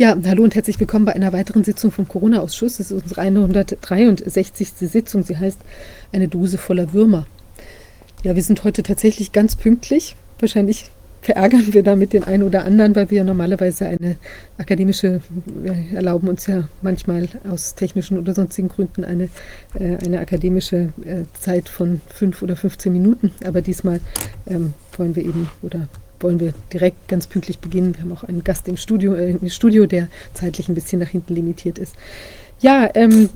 [0.00, 2.78] Ja, hallo und herzlich willkommen bei einer weiteren Sitzung vom Corona-Ausschuss.
[2.78, 4.68] Das ist unsere 163.
[4.78, 5.24] Sitzung.
[5.24, 5.58] Sie heißt
[6.10, 7.26] eine Dose voller Würmer.
[8.22, 10.16] Ja, wir sind heute tatsächlich ganz pünktlich.
[10.38, 10.90] Wahrscheinlich
[11.20, 14.16] verärgern wir damit den einen oder anderen, weil wir normalerweise eine
[14.56, 19.24] akademische, wir erlauben uns ja manchmal aus technischen oder sonstigen Gründen eine,
[19.74, 23.32] äh, eine akademische äh, Zeit von fünf oder 15 Minuten.
[23.44, 24.00] Aber diesmal
[24.46, 25.88] ähm, wollen wir eben oder
[26.22, 27.94] wollen wir direkt ganz pünktlich beginnen.
[27.94, 31.08] Wir haben auch einen Gast im Studio, äh, im Studio, der zeitlich ein bisschen nach
[31.08, 31.96] hinten limitiert ist.
[32.62, 33.30] Ja, ähm,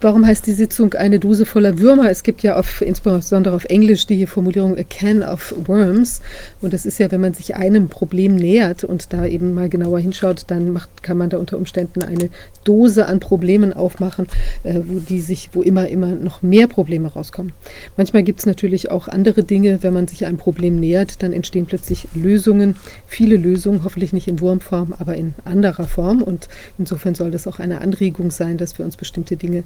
[0.00, 2.10] warum heißt die Sitzung eine Dose voller Würmer?
[2.10, 6.22] Es gibt ja auf, insbesondere auf Englisch die Formulierung a can of worms.
[6.62, 9.98] Und das ist ja, wenn man sich einem Problem nähert und da eben mal genauer
[9.98, 12.30] hinschaut, dann macht, kann man da unter Umständen eine
[12.64, 14.28] Dose an Problemen aufmachen,
[14.62, 17.52] äh, wo die sich, wo immer, immer noch mehr Probleme rauskommen.
[17.98, 21.66] Manchmal gibt es natürlich auch andere Dinge, wenn man sich einem Problem nähert, dann entstehen
[21.66, 26.22] plötzlich Lösungen, viele Lösungen, hoffentlich nicht in Wurmform, aber in anderer Form.
[26.22, 29.64] Und insofern soll das auch eine Anregung sein, dass dass wir uns bestimmte Dinge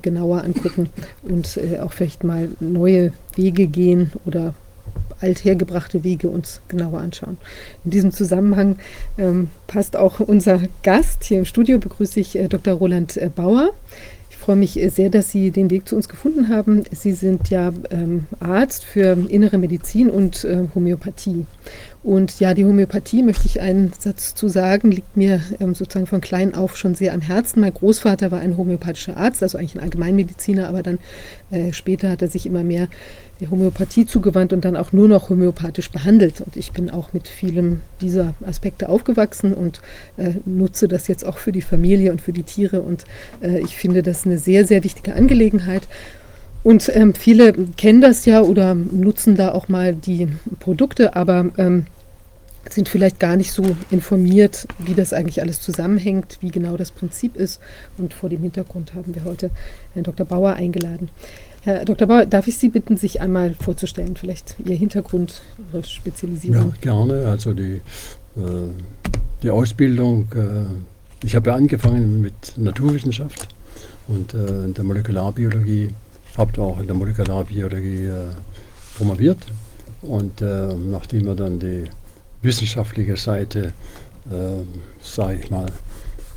[0.00, 0.88] genauer angucken
[1.22, 4.54] und äh, auch vielleicht mal neue Wege gehen oder
[5.20, 7.36] althergebrachte Wege uns genauer anschauen.
[7.84, 8.78] In diesem Zusammenhang
[9.18, 11.24] ähm, passt auch unser Gast.
[11.24, 12.74] Hier im Studio begrüße ich äh, Dr.
[12.74, 13.70] Roland äh, Bauer.
[14.30, 16.84] Ich freue mich äh, sehr, dass Sie den Weg zu uns gefunden haben.
[16.92, 21.46] Sie sind ja ähm, Arzt für innere Medizin und äh, Homöopathie.
[22.06, 26.20] Und ja, die Homöopathie, möchte ich einen Satz zu sagen, liegt mir ähm, sozusagen von
[26.20, 27.58] klein auf schon sehr am Herzen.
[27.58, 31.00] Mein Großvater war ein homöopathischer Arzt, also eigentlich ein Allgemeinmediziner, aber dann
[31.50, 32.86] äh, später hat er sich immer mehr
[33.40, 36.40] der Homöopathie zugewandt und dann auch nur noch homöopathisch behandelt.
[36.42, 39.80] Und ich bin auch mit vielen dieser Aspekte aufgewachsen und
[40.16, 42.82] äh, nutze das jetzt auch für die Familie und für die Tiere.
[42.82, 43.02] Und
[43.42, 45.88] äh, ich finde das eine sehr, sehr wichtige Angelegenheit.
[46.62, 50.28] Und ähm, viele kennen das ja oder nutzen da auch mal die
[50.60, 51.86] Produkte, aber ähm,
[52.72, 57.36] sind vielleicht gar nicht so informiert, wie das eigentlich alles zusammenhängt, wie genau das Prinzip
[57.36, 57.60] ist.
[57.98, 59.50] Und vor dem Hintergrund haben wir heute
[59.94, 60.26] Herrn Dr.
[60.26, 61.10] Bauer eingeladen.
[61.62, 62.06] Herr Dr.
[62.06, 66.74] Bauer, darf ich Sie bitten, sich einmal vorzustellen, vielleicht Ihr Hintergrund, Ihre Spezialisierung?
[66.74, 67.26] Ja, gerne.
[67.26, 67.80] Also die,
[68.36, 68.68] äh,
[69.42, 73.48] die Ausbildung, äh, ich habe ja angefangen mit Naturwissenschaft
[74.06, 75.90] und äh, in der Molekularbiologie,
[76.36, 78.12] habe auch in der Molekularbiologie äh,
[78.96, 79.38] promoviert.
[80.02, 81.84] Und äh, nachdem wir dann die
[82.42, 83.72] wissenschaftliche Seite,
[84.30, 84.62] äh,
[85.02, 85.66] sage ich mal,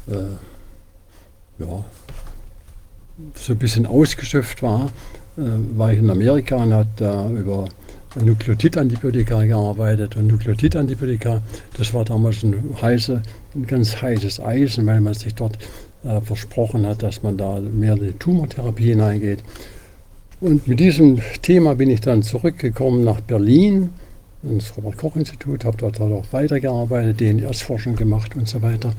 [0.08, 1.86] äh, ja,
[3.36, 4.92] so ein bisschen ausgeschöpft war,
[5.38, 5.42] äh,
[5.76, 7.68] war ich in Amerika und habe da über
[8.16, 10.16] Nukleotidantibiotika gearbeitet.
[10.16, 11.42] Und Nukleotidantibiotika,
[11.78, 13.22] das war damals ein, heiße,
[13.56, 15.58] ein ganz heißes Eisen, weil man sich dort
[16.04, 19.40] äh, versprochen hat, dass man da mehr in die Tumortherapie hineingeht.
[20.42, 23.90] Und mit diesem Thema bin ich dann zurückgekommen nach Berlin
[24.44, 28.94] ins Robert-Koch-Institut, habe dort auch weitergearbeitet, DNS-Forschung gemacht und so weiter.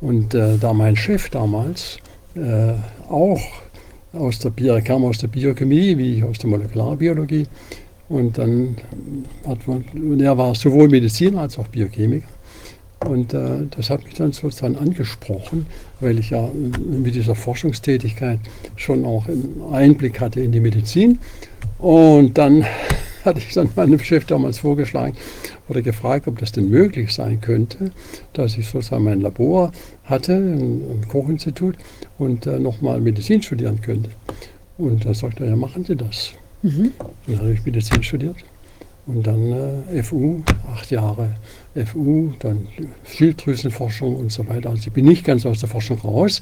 [0.00, 1.98] Und äh, da mein Chef damals
[2.34, 2.74] äh,
[3.08, 3.40] auch
[4.12, 7.46] aus der kam aus der Biochemie wie aus der Molekularbiologie
[8.08, 8.76] und dann
[9.46, 12.28] hat man, und er war sowohl Mediziner als auch Biochemiker.
[13.04, 15.66] Und äh, das hat mich dann sozusagen angesprochen,
[16.00, 18.40] weil ich ja mit dieser Forschungstätigkeit
[18.76, 21.18] schon auch einen Einblick hatte in die Medizin.
[21.78, 22.64] Und dann
[23.26, 25.16] hatte ich dann meinem Chef damals vorgeschlagen
[25.68, 27.90] oder gefragt, ob das denn möglich sein könnte,
[28.32, 29.72] dass ich sozusagen mein Labor
[30.04, 31.76] hatte, ein Kochinstitut,
[32.18, 34.10] und äh, nochmal Medizin studieren könnte.
[34.78, 36.32] Und da sagte er, ja, machen Sie das.
[36.62, 36.92] Mhm.
[37.26, 38.36] Dann habe ich Medizin studiert.
[39.06, 39.52] Und dann
[39.92, 40.42] äh, FU,
[40.72, 41.36] acht Jahre
[41.86, 42.66] FU, dann
[43.04, 44.70] Schilddrüsenforschung und so weiter.
[44.70, 46.40] Also ich bin nicht ganz aus der Forschung raus.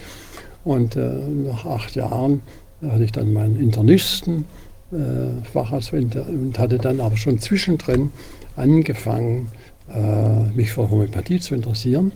[0.65, 2.41] Und äh, nach acht Jahren
[2.83, 4.47] hatte ich dann meinen Internisten,
[4.93, 8.11] äh, Facharzt und hatte dann aber schon zwischendrin
[8.57, 9.51] angefangen,
[9.93, 12.13] äh, mich für Homöopathie zu interessieren.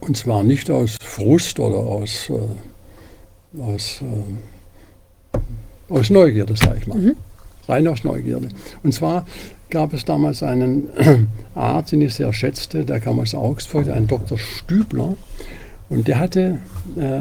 [0.00, 4.02] Und zwar nicht aus Frust oder aus, äh, aus,
[5.32, 5.38] äh,
[5.92, 6.98] aus Neugierde, sage ich mal.
[6.98, 7.16] Mhm.
[7.68, 8.48] Rein aus Neugierde.
[8.82, 9.26] Und zwar
[9.68, 10.88] gab es damals einen
[11.54, 14.38] Arzt, den ich sehr schätzte, der kam aus Augsburg, ein Dr.
[14.38, 15.16] Stübler.
[15.88, 16.58] Und der hatte
[16.96, 17.20] äh,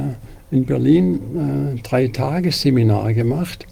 [0.56, 3.68] in Berlin äh, drei Tagesseminare gemacht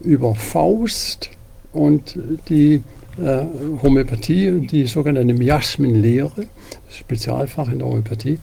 [0.00, 1.30] über Faust
[1.72, 2.18] und
[2.48, 2.82] die
[3.18, 3.44] äh,
[3.82, 6.46] Homöopathie, die sogenannte Miasmenlehre,
[6.88, 8.38] Spezialfach in der Homöopathie.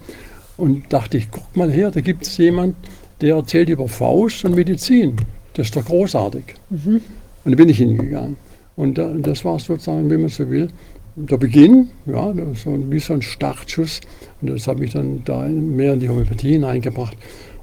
[0.57, 2.75] Und dachte ich, guck mal her, da gibt es jemand,
[3.21, 5.15] der erzählt über Faust und Medizin.
[5.53, 6.43] Das ist doch großartig.
[6.69, 7.01] Mhm.
[7.45, 8.37] Und da bin ich hingegangen.
[8.75, 10.69] Und äh, das war sozusagen, wie man so will,
[11.15, 14.01] der Beginn, ja, so, wie so ein Startschuss.
[14.41, 17.17] Und das hat mich dann da mehr in die Homöopathie hineingebracht.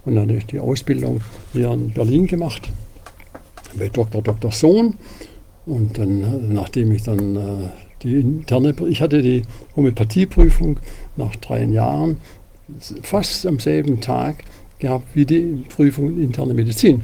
[0.04, 1.20] Und dann habe ich die Ausbildung
[1.52, 2.70] hier in Berlin gemacht
[3.78, 4.22] bei Dr.
[4.22, 4.52] Dr.
[4.52, 4.94] Sohn.
[5.66, 7.40] Und dann, nachdem ich dann äh,
[8.02, 9.42] die interne, ich hatte die
[9.76, 10.78] Homöopathieprüfung
[11.16, 12.18] nach drei Jahren
[13.02, 14.44] fast am selben Tag
[14.78, 17.02] gehabt wie die Prüfung in interne Medizin.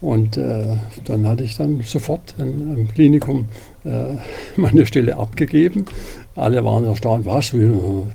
[0.00, 3.46] Und äh, dann hatte ich dann sofort im Klinikum
[3.84, 4.16] äh,
[4.56, 5.86] meine Stelle abgegeben.
[6.34, 7.52] Alle waren erstaunt, was?
[7.52, 8.12] Dann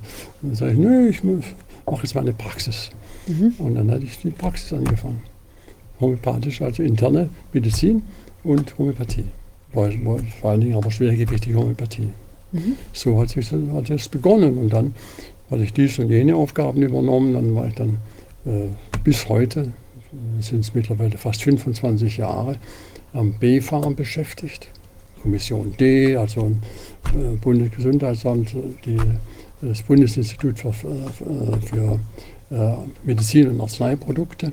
[0.52, 2.90] sage ich, nö, ich mache jetzt meine Praxis.
[3.26, 3.54] Mhm.
[3.58, 5.22] Und dann hatte ich die Praxis angefangen.
[6.02, 8.02] Homöopathisch, also interne Medizin
[8.44, 9.24] und Homöopathie.
[9.72, 9.88] Vor
[10.42, 12.10] allen Dingen aber schwergewichtige Homöopathie.
[12.52, 12.76] Mhm.
[12.92, 14.58] So hat es begonnen.
[14.58, 14.94] Und dann
[15.50, 17.32] hatte ich diese und jene Aufgaben übernommen.
[17.32, 17.98] Dann war ich dann
[18.44, 18.68] äh,
[19.02, 19.72] bis heute,
[20.40, 22.56] sind es mittlerweile fast 25 Jahre,
[23.14, 24.68] am B-Farm beschäftigt.
[25.22, 26.52] Kommission D, also
[27.14, 28.98] äh, Bundesgesundheitsamt, die,
[29.60, 32.00] das Bundesinstitut für, äh, für
[32.50, 32.74] äh,
[33.04, 34.52] Medizin und Arzneiprodukte.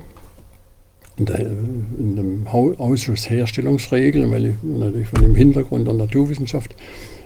[1.20, 6.74] Und in dem Ausschuss Herstellungsregeln, weil ich natürlich von dem Hintergrund der Naturwissenschaft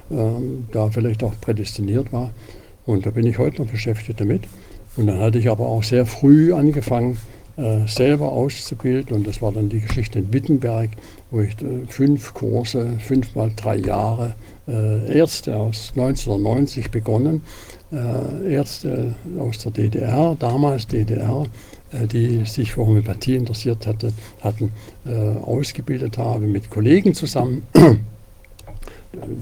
[0.09, 0.15] äh,
[0.71, 2.31] da vielleicht auch prädestiniert war.
[2.85, 4.43] Und da bin ich heute noch beschäftigt damit.
[4.97, 7.17] Und dann hatte ich aber auch sehr früh angefangen,
[7.55, 9.15] äh, selber auszubilden.
[9.15, 10.89] Und das war dann die Geschichte in Wittenberg,
[11.29, 14.33] wo ich äh, fünf Kurse, fünf mal drei Jahre,
[14.67, 17.43] äh, Ärzte aus 1990 begonnen,
[17.91, 21.45] äh, Ärzte aus der DDR, damals DDR,
[21.93, 24.71] die sich für Homöopathie interessiert hatte, hatten,
[25.05, 27.63] äh, ausgebildet habe mit Kollegen zusammen.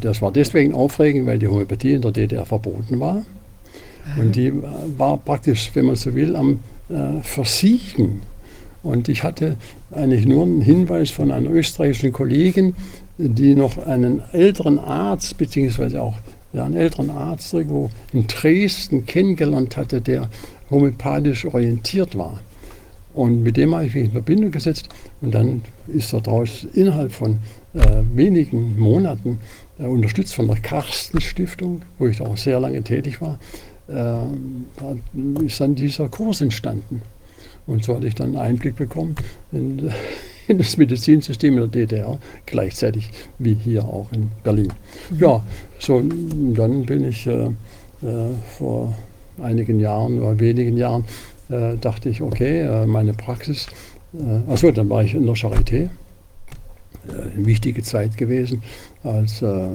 [0.01, 3.23] Das war deswegen aufregend, weil die Homöopathie in der DDR verboten war.
[4.17, 4.51] Und die
[4.97, 6.59] war praktisch, wenn man so will, am
[6.89, 8.21] äh, Versiegen.
[8.83, 9.57] Und ich hatte
[9.91, 12.75] eigentlich nur einen Hinweis von einer österreichischen Kollegin,
[13.17, 16.15] die noch einen älteren Arzt, beziehungsweise auch
[16.53, 20.29] ja, einen älteren Arzt irgendwo in Dresden kennengelernt hatte, der
[20.71, 22.39] homöopathisch orientiert war.
[23.13, 24.87] Und mit dem habe ich mich in Verbindung gesetzt
[25.19, 27.39] und dann ist daraus innerhalb von
[27.73, 29.39] äh, wenigen Monaten,
[29.79, 33.39] äh, unterstützt von der Karsten Stiftung, wo ich auch sehr lange tätig war,
[33.87, 37.01] äh, ist dann dieser Kurs entstanden.
[37.67, 39.15] Und so hatte ich dann Einblick bekommen
[39.51, 39.91] in,
[40.47, 43.09] in, das Medizinsystem in der DDR, gleichzeitig
[43.39, 44.71] wie hier auch in Berlin.
[45.09, 45.19] Mhm.
[45.19, 45.43] Ja,
[45.79, 48.95] so dann bin ich äh, äh, vor
[49.41, 51.05] einigen Jahren oder wenigen Jahren,
[51.49, 53.67] äh, dachte ich, okay, äh, meine Praxis,
[54.13, 55.89] äh, achso, dann war ich in der Charité äh,
[57.07, 58.63] eine wichtige Zeit gewesen
[59.03, 59.67] als äh,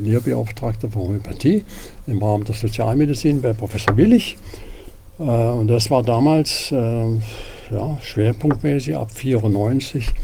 [0.00, 1.64] Lehrbeauftragter für Homöopathie
[2.06, 4.38] im Rahmen der Sozialmedizin bei Professor Willig.
[5.18, 10.14] Und das war damals ja, schwerpunktmäßig ab 1994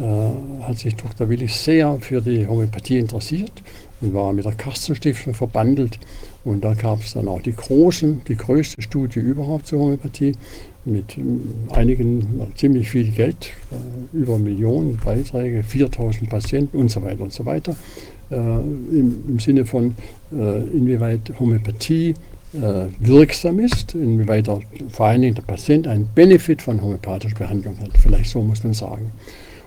[0.00, 1.28] äh, hat sich Dr.
[1.28, 3.52] Willig sehr für die Homöopathie interessiert
[4.00, 5.98] und war mit der Karstenstiftung verbandelt.
[6.44, 10.32] Und da gab es dann auch die großen, die größte Studie überhaupt zur Homöopathie
[10.84, 11.16] mit
[11.70, 17.44] einigen ziemlich viel Geld, äh, über Millionen Beiträge, 4000 Patienten und so weiter und so
[17.44, 17.76] weiter,
[18.30, 19.94] äh, im, im, Sinne von,
[20.32, 22.14] äh, inwieweit Homöopathie
[22.98, 27.90] wirksam ist, inwieweit der, vor allen Dingen der Patient einen Benefit von homöopathischer Behandlung hat,
[27.96, 29.12] vielleicht so muss man sagen.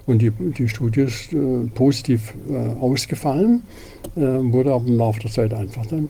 [0.05, 1.37] Und die, die Studie ist äh,
[1.73, 3.63] positiv äh, ausgefallen,
[4.15, 6.09] äh, wurde aber im Laufe der Zeit einfach dann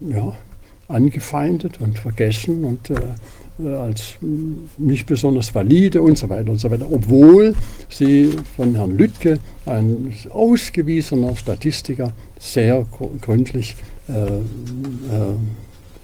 [0.00, 0.36] ja,
[0.88, 2.96] angefeindet und vergessen und äh,
[3.62, 4.16] als
[4.78, 7.54] nicht besonders valide und so weiter und so weiter, obwohl
[7.88, 12.84] sie von Herrn Lüttke, ein ausgewiesener Statistiker, sehr
[13.20, 13.76] gründlich
[14.08, 14.40] äh, äh,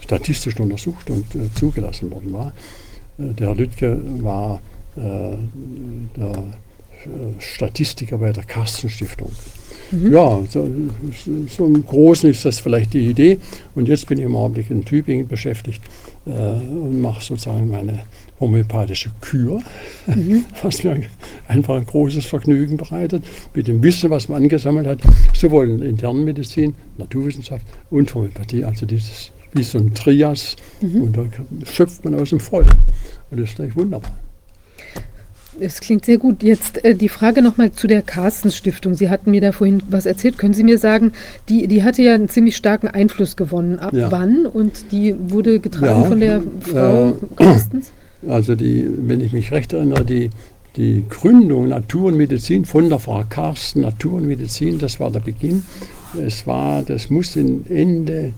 [0.00, 2.52] statistisch untersucht und äh, zugelassen worden war.
[3.18, 4.60] Äh, der Herr Lüttke war
[4.96, 5.36] äh,
[6.16, 6.44] der
[7.38, 9.32] Statistiker bei der Karstenstiftung.
[9.90, 10.12] Mhm.
[10.12, 10.68] Ja, so,
[11.48, 13.38] so, im Großen ist das vielleicht die Idee.
[13.74, 15.82] Und jetzt bin ich im Augenblick in Tübingen beschäftigt
[16.26, 18.00] äh, und mache sozusagen meine
[18.38, 19.60] homöopathische Kür,
[20.06, 20.44] mhm.
[20.62, 21.02] was mir
[21.48, 25.00] einfach ein großes Vergnügen bereitet, mit dem Wissen, was man angesammelt hat,
[25.34, 31.02] sowohl in internen Medizin, Naturwissenschaft und Homöopathie, also dieses wie so ein Trias, mhm.
[31.02, 31.24] und da
[31.64, 32.70] schöpft man aus dem Vollen.
[33.30, 34.12] Und das ist gleich wunderbar.
[35.60, 36.42] Es klingt sehr gut.
[36.42, 38.94] Jetzt äh, die Frage nochmal zu der Carstens Stiftung.
[38.94, 40.38] Sie hatten mir da vorhin was erzählt.
[40.38, 41.12] Können Sie mir sagen,
[41.48, 43.78] die, die hatte ja einen ziemlich starken Einfluss gewonnen.
[43.78, 44.10] Ab ja.
[44.10, 44.46] wann?
[44.46, 47.92] Und die wurde getragen ja, von der Frau äh, Carstens?
[48.26, 50.30] Also die, wenn ich mich recht erinnere, die,
[50.76, 55.20] die Gründung Natur und Medizin von der Frau Carsten, Natur und Medizin, das war der
[55.20, 55.64] Beginn.
[56.18, 58.32] Es war, das muss Ende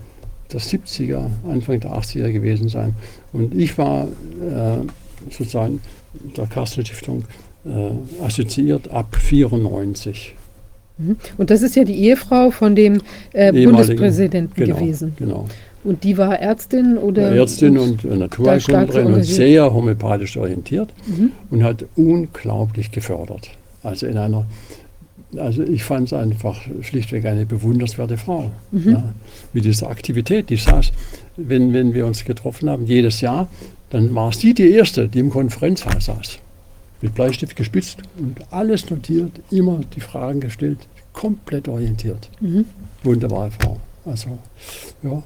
[0.52, 2.94] der 70er, Anfang der 80er gewesen sein.
[3.32, 5.80] Und ich war äh, sozusagen
[6.36, 7.24] der Kastel-Stiftung
[7.64, 10.34] äh, assoziiert ab 94.
[10.98, 11.16] Mhm.
[11.38, 13.00] Und das ist ja die Ehefrau von dem
[13.32, 15.14] äh, Bundespräsidenten genau, gewesen.
[15.18, 15.46] Genau.
[15.84, 17.32] Und die war Ärztin oder?
[17.32, 21.32] Ärztin und äh, Naturheilkundlerin und sehr homöopathisch orientiert mhm.
[21.50, 23.50] und hat unglaublich gefördert.
[23.82, 24.46] Also in einer
[25.38, 28.50] also ich fand es einfach schlichtweg eine bewundernswerte Frau.
[28.70, 28.90] Mhm.
[28.90, 29.14] Ja,
[29.52, 30.92] mit dieser Aktivität, die saß,
[31.36, 33.48] wenn, wenn wir uns getroffen haben, jedes Jahr,
[33.90, 36.38] dann war sie die Erste, die im Konferenzsaal saß.
[37.00, 40.78] Mit Bleistift gespitzt und alles notiert, immer die Fragen gestellt,
[41.12, 42.30] komplett orientiert.
[42.40, 42.64] Mhm.
[43.02, 43.78] Wunderbare Frau.
[44.04, 44.38] Also,
[45.02, 45.22] ja.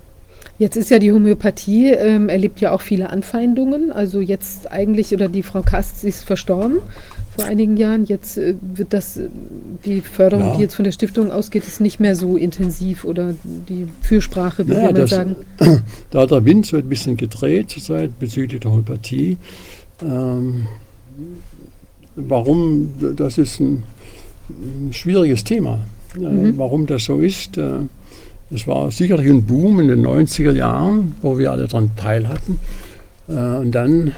[0.59, 3.93] Jetzt ist ja die Homöopathie, ähm, erlebt ja auch viele Anfeindungen.
[3.93, 6.79] Also jetzt eigentlich, oder die Frau Kast ist verstorben
[7.37, 8.05] vor einigen Jahren.
[8.07, 9.29] Jetzt äh, wird das, äh,
[9.85, 10.57] die Förderung, ja.
[10.57, 14.73] die jetzt von der Stiftung ausgeht, ist nicht mehr so intensiv oder die Fürsprache, wie
[14.73, 15.37] naja, wir das, sagen.
[16.11, 19.37] Da hat der Wind so ein bisschen gedreht zurzeit bezüglich der Homöopathie.
[20.03, 20.67] Ähm,
[22.17, 23.85] warum, das ist ein,
[24.49, 25.81] ein schwieriges Thema.
[26.17, 26.59] Äh, mhm.
[26.59, 27.81] Warum das so ist, äh,
[28.51, 32.61] es war sicherlich ein Boom in den 90er Jahren, wo wir alle daran teil hatten.
[33.29, 34.13] Äh, und dann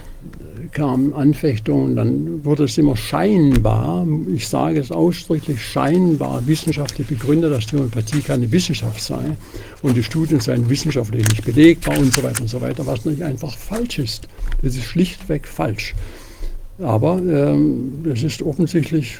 [0.72, 7.66] kamen Anfechtungen, dann wurde es immer scheinbar, ich sage es ausdrücklich, scheinbar wissenschaftlich begründet, dass
[7.66, 9.37] die Homöopathie keine Wissenschaft sei
[9.82, 13.25] und die Studien seien wissenschaftlich nicht belegbar und so weiter und so weiter, was natürlich
[13.25, 14.28] einfach falsch ist.
[14.62, 15.94] Das ist schlichtweg falsch.
[16.80, 19.18] Aber ähm, ist offensichtlich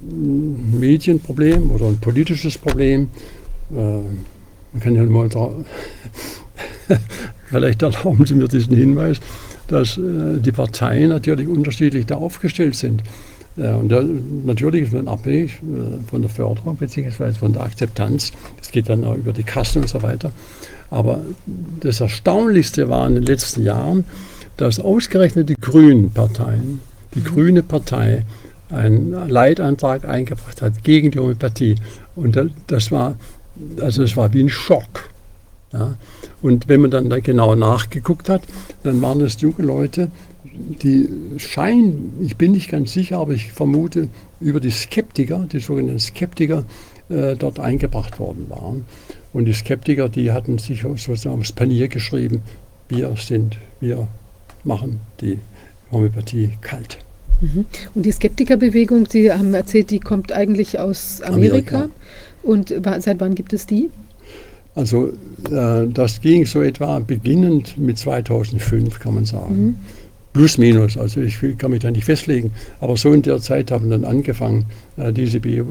[0.00, 3.08] ein Medienproblem oder ein politisches Problem.
[3.70, 5.50] Äh, man kann ja mal da,
[7.46, 9.20] vielleicht erlauben Sie mir diesen Hinweis
[9.68, 13.02] dass äh, die Parteien natürlich unterschiedlich da aufgestellt sind.
[13.56, 14.02] Äh, und da,
[14.44, 17.32] natürlich ist man abhängig äh, von der Förderung bzw.
[17.32, 18.32] von der Akzeptanz.
[18.58, 20.32] Das geht dann auch über die Kassen und so weiter.
[20.90, 21.20] Aber
[21.80, 24.04] das Erstaunlichste war in den letzten Jahren,
[24.56, 26.80] dass ausgerechnet die grünen Parteien,
[27.14, 27.24] die mhm.
[27.24, 28.24] grüne Partei,
[28.70, 31.76] einen Leitantrag eingebracht hat gegen die Homöopathie.
[32.16, 33.16] Und das war,
[33.80, 35.10] also es war wie ein Schock.
[35.74, 35.96] Ja.
[36.40, 38.42] Und wenn man dann da genau nachgeguckt hat,
[38.84, 40.10] dann waren es junge Leute,
[40.44, 44.08] die scheinen, ich bin nicht ganz sicher, aber ich vermute,
[44.40, 46.64] über die Skeptiker, die sogenannten Skeptiker,
[47.08, 48.84] äh, dort eingebracht worden waren.
[49.32, 52.42] Und die Skeptiker, die hatten sich sozusagen aufs Panier geschrieben,
[52.88, 54.06] wir sind, wir
[54.62, 55.38] machen die
[55.90, 56.98] Homöopathie kalt.
[57.40, 57.64] Mhm.
[57.94, 61.76] Und die Skeptikerbewegung, Sie haben erzählt, die kommt eigentlich aus Amerika.
[61.76, 61.94] Amerika.
[62.42, 63.90] Und seit wann gibt es die?
[64.74, 65.12] Also
[65.50, 69.64] äh, das ging so etwa beginnend mit 2005, kann man sagen.
[69.64, 69.76] Mhm.
[70.32, 72.50] Plus, minus, also ich kann mich da nicht festlegen.
[72.80, 74.66] Aber so in der Zeit haben dann angefangen,
[74.96, 75.62] äh, diese Be äh,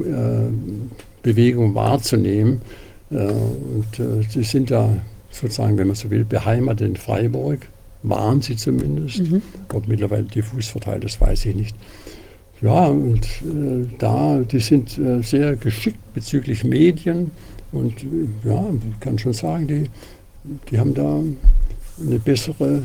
[1.22, 2.62] Bewegung wahrzunehmen.
[3.10, 4.88] Äh, und äh, sie sind da
[5.30, 7.66] sozusagen, wenn man so will, beheimatet in Freiburg.
[8.02, 9.30] Waren sie zumindest.
[9.30, 9.42] Mhm.
[9.72, 11.76] Ob mittlerweile diffus verteilt, das weiß ich nicht.
[12.62, 17.30] Ja, und äh, da, die sind sehr geschickt bezüglich Medien
[17.74, 17.94] und
[18.44, 19.90] ja, ich kann schon sagen, die,
[20.70, 21.20] die haben da
[22.00, 22.82] eine bessere,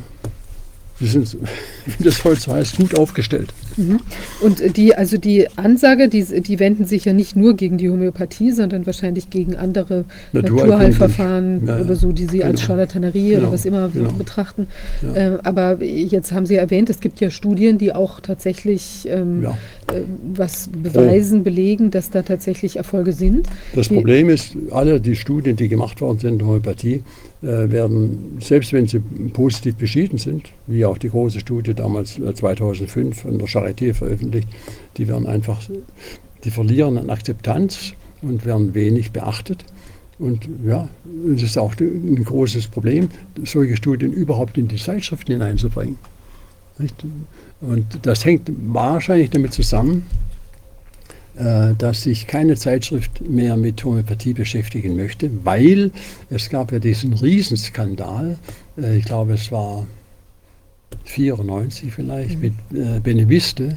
[1.00, 1.38] die sind,
[1.98, 3.54] wie das so heißt, gut aufgestellt.
[3.78, 4.00] Mhm.
[4.42, 8.52] Und die, also die Ansage, die, die wenden sich ja nicht nur gegen die Homöopathie,
[8.52, 12.52] sondern wahrscheinlich gegen andere Naturheilverfahren ja, oder so, die sie genau.
[12.52, 13.44] als Charlatanerie genau.
[13.44, 14.12] oder was immer genau.
[14.12, 14.68] betrachten.
[15.02, 15.36] Ja.
[15.36, 19.58] Äh, aber jetzt haben Sie erwähnt, es gibt ja Studien, die auch tatsächlich ähm, ja.
[19.94, 20.02] äh,
[20.34, 21.44] was beweisen, oh.
[21.44, 23.48] belegen, dass da tatsächlich Erfolge sind.
[23.74, 27.02] Das die, Problem ist, alle die Studien, die gemacht worden sind in Homöopathie, äh,
[27.42, 33.40] werden, selbst wenn sie positiv beschieden sind, wie auch die große Studie damals 2005 an
[33.40, 34.50] der Charité veröffentlicht,
[34.98, 35.62] die werden einfach,
[36.44, 39.64] die verlieren an Akzeptanz und werden wenig beachtet.
[40.18, 40.90] Und ja,
[41.34, 43.08] es ist auch ein großes Problem,
[43.46, 45.98] solche Studien überhaupt in die Zeitschriften hineinzubringen.
[47.62, 50.29] Und das hängt wahrscheinlich damit zusammen, äh,
[51.78, 55.92] dass sich keine Zeitschrift mehr mit Homöopathie beschäftigen möchte, weil
[56.30, 58.38] es gab ja diesen Riesenskandal,
[58.78, 59.88] äh, ich glaube es war
[61.06, 62.42] 94 vielleicht, mhm.
[62.42, 63.76] mit äh, Beneviste,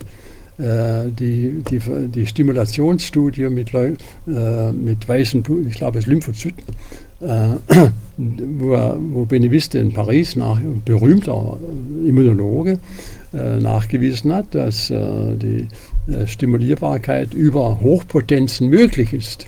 [0.59, 6.63] die, die, die Stimulationsstudie mit, mit weißen, ich glaube es Lymphozyten,
[7.19, 11.59] wo, wo Beneviste in Paris, nach, berühmter
[12.07, 12.79] Immunologe,
[13.33, 15.67] nachgewiesen hat, dass die äh,
[16.27, 19.47] Stimulierbarkeit über Hochpotenzen möglich ist.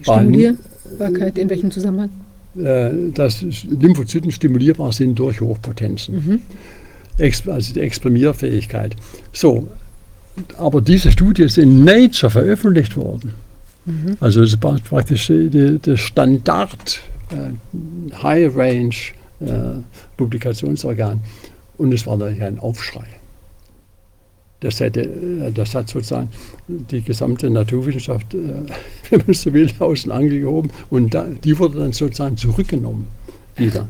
[0.00, 2.10] Stimulierbarkeit in welchem Zusammenhang?
[2.56, 6.14] Äh, dass Lymphozyten stimulierbar sind durch Hochpotenzen.
[6.14, 6.42] Mhm.
[7.50, 8.96] Also die Exprimierfähigkeit.
[9.32, 9.68] So,
[10.58, 13.34] aber diese Studie ist in Nature veröffentlicht worden.
[13.84, 14.16] Mhm.
[14.20, 17.00] Also es ist praktisch der Standard
[17.30, 18.94] äh, High Range
[19.40, 19.80] äh,
[20.16, 21.20] Publikationsorgan.
[21.76, 23.06] Und es war natürlich ein Aufschrei.
[24.64, 26.30] Das, hätte, äh, das hat sozusagen
[26.68, 28.38] die gesamte Naturwissenschaft, äh,
[29.10, 33.06] wenn man so will, außen angehoben und da, die wurde dann sozusagen zurückgenommen
[33.56, 33.88] wieder.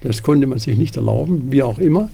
[0.00, 2.08] Das konnte man sich nicht erlauben, wie auch immer.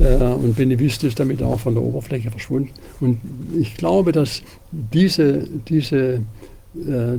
[0.00, 2.72] äh, und Beneviste ist damit auch von der Oberfläche verschwunden.
[3.00, 3.20] Und
[3.56, 4.42] ich glaube, dass
[4.72, 6.22] diese, diese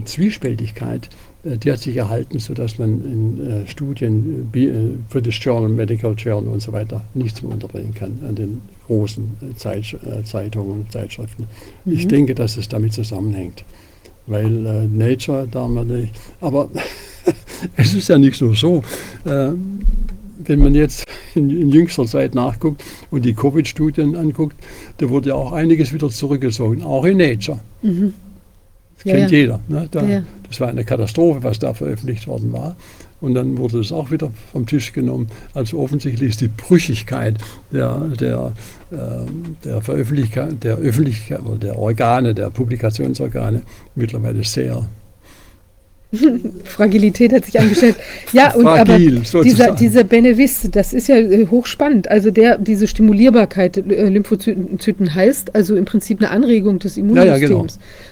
[0.06, 1.10] Zwiespältigkeit,
[1.44, 4.70] die hat sich erhalten, sodass man in äh, Studien, äh,
[5.10, 9.56] British Journal, Medical Journal und so weiter nichts mehr unterbringen kann an den großen äh,
[9.56, 11.48] Zeit, Zeitungen und Zeitschriften.
[11.86, 11.94] Mhm.
[11.94, 13.64] Ich denke, dass es damit zusammenhängt.
[14.28, 16.14] Weil Nature da man nicht.
[16.42, 16.70] Aber
[17.76, 18.84] es ist ja nicht nur so
[19.24, 21.06] wenn man jetzt
[21.36, 24.56] in, in, jüngster Zeit nachguckt und die Covid-Studien anguckt,
[24.98, 27.60] da wurde ja auch einiges wieder zurückgezogen, auch in Nature.
[27.82, 28.14] Mhm.
[29.04, 29.38] Das ja, kennt ja.
[29.38, 29.60] jeder.
[29.68, 29.88] Ne?
[29.92, 30.24] Da, ja.
[30.48, 32.76] Das war eine Katastrophe, was da veröffentlicht worden war.
[33.22, 35.28] Und dann wurde es auch wieder vom Tisch genommen.
[35.54, 37.38] Also offensichtlich ist die Brüchigkeit
[37.72, 38.52] der, der,
[38.92, 38.98] äh,
[39.64, 43.62] der Veröffentlichkeit, der Öffentlichkeit oder der Organe, der Publikationsorgane
[43.96, 44.88] mittlerweile sehr
[46.66, 47.96] Fragilität hat sich angestellt.
[48.34, 52.10] Ja, und Fragil, aber dieser, dieser Benevist, das ist ja äh, hochspannend.
[52.10, 57.42] Also der, diese Stimulierbarkeit äh, Lymphozyten heißt also im Prinzip eine Anregung des Immunsystems.
[57.42, 57.68] Ja, ja, genau.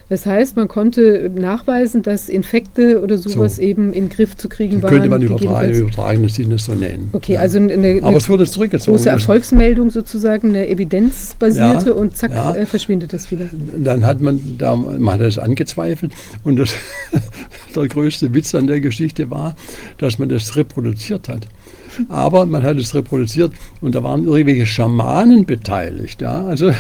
[0.10, 3.62] Das heißt, man konnte nachweisen, dass Infekte oder sowas so.
[3.62, 4.90] eben in den Griff zu kriegen waren.
[4.90, 7.10] Könnte man übertragen, übertragenes Sinne so nennen.
[7.12, 7.42] Okay, ja.
[7.42, 8.98] also eine, eine Aber es wurde zurückgezogen.
[8.98, 13.46] große Erfolgsmeldung sozusagen, eine evidenzbasierte und zack, äh, verschwindet das wieder.
[13.78, 16.12] Dann hat man, da, man hat das angezweifelt
[16.44, 16.74] und das,
[17.76, 19.56] der größte Witz an der Geschichte war,
[19.98, 21.48] dass man das reproduziert hat.
[22.08, 26.22] Aber man hat es reproduziert und da waren irgendwelche Schamanen beteiligt.
[26.22, 26.46] Ja?
[26.46, 26.72] Also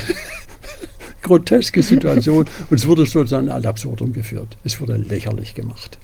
[1.22, 4.58] groteske Situation und es wurde sozusagen ad absurdum geführt.
[4.64, 5.98] Es wurde lächerlich gemacht.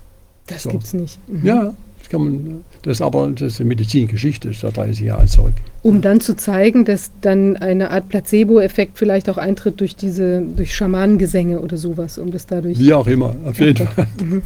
[0.47, 0.69] Das so.
[0.69, 1.19] gibt es nicht.
[1.27, 1.45] Mhm.
[1.45, 4.99] Ja, das kann man, das ist aber das ist eine Medizingeschichte, das ist ja 30
[5.05, 5.53] Jahre zurück.
[5.81, 10.75] Um dann zu zeigen, dass dann eine Art Placebo-Effekt vielleicht auch eintritt durch diese, durch
[10.75, 12.77] Schamanengesänge oder sowas, um das dadurch.
[12.77, 14.07] Wie auch immer, auf jeden Fall.
[14.21, 14.43] Mhm.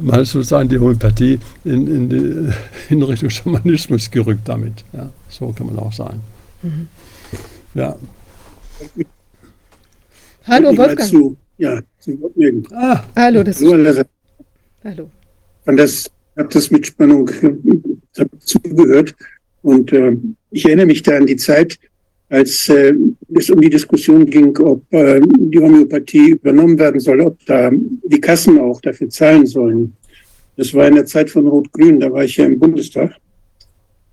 [0.00, 2.52] Man hat sozusagen die Homöopathie in, in, die,
[2.94, 4.84] in Richtung Schamanismus gerückt damit.
[4.92, 6.20] Ja, so kann man auch sagen.
[6.62, 6.88] Mhm.
[7.74, 7.96] Ja.
[10.46, 11.08] Hallo Wolfgang.
[11.08, 12.66] Zu, ja, zu Wortmeldung.
[12.72, 14.06] Ah, hallo, das ist.
[14.84, 15.10] Hallo.
[15.66, 17.30] Und das habe das mit Spannung
[18.40, 19.14] zugehört.
[19.62, 20.16] Und äh,
[20.50, 21.78] ich erinnere mich da an die Zeit,
[22.28, 22.94] als äh,
[23.34, 28.20] es um die Diskussion ging, ob äh, die Homöopathie übernommen werden soll, ob da die
[28.20, 29.94] Kassen auch dafür zahlen sollen.
[30.56, 33.14] Das war in der Zeit von Rot-Grün, da war ich ja im Bundestag.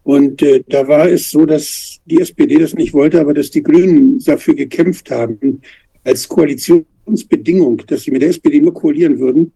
[0.03, 3.63] Und äh, da war es so, dass die SPD das nicht wollte, aber dass die
[3.63, 5.61] Grünen dafür gekämpft haben,
[6.03, 9.51] als Koalitionsbedingung, dass sie mit der SPD nur koalieren würden,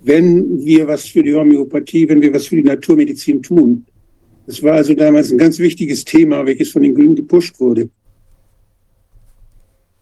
[0.00, 3.86] wenn wir was für die Homöopathie, wenn wir was für die Naturmedizin tun.
[4.52, 7.88] Das war also damals ein ganz wichtiges Thema, welches von den Grünen gepusht wurde.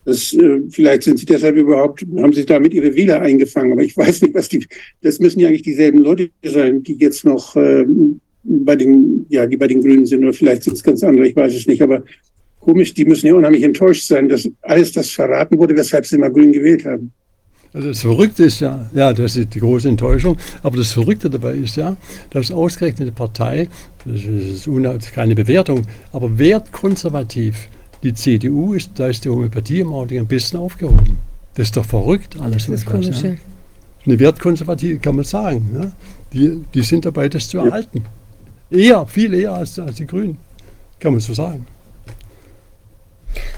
[0.05, 3.97] Das, äh, vielleicht sind sie deshalb überhaupt, haben sie damit ihre Wähler eingefangen, aber ich
[3.97, 4.67] weiß nicht, was die,
[5.03, 7.87] das müssen ja eigentlich dieselben Leute sein, die jetzt noch äh,
[8.43, 11.37] bei den, ja, die bei den Grünen sind, oder vielleicht sind es ganz andere, ich
[11.37, 12.03] weiß es nicht, aber
[12.59, 16.33] komisch, die müssen ja unheimlich enttäuscht sein, dass alles das verraten wurde, weshalb sie mal
[16.33, 17.13] Grün gewählt haben.
[17.73, 21.55] Also das Verrückte ist ja, ja, das ist die große Enttäuschung, aber das Verrückte dabei
[21.55, 21.97] ist ja,
[22.31, 23.69] dass ausgerechnet die Partei,
[24.05, 27.69] das ist keine Bewertung, aber wertkonservativ,
[28.03, 31.19] die CDU ist, da ist die Homöopathie im Augenblick ein bisschen aufgehoben.
[31.55, 32.67] Das ist doch verrückt, alles.
[32.67, 33.35] Das ist komisch, ja.
[34.07, 35.71] Eine wertkonservative, kann man sagen.
[35.75, 35.93] Ja?
[36.33, 38.05] Die, die sind dabei, das zu erhalten.
[38.71, 40.39] Eher, viel eher als, als die Grünen,
[40.99, 41.67] kann man so sagen.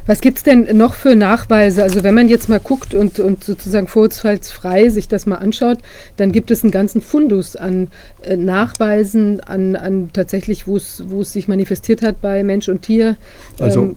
[0.07, 1.83] Was gibt es denn noch für Nachweise?
[1.83, 5.79] Also wenn man jetzt mal guckt und, und sozusagen vorurteilsfrei sich das mal anschaut,
[6.17, 7.89] dann gibt es einen ganzen Fundus an
[8.23, 13.17] äh, Nachweisen, an, an tatsächlich, wo es sich manifestiert hat bei Mensch und Tier.
[13.59, 13.95] Also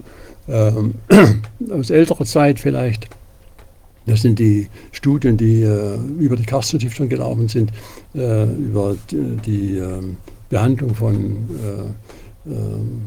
[0.47, 0.95] ähm,
[1.71, 3.07] aus älterer Zeit vielleicht.
[4.05, 7.71] Das sind die Studien, die äh, über die Karsten-Stiftung gelaufen sind,
[8.13, 10.17] äh, über die, die ähm,
[10.49, 11.15] Behandlung von
[12.45, 13.01] äh, ähm,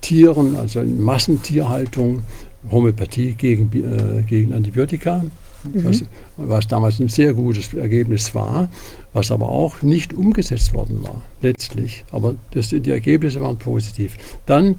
[0.00, 2.22] Tieren, also Massentierhaltung,
[2.70, 5.24] Homöopathie gegen, äh, gegen Antibiotika,
[5.64, 5.84] mhm.
[5.84, 6.04] was,
[6.36, 8.68] was, damals ein sehr gutes Ergebnis war,
[9.18, 12.04] was aber auch nicht umgesetzt worden war, letztlich.
[12.12, 14.16] Aber das, die Ergebnisse waren positiv.
[14.46, 14.76] Dann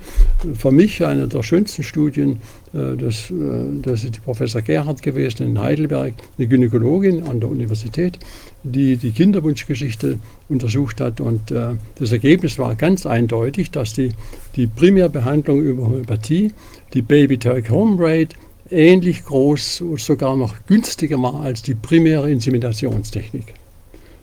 [0.53, 2.39] für mich eine der schönsten Studien,
[2.73, 3.33] äh, das, äh,
[3.81, 8.17] das ist die Professor Gerhard gewesen in Heidelberg, eine Gynäkologin an der Universität,
[8.63, 11.19] die die Kinderwunschgeschichte untersucht hat.
[11.19, 14.13] Und äh, das Ergebnis war ganz eindeutig, dass die,
[14.55, 16.53] die Primärbehandlung über Homöopathie,
[16.93, 18.37] die Baby-Take-Home-Rate,
[18.71, 23.58] ähnlich groß, sogar noch günstiger war als die primäre Inseminationstechnik.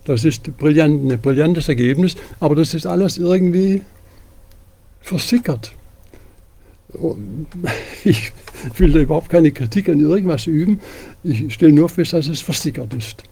[0.07, 3.83] Das ist brillant, ein brillantes Ergebnis, aber das ist alles irgendwie
[5.01, 5.73] versickert.
[8.05, 8.33] Ich
[8.79, 10.81] will da überhaupt keine Kritik an irgendwas üben.
[11.25, 13.23] Ich stelle nur fest, dass es versickert ist.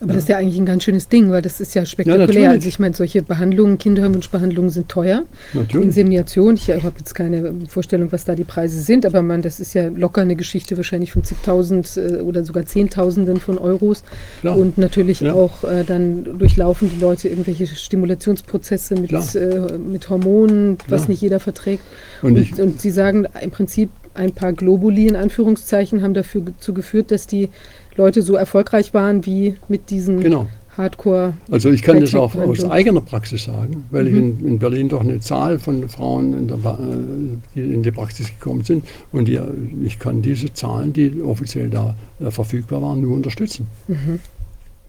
[0.00, 0.14] Aber ja.
[0.14, 2.42] das ist ja eigentlich ein ganz schönes Ding, weil das ist ja spektakulär.
[2.42, 5.24] Ja, also ich meine, solche Behandlungen, Kinderwunschbehandlungen sind teuer.
[5.52, 5.86] Natürlich.
[5.86, 9.74] Insemination, ich habe jetzt keine Vorstellung, was da die Preise sind, aber man, das ist
[9.74, 14.04] ja locker eine Geschichte wahrscheinlich von zigtausend äh, oder sogar Zehntausenden von Euros.
[14.40, 14.56] Klar.
[14.56, 15.34] Und natürlich ja.
[15.34, 21.40] auch äh, dann durchlaufen die Leute irgendwelche Stimulationsprozesse mit, äh, mit Hormonen, was nicht jeder
[21.40, 21.82] verträgt.
[22.22, 26.74] Und, und, und Sie sagen im Prinzip, ein paar Globuli in Anführungszeichen haben dafür zu
[26.74, 27.50] geführt, dass die
[27.98, 30.46] Leute so erfolgreich waren wie mit diesen genau.
[30.76, 31.34] Hardcore.
[31.50, 34.08] Also ich kann das auch aus eigener Praxis sagen, weil mhm.
[34.08, 37.90] ich in, in, Berlin doch eine Zahl von Frauen, in der, äh, die in die
[37.90, 39.40] Praxis gekommen sind und die,
[39.84, 43.66] ich kann diese Zahlen, die offiziell da äh, verfügbar waren, nur unterstützen.
[43.88, 44.20] Mhm.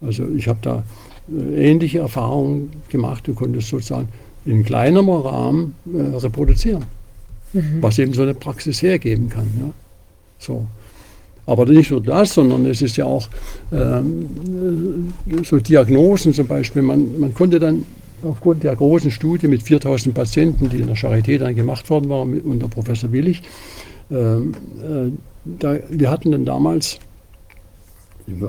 [0.02, 0.84] Also ich habe da
[1.36, 4.10] äh, ähnliche Erfahrungen gemacht und konnte es sozusagen
[4.46, 6.86] in kleinerem Rahmen äh, reproduzieren,
[7.54, 7.82] mhm.
[7.82, 9.48] was eben so eine Praxis hergeben kann.
[9.60, 9.72] Ja.
[10.38, 10.68] So.
[11.50, 13.28] Aber nicht nur das, sondern es ist ja auch
[13.72, 15.12] ähm,
[15.44, 16.84] so Diagnosen zum Beispiel.
[16.84, 17.86] Man, man konnte dann
[18.22, 22.22] aufgrund der großen Studie mit 4000 Patienten, die in der Charité dann gemacht worden war,
[22.22, 23.42] unter Professor Willig,
[24.12, 25.12] ähm, äh,
[25.58, 27.00] da, wir hatten dann damals,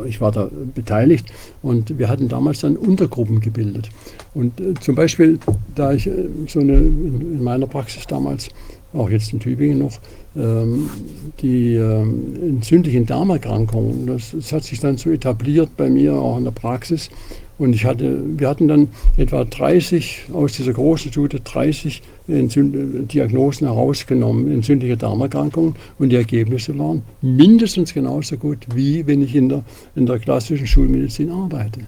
[0.06, 1.32] ich war da beteiligt,
[1.62, 3.88] und wir hatten damals dann Untergruppen gebildet.
[4.34, 5.38] Und äh, zum Beispiel,
[5.74, 8.50] da ich äh, so eine, in meiner Praxis damals,
[8.92, 9.98] auch jetzt in Tübingen noch,
[10.34, 14.06] die ähm, entzündlichen Darmerkrankungen.
[14.06, 17.10] Das, das, hat sich dann so etabliert bei mir auch in der Praxis.
[17.58, 23.66] Und ich hatte, wir hatten dann etwa 30 aus dieser großen Studie 30 Entzünd Diagnosen
[23.66, 25.74] herausgenommen, entzündliche Darmerkrankungen.
[25.98, 29.64] Und die Ergebnisse waren mindestens genauso gut, wie wenn ich in der,
[29.96, 31.80] in der klassischen Schulmedizin arbeite.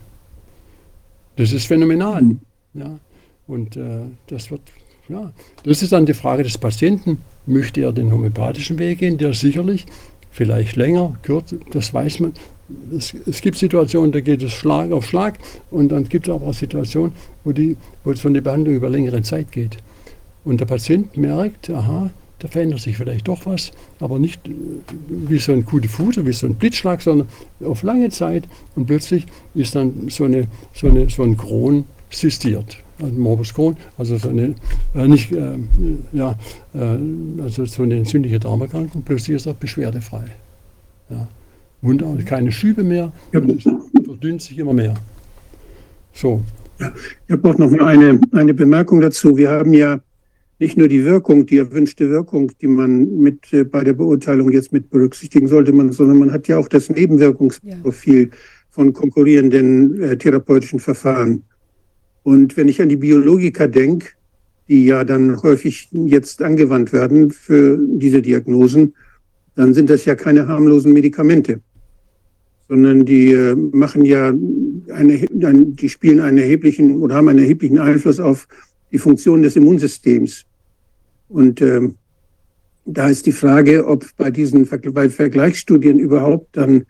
[1.37, 2.23] Das ist phänomenal.
[2.23, 2.41] Mhm.
[2.75, 2.99] Ja.
[3.47, 4.63] Und äh, das wird,
[5.09, 9.35] ja, das ist dann die Frage des Patienten möchte er den homöopathischen Weg gehen, der
[9.35, 9.87] sicherlich
[10.31, 12.33] vielleicht länger, kürzer, das weiß man.
[12.97, 15.39] Es, es, gibt Situationen, da geht es Schlag auf Schlag
[15.71, 17.13] und dann gibt es aber auch Situationen,
[17.45, 19.77] wo, die, wo so eine Behandlung über längere Zeit geht.
[20.45, 24.53] Und der Patient merkt, aha, da verändert sich vielleicht doch was, aber nicht äh,
[25.09, 27.29] wie so ein gute Fuß, wie so ein Blitzschlag, sondern
[27.63, 32.82] auf lange Zeit und plötzlich ist dann so, eine, so, eine, so ein Kron sistiert
[33.01, 34.55] also Morbus Crohn, also so eine,
[34.95, 35.59] äh, nicht, äh,
[36.13, 36.37] ja,
[36.75, 36.99] äh,
[37.43, 40.25] also so eine entzündliche Darmerkrankung, plötzlich ist er beschwerdefrei.
[41.11, 41.29] Ja.
[41.81, 44.95] Wunderbar, keine Schübe mehr, verdünnt sich immer mehr.
[46.13, 46.43] So.
[46.79, 46.93] Ja,
[47.27, 49.37] ich habe auch noch eine, eine Bemerkung dazu.
[49.37, 50.01] Wir haben ja
[50.63, 54.73] nicht nur die Wirkung, die erwünschte Wirkung, die man mit äh, bei der Beurteilung jetzt
[54.73, 58.37] mit berücksichtigen sollte, man, sondern man hat ja auch das Nebenwirkungsprofil ja.
[58.71, 61.43] von konkurrierenden äh, therapeutischen Verfahren.
[62.23, 64.09] Und wenn ich an die Biologiker denke,
[64.69, 68.95] die ja dann häufig jetzt angewandt werden für diese Diagnosen,
[69.55, 71.61] dann sind das ja keine harmlosen Medikamente,
[72.69, 74.33] sondern die äh, machen ja
[74.93, 78.49] eine, die spielen einen erheblichen oder haben einen erheblichen Einfluss auf
[78.93, 80.45] die Funktion des Immunsystems.
[81.29, 81.89] Und äh,
[82.85, 86.85] da ist die Frage, ob bei diesen bei Vergleichsstudien überhaupt dann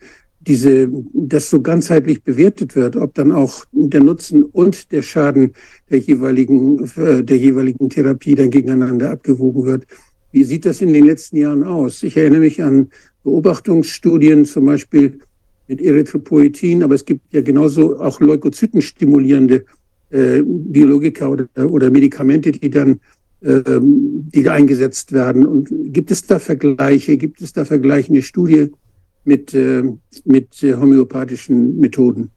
[0.46, 5.52] diese, das so ganzheitlich bewertet wird, ob dann auch der Nutzen und der Schaden
[5.90, 9.87] der jeweiligen, äh, der jeweiligen Therapie dann gegeneinander abgewogen wird.
[10.33, 12.02] Wie sieht das in den letzten Jahren aus?
[12.02, 12.88] Ich erinnere mich an
[13.22, 15.20] Beobachtungsstudien, zum Beispiel
[15.68, 19.64] mit Erythropoetin, aber es gibt ja genauso auch Leukozytenstimulierende
[20.11, 23.00] äh, Biologika oder, oder Medikamente, die dann
[23.42, 25.46] äh, die eingesetzt werden.
[25.46, 27.16] Und gibt es da Vergleiche?
[27.16, 28.74] Gibt es da vergleichende Studien?
[29.25, 29.83] Mit, äh,
[30.25, 32.31] mit äh, homöopathischen Methoden.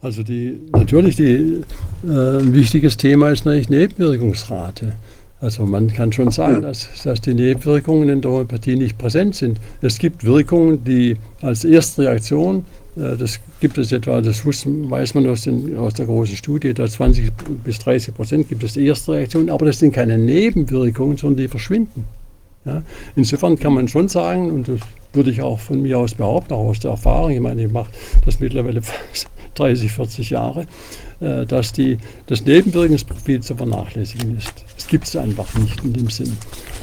[0.00, 1.62] Also die, natürlich die,
[2.04, 4.94] äh, ein wichtiges Thema ist natürlich Nebenwirkungsrate.
[5.40, 6.60] Also man kann schon sagen, ja.
[6.60, 9.58] dass, dass die Nebenwirkungen in der Homöopathie nicht präsent sind.
[9.80, 12.64] Es gibt Wirkungen, die als erste Reaktion,
[12.96, 16.86] äh, das gibt es etwa, das weiß man aus, den, aus der großen Studie, da
[16.88, 17.30] 20
[17.64, 21.48] bis 30 Prozent gibt es die erste Reaktion, aber das sind keine Nebenwirkungen, sondern die
[21.48, 22.04] verschwinden.
[22.64, 22.82] Ja?
[23.14, 24.80] Insofern kann man schon sagen, und das
[25.12, 27.90] würde ich auch von mir aus behaupten, auch aus der Erfahrung, ich meine, ich mache
[28.24, 28.80] das mittlerweile
[29.54, 30.66] 30, 40 Jahre,
[31.20, 34.52] äh, dass die, das Nebenwirkungsprofil zu vernachlässigen ist.
[34.76, 36.36] Es gibt es einfach nicht in dem Sinn.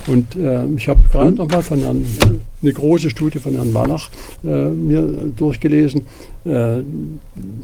[0.08, 2.06] Und äh, ich habe gerade noch mal von Herrn,
[2.62, 4.10] eine große Studie von Herrn Wallach
[4.44, 5.02] äh, mir
[5.36, 6.06] durchgelesen.
[6.46, 6.82] Äh,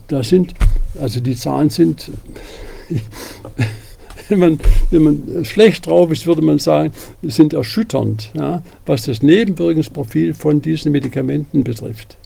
[0.08, 0.54] da sind,
[1.00, 2.12] also die Zahlen sind
[4.30, 4.60] wenn man,
[4.92, 10.62] wenn man schlecht drauf ist, würde man sagen, sind erschütternd, ja, was das Nebenwirkungsprofil von
[10.62, 12.18] diesen Medikamenten betrifft.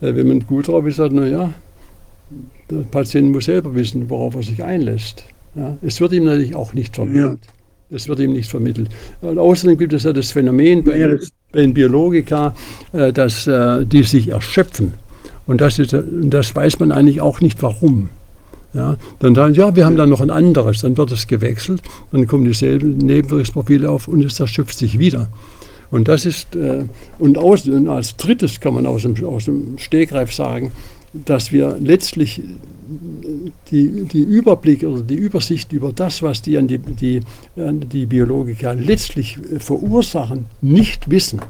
[0.00, 1.54] Äh, wenn man gut drauf ist, sagt man, naja,
[2.70, 5.24] der Patient muss selber wissen, worauf er sich einlässt.
[5.54, 5.76] Ja.
[5.82, 7.40] Es wird ihm natürlich auch nicht vermittelt.
[7.42, 7.96] Ja.
[7.96, 8.88] Es wird ihm nicht vermittelt.
[9.20, 11.18] Und außerdem gibt es ja das Phänomen bei,
[11.52, 12.54] bei den Biologika,
[12.92, 14.94] äh, dass äh, die sich erschöpfen
[15.46, 18.08] Und das, ist, das weiß man eigentlich auch nicht warum.
[18.74, 22.26] Ja, dann sagen, ja, wir haben da noch ein anderes, dann wird es gewechselt, dann
[22.26, 25.28] kommen dieselben Nebenwirkungsprofile auf und es erschöpft sich wieder.
[25.92, 26.84] Und das ist, äh,
[27.20, 30.72] und, aus, als drittes kann man aus dem, aus dem Stegreif sagen,
[31.12, 32.42] dass wir letztlich
[33.70, 37.20] die, die Überblick oder die Übersicht über das, was die, die, die,
[37.56, 41.40] die Biologiker letztlich verursachen, nicht wissen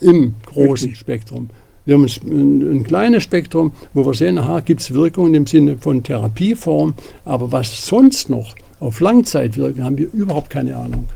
[0.00, 1.48] im großen Spektrum.
[1.86, 5.76] Wir haben ein, ein, kleines Spektrum, wo wir sehen, aha, gibt es Wirkungen im Sinne
[5.76, 6.94] von Therapieform,
[7.26, 11.06] aber was sonst noch auf Langzeit wirkt, haben wir überhaupt keine Ahnung.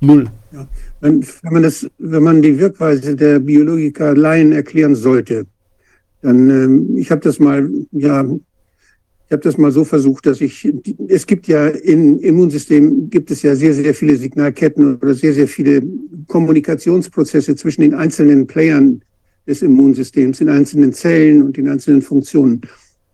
[0.00, 0.26] Null.
[0.52, 0.66] Ja.
[1.00, 5.46] Wenn, wenn, man das, wenn man die Wirkweise der Biologiker Laien erklären sollte,
[6.22, 10.68] dann, ähm, ich habe das mal, ja, ich habe das mal so versucht, dass ich,
[11.06, 15.46] es gibt ja im Immunsystem gibt es ja sehr, sehr viele Signalketten oder sehr, sehr
[15.46, 15.82] viele
[16.26, 19.02] Kommunikationsprozesse zwischen den einzelnen Playern
[19.48, 22.60] des Immunsystems, in einzelnen Zellen und in einzelnen Funktionen.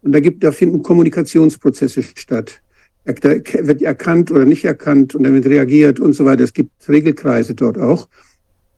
[0.02, 2.60] Und da gibt, da finden Kommunikationsprozesse statt.
[3.04, 6.44] Da wird erkannt oder nicht erkannt und damit reagiert und so weiter.
[6.44, 8.08] Es gibt Regelkreise dort auch.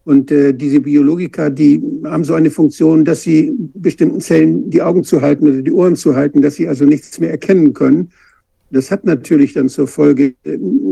[0.05, 5.03] Und äh, diese Biologiker, die haben so eine Funktion, dass sie bestimmten Zellen die Augen
[5.03, 8.13] zu halten oder die Ohren zu halten, dass sie also nichts mehr erkennen können.
[8.71, 10.35] Das hat natürlich dann zur Folge,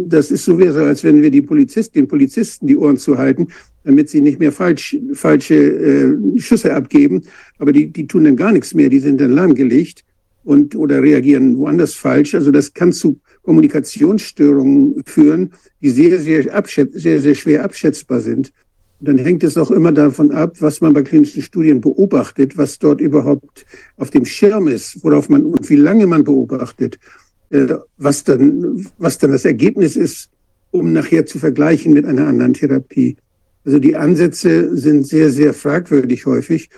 [0.08, 3.48] das ist so, als wenn wir die Polizisten, den Polizisten die Ohren zu halten,
[3.84, 7.22] damit sie nicht mehr falsch, falsche äh, Schüsse abgeben.
[7.58, 10.04] Aber die, die tun dann gar nichts mehr, die sind dann lahmgelegt
[10.42, 12.34] und oder reagieren woanders falsch.
[12.34, 18.52] Also das kann zu Kommunikationsstörungen führen, die sehr, sehr, sehr, sehr schwer abschätzbar sind.
[19.00, 22.78] Und dann hängt es auch immer davon ab, was man bei klinischen Studien beobachtet, was
[22.78, 23.66] dort überhaupt
[23.96, 26.98] auf dem Schirm ist, worauf man und wie lange man beobachtet,
[27.50, 30.30] äh, was dann, was dann das Ergebnis ist,
[30.70, 33.16] um nachher zu vergleichen mit einer anderen Therapie.
[33.64, 36.70] Also die Ansätze sind sehr, sehr fragwürdig häufig.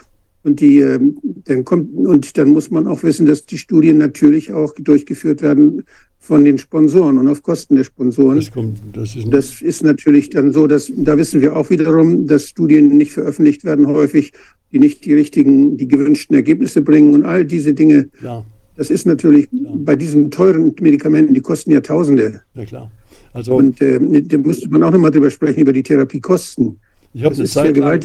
[0.42, 4.52] Und die, ähm, dann kommt, und dann muss man auch wissen, dass die Studien natürlich
[4.52, 5.82] auch durchgeführt werden
[6.20, 8.36] von den Sponsoren und auf Kosten der Sponsoren.
[8.36, 12.28] Das, kommt, das, ist, das ist natürlich dann so, dass da wissen wir auch wiederum,
[12.28, 14.32] dass Studien nicht veröffentlicht werden häufig,
[14.72, 18.08] die nicht die richtigen, die gewünschten Ergebnisse bringen und all diese Dinge.
[18.22, 18.44] Ja.
[18.76, 19.70] Das ist natürlich ja.
[19.74, 22.42] bei diesen teuren Medikamenten, die kosten ja Tausende.
[22.54, 22.90] Ja klar.
[23.36, 26.80] Also, und äh, da müsste man auch nochmal drüber sprechen, über die Therapiekosten.
[27.12, 28.02] Ich habe eine, Zeit lang,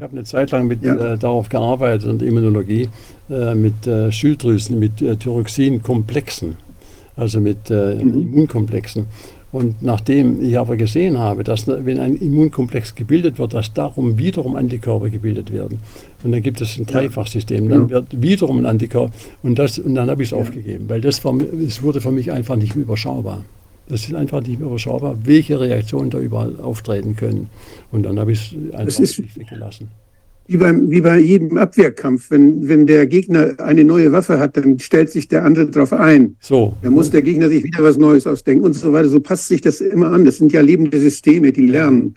[0.00, 1.14] hab eine Zeit lang mit, ja.
[1.14, 2.88] äh, darauf gearbeitet und Immunologie
[3.28, 6.56] äh, mit äh, Schilddrüsen, mit äh, Thyroxin-Komplexen,
[7.16, 8.22] also mit äh, mhm.
[8.22, 9.06] Immunkomplexen.
[9.50, 14.54] Und nachdem ich aber gesehen habe, dass wenn ein Immunkomplex gebildet wird, dass darum wiederum
[14.54, 15.80] Antikörper gebildet werden.
[16.22, 19.12] Und dann gibt es ein Dreifachsystem, dann wird wiederum ein Antikörper.
[19.42, 20.38] Und, das, und dann habe ich es ja.
[20.38, 23.44] aufgegeben, weil das, war, das wurde für mich einfach nicht überschaubar.
[23.88, 27.48] Das ist einfach nicht mehr überschaubar, welche Reaktionen da überall auftreten können.
[27.90, 29.00] Und dann habe ich es einfach
[29.36, 29.88] weggelassen.
[30.46, 32.30] Wie, beim, wie bei jedem Abwehrkampf.
[32.30, 36.36] Wenn, wenn der Gegner eine neue Waffe hat, dann stellt sich der andere darauf ein.
[36.40, 36.76] So.
[36.82, 39.08] Dann muss der Gegner sich wieder was Neues ausdenken und so weiter.
[39.08, 40.24] So passt sich das immer an.
[40.24, 42.14] Das sind ja lebende Systeme, die lernen.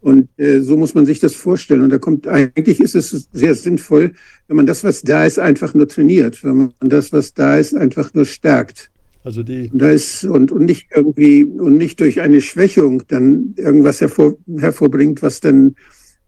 [0.00, 1.82] Und äh, so muss man sich das vorstellen.
[1.82, 4.12] Und da kommt, eigentlich ist es sehr sinnvoll,
[4.48, 7.74] wenn man das, was da ist, einfach nur trainiert, wenn man das, was da ist,
[7.74, 8.90] einfach nur stärkt.
[9.22, 14.00] Also die da ist, und, und nicht irgendwie und nicht durch eine Schwächung dann irgendwas
[14.00, 15.76] hervor, hervorbringt, was dann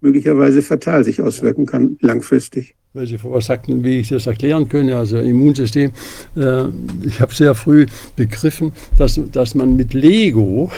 [0.02, 2.74] möglicherweise fatal sich auswirken kann, langfristig.
[2.92, 5.92] Weil Sie vorher sagten, wie ich das erklären könnte, also Immunsystem.
[6.37, 6.64] Äh,
[7.07, 10.70] ich habe sehr früh begriffen, dass, dass man mit Lego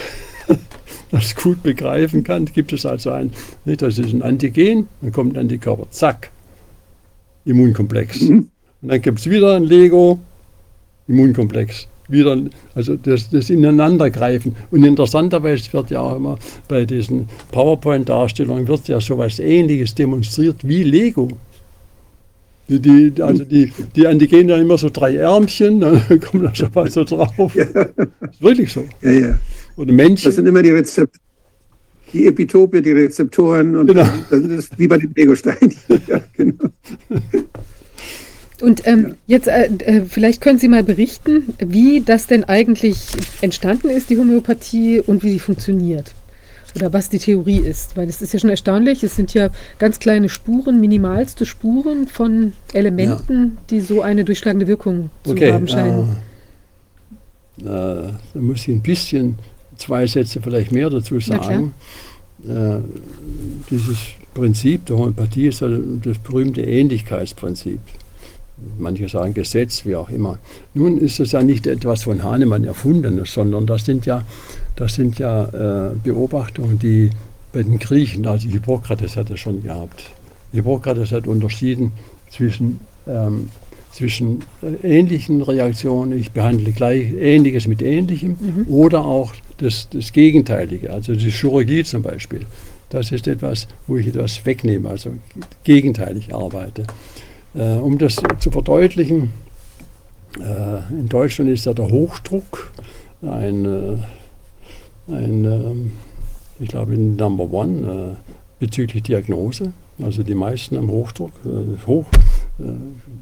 [1.10, 2.44] das gut begreifen kann.
[2.44, 3.32] Gibt es also ein,
[3.64, 6.30] nicht, das ist ein Antigen, dann kommt ein Antikörper, zack,
[7.44, 8.20] Immunkomplex.
[8.20, 8.48] Mhm.
[8.82, 10.20] Und dann gibt es wieder ein Lego,
[11.08, 12.38] Immunkomplex wieder,
[12.74, 14.54] also das, das Ineinandergreifen.
[14.70, 16.38] Und interessanterweise wird ja auch immer
[16.68, 21.28] bei diesen PowerPoint-Darstellungen wird ja sowas ähnliches demonstriert wie Lego.
[22.68, 26.70] Die, die, also die, die Antigene dann immer so drei Ärmchen, dann kommt da schon
[26.74, 27.54] mal so drauf.
[27.54, 27.64] Ja.
[27.64, 28.84] ist wirklich so.
[29.02, 29.38] Ja, ja.
[29.76, 30.24] Oder Menschen.
[30.26, 31.18] Das sind immer die Rezepte.
[32.12, 34.06] Die Epitope, die Rezeptoren und genau.
[34.30, 35.74] das ist wie bei den Lego-Steinen.
[36.06, 36.64] ja, genau.
[38.60, 39.36] Und ähm, ja.
[39.36, 42.98] jetzt, äh, äh, vielleicht können Sie mal berichten, wie das denn eigentlich
[43.40, 46.14] entstanden ist, die Homöopathie, und wie sie funktioniert.
[46.76, 47.96] Oder was die Theorie ist.
[47.96, 52.52] Weil es ist ja schon erstaunlich, es sind ja ganz kleine Spuren, minimalste Spuren von
[52.72, 53.62] Elementen, ja.
[53.70, 55.48] die so eine durchschlagende Wirkung okay.
[55.48, 56.16] zu haben scheinen.
[57.60, 59.38] Äh, da muss ich ein bisschen,
[59.76, 61.74] zwei Sätze vielleicht mehr dazu sagen.
[62.48, 62.78] Äh,
[63.70, 63.98] dieses
[64.32, 67.80] Prinzip der Homöopathie ist also das berühmte Ähnlichkeitsprinzip
[68.78, 70.38] manche sagen Gesetz, wie auch immer.
[70.74, 74.22] Nun ist es ja nicht etwas von Hahnemann erfundenes, sondern das sind ja,
[74.76, 77.10] das sind ja äh, Beobachtungen, die
[77.52, 80.02] bei den Griechen, also Hippokrates hat es schon gehabt.
[80.52, 81.92] Hippokrates hat unterschieden
[82.30, 83.48] zwischen ähm,
[83.94, 88.66] zwischen äh, ähnlichen Reaktionen, ich behandle gleich Ähnliches mit Ähnlichem, mhm.
[88.68, 92.40] oder auch das, das Gegenteilige, also die Chirurgie zum Beispiel.
[92.90, 95.10] Das ist etwas, wo ich etwas wegnehme, also
[95.62, 96.84] gegenteilig arbeite.
[97.54, 99.30] Äh, um das zu verdeutlichen,
[100.40, 102.72] äh, in Deutschland ist ja der Hochdruck
[103.22, 103.96] ein, äh,
[105.12, 105.92] ein ähm,
[106.58, 108.16] ich glaube, Number One
[108.58, 109.72] bezüglich Diagnose.
[110.02, 111.32] Also die meisten haben Hochdruck,
[111.86, 112.06] hoch,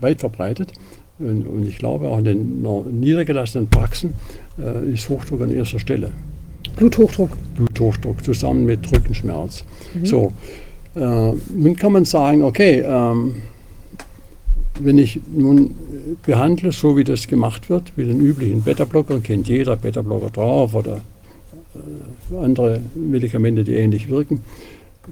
[0.01, 0.73] weit verbreitet.
[1.19, 4.13] Und, ich glaube auch in den niedergelassenen Praxen
[4.93, 6.11] ist Hochdruck an erster Stelle.
[6.77, 7.31] Bluthochdruck.
[7.57, 9.65] Bluthochdruck zusammen mit Rückenschmerz.
[9.95, 10.07] Mhm.
[10.07, 10.33] So,
[10.95, 13.37] nun kann man sagen, okay, ähm,
[14.81, 15.75] wenn ich nun
[16.23, 21.01] behandle, so wie das gemacht wird, wie den üblichen Beta-Blocker, kennt jeder Beta-Blocker drauf oder
[21.75, 24.43] äh, andere Medikamente, die ähnlich wirken,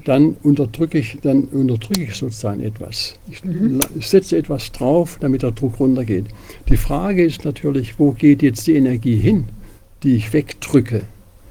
[0.05, 3.18] dann unterdrücke ich, dann unterdrücke ich sozusagen etwas.
[3.31, 3.81] Ich, mhm.
[4.01, 6.27] setze etwas drauf, damit der Druck runtergeht.
[6.68, 9.46] Die Frage ist natürlich, wo geht jetzt die Energie hin,
[10.03, 11.03] die ich wegdrücke?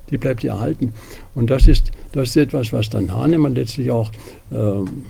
[0.10, 0.94] Die bleibt ja erhalten.
[1.36, 4.12] Und das ist, das ist etwas, was dann Hahnemann letztlich auch
[4.52, 5.04] ähm,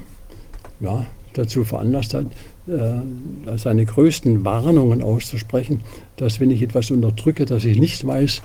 [0.80, 2.26] ja, dazu veranlasst hat,
[2.70, 5.82] äh, seine größten Warnungen auszusprechen,
[6.18, 8.42] dass wenn ich etwas unterdrücke, dass ich nicht weiß,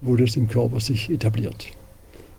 [0.00, 1.66] wo das im Körper sich etabliert.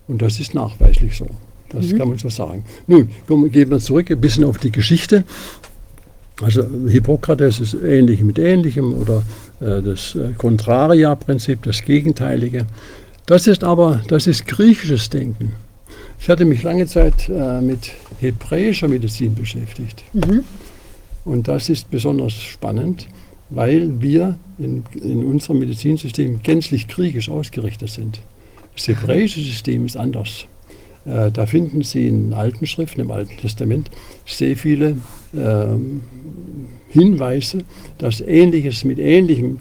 [0.08, 1.28] Und das ist nachweislich so.
[1.70, 1.98] Das mhm.
[1.98, 2.64] kann man so sagen.
[2.88, 3.10] Nun,
[3.52, 5.26] gehen wir zurück ein bisschen auf die Geschichte.
[6.42, 9.24] Also Hippokrates ist ähnlich mit ähnlichem oder
[9.60, 12.68] äh, das äh, Contraria-Prinzip, das Gegenteilige.
[13.26, 15.54] Das ist aber, das ist griechisches Denken.
[16.20, 20.04] Ich hatte mich lange Zeit äh, mit hebräischer Medizin beschäftigt.
[20.14, 20.44] Mhm.
[21.28, 23.10] Und das ist besonders spannend,
[23.50, 28.22] weil wir in, in unserem Medizinsystem gänzlich griechisch ausgerichtet sind.
[28.74, 30.46] Das hebräische System ist anders.
[31.06, 33.92] Äh, da finden Sie in alten Schriften, im Alten Testament,
[34.26, 34.98] sehr viele
[35.34, 35.66] äh,
[36.88, 37.66] Hinweise,
[37.98, 39.58] dass Ähnliches mit Ähnlichem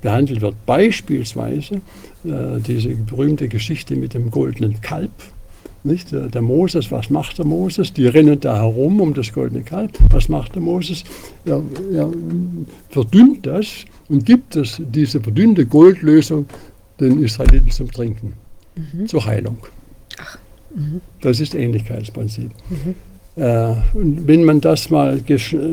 [0.00, 0.54] behandelt wird.
[0.64, 1.82] Beispielsweise
[2.24, 5.12] äh, diese berühmte Geschichte mit dem goldenen Kalb.
[5.86, 6.12] Nicht?
[6.12, 7.92] Der, Moses, was macht der Moses?
[7.92, 9.92] Die rennen da herum um das goldene Kalb.
[10.10, 11.04] Was macht der Moses?
[11.44, 12.10] Er, er
[12.88, 16.46] verdünnt das und gibt es, diese verdünnte Goldlösung
[16.98, 18.32] den Israeliten zum Trinken,
[18.76, 19.06] mhm.
[19.06, 19.58] zur Heilung.
[20.18, 20.38] Ach.
[20.74, 21.02] Mhm.
[21.20, 22.50] Das ist Ähnlichkeitsprinzip.
[22.70, 22.94] Mhm.
[23.36, 25.20] Äh, und wenn man das mal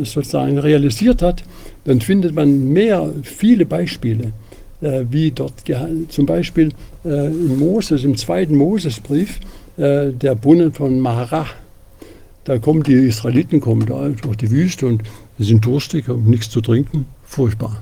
[0.03, 1.43] sozusagen realisiert hat,
[1.85, 4.33] dann findet man mehr, viele Beispiele,
[4.81, 5.53] äh, wie dort
[6.09, 6.73] zum Beispiel
[7.05, 9.39] äh, in Moses, im zweiten Mosesbrief,
[9.77, 11.47] äh, der Brunnen von Maharah.
[12.43, 15.03] Da kommen die Israeliten kommen da durch die Wüste und
[15.37, 17.81] sind durstig, haben nichts zu trinken, furchtbar.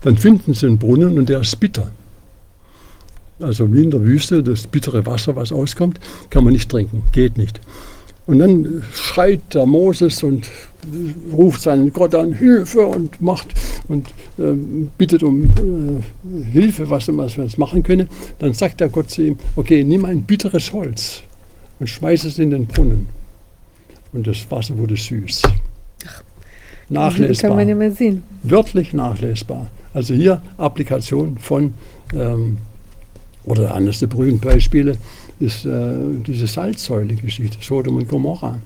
[0.00, 1.90] Dann finden sie einen Brunnen und der ist bitter.
[3.40, 7.38] Also wie in der Wüste, das bittere Wasser, was auskommt, kann man nicht trinken, geht
[7.38, 7.60] nicht.
[8.30, 10.46] Und dann schreit der Moses und
[11.32, 13.48] ruft seinen Gott an, Hilfe und macht
[13.88, 14.06] und
[14.38, 14.52] äh,
[14.96, 18.08] bittet um äh, Hilfe, was, wir jetzt machen können.
[18.38, 21.22] Dann sagt der Gott zu ihm, okay, nimm ein bitteres Holz
[21.80, 23.08] und schmeiß es in den Brunnen.
[24.12, 25.42] Und das Wasser wurde süß.
[26.06, 26.22] Ach,
[26.88, 27.50] nachlesbar.
[27.50, 28.22] Kann man ja mal sehen.
[28.44, 29.66] Wörtlich nachlesbar.
[29.92, 31.74] Also hier Applikation von,
[32.14, 32.58] ähm,
[33.42, 34.98] oder eines der berühmten Beispiele,
[35.40, 35.94] ist äh,
[36.26, 38.60] diese Salzsäule-Geschichte, Sodom und Gomorra.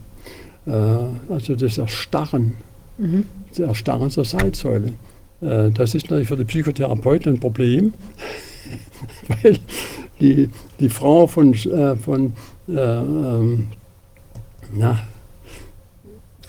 [0.67, 2.55] Äh, also das Erstarren,
[2.99, 3.25] mhm.
[3.51, 4.93] das Erstarren zur Salzsäule.
[5.41, 7.95] Äh, das ist natürlich für die Psychotherapeuten ein Problem,
[9.43, 9.59] weil
[10.21, 12.33] die, die Frau von, äh, von
[12.69, 13.69] äh, ähm,
[14.75, 15.01] na,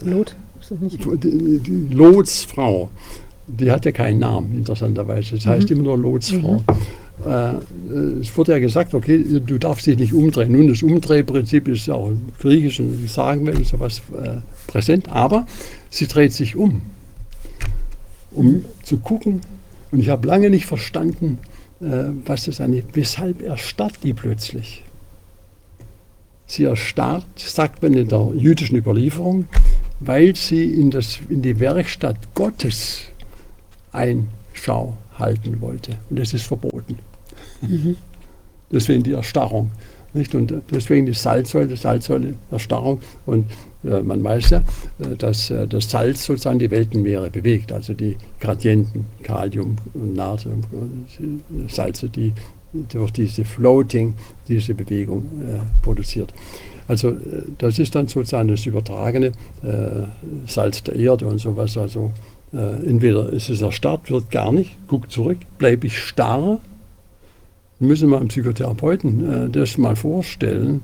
[0.02, 0.36] Lot?
[0.72, 2.90] Die, die Lotsfrau,
[3.46, 5.36] die hat ja keinen Namen, interessanterweise.
[5.36, 5.76] Das heißt mhm.
[5.76, 6.54] immer nur Lotsfrau.
[6.54, 6.64] Mhm.
[7.24, 10.52] Äh, es wurde ja gesagt, okay, du darfst dich nicht umdrehen.
[10.52, 15.46] Nun, das Umdrehprinzip ist ja auch im Griechischen, wie sagen wir, sowas äh, präsent, aber
[15.90, 16.82] sie dreht sich um,
[18.32, 19.42] um zu gucken.
[19.92, 21.40] Und ich habe lange nicht verstanden,
[21.80, 21.86] äh,
[22.26, 24.84] was das eine, weshalb erstarrt die plötzlich.
[26.48, 29.48] Sie erstarrt, sagt man in der jüdischen Überlieferung,
[30.00, 33.04] weil sie in, das, in die Werkstatt Gottes
[33.92, 35.98] Einschau halten wollte.
[36.10, 37.00] Und das ist verboten.
[37.62, 37.96] Mhm.
[38.72, 39.72] Deswegen die Erstarrung.
[40.16, 40.34] Nicht?
[40.34, 43.02] Und deswegen die Salzsäule, die Salzsäule, Erstarrung.
[43.26, 43.52] Und
[43.84, 44.60] äh, man weiß ja,
[45.00, 50.62] äh, dass äh, das Salz sozusagen die Weltenmeere bewegt, also die Gradienten, Kalium und Natrium,
[51.20, 52.32] äh, Salze, die
[52.72, 54.14] durch diese Floating
[54.48, 56.34] diese Bewegung äh, produziert.
[56.88, 59.34] Also äh, das ist dann sozusagen das übertragene
[60.48, 61.78] Salz der Erde und sowas.
[61.78, 62.12] Also
[62.54, 66.60] äh, entweder ist es erstarrt, wird gar nicht, guckt zurück, bleibe ich starr.
[67.80, 70.82] Müssen wir einem Psychotherapeuten äh, das mal vorstellen,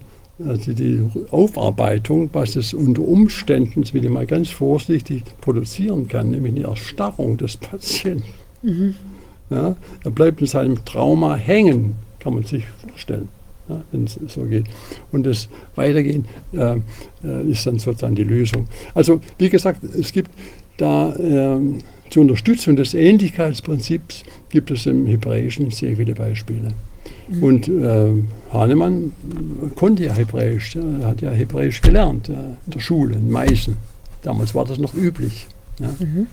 [0.47, 6.32] also die Aufarbeitung, was es unter Umständen, das will ich mal ganz vorsichtig, produzieren kann,
[6.32, 8.24] nämlich die Erstarrung des Patienten.
[8.62, 8.95] Mhm.
[9.49, 13.28] Ja, er bleibt in seinem Trauma hängen, kann man sich vorstellen,
[13.68, 14.66] ja, wenn es so geht.
[15.12, 16.78] Und das Weitergehen äh,
[17.24, 18.68] äh, ist dann sozusagen die Lösung.
[18.93, 20.32] Also wie gesagt, es gibt
[20.82, 21.59] da äh,
[22.09, 26.73] zur Unterstützung des Ähnlichkeitsprinzips gibt es im Hebräischen sehr viele Beispiele.
[27.27, 27.43] Mhm.
[27.43, 28.11] Und äh,
[28.51, 29.13] Hahnemann
[29.75, 33.77] konnte ja Hebräisch, er hat ja Hebräisch gelernt äh, in der Schule in Meißen.
[34.23, 35.47] Damals war das noch üblich.
[35.79, 35.93] Ja.
[35.99, 36.27] Mhm.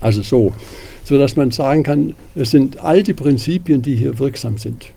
[0.00, 0.52] Also so,
[1.04, 4.90] so dass man sagen kann, es sind alte Prinzipien, die hier wirksam sind.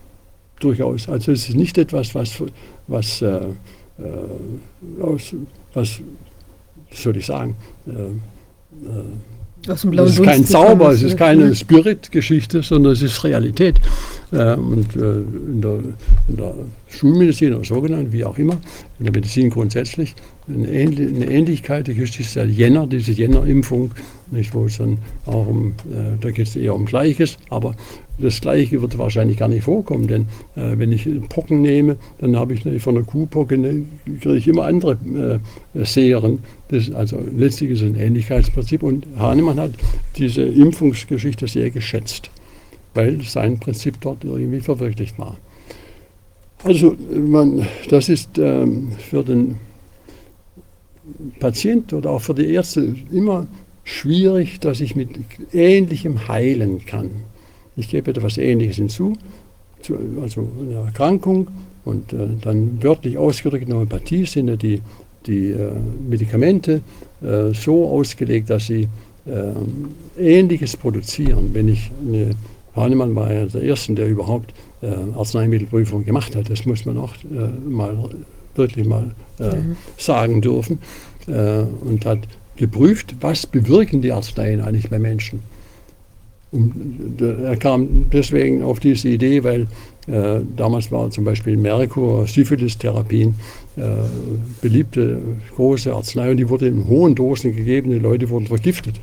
[0.60, 1.08] Durchaus.
[1.08, 2.44] Also es ist nicht etwas, was,
[2.88, 5.34] was, äh, äh aus,
[5.74, 6.02] was
[6.92, 7.56] soll ich sagen,
[7.88, 8.12] äh, äh,
[9.68, 13.80] aus dem blauen es ist kein Zauber, es ist keine Spirit-Geschichte, sondern es ist Realität.
[14.32, 15.80] Äh, und äh, in, der,
[16.28, 16.54] in, der,
[16.88, 18.58] Schulmedizin oder so genannt, wie auch immer,
[19.00, 20.16] in der Medizin grundsätzlich,
[20.48, 23.92] eine, Ähnli eine Ähnlichkeit, die ist der Jänner, diese Jänner-Impfung,
[24.32, 27.76] nicht, wo es dann auch um, äh, da geht es eher um Gleiches, aber
[28.22, 30.22] das Gleiche wird wahrscheinlich gar nicht vorkommen, denn
[30.56, 33.86] äh, wenn ich Pocken nehme, dann habe ich von der Kuhpocke, ne,
[34.22, 35.42] kriege ich immer andere
[35.74, 36.40] äh, Serien.
[36.70, 39.72] Das, also letztlich ist es ein Ähnlichkeitsprinzip und Hahnemann hat
[40.18, 42.30] diese Impfungsgeschichte sehr geschätzt,
[42.94, 45.38] weil sein Prinzip dort irgendwie verwirklicht war.
[46.64, 49.56] Also man, das ist ähm, für den
[51.40, 53.48] Patient oder auch für die Ärzte immer
[53.84, 55.10] schwierig, dass ich mit
[55.54, 57.12] Ähnlichem heilen kann.
[57.80, 59.14] Ich gebe etwas Ähnliches hinzu,
[59.82, 61.48] zu, also eine Erkrankung
[61.86, 64.82] und äh, dann wörtlich ausgedrückt in der Homöopathie sind ja die,
[65.26, 65.72] die äh,
[66.08, 66.82] Medikamente
[67.22, 68.90] äh, so ausgelegt, dass sie
[69.26, 71.52] äh, Ähnliches produzieren.
[71.54, 72.32] Wenn ich eine,
[72.76, 77.14] Hahnemann war ja der Erste, der überhaupt äh, Arzneimittelprüfung gemacht hat, das muss man auch
[77.24, 78.10] äh, mal
[78.56, 79.78] wirklich mal mhm.
[79.98, 80.80] sagen dürfen,
[81.28, 82.20] und hat
[82.58, 85.40] geprüft, was bewirken die Arzneien eigentlich bei Menschen.
[86.52, 89.68] Und er kam deswegen auf diese Idee, weil
[90.08, 93.36] äh, damals war zum Beispiel Merkur, Syphilis-Therapien,
[93.76, 93.82] äh,
[94.62, 95.22] beliebte
[95.56, 99.00] große Arznei und die wurde in hohen Dosen gegeben, die Leute wurden vergiftet.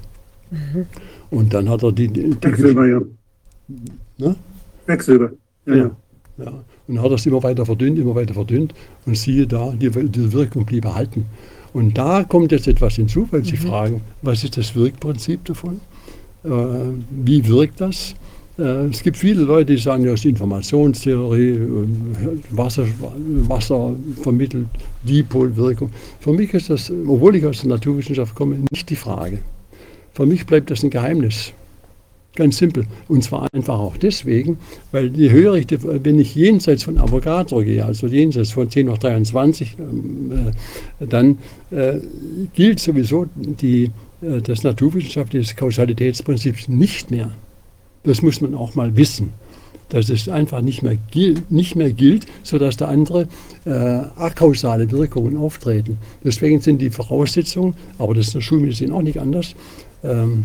[0.50, 0.86] Mhm.
[1.30, 2.08] Und dann hat er die.
[2.08, 3.00] die Quecksilber, ja.
[4.18, 4.36] Ne?
[4.86, 5.30] Quecksilber,
[5.66, 5.90] ja, ja.
[6.38, 6.64] ja.
[6.88, 8.74] Und hat das immer weiter verdünnt, immer weiter verdünnt
[9.06, 11.26] und siehe da, die, die Wirkung blieb erhalten.
[11.72, 13.68] Und da kommt jetzt etwas hinzu, weil Sie mhm.
[13.68, 15.80] fragen, was ist das Wirkprinzip davon?
[16.46, 16.50] Äh,
[17.10, 18.14] wie wirkt das?
[18.58, 21.66] Äh, es gibt viele Leute, die sagen, das ist Informationstheorie, äh,
[22.50, 22.86] Wasser,
[23.48, 24.66] Wasser vermittelt
[25.02, 25.90] Dipolwirkung.
[26.20, 29.40] Für mich ist das, obwohl ich aus der Naturwissenschaft komme, nicht die Frage.
[30.14, 31.52] Für mich bleibt das ein Geheimnis.
[32.36, 32.84] Ganz simpel.
[33.08, 34.58] Und zwar einfach auch deswegen,
[34.92, 38.98] weil je höher ich, wenn ich jenseits von Avogadro gehe, also jenseits von 10 hoch
[38.98, 41.38] 23, äh, dann
[42.54, 43.90] gilt sowieso die
[44.22, 47.32] äh, das naturwissenschaftliche Kausalitätsprinzip nicht mehr.
[48.04, 49.32] Das muss man auch mal wissen.
[49.88, 53.28] Dass es einfach nicht mehr, gilt, nicht mehr gilt, sodass da andere
[53.64, 55.98] äh, akausale Wirkungen auftreten.
[56.24, 59.54] Deswegen sind die Voraussetzungen, aber das ist in der Schulmedizin auch nicht anders,
[60.02, 60.44] ähm,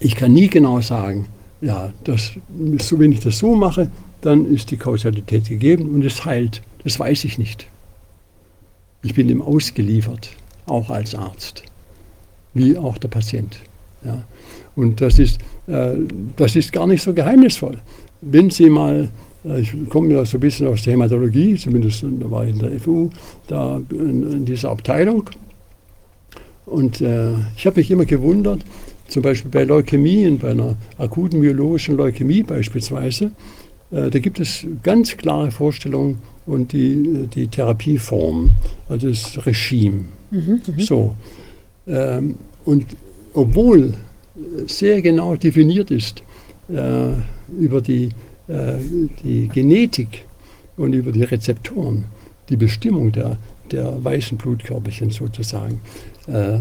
[0.00, 1.26] ich kann nie genau sagen,
[1.60, 2.32] ja, das,
[2.80, 6.62] so, wenn ich das so mache, dann ist die Kausalität gegeben und es heilt.
[6.84, 7.66] Das weiß ich nicht.
[9.02, 10.30] Ich bin dem ausgeliefert,
[10.66, 11.67] auch als Arzt
[12.54, 13.58] wie auch der Patient.
[14.04, 14.22] Ja.
[14.76, 15.94] Und das ist, äh,
[16.36, 17.78] das ist gar nicht so geheimnisvoll.
[18.20, 19.08] Wenn Sie mal,
[19.44, 22.58] äh, ich komme ja so ein bisschen aus der Hämatologie, zumindest da war ich in
[22.58, 23.10] der FU,
[23.48, 25.28] da in, in dieser Abteilung.
[26.66, 28.60] Und äh, ich habe mich immer gewundert,
[29.08, 33.32] zum Beispiel bei Leukämien, bei einer akuten myologischen Leukämie beispielsweise,
[33.90, 38.50] äh, da gibt es ganz klare Vorstellungen und die, die Therapieform,
[38.88, 40.04] also das Regime.
[40.30, 40.80] Mhm, mhm.
[40.80, 41.16] so.
[41.88, 42.86] Ähm, und
[43.34, 43.94] obwohl
[44.66, 46.22] sehr genau definiert ist
[46.68, 47.08] äh,
[47.58, 48.10] über die,
[48.48, 48.74] äh,
[49.22, 50.24] die Genetik
[50.76, 52.04] und über die Rezeptoren,
[52.48, 53.36] die Bestimmung der,
[53.70, 55.80] der weißen Blutkörperchen sozusagen,
[56.26, 56.58] äh,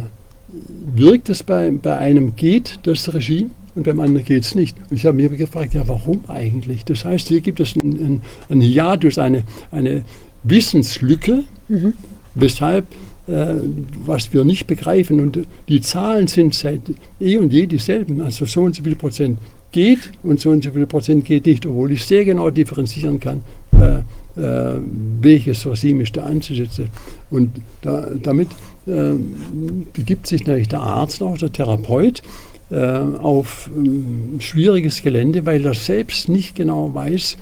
[0.95, 4.78] wirkt es bei, bei einem geht das Regime und beim anderen geht es nicht.
[4.89, 6.86] Und ich habe mir gefragt, ja, warum eigentlich?
[6.86, 10.03] Das heißt, hier gibt es einen, einen Hiatus, eine, eine
[10.43, 11.93] Wissenslücke, mhm.
[12.34, 12.86] weshalb
[13.28, 15.19] was wir nicht begreifen.
[15.19, 16.82] Und die Zahlen sind seit
[17.19, 18.21] eh und je dieselben.
[18.21, 19.38] Also so und so viel Prozent
[19.71, 23.41] geht und so und so viel Prozent geht nicht, obwohl ich sehr genau differenzieren kann,
[23.73, 23.99] äh,
[24.41, 24.80] äh,
[25.21, 26.89] welches Regime ich da anzusetzen.
[27.30, 27.51] Und
[27.82, 28.49] da, damit
[28.86, 29.13] äh,
[29.93, 32.21] begibt sich natürlich der Arzt, auch der Therapeut,
[32.69, 37.38] äh, auf ähm, schwieriges Gelände, weil er selbst nicht genau weiß,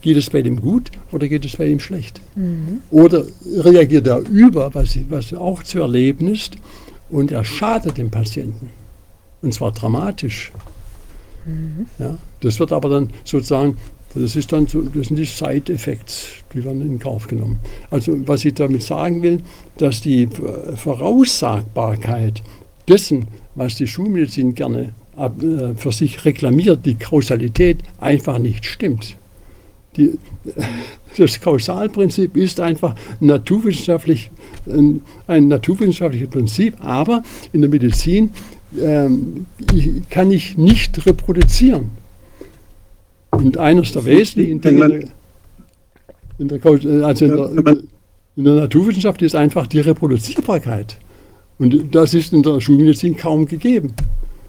[0.00, 2.20] geht es bei dem gut oder geht es bei ihm schlecht?
[2.34, 2.80] Mhm.
[2.90, 3.24] Oder
[3.56, 6.56] reagiert er über, was, was auch zu erleben ist,
[7.10, 8.70] und er schadet dem Patienten.
[9.42, 10.52] Und zwar dramatisch.
[11.44, 11.86] Mhm.
[11.98, 13.76] Ja, das wird aber dann sozusagen,
[14.14, 17.60] das ist dann so, das sind die Side-Effects, die werden in Kauf genommen.
[17.90, 19.40] Also was ich damit sagen will,
[19.78, 20.28] dass die
[20.74, 22.42] Voraussagbarkeit
[22.88, 29.16] dessen, was die Schulmedizin gerne äh, für sich reklamiert, die Kausalität einfach nicht stimmt.
[29.96, 30.18] Die,
[31.16, 34.30] das Kausalprinzip ist einfach naturwissenschaftlich,
[34.66, 37.22] ein, ein naturwissenschaftliches Prinzip, aber
[37.52, 38.30] in der Medizin
[38.78, 39.46] ähm,
[40.10, 41.90] kann ich nicht reproduzieren.
[43.30, 45.08] Und eines der wesentlichen Dinge
[46.38, 47.76] in der, also in der,
[48.36, 50.98] in der Naturwissenschaft ist einfach die Reproduzierbarkeit.
[51.58, 53.94] Und das ist in der Schulmedizin kaum gegeben.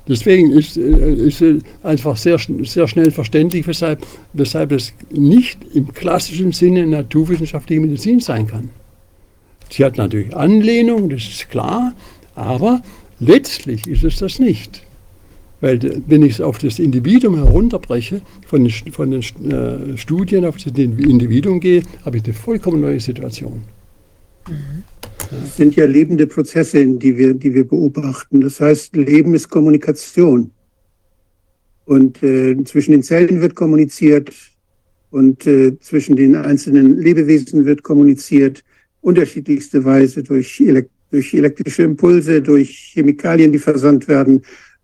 [0.07, 1.43] Deswegen ist, äh, ist
[1.83, 8.47] einfach sehr, sehr schnell verständlich, weshalb, weshalb es nicht im klassischen Sinne naturwissenschaftliche Medizin sein
[8.47, 8.69] kann.
[9.69, 11.93] Sie hat natürlich Anlehnung, das ist klar,
[12.35, 12.81] aber
[13.19, 14.83] letztlich ist es das nicht.
[15.59, 20.57] Weil wenn ich es auf das Individuum herunterbreche, von den, von den äh, Studien auf
[20.57, 23.63] das Individuum gehe, habe ich eine vollkommen neue Situation.
[24.47, 24.83] Mhm.
[25.55, 28.41] Sind ja lebende Prozesse, die wir, die wir beobachten.
[28.41, 30.51] Das heißt, Leben ist Kommunikation.
[31.85, 34.33] Und äh, zwischen den Zellen wird kommuniziert
[35.09, 38.63] und äh, zwischen den einzelnen Lebewesen wird kommuniziert,
[39.01, 44.41] unterschiedlichste Weise durch, elekt durch elektrische Impulse, durch Chemikalien, die versandt werden,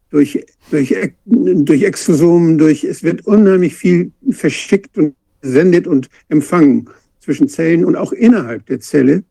[0.10, 6.89] durch, durch, durch Exosomen, durch, es wird unheimlich viel verschickt und gesendet und empfangen
[7.20, 9.24] zwischen Zellen und auch innerhalb der Zelle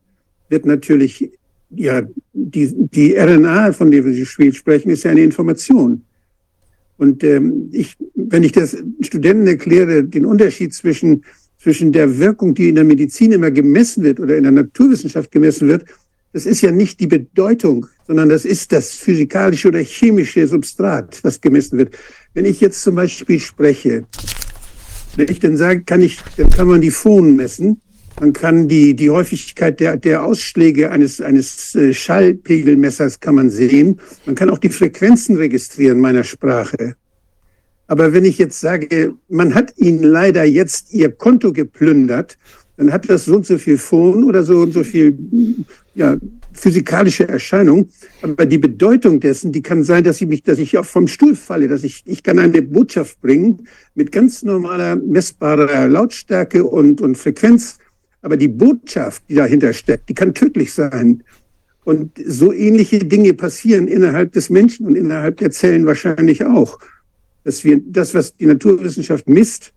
[0.49, 1.31] wird natürlich,
[1.69, 6.03] ja, die, die RNA, von der wir sprechen, ist ja eine Information.
[6.97, 11.25] Und ähm, ich, wenn ich das Studenten erkläre, den Unterschied zwischen,
[11.59, 15.67] zwischen der Wirkung, die in der Medizin immer gemessen wird oder in der Naturwissenschaft gemessen
[15.67, 15.85] wird,
[16.33, 21.39] das ist ja nicht die Bedeutung, sondern das ist das physikalische oder chemische Substrat, was
[21.39, 21.95] gemessen wird.
[22.33, 24.05] Wenn ich jetzt zum Beispiel spreche,
[25.15, 27.81] wenn ich dann sage, kann ich, dann kann man die Phonen messen
[28.19, 33.99] man kann die, die Häufigkeit der, der Ausschläge eines, eines äh, Schallpegelmessers kann man sehen.
[34.25, 36.95] Man kann auch die Frequenzen registrieren meiner Sprache.
[37.87, 42.37] Aber wenn ich jetzt sage, man hat Ihnen leider jetzt Ihr Konto geplündert,
[42.77, 45.17] dann hat das so und so viel Phon oder so und so viel
[45.93, 46.17] ja,
[46.53, 47.89] physikalische Erscheinung.
[48.21, 51.35] Aber die Bedeutung dessen, die kann sein, dass ich mich, dass ich auch vom Stuhl
[51.35, 57.17] falle, dass ich, ich kann eine Botschaft bringen mit ganz normaler messbarer Lautstärke und, und
[57.17, 57.77] Frequenz
[58.23, 61.23] aber die Botschaft, die dahinter steckt, die kann tödlich sein.
[61.83, 66.79] Und so ähnliche Dinge passieren innerhalb des Menschen und innerhalb der Zellen wahrscheinlich auch.
[67.43, 69.73] Dass wir das, was die Naturwissenschaft misst,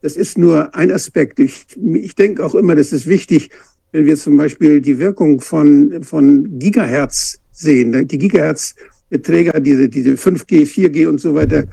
[0.00, 1.38] das ist nur ein Aspekt.
[1.38, 3.50] Ich, ich denke auch immer, das ist wichtig,
[3.92, 8.08] wenn wir zum Beispiel die Wirkung von, von Gigahertz sehen.
[8.08, 11.64] Die Gigahertz-Träger, diese, diese 5G, 4G und so weiter,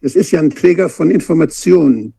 [0.00, 2.14] das ist ja ein Träger von Informationen.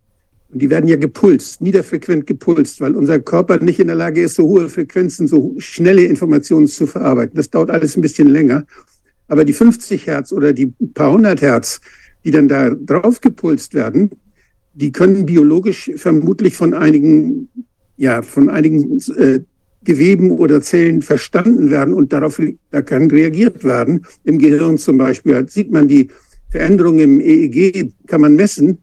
[0.56, 4.36] Und die werden ja gepulst, niederfrequent gepulst, weil unser Körper nicht in der Lage ist,
[4.36, 7.36] so hohe Frequenzen, so schnelle Informationen zu verarbeiten.
[7.36, 8.66] Das dauert alles ein bisschen länger.
[9.28, 11.82] Aber die 50 Hertz oder die paar hundert Hertz,
[12.24, 14.12] die dann da drauf gepulst werden,
[14.74, 17.50] die können biologisch vermutlich von einigen,
[17.98, 19.42] ja, von einigen äh,
[19.84, 22.42] Geweben oder Zellen verstanden werden und darauf
[22.72, 24.06] da kann reagiert werden.
[24.24, 26.08] Im Gehirn zum Beispiel sieht man die
[26.50, 28.78] Veränderungen im EEG, kann man messen.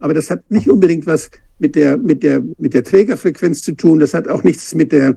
[0.00, 4.00] Aber das hat nicht unbedingt was mit der, mit der, mit der Trägerfrequenz zu tun.
[4.00, 5.16] Das hat auch nichts mit der,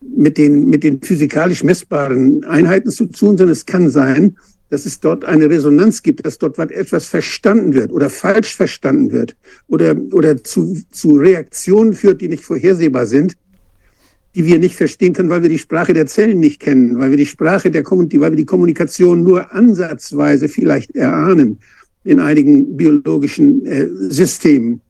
[0.00, 4.36] mit den, mit den physikalisch messbaren Einheiten zu tun, sondern es kann sein,
[4.70, 9.36] dass es dort eine Resonanz gibt, dass dort etwas verstanden wird oder falsch verstanden wird
[9.68, 13.34] oder, oder zu, zu Reaktionen führt, die nicht vorhersehbar sind,
[14.34, 17.16] die wir nicht verstehen können, weil wir die Sprache der Zellen nicht kennen, weil wir
[17.16, 21.60] die Sprache der weil wir die Kommunikation nur ansatzweise vielleicht erahnen
[22.04, 24.80] in einigen biologischen äh, Systemen.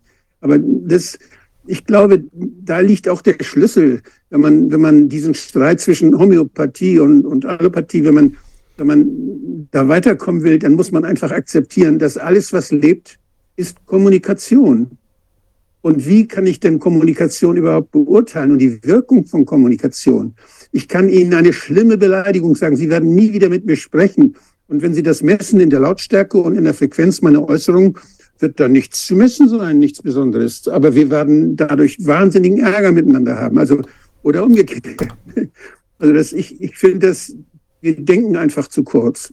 [0.41, 1.19] Aber das,
[1.67, 6.99] ich glaube, da liegt auch der Schlüssel, wenn man, wenn man diesen Streit zwischen Homöopathie
[6.99, 8.37] und, und Allopathie, wenn man,
[8.77, 13.19] wenn man da weiterkommen will, dann muss man einfach akzeptieren, dass alles, was lebt,
[13.57, 14.99] ist Kommunikation.
[15.81, 20.35] Und wie kann ich denn Kommunikation überhaupt beurteilen und die Wirkung von Kommunikation?
[20.73, 22.75] Ich kann Ihnen eine schlimme Beleidigung sagen.
[22.75, 24.35] Sie werden nie wieder mit mir sprechen.
[24.69, 27.99] Und wenn Sie das messen in der Lautstärke und in der Frequenz meiner Äußerung,
[28.39, 30.67] wird da nichts zu messen sein, nichts Besonderes.
[30.69, 33.59] Aber wir werden dadurch wahnsinnigen Ärger miteinander haben.
[33.59, 33.83] Also,
[34.23, 34.83] oder umgekehrt.
[36.01, 37.33] Also das, ich, ich finde das,
[37.81, 39.33] wir denken einfach zu kurz.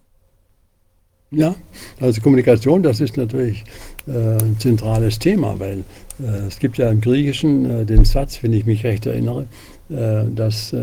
[1.31, 1.55] Ja,
[1.99, 3.63] also Kommunikation, das ist natürlich
[4.05, 5.83] äh, ein zentrales Thema, weil
[6.19, 9.47] äh, es gibt ja im Griechischen äh, den Satz, wenn ich mich recht erinnere,
[9.89, 10.81] äh, dass, äh,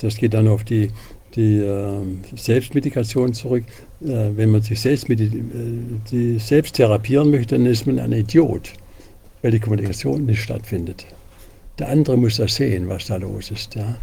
[0.00, 0.90] das geht dann auf die,
[1.36, 2.02] die äh,
[2.36, 3.64] Selbstmedikation zurück.
[4.00, 8.72] wenn man sich selbst, die selbst therapieren möchte, dann ist man ein Idiot,
[9.42, 11.06] weil die Kommunikation nicht stattfindet.
[11.78, 13.74] Der andere muss das sehen, was da los ist.
[13.74, 13.96] Ja.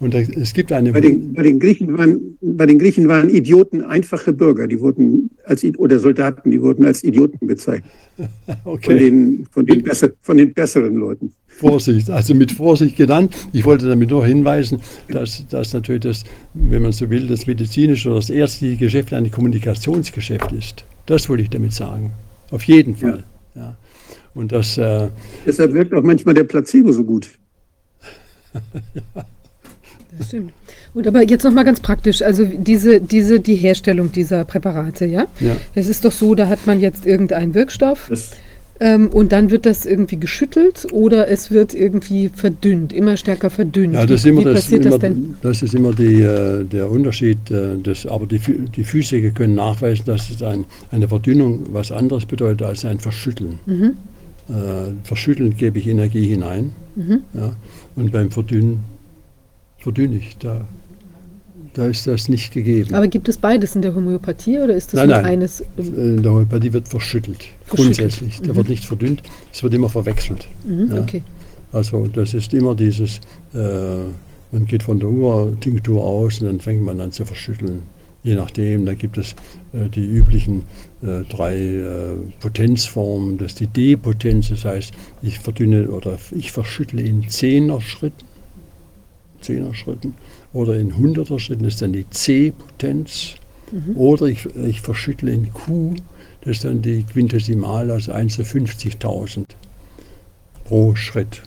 [0.00, 0.92] Und es gibt eine.
[0.92, 5.30] Bei den, bei den, Griechen waren, bei den Griechen waren Idioten einfache Bürger, die wurden
[5.44, 7.90] als oder Soldaten, die wurden als Idioten bezeichnet.
[8.64, 8.84] Okay.
[8.84, 11.32] Von, den, von, den besser, von den besseren Leuten.
[11.46, 13.34] Vorsicht, also mit Vorsicht genannt.
[13.52, 16.24] Ich wollte damit nur hinweisen, dass, dass natürlich das,
[16.54, 20.84] wenn man so will, das medizinische oder das ärztliche Geschäft ein Kommunikationsgeschäft ist.
[21.06, 22.12] Das wollte ich damit sagen.
[22.50, 23.24] Auf jeden Fall.
[23.54, 23.62] Ja.
[23.62, 23.76] ja.
[24.34, 25.08] Und das, äh,
[25.46, 27.30] Deshalb wirkt auch manchmal der Placebo so gut.
[28.94, 29.02] ja.
[30.16, 30.52] Das stimmt.
[30.94, 35.26] Und aber jetzt nochmal ganz praktisch, also diese, diese, die Herstellung dieser Präparate, ja?
[35.38, 35.56] ja.
[35.74, 38.10] Es ist doch so, da hat man jetzt irgendeinen Wirkstoff
[38.80, 43.94] ähm, und dann wird das irgendwie geschüttelt oder es wird irgendwie verdünnt, immer stärker verdünnt.
[43.94, 45.36] Ja, das, wie, immer, wie das, immer, das, denn?
[45.42, 47.50] das ist immer die, äh, der Unterschied.
[47.50, 52.24] Äh, des, aber die, die Physiker können nachweisen, dass es ein, eine Verdünnung was anderes
[52.24, 53.58] bedeutet als ein Verschütteln.
[53.66, 53.96] Mhm.
[54.48, 57.20] Äh, verschütteln gebe ich Energie hinein mhm.
[57.34, 57.54] ja,
[57.96, 58.80] und beim Verdünnen
[59.78, 60.38] verdünne ich.
[60.38, 60.66] Da,
[61.74, 62.94] da ist das nicht gegeben.
[62.94, 65.26] Aber gibt es beides in der Homöopathie oder ist das nein, nur nein.
[65.26, 65.62] eines?
[65.76, 67.98] In der Homöopathie wird verschüttelt, verschüttelt.
[67.98, 68.40] grundsätzlich.
[68.40, 68.56] Der mhm.
[68.56, 69.22] wird nicht verdünnt,
[69.52, 70.48] es wird immer verwechselt.
[70.66, 71.02] Mhm, ja.
[71.02, 71.22] okay.
[71.72, 73.20] Also das ist immer dieses,
[73.52, 73.58] äh,
[74.50, 77.82] man geht von der Urtinktur aus und dann fängt man an zu verschütteln.
[78.24, 79.32] Je nachdem, da gibt es
[79.72, 80.64] äh, die üblichen
[81.02, 83.38] äh, drei äh, Potenzformen.
[83.38, 84.92] Das ist die D-Potenz, das heißt,
[85.22, 88.26] ich verdünne oder ich verschüttle in Zehner Schritten.
[89.40, 90.14] Zehner Schritten
[90.52, 93.34] oder in Hunderter Schritten, das ist dann die C-Potenz.
[93.70, 93.96] Mhm.
[93.96, 95.94] Oder ich, ich verschüttle in Q,
[96.40, 99.44] das ist dann die Quintesimal, also 1 zu 50.000
[100.64, 101.42] pro Schritt.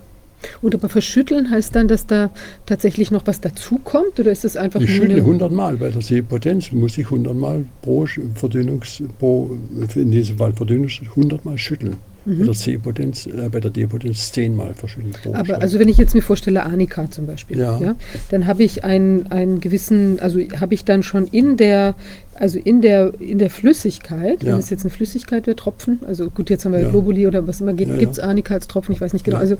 [0.62, 2.32] Und aber verschütteln heißt dann, dass da
[2.66, 6.02] tatsächlich noch was dazukommt oder ist es einfach ich nur schüttle 100 Mal, bei der
[6.02, 9.58] C-Potenz muss ich 100 Mal pro Verdünnungs, pro,
[9.96, 11.98] in diesem Fall Verdünnungs 100 Mal schütteln.
[12.26, 12.40] Mhm.
[12.40, 15.12] Bei der C-Potenz, äh, bei der D-Potenz zehnmal verschieden.
[15.34, 17.80] Aber also wenn ich jetzt mir vorstelle, Arnika zum Beispiel, ja.
[17.80, 17.96] ja
[18.30, 21.96] dann habe ich einen, einen gewissen, also habe ich dann schon in der,
[22.36, 24.54] also in der, in der Flüssigkeit, ja.
[24.54, 26.90] wenn es jetzt eine Flüssigkeit wäre, Tropfen, also gut, jetzt haben wir ja.
[26.90, 29.56] Globuli oder was immer, gibt es Arnika als Tropfen, ich weiß nicht genau, also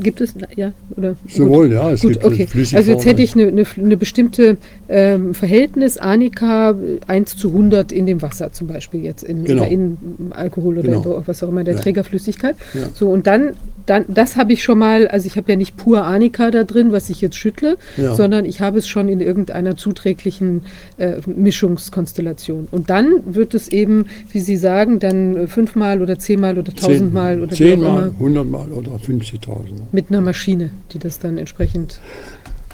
[0.00, 0.72] Gibt es, ja?
[0.96, 1.74] Oder, Sowohl, gut.
[1.74, 1.90] ja.
[1.92, 2.48] Es gut, gibt okay.
[2.74, 4.56] Also jetzt hätte ich eine, eine, eine bestimmte
[4.88, 6.74] ähm, Verhältnis, Anika
[7.06, 9.64] 1 zu 100 in dem Wasser zum Beispiel jetzt, in, genau.
[9.64, 9.96] in
[10.30, 11.18] Alkohol oder genau.
[11.18, 11.80] in, was auch immer, der ja.
[11.80, 12.56] Trägerflüssigkeit.
[12.74, 12.88] Ja.
[12.94, 13.54] So, und dann,
[13.86, 16.92] dann das habe ich schon mal, also ich habe ja nicht pur Anika da drin,
[16.92, 18.14] was ich jetzt schüttle, ja.
[18.14, 20.62] sondern ich habe es schon in irgendeiner zuträglichen
[20.98, 22.68] äh, Mischungskonstellation.
[22.70, 27.54] Und dann wird es eben, wie Sie sagen, dann fünfmal oder zehnmal oder tausendmal oder
[27.54, 29.46] zehnmal, hundertmal oder 50.000.
[29.92, 32.00] Mit einer Maschine, die das dann entsprechend.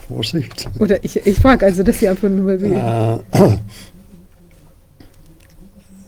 [0.07, 0.69] Vorsicht.
[0.79, 2.61] Oder ich, ich frage also, dass Sie einfach nur.
[2.61, 3.19] Äh,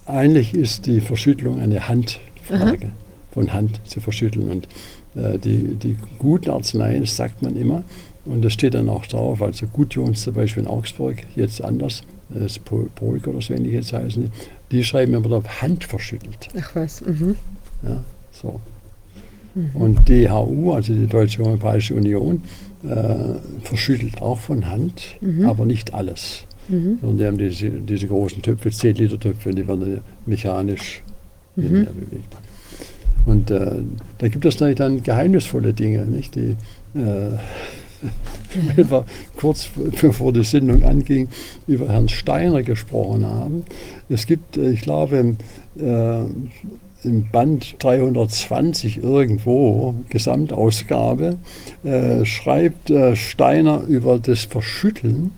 [0.05, 2.91] eigentlich ist die Verschüttelung eine Handfrage, Aha.
[3.31, 4.49] von Hand zu verschütteln.
[4.49, 4.69] Und äh,
[5.15, 7.83] die, die guten Arzneien, sagt man immer,
[8.25, 12.57] und das steht dann auch drauf, also Gutjons zum Beispiel in Augsburg, jetzt anders, das
[12.59, 14.31] Poik oder so ähnlich jetzt heißen,
[14.71, 16.49] die schreiben immer drauf Hand verschüttelt.
[16.59, 17.01] Ach was.
[17.01, 17.35] Mhm.
[17.83, 18.59] Ja, so.
[19.53, 19.69] Mhm.
[19.73, 22.41] Und DHU, also die Deutsche Homöopathische Union,
[22.83, 25.45] äh, verschüttelt auch von Hand, mhm.
[25.45, 26.45] aber nicht alles.
[26.67, 26.97] Mhm.
[27.01, 31.03] Und die haben diese, diese großen Töpfe, 10 Liter Töpfe, die werden mechanisch
[31.55, 31.85] mhm.
[31.85, 32.35] bewegt.
[33.25, 33.81] Und äh,
[34.17, 36.35] da gibt es natürlich dann geheimnisvolle Dinge, nicht?
[36.35, 36.55] Die,
[36.95, 37.31] äh,
[38.75, 39.05] wir
[39.37, 39.69] kurz
[40.01, 41.27] bevor die Sendung anging,
[41.67, 43.63] über Herrn Steiner gesprochen haben.
[44.09, 45.35] Es gibt, äh, ich glaube,
[45.77, 46.23] äh,
[47.05, 51.37] im Band 320 irgendwo, Gesamtausgabe,
[51.83, 55.31] äh, schreibt äh, Steiner über das Verschütteln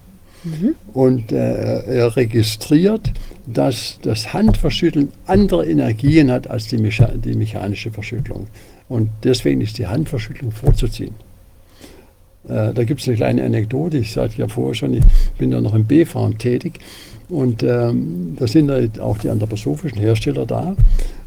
[0.43, 0.75] mhm.
[0.93, 3.11] und äh, er registriert,
[3.47, 8.47] dass das Handverschütteln andere Energien hat als die, Mecha die mechanische Verschüttelung.
[8.89, 11.15] Und deswegen ist die Handverschüttelung vorzuziehen.
[12.47, 15.03] Äh, da gibt es eine kleine Anekdote, ich sagte ja vorher schon, ich
[15.37, 16.79] bin da noch im B-Farm tätig
[17.29, 20.75] und ähm, da sind halt auch die anthroposophischen Hersteller da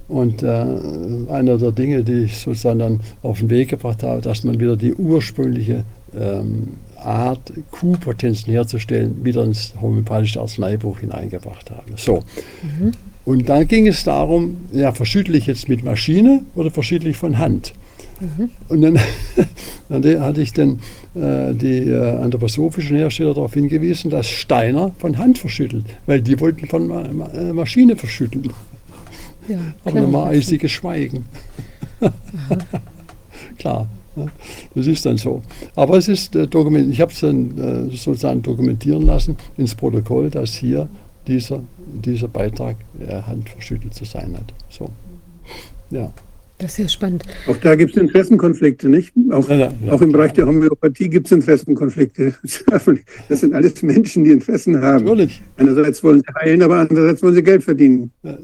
[0.09, 4.45] und äh, einer der Dinge, die ich sozusagen dann auf den Weg gebracht habe, dass
[4.45, 5.85] man wieder die ursprüngliche
[6.18, 6.68] ähm,
[7.05, 11.93] Art, Q-Potenzen herzustellen, wieder ins homöopathische Arzneibuch hineingebracht habe.
[11.97, 12.23] So.
[12.63, 12.93] Mhm.
[13.25, 17.39] Und dann ging es darum, ja, verschüttle ich jetzt mit Maschine oder verschüttle ich von
[17.39, 17.73] Hand?
[18.21, 18.51] Mhm.
[18.69, 18.99] Und dann,
[19.89, 20.81] dann, hatte ich dann
[21.15, 26.67] äh, die äh, anthroposophischen Hersteller darauf hingewiesen, dass Steiner von Hand verschüttelt, weil die wollten
[26.69, 28.53] von Ma Ma äh, Maschine verschütteln.
[29.49, 31.25] Ja, Aber dann war eisiges Schweigen.
[33.59, 33.89] klar, ja,
[34.75, 35.43] das ist dann so.
[35.77, 40.31] Aber es ist äh, dokumentiert, ich habe es dann äh, sozusagen dokumentieren lassen ins Protokoll,
[40.31, 40.89] dass hier
[41.27, 44.53] dieser, dieser Beitrag äh, handverschüttelt zu sein hat.
[44.69, 44.91] So.
[45.91, 46.13] Ja.
[46.59, 47.25] Das ist ja spannend.
[47.47, 49.15] Auch da gibt es Interessenkonflikte, nicht?
[49.31, 52.35] Auch, ja, ja, auch im Bereich der Homöopathie gibt es Interessenkonflikte.
[53.29, 55.05] Das sind alles Menschen, die Interessen haben.
[55.05, 55.41] Natürlich.
[55.57, 58.11] Einerseits wollen sie heilen, aber andererseits wollen sie Geld verdienen.
[58.23, 58.37] Ja,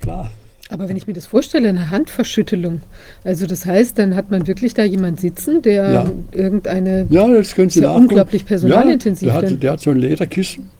[0.00, 0.30] klar.
[0.68, 2.80] Aber wenn ich mir das vorstelle, eine Handverschüttelung,
[3.22, 6.12] also das heißt, dann hat man wirklich da jemand sitzen, der ja.
[6.32, 9.98] irgendeine ja, das können Sie ja unglaublich personalintensiv ja, der, hat, der hat so ein
[9.98, 10.70] Lederkissen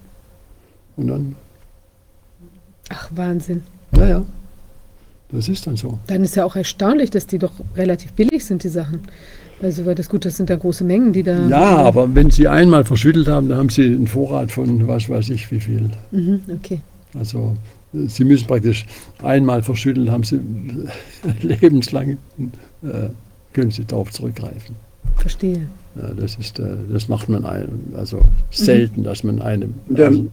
[0.97, 1.37] und dann.
[2.89, 3.63] Ach, Wahnsinn.
[3.97, 4.27] Ja, ja.
[5.31, 5.99] Das ist dann so.
[6.07, 9.01] Dann ist ja auch erstaunlich, dass die doch relativ billig sind, die Sachen.
[9.63, 11.47] Also, weil das gut, das sind da große Mengen, die da.
[11.49, 15.31] Ja, aber wenn Sie einmal verschüttelt haben, dann haben Sie einen Vorrat von was weiß
[15.31, 15.91] ich wie viel.
[16.11, 16.81] Mhm, okay.
[17.19, 17.57] Also,
[18.07, 18.87] Sie müssen praktisch
[19.23, 20.41] einmal verschütteln, haben Sie
[21.43, 22.19] lebenslang,
[22.83, 23.09] äh,
[23.53, 24.77] können Sie darauf zurückgreifen.
[25.17, 25.69] Verstehe.
[25.95, 28.21] Ja, das, ist, äh, das macht man ein, also
[28.51, 29.05] selten, mhm.
[29.05, 29.75] dass man einem.
[29.95, 30.29] Also,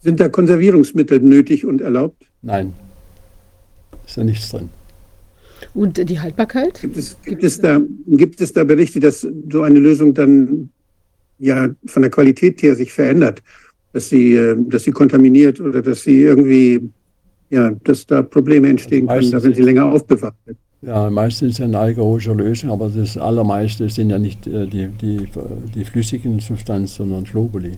[0.00, 2.24] sind da Konservierungsmittel nötig und erlaubt?
[2.42, 2.72] Nein,
[4.06, 4.70] ist da nichts drin.
[5.74, 6.80] Und die Haltbarkeit?
[6.80, 10.70] Gibt es, gibt es, da, gibt es da Berichte, dass so eine Lösung dann
[11.38, 13.42] ja von der Qualität her sich verändert?
[13.98, 16.88] Dass sie, äh, dass sie kontaminiert oder dass sie irgendwie,
[17.50, 20.56] ja, dass da Probleme entstehen also können, wenn sie länger aufbewahrt wird.
[20.82, 25.28] Ja, meistens eine alkoholische Lösung, aber das allermeiste sind ja nicht äh, die, die,
[25.74, 27.72] die flüssigen Substanzen, sondern Globuli.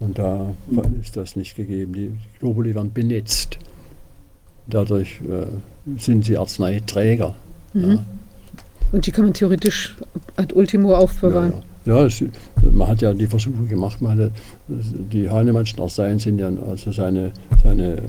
[0.00, 1.00] Und da mhm.
[1.00, 1.94] ist das nicht gegeben.
[1.94, 3.58] Die Globuli werden benetzt.
[4.66, 5.46] Dadurch äh,
[5.98, 7.34] sind sie Arzneiträger.
[7.72, 7.90] Mhm.
[7.90, 8.04] Ja.
[8.92, 9.96] Und die kann man theoretisch
[10.36, 11.52] ad ultimo aufbewahren.
[11.52, 11.64] Ja, ja.
[11.86, 12.22] Ja, es,
[12.72, 14.32] man hat ja die Versuche gemacht, man hatte,
[14.68, 17.32] die Hahnemannschen Arzneien sind ja, also seine,
[17.62, 18.00] seine äh,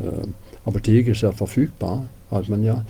[0.66, 2.84] Apotheke ist ja verfügbar, hat man ja.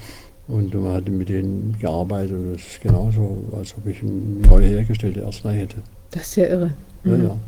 [0.48, 4.62] Und man hat mit denen gearbeitet und das ist genauso, als ob ich eine neu
[4.62, 5.76] hergestellte Arznei hätte.
[6.12, 6.74] Das ist ja irre.
[7.04, 7.12] Mhm.
[7.12, 7.40] Ja, ja.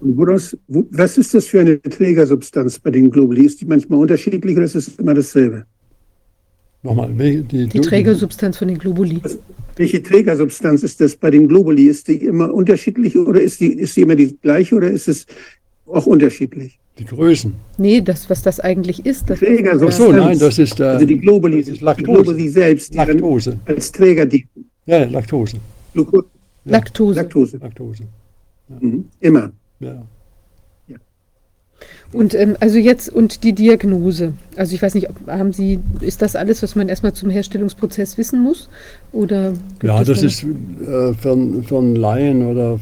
[0.00, 3.44] Und woraus, wo, was ist das für eine Trägersubstanz bei den Globuli?
[3.44, 5.66] Ist die manchmal unterschiedlich oder ist es immer dasselbe?
[6.84, 9.18] Nochmal, die, die Trägersubstanz von den Globuli.
[9.22, 9.38] Also,
[9.76, 11.86] welche Trägersubstanz ist das bei den Globuli?
[11.86, 15.26] Ist die immer unterschiedlich oder ist die, ist die immer die gleiche oder ist es
[15.86, 16.78] auch unterschiedlich?
[16.98, 17.54] Die Größen.
[17.78, 19.30] Nee, das, was das eigentlich ist.
[19.30, 19.94] Das Trägersubstanz.
[19.94, 20.78] Ach so, nein, das ist.
[20.78, 22.18] Äh, also die Globuli, das ist Laktose.
[22.18, 23.58] Die Globuli selbst, Laktose.
[23.64, 24.46] als Träger die.
[24.84, 25.56] Ja, Laktose.
[25.94, 27.14] Laktose.
[27.14, 27.56] Laktose.
[27.56, 28.02] Laktose.
[28.68, 28.76] Ja.
[28.78, 29.06] Mhm.
[29.20, 29.52] Immer.
[29.80, 30.06] Ja.
[32.12, 34.34] Und ähm, also jetzt und die Diagnose.
[34.56, 38.40] Also ich weiß nicht, haben Sie, ist das alles, was man erstmal zum Herstellungsprozess wissen
[38.40, 38.68] muss?
[39.12, 42.78] Oder ja, das ist äh, für, für einen Laien oder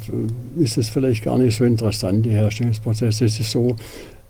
[0.58, 3.22] ist es vielleicht gar nicht so interessant, der Herstellungsprozess.
[3.22, 3.76] Es ist so,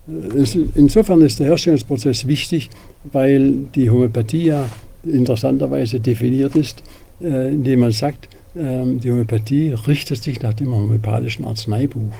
[0.07, 2.71] äh, es, insofern ist der Herstellungsprozess wichtig,
[3.13, 4.69] weil die Homöopathie ja
[5.05, 6.83] interessanterweise definiert ist,
[7.21, 12.13] äh, indem man sagt, äh, die Homöopathie richtet sich nach dem homöopathischen Arzneibuch.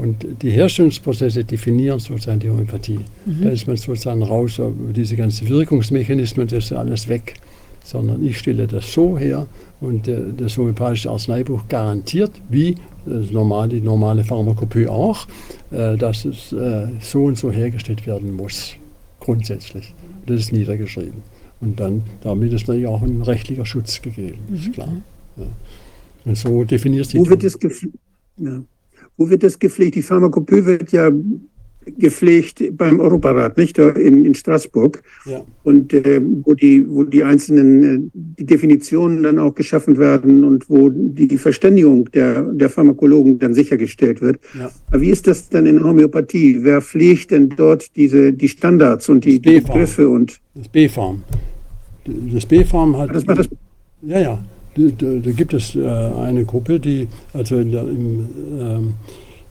[0.00, 3.00] Und die Herstellungsprozesse definieren sozusagen die Homöopathie.
[3.26, 3.42] Mhm.
[3.42, 4.58] Da ist man sozusagen raus,
[4.96, 7.34] diese ganzen Wirkungsmechanismen, das ist alles weg.
[7.84, 9.46] Sondern ich stelle das so her
[9.82, 15.26] und äh, das homöopathische Arzneibuch garantiert, wie das normale, die normale Pharmakopie auch,
[15.70, 18.76] äh, dass es äh, so und so hergestellt werden muss.
[19.18, 19.94] Grundsätzlich.
[20.24, 21.22] Das ist niedergeschrieben.
[21.60, 24.56] Und dann, damit ist natürlich auch ein rechtlicher Schutz gegeben, mhm.
[24.56, 24.92] ist klar.
[25.36, 25.44] Ja.
[26.24, 27.20] Und so definiert sich.
[27.20, 27.58] Wo wird das
[28.38, 28.62] ja.
[29.20, 29.96] Wo wird das gepflegt?
[29.96, 31.10] Die Pharmakopie wird ja
[31.98, 35.02] gepflegt beim Europarat, nicht in, in Straßburg.
[35.26, 35.42] Ja.
[35.62, 40.70] Und äh, wo, die, wo die einzelnen äh, die Definitionen dann auch geschaffen werden und
[40.70, 44.40] wo die Verständigung der, der Pharmakologen dann sichergestellt wird.
[44.58, 44.70] Ja.
[44.86, 46.60] Aber wie ist das dann in Homöopathie?
[46.62, 50.08] Wer pflegt denn dort diese, die Standards und die Begriffe?
[50.08, 51.24] Und das B-Farm.
[52.06, 53.14] Das B-Farm hat.
[53.14, 53.50] Das das
[54.00, 54.44] ja, ja.
[54.74, 58.94] Da, gibt es äh, eine Gruppe, die, also der, im ähm,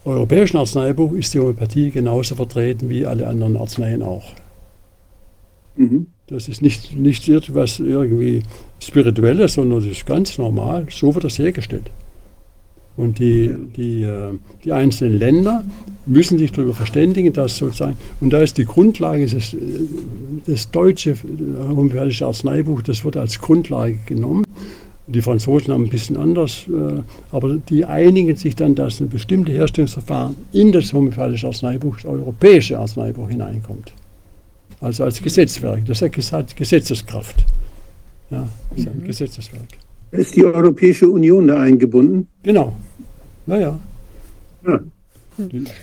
[0.05, 4.24] europäischen Arzneibuch ist die Homöopathie genauso vertreten wie alle anderen Arzneien auch.
[5.76, 6.07] Mhm.
[6.28, 8.43] Das ist nicht, nicht etwas irgendwie
[8.80, 10.88] Spirituelles, sondern das ist ganz normal.
[10.89, 11.89] So wird das hergestellt.
[12.99, 15.63] Und die, die, äh, die einzelnen Länder
[16.05, 19.55] müssen sich darüber verständigen, dass sozusagen, und da ist die Grundlage, das,
[20.45, 24.43] das deutsche homöopathische Arzneibuch, das wird als Grundlage genommen.
[25.12, 27.01] Die Franzosen haben ein bisschen anders, äh,
[27.32, 32.78] aber die einigen sich dann, dass ein bestimmtes Herstellungsverfahren in das homöopathische Arzneibuch, das europäische
[32.78, 33.91] Arzneibuch hineinkommt.
[34.82, 37.43] Also als Gesetzwerk, das hat Gesetzeskraft.
[38.30, 39.07] Ja, das ist ein mhm.
[39.07, 39.68] Gesetzeswerk.
[40.12, 42.28] Ist die Europäische Union da eingebunden?
[42.43, 42.76] Genau.
[43.47, 43.80] Naja.
[44.66, 44.80] Ja.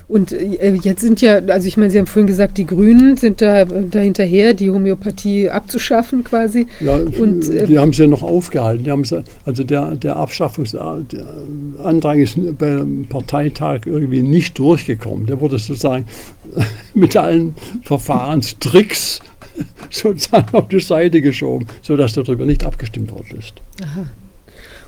[0.08, 3.40] Und äh, jetzt sind ja, also ich meine, Sie haben vorhin gesagt, die Grünen sind
[3.40, 6.66] da, da hinterher, die Homöopathie abzuschaffen quasi.
[6.80, 8.84] Ja, und, äh, die haben sie ja noch aufgehalten.
[8.84, 15.26] Die haben sie, also der, der Abschaffungsantrag ist beim Parteitag irgendwie nicht durchgekommen.
[15.26, 16.06] Der wurde sozusagen
[16.94, 19.20] mit allen Verfahrenstricks
[19.90, 23.54] sozusagen auf die Seite geschoben, sodass darüber nicht abgestimmt worden ist.
[23.82, 24.06] Aha.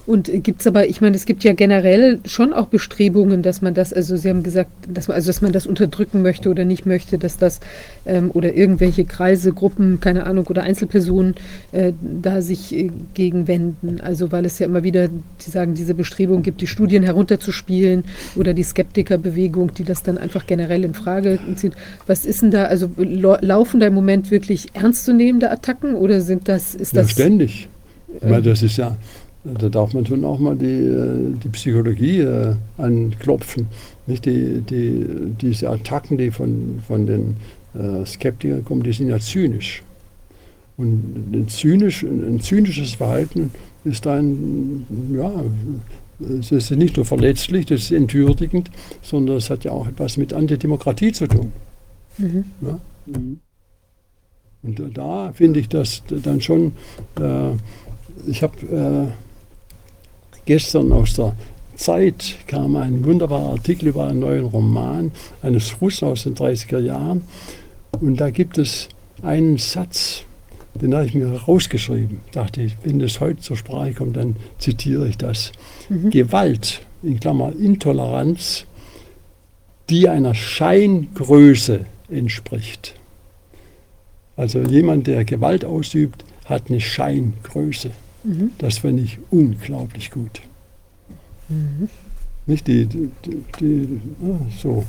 [0.09, 3.74] Und gibt es aber, ich meine, es gibt ja generell schon auch Bestrebungen, dass man
[3.74, 6.86] das, also Sie haben gesagt, dass man, also dass man das unterdrücken möchte oder nicht
[6.86, 7.61] möchte, dass das
[8.06, 11.34] ähm, oder irgendwelche Kreise, Gruppen, keine Ahnung, oder Einzelpersonen
[11.72, 14.00] äh, da sich äh, gegen wenden.
[14.00, 18.04] Also weil es ja immer wieder, die sagen, diese Bestrebung gibt, die Studien herunterzuspielen
[18.34, 21.74] oder die Skeptikerbewegung, die das dann einfach generell in Frage zieht.
[22.06, 26.74] Was ist denn da, also laufen da im Moment wirklich ernstzunehmende Attacken oder sind das,
[26.74, 27.09] ist das.
[27.09, 27.68] Ja, ständig.
[28.16, 28.96] Ich meine, das ist ja,
[29.45, 33.68] da darf man schon auch mal die, äh, die Psychologie äh, anklopfen.
[34.07, 35.07] Nicht die, die,
[35.41, 37.36] diese Attacken, die von, von den
[37.74, 39.82] äh, Skeptikern kommen, die sind ja zynisch.
[40.76, 43.51] Und ein, zynisch, ein zynisches Verhalten
[43.84, 45.32] ist ein, ja,
[46.39, 48.70] es ist nicht nur verletzlich, das ist entwürdigend,
[49.03, 51.53] sondern es hat ja auch etwas mit Antidemokratie zu tun.
[52.18, 52.45] Mhm.
[52.61, 52.80] Ja?
[53.07, 53.41] Mhm.
[54.62, 56.72] Und da finde ich das dann schon,
[57.20, 57.53] äh,
[58.26, 59.28] ich habe äh,
[60.49, 61.36] Gestern aus der
[61.76, 67.20] Zeit kam ein wunderbarer Artikel über einen neuen Roman eines Russen aus den 30er Jahren.
[68.01, 68.88] Und da gibt es
[69.20, 70.24] einen Satz,
[70.72, 72.22] den habe ich mir rausgeschrieben.
[72.32, 75.53] Dachte ich, wenn das heute zur Sprache kommt, dann zitiere ich das.
[75.90, 76.09] Mhm.
[76.09, 78.64] Gewalt, in Klammer Intoleranz,
[79.90, 82.94] die einer Scheingröße entspricht.
[84.34, 87.90] Also jemand, der Gewalt ausübt, hat eine Scheingröße.
[88.25, 88.53] Mhm.
[88.59, 90.41] Das finde ich unglaublich gut.
[91.49, 91.89] Mhm.
[92.47, 93.11] Nicht die, die,
[93.61, 94.85] die ah, so.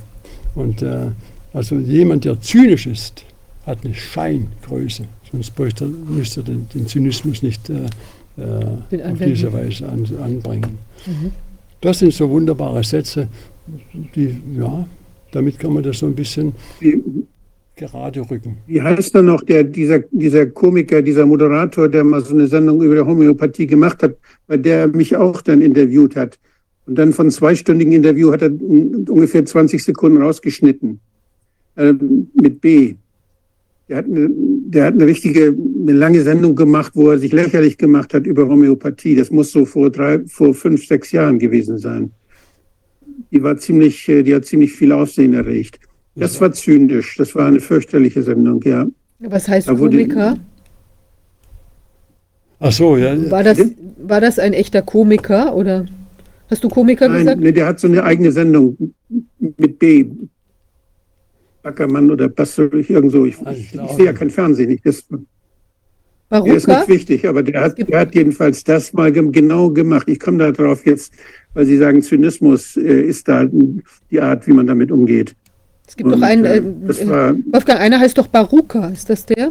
[0.56, 1.12] Und äh,
[1.54, 3.26] also jemand, der zynisch ist,
[3.66, 5.06] hat eine Scheingröße.
[5.32, 7.86] Sonst bräuchte, müsste er den, den Zynismus nicht äh,
[8.38, 10.78] äh auf diese Weise an, anbringen.
[11.06, 11.32] Mhm.
[11.82, 13.28] Das sind so wunderbare Sätze,
[14.16, 14.88] die, ja,
[15.32, 16.54] damit kann man das so ein bisschen
[17.80, 18.58] gerade rücken.
[18.68, 22.82] Wie heißt da noch der, dieser, dieser Komiker, dieser Moderator, der mal so eine Sendung
[22.82, 24.18] über Homöopathie gemacht hat,
[24.48, 26.38] bei der er mich auch dann interviewt hat.
[26.86, 31.00] Und dann von zweistündigen Interview hat er ungefähr 20 Sekunden rausgeschnitten.
[31.76, 31.94] Äh,
[32.34, 32.96] mit B.
[33.88, 37.78] Der hat, eine, der hat eine richtige, eine lange Sendung gemacht, wo er sich lächerlich
[37.78, 39.16] gemacht hat über Homöopathie.
[39.16, 42.12] Das muss so vor drei, vor fünf, sechs Jahren gewesen sein.
[43.32, 45.89] Die war ziemlich, äh, die hat ziemlich viel Aufsehen erregt.
[46.20, 47.16] Das war zynisch.
[47.18, 48.88] Das war eine fürchterliche Sendung, ja.
[49.20, 50.38] Was heißt da Komiker?
[52.60, 53.16] Ach so, ja.
[53.32, 53.60] War das,
[53.98, 55.86] war das ein echter Komiker oder
[56.50, 57.42] hast du Komiker Nein, gesagt?
[57.42, 58.94] Nee, der hat so eine eigene Sendung
[59.58, 60.06] mit B.
[61.64, 63.26] Ackermann oder Bastel, irgend so.
[63.26, 64.72] Ich, ich, ich sehe ja kein Fernsehen.
[64.72, 65.06] Ich, das,
[66.32, 70.08] der ist nicht wichtig, aber der hat, der hat jedenfalls das mal genau gemacht.
[70.08, 71.14] Ich komme da drauf jetzt,
[71.54, 75.36] weil Sie sagen, Zynismus äh, ist da die Art, wie man damit umgeht.
[75.90, 79.26] Es gibt und, doch einen, äh, äh war, Wolfgang, einer heißt doch Baruka, ist das
[79.26, 79.50] der?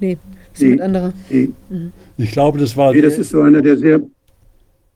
[0.00, 0.18] Nee,
[0.52, 1.12] ist nee, ein anderer.
[1.30, 1.50] Nee.
[1.70, 1.92] Mhm.
[2.18, 2.92] Ich glaube, das war.
[2.92, 4.00] Nee, das ist so einer, der sehr.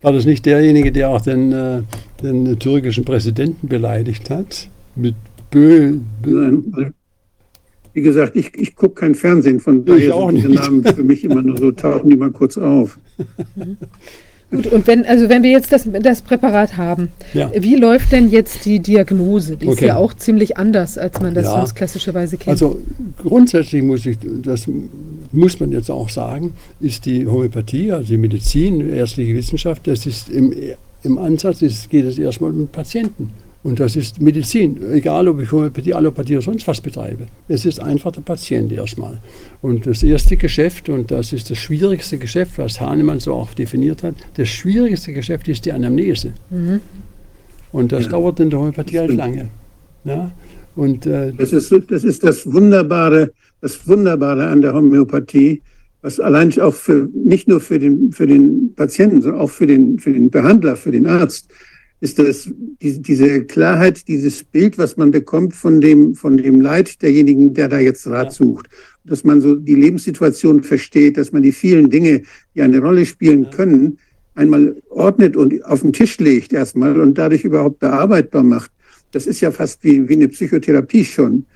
[0.01, 1.83] War das nicht derjenige, der auch den, äh,
[2.23, 4.69] den türkischen Präsidenten beleidigt hat?
[4.97, 5.15] Mit
[5.53, 5.99] Bö.
[6.27, 6.93] Nein,
[7.93, 11.43] wie gesagt, ich, ich gucke kein Fernsehen, von daher sind diese Namen für mich immer
[11.43, 12.99] nur so, tauchen die mal kurz auf.
[14.51, 17.51] Gut, und wenn, also wenn wir jetzt das, das Präparat haben, ja.
[17.55, 19.59] wie läuft denn jetzt die Diagnose?
[19.59, 19.75] Die okay.
[19.75, 21.53] ist ja auch ziemlich anders, als man das ja.
[21.53, 22.49] sonst klassischerweise kennt.
[22.49, 22.81] Also
[23.19, 24.67] grundsätzlich muss ich, das
[25.33, 30.31] muss man jetzt auch sagen, ist die Homöopathie, also die Medizin, ärztliche Wissenschaft, das ist
[30.31, 30.55] im,
[31.03, 33.31] im Ansatz, ist, geht es erstmal um Patienten.
[33.65, 37.27] Und das ist Medizin, egal ob ich Homöopathie, Allopathie oder sonst was betreibe.
[37.49, 39.21] Es ist einfach der Patient erstmal.
[39.63, 44.05] Und das erste Geschäft, und das ist das schwierigste Geschäft, was Hahnemann so auch definiert
[44.05, 46.35] hat, das schwierigste Geschäft ist die Anamnese.
[46.51, 46.81] Mhm.
[47.73, 48.11] Und das ja.
[48.11, 49.49] dauert in der Homöopathie halt lange.
[50.05, 50.31] Ja?
[50.77, 55.63] Und, äh, das, ist, das ist das Wunderbare, das Wunderbare an der Homöopathie,
[56.01, 59.99] was allein auch für, nicht nur für den, für den Patienten, sondern auch für den,
[59.99, 61.49] für den Behandler, für den Arzt,
[62.01, 62.49] ist das
[62.81, 67.69] die, diese Klarheit, dieses Bild, was man bekommt von dem, von dem Leid derjenigen, der
[67.69, 68.69] da jetzt Rat sucht.
[69.05, 72.23] Dass man so die Lebenssituation versteht, dass man die vielen Dinge,
[72.55, 73.99] die eine Rolle spielen können,
[74.35, 78.71] einmal ordnet und auf den Tisch legt erstmal und dadurch überhaupt bearbeitbar macht.
[79.11, 81.47] Das ist ja fast wie, wie eine Psychotherapie schon.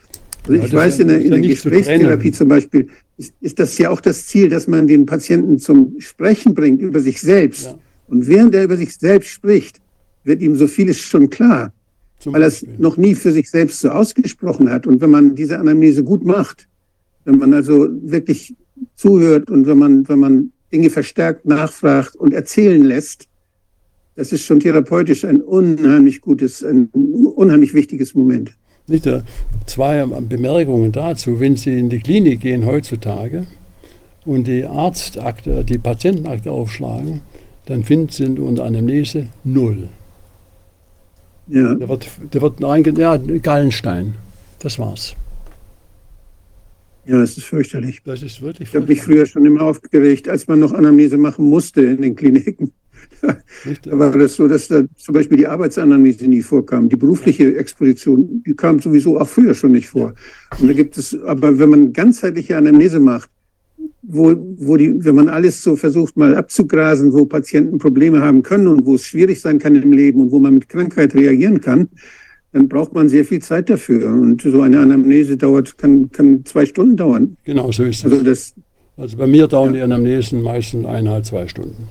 [0.49, 4.01] Also ich weiß, in der, in der Gesprächstherapie zum Beispiel ist, ist das ja auch
[4.01, 7.77] das Ziel, dass man den Patienten zum Sprechen bringt über sich selbst.
[8.09, 9.82] Und während er über sich selbst spricht,
[10.25, 11.73] wird ihm so vieles schon klar,
[12.19, 14.87] Zum weil er es noch nie für sich selbst so ausgesprochen hat.
[14.87, 16.69] Und wenn man diese Anamnese gut macht,
[17.25, 18.55] wenn man also wirklich
[18.97, 23.29] zuhört und wenn man, wenn man Dinge verstärkt nachfragt und erzählen lässt,
[24.15, 28.53] das ist schon therapeutisch ein unheimlich gutes, ein unheimlich wichtiges Moment.
[28.87, 29.09] Nicht,
[29.67, 31.39] zwei Bemerkungen dazu.
[31.41, 33.47] Wenn Sie in die Klinik gehen heutzutage
[34.25, 37.21] und die Arztakte, die Patientenakte aufschlagen,
[37.67, 39.89] dann finden Sie unter Anamnese null.
[41.53, 41.75] Ja.
[41.75, 44.15] Da wird, da wird ja, Gallenstein.
[44.59, 45.15] Das war's.
[47.05, 48.01] Ja, das ist fürchterlich.
[48.05, 51.45] Das ist wirklich Ich habe mich früher schon immer aufgeregt, als man noch Anamnese machen
[51.45, 52.73] musste in den Kliniken.
[53.21, 56.89] da war das so, dass da zum Beispiel die Arbeitsanalyse nie vorkam.
[56.89, 60.15] Die berufliche Exposition, die kam sowieso auch früher schon nicht vor.
[60.59, 63.29] Und da gibt es, aber wenn man ganzheitliche Anamnese macht,
[64.03, 68.67] wo, wo die, wenn man alles so versucht mal abzugrasen, wo Patienten Probleme haben können
[68.67, 71.89] und wo es schwierig sein kann im Leben und wo man mit Krankheit reagieren kann,
[72.53, 74.09] dann braucht man sehr viel Zeit dafür.
[74.13, 77.37] Und so eine Anamnese dauert, kann, kann zwei Stunden dauern.
[77.45, 78.05] Genau, so ist es.
[78.05, 78.55] Also, das,
[78.97, 79.79] also bei mir dauern ja.
[79.79, 81.89] die Anamnesen meistens eineinhalb, zwei Stunden.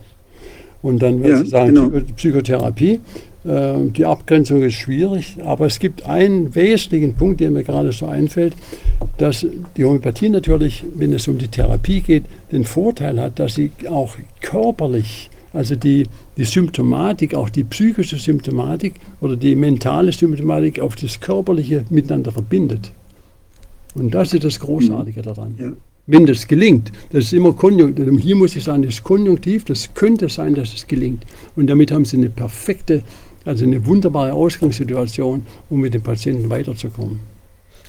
[0.81, 1.91] Und dann, wenn ja, Sie sagen, genau.
[2.15, 2.99] Psychotherapie,
[3.43, 8.53] die Abgrenzung ist schwierig, aber es gibt einen wesentlichen Punkt, der mir gerade so einfällt,
[9.17, 13.71] dass die Homöopathie natürlich, wenn es um die Therapie geht, den Vorteil hat, dass sie
[13.89, 16.05] auch körperlich, also die,
[16.37, 22.91] die Symptomatik, auch die psychische Symptomatik oder die mentale Symptomatik auf das Körperliche miteinander verbindet.
[23.95, 25.55] Und das ist das Großartige daran.
[25.57, 25.71] Ja
[26.07, 29.93] wenn das gelingt, das ist immer konjunktiv, hier muss ich sagen, das ist konjunktiv, das
[29.93, 31.25] könnte sein, dass es gelingt.
[31.55, 33.03] Und damit haben Sie eine perfekte,
[33.45, 37.19] also eine wunderbare Ausgangssituation, um mit dem Patienten weiterzukommen.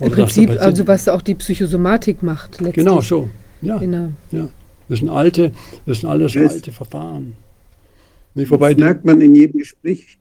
[0.00, 2.61] Im Prinzip, also was auch die Psychosomatik macht.
[2.61, 2.74] Letztlich.
[2.74, 3.28] Genau so,
[3.61, 3.78] ja.
[3.78, 4.12] Genau.
[4.30, 4.48] ja.
[4.88, 5.53] Das sind alte,
[5.86, 7.34] das sind alles alte Verfahren.
[8.34, 10.18] Nicht, das merkt man in jedem Gespräch,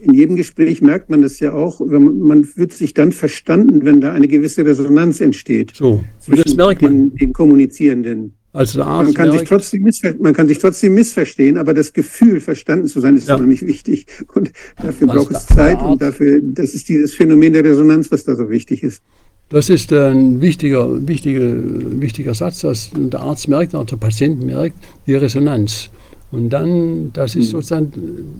[0.00, 4.12] in jedem Gespräch merkt man das ja auch, man wird sich dann verstanden, wenn da
[4.12, 5.76] eine gewisse Resonanz entsteht.
[5.76, 7.10] So, das merkt man.
[7.10, 8.34] Den, den Kommunizierenden.
[8.54, 9.90] Also der Arzt man, kann sich trotzdem
[10.20, 13.36] man kann sich trotzdem missverstehen, aber das Gefühl, verstanden zu sein, ist ja.
[13.36, 14.06] unheimlich wichtig.
[14.34, 18.24] Und dafür also braucht es Zeit und dafür, das ist dieses Phänomen der Resonanz, was
[18.24, 19.02] da so wichtig ist.
[19.48, 21.54] Das ist ein wichtiger, wichtiger,
[22.00, 24.76] wichtiger Satz, dass der Arzt merkt, auch der Patient merkt,
[25.06, 25.90] die Resonanz.
[26.30, 27.50] Und dann, das ist hm.
[27.52, 27.92] sozusagen,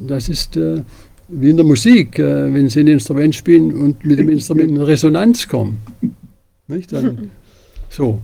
[0.06, 0.82] das ist äh,
[1.28, 4.80] wie in der Musik, äh, wenn Sie ein Instrument spielen und mit dem Instrument in
[4.80, 5.78] Resonanz kommen.
[6.68, 6.92] Nicht?
[6.92, 7.30] Dann,
[7.90, 8.20] so.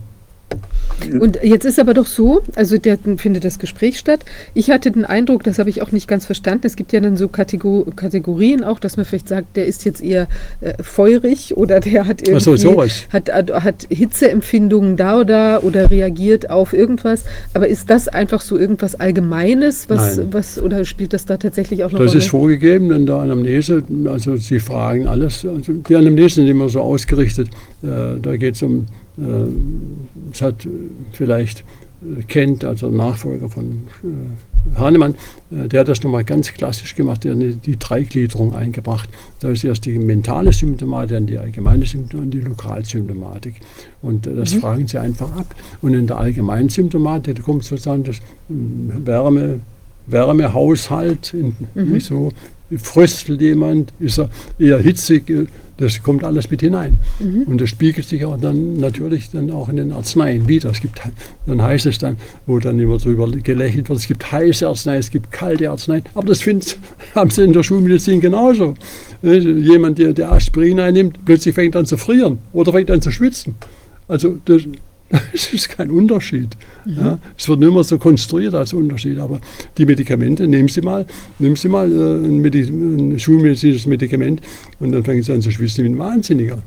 [1.19, 4.25] Und jetzt ist aber doch so, also der findet das Gespräch statt.
[4.53, 6.67] Ich hatte den Eindruck, das habe ich auch nicht ganz verstanden.
[6.67, 10.03] Es gibt ja dann so Kategor Kategorien auch, dass man vielleicht sagt, der ist jetzt
[10.03, 10.27] eher
[10.61, 16.73] äh, feurig oder der hat irgendwie so, hat, hat Hitzeempfindungen da oder oder reagiert auf
[16.73, 17.23] irgendwas.
[17.53, 21.91] Aber ist das einfach so irgendwas Allgemeines, was, was oder spielt das da tatsächlich auch
[21.91, 21.99] noch?
[21.99, 23.83] Das ist vorgegeben in der Anamnese.
[24.05, 25.45] Also Sie fragen alles.
[25.45, 27.49] Also die Anamnesen sind immer so ausgerichtet.
[27.83, 28.85] Äh, da geht es um
[30.31, 30.67] es äh, hat
[31.13, 31.63] vielleicht
[32.01, 35.15] äh, kennt, also Nachfolger von äh, Hahnemann,
[35.49, 39.09] der hat das nochmal ganz klassisch gemacht, der hat die Dreigliederung eingebracht.
[39.39, 43.55] Da ist erst die mentale Symptomatik, dann die allgemeine Symptomatik und die Lokalsymptomatik.
[44.01, 44.59] Und das mhm.
[44.59, 45.55] fragen sie einfach ab.
[45.81, 48.17] Und in der allgemeinen Symptomatik, da kommt sozusagen das
[48.49, 49.61] Wärme,
[50.07, 51.33] Wärmehaushalt,
[51.73, 51.99] mhm.
[52.01, 52.33] so,
[52.77, 55.31] fröstelt jemand, ist er eher hitzig,
[55.79, 56.99] das kommt alles mit hinein.
[57.19, 57.43] Mhm.
[57.43, 60.71] Und das spiegelt sich auch dann natürlich dann auch in den Arzneien wieder.
[60.71, 61.01] Es gibt,
[61.45, 65.09] dann heißt es dann, wo dann immer drüber gelächelt wird, es gibt heiße Arzneien, es
[65.09, 66.03] gibt kalte Arzneien.
[66.15, 66.77] Aber das find,
[67.15, 68.73] haben sie in der Schulmedizin genauso.
[69.21, 73.55] Jemand, der, der Aspirin einnimmt, plötzlich fängt an zu frieren oder fängt an zu schwitzen.
[74.07, 74.63] Also das,
[75.33, 76.49] Es ist kein Unterschied.
[76.85, 79.17] Ja, es wird nur immer so konstruiert als Unterschied.
[79.19, 79.39] Aber
[79.77, 81.05] die Medikamente, nehmen Sie mal,
[81.39, 84.41] nehmen Sie mal äh, ein, Medi ein schulmedizinisches Medikament
[84.79, 86.61] und dann fangen Sie an zu schwitzen wie ein Wahnsinniger.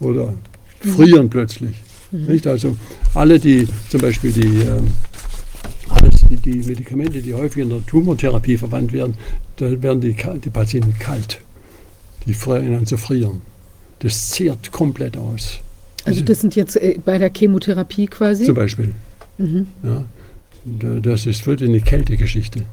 [0.00, 0.34] Oder
[0.80, 1.30] frieren mhm.
[1.30, 1.76] plötzlich.
[2.10, 2.26] Mhm.
[2.26, 2.46] Nicht?
[2.46, 2.76] Also
[3.14, 4.80] alle, die zum Beispiel die, äh,
[5.88, 9.14] alles, die, die, Medikamente, die häufig in der Tumortherapie verwandt werden,
[9.56, 11.40] da werden die, die Patienten kalt.
[12.26, 13.42] Die fangen an zu frieren.
[14.00, 15.60] Das zehrt komplett aus.
[16.04, 18.44] Also das sind jetzt äh, bei der Chemotherapie quasi?
[18.44, 18.94] Zum Beispiel.
[19.38, 19.66] Mhm.
[19.82, 20.04] Ja,
[21.00, 22.64] das ist wirklich eine Kältegeschichte.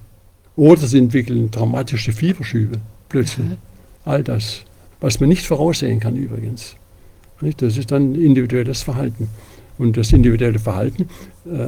[0.55, 3.47] Oder sie entwickeln dramatische Fieberschübe plötzlich.
[3.47, 3.57] Mhm.
[4.05, 4.61] All das,
[4.99, 6.75] was man nicht voraussehen kann übrigens.
[7.57, 9.29] Das ist dann individuelles Verhalten.
[9.77, 11.07] Und das individuelle Verhalten
[11.45, 11.67] äh,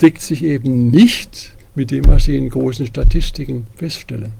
[0.00, 4.30] deckt sich eben nicht mit dem, was ich in großen Statistiken feststelle.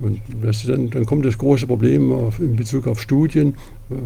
[0.00, 0.18] Und
[0.66, 3.54] dann, dann, kommt das große Problem auf, in Bezug auf Studien,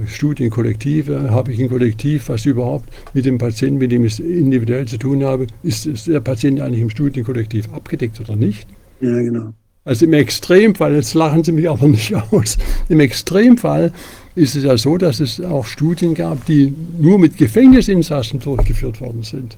[0.07, 1.30] Studienkollektive.
[1.30, 4.99] Habe ich ein Kollektiv, was überhaupt mit dem Patienten, mit dem ich es individuell zu
[4.99, 8.66] tun habe, ist, ist der Patient eigentlich im Studienkollektiv abgedeckt oder nicht?
[9.01, 9.53] Ja, genau.
[9.84, 13.92] Also im Extremfall, jetzt lachen Sie mich aber nicht aus, im Extremfall
[14.34, 19.22] ist es ja so, dass es auch Studien gab, die nur mit Gefängnisinsassen durchgeführt worden
[19.22, 19.57] sind.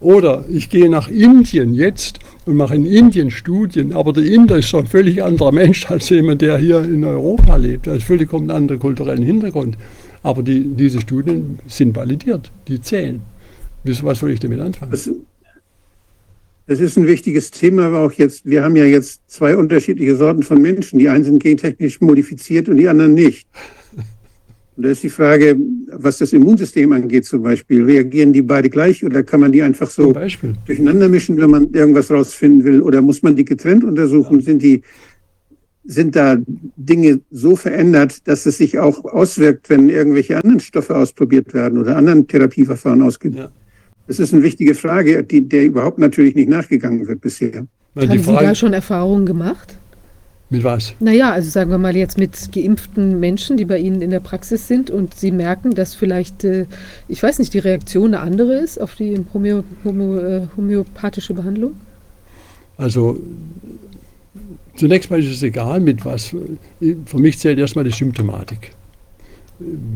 [0.00, 4.72] Oder ich gehe nach Indien jetzt und mache in Indien Studien, aber der Inder ist
[4.72, 7.86] doch ein völlig anderer Mensch als jemand, der hier in Europa lebt.
[7.86, 9.76] Er hat völlig einen anderen kulturellen Hintergrund.
[10.22, 13.20] Aber die, diese Studien sind validiert, die zählen.
[13.84, 14.90] Was soll ich damit anfangen?
[14.90, 15.10] Das,
[16.66, 20.42] das ist ein wichtiges Thema, aber auch jetzt, wir haben ja jetzt zwei unterschiedliche Sorten
[20.42, 20.98] von Menschen.
[20.98, 23.46] Die einen sind gentechnisch modifiziert und die anderen nicht.
[24.76, 25.56] Und da ist die Frage,
[25.92, 29.88] was das Immunsystem angeht zum Beispiel, reagieren die beide gleich oder kann man die einfach
[29.88, 30.12] so
[30.66, 32.82] durcheinander mischen, wenn man irgendwas rausfinden will?
[32.82, 34.40] Oder muss man die getrennt untersuchen?
[34.40, 34.82] Sind die,
[35.84, 36.38] sind da
[36.76, 41.96] Dinge so verändert, dass es sich auch auswirkt, wenn irgendwelche anderen Stoffe ausprobiert werden oder
[41.96, 43.50] anderen Therapieverfahren ausgeübt ja.
[44.06, 47.66] Das ist eine wichtige Frage, die, der überhaupt natürlich nicht nachgegangen wird bisher.
[47.96, 49.78] Haben Sie da schon Erfahrungen gemacht?
[50.50, 50.94] Mit was?
[51.00, 54.68] Naja, also sagen wir mal jetzt mit geimpften Menschen, die bei Ihnen in der Praxis
[54.68, 56.66] sind und Sie merken, dass vielleicht, äh,
[57.08, 61.72] ich weiß nicht, die Reaktion eine andere ist auf die Homö Homö äh, homöopathische Behandlung?
[62.76, 63.18] Also
[64.76, 66.34] zunächst mal ist es egal, mit was.
[67.06, 68.72] Für mich zählt erstmal die Symptomatik.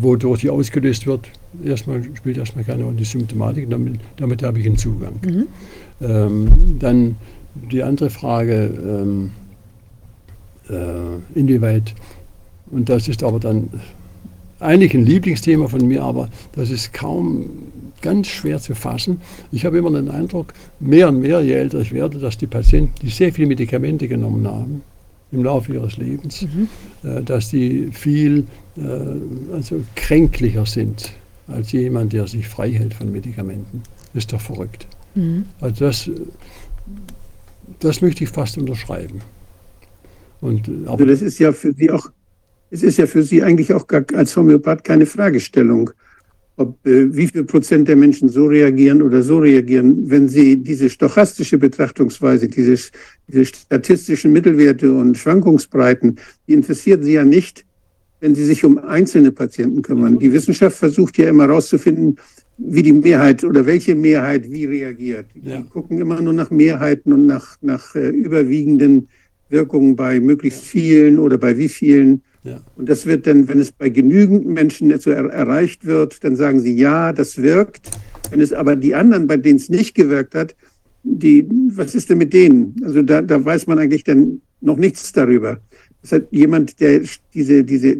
[0.00, 1.28] Wodurch die ausgelöst wird,
[1.64, 5.14] erstmal spielt erstmal keine Rolle die Symptomatik, damit, damit habe ich einen Zugang.
[5.24, 5.46] Mhm.
[6.00, 7.16] Ähm, dann
[7.54, 9.30] die andere Frage, ähm,
[10.70, 11.94] äh, inwieweit,
[12.70, 13.68] und das ist aber dann
[14.60, 17.48] eigentlich ein Lieblingsthema von mir, aber das ist kaum
[18.00, 19.20] ganz schwer zu fassen.
[19.52, 22.94] Ich habe immer den Eindruck, mehr und mehr, je älter ich werde, dass die Patienten,
[23.02, 24.82] die sehr viele Medikamente genommen haben
[25.30, 26.68] im Laufe ihres Lebens, mhm.
[27.08, 28.46] äh, dass die viel
[28.76, 31.12] äh, also kränklicher sind
[31.48, 33.82] als jemand, der sich frei hält von Medikamenten.
[34.12, 34.86] Das ist doch verrückt.
[35.14, 35.46] Mhm.
[35.60, 36.10] Also das,
[37.80, 39.20] das möchte ich fast unterschreiben.
[40.40, 42.10] Und, äh, also das ist ja für Sie auch,
[42.70, 45.90] es ist ja für Sie eigentlich auch gar, als Homöopath keine Fragestellung,
[46.56, 50.90] ob äh, wie viel Prozent der Menschen so reagieren oder so reagieren, wenn Sie diese
[50.90, 52.90] stochastische Betrachtungsweise, diese,
[53.28, 56.16] diese statistischen Mittelwerte und Schwankungsbreiten,
[56.46, 57.64] die interessieren Sie ja nicht,
[58.20, 60.18] wenn Sie sich um einzelne Patienten kümmern.
[60.18, 62.18] Die Wissenschaft versucht ja immer herauszufinden,
[62.58, 65.26] wie die Mehrheit oder welche Mehrheit wie reagiert.
[65.34, 65.62] Die ja.
[65.62, 69.08] gucken immer nur nach Mehrheiten und nach, nach äh, überwiegenden
[69.48, 72.22] Wirkungen bei möglichst vielen oder bei wie vielen.
[72.44, 72.60] Ja.
[72.76, 76.60] Und das wird dann, wenn es bei genügend Menschen so er erreicht wird, dann sagen
[76.60, 77.90] sie, ja, das wirkt.
[78.30, 80.54] Wenn es aber die anderen, bei denen es nicht gewirkt hat,
[81.02, 82.76] die, was ist denn mit denen?
[82.84, 85.58] Also da, da weiß man eigentlich dann noch nichts darüber.
[86.02, 87.02] Das hat jemand, der
[87.34, 87.96] diese, diese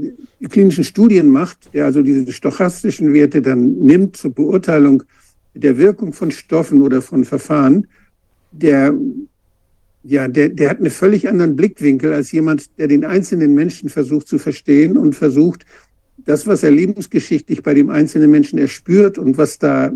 [0.49, 5.03] klinischen Studien macht, der also diese stochastischen Werte dann nimmt zur Beurteilung
[5.55, 7.87] der Wirkung von Stoffen oder von Verfahren,
[8.53, 8.95] der
[10.09, 14.27] ja, der, der hat einen völlig anderen Blickwinkel als jemand, der den einzelnen Menschen versucht
[14.27, 15.67] zu verstehen und versucht,
[16.25, 19.93] das, was er lebensgeschichtlich bei dem einzelnen Menschen erspürt und was da,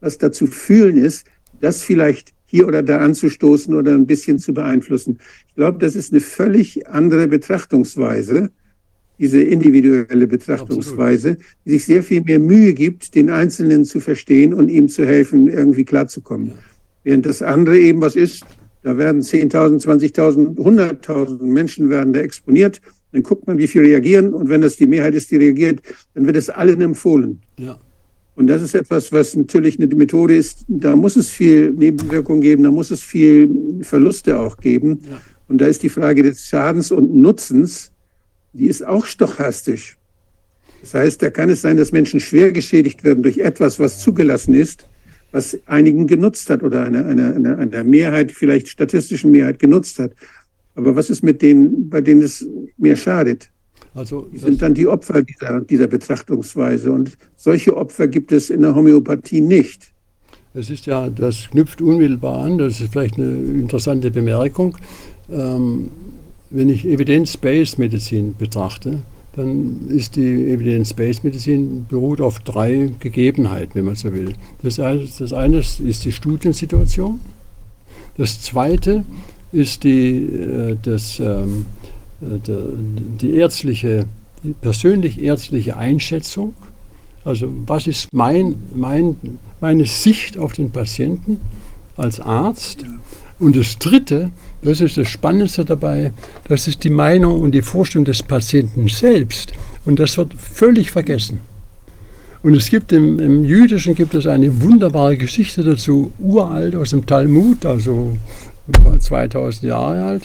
[0.00, 1.26] was da zu fühlen ist,
[1.60, 5.18] das vielleicht hier oder da anzustoßen oder ein bisschen zu beeinflussen.
[5.48, 8.50] Ich glaube, das ist eine völlig andere Betrachtungsweise,
[9.18, 11.46] diese individuelle Betrachtungsweise, Absolut.
[11.64, 15.48] die sich sehr viel mehr Mühe gibt, den Einzelnen zu verstehen und ihm zu helfen,
[15.48, 16.52] irgendwie klarzukommen.
[17.04, 18.44] Während das andere eben was ist,
[18.86, 22.80] da werden 10.000, 20.000, 100.000 Menschen werden da exponiert.
[23.10, 24.32] Dann guckt man, wie viel reagieren.
[24.32, 25.80] Und wenn das die Mehrheit ist, die reagiert,
[26.14, 27.40] dann wird es allen empfohlen.
[27.58, 27.80] Ja.
[28.36, 30.64] Und das ist etwas, was natürlich eine Methode ist.
[30.68, 35.00] Da muss es viel Nebenwirkungen geben, da muss es viel Verluste auch geben.
[35.10, 35.20] Ja.
[35.48, 37.90] Und da ist die Frage des Schadens und Nutzens,
[38.52, 39.96] die ist auch stochastisch.
[40.82, 44.54] Das heißt, da kann es sein, dass Menschen schwer geschädigt werden durch etwas, was zugelassen
[44.54, 44.86] ist
[45.36, 50.12] was einigen genutzt hat oder eine, eine, eine, eine Mehrheit, vielleicht statistischen Mehrheit genutzt hat.
[50.76, 52.44] Aber was ist mit denen, bei denen es
[52.78, 53.50] mehr schadet?
[53.94, 56.90] Also, die sind dann die Opfer dieser, dieser Betrachtungsweise.
[56.90, 59.92] Und solche Opfer gibt es in der Homöopathie nicht.
[60.54, 64.78] Es ist ja, das knüpft unmittelbar an, das ist vielleicht eine interessante Bemerkung.
[65.30, 65.90] Ähm,
[66.48, 69.02] wenn ich Evidence-Based Medizin betrachte,
[69.36, 74.32] dann ist die Evidence-Based-Medizin beruht auf drei Gegebenheiten, wenn man so will.
[74.62, 77.20] Das eine, das eine ist die Studiensituation.
[78.16, 79.04] Das zweite
[79.52, 81.66] ist die, äh, das, ähm,
[82.22, 82.38] äh,
[83.20, 84.06] die ärztliche,
[84.42, 86.54] die persönlich ärztliche Einschätzung.
[87.24, 89.16] Also was ist mein, mein,
[89.60, 91.40] meine Sicht auf den Patienten
[91.96, 92.86] als Arzt?
[93.38, 94.30] Und das dritte
[94.62, 96.12] das ist das Spannendste dabei,
[96.48, 99.52] das ist die Meinung und die Vorstellung des Patienten selbst.
[99.84, 101.40] Und das wird völlig vergessen.
[102.42, 107.04] Und es gibt im, im Jüdischen gibt es eine wunderbare Geschichte dazu, uralt aus dem
[107.04, 108.16] Talmud, also
[109.00, 110.22] 2000 Jahre alt.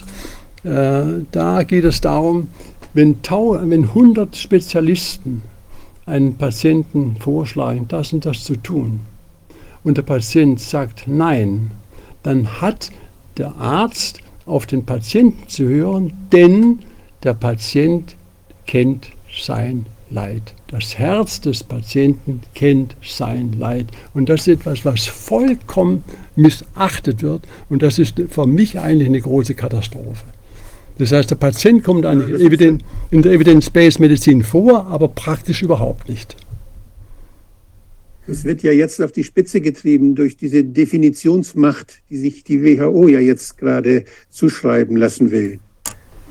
[0.64, 2.48] Äh, da geht es darum,
[2.94, 5.42] wenn, wenn 100 Spezialisten
[6.06, 9.00] einen Patienten vorschlagen, das und das zu tun,
[9.84, 11.72] und der Patient sagt Nein,
[12.22, 12.90] dann hat
[13.36, 16.80] der Arzt auf den Patienten zu hören, denn
[17.22, 18.16] der Patient
[18.66, 20.54] kennt sein Leid.
[20.68, 23.86] Das Herz des Patienten kennt sein Leid.
[24.14, 26.04] Und das ist etwas, was vollkommen
[26.36, 27.42] missachtet wird.
[27.68, 30.24] Und das ist für mich eigentlich eine große Katastrophe.
[30.98, 36.36] Das heißt, der Patient kommt in der Evidence-Based Medizin vor, aber praktisch überhaupt nicht.
[38.32, 43.08] Es wird ja jetzt auf die Spitze getrieben durch diese Definitionsmacht, die sich die WHO
[43.08, 45.58] ja jetzt gerade zuschreiben lassen will.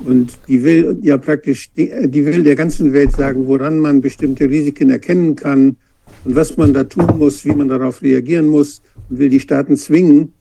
[0.03, 4.49] Und die will ja praktisch, die, die will der ganzen Welt sagen, woran man bestimmte
[4.49, 5.77] Risiken erkennen kann
[6.25, 9.77] und was man da tun muss, wie man darauf reagieren muss und will die Staaten
[9.77, 10.33] zwingen,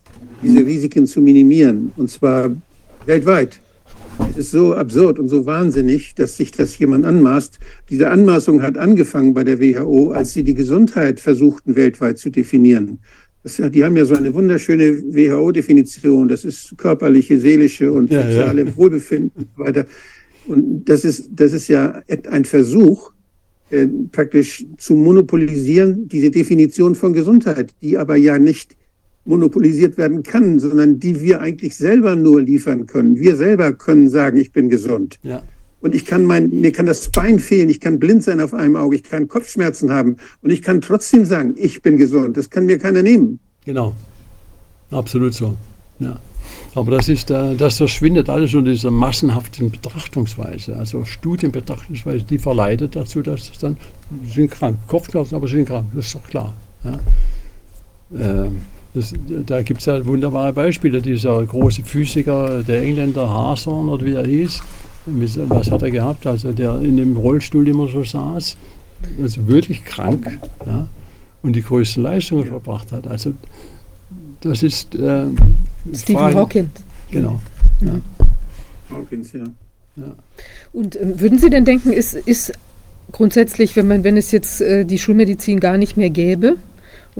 [0.43, 1.93] diese Risiken zu minimieren.
[1.99, 2.57] Und zwar
[3.05, 3.61] weltweit.
[4.31, 7.59] Es ist so absurd und so wahnsinnig, dass sich das jemand anmaßt.
[7.89, 12.99] Diese Anmaßung hat angefangen bei der WHO, als sie die Gesundheit versuchten weltweit zu definieren.
[13.43, 16.29] Das, die haben ja so eine wunderschöne WHO-Definition.
[16.29, 18.77] Das ist körperliche, seelische und ja, soziale ja.
[18.77, 19.87] Wohlbefinden und so weiter.
[20.47, 23.13] Und das ist, das ist ja ein Versuch,
[23.71, 28.77] äh, praktisch zu monopolisieren, diese Definition von Gesundheit, die aber ja nicht
[29.25, 33.19] monopolisiert werden kann, sondern die wir eigentlich selber nur liefern können.
[33.19, 35.19] Wir selber können sagen, ich bin gesund.
[35.23, 35.43] Ja.
[35.81, 38.77] Und ich kann mein, mir kann das Bein fehlen, ich kann blind sein auf einem
[38.77, 42.37] Auge, ich kann Kopfschmerzen haben und ich kann trotzdem sagen, ich bin gesund.
[42.37, 43.41] Das kann mir keiner nehmen.
[43.65, 43.95] Genau.
[44.91, 45.57] Absolut so.
[45.99, 46.19] Ja.
[46.75, 50.77] Aber das ist, äh, das verschwindet alles unter dieser massenhaften Betrachtungsweise.
[50.77, 53.77] Also Studienbetrachtungsweise, die verleitet dazu, dass es dann,
[54.25, 56.55] sie sind krank, Kopfschmerzen, aber sie sind krank, das ist doch klar.
[56.85, 57.01] Ja.
[58.19, 58.63] Ähm,
[58.95, 59.15] das,
[59.47, 61.01] da gibt es ja wunderbare Beispiele.
[61.01, 64.61] Dieser große Physiker, der Engländer Hason oder wie er hieß,
[65.07, 66.27] was hat er gehabt?
[66.27, 68.57] Also der in dem Rollstuhl immer so saß,
[69.23, 70.89] also wirklich krank ja,
[71.43, 72.51] und die größten Leistungen ja.
[72.51, 73.07] verbracht hat.
[73.07, 73.33] Also
[74.41, 75.27] das ist äh,
[75.95, 76.71] Stephen Hawking.
[77.11, 77.41] Genau.
[77.81, 78.01] Ja.
[78.91, 79.45] Hawkins, ja.
[79.97, 80.15] ja.
[80.73, 82.53] Und äh, würden Sie denn denken, ist, ist
[83.12, 86.57] grundsätzlich, wenn man, wenn es jetzt äh, die Schulmedizin gar nicht mehr gäbe,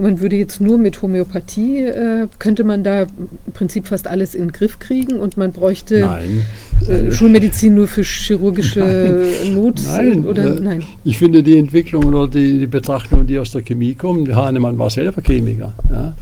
[0.01, 4.47] man würde jetzt nur mit Homöopathie, äh, könnte man da im Prinzip fast alles in
[4.47, 6.45] den Griff kriegen und man bräuchte Nein.
[6.87, 9.23] Äh, Schulmedizin nur für chirurgische
[9.53, 9.81] Not?
[9.85, 10.83] Nein, oder, äh, nein.
[11.03, 14.89] Ich finde die Entwicklung oder die, die Betrachtung, die aus der Chemie kommen, Hahnemann war
[14.89, 15.73] selber Chemiker.
[15.91, 16.13] Ja?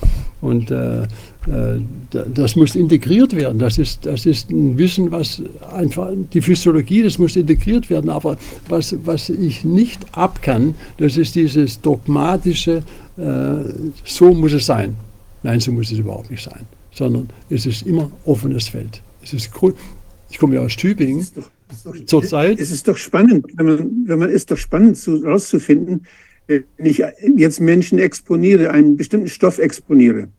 [0.42, 1.08] Und äh, äh,
[1.46, 3.60] das muss integriert werden.
[3.60, 5.42] Das ist, das ist ein Wissen, was
[5.72, 8.10] einfach, die Physiologie, das muss integriert werden.
[8.10, 8.38] Aber
[8.68, 12.84] was, was ich nicht ab kann, das ist dieses dogmatische,
[13.18, 13.56] äh,
[14.04, 14.96] so muss es sein.
[15.44, 16.66] Nein, so muss es überhaupt nicht sein.
[16.92, 19.02] Sondern es ist immer offenes Feld.
[19.24, 19.50] Es ist,
[20.30, 21.26] ich komme ja aus Tübingen.
[22.06, 22.60] Zurzeit.
[22.60, 26.06] Es ist doch spannend, wenn man, wenn man ist doch spannend herauszufinden,
[26.48, 27.02] wenn ich
[27.38, 30.30] jetzt Menschen exponiere, einen bestimmten Stoff exponiere,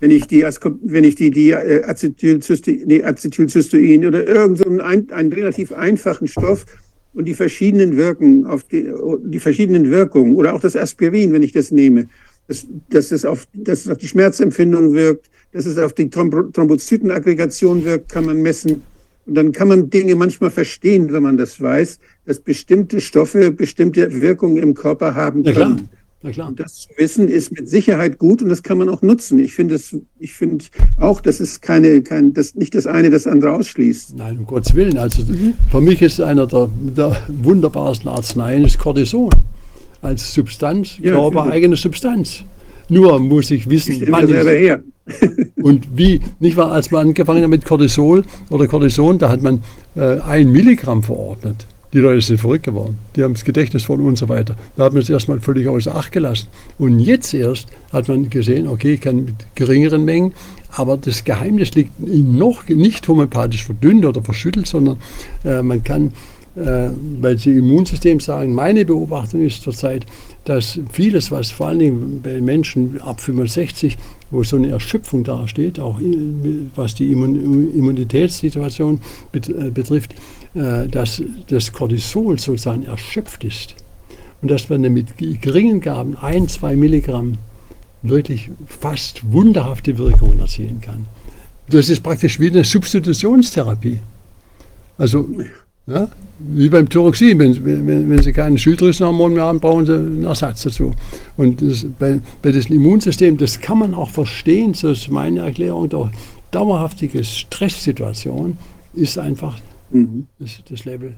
[0.00, 5.10] wenn ich die, wenn ich die, die äh, Acetylcystein, nee, Acetylcystein oder irgendeinen so einen,
[5.10, 6.66] einen relativ einfachen Stoff
[7.14, 8.92] und die verschiedenen Wirken auf die,
[9.24, 12.08] die verschiedenen Wirkungen oder auch das Aspirin, wenn ich das nehme,
[12.46, 17.84] dass, dass, es auf, dass es auf die Schmerzempfindung wirkt, dass es auf die Thrombozytenaggregation
[17.84, 18.82] wirkt, kann man messen.
[19.24, 24.20] Und dann kann man Dinge manchmal verstehen, wenn man das weiß, dass bestimmte Stoffe bestimmte
[24.20, 25.88] Wirkungen im Körper haben können.
[26.26, 29.38] Und das zu wissen ist mit Sicherheit gut und das kann man auch nutzen.
[29.38, 29.78] Ich finde
[30.18, 30.64] ich finde
[30.98, 34.16] auch, das ist keine, kein, das nicht das eine das andere ausschließt.
[34.16, 34.98] Nein, um Gottes Willen.
[34.98, 35.54] Also mhm.
[35.70, 39.30] für mich ist einer der, der wunderbarsten Arzneien ist Cortison
[40.02, 42.44] als Substanz, ja, körpereigene Substanz.
[42.88, 44.82] Nur muss ich wissen, ich wann ich, her.
[45.62, 49.62] und wie, nicht wahr, als man angefangen hat mit Cortisol oder Cortison, da hat man
[49.94, 51.66] äh, ein Milligramm verordnet.
[51.96, 52.98] Die Leute sind verrückt geworden.
[53.16, 54.54] Die haben das Gedächtnis voll und so weiter.
[54.76, 56.48] Da hat man es erstmal völlig außer Acht gelassen.
[56.78, 60.34] Und jetzt erst hat man gesehen, okay, ich kann mit geringeren Mengen,
[60.72, 64.98] aber das Geheimnis liegt noch nicht homöopathisch verdünnt oder verschüttelt, sondern
[65.42, 66.12] äh, man kann,
[66.54, 66.90] äh,
[67.22, 70.04] weil Sie Immunsystem sagen, meine Beobachtung ist zurzeit,
[70.44, 73.96] dass vieles, was vor allen Dingen bei Menschen ab 65,
[74.30, 75.98] wo so eine Erschöpfung dasteht, auch
[76.74, 79.00] was die Immunitätssituation
[79.32, 80.16] äh, betrifft, äh,
[80.56, 83.74] dass das Cortisol sozusagen erschöpft ist
[84.40, 87.38] und dass man mit geringen Gaben, ein, zwei Milligramm,
[88.02, 91.06] wirklich fast wunderhafte Wirkungen erzielen kann.
[91.68, 93.98] Das ist praktisch wie eine Substitutionstherapie.
[94.98, 95.28] Also,
[95.86, 96.08] ja,
[96.38, 100.62] wie beim Thyroxin, wenn, wenn, wenn Sie keinen Schilddrüsenhormon mehr haben, brauchen Sie einen Ersatz
[100.62, 100.92] dazu.
[101.36, 105.88] Und das, bei, bei diesem Immunsystem, das kann man auch verstehen, so ist meine Erklärung,
[105.88, 106.10] doch
[106.50, 108.58] dauerhaftige Stresssituation
[108.94, 109.58] ist einfach
[109.90, 110.26] mhm.
[110.38, 111.14] das, das, Level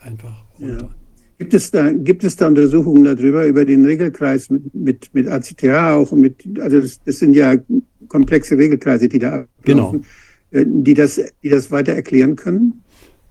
[0.00, 0.82] einfach runter.
[0.82, 0.88] Ja.
[1.38, 5.64] Gibt es, da, gibt es da Untersuchungen darüber, über den Regelkreis mit, mit, mit ACTH
[5.64, 7.56] auch mit, also das, das sind ja
[8.08, 9.94] komplexe Regelkreise, die da genau.
[10.50, 12.82] Äh, die das, die das weiter erklären können?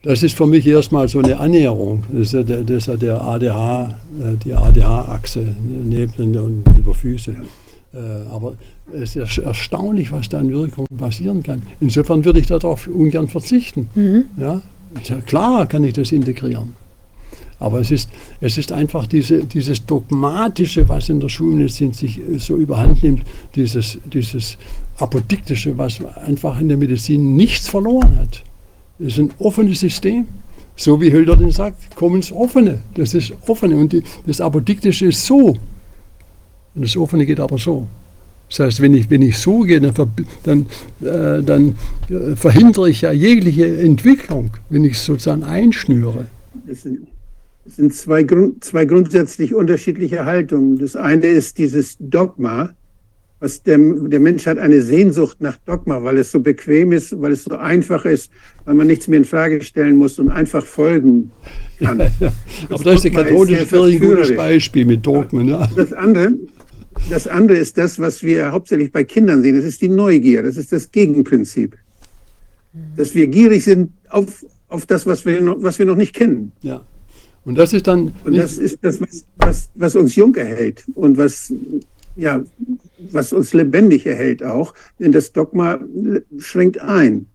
[0.02, 2.04] Das ist für mich erstmal so eine Annäherung.
[2.12, 5.46] Das ist ja der, das ist ja der ADH, äh, die ADH-Achse
[5.84, 7.36] neben und über Füße.
[7.94, 7.98] Äh,
[8.32, 8.56] aber
[8.94, 11.62] es ist erstaunlich, was da an Wirkung passieren kann.
[11.80, 13.90] Insofern würde ich darauf ungern verzichten.
[13.96, 14.26] Mhm.
[14.38, 14.62] Ja?
[15.26, 16.76] Klar kann ich das integrieren.
[17.60, 18.10] Aber es ist,
[18.40, 23.24] es ist einfach diese, dieses Dogmatische, was in der Schulmedizin sich so überhand nimmt,
[23.56, 24.58] dieses, dieses
[24.98, 28.44] Apodiktische, was einfach in der Medizin nichts verloren hat.
[28.98, 30.28] Es ist ein offenes System.
[30.76, 32.82] So wie Hölderlin sagt, kommen ins Offene.
[32.94, 33.76] Das ist Offene.
[33.76, 35.58] Und die, das Apodiktische ist so.
[36.76, 37.88] Und das Offene geht aber so.
[38.50, 39.94] Das heißt, wenn ich, wenn ich so gehe, dann,
[40.44, 40.66] dann,
[41.02, 41.76] äh, dann
[42.10, 46.26] äh, verhindere ich ja jegliche Entwicklung, wenn ich es sozusagen einschnüre.
[46.68, 47.08] Das sind,
[47.66, 50.80] das sind zwei, Grund, zwei grundsätzlich unterschiedliche Haltungen.
[50.80, 52.72] Das eine ist dieses Dogma,
[53.40, 57.34] was der, der Mensch hat eine Sehnsucht nach Dogma, weil es so bequem ist, weil
[57.34, 58.32] es so einfach ist,
[58.66, 61.32] weil man nichts mehr in Frage stellen muss und einfach folgen
[61.80, 62.00] kann.
[62.00, 62.34] Ja,
[62.70, 65.48] Aber das ist der katholische Kirche ein gutes Beispiel mit Dogmen.
[65.48, 65.70] Ja.
[65.76, 66.34] Das andere,
[67.10, 69.56] das andere ist das, was wir hauptsächlich bei Kindern sehen.
[69.56, 70.44] Das ist die Neugier.
[70.44, 71.78] Das ist das Gegenprinzip.
[72.96, 76.52] Dass wir gierig sind auf, auf das, was wir, noch, was wir noch nicht kennen.
[76.62, 76.82] Ja.
[77.46, 78.14] Und das ist dann.
[78.24, 81.52] Und das ist das, was, was, was uns jung erhält und was,
[82.16, 82.44] ja,
[83.12, 84.74] was uns lebendig erhält auch.
[85.00, 85.80] Denn das Dogma
[86.38, 87.26] schränkt ein.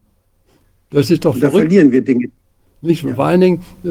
[0.90, 2.28] Das ist doch und Da verlieren wir Dinge.
[2.80, 3.14] Nicht, ja.
[3.14, 3.88] Vor allen Dingen, äh,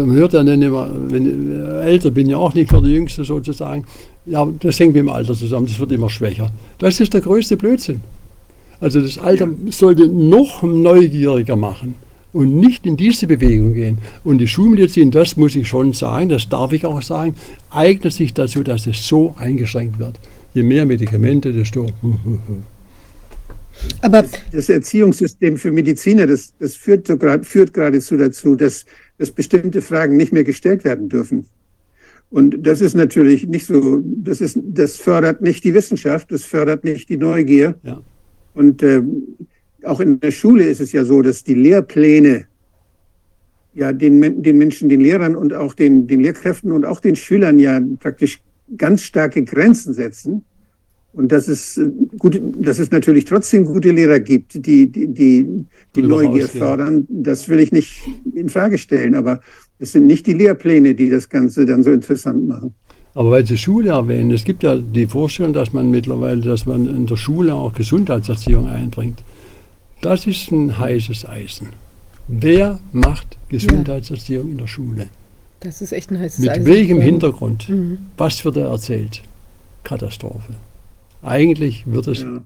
[0.00, 3.24] man hört dann immer, wenn ich äh, älter bin, ja auch nicht für die Jüngste
[3.24, 3.86] sozusagen,
[4.26, 6.50] ja, das hängt mit dem Alter zusammen, das wird immer schwächer.
[6.78, 8.00] Das ist der größte Blödsinn.
[8.80, 9.72] Also das Alter ja.
[9.72, 11.94] sollte noch neugieriger machen
[12.32, 13.98] und nicht in diese Bewegung gehen.
[14.24, 17.34] Und die Schulmedizin, das muss ich schon sagen, das darf ich auch sagen,
[17.70, 20.18] eignet sich dazu, dass es so eingeschränkt wird.
[20.52, 21.86] Je mehr Medikamente, desto.
[24.00, 28.84] Aber das Erziehungssystem für Mediziner, das, das führt, so grad, führt geradezu dazu, dass,
[29.18, 31.46] dass bestimmte Fragen nicht mehr gestellt werden dürfen.
[32.34, 36.82] Und das ist natürlich nicht so, das, ist, das fördert nicht die Wissenschaft, das fördert
[36.82, 37.76] nicht die Neugier.
[37.84, 38.02] Ja.
[38.54, 39.02] Und äh,
[39.84, 42.46] auch in der Schule ist es ja so, dass die Lehrpläne
[43.72, 47.60] ja den, den Menschen, den Lehrern und auch den, den Lehrkräften und auch den Schülern
[47.60, 48.40] ja praktisch
[48.76, 50.44] ganz starke Grenzen setzen.
[51.12, 51.88] Und dass es, äh,
[52.18, 57.48] gut, dass es natürlich trotzdem gute Lehrer gibt, die die, die, die Neugier fördern, das
[57.48, 58.02] will ich nicht
[58.34, 59.14] in Frage stellen.
[59.14, 59.40] Aber
[59.84, 62.74] es sind nicht die Lehrpläne, die das Ganze dann so interessant machen.
[63.14, 66.88] Aber weil Sie Schule erwähnen, es gibt ja die Vorstellung, dass man mittlerweile, dass man
[66.88, 69.22] in der Schule auch Gesundheitserziehung einbringt.
[70.00, 71.68] Das ist ein heißes Eisen.
[72.26, 74.52] Wer macht Gesundheitserziehung ja.
[74.52, 75.06] in der Schule?
[75.60, 76.64] Das ist echt ein heißes Mit Eisen.
[76.64, 77.68] Mit welchem Hintergrund?
[77.68, 77.98] Mhm.
[78.16, 79.22] Was wird da erzählt?
[79.84, 80.54] Katastrophe.
[81.22, 82.22] Eigentlich wird es.
[82.22, 82.42] Ja.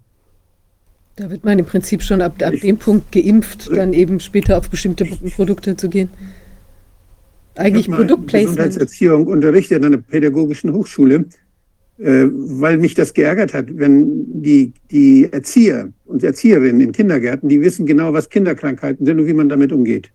[1.16, 4.68] Da wird man im Prinzip schon ab, ab dem Punkt geimpft, dann eben später auf
[4.70, 6.10] bestimmte Produkte zu gehen
[7.58, 8.56] eigentlich Produktplacement.
[8.56, 11.26] Gesundheitserziehung unterrichtet an einer pädagogischen Hochschule,
[11.98, 17.60] äh, weil mich das geärgert hat, wenn die, die Erzieher und Erzieherinnen in Kindergärten, die
[17.60, 20.10] wissen genau, was Kinderkrankheiten sind und wie man damit umgeht.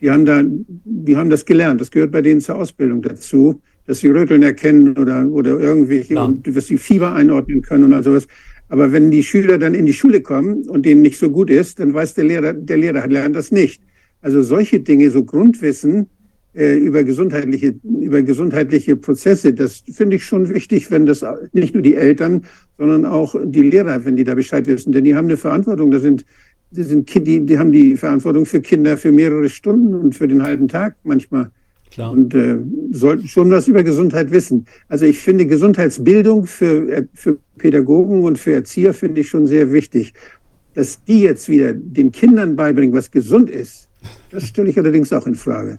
[0.00, 1.80] Die haben, da, die haben das gelernt.
[1.80, 6.24] Das gehört bei denen zur Ausbildung dazu, dass sie Röteln erkennen oder, oder irgendwelche, ja.
[6.24, 8.26] und dass sie Fieber einordnen können und all sowas.
[8.68, 11.78] Aber wenn die Schüler dann in die Schule kommen und denen nicht so gut ist,
[11.78, 13.82] dann weiß der Lehrer, der Lehrer lernt das nicht.
[14.22, 16.06] Also solche Dinge, so Grundwissen, äh,
[16.54, 19.54] über gesundheitliche, über gesundheitliche Prozesse.
[19.54, 22.44] Das finde ich schon wichtig, wenn das nicht nur die Eltern,
[22.76, 24.92] sondern auch die Lehrer, wenn die da Bescheid wissen.
[24.92, 25.90] Denn die haben eine Verantwortung.
[25.90, 26.26] Das sind,
[26.70, 30.42] das sind die, die haben die Verantwortung für Kinder für mehrere Stunden und für den
[30.42, 31.50] halben Tag manchmal.
[31.90, 32.12] Klar.
[32.12, 32.58] Und äh,
[32.90, 34.66] sollten schon was über Gesundheit wissen.
[34.88, 40.14] Also ich finde Gesundheitsbildung für, für Pädagogen und für Erzieher finde ich schon sehr wichtig.
[40.74, 43.88] Dass die jetzt wieder den Kindern beibringen, was gesund ist,
[44.30, 45.76] das stelle ich allerdings auch in Frage.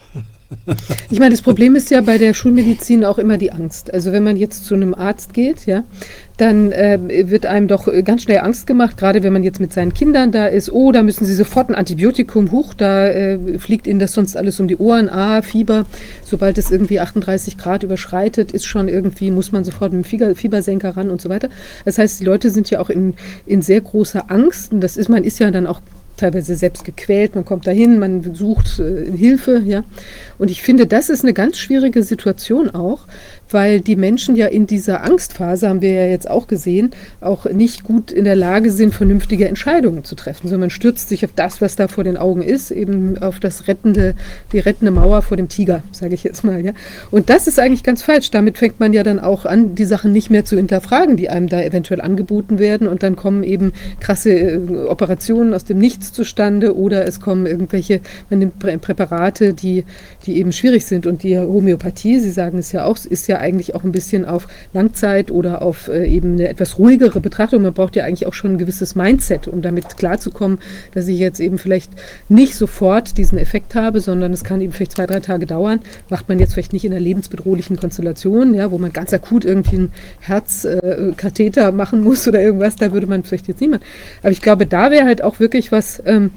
[1.09, 3.93] Ich meine, das Problem ist ja bei der Schulmedizin auch immer die Angst.
[3.93, 5.83] Also wenn man jetzt zu einem Arzt geht, ja,
[6.37, 6.99] dann äh,
[7.29, 10.47] wird einem doch ganz schnell Angst gemacht, gerade wenn man jetzt mit seinen Kindern da
[10.47, 10.71] ist.
[10.71, 14.59] Oh, da müssen sie sofort ein Antibiotikum hoch, da äh, fliegt ihnen das sonst alles
[14.59, 15.09] um die Ohren.
[15.09, 15.85] Ah, Fieber,
[16.23, 20.97] sobald es irgendwie 38 Grad überschreitet, ist schon irgendwie, muss man sofort mit dem Fiebersenker
[20.97, 21.49] ran und so weiter.
[21.85, 23.13] Das heißt, die Leute sind ja auch in,
[23.45, 25.81] in sehr großer Angst und das ist, man ist ja dann auch
[26.17, 29.83] teilweise selbst gequält, man kommt dahin, man sucht äh, Hilfe, ja.
[30.37, 33.07] Und ich finde, das ist eine ganz schwierige Situation auch,
[33.53, 37.83] weil die Menschen ja in dieser Angstphase, haben wir ja jetzt auch gesehen, auch nicht
[37.83, 41.61] gut in der Lage sind, vernünftige Entscheidungen zu treffen, sondern man stürzt sich auf das,
[41.61, 44.15] was da vor den Augen ist, eben auf das rettende,
[44.51, 46.63] die rettende Mauer vor dem Tiger, sage ich jetzt mal.
[46.63, 46.73] Ja.
[47.11, 48.31] Und das ist eigentlich ganz falsch.
[48.31, 51.47] Damit fängt man ja dann auch an, die Sachen nicht mehr zu hinterfragen, die einem
[51.47, 52.87] da eventuell angeboten werden.
[52.87, 58.01] Und dann kommen eben krasse äh, Operationen aus dem Nichts zustande oder es kommen irgendwelche,
[58.29, 59.83] man nimmt Präparate, die,
[60.25, 61.05] die eben schwierig sind.
[61.05, 64.47] Und die Homöopathie, Sie sagen es ja auch, ist ja eigentlich auch ein bisschen auf
[64.73, 67.63] Langzeit oder auf äh, eben eine etwas ruhigere Betrachtung.
[67.63, 70.59] Man braucht ja eigentlich auch schon ein gewisses Mindset, um damit klarzukommen,
[70.93, 71.91] dass ich jetzt eben vielleicht
[72.29, 75.79] nicht sofort diesen Effekt habe, sondern es kann eben vielleicht zwei, drei Tage dauern.
[76.09, 79.75] Macht man jetzt vielleicht nicht in einer lebensbedrohlichen Konstellation, ja, wo man ganz akut irgendwie
[79.75, 83.83] einen Herzkatheter äh, machen muss oder irgendwas, da würde man vielleicht jetzt niemand.
[84.21, 86.31] Aber ich glaube, da wäre halt auch wirklich was, ähm,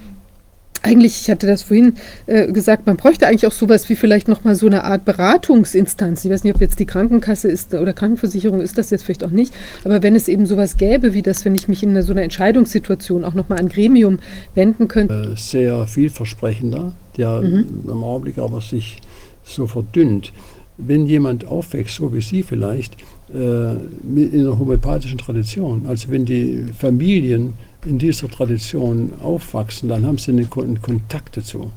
[0.87, 1.95] eigentlich, ich hatte das vorhin
[2.27, 6.25] äh, gesagt, man bräuchte eigentlich auch sowas wie vielleicht nochmal so eine Art Beratungsinstanz.
[6.25, 9.31] Ich weiß nicht, ob jetzt die Krankenkasse ist oder Krankenversicherung ist das jetzt vielleicht auch
[9.31, 9.53] nicht,
[9.85, 13.25] aber wenn es eben sowas gäbe, wie das, wenn ich mich in so einer Entscheidungssituation
[13.25, 14.21] auch nochmal an Gremium
[14.55, 15.33] wenden könnte.
[15.33, 17.85] Äh, sehr vielversprechender, der mhm.
[17.85, 19.01] im Augenblick aber sich
[19.43, 20.33] so verdünnt.
[20.79, 22.97] Wenn jemand aufwächst, so wie Sie vielleicht,
[23.33, 27.55] äh, in der homöopathischen Tradition, also wenn die Familien
[27.87, 31.71] in dieser Tradition aufwachsen, dann haben sie einen Kontakt dazu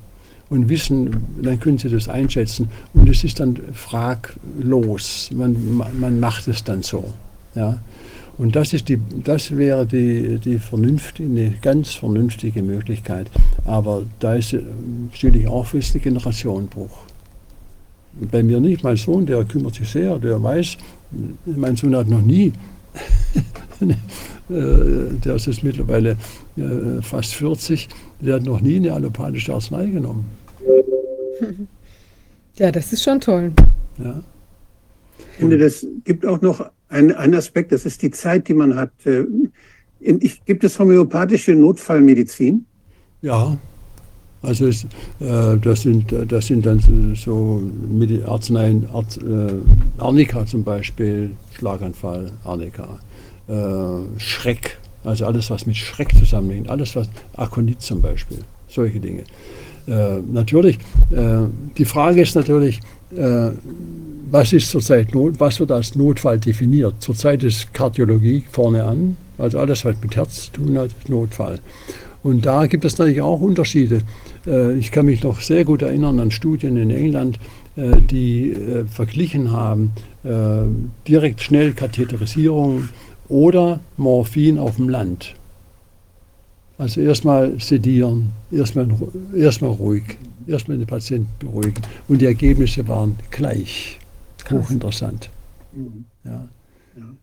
[0.50, 2.70] und wissen, dann können sie das einschätzen.
[2.94, 5.30] Und es ist dann fraglos.
[5.32, 7.14] Man, man macht es dann so.
[7.56, 7.80] Ja?
[8.38, 13.30] Und das, ist die, das wäre die, die vernünftige, eine ganz vernünftige Möglichkeit.
[13.66, 14.56] Aber da ist,
[15.14, 16.98] stelle ich auch fest, der Generationenbruch.
[18.32, 20.78] Bei mir nicht, mein Sohn, der kümmert sich sehr, der weiß,
[21.46, 22.52] mein Sohn hat noch nie
[23.82, 23.96] Äh,
[24.50, 26.18] der ist jetzt mittlerweile
[26.58, 27.88] äh, fast 40,
[28.20, 30.26] der hat noch nie eine allopathische Arznei genommen.
[32.56, 33.54] Ja, das ist schon toll.
[34.00, 34.22] Ja.
[35.18, 38.76] Ich finde, das gibt auch noch einen, einen Aspekt, das ist die Zeit, die man
[38.76, 38.92] hat.
[39.06, 39.24] Äh,
[40.02, 42.66] ich, gibt es homöopathische Notfallmedizin?
[43.22, 43.58] Ja,
[44.42, 44.84] also es,
[45.22, 46.82] äh, das, sind, das sind dann
[47.16, 47.64] so
[48.26, 49.54] Arzneien, Arzt, äh,
[49.98, 53.00] Arnika zum Beispiel, Schlaganfall, Arnika
[53.50, 59.24] äh, Schreck, also alles, was mit Schreck zusammenhängt, alles, was Akonit zum Beispiel, solche Dinge.
[59.90, 60.78] Äh, natürlich,
[61.12, 61.48] äh,
[61.78, 62.80] die Frage ist natürlich,
[63.16, 63.50] äh,
[64.30, 66.96] was ist zurzeit Not, was wird als Notfall definiert?
[67.00, 71.60] Zurzeit ist Kardiologie vorne an, also alles, was mit Herz zu tun hat, Notfall.
[72.22, 74.02] Und da gibt es natürlich auch Unterschiede.
[74.46, 77.40] Äh, ich kann mich noch sehr gut erinnern an Studien in England,
[77.76, 78.58] die
[78.92, 79.94] verglichen haben,
[81.08, 82.90] direkt schnell Katheterisierung
[83.30, 85.36] oder Morphin auf dem Land.
[86.78, 88.88] Also erstmal sedieren, erstmal,
[89.36, 91.82] erstmal ruhig, erstmal den Patienten beruhigen.
[92.08, 94.00] Und die Ergebnisse waren gleich.
[94.50, 95.30] Hochinteressant.
[95.74, 96.06] Mhm.
[96.24, 96.48] Ja.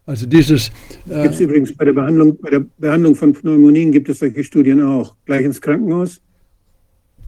[0.07, 0.71] Also dieses.
[1.09, 4.45] Äh, gibt es übrigens bei der Behandlung, bei der Behandlung von Pneumonien gibt es solche
[4.45, 5.15] Studien auch.
[5.25, 6.21] Gleich ins Krankenhaus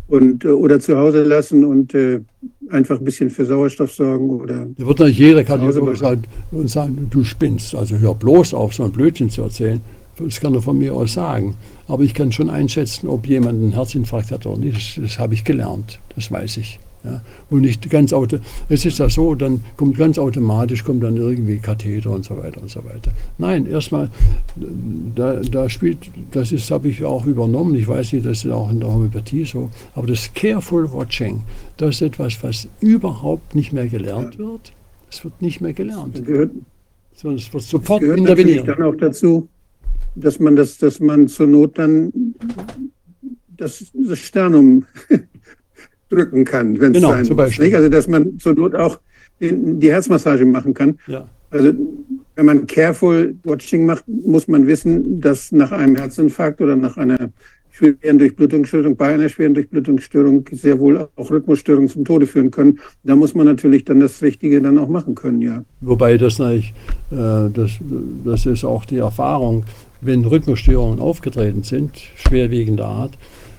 [0.09, 2.21] und äh, oder zu Hause lassen und äh,
[2.71, 4.67] einfach ein bisschen für Sauerstoff sorgen oder.
[4.77, 7.75] Da wird natürlich jeder Kardiologe sagen, und sagen, du spinnst.
[7.75, 9.81] Also hör bloß auf, so ein Blödsinn zu erzählen.
[10.19, 11.55] Das kann er von mir aus sagen.
[11.87, 14.99] Aber ich kann schon einschätzen, ob jemand einen Herzinfarkt hat oder nicht.
[14.99, 16.01] Das, das habe ich gelernt.
[16.17, 16.81] Das weiß ich.
[17.05, 18.39] Ja, und nicht ganz auto,
[18.69, 22.61] es ist ja so, dann kommt ganz automatisch kommt dann irgendwie Katheter und so weiter
[22.61, 23.13] und so weiter.
[23.39, 24.11] Nein, erstmal,
[25.15, 28.71] da, da spielt, das ist, habe ich auch übernommen, ich weiß nicht, das ist auch
[28.71, 31.43] in der Homöopathie so, aber das Careful Watching,
[31.77, 34.41] das ist etwas, was überhaupt nicht mehr gelernt ja.
[34.41, 34.73] wird.
[35.11, 36.19] Es wird nicht mehr gelernt.
[36.19, 36.51] Das gehört,
[37.15, 38.67] so, es wird sofort das gehört intervenieren.
[38.67, 39.49] dann auch dazu,
[40.17, 42.35] dass man das, dass man zur Not dann
[43.57, 44.85] das, das Sternum
[46.11, 47.59] drücken kann, wenn es genau, sein muss.
[47.59, 47.75] Nicht?
[47.75, 48.99] Also dass man zur Not auch
[49.41, 50.99] die, die Herzmassage machen kann.
[51.07, 51.29] Ja.
[51.51, 51.73] Also
[52.35, 57.31] wenn man careful Watching macht, muss man wissen, dass nach einem Herzinfarkt oder nach einer
[57.79, 62.81] schweren Durchblutungsstörung, bei einer schweren Durchblutungsstörung sehr wohl auch Rhythmusstörungen zum Tode führen können.
[63.05, 65.65] Da muss man natürlich dann das Richtige dann auch machen können, ja.
[65.81, 66.75] Wobei das natürlich,
[67.11, 67.71] äh, das,
[68.25, 69.65] das ist auch die Erfahrung,
[70.01, 73.19] wenn Rhythmusstörungen aufgetreten sind, schwerwiegender Art,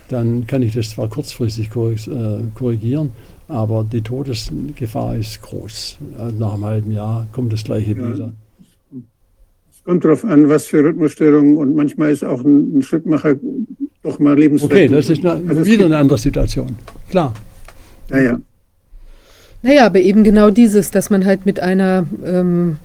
[0.09, 3.11] dann kann ich das zwar kurzfristig äh, korrigieren,
[3.47, 5.97] aber die Todesgefahr ist groß.
[6.37, 8.13] Nach einem halben Jahr kommt das gleiche ja.
[8.13, 8.33] wieder.
[9.71, 13.35] Es kommt darauf an, was für Rhythmusstörungen und manchmal ist auch ein, ein Schrittmacher
[14.03, 14.79] doch mal lebensrettend.
[14.79, 16.75] Okay, das ist eine, also wieder eine andere Situation.
[17.09, 17.33] Klar.
[18.09, 18.39] Naja.
[19.61, 22.77] Naja, aber eben genau dieses, dass man halt mit einer ähm,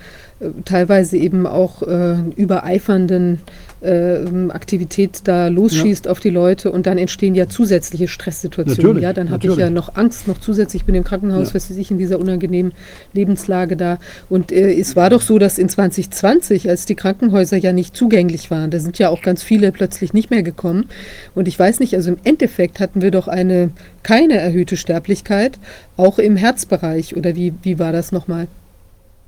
[0.65, 3.40] teilweise eben auch äh, übereifernden
[3.81, 6.11] äh, Aktivität da losschießt ja.
[6.11, 8.82] auf die Leute und dann entstehen ja zusätzliche Stresssituationen.
[8.82, 11.55] Natürlich, ja, dann habe ich ja noch Angst, noch zusätzlich, ich bin im Krankenhaus, ja.
[11.55, 12.73] was weiß ich, in dieser unangenehmen
[13.12, 13.98] Lebenslage da.
[14.28, 18.51] Und äh, es war doch so, dass in 2020, als die Krankenhäuser ja nicht zugänglich
[18.51, 20.86] waren, da sind ja auch ganz viele plötzlich nicht mehr gekommen.
[21.35, 23.70] Und ich weiß nicht, also im Endeffekt hatten wir doch eine
[24.02, 25.59] keine erhöhte Sterblichkeit,
[25.97, 27.16] auch im Herzbereich.
[27.16, 28.48] Oder wie, wie war das nochmal?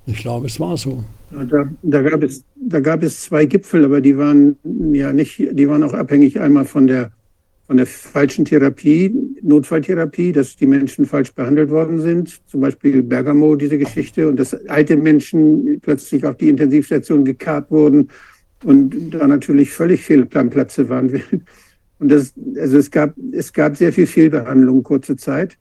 [0.06, 1.04] Ich glaube, es war so.
[1.30, 4.56] Da, da, gab es, da gab es zwei Gipfel, aber die waren
[4.92, 7.10] ja nicht, die waren auch abhängig einmal von der,
[7.66, 9.12] von der falschen Therapie,
[9.42, 12.40] Notfalltherapie, dass die Menschen falsch behandelt worden sind.
[12.46, 18.08] Zum Beispiel Bergamo, diese Geschichte, und dass alte Menschen plötzlich auf die Intensivstation gekarrt wurden
[18.62, 21.22] und da natürlich völlig Fehlplanplätze waren.
[21.98, 25.56] Und das, also es gab, es gab sehr viel Fehlbehandlung kurze Zeit.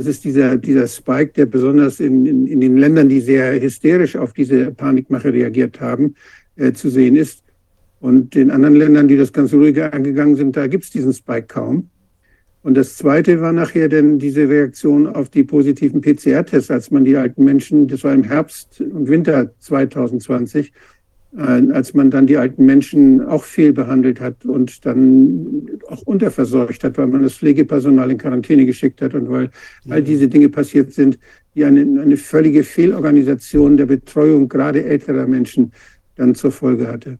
[0.00, 4.16] Das ist dieser, dieser Spike, der besonders in, in, in den Ländern, die sehr hysterisch
[4.16, 6.14] auf diese Panikmache reagiert haben,
[6.56, 7.44] äh, zu sehen ist.
[8.00, 11.48] Und in anderen Ländern, die das ganz ruhiger angegangen sind, da gibt es diesen Spike
[11.48, 11.90] kaum.
[12.62, 17.18] Und das Zweite war nachher dann diese Reaktion auf die positiven PCR-Tests, als man die
[17.18, 20.70] alten Menschen, das war im Herbst und Winter 2020, äh,
[21.36, 27.06] als man dann die alten Menschen auch fehlbehandelt hat und dann auch unterverseucht hat, weil
[27.06, 29.50] man das Pflegepersonal in Quarantäne geschickt hat und weil
[29.88, 31.18] all diese Dinge passiert sind,
[31.54, 35.72] die eine, eine völlige Fehlorganisation der Betreuung gerade älterer Menschen
[36.16, 37.18] dann zur Folge hatte.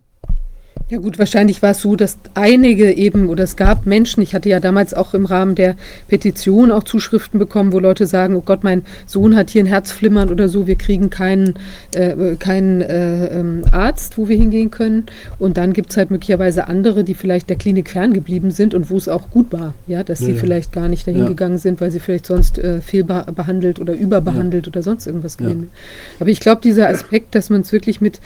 [0.91, 4.49] Ja gut, wahrscheinlich war es so, dass einige eben, oder es gab Menschen, ich hatte
[4.49, 5.77] ja damals auch im Rahmen der
[6.09, 10.31] Petition auch Zuschriften bekommen, wo Leute sagen, oh Gott, mein Sohn hat hier ein Herzflimmern
[10.31, 11.55] oder so, wir kriegen keinen,
[11.95, 15.07] äh, keinen äh, ähm, Arzt, wo wir hingehen können.
[15.39, 18.97] Und dann gibt es halt möglicherweise andere, die vielleicht der Klinik ferngeblieben sind und wo
[18.97, 20.39] es auch gut war, ja, dass sie ja.
[20.39, 21.29] vielleicht gar nicht dahin ja.
[21.29, 24.73] gegangen sind, weil sie vielleicht sonst äh, fehlbehandelt oder überbehandelt ja.
[24.73, 25.71] oder sonst irgendwas gewesen.
[26.19, 28.21] Aber ich glaube, dieser Aspekt, dass man es wirklich mit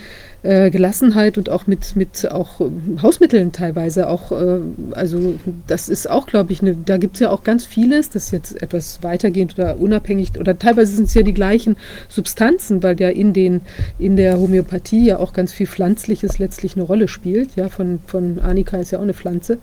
[0.44, 2.70] äh, Gelassenheit und auch mit, mit auch äh,
[3.02, 4.60] Hausmitteln teilweise auch, äh,
[4.92, 8.30] also das ist auch, glaube ich, eine, da gibt es ja auch ganz vieles, das
[8.30, 11.76] jetzt etwas weitergehend oder unabhängig oder teilweise sind es ja die gleichen
[12.10, 13.62] Substanzen, weil ja in den,
[13.98, 17.56] in der Homöopathie ja auch ganz viel Pflanzliches letztlich eine Rolle spielt.
[17.56, 19.58] Ja, von, von Annika ist ja auch eine Pflanze.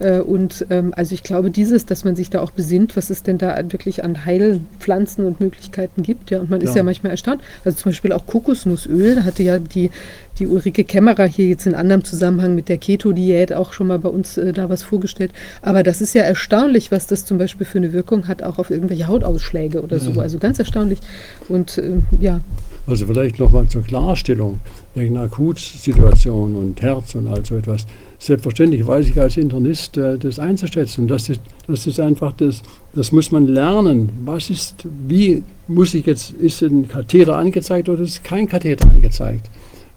[0.00, 3.22] Äh, und ähm, also ich glaube, dieses, dass man sich da auch besinnt, was es
[3.22, 6.30] denn da wirklich an Heilpflanzen und Möglichkeiten gibt.
[6.30, 6.68] Ja, und man ja.
[6.68, 7.42] ist ja manchmal erstaunt.
[7.64, 9.90] Also zum Beispiel auch Kokosnussöl, da hatte ja die,
[10.38, 14.08] die Ulrike Kämmerer hier jetzt in anderem Zusammenhang mit der Keto-Diät auch schon mal bei
[14.08, 15.32] uns äh, da was vorgestellt.
[15.60, 18.70] Aber das ist ja erstaunlich, was das zum Beispiel für eine Wirkung hat, auch auf
[18.70, 20.02] irgendwelche Hautausschläge oder ja.
[20.02, 20.18] so.
[20.20, 21.00] Also ganz erstaunlich.
[21.48, 22.40] Und äh, ja.
[22.86, 24.60] Also vielleicht nochmal zur Klarstellung
[24.94, 27.86] wegen Akutsituation und Herz und all so etwas
[28.20, 31.08] selbstverständlich weiß ich als Internist äh, das einzuschätzen.
[31.08, 32.62] Das ist, das ist einfach das,
[32.94, 34.10] das muss man lernen.
[34.24, 39.50] Was ist, wie muss ich jetzt, ist ein Katheter angezeigt oder ist kein Katheter angezeigt?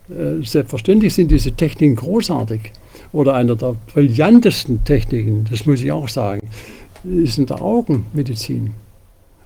[0.09, 2.71] Äh, selbstverständlich sind diese Techniken großartig.
[3.11, 6.49] Oder einer der brillantesten Techniken, das muss ich auch sagen,
[7.03, 8.71] ist in der Augenmedizin,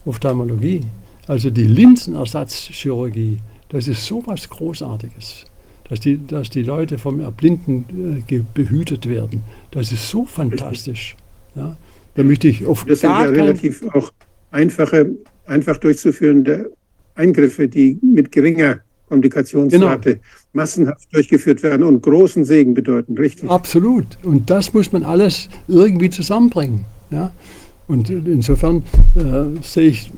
[0.05, 0.81] Ophthalmologie.
[1.25, 3.39] Also die Linsenersatzchirurgie,
[3.69, 5.45] das ist sowas Großartiges
[5.89, 9.43] dass die, dass die Leute vom Erblinden äh, behütet werden.
[9.72, 11.15] Das ist so fantastisch.
[11.55, 11.77] Ja.
[12.15, 14.11] Da möchte ich auf Das sind ja relativ auch
[14.51, 15.11] einfache,
[15.45, 16.72] einfach durchzuführende
[17.15, 20.26] Eingriffe, die mit geringer Komplikationsrate genau.
[20.53, 23.49] massenhaft durchgeführt werden und großen Segen bedeuten, richtig?
[23.49, 24.18] Absolut.
[24.23, 26.85] Und das muss man alles irgendwie zusammenbringen.
[27.09, 27.31] Ja?
[27.88, 28.84] Und insofern
[29.15, 30.11] äh, sehe ich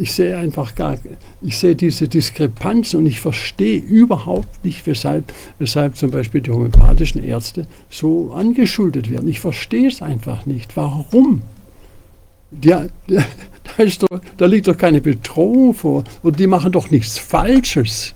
[0.00, 0.96] ich sehe einfach gar,
[1.42, 7.22] ich sehe diese Diskrepanz und ich verstehe überhaupt nicht, weshalb, weshalb zum Beispiel die homöopathischen
[7.22, 9.28] Ärzte so angeschuldet werden.
[9.28, 10.74] Ich verstehe es einfach nicht.
[10.76, 11.42] Warum?
[12.62, 13.22] Ja, da,
[13.78, 18.14] doch, da liegt doch keine Bedrohung vor und die machen doch nichts Falsches.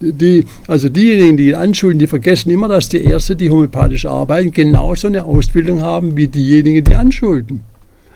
[0.00, 5.06] Die, also diejenigen, die anschulden, die vergessen immer, dass die Ärzte, die homöopathisch arbeiten, genauso
[5.06, 7.60] eine Ausbildung haben wie diejenigen, die anschulden.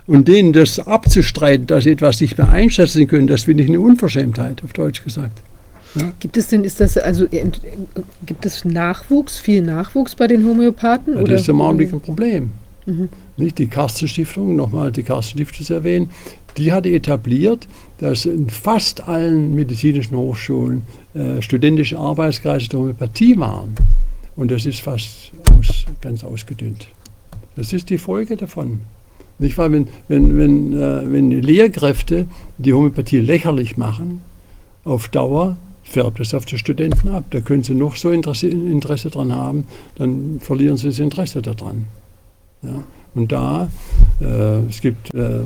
[0.07, 3.81] Und denen das abzustreiten, dass sie etwas nicht mehr einschätzen können, das finde ich eine
[3.81, 5.43] Unverschämtheit, auf Deutsch gesagt.
[5.97, 6.13] Ja.
[6.21, 7.45] Gibt es denn, ist das also, äh,
[8.25, 11.15] gibt es Nachwuchs, viel Nachwuchs bei den Homöopathen?
[11.17, 12.51] Ja, das ist im Augenblick ein Problem.
[12.85, 13.09] Mhm.
[13.37, 16.11] Nicht die Karsten-Stiftung, nochmal die Karsten-Stiftung zu erwähnen,
[16.57, 17.67] die hatte etabliert,
[17.99, 20.83] dass in fast allen medizinischen Hochschulen
[21.15, 23.75] äh, studentische Arbeitskreise der Homöopathie waren.
[24.37, 26.89] Und das ist fast aus, ganz ausgedünnt.
[27.57, 28.81] Das ist die Folge davon.
[29.39, 29.71] Nicht wahr?
[29.71, 32.27] Wenn, wenn, wenn, äh, wenn Lehrkräfte
[32.59, 34.23] die Homöopathie lächerlich machen,
[34.85, 37.25] auf Dauer färbt es auf die Studenten ab.
[37.31, 39.65] Da können sie noch so Interesse, Interesse dran haben,
[39.97, 41.87] dann verlieren sie das Interesse daran.
[42.63, 42.83] Ja?
[43.15, 43.71] Und da,
[44.21, 45.41] äh, es gibt äh,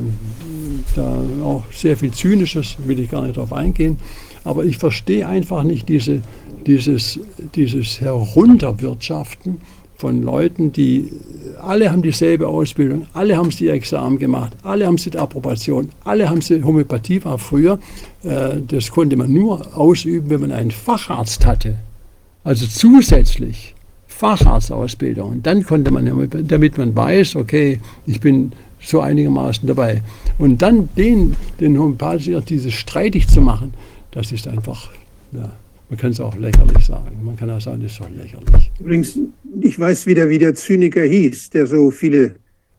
[0.97, 3.99] da auch sehr viel Zynisches, will ich gar nicht darauf eingehen,
[4.43, 6.23] aber ich verstehe einfach nicht diese,
[6.67, 7.21] dieses,
[7.55, 9.61] dieses Herunterwirtschaften
[10.01, 11.13] von Leuten, die
[11.61, 16.29] alle haben dieselbe Ausbildung, alle haben sie Examen gemacht, alle haben sie die Approbation, alle
[16.29, 17.79] haben sie Homöopathie war früher.
[18.23, 21.77] Äh, das konnte man nur ausüben, wenn man einen Facharzt hatte.
[22.45, 23.75] Also zusätzlich
[24.07, 25.31] Facharztausbildung.
[25.31, 30.03] Und dann konnte man, damit man weiß, okay, ich bin so einigermaßen dabei.
[30.39, 33.75] Und dann den, den Homöopathiker dieses streitig zu machen,
[34.13, 34.89] das ist einfach,
[35.33, 35.51] ja,
[35.91, 37.19] man kann es auch lächerlich sagen.
[37.23, 38.71] Man kann auch sagen, das ist doch lächerlich.
[38.79, 39.19] Übrigens,
[39.61, 42.37] ich weiß wieder, wie der Zyniker hieß, der so viele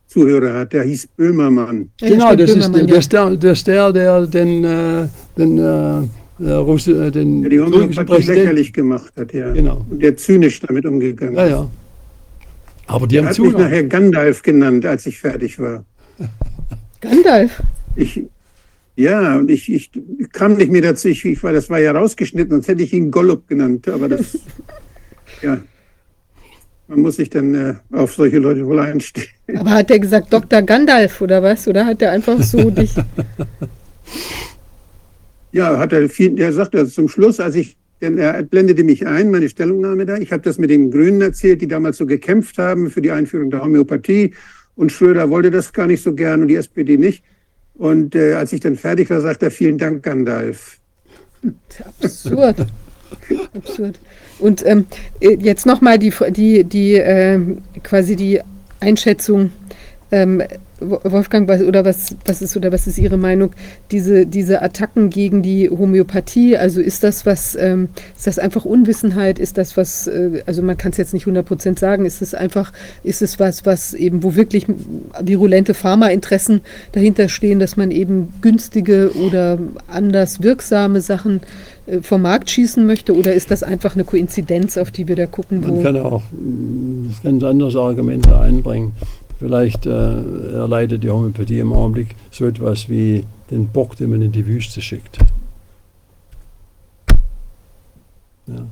[0.08, 0.72] Zuhörer hat.
[0.72, 1.90] Der hieß Böhmermann.
[2.00, 5.08] Ja, genau, das ist, der, das, der, das der, der den, äh,
[5.38, 9.52] den, äh, Russi, äh, den der die Homöopathie lächerlich gemacht hat, ja.
[9.52, 9.86] Genau.
[9.90, 11.40] Und der zynisch damit umgegangen ist.
[11.40, 11.70] Ja, ja.
[12.88, 15.84] Aber die er haben hat mich nachher Gandalf genannt, als ich fertig war.
[17.02, 17.62] Gandalf?
[17.98, 18.22] Ich,
[18.96, 19.92] ja, und ich, ich
[20.32, 23.12] kam nicht mehr dazu, ich, ich war, das war ja rausgeschnitten, sonst hätte ich ihn
[23.12, 23.88] Gollop genannt.
[23.88, 24.38] Aber das,
[25.42, 25.62] ja,
[26.88, 29.28] man muss sich dann äh, auf solche Leute wohl einstellen.
[29.56, 30.62] Aber hat der gesagt Dr.
[30.62, 31.68] Gandalf oder was?
[31.68, 32.94] Oder hat der einfach so dich.
[35.54, 39.32] Ja, hat er viel, der sagte zum Schluss, als ich, denn er blendete mich ein,
[39.32, 40.18] meine Stellungnahme da.
[40.18, 43.50] Ich habe das mit den Grünen erzählt, die damals so gekämpft haben für die Einführung
[43.50, 44.34] der Homöopathie.
[44.76, 47.24] Und Schröder wollte das gar nicht so gern und die SPD nicht.
[47.82, 50.78] Und äh, als ich dann fertig war, sagte er, vielen Dank, Gandalf.
[52.00, 52.68] Absurd.
[53.56, 54.00] Absurd.
[54.38, 54.86] Und ähm,
[55.20, 57.40] äh, jetzt nochmal die, die, die äh,
[57.82, 58.40] quasi die
[58.82, 59.52] Einschätzung
[60.12, 60.44] ähm,
[60.82, 63.52] Wolfgang, was, oder was, was ist oder was ist Ihre Meinung?
[63.92, 69.40] Diese, diese Attacken gegen die Homöopathie, also ist das was, ähm, ist das einfach Unwissenheit?
[69.40, 72.34] Ist das was, äh, also man kann es jetzt nicht 100 Prozent sagen, ist es
[72.34, 74.66] einfach, ist es was, was eben, wo wirklich
[75.22, 81.42] virulente Pharmainteressen dahinter stehen, dass man eben günstige oder anders wirksame Sachen
[81.86, 85.26] äh, vom Markt schießen möchte oder ist das einfach eine Koinzidenz, auf die wir da
[85.26, 85.62] gucken?
[85.62, 86.24] Man kann auch
[87.24, 88.94] ganz andere Argumente einbringen.
[89.42, 89.90] Vielleicht äh,
[90.54, 94.84] erleidet die Homöopathie im Augenblick so etwas wie den Bock, den man in die Wüste
[94.84, 95.18] schickt.
[98.46, 98.68] Ja.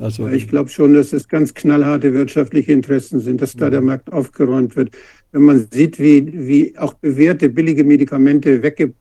[0.00, 4.10] Also, ich glaube schon, dass es ganz knallharte wirtschaftliche Interessen sind, dass da der Markt
[4.10, 4.90] aufgeräumt wird.
[5.32, 8.94] Wenn man sieht, wie, wie auch bewährte billige Medikamente wegge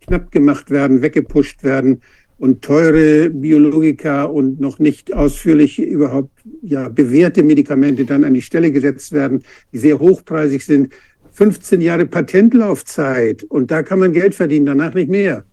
[0.00, 2.02] knapp gemacht werden, weggepusht werden,
[2.40, 6.30] und teure Biologika und noch nicht ausführlich überhaupt
[6.62, 9.42] ja, bewährte Medikamente dann an die Stelle gesetzt werden,
[9.72, 10.90] die sehr hochpreisig sind.
[11.32, 15.44] 15 Jahre Patentlaufzeit und da kann man Geld verdienen, danach nicht mehr.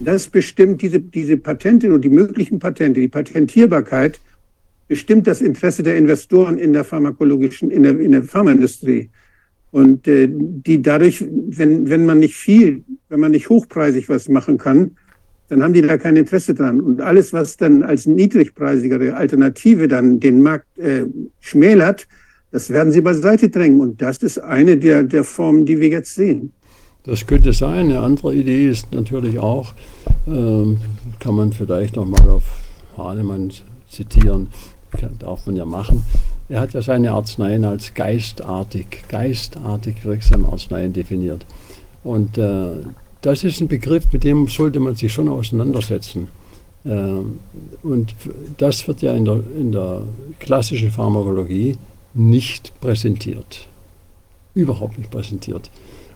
[0.00, 4.20] Das bestimmt diese, diese Patente und die möglichen Patente, die Patentierbarkeit,
[4.86, 9.08] bestimmt das Interesse der Investoren in der pharmakologischen, in der, in der Pharmaindustrie.
[9.70, 14.58] Und äh, die dadurch, wenn, wenn man nicht viel, wenn man nicht hochpreisig was machen
[14.58, 14.96] kann,
[15.48, 16.80] dann haben die da kein Interesse dran.
[16.80, 21.04] Und alles, was dann als niedrigpreisigere Alternative dann den Markt äh,
[21.40, 22.06] schmälert,
[22.50, 23.80] das werden sie beiseite drängen.
[23.80, 26.52] Und das ist eine der, der Formen, die wir jetzt sehen.
[27.04, 27.86] Das könnte sein.
[27.86, 29.72] Eine andere Idee ist natürlich auch,
[30.26, 30.78] ähm,
[31.18, 32.44] kann man vielleicht nochmal auf
[32.96, 33.50] Hahnemann
[33.90, 34.48] zitieren,
[35.18, 36.02] darf man ja machen.
[36.50, 41.46] Er hat ja seine Arzneien als geistartig, geistartig wirksame Arzneien definiert.
[42.04, 42.80] Und äh,
[43.20, 46.28] das ist ein Begriff, mit dem sollte man sich schon auseinandersetzen.
[46.84, 47.40] Ähm,
[47.82, 48.14] und
[48.56, 50.02] das wird ja in der, in der
[50.38, 51.76] klassischen Pharmakologie
[52.14, 53.66] nicht präsentiert.
[54.54, 55.70] Überhaupt nicht präsentiert.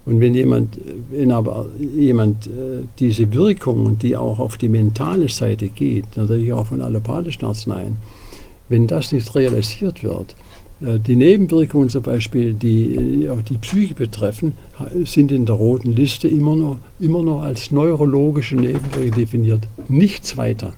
[0.05, 0.79] Und wenn jemand,
[1.11, 6.67] wenn aber jemand äh, diese Wirkungen, die auch auf die mentale Seite geht, natürlich auch
[6.67, 7.99] von allopathischen Arzneien,
[8.69, 10.35] wenn das nicht realisiert wird,
[10.83, 14.55] die Nebenwirkungen zum Beispiel, die auch die Psyche betreffen,
[15.05, 19.69] sind in der roten Liste immer noch, immer noch als neurologische Nebenwirkungen definiert.
[19.89, 20.75] Nichts weiter.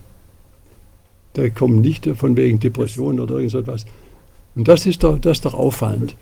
[1.32, 3.86] Da kommen nicht von wegen Depressionen oder irgend so etwas.
[4.54, 6.16] Und das ist doch, das ist doch auffallend.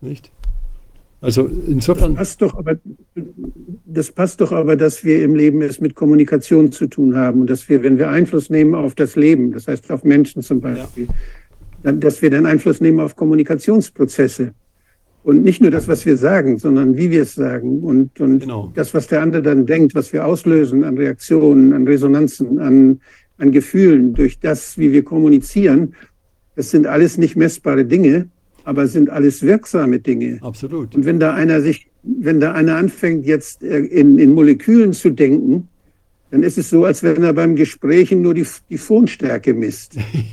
[0.00, 0.30] Nicht?
[1.20, 2.14] Also insofern.
[2.14, 2.76] Das passt, doch aber,
[3.84, 7.50] das passt doch aber, dass wir im Leben es mit Kommunikation zu tun haben und
[7.50, 11.04] dass wir, wenn wir Einfluss nehmen auf das Leben, das heißt auf Menschen zum Beispiel,
[11.04, 11.14] ja
[11.92, 14.52] dass wir dann Einfluss nehmen auf Kommunikationsprozesse.
[15.22, 18.70] Und nicht nur das, was wir sagen, sondern wie wir es sagen und, und genau.
[18.74, 23.00] das, was der andere dann denkt, was wir auslösen an Reaktionen, an Resonanzen, an,
[23.38, 25.94] an Gefühlen durch das, wie wir kommunizieren.
[26.54, 28.28] Das sind alles nicht messbare Dinge.
[28.66, 30.38] aber sind alles wirksame Dinge.
[30.42, 30.94] Absolut.
[30.94, 35.10] Und wenn da einer sich, wenn da einer anfängt, jetzt äh, in, in Molekülen zu
[35.10, 35.68] denken,
[36.30, 39.96] dann ist es so, als wenn er beim Gesprächen nur die, die Phonstärke misst.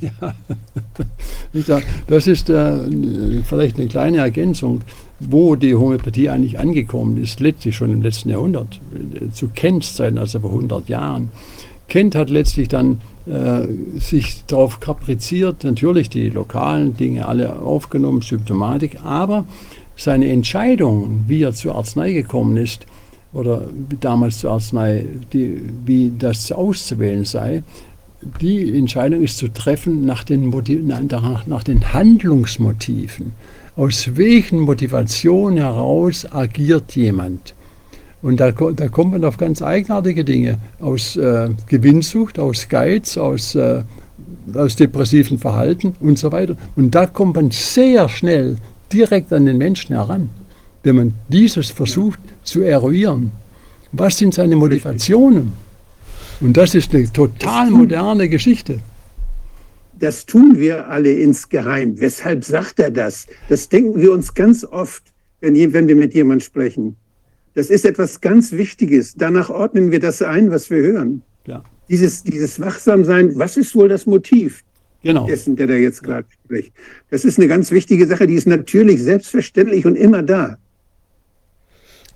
[1.60, 1.80] ja.
[2.08, 2.78] Das ist äh,
[3.44, 4.80] vielleicht eine kleine Ergänzung,
[5.20, 8.80] wo die Homöopathie eigentlich angekommen ist, letztlich schon im letzten Jahrhundert,
[9.32, 11.30] zu Kents Zeiten, also vor 100 Jahren.
[11.88, 13.66] Kent hat letztlich dann äh,
[14.00, 19.46] sich darauf kapriziert, natürlich die lokalen Dinge alle aufgenommen, Symptomatik, aber
[19.96, 22.86] seine Entscheidung, wie er zur Arznei gekommen ist,
[23.34, 23.68] oder
[24.00, 27.62] damals zur Arznei, die, wie das auszuwählen sei,
[28.40, 33.32] die Entscheidung ist zu treffen nach den, Motiv nach, nach den Handlungsmotiven.
[33.76, 37.54] Aus welchen Motivationen heraus agiert jemand?
[38.22, 40.58] Und da, da kommt man auf ganz eigenartige Dinge.
[40.80, 43.82] Aus äh, Gewinnsucht, aus Geiz, aus, äh,
[44.54, 46.56] aus depressiven Verhalten und so weiter.
[46.76, 48.56] Und da kommt man sehr schnell
[48.90, 50.30] direkt an den Menschen heran,
[50.84, 53.32] wenn man dieses versucht zu eruieren.
[53.92, 55.52] Was sind seine Motivationen?
[56.40, 58.80] Und das ist eine total moderne Geschichte.
[59.98, 61.98] Das tun wir alle insgeheim.
[61.98, 63.26] Weshalb sagt er das?
[63.48, 65.04] Das denken wir uns ganz oft,
[65.40, 66.96] wenn, wenn wir mit jemandem sprechen.
[67.54, 69.14] Das ist etwas ganz Wichtiges.
[69.14, 71.22] Danach ordnen wir das ein, was wir hören.
[71.46, 71.62] Ja.
[71.88, 74.64] Dieses, dieses Wachsamsein, was ist wohl das Motiv
[75.02, 75.26] genau.
[75.26, 76.72] dessen, der da jetzt gerade spricht?
[77.10, 80.58] Das ist eine ganz wichtige Sache, die ist natürlich selbstverständlich und immer da.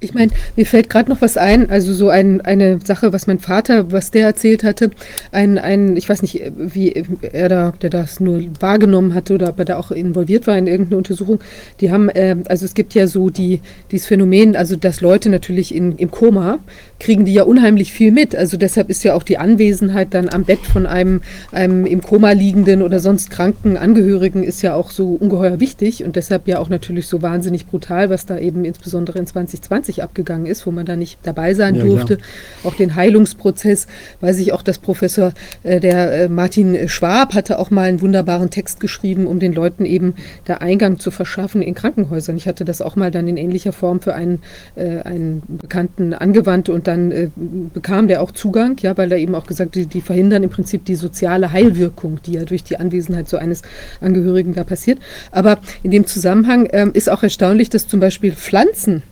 [0.00, 3.40] Ich meine, mir fällt gerade noch was ein, also so ein, eine Sache, was mein
[3.40, 4.90] Vater, was der erzählt hatte,
[5.32, 9.58] ein, ein, ich weiß nicht, wie er da, der das nur wahrgenommen hatte oder ob
[9.58, 11.40] er da auch involviert war in irgendeine Untersuchung.
[11.80, 13.60] Die haben, äh, also es gibt ja so die,
[13.90, 16.60] dieses Phänomen, also dass Leute natürlich in, im Koma
[16.98, 18.36] kriegen die ja unheimlich viel mit.
[18.36, 21.22] Also deshalb ist ja auch die Anwesenheit dann am Bett von einem,
[21.52, 26.16] einem im Koma liegenden oder sonst kranken Angehörigen ist ja auch so ungeheuer wichtig und
[26.16, 30.46] deshalb ja auch natürlich so wahnsinnig brutal, was da eben insbesondere in 2020 1980 abgegangen
[30.46, 32.16] ist, wo man da nicht dabei sein ja, durfte.
[32.16, 32.28] Klar.
[32.64, 33.86] Auch den Heilungsprozess,
[34.20, 38.50] weiß ich auch, dass Professor äh, der äh, Martin Schwab hatte auch mal einen wunderbaren
[38.50, 40.14] Text geschrieben, um den Leuten eben
[40.44, 42.36] da Eingang zu verschaffen in Krankenhäusern.
[42.36, 44.42] Ich hatte das auch mal dann in ähnlicher Form für einen,
[44.76, 49.34] äh, einen Bekannten angewandt und dann äh, bekam der auch Zugang, ja, weil er eben
[49.34, 53.28] auch gesagt, die, die verhindern im Prinzip die soziale Heilwirkung, die ja durch die Anwesenheit
[53.28, 53.62] so eines
[54.00, 54.98] Angehörigen da passiert.
[55.30, 59.02] Aber in dem Zusammenhang ähm, ist auch erstaunlich, dass zum Beispiel Pflanzen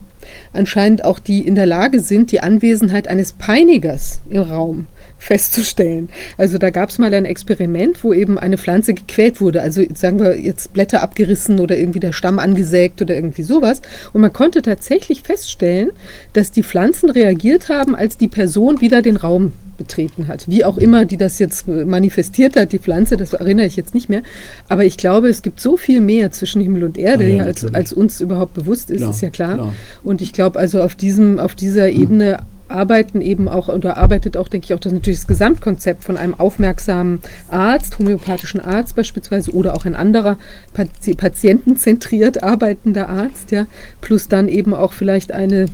[0.53, 4.87] anscheinend auch die in der Lage sind, die Anwesenheit eines Peinigers im Raum
[5.19, 6.09] festzustellen.
[6.37, 9.63] Also da gab es mal ein Experiment, wo eben eine Pflanze gequält wurde.
[9.63, 13.81] Also sagen wir jetzt Blätter abgerissen oder irgendwie der Stamm angesägt oder irgendwie sowas.
[14.13, 15.91] Und man konnte tatsächlich feststellen,
[16.33, 20.49] dass die Pflanzen reagiert haben, als die Person wieder den Raum betreten hat.
[20.49, 24.09] Wie auch immer die das jetzt manifestiert hat, die Pflanze, das erinnere ich jetzt nicht
[24.09, 24.23] mehr.
[24.69, 27.93] Aber ich glaube, es gibt so viel mehr zwischen Himmel und Erde, ja, als, als,
[27.93, 29.55] uns überhaupt bewusst ist, klar, ist ja klar.
[29.55, 29.75] klar.
[30.03, 32.39] Und ich glaube also auf diesem, auf dieser Ebene
[32.69, 36.35] arbeiten eben auch oder arbeitet auch, denke ich, auch das natürlich das Gesamtkonzept von einem
[36.35, 40.39] aufmerksamen Arzt, homöopathischen Arzt beispielsweise oder auch ein anderer
[40.75, 43.67] Pati patientenzentriert arbeitender Arzt, ja,
[44.01, 45.67] plus dann eben auch vielleicht eine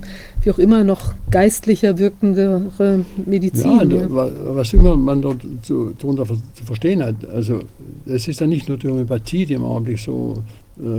[0.45, 3.91] wie auch immer noch geistlicher wirkendere Medizin.
[3.91, 4.07] Ja, ja.
[4.09, 7.61] was immer man dort zu, darunter zu verstehen hat, also
[8.07, 10.43] es ist ja nicht nur die Homöopathie, die im Augenblick so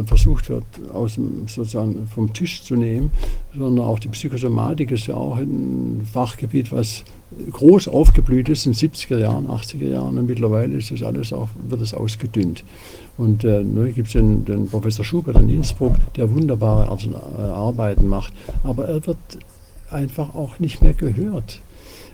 [0.05, 3.11] versucht wird, aus dem, sozusagen vom Tisch zu nehmen,
[3.57, 7.03] sondern auch die Psychosomatik ist ja auch ein Fachgebiet, was
[7.51, 11.49] groß aufgeblüht ist in den 70er Jahren, 80er Jahren und mittlerweile ist das alles auch,
[11.67, 12.63] wird es ausgedünnt.
[13.17, 16.87] Und äh, ne, gibt es den, den, Professor Schubert in Innsbruck, der wunderbare
[17.37, 18.33] Arbeiten macht,
[18.63, 19.17] aber er wird
[19.89, 21.61] einfach auch nicht mehr gehört.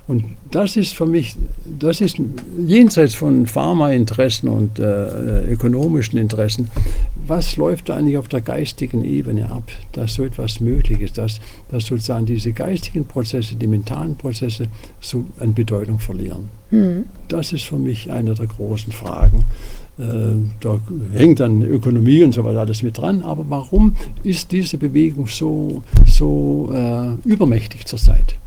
[0.10, 1.36] Und das ist für mich,
[1.80, 2.19] das ist
[2.57, 6.72] jenseits von Pharmainteressen und äh, ökonomischen Interessen,
[7.27, 11.40] was läuft da eigentlich auf der geistigen Ebene ab, dass so etwas möglich ist, dass,
[11.69, 14.65] dass sozusagen diese geistigen Prozesse, die mentalen Prozesse
[14.99, 16.49] so an Bedeutung verlieren.
[16.72, 17.06] Mhm.
[17.27, 19.45] Das ist für mich eine der großen Fragen.
[19.99, 20.03] Äh,
[20.60, 20.80] da
[21.14, 25.84] hängt dann Ökonomie und so weiter alles mit dran, aber warum ist diese Bewegung so,
[26.07, 28.39] so äh, übermächtig zurzeit?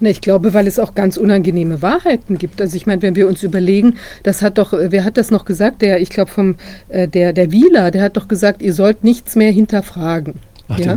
[0.00, 2.60] Na, ich glaube, weil es auch ganz unangenehme Wahrheiten gibt.
[2.60, 5.82] Also ich meine, wenn wir uns überlegen, das hat doch, wer hat das noch gesagt?
[5.82, 6.56] Der, ich glaube vom
[6.88, 10.34] äh, der der Wieler, der hat doch gesagt, ihr sollt nichts mehr hinterfragen.
[10.68, 10.94] Ach, ja?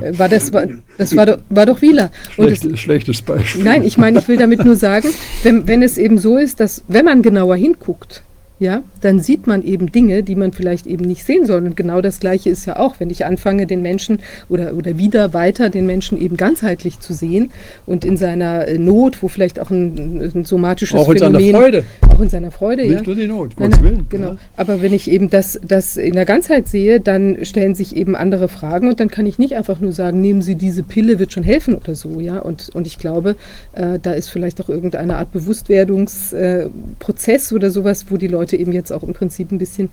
[0.00, 0.66] Äh, war das war,
[0.96, 2.10] das war doch, war doch Wieler.
[2.30, 3.64] Schlecht, es, schlechtes Beispiel.
[3.64, 5.08] Nein, ich meine, ich will damit nur sagen,
[5.42, 8.22] wenn, wenn es eben so ist, dass wenn man genauer hinguckt,
[8.60, 11.64] ja, dann sieht man eben Dinge, die man vielleicht eben nicht sehen soll.
[11.64, 14.18] Und genau das Gleiche ist ja auch, wenn ich anfange, den Menschen
[14.48, 17.52] oder, oder wieder weiter den Menschen eben ganzheitlich zu sehen
[17.86, 21.58] und in seiner äh, Not, wo vielleicht auch ein, ein somatisches auch in Phänomen, seiner
[21.58, 21.84] Freude.
[22.08, 23.02] auch in seiner Freude, Nicht ja.
[23.02, 24.06] nur die Not, Gottes Willen.
[24.08, 24.30] Genau.
[24.30, 24.38] Ja.
[24.56, 28.48] Aber wenn ich eben das, das in der Ganzheit sehe, dann stellen sich eben andere
[28.48, 31.44] Fragen und dann kann ich nicht einfach nur sagen, nehmen Sie diese Pille, wird schon
[31.44, 32.40] helfen oder so, ja.
[32.40, 33.36] Und, und ich glaube,
[33.72, 38.72] äh, da ist vielleicht auch irgendeine Art Bewusstwerdungsprozess äh, oder sowas, wo die Leute eben
[38.72, 39.90] jetzt auch im Prinzip ein bisschen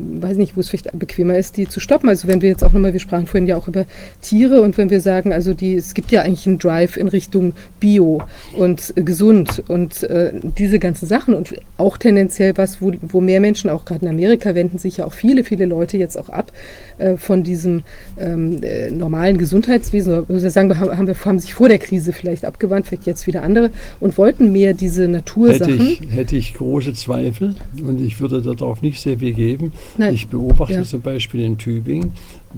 [0.00, 2.08] weiß nicht, wo es vielleicht bequemer ist, die zu stoppen.
[2.08, 3.84] Also wenn wir jetzt auch nochmal, wir sprachen vorhin ja auch über
[4.22, 7.54] Tiere und wenn wir sagen, also die, es gibt ja eigentlich einen Drive in Richtung
[7.78, 8.22] Bio
[8.56, 13.40] und äh, gesund und äh, diese ganzen Sachen und auch tendenziell was, wo, wo mehr
[13.40, 16.52] Menschen, auch gerade in Amerika, wenden sich ja auch viele, viele Leute jetzt auch ab
[16.98, 17.82] äh, von diesem
[18.18, 20.20] ähm, äh, normalen Gesundheitswesen.
[20.20, 23.26] Oder wir sagen, haben, haben, wir, haben sich vor der Krise vielleicht abgewandt, vielleicht jetzt
[23.26, 23.70] wieder andere
[24.00, 25.80] und wollten mehr diese Hätte Natursachen.
[25.80, 29.72] ich, hätte ich große Zweifel und ich würde darauf nicht sehr viel geben.
[29.96, 30.14] Nein.
[30.14, 30.82] Ich beobachte Ja.
[30.84, 32.12] zum Beispiel in Tübingen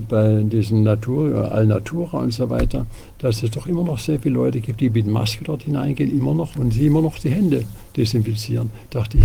[0.08, 2.86] bei diesen Natur, Alnatura und so weiter,
[3.18, 6.34] dass es doch immer noch sehr viele Leute gibt, die mit Maske dort hineingehen, immer
[6.34, 7.64] noch und sie immer noch die Hände
[7.96, 8.70] desinfizieren.
[8.90, 9.24] Dachte ich,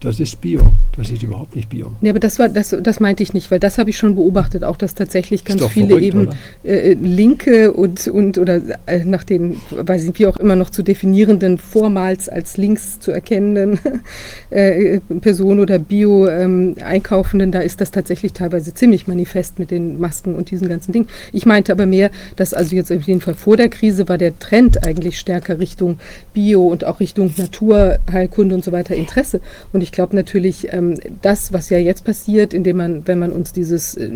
[0.00, 0.60] das ist Bio.
[0.96, 1.92] Das ist überhaupt nicht Bio.
[2.00, 4.64] Ja, aber das war das, das meinte ich nicht, weil das habe ich schon beobachtet,
[4.64, 6.36] auch dass tatsächlich ganz viele verrückt, eben oder?
[6.64, 10.82] äh, linke und und oder äh, nach den, weiß ich wie auch immer noch zu
[10.82, 13.80] definierenden, vormals als links zu erkennenden
[14.50, 20.34] äh, Personen oder Bio ähm, da ist das tatsächlich teilweise ziemlich manifest mit den Masken
[20.34, 21.08] und diesen ganzen Dingen.
[21.32, 24.38] Ich meinte aber mehr, dass also jetzt auf jeden Fall vor der Krise war der
[24.38, 25.98] Trend eigentlich stärker Richtung
[26.34, 29.40] Bio und auch Richtung Naturheilkunde und so weiter Interesse.
[29.72, 33.52] Und ich glaube natürlich, ähm, das, was ja jetzt passiert, indem man, wenn man uns
[33.52, 34.08] dieses äh,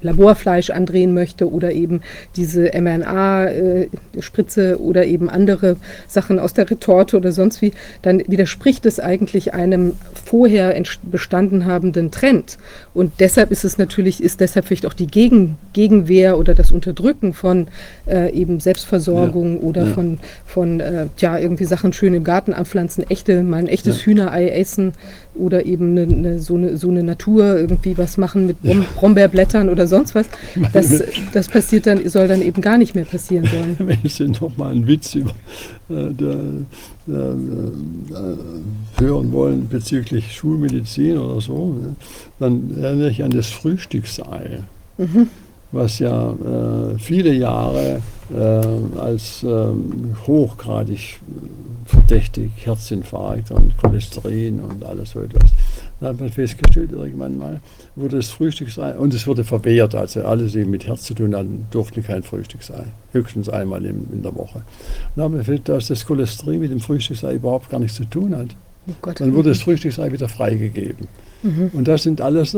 [0.00, 2.00] Laborfleisch andrehen möchte oder eben
[2.36, 5.76] diese mRNA-Spritze oder eben andere
[6.06, 7.72] Sachen aus der Retorte oder sonst wie,
[8.02, 9.94] dann widerspricht es eigentlich einem
[10.24, 12.58] vorher bestanden habenden Trend.
[12.94, 17.34] Und deshalb ist es natürlich, ist deshalb vielleicht auch die Gegen, Gegenwehr oder das Unterdrücken
[17.34, 17.68] von
[18.06, 19.92] äh, eben Selbstversorgung oder ja.
[19.92, 24.06] von, von äh, ja, irgendwie Sachen schön im Garten anpflanzen, echte, mal ein echtes Ja.
[24.06, 24.92] Hühnerei essen
[25.34, 29.68] oder eben eine, eine, so, eine, so eine Natur irgendwie was machen mit Brom Brombeerblättern
[29.68, 30.26] oder sonst was.
[30.72, 31.02] Das,
[31.32, 33.76] das passiert dann, soll dann eben gar nicht mehr passieren sollen.
[33.78, 35.30] Wenn Sie noch mal einen Witz über,
[35.88, 36.36] äh, der,
[37.06, 41.76] der, äh, hören wollen bezüglich Schulmedizin oder so,
[42.38, 44.60] dann erinnere ich an das Frühstücksei,
[45.72, 48.02] was ja äh, viele Jahre
[48.34, 55.50] äh, als ähm, hochgradig äh, verdächtig, Herzinfarkt und Cholesterin und alles so etwas.
[56.00, 57.60] Dann hat man festgestellt, irgendwann mal
[57.94, 61.66] wurde das Frühstücksei, und es wurde verwehrt, also alle, die mit Herz zu tun hatten,
[61.70, 64.62] durften kein Frühstücksei, höchstens einmal in, in der Woche.
[65.14, 68.36] Dann haben wir festgestellt, dass das Cholesterin mit dem Frühstücksei überhaupt gar nichts zu tun
[68.36, 68.48] hat.
[68.88, 69.12] Oh.
[69.12, 71.06] Dann wurde das Frühstücksei wieder freigegeben.
[71.72, 72.56] Und das sind alles,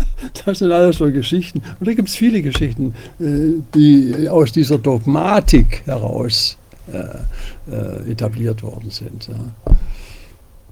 [0.44, 1.62] das sind alles so Geschichten.
[1.80, 6.58] Und da gibt es viele Geschichten, äh, die aus dieser Dogmatik heraus
[6.92, 9.28] äh, äh, etabliert worden sind.
[9.28, 9.74] Ja.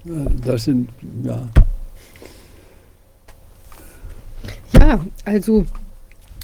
[0.05, 0.89] Äh, Das sind,
[1.23, 1.47] ja,
[4.73, 5.65] Ja, also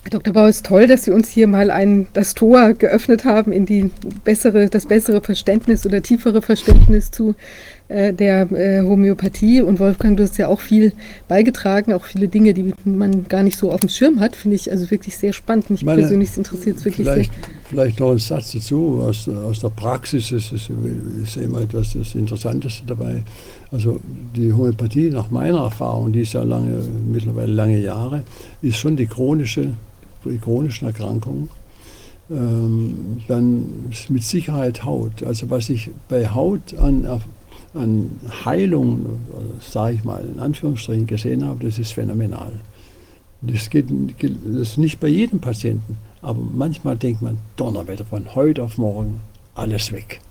[0.09, 0.33] Dr.
[0.33, 3.67] Bauer, es ist toll, dass Sie uns hier mal ein, das Tor geöffnet haben in
[3.67, 3.91] die
[4.23, 7.35] bessere, das bessere Verständnis oder tiefere Verständnis zu
[7.87, 9.61] äh, der äh, Homöopathie.
[9.61, 10.93] Und Wolfgang, du hast ja auch viel
[11.27, 14.71] beigetragen, auch viele Dinge, die man gar nicht so auf dem Schirm hat, finde ich
[14.71, 15.69] also wirklich sehr spannend.
[15.69, 17.43] Mich Meine- persönlich interessiert es wirklich vielleicht, sehr.
[17.69, 19.03] vielleicht noch ein Satz dazu.
[19.05, 20.69] Aus, aus der Praxis ist, es,
[21.23, 23.23] ist immer etwas das Interessanteste dabei.
[23.71, 23.99] Also
[24.35, 28.23] die Homöopathie, nach meiner Erfahrung, die ist ja lange, mittlerweile lange Jahre,
[28.61, 29.73] ist schon die chronische,
[30.41, 31.49] chronischen Erkrankungen.
[32.29, 35.23] Ähm, dann mit Sicherheit Haut.
[35.23, 37.21] Also was ich bei Haut an,
[37.73, 38.11] an
[38.45, 39.19] Heilung,
[39.59, 42.53] sage ich mal in Anführungsstrichen, gesehen habe, das ist phänomenal.
[43.41, 43.87] Das geht,
[44.19, 49.21] das ist nicht bei jedem Patienten, aber manchmal denkt man, Donnerwetter, von heute auf morgen
[49.55, 50.21] alles weg.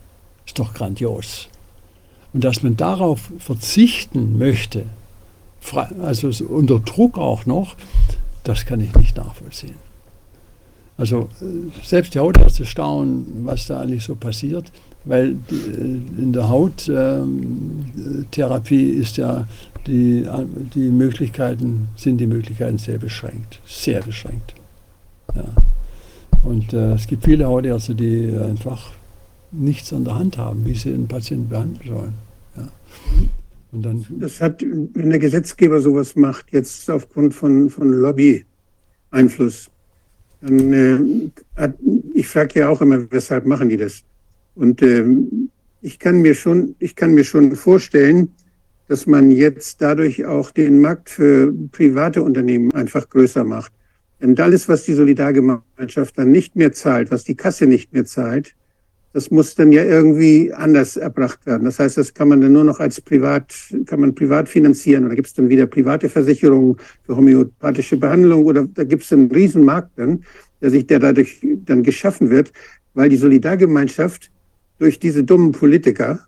[0.46, 1.48] Ist doch grandios.
[2.32, 4.84] Und dass man darauf verzichten möchte,
[6.00, 7.74] also so unter Druck auch noch,
[8.44, 9.74] das kann ich nicht nachvollziehen.
[10.96, 14.70] Also äh, selbst die Hautärzte staunen, was da eigentlich so passiert,
[15.04, 19.46] weil äh, in der Hauttherapie ist ja
[19.86, 20.44] die, äh,
[20.74, 24.54] die Möglichkeiten, sind die Möglichkeiten sehr beschränkt, sehr beschränkt.
[25.34, 25.44] Ja.
[26.44, 28.92] Und äh, es gibt viele Hautärzte, die einfach
[29.52, 32.14] nichts an der Hand haben, wie sie einen Patienten behandeln sollen.
[32.56, 32.68] Ja.
[33.72, 39.70] Und dann, Das hat, wenn der Gesetzgeber sowas macht, jetzt aufgrund von, von Lobby-Einfluss,
[40.40, 41.74] dann, äh, hat,
[42.14, 44.02] ich frage ja auch immer, weshalb machen die das?
[44.54, 45.50] Und ähm,
[45.82, 48.30] ich kann mir schon, ich kann mir schon vorstellen,
[48.88, 53.72] dass man jetzt dadurch auch den Markt für private Unternehmen einfach größer macht.
[54.20, 58.54] Denn alles, was die Solidargemeinschaft dann nicht mehr zahlt, was die Kasse nicht mehr zahlt,
[59.12, 61.64] das muss dann ja irgendwie anders erbracht werden.
[61.64, 63.52] Das heißt, das kann man dann nur noch als privat,
[63.86, 65.04] kann man privat finanzieren.
[65.04, 69.30] Oder gibt es dann wieder private Versicherungen für homöopathische Behandlung oder da gibt es einen
[69.30, 70.24] Riesenmarkt dann,
[70.60, 72.52] der sich, der dadurch dann geschaffen wird,
[72.94, 74.30] weil die Solidargemeinschaft
[74.78, 76.20] durch diese dummen Politiker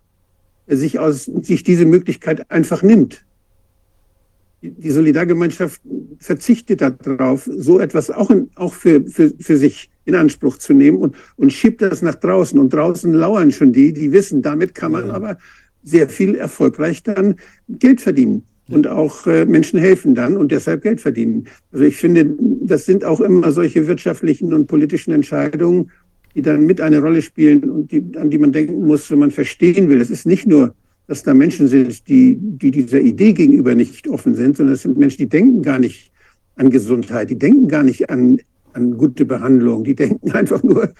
[0.67, 3.25] sich aus, sich diese Möglichkeit einfach nimmt.
[4.61, 5.81] Die Solidargemeinschaft
[6.19, 10.97] verzichtet darauf, so etwas auch, in, auch für, für, für sich in Anspruch zu nehmen
[10.97, 12.59] und, und schiebt das nach draußen.
[12.59, 15.37] Und draußen lauern schon die, die wissen, damit kann man aber
[15.83, 17.35] sehr viel erfolgreich dann
[17.67, 21.47] Geld verdienen und auch äh, Menschen helfen dann und deshalb Geld verdienen.
[21.71, 25.91] Also ich finde, das sind auch immer solche wirtschaftlichen und politischen Entscheidungen,
[26.35, 29.31] die dann mit eine Rolle spielen und die, an die man denken muss, wenn man
[29.31, 30.01] verstehen will.
[30.01, 30.73] Es ist nicht nur,
[31.07, 34.97] dass da Menschen sind, die, die dieser Idee gegenüber nicht offen sind, sondern es sind
[34.97, 36.11] Menschen, die denken gar nicht
[36.55, 38.39] an Gesundheit, die denken gar nicht an
[38.73, 39.83] an gute Behandlung.
[39.83, 40.93] Die denken einfach nur,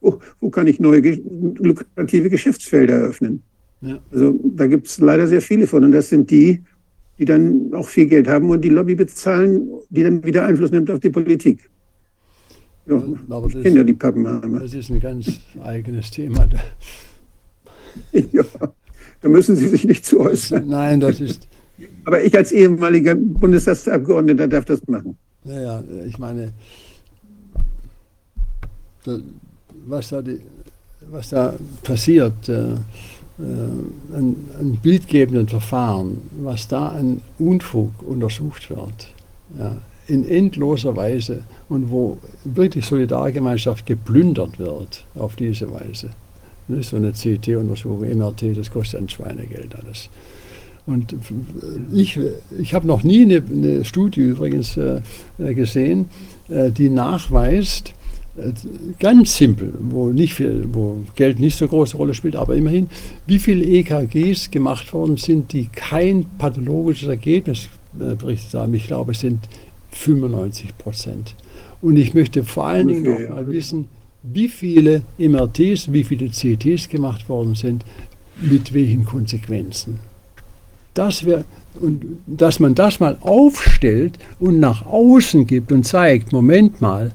[0.00, 3.42] wo, wo kann ich neue lukrative Geschäftsfelder eröffnen?
[3.82, 3.98] Ja.
[4.10, 5.84] Also da gibt es leider sehr viele von.
[5.84, 6.62] Und das sind die,
[7.18, 10.90] die dann auch viel Geld haben und die Lobby bezahlen, die dann wieder Einfluss nimmt
[10.90, 11.70] auf die Politik.
[12.86, 14.60] Ja, aber kenne ja die Pappenheimer.
[14.60, 16.48] Das ist ein ganz eigenes Thema.
[18.12, 18.44] ja,
[19.20, 20.66] da müssen Sie sich nicht zu äußern.
[20.66, 21.46] Nein, das ist.
[22.04, 25.16] Aber ich als ehemaliger Bundestagsabgeordneter darf das machen.
[25.44, 26.52] Naja, ich meine,
[29.86, 30.40] was da, die,
[31.10, 39.12] was da passiert, äh, äh, ein, ein bildgebenden Verfahren, was da an Unfug untersucht wird,
[39.58, 46.10] ja, in endloser Weise und wo wirklich Solidargemeinschaft geplündert wird auf diese Weise.
[46.68, 50.08] Ist so eine CT-Untersuchung, MRT, das kostet ein Schweinegeld alles.
[50.86, 51.14] Und
[51.92, 52.18] ich,
[52.58, 55.00] ich habe noch nie eine, eine Studie übrigens äh,
[55.38, 56.10] gesehen,
[56.48, 57.94] äh, die nachweist,
[58.98, 62.88] ganz simpel, wo, nicht viel, wo Geld nicht so große Rolle spielt, aber immerhin,
[63.26, 68.74] wie viele EKGs gemacht worden sind, die kein pathologisches Ergebnis äh, berichtet haben.
[68.74, 69.48] Ich glaube, es sind
[69.90, 71.34] 95 Prozent.
[71.82, 73.88] Und ich möchte vor allen Dingen noch mal wissen,
[74.22, 77.84] wie viele MRTs, wie viele CTs gemacht worden sind,
[78.40, 79.98] mit welchen Konsequenzen.
[80.94, 81.44] Das wäre,
[81.80, 87.12] und dass man das mal aufstellt und nach außen gibt und zeigt, Moment mal,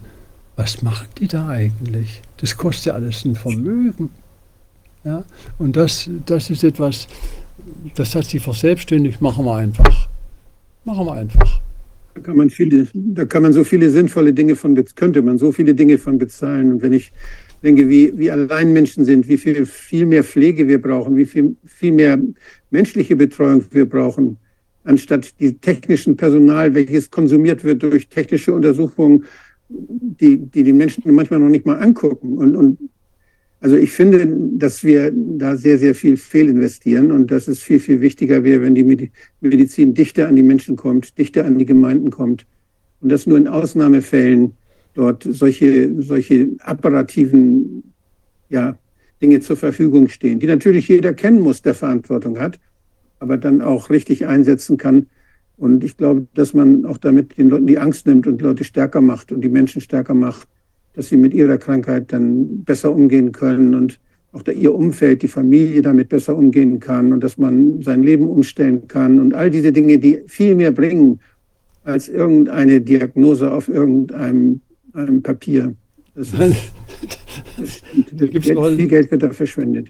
[0.55, 2.21] was machen die da eigentlich?
[2.37, 4.09] Das kostet ja alles ein Vermögen.
[5.03, 5.23] Ja?
[5.57, 7.07] Und das, das ist etwas,
[7.95, 10.07] das hat sich verselbstständigt, machen wir einfach.
[10.83, 11.61] Machen wir einfach.
[12.13, 15.51] Da kann man viele, da kann man so viele sinnvolle Dinge von, könnte man so
[15.51, 16.73] viele Dinge von bezahlen.
[16.73, 17.11] Und wenn ich
[17.61, 21.55] denke, wie, wie allein Menschen sind, wie viel, viel mehr Pflege wir brauchen, wie viel,
[21.65, 22.17] viel mehr
[22.69, 24.37] menschliche Betreuung wir brauchen,
[24.85, 29.25] anstatt die technischen Personal, welches konsumiert wird durch technische Untersuchungen,
[29.69, 32.37] die, die die Menschen manchmal noch nicht mal angucken.
[32.37, 32.77] Und, und
[33.61, 34.27] also ich finde,
[34.57, 38.75] dass wir da sehr, sehr viel fehlinvestieren und dass es viel, viel wichtiger wäre, wenn
[38.75, 39.11] die
[39.41, 42.45] Medizin dichter an die Menschen kommt, dichter an die Gemeinden kommt
[43.01, 44.53] und dass nur in Ausnahmefällen
[44.93, 47.83] dort solche, solche apparativen
[48.49, 48.77] ja,
[49.21, 52.59] Dinge zur Verfügung stehen, die natürlich jeder kennen muss, der Verantwortung hat,
[53.19, 55.07] aber dann auch richtig einsetzen kann,
[55.57, 59.01] und ich glaube, dass man auch damit den Leuten die Angst nimmt und Leute stärker
[59.01, 60.47] macht und die Menschen stärker macht,
[60.93, 63.99] dass sie mit ihrer Krankheit dann besser umgehen können und
[64.31, 68.27] auch der, ihr Umfeld, die Familie damit besser umgehen kann und dass man sein Leben
[68.27, 71.19] umstellen kann und all diese Dinge, die viel mehr bringen
[71.83, 74.61] als irgendeine Diagnose auf irgendeinem
[74.95, 75.75] einem Papier.
[76.15, 76.39] Das ist,
[77.57, 77.81] das,
[78.11, 79.87] das, Geld, viel Geld wird da verschwendet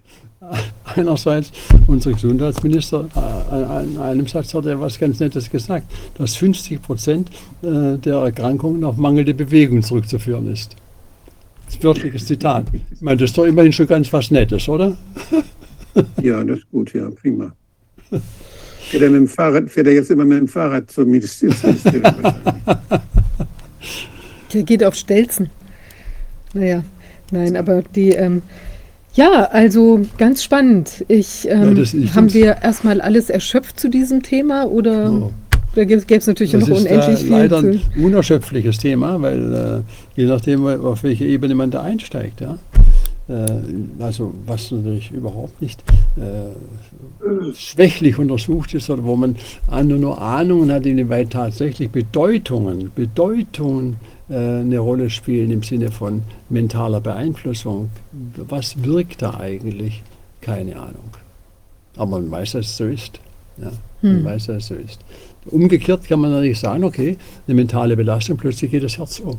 [0.95, 1.52] einerseits
[1.88, 7.30] unser Gesundheitsminister äh, in einem Satz hat er was ganz Nettes gesagt, dass 50 Prozent
[7.61, 10.76] äh, der Erkrankungen auf mangelnde Bewegung zurückzuführen ist.
[11.65, 12.65] Das ist ein wörtliches Zitat.
[12.91, 14.95] Ich meine, das ist doch immerhin schon ganz was Nettes, oder?
[16.22, 17.53] Ja, das ist gut, ja, prima.
[18.89, 21.56] Fährt er, mit dem Fahrrad, fährt er jetzt immer mit dem Fahrrad zum Ministerium?
[24.53, 25.49] Der geht auf Stelzen.
[26.56, 26.84] Naja,
[27.32, 28.41] nein, aber die, ähm,
[29.14, 31.03] ja, also ganz spannend.
[31.10, 35.32] Ich, ähm, ja, haben wir erstmal alles erschöpft zu diesem Thema oder oh.
[35.76, 37.30] da gäbe es natürlich das noch unendlich viel?
[37.30, 42.57] Leider ein unerschöpfliches Thema, weil äh, je nachdem, auf welche Ebene man da einsteigt, ja.
[43.27, 43.48] Äh,
[43.99, 45.84] also was natürlich überhaupt nicht
[46.15, 49.36] äh, schwächlich untersucht ist oder wo man
[49.84, 56.99] nur Ahnungen hat, inwieweit tatsächlich Bedeutungen, Bedeutungen äh, eine Rolle spielen im Sinne von mentaler
[56.99, 57.91] Beeinflussung.
[58.35, 60.02] Was wirkt da eigentlich?
[60.41, 61.11] Keine Ahnung.
[61.95, 63.19] Aber man weiß, dass es so ist.
[63.57, 63.72] Ja,
[64.02, 64.23] hm.
[64.23, 64.99] man weiß, dass es so ist.
[65.45, 69.38] Umgekehrt kann man natürlich sagen, okay, eine mentale Belastung, plötzlich geht das Herz um.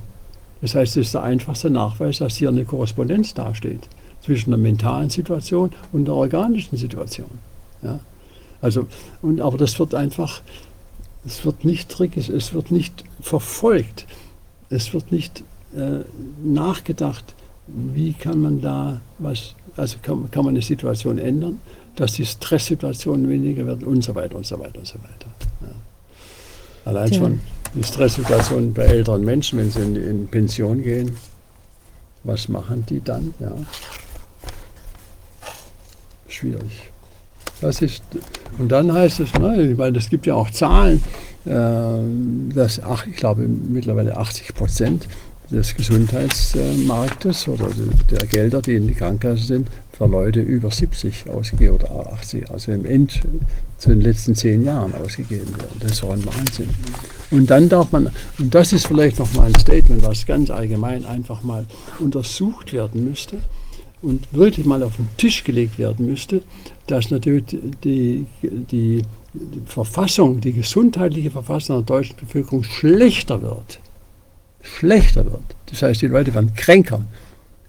[0.60, 3.88] Das heißt, es ist der einfachste Nachweis, dass hier eine Korrespondenz dasteht
[4.22, 7.38] zwischen der mentalen Situation und der organischen Situation.
[7.82, 7.98] Ja?
[8.60, 8.86] Also,
[9.20, 10.40] und, aber das wird einfach,
[11.26, 14.06] es wird nicht trickig, es wird nicht verfolgt,
[14.70, 15.44] es wird nicht
[15.76, 16.00] äh,
[16.42, 17.34] nachgedacht,
[17.66, 21.60] wie kann man da was, also kann, kann man eine Situation ändern,
[21.96, 25.28] dass die Stresssituationen weniger werden und so weiter und so weiter und so weiter.
[25.62, 25.68] Ja.
[26.84, 27.40] Allein schon
[27.74, 31.16] die Stresssituation bei älteren Menschen, wenn sie in, in, Pension gehen,
[32.24, 33.34] was machen die dann?
[33.40, 33.52] Ja.
[36.28, 36.90] Schwierig.
[37.60, 38.02] Das ist,
[38.58, 41.02] und dann heißt es, ne, weil es gibt ja auch Zahlen,
[41.46, 45.08] dass, ach, ich glaube, mittlerweile 80 Prozent
[45.50, 47.68] des Gesundheitsmarktes oder
[48.10, 52.72] der Gelder, die in die Krankenkasse sind, für Leute über 70 ausgegeben oder 80, also
[52.72, 53.20] im End
[53.78, 55.76] zu den letzten zehn Jahren ausgegeben werden.
[55.80, 56.68] Das ist doch ein Wahnsinn.
[57.30, 61.04] Und dann darf man, und das ist vielleicht noch mal ein Statement, was ganz allgemein
[61.04, 61.64] einfach mal
[61.98, 63.38] untersucht werden müsste
[64.02, 66.42] und wirklich mal auf den Tisch gelegt werden müsste,
[66.86, 69.02] dass natürlich die, die,
[69.36, 73.80] die Verfassung, die gesundheitliche Verfassung der deutschen Bevölkerung schlechter wird.
[74.62, 75.56] Schlechter wird.
[75.66, 77.04] Das heißt, die Leute werden kränker,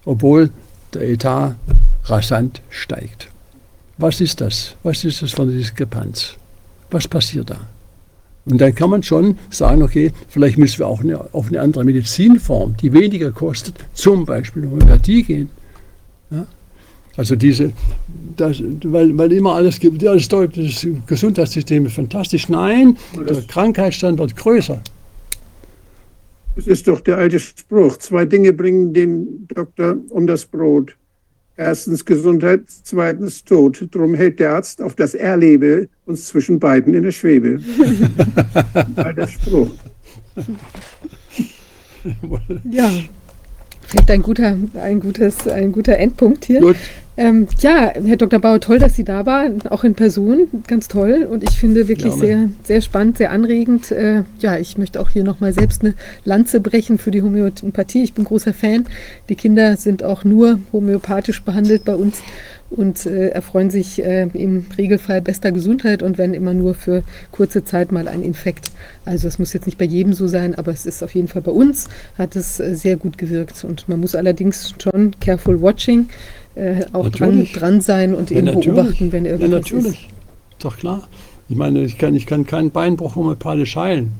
[0.04, 0.50] obwohl
[0.94, 1.56] der Etat
[2.04, 3.28] rasant steigt.
[3.98, 4.76] Was ist das?
[4.82, 6.34] Was ist das für eine Diskrepanz?
[6.90, 7.58] Was passiert da?
[8.46, 11.84] Und dann kann man schon sagen, okay, vielleicht müssen wir auch eine, auf eine andere
[11.84, 15.50] Medizinform, die weniger kostet, zum Beispiel Homöopathie gehen.
[16.30, 16.46] Ja?
[17.18, 17.72] Also diese,
[18.36, 22.48] das, weil, weil immer alles gibt, ja, das, das Gesundheitssystem ist fantastisch.
[22.48, 22.96] Nein,
[23.28, 24.80] der Krankheitsstand wird größer.
[26.54, 30.96] Es ist doch der alte Spruch, zwei Dinge bringen den Doktor um das Brot.
[31.56, 33.88] Erstens Gesundheit, zweitens Tod.
[33.90, 37.58] Darum hält der Arzt auf das Erlebe uns zwischen beiden in der Schwebe.
[38.94, 39.70] alter Spruch.
[42.70, 42.92] Ja,
[43.88, 46.60] vielleicht ein guter, ein gutes, ein guter Endpunkt hier.
[46.60, 46.76] Gut.
[47.16, 48.38] Ähm, ja, Herr Dr.
[48.38, 51.26] Bauer, toll, dass Sie da waren, auch in Person, ganz toll.
[51.28, 53.90] Und ich finde wirklich ja, sehr, sehr spannend, sehr anregend.
[53.90, 55.94] Äh, ja, ich möchte auch hier nochmal selbst eine
[56.24, 58.04] Lanze brechen für die Homöopathie.
[58.04, 58.86] Ich bin großer Fan.
[59.28, 62.22] Die Kinder sind auch nur homöopathisch behandelt bei uns
[62.70, 67.64] und äh, erfreuen sich äh, im Regelfall bester Gesundheit und wenn immer nur für kurze
[67.64, 68.70] Zeit mal ein Infekt.
[69.04, 71.42] Also es muss jetzt nicht bei jedem so sein, aber es ist auf jeden Fall
[71.42, 71.88] bei uns,
[72.18, 73.64] hat es äh, sehr gut gewirkt.
[73.64, 76.08] Und man muss allerdings schon careful watching
[76.54, 80.08] äh, auch dran, dran, sein und ja, eben beobachten, wenn irgendwas ja, natürlich.
[80.08, 80.62] ist.
[80.64, 81.08] Doch klar.
[81.48, 84.12] Ich meine, ich kann, ich kann keinen Beinbruch homöopathisch heilen.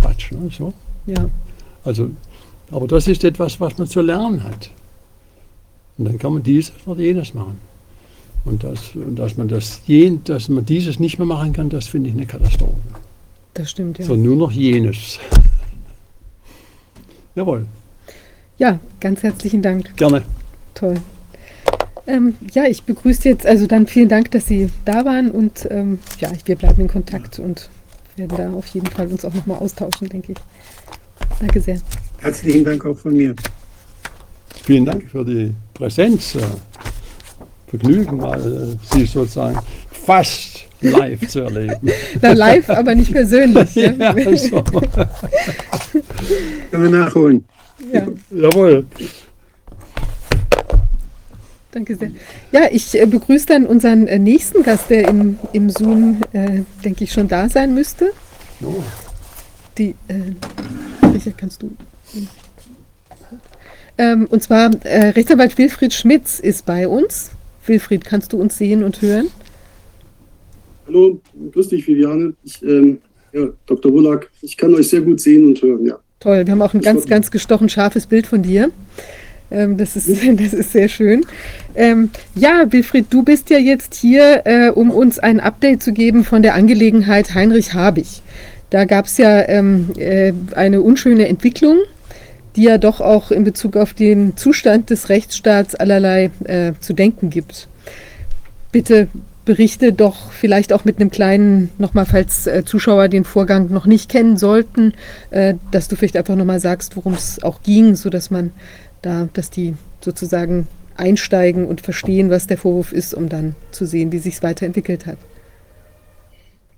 [0.00, 0.50] Quatsch, ne?
[0.50, 0.74] So.
[1.06, 1.30] Ja.
[1.84, 2.10] Also,
[2.70, 4.70] aber das ist etwas, was man zu lernen hat.
[5.98, 7.58] Und dann kann man dieses oder jenes machen.
[8.44, 9.80] Und, das, und dass, man das,
[10.24, 12.74] dass man dieses nicht mehr machen kann, das finde ich eine Katastrophe.
[13.54, 14.04] Das stimmt, ja.
[14.04, 15.18] So nur noch jenes.
[17.34, 17.66] Jawohl.
[18.58, 19.96] Ja, ganz herzlichen Dank.
[19.96, 20.22] Gerne.
[20.74, 20.96] Toll.
[22.06, 25.98] Ähm, ja, ich begrüße jetzt, also dann vielen Dank, dass Sie da waren und ähm,
[26.20, 27.68] ja, wir bleiben in Kontakt und
[28.14, 30.38] werden da auf jeden Fall uns auch nochmal austauschen, denke ich.
[31.40, 31.80] Danke sehr.
[32.18, 33.34] Herzlichen Dank auch von mir.
[34.66, 36.36] Vielen Dank für die Präsenz.
[37.68, 39.60] Vergnügen, mal äh, Sie sozusagen
[39.92, 41.88] fast live zu erleben.
[42.20, 43.72] Na, live, aber nicht persönlich.
[43.76, 44.60] ja, ja so.
[46.70, 47.44] Können wir nachholen.
[47.92, 48.08] Ja.
[48.32, 48.84] Jawohl.
[51.70, 52.10] Danke sehr.
[52.50, 57.04] Ja, ich äh, begrüße dann unseren äh, nächsten Gast, der im, im Zoom, äh, denke
[57.04, 58.10] ich, schon da sein müsste.
[58.64, 58.82] Oh.
[59.78, 61.70] Die, äh, Richard, kannst du.
[63.98, 67.30] Ähm, und zwar äh, Rechtsanwalt Wilfried Schmitz ist bei uns.
[67.66, 69.28] Wilfried, kannst du uns sehen und hören?
[70.86, 71.20] Hallo,
[71.52, 72.34] grüß dich, Viviane.
[72.44, 72.98] Ich, ähm,
[73.32, 73.92] ja, Dr.
[73.92, 75.98] Wullack, ich kann euch sehr gut sehen und hören, ja.
[76.20, 78.70] Toll, wir haben auch ein ganz, ganz gestochen scharfes Bild von dir.
[79.50, 80.08] Ähm, das, ist,
[80.40, 81.24] das ist sehr schön.
[81.74, 86.24] Ähm, ja, Wilfried, du bist ja jetzt hier, äh, um uns ein Update zu geben
[86.24, 88.22] von der Angelegenheit Heinrich Habich.
[88.70, 91.78] Da gab es ja ähm, äh, eine unschöne Entwicklung,
[92.56, 97.30] die ja doch auch in Bezug auf den Zustand des Rechtsstaats allerlei äh, zu denken
[97.30, 97.68] gibt.
[98.72, 99.08] Bitte
[99.44, 104.10] berichte doch vielleicht auch mit einem kleinen, nochmal, falls äh, Zuschauer den Vorgang noch nicht
[104.10, 104.92] kennen sollten,
[105.30, 108.52] äh, dass du vielleicht einfach nochmal sagst, worum es auch ging, sodass man
[109.02, 110.66] da, dass die sozusagen
[110.96, 115.06] einsteigen und verstehen, was der Vorwurf ist, um dann zu sehen, wie sich es weiterentwickelt
[115.06, 115.18] hat.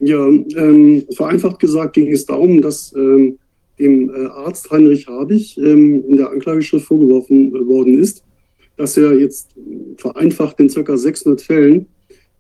[0.00, 3.38] Ja, ähm, vereinfacht gesagt ging es darum, dass ähm,
[3.78, 8.22] dem äh, Arzt Heinrich Habich ähm, in der Anklageschrift vorgeworfen äh, worden ist,
[8.76, 9.50] dass er jetzt
[9.96, 10.96] vereinfacht in ca.
[10.96, 11.86] 600 Fällen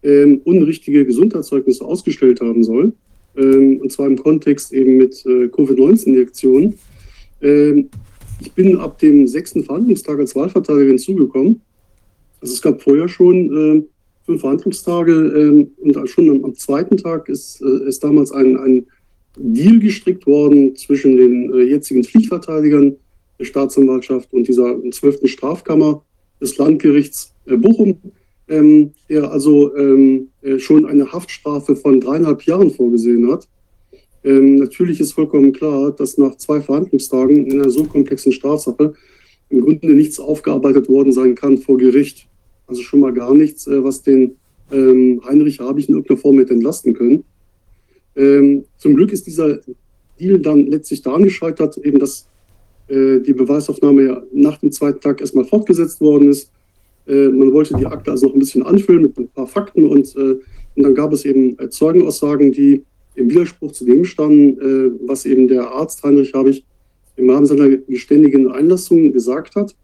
[0.02, 2.92] ähm, unrichtige Gesundheitszeugnisse ausgestellt haben soll.
[3.36, 6.74] Ähm, und zwar im Kontext eben mit äh, Covid-19-Injektionen.
[7.42, 7.88] Ähm,
[8.40, 11.60] ich bin ab dem sechsten Verhandlungstag als Wahlverteidiger hinzugekommen.
[12.40, 13.88] Also es gab vorher schon
[14.24, 18.86] fünf Verhandlungstage und schon am, zweiten Tag ist, ist damals ein, ein
[19.38, 22.96] Deal gestrickt worden zwischen den äh, jetzigen Pflichtverteidigern
[23.38, 26.02] der Staatsanwaltschaft und dieser zwölften Strafkammer
[26.40, 27.98] des Landgerichts äh, Bochum,
[28.48, 33.48] ähm, der also ähm, äh, schon eine Haftstrafe von dreieinhalb Jahren vorgesehen hat.
[34.24, 38.94] Ähm, natürlich ist vollkommen klar, dass nach zwei Verhandlungstagen in einer so komplexen Strafsache
[39.50, 42.26] im Grunde nichts aufgearbeitet worden sein kann vor Gericht.
[42.66, 44.36] Also schon mal gar nichts, äh, was den
[44.70, 47.24] ähm, Heinrich Habich in irgendeiner Form hätte entlasten können.
[48.18, 49.60] Ähm, zum Glück ist dieser
[50.18, 52.26] Deal dann letztlich daran gescheitert, eben dass
[52.88, 56.50] äh, die Beweisaufnahme ja nach dem zweiten Tag erstmal fortgesetzt worden ist.
[57.06, 60.14] Äh, man wollte die Akte also noch ein bisschen anfüllen mit ein paar Fakten und,
[60.16, 60.36] äh,
[60.74, 62.82] und dann gab es eben äh, Zeugenaussagen, die
[63.14, 66.64] im Widerspruch zu dem standen, äh, was eben der Arzt Heinrich Habich
[67.16, 69.74] im Rahmen seiner geständigen Einlassung gesagt hat.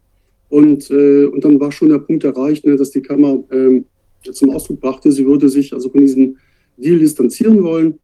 [0.47, 3.85] Und, und dann war schon der Punkt erreicht, ne, dass die Kammer ähm,
[4.31, 6.37] zum Ausdruck brachte, sie würde sich also von diesem
[6.77, 7.99] Deal distanzieren wollen.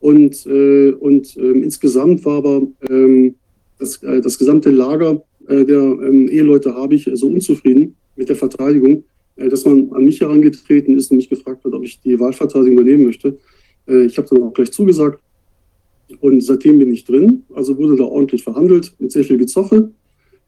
[0.00, 3.34] Und, äh, und äh, insgesamt war aber ähm,
[3.78, 8.36] das, äh, das gesamte Lager äh, der ähm, Eheleute habe ich so unzufrieden mit der
[8.36, 9.04] Verteidigung,
[9.36, 12.74] äh, dass man an mich herangetreten ist und mich gefragt hat, ob ich die Wahlverteidigung
[12.74, 13.38] übernehmen möchte.
[13.86, 15.20] Äh, ich habe dann auch gleich zugesagt.
[16.20, 17.42] Und seitdem bin ich drin.
[17.52, 19.90] Also wurde da ordentlich verhandelt mit sehr viel Gezoche.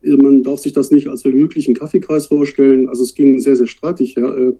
[0.02, 2.88] Man darf sich das nicht als vergnüglichen Kaffeekreis vorstellen.
[2.88, 4.36] Also es ging sehr, sehr streitig her.
[4.36, 4.52] Äh,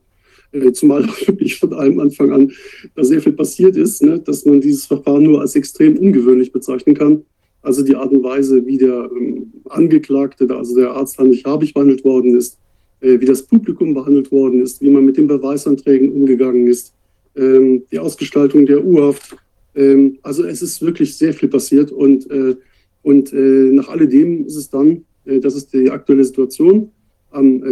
[0.73, 2.53] zumal wirklich von allem Anfang an
[2.95, 6.95] da sehr viel passiert ist, ne, dass man dieses Verfahren nur als extrem ungewöhnlich bezeichnen
[6.97, 7.23] kann.
[7.63, 12.05] Also die Art und Weise, wie der ähm, Angeklagte, also der Arzt Heinrich Habich behandelt
[12.05, 12.57] worden ist,
[13.01, 16.95] äh, wie das Publikum behandelt worden ist, wie man mit den Beweisanträgen umgegangen ist,
[17.37, 19.37] ähm, die Ausgestaltung der U-Haft.
[19.75, 22.57] Ähm, also es ist wirklich sehr viel passiert und, äh,
[23.03, 26.91] und äh, nach alledem ist es dann, äh, das ist die aktuelle Situation,
[27.31, 27.63] am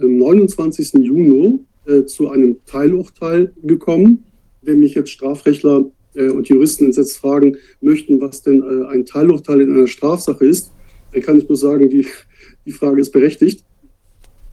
[0.00, 0.94] 29.
[0.94, 4.24] Äh, Juni äh, zu einem Teilurteil gekommen.
[4.60, 9.62] Wenn mich jetzt Strafrechtler äh, und Juristen jetzt fragen möchten, was denn äh, ein Teilurteil
[9.62, 10.70] in einer Strafsache ist,
[11.12, 12.06] dann kann ich nur sagen, die,
[12.66, 13.64] die Frage ist berechtigt.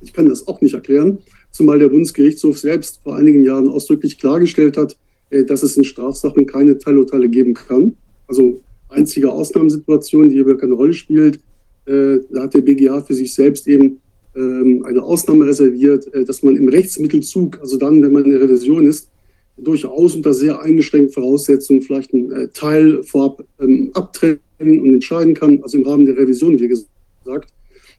[0.02, 1.20] Ich kann das auch nicht erklären,
[1.52, 4.98] zumal der Bundesgerichtshof selbst vor einigen Jahren ausdrücklich klargestellt hat,
[5.30, 7.96] dass es in Strafsachen keine Teilurteile geben kann.
[8.26, 11.42] Also einzige Ausnahmesituation, die hier keine Rolle spielt,
[11.86, 14.00] da hat der BGH für sich selbst eben
[14.40, 18.86] eine Ausnahme reserviert, äh, dass man im Rechtsmittelzug, also dann, wenn man in der Revision
[18.86, 19.10] ist,
[19.58, 25.62] durchaus unter sehr eingeschränkten Voraussetzungen vielleicht einen äh, Teil vorab ähm, abtrennen und entscheiden kann,
[25.64, 27.52] also im Rahmen der Revision, wie gesagt,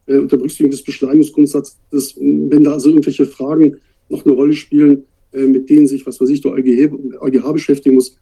[0.07, 3.77] äh, unter Berücksichtigung des Beschleunigungsgrundsatzes, wenn da also irgendwelche Fragen
[4.09, 6.91] noch eine Rolle spielen, mit denen sich, was weiß ich, der EuGH,
[7.21, 8.17] EuGH beschäftigen muss,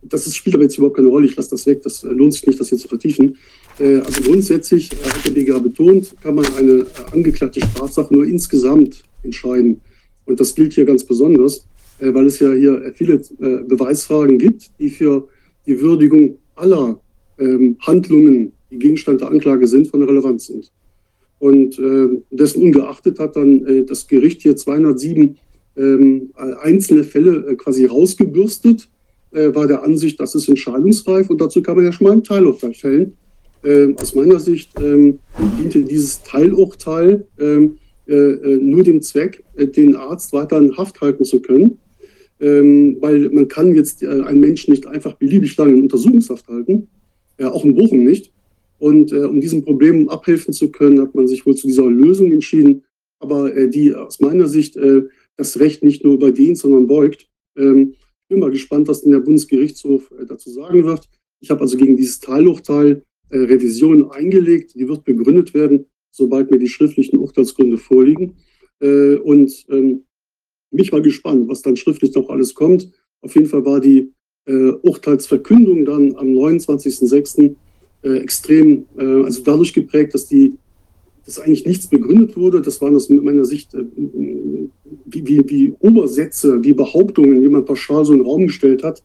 [0.00, 2.58] das spielt aber jetzt überhaupt keine Rolle, ich lasse das weg, das lohnt sich nicht,
[2.58, 3.36] das hier zu vertiefen.
[3.80, 9.80] Äh, also grundsätzlich, hat der BGH betont, kann man eine angeklagte Strafsache nur insgesamt entscheiden.
[10.26, 11.66] Und das gilt hier ganz besonders,
[11.98, 15.26] äh, weil es ja hier viele äh, Beweisfragen gibt, die für
[15.66, 17.00] die Würdigung aller
[17.38, 20.70] ähm, Handlungen, die Gegenstand der Anklage sind, von Relevanz sind.
[21.38, 21.80] Und
[22.30, 25.38] dessen ungeachtet hat dann das Gericht hier 207
[25.78, 28.90] ähm, einzelne Fälle quasi rausgebürstet,
[29.30, 32.74] war der Ansicht, das ist entscheidungsreif und dazu kann man ja schon mal ein Teilurteil
[32.74, 33.16] fällen
[33.62, 35.18] äh, aus meiner Sicht ähm,
[35.58, 37.78] diente dieses Teilurteil ähm,
[38.10, 41.78] äh, äh, nur dem Zweck, äh, den Arzt weiter in Haft halten zu können.
[42.40, 46.88] Ähm, weil man kann jetzt äh, einen Menschen nicht einfach beliebig lange in Untersuchungshaft halten,
[47.38, 48.32] auch in Bochum nicht.
[48.78, 52.32] Und äh, um diesem Problem abhelfen zu können, hat man sich wohl zu dieser Lösung
[52.32, 52.82] entschieden,
[53.18, 54.78] aber die aus meiner Sicht
[55.36, 57.28] das Recht nicht nur überdehnt, sondern beugt.
[57.56, 61.08] Ähm, ich bin mal gespannt, was denn der Bundesgerichtshof dazu sagen wird.
[61.40, 63.00] Ich habe also gegen dieses Teilurteil äh,
[63.36, 64.74] Revision eingelegt.
[64.74, 68.36] Die wird begründet werden, sobald mir die schriftlichen Urteilsgründe vorliegen.
[68.80, 70.04] Äh, und ähm,
[70.70, 72.90] mich war gespannt, was dann schriftlich noch alles kommt.
[73.22, 74.12] Auf jeden Fall war die
[74.46, 77.54] äh, Urteilsverkündung dann am 29.06.
[78.02, 80.54] extrem, also dadurch geprägt, dass die
[81.26, 82.62] dass eigentlich nichts begründet wurde.
[82.62, 83.76] Das waren aus meiner Sicht
[85.04, 89.02] wie, wie, wie Obersätze, wie Behauptungen, die man pauschal so in den Raum gestellt hat.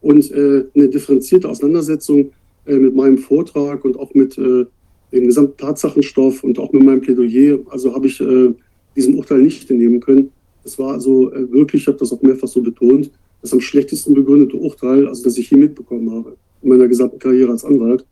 [0.00, 2.32] Und eine differenzierte Auseinandersetzung
[2.66, 4.66] äh, mit meinem Vortrag und auch mit äh,
[5.12, 7.58] dem gesamten Tatsachenstoff und auch mit meinem Plädoyer.
[7.70, 8.54] Also habe ich äh,
[8.96, 10.30] diesen Urteil nicht entnehmen können.
[10.64, 13.10] Es war also äh, wirklich, ich habe das auch mehrfach so betont,
[13.40, 17.50] das am schlechtesten begründete Urteil, also das ich je mitbekommen habe in meiner gesamten Karriere
[17.50, 18.06] als Anwalt.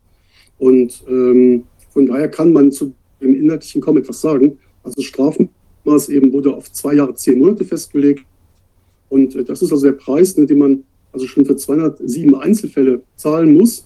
[0.57, 4.57] Und ähm, von daher kann man zu dem Inhaltlichen kaum etwas sagen.
[4.83, 8.25] Also das Strafmaß eben wurde auf zwei Jahre, zehn Monate festgelegt.
[9.09, 10.83] Und äh, das ist also der Preis, ne, den man
[11.13, 13.85] also schon für 207 Einzelfälle zahlen muss,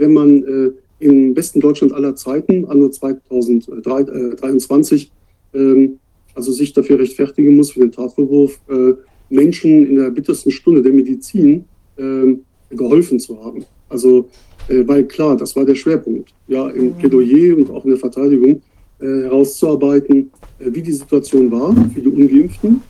[0.00, 5.10] wenn man äh, im besten Deutschland aller Zeiten, anno 2023,
[5.54, 5.98] ähm,
[6.34, 8.94] also sich dafür rechtfertigen muss für den Tatvorwurf, äh,
[9.28, 11.64] Menschen in der bittersten Stunde der Medizin
[11.96, 12.34] äh,
[12.70, 13.64] geholfen zu haben.
[13.88, 14.28] Also,
[14.68, 16.98] äh, weil klar, das war der Schwerpunkt, ja, im mhm.
[16.98, 18.62] Plädoyer und auch in der Verteidigung
[19.00, 22.82] äh, herauszuarbeiten, äh, wie die Situation war für die Ungeimpften,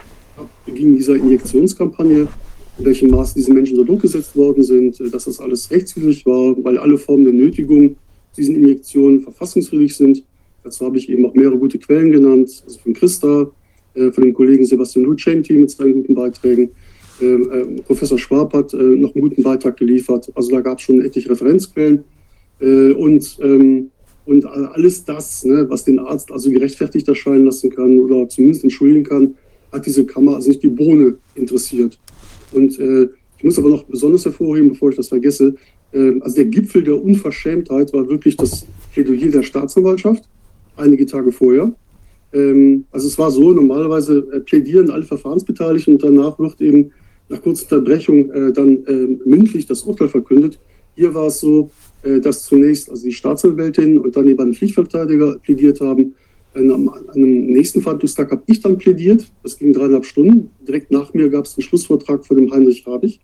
[0.66, 2.28] Beginn dieser Injektionskampagne,
[2.82, 6.56] in welchem Maße diese Menschen so durchgesetzt worden sind, äh, dass das alles rechtswidrig war,
[6.64, 7.96] weil alle Formen der Nötigung
[8.36, 10.24] diesen Injektionen verfassungswidrig sind.
[10.64, 13.50] Dazu habe ich eben auch mehrere gute Quellen genannt, also von Christa,
[13.94, 16.70] äh, von dem Kollegen Sebastian Lucenti mit seinen guten Beiträgen.
[17.20, 20.30] Ähm, äh, Professor Schwab hat noch einen guten Beitrag geliefert.
[20.34, 22.04] Also da gab es schon etliche Referenzquellen.
[22.60, 23.90] und, ähm,
[24.24, 29.02] und alles das, ne, was den Arzt also gerechtfertigt erscheinen lassen kann oder zumindest entschuldigen
[29.02, 29.34] kann,
[29.72, 31.98] hat diese Kammer also nicht die Bohne interessiert.
[32.52, 33.08] Und äh,
[33.38, 35.54] ich muss aber noch besonders hervorheben, bevor ich das vergesse,
[35.92, 40.24] äh, also der Gipfel der Unverschämtheit war wirklich das Plädoyer der Staatsanwaltschaft,
[40.76, 41.72] einige Tage vorher.
[42.32, 46.92] Ähm, also es war so, normalerweise äh, plädieren alle Verfahrensbeteiligten und danach wird eben
[47.28, 50.58] nach kurzer Unterbrechung äh, dann äh, mündlich das Urteil verkündet.
[50.94, 51.70] Hier war es so,
[52.02, 56.14] äh, dass zunächst also die Staatsanwältin und dann eben ein Pflichtverteidiger plädiert haben
[56.54, 59.26] an einem nächsten Verhandlungstag habe ich dann plädiert.
[59.42, 60.50] Das ging dreieinhalb Stunden.
[60.66, 63.20] Direkt nach mir gab es einen Schlussvortrag von dem Heinrich Rabich.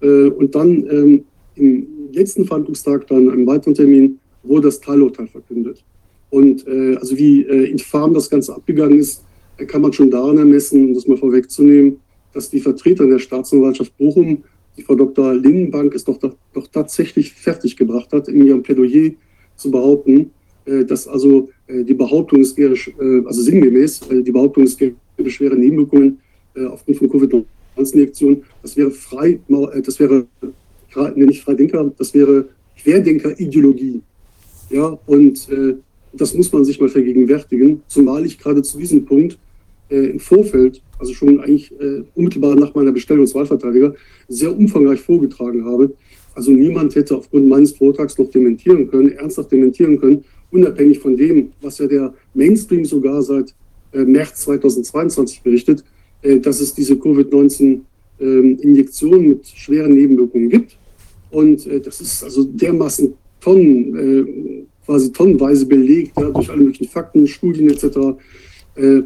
[0.00, 1.24] Äh, und dann ähm,
[1.56, 5.84] im letzten Verhandlungstag, dann einem weiteren Termin, wurde das Teilurteil verkündet.
[6.30, 9.24] Und äh, also wie äh, infam das Ganze abgegangen ist,
[9.66, 11.98] kann man schon daran ermessen, um das mal vorwegzunehmen,
[12.32, 14.44] dass die Vertreter der Staatsanwaltschaft Bochum,
[14.76, 15.34] die Frau Dr.
[15.34, 19.10] Lindenbank, es doch, doch tatsächlich fertiggebracht hat, in ihrem Plädoyer
[19.56, 20.30] zu behaupten,
[20.64, 24.96] äh, dass also äh, die Behauptung, es wäre, äh, also sinngemäß, die Behauptung, es gäbe
[25.26, 26.18] schwere Nebenwirkungen
[26.70, 29.38] aufgrund von Covid-19-Injektionen, das wäre frei,
[29.84, 30.26] das wäre
[31.14, 32.48] nicht Freidenker, das wäre
[32.82, 34.02] Querdenker-Ideologie.
[34.70, 35.74] Ja, und äh,
[36.12, 39.38] das muss man sich mal vergegenwärtigen, zumal ich gerade zu diesem Punkt
[39.90, 43.94] äh, im Vorfeld, also schon eigentlich äh, unmittelbar nach meiner Bestellung als Wahlverteidiger,
[44.28, 45.92] sehr umfangreich vorgetragen habe.
[46.34, 51.52] Also niemand hätte aufgrund meines Vortrags noch dementieren können, ernsthaft dementieren können, unabhängig von dem,
[51.60, 53.54] was ja der Mainstream sogar seit
[53.92, 55.82] äh, März 2022 berichtet,
[56.22, 60.76] äh, dass es diese Covid-19-Injektionen ähm, mit schweren Nebenwirkungen gibt.
[61.30, 67.26] Und äh, das ist also dermaßen Tonnen, quasi tonnenweise belegt, ja, durch alle möglichen Fakten,
[67.26, 67.96] Studien etc.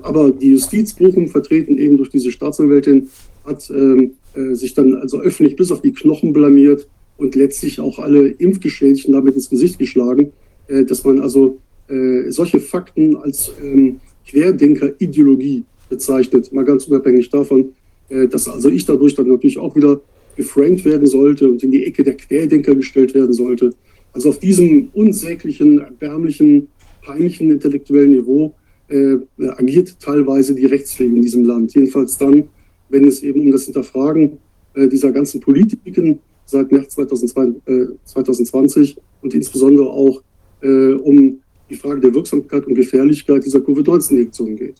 [0.02, 3.10] aber die Justiz Bochum, vertreten eben durch diese Staatsanwältin,
[3.44, 4.14] hat ähm,
[4.54, 9.36] sich dann also öffentlich bis auf die Knochen blamiert und letztlich auch alle Impfgeschädigten damit
[9.36, 10.32] ins Gesicht geschlagen.
[10.68, 11.58] Äh, dass man also
[11.88, 17.72] äh, solche Fakten als ähm, Querdenker-Ideologie bezeichnet, mal ganz unabhängig davon,
[18.08, 20.00] äh, dass also ich dadurch dann natürlich auch wieder
[20.36, 23.72] geframed werden sollte und in die Ecke der Querdenker gestellt werden sollte.
[24.12, 26.68] Also auf diesem unsäglichen, erbärmlichen,
[27.02, 28.54] peinlichen intellektuellen Niveau
[28.88, 29.16] äh,
[29.56, 31.74] agiert teilweise die Rechtspflege in diesem Land.
[31.74, 32.44] Jedenfalls dann,
[32.88, 34.38] wenn es eben um das Hinterfragen
[34.74, 40.22] äh, dieser ganzen Politiken seit März 2020, äh, 2020 und insbesondere auch
[40.64, 44.76] äh, um die Frage der Wirksamkeit und Gefährlichkeit dieser Covid-19-Injektion geht.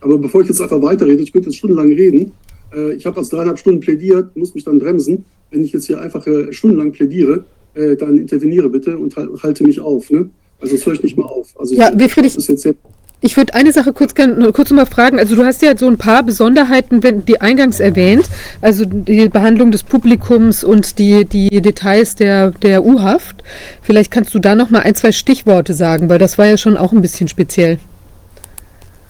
[0.00, 2.32] Aber bevor ich jetzt einfach weiterrede, ich könnte jetzt stundenlang reden.
[2.74, 5.24] Äh, ich habe als dreieinhalb Stunden plädiert, muss mich dann bremsen.
[5.50, 7.44] Wenn ich jetzt hier einfach äh, stundenlang plädiere,
[7.74, 10.10] äh, dann interveniere bitte und halte mich auf.
[10.10, 10.30] Ne?
[10.60, 11.54] Also das höre ich nicht mehr auf.
[11.58, 12.74] Also ja, ich, Friedrich, das ist jetzt sehr
[13.20, 15.18] ich würde eine Sache kurz, kurz mal fragen.
[15.18, 18.28] Also du hast ja so ein paar Besonderheiten, die eingangs erwähnt,
[18.60, 23.42] also die Behandlung des Publikums und die, die Details der, der U-Haft.
[23.82, 26.76] Vielleicht kannst du da noch mal ein, zwei Stichworte sagen, weil das war ja schon
[26.76, 27.78] auch ein bisschen speziell.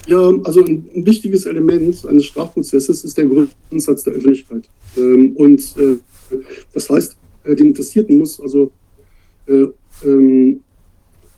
[0.07, 4.63] Ja, also ein, ein wichtiges Element eines Strafprozesses ist der Grundsatz der Öffentlichkeit.
[4.97, 5.97] Ähm, und äh,
[6.73, 8.71] das heißt, äh, den Interessierten muss also
[9.49, 9.67] äh,
[10.05, 10.61] ähm,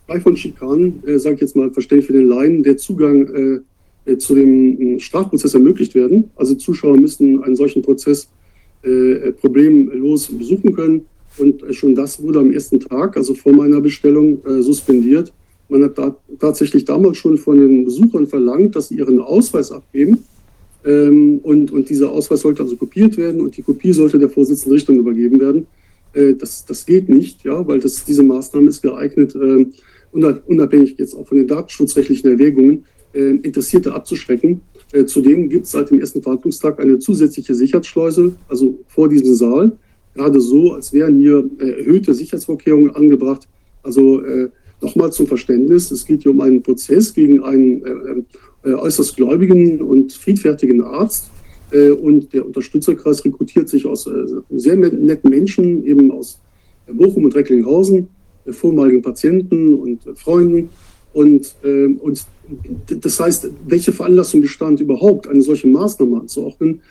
[0.09, 4.11] frei von Schikanen, äh, sage ich jetzt mal verständlich für den Laien, der Zugang äh,
[4.11, 6.31] äh, zu dem äh, Strafprozess ermöglicht werden.
[6.35, 8.27] Also Zuschauer müssen einen solchen Prozess
[8.83, 11.05] äh, äh problemlos besuchen können.
[11.37, 15.31] Und schon das wurde am ersten Tag, also vor meiner Bestellung, suspendiert.
[15.69, 20.25] Man hat da tatsächlich damals schon von den Besuchern verlangt, dass sie ihren Ausweis abgeben.
[20.83, 24.73] Ähm, und, und dieser Ausweis sollte also kopiert werden und die Kopie sollte der Vorsitzenden
[24.73, 25.67] Richtung übergeben werden.
[26.13, 29.65] Äh, das, das geht nicht, ja, weil das, diese Maßnahme ist geeignet, äh,
[30.11, 34.61] unabhängig jetzt auch von den datenschutzrechtlichen Erwägungen, äh, Interessierte abzuschrecken.
[34.91, 39.71] Äh, zudem gibt es seit dem ersten Verhandlungstag eine zusätzliche Sicherheitsschleuse, also vor diesem Saal,
[40.15, 43.47] gerade so, als wären hier äh, erhöhte Sicherheitsvorkehrungen angebracht.
[43.83, 44.49] Also äh,
[44.81, 49.81] nochmal zum Verständnis, es geht hier um einen Prozess gegen einen äh, äh, äußerst gläubigen
[49.81, 51.29] und friedfertigen Arzt,
[51.71, 54.09] Äh, und der Unterstützerkreis rekrutiert sich aus
[54.49, 56.39] sehr netten Menschen, eben aus
[56.91, 58.07] Bochum und Recklinghausen,
[58.47, 60.69] vormaligen Patienten und Freunden.
[61.13, 62.25] Und, ähm, und
[63.01, 66.81] das heißt, welche Veranlassung bestand überhaupt, eine solche Maßnahme anzuordnen?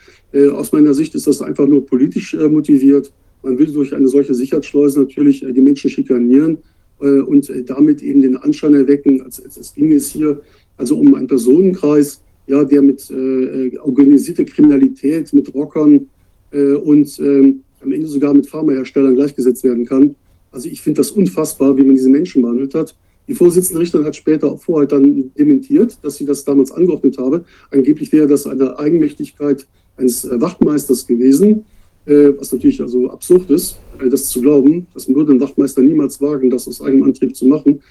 [0.53, 3.11] Aus meiner Sicht ist das einfach nur politisch motiviert.
[3.43, 6.59] Man will durch eine solche Sicherheitsschleuse natürlich die Menschen schikanieren
[6.99, 10.41] und damit eben den Anschein erwecken, als, als, als ginge es hier
[10.79, 16.07] also um einen Personenkreis, ja, der mit äh, organisierter Kriminalität, mit Rockern
[16.51, 20.15] äh, und äh, am Ende sogar mit Pharmaherstellern gleichgesetzt werden kann.
[20.51, 22.95] Also ich finde das unfassbar, wie man diese Menschen behandelt hat.
[23.29, 27.45] Die Vorsitzende Richterin hat später vorher dann dementiert, dass sie das damals angeordnet habe.
[27.69, 29.67] Angeblich wäre das eine Eigenmächtigkeit
[29.97, 31.65] eines äh, Wachtmeisters gewesen,
[32.07, 34.87] äh, was natürlich also absurd ist, äh, das zu glauben.
[34.95, 37.81] Das würde ein Wachtmeister niemals wagen, das aus eigenem Antrieb zu machen.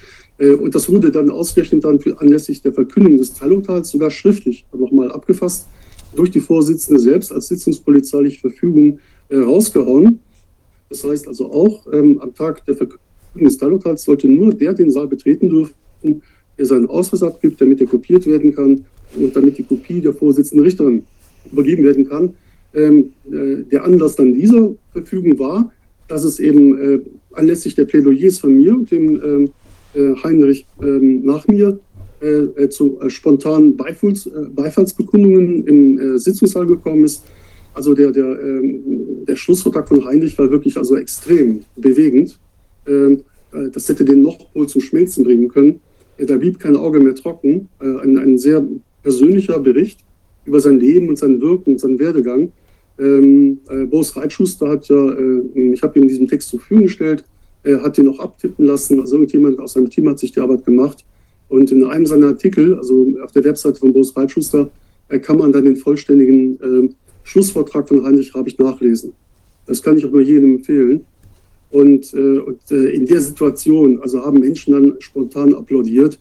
[0.41, 5.11] Und das wurde dann ausgerechnet dann für anlässlich der Verkündung des Teilurteils sogar schriftlich nochmal
[5.11, 5.67] abgefasst,
[6.15, 9.01] durch die Vorsitzende selbst als sitzungspolizeiliche Verfügung
[9.33, 10.21] rausgehauen.
[10.91, 13.01] Das heißt also auch, ähm, am Tag der Verkündung
[13.35, 16.23] des Teilurteils sollte nur der den Saal betreten dürfen,
[16.57, 18.85] der seinen Ausweis abgibt, damit er kopiert werden kann
[19.17, 21.05] und damit die Kopie der Vorsitzenden Richterin
[21.51, 22.35] übergeben werden kann.
[22.75, 25.73] Ähm, äh, der Anlass dann dieser Verfügung war,
[26.09, 27.01] dass es eben äh,
[27.33, 29.51] anlässlich der Plädoyers von mir und dem ähm,
[29.95, 31.79] äh, Heinrich ähm, nach mir
[32.21, 37.25] äh, äh, zu spontanen Beifalls, Beifallsbekundungen im Sitzungssaal gekommen ist.
[37.79, 42.37] Also der, der, ähm, der Schlussvortrag von Heinrich war wirklich also extrem bewegend.
[42.89, 43.21] Ähm,
[43.73, 45.81] das hätte den noch wohl zum Schmelzen bringen können.
[46.19, 47.69] Da blieb kein Auge mehr trocken.
[47.79, 48.67] Ein, ein sehr
[49.05, 50.01] persönlicher Bericht
[50.45, 52.51] über sein Leben und sein Wirken und seinen Werdegang.
[52.99, 57.25] Ähm, äh, Boris Reitschuster hat ja, äh, ich habe ihm diesen Text zur Verfügung gestellt,
[57.63, 59.01] er hat ihn auch abtippen lassen.
[59.01, 61.05] Also irgendjemand aus seinem Team hat sich die Arbeit gemacht.
[61.49, 64.69] Und in einem seiner Artikel, also auf der Webseite von Boris Reitschuster,
[65.09, 66.89] äh, kann man dann den vollständigen äh,
[67.29, 69.13] Schlussvortrag von Heinrich Rabich nachlesen.
[69.67, 71.05] Das kann ich auch nur jedem empfehlen.
[71.71, 76.19] Und, äh, und äh, in der Situation, also haben Menschen dann spontan applaudiert.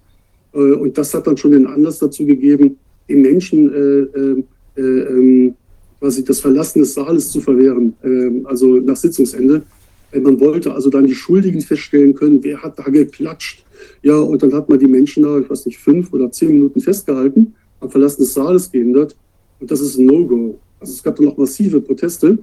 [0.53, 2.77] Äh, und das hat dann schon den Anlass dazu gegeben,
[3.07, 5.55] den Menschen äh, ähm,
[5.99, 9.63] quasi das Verlassen des Saales zu verwehren, ähm, also nach Sitzungsende.
[10.11, 13.63] Man wollte also dann die Schuldigen feststellen können, wer hat da geklatscht.
[14.01, 16.81] Ja, und dann hat man die Menschen da, ich weiß nicht, fünf oder zehn Minuten
[16.81, 19.15] festgehalten, am Verlassen des Saales gehindert.
[19.59, 20.59] Und das ist ein No-Go.
[20.79, 22.37] Also es gab dann auch massive Proteste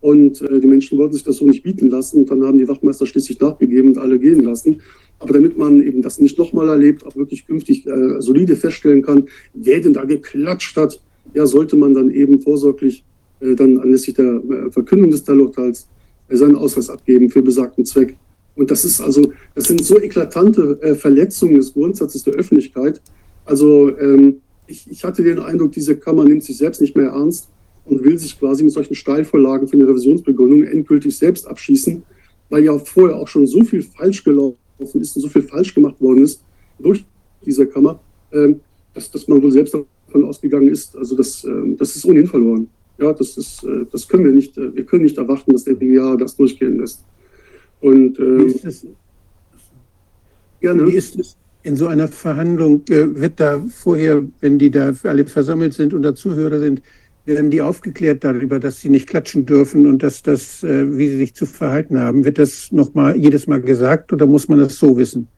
[0.00, 2.18] und äh, die Menschen wollten sich das so nicht bieten lassen.
[2.18, 4.80] Und dann haben die Wachmeister schließlich nachgegeben und alle gehen lassen.
[5.18, 9.28] Aber damit man eben das nicht nochmal erlebt, auch wirklich künftig äh, solide feststellen kann,
[9.54, 11.00] wer denn da geklatscht hat,
[11.34, 13.04] ja, sollte man dann eben vorsorglich
[13.40, 15.88] äh, dann anlässlich der äh, Verkündung des Teilurteils
[16.28, 18.16] seinen Ausweis abgeben für besagten Zweck.
[18.56, 23.00] Und das ist also, das sind so eklatante äh, Verletzungen des Grundsatzes der Öffentlichkeit.
[23.44, 27.48] Also ähm, ich, ich hatte den Eindruck, diese Kammer nimmt sich selbst nicht mehr ernst
[27.86, 32.02] und will sich quasi mit solchen Steilvorlagen für eine Revisionsbegründung endgültig selbst abschießen,
[32.50, 36.00] weil ja vorher auch schon so viel falsch gelaufen ist und so viel falsch gemacht
[36.00, 36.42] worden ist
[36.78, 37.04] durch
[37.44, 38.00] diese Kammer,
[38.32, 38.60] ähm,
[38.94, 42.68] dass, dass man wohl selbst davon ausgegangen ist, also das, ähm, das ist ohnehin verloren.
[42.98, 45.74] Ja, das ist, äh, das können wir nicht, äh, wir können nicht erwarten, dass der
[45.74, 47.04] BGA das durchgehen lässt.
[47.80, 48.86] Und äh, wie ist
[50.60, 50.86] gerne.
[50.86, 52.82] Wie ist es in so einer Verhandlung?
[52.88, 56.82] Äh, wird da vorher, wenn die da alle versammelt sind und da Zuhörer sind,
[57.26, 61.18] werden die aufgeklärt darüber, dass sie nicht klatschen dürfen und dass das, äh, wie sie
[61.18, 62.24] sich zu verhalten haben?
[62.24, 65.28] Wird das nochmal jedes Mal gesagt oder muss man das so wissen?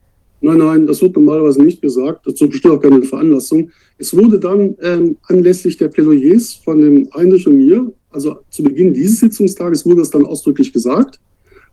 [0.41, 2.25] Nein, nein, das wird normalerweise nicht gesagt.
[2.25, 3.71] Dazu besteht auch keine Veranlassung.
[3.97, 8.93] Es wurde dann ähm, anlässlich der Plädoyers von dem Heinrich und mir, also zu Beginn
[8.93, 11.19] dieses Sitzungstages, wurde das dann ausdrücklich gesagt,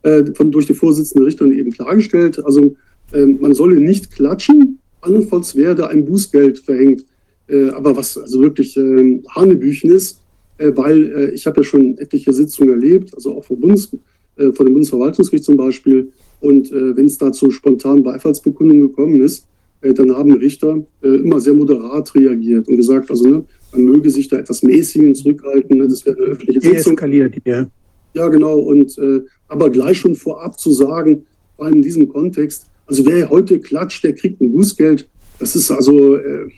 [0.02, 2.44] äh, von, durch die Vorsitzende Richterin eben klargestellt.
[2.44, 2.74] Also
[3.12, 7.04] äh, man solle nicht klatschen, andernfalls werde ein Bußgeld verhängt.
[7.48, 10.20] Äh, aber was also wirklich äh, Hanebüchen ist,
[10.58, 13.90] äh, weil äh, ich habe ja schon etliche Sitzungen erlebt, also auch vom, Bundes,
[14.36, 19.22] äh, von dem Bundesverwaltungsgericht zum Beispiel, und äh, wenn es da zu spontanen Beifallsbekundungen gekommen
[19.22, 19.46] ist,
[19.80, 24.10] äh, dann haben Richter äh, immer sehr moderat reagiert und gesagt, also ne, man möge
[24.10, 26.92] sich da etwas mäßigen zurückhalten, ne, das wäre eine öffentliche Sitzung.
[26.92, 27.66] Eskaliert, ja.
[28.14, 28.58] Ja, genau.
[28.58, 33.28] Und äh, aber gleich schon vorab zu sagen, vor allem in diesem Kontext, also wer
[33.28, 35.06] heute klatscht, der kriegt ein Bußgeld.
[35.38, 36.48] Das ist also äh,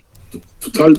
[0.60, 0.94] total.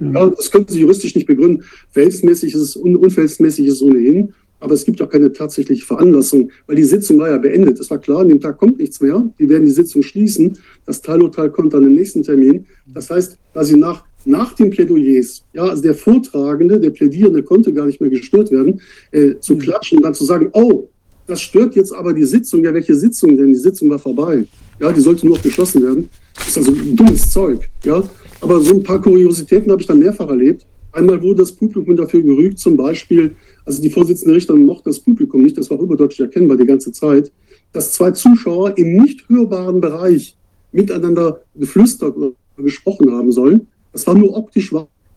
[0.00, 1.64] Ja, das könnten Sie juristisch nicht begründen.
[1.90, 4.34] Verhältnismäßig ist es, un unverhältnismäßig ist es ohnehin.
[4.60, 7.80] Aber es gibt auch keine tatsächliche Veranlassung, weil die Sitzung war ja beendet.
[7.80, 9.26] Es war klar, an dem Tag kommt nichts mehr.
[9.38, 10.58] Die werden die Sitzung schließen.
[10.84, 12.66] Das Teilurteil kommt dann im nächsten Termin.
[12.86, 17.72] Das heißt, da sie nach, nach den Plädoyers, ja, also der Vortragende, der Plädierende konnte
[17.72, 18.82] gar nicht mehr gestört werden,
[19.12, 19.60] äh, zu mhm.
[19.60, 20.88] klatschen und dann zu sagen, oh,
[21.26, 22.62] das stört jetzt aber die Sitzung.
[22.62, 23.48] Ja, welche Sitzung denn?
[23.48, 24.44] Die Sitzung war vorbei.
[24.78, 26.10] Ja, die sollte nur noch geschlossen werden.
[26.34, 27.68] Das ist also dummes Zeug.
[27.84, 28.02] Ja,
[28.40, 30.66] aber so ein paar Kuriositäten habe ich dann mehrfach erlebt.
[30.92, 35.42] Einmal wurde das Publikum dafür gerügt, zum Beispiel, also die Vorsitzende Richterin mochte das Publikum
[35.42, 37.30] nicht, das war überdeutlich erkennbar die ganze Zeit,
[37.72, 40.36] dass zwei Zuschauer im nicht hörbaren Bereich
[40.72, 43.68] miteinander geflüstert oder gesprochen haben sollen.
[43.92, 44.72] Das war nur optisch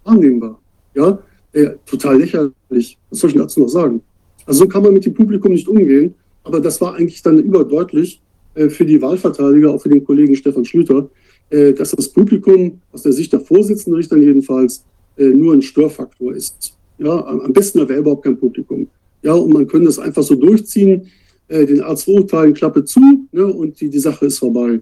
[0.05, 0.59] wahrnehmbar.
[0.93, 1.19] Ja,
[1.53, 2.97] äh, total lächerlich.
[3.09, 4.01] Was soll ich dazu noch sagen?
[4.45, 6.13] Also so kann man mit dem Publikum nicht umgehen.
[6.43, 8.21] Aber das war eigentlich dann überdeutlich
[8.55, 11.09] äh, für die Wahlverteidiger, auch für den Kollegen Stefan Schlüter,
[11.73, 14.83] dass das Publikum aus der Sicht der Vorsitzenden Richter jedenfalls
[15.17, 16.73] äh, nur ein Störfaktor ist.
[16.97, 18.87] Ja, am besten wäre überhaupt kein Publikum.
[19.21, 21.07] Ja, und man könnte das einfach so durchziehen,
[21.47, 22.99] äh, den Arzt urteilen, Klappe zu,
[23.31, 24.79] ne, und die, die Sache ist vorbei.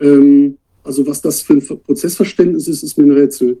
[0.00, 3.58] Ähm, also was das für ein Prozessverständnis ist, ist mir ein Rätsel.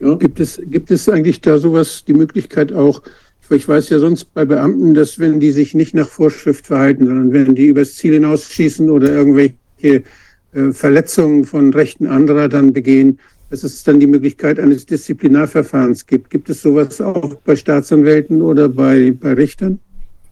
[0.00, 0.14] Ja?
[0.16, 3.02] Gibt, es, gibt es eigentlich da sowas, die Möglichkeit auch,
[3.50, 7.32] ich weiß ja sonst bei Beamten, dass wenn die sich nicht nach Vorschrift verhalten, sondern
[7.32, 10.02] wenn die übers Ziel hinausschießen oder irgendwelche äh,
[10.72, 13.18] Verletzungen von Rechten anderer dann begehen,
[13.50, 16.30] dass es dann die Möglichkeit eines Disziplinarverfahrens gibt.
[16.30, 19.78] Gibt es sowas auch bei Staatsanwälten oder bei, bei Richtern?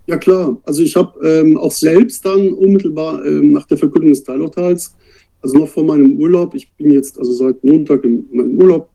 [0.06, 4.24] Ja klar, also ich habe ähm, auch selbst dann unmittelbar ähm, nach der Verkündung des
[4.24, 4.94] Teilurteils,
[5.40, 8.88] also noch vor meinem Urlaub, ich bin jetzt also seit Montag in meinem Urlaub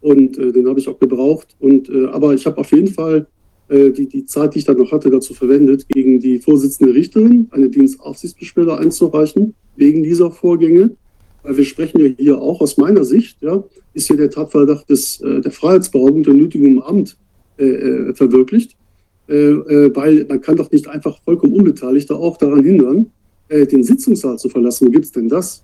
[0.00, 1.48] und äh, den habe ich auch gebraucht.
[1.58, 3.24] Und, äh, aber ich habe auf jeden Fall äh,
[3.70, 7.68] die, die Zeit, die ich dann noch hatte, dazu verwendet, gegen die Vorsitzende Richterin eine
[7.68, 10.96] Dienstaufsichtsbeschwerde einzureichen, wegen dieser Vorgänge.
[11.42, 13.62] Weil wir sprechen ja hier auch aus meiner Sicht, ja,
[13.94, 17.16] ist hier der Tatverdacht des, äh, der Freiheitsberaubung der Nötigung im Amt
[17.58, 18.76] äh, äh, verwirklicht.
[19.28, 23.12] weil man kann doch nicht einfach vollkommen Unbeteiligte auch daran hindern,
[23.48, 24.88] den Sitzungssaal zu verlassen.
[24.88, 25.62] Wo gibt es denn das?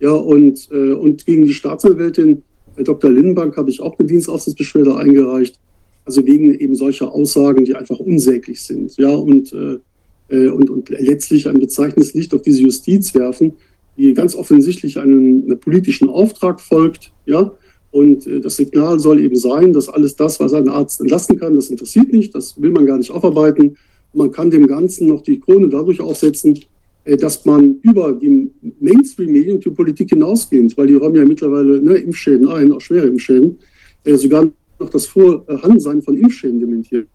[0.00, 2.42] Ja, und, und gegen die Staatsanwältin
[2.78, 3.10] Dr.
[3.10, 5.60] Lindenbank habe ich auch eine Dienstaufsichtsbeschwerde eingereicht.
[6.04, 8.96] Also wegen eben solcher Aussagen, die einfach unsäglich sind.
[8.96, 13.52] Ja, und, äh, und, und letztlich ein bezeichnendes Licht auf diese Justiz werfen,
[13.96, 17.12] die ganz offensichtlich einem, einem politischen Auftrag folgt.
[17.26, 17.52] Ja,
[17.92, 21.54] und äh, das Signal soll eben sein, dass alles das, was ein Arzt entlassen kann,
[21.54, 23.76] das interessiert nicht, das will man gar nicht aufarbeiten.
[24.14, 26.58] Man kann dem Ganzen noch die Krone dadurch aufsetzen,
[27.04, 28.50] äh, dass man über die
[28.80, 33.06] Mainstream-Medien und die Politik hinausgehend, weil die räumen ja mittlerweile ne, Impfschäden ein, auch schwere
[33.06, 33.58] Impfschäden,
[34.04, 34.48] äh, sogar
[34.82, 37.08] noch das Vorhandensein von Impfschäden dementiert.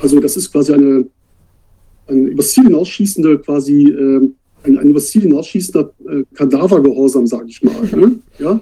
[0.00, 1.06] Also das ist quasi eine,
[2.08, 4.30] ein übers Ziel hinausschießende, quasi äh,
[4.64, 7.82] ein, ein übers Ziel hinausschießender äh, Kadavergehorsam, sage ich mal.
[7.94, 8.18] Ne?
[8.38, 8.60] Ja?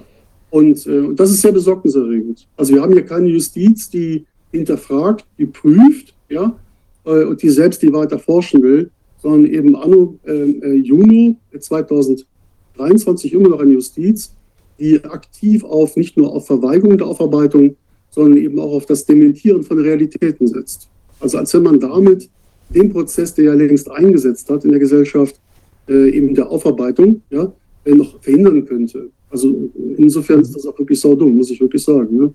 [0.50, 2.46] Und, äh, und das ist sehr besorgniserregend.
[2.56, 6.56] Also wir haben hier keine Justiz, die hinterfragt, die prüft, ja,
[7.04, 8.90] äh, und die selbst die weiter forschen will,
[9.20, 14.32] sondern eben anno ähm, äh, Juni 2023 immer noch eine Justiz,
[14.78, 17.76] die aktiv auf nicht nur auf Verweigerung der Aufarbeitung,
[18.10, 20.88] sondern eben auch auf das Dementieren von Realitäten setzt.
[21.20, 22.28] Also als wenn man damit
[22.70, 25.40] den Prozess, der ja längst eingesetzt hat in der Gesellschaft,
[25.88, 27.52] äh, eben der Aufarbeitung, ja,
[27.84, 29.08] äh, noch verhindern könnte.
[29.30, 32.16] Also insofern ist das auch wirklich saudumm, muss ich wirklich sagen.
[32.16, 32.34] Ne?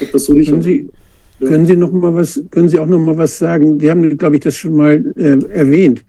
[0.00, 0.88] Ich das so nicht können Sie,
[1.40, 1.48] ja.
[1.48, 3.80] können Sie noch mal was, können Sie auch noch mal was sagen?
[3.80, 6.04] Wir haben, glaube ich, das schon mal äh, erwähnt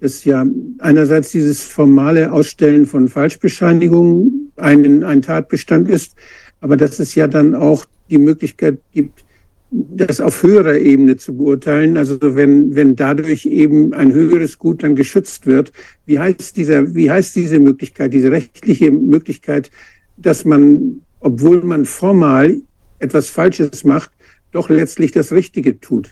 [0.00, 0.46] dass ja
[0.78, 6.14] einerseits dieses formale Ausstellen von Falschbescheinigungen ein, ein Tatbestand ist,
[6.60, 9.24] aber dass es ja dann auch die Möglichkeit gibt,
[9.70, 14.94] das auf höherer Ebene zu beurteilen, also wenn, wenn dadurch eben ein höheres Gut dann
[14.94, 15.72] geschützt wird.
[16.06, 19.70] Wie heißt, dieser, wie heißt diese Möglichkeit, diese rechtliche Möglichkeit,
[20.16, 22.56] dass man, obwohl man formal
[23.00, 24.10] etwas Falsches macht,
[24.52, 26.10] doch letztlich das Richtige tut?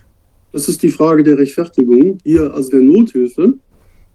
[0.52, 3.54] Das ist die Frage der Rechtfertigung, hier also der Nothilfe.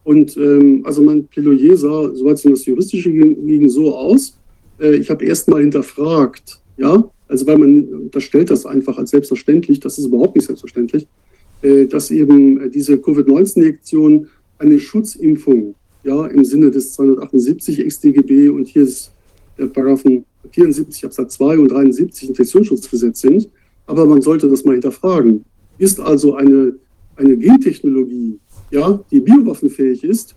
[0.04, 4.38] Und ähm, also mein Plädoyer sah, soweit es um das Juristische ging, so aus.
[4.80, 9.80] Äh, ich habe erst mal hinterfragt, ja, also weil man unterstellt das einfach als selbstverständlich,
[9.80, 11.08] das ist überhaupt nicht selbstverständlich,
[11.62, 14.28] äh, dass eben äh, diese Covid-19-Injektion
[14.58, 19.12] eine Schutzimpfung, ja, im Sinne des 278 XDGB und hier ist
[19.58, 23.50] der Paragraphen 74 Absatz 2 und 73 Infektionsschutzgesetz sind.
[23.86, 25.46] Aber man sollte das mal hinterfragen.
[25.78, 26.76] Ist also eine,
[27.16, 28.40] eine Gentechnologie,
[28.72, 30.36] ja, die biowaffenfähig ist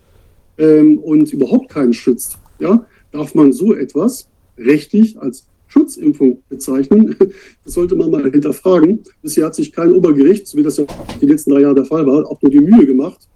[0.58, 4.28] ähm, und überhaupt keinen schützt, ja, darf man so etwas
[4.58, 7.16] rechtlich als Schutzimpfung bezeichnen.
[7.64, 9.00] Das sollte man mal hinterfragen.
[9.22, 10.84] Bisher hat sich kein Obergericht, so wie das ja
[11.20, 13.28] die letzten drei Jahre der Fall war, auch nur die Mühe gemacht,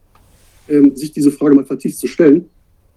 [0.68, 2.46] ähm, sich diese Frage mal vertieft zu stellen.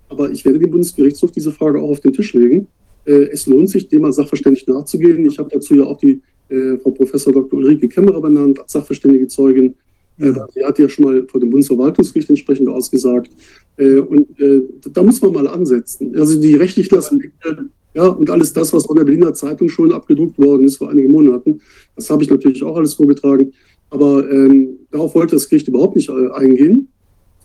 [0.10, 2.68] Aber ich werde dem Bundesgerichtshof diese Frage auch auf den Tisch legen.
[3.06, 5.24] Äh, es lohnt sich, dem als sachverständig nachzugehen.
[5.26, 7.60] Ich habe dazu ja auch die äh, Frau Professor Dr.
[7.60, 9.76] Ulrike Kämmerer benannt als sachverständige Zeugin.
[10.18, 10.48] Ja.
[10.53, 13.30] Sie hat ja schon mal vor dem Bundesverwaltungsgericht entsprechend ausgesagt.
[13.78, 16.14] Äh, und äh, da muss man mal ansetzen.
[16.18, 20.38] Also die rechtlichen Aspekte, ja, und alles das, was von der Berliner Zeitung schon abgedruckt
[20.38, 21.61] worden ist vor einigen Monaten,
[21.95, 23.52] das habe ich natürlich auch alles vorgetragen.
[23.90, 26.90] Aber ähm, darauf wollte das Gericht überhaupt nicht äh, eingehen.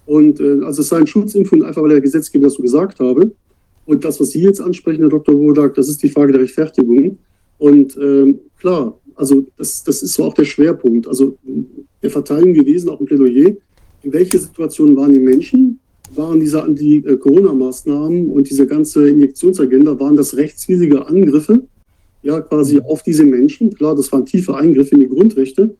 [0.06, 3.32] Und äh, also es sei ein Schutzimpfung, einfach weil der Gesetzgeber das so gesagt habe.
[3.86, 5.34] Und das, was Sie jetzt ansprechen, Herr Dr.
[5.34, 7.18] Wodak, das ist die Frage der Rechtfertigung.
[7.58, 11.06] Und ähm, klar, Also das, das ist so auch der Schwerpunkt.
[11.06, 11.36] Also
[12.02, 13.56] der Verteidigung gewesen, auch ein Plädoyer.
[14.02, 15.80] In welche Situation waren die Menschen?
[16.14, 21.62] Waren diese Anti-Corona-Maßnahmen und diese ganze Injektionsagenda, waren das rechtswidrige Angriffe,
[22.22, 23.74] ja, quasi auf diese Menschen?
[23.74, 25.74] Klar, das waren tiefe Eingriffe in die Grundrechte,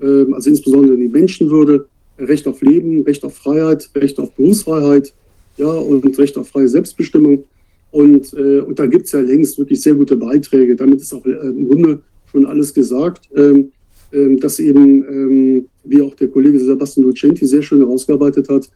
[0.00, 1.86] äh, also insbesondere in die Menschenwürde,
[2.18, 5.12] Recht auf Leben, Recht auf Freiheit, Recht auf Berufsfreiheit,
[5.56, 7.44] ja, und Recht auf freie Selbstbestimmung.
[7.90, 10.76] Und, äh, und da gibt es ja längst wirklich sehr gute Beiträge.
[10.76, 12.00] Damit ist auch äh, im Grunde
[12.30, 13.72] schon alles gesagt, ähm,
[14.12, 18.70] ähm, dass eben, ähm, wie auch der Kollege Sebastian Lucenti sehr schön herausgearbeitet hat,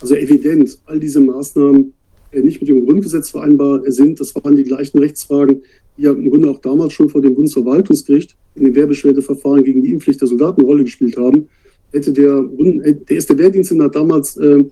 [0.00, 1.92] also evident, all diese Maßnahmen
[2.32, 4.20] äh, nicht mit dem Grundgesetz vereinbar sind.
[4.20, 5.62] Das waren die gleichen Rechtsfragen,
[5.96, 9.92] die ja im Grunde auch damals schon vor dem Bundesverwaltungsgericht in den Wehrbeschwerdeverfahren gegen die
[9.92, 11.48] Impfpflicht der Soldaten Rolle gespielt haben.
[11.92, 14.64] Hätte der, der erste Wehrdienst damals äh,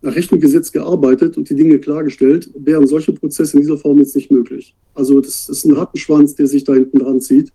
[0.00, 3.98] nach Recht und Gesetz gearbeitet und die Dinge klargestellt, wären solche Prozesse in dieser Form
[3.98, 4.74] jetzt nicht möglich.
[4.94, 7.52] Also das ist ein Rattenschwanz, der sich da hinten dran zieht.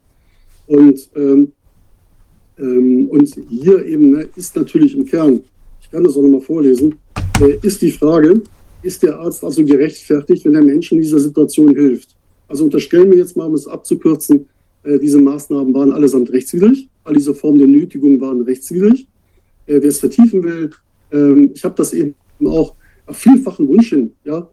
[0.67, 1.51] Und, ähm,
[2.57, 5.41] ähm, und hier eben ne, ist natürlich im Kern,
[5.87, 6.95] ich kann das auch nochmal vorlesen,
[7.39, 8.41] äh, ist die Frage,
[8.81, 12.09] ist der Arzt also gerechtfertigt, wenn der Mensch in dieser Situation hilft?
[12.49, 14.47] Also unterstellen wir jetzt mal, um es abzukürzen,
[14.83, 16.89] äh, diese Maßnahmen waren allesamt rechtswidrig.
[17.05, 19.07] All diese Formen der Nötigung waren rechtswidrig.
[19.65, 20.71] Äh, wer es vertiefen will,
[21.13, 24.11] ähm, ich habe das eben auch auf vielfachen Wunsch hin.
[24.25, 24.49] Ja?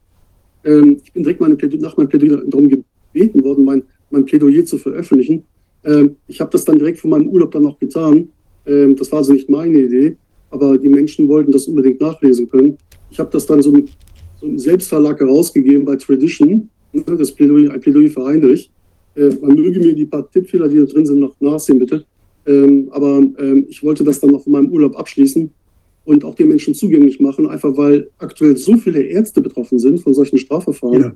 [0.62, 4.78] Ähm, ich bin direkt meine nach meinem Plädoyer darum gebeten worden, mein, mein Plädoyer zu
[4.78, 5.43] veröffentlichen.
[5.82, 8.28] Ähm, ich habe das dann direkt von meinem Urlaub dann noch getan.
[8.66, 10.16] Das war also nicht meine Idee,
[10.55, 12.78] aber die Menschen wollten das unbedingt nachlesen können.
[13.10, 13.89] Ich habe das dann so, mit,
[14.40, 18.70] so im Selbstverlag herausgegeben bei Tradition, ne, das Plädoyer, ein Plädoyer für Heinrich.
[19.16, 22.05] Äh, man möge mir die paar Tippfehler, die da drin sind, noch nachsehen, bitte.
[22.47, 25.51] Ähm, aber ähm, ich wollte das dann noch von meinem Urlaub abschließen
[26.05, 30.14] und auch den Menschen zugänglich machen, einfach weil aktuell so viele Ärzte betroffen sind von
[30.14, 31.14] solchen Strafverfahren ja.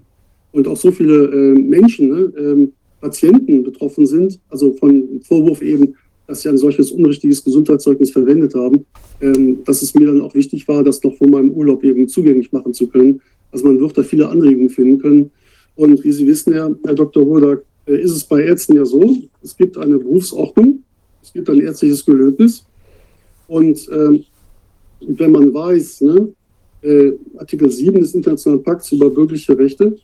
[0.51, 5.95] und auch so viele äh, Menschen, ne, ähm, Patienten betroffen sind, also von Vorwurf eben,
[6.29, 8.87] dass sie ein solches unrichtiges Gesundheitszeugnis verwendet haben,
[9.21, 12.53] ähm, dass es mir dann auch wichtig war, das noch von meinem Urlaub eben zugänglich
[12.53, 13.21] machen zu können.
[13.51, 15.31] Also man wird da viele Anregungen finden können.
[15.75, 17.25] Und wie Sie wissen, Herr, Herr Dr.
[17.25, 20.85] Rodak, äh, ist es bei Ärzten ja so, es gibt eine Berufsordnung,
[21.21, 22.65] es gibt ein ärztliches Gelöbnis
[23.49, 23.89] und
[25.01, 26.29] und wenn man weiß, ne,
[26.83, 29.99] äh, Artikel 7 des Internationalen Pakts über bürgerliche Rechte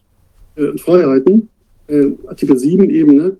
[0.56, 1.48] äh, und Freiheiten,
[1.88, 3.36] äh, Artikel 7 eben, ne, äh,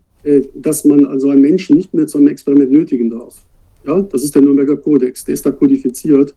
[0.55, 3.43] dass man also einen Menschen nicht mehr zu einem Experiment nötigen darf.
[3.87, 6.35] Ja, das ist der Nürnberger Kodex, der ist da kodifiziert.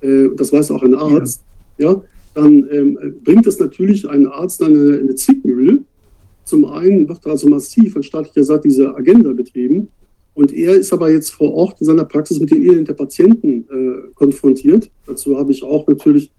[0.00, 1.42] Äh, das weiß auch ein Arzt.
[1.76, 2.02] Ja, ja
[2.34, 5.80] dann ähm, bringt es natürlich einen Arzt eine, eine Zwickmühle.
[6.44, 9.88] Zum einen wird also massiv von staatlicher Seite diese Agenda betrieben
[10.38, 13.66] und er ist aber jetzt vor Ort in seiner Praxis mit den Elend der Patienten
[13.68, 14.88] äh, konfrontiert.
[15.04, 16.30] Dazu habe ich auch natürlich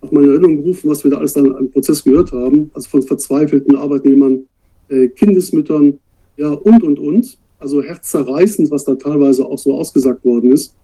[0.00, 2.70] auf meine Erinnerung gerufen, was wir da alles dann am Prozess gehört haben.
[2.74, 4.46] Also von verzweifelten Arbeitnehmern,
[4.88, 5.98] äh, Kindesmüttern,
[6.40, 7.38] ja, und, und, und.
[7.58, 10.74] Also herzzerreißend, was da teilweise auch so ausgesagt worden ist.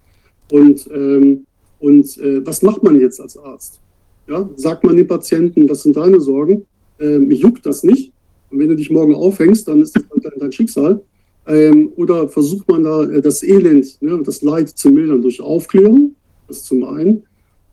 [0.53, 1.47] Und, ähm,
[1.79, 3.81] und äh, was macht man jetzt als Arzt?
[4.29, 6.67] Ja, sagt man den Patienten, das sind deine Sorgen,
[7.01, 8.13] äh, mich juckt das nicht.
[8.51, 10.05] Und wenn du dich morgen aufhängst, dann ist das
[10.39, 11.01] dein Schicksal.
[11.47, 16.15] Ähm, oder versucht man da äh, das Elend, ne, das Leid zu mildern durch Aufklärung,
[16.49, 17.23] das zum einen,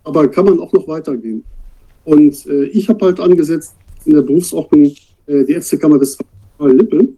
[0.05, 1.43] aber kann man auch noch weitergehen.
[2.05, 3.73] Und äh, ich habe halt angesetzt
[4.05, 4.93] in der Berufsordnung
[5.25, 7.09] äh, die Ärztekammer Westfalen-Lippe.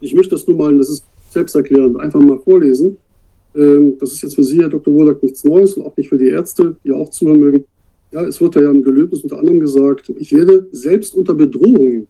[0.00, 2.96] Ich möchte das nur mal, das ist selbsterklärend, einfach mal vorlesen.
[3.54, 4.94] Ähm, das ist jetzt für Sie, Herr Dr.
[4.94, 7.64] Wodak, nichts Neues und auch nicht für die Ärzte, die auch zuhören mögen.
[8.10, 12.06] Ja, es wird ja im Gelöbnis unter anderem gesagt, ich werde selbst unter Bedrohung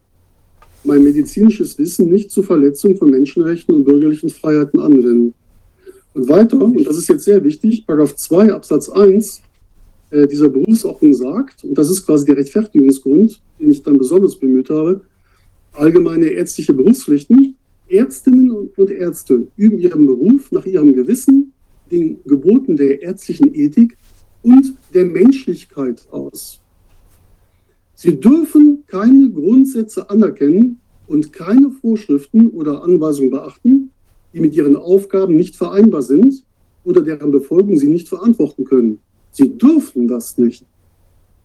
[0.85, 5.35] mein medizinisches Wissen nicht zur Verletzung von Menschenrechten und bürgerlichen Freiheiten anwenden.
[6.15, 9.43] Und weiter, und das ist jetzt sehr wichtig, Paragraph 2 Absatz 1
[10.11, 14.71] äh, dieser Berufsordnung sagt, und das ist quasi der Rechtfertigungsgrund, den ich dann besonders bemüht
[14.71, 15.01] habe,
[15.73, 17.57] allgemeine ärztliche Berufspflichten.
[17.89, 21.53] Ärztinnen und Ärzte üben ihren Beruf nach ihrem Gewissen,
[21.91, 23.97] den Geboten der ärztlichen Ethik
[24.43, 26.61] und der Menschlichkeit aus.
[27.95, 33.91] Sie dürfen keine Grundsätze anerkennen und keine Vorschriften oder Anweisungen beachten,
[34.33, 36.45] die mit ihren Aufgaben nicht vereinbar sind
[36.85, 39.01] oder deren Befolgung sie nicht verantworten können.
[39.33, 40.65] Sie dürfen das nicht.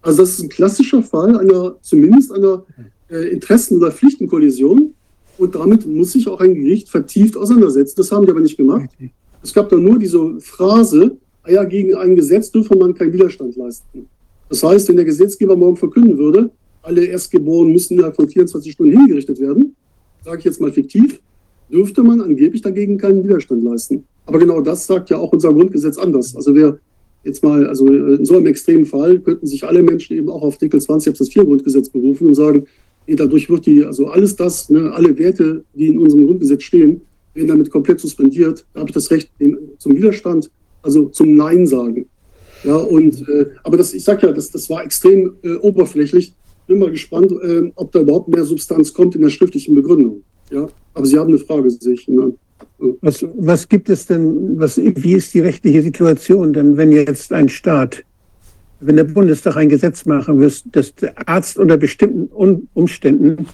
[0.01, 2.65] Also das ist ein klassischer Fall einer, zumindest einer
[3.09, 4.93] äh, Interessen- oder Pflichtenkollision.
[5.43, 7.95] Und damit muss sich auch ein Gericht vertieft auseinandersetzen.
[7.97, 8.89] Das haben die aber nicht gemacht.
[9.41, 13.57] Es gab da nur diese Phrase, ah ja, gegen ein Gesetz dürfe man keinen Widerstand
[13.57, 14.07] leisten.
[14.47, 16.49] Das heißt, wenn der Gesetzgeber morgen verkünden würde,
[16.81, 19.75] alle Erstgeborenen müssen innerhalb von 24 Stunden hingerichtet werden,
[20.23, 21.19] sage ich jetzt mal fiktiv,
[21.69, 24.05] dürfte man angeblich dagegen keinen Widerstand leisten.
[24.25, 26.37] Aber genau das sagt ja auch unser Grundgesetz anders.
[26.37, 26.79] Also wer
[27.25, 30.53] jetzt mal, also in so einem extremen Fall könnten sich alle Menschen eben auch auf
[30.53, 32.65] Artikel 20 Absatz 4 Grundgesetz berufen und sagen,
[33.07, 37.01] dadurch wird die, also alles das, ne, alle Werte, die in unserem Grundgesetz stehen,
[37.33, 38.65] werden damit komplett suspendiert.
[38.73, 39.29] Da habe ich das Recht
[39.77, 40.49] zum Widerstand,
[40.81, 42.07] also zum Nein sagen.
[42.63, 46.33] Ja, und, äh, aber das, ich sage ja, das, das war extrem äh, oberflächlich.
[46.65, 50.23] Bin mal gespannt, äh, ob da überhaupt mehr Substanz kommt in der schriftlichen Begründung.
[50.49, 52.07] Ja, aber Sie haben eine Frage, sehe ich.
[52.07, 52.33] Ne?
[53.01, 57.49] Was, was gibt es denn, was, wie ist die rechtliche Situation denn, wenn jetzt ein
[57.49, 58.03] Staat,
[58.85, 63.47] wenn der Bundestag ein Gesetz machen wird, dass der Arzt unter bestimmten Umständen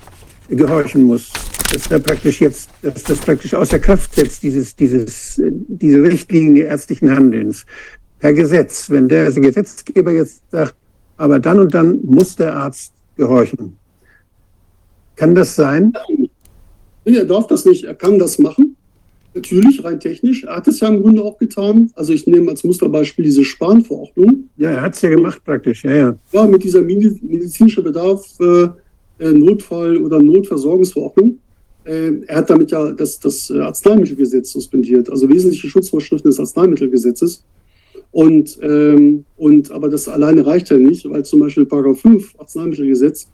[0.50, 1.32] gehorchen muss,
[1.72, 7.12] dass da praktisch jetzt, dass das praktisch außer Kraft setzt, dieses, dieses, diese Richtlinie ärztlichen
[7.12, 7.66] Handelns
[8.20, 8.90] per Gesetz.
[8.90, 10.76] Wenn der Gesetzgeber jetzt sagt,
[11.18, 13.78] aber dann und dann muss der Arzt gehorchen.
[15.16, 15.94] Kann das sein?
[17.06, 18.76] Er darf das nicht, er kann das machen.
[19.40, 20.44] Natürlich, rein technisch.
[20.44, 21.90] Er hat es ja im Grunde auch getan.
[21.96, 24.50] Also ich nehme als Musterbeispiel diese Spanverordnung.
[24.58, 26.20] Ja, er hat es ja gemacht praktisch, ja, ja.
[26.34, 28.68] Ja, mit dieser medizinische Bedarf, äh,
[29.24, 31.40] äh, Notfall- oder Notversorgungsverordnung.
[31.86, 37.42] Äh, er hat damit ja das, das Arzneimittelgesetz suspendiert, also wesentliche Schutzvorschriften des Arzneimittelgesetzes.
[38.12, 43.30] Und, ähm, und aber das alleine reicht ja nicht, weil zum Beispiel Paragraph 5 Arzneimittelgesetz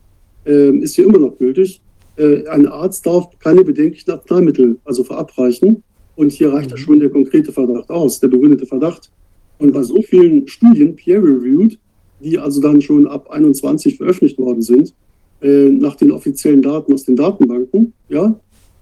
[0.46, 1.82] äh, ist hier immer noch gültig.
[2.18, 5.84] Äh, ein Arzt darf keine bedenklichen Arzneimittel also verabreichen.
[6.16, 6.82] Und hier reicht ja mhm.
[6.82, 9.12] schon der konkrete Verdacht aus, der begründete Verdacht.
[9.58, 11.78] Und bei so vielen Studien, peer-reviewed,
[12.22, 14.94] die also dann schon ab 21 veröffentlicht worden sind,
[15.42, 18.40] äh, nach den offiziellen Daten aus den Datenbanken, ja,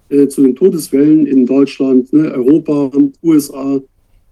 [0.09, 2.91] äh, zu den Todeswellen in Deutschland, ne, Europa,
[3.23, 3.81] USA,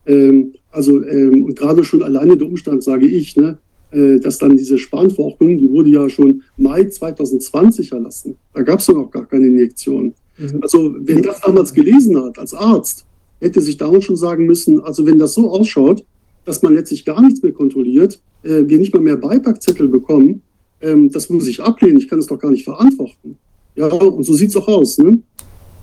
[0.05, 3.57] ähm, also ähm, und gerade schon alleine der Umstand, sage ich, ne,
[3.91, 8.37] äh, dass dann diese Spanverordnung, die wurde ja schon Mai 2020 erlassen.
[8.53, 10.13] Da gab es ja noch gar keine Injektion.
[10.41, 10.59] Mhm.
[10.61, 13.05] Also wer das damals gelesen hat als Arzt,
[13.39, 16.03] hätte sich damals schon sagen müssen, also wenn das so ausschaut,
[16.45, 20.41] dass man letztlich gar nichts mehr kontrolliert, äh, wir nicht mal mehr Beipackzettel bekommen,
[20.81, 23.37] ähm, das muss ich ablehnen, ich kann es doch gar nicht verantworten.
[23.75, 24.97] Ja, und so sieht es auch aus.
[24.97, 25.19] Ne?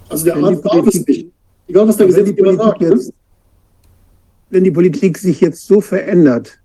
[0.09, 1.31] Also der Arzt darf es nicht.
[1.69, 2.81] Egal, was der Gesetzgeber sagt.
[2.81, 2.89] Ne?
[2.89, 3.13] Jetzt,
[4.51, 6.59] wenn die Politik sich jetzt so verändert,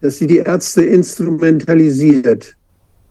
[0.00, 2.56] dass sie die Ärzte instrumentalisiert.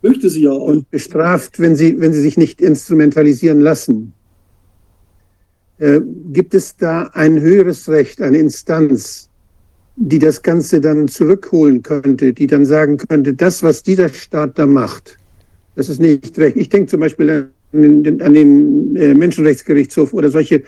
[0.01, 0.67] Möchte sie ja auch.
[0.67, 4.13] Und bestraft, wenn sie, wenn sie sich nicht instrumentalisieren lassen.
[5.79, 6.01] Äh,
[6.31, 9.29] gibt es da ein höheres Recht, eine Instanz,
[9.95, 14.65] die das Ganze dann zurückholen könnte, die dann sagen könnte, das, was dieser Staat da
[14.65, 15.17] macht,
[15.75, 16.57] das ist nicht recht.
[16.57, 20.63] Ich denke zum Beispiel an den, an den äh, Menschenrechtsgerichtshof oder solche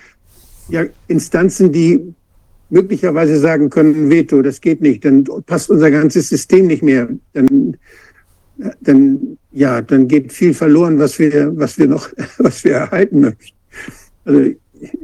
[0.69, 2.13] ja, Instanzen, die
[2.69, 7.09] möglicherweise sagen können, Veto, das geht nicht, dann passt unser ganzes System nicht mehr.
[7.33, 7.77] Dann,
[8.81, 13.57] dann, ja, dann geht viel verloren, was wir, was wir noch, was wir erhalten möchten.
[14.25, 14.51] Also,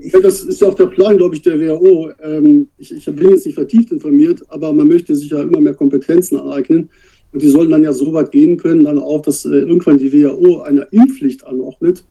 [0.02, 2.10] ja, das ist ja auch der Plan, glaube ich, der WHO.
[2.24, 5.74] Ähm, ich, ich bin jetzt nicht vertieft informiert, aber man möchte sich ja immer mehr
[5.74, 6.90] Kompetenzen aneignen.
[7.34, 10.14] Und die sollen dann ja so weit gehen können, dann auch, dass äh, irgendwann die
[10.14, 12.06] WHO eine Impfpflicht anordnet.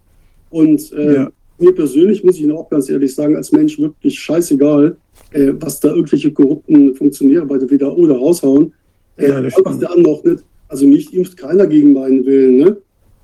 [0.50, 1.32] Und äh, ja.
[1.58, 4.96] mir persönlich, muss ich Ihnen auch ganz ehrlich sagen, als Mensch wirklich scheißegal,
[5.32, 8.74] äh, was da irgendwelche korrupten Funktionäre bei der WHO da raushauen.
[9.16, 10.44] Äh, ja, was der anordnet.
[10.74, 12.56] Also mich impft keiner gegen meinen Willen.
[12.56, 12.76] Ne?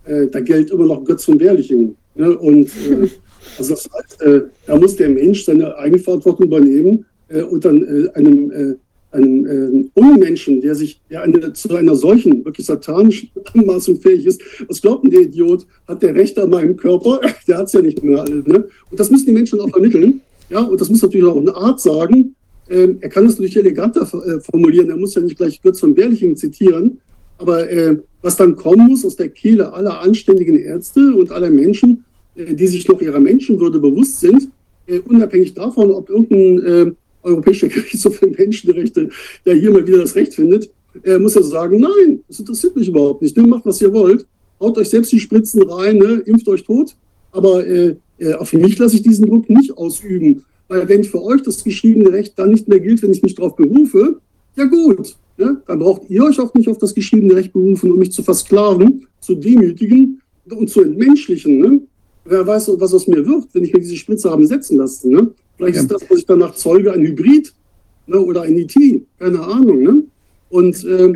[0.04, 1.96] Äh, da gilt immer noch Götz von Berlichingen.
[2.14, 2.38] Ne?
[2.38, 3.08] Und äh,
[3.58, 8.08] also das heißt, äh, da muss der Mensch seine Eigenverantwortung übernehmen äh, und dann äh,
[8.10, 8.74] einem, äh,
[9.10, 14.40] einem äh, Unmenschen, der sich der eine, zu einer solchen, wirklich satanischen Anmaßung fähig ist,
[14.68, 15.66] was glaubt denn der Idiot?
[15.88, 17.20] Hat der Recht an meinem Körper?
[17.48, 18.24] Der hat es ja nicht mehr.
[18.28, 18.68] Ne?
[18.92, 20.20] Und das müssen die Menschen auch vermitteln.
[20.50, 22.36] Ja, und das muss natürlich auch eine Art sagen.
[22.68, 24.88] Ähm, er kann es natürlich eleganter formulieren.
[24.88, 27.00] Er muss ja nicht gleich Götz von Berlichingen zitieren.
[27.40, 32.04] Aber äh, was dann kommen muss aus der Kehle aller anständigen Ärzte und aller Menschen,
[32.34, 34.48] äh, die sich noch ihrer Menschenwürde bewusst sind,
[34.86, 39.08] äh, unabhängig davon, ob irgendein äh, europäischer Gerichtshof für Menschenrechte
[39.46, 40.70] ja hier mal wieder das Recht findet,
[41.20, 43.36] muss er sagen, nein, das interessiert mich überhaupt nicht.
[43.36, 43.44] Ne?
[43.46, 44.26] Macht, was ihr wollt.
[44.58, 46.20] Haut euch selbst die Spritzen rein, ne?
[46.26, 46.96] impft euch tot.
[47.30, 50.44] Aber äh, äh, auf mich lasse ich diesen Druck nicht ausüben.
[50.66, 53.54] Weil wenn für euch das geschriebene Recht dann nicht mehr gilt, wenn ich mich darauf
[53.54, 54.18] berufe,
[54.56, 55.62] ja gut, ne?
[55.66, 59.06] dann braucht ihr euch auch nicht auf das geschriebene Recht berufen, um mich zu versklaven,
[59.20, 61.58] zu demütigen und zu entmenschlichen.
[61.58, 61.80] Ne?
[62.24, 65.10] Wer weiß, was aus mir wird, wenn ich mir diese Spritze haben setzen lassen.
[65.10, 65.30] Ne?
[65.56, 65.82] Vielleicht ja.
[65.82, 67.52] ist das, was ich danach zeuge, ein Hybrid
[68.06, 68.20] ne?
[68.20, 68.74] oder ein IT,
[69.18, 69.82] keine Ahnung.
[69.82, 70.04] Ne?
[70.50, 71.14] Und ähm,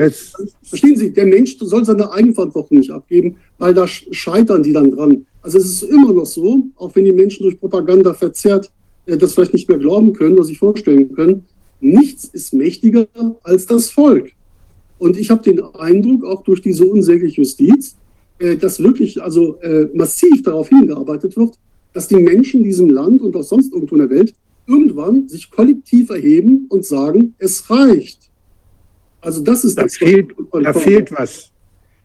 [0.63, 5.27] verstehen Sie, der Mensch soll seine Eigenverantwortung nicht abgeben, weil da scheitern die dann dran.
[5.43, 8.71] Also es ist immer noch so, auch wenn die Menschen durch Propaganda verzerrt
[9.07, 11.45] äh, das vielleicht nicht mehr glauben können oder sich vorstellen können,
[11.85, 13.07] nichts ist mächtiger
[13.43, 14.33] als das Volk.
[14.99, 17.97] Und ich habe den Eindruck, auch durch diese unsägliche Justiz,
[18.39, 21.59] äh, dass wirklich also äh, massiv darauf hingearbeitet wird,
[21.93, 24.35] dass die Menschen in diesem Land und auch sonst irgendwo in der Welt
[24.67, 28.19] irgendwann sich kollektiv erheben und sagen, es reicht.
[29.21, 29.97] Also das ist da das.
[29.97, 31.51] Fehlt, da fehlt was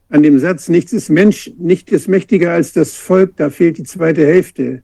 [0.09, 3.83] an dem Satz, nichts ist Mensch, nicht ist mächtiger als das Volk, da fehlt die
[3.83, 4.81] zweite Hälfte.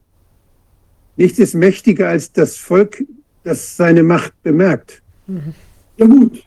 [1.16, 3.04] Nichts ist mächtiger als das Volk,
[3.46, 5.02] das seine Macht bemerkt.
[5.96, 6.42] Ja gut,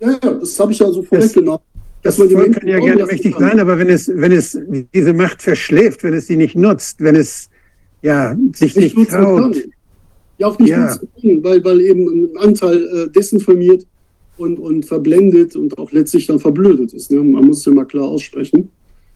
[0.00, 1.60] ja, ja, das habe ich ja so vorweggenommen.
[2.02, 4.58] Das, das Volk kann ja gerne mächtig sein, aber wenn es, wenn es
[4.94, 7.50] diese Macht verschläft, wenn es sie nicht nutzt, wenn es
[8.02, 9.56] ja, sich nicht, nicht traut.
[10.38, 10.96] Ja, auch nicht ja.
[11.12, 13.84] nutzen weil, weil eben ein Anteil äh, desinformiert
[14.36, 17.10] und, und verblendet und auch letztlich dann verblödet ist.
[17.10, 17.20] Ne?
[17.20, 18.70] Man muss es ja mal klar aussprechen.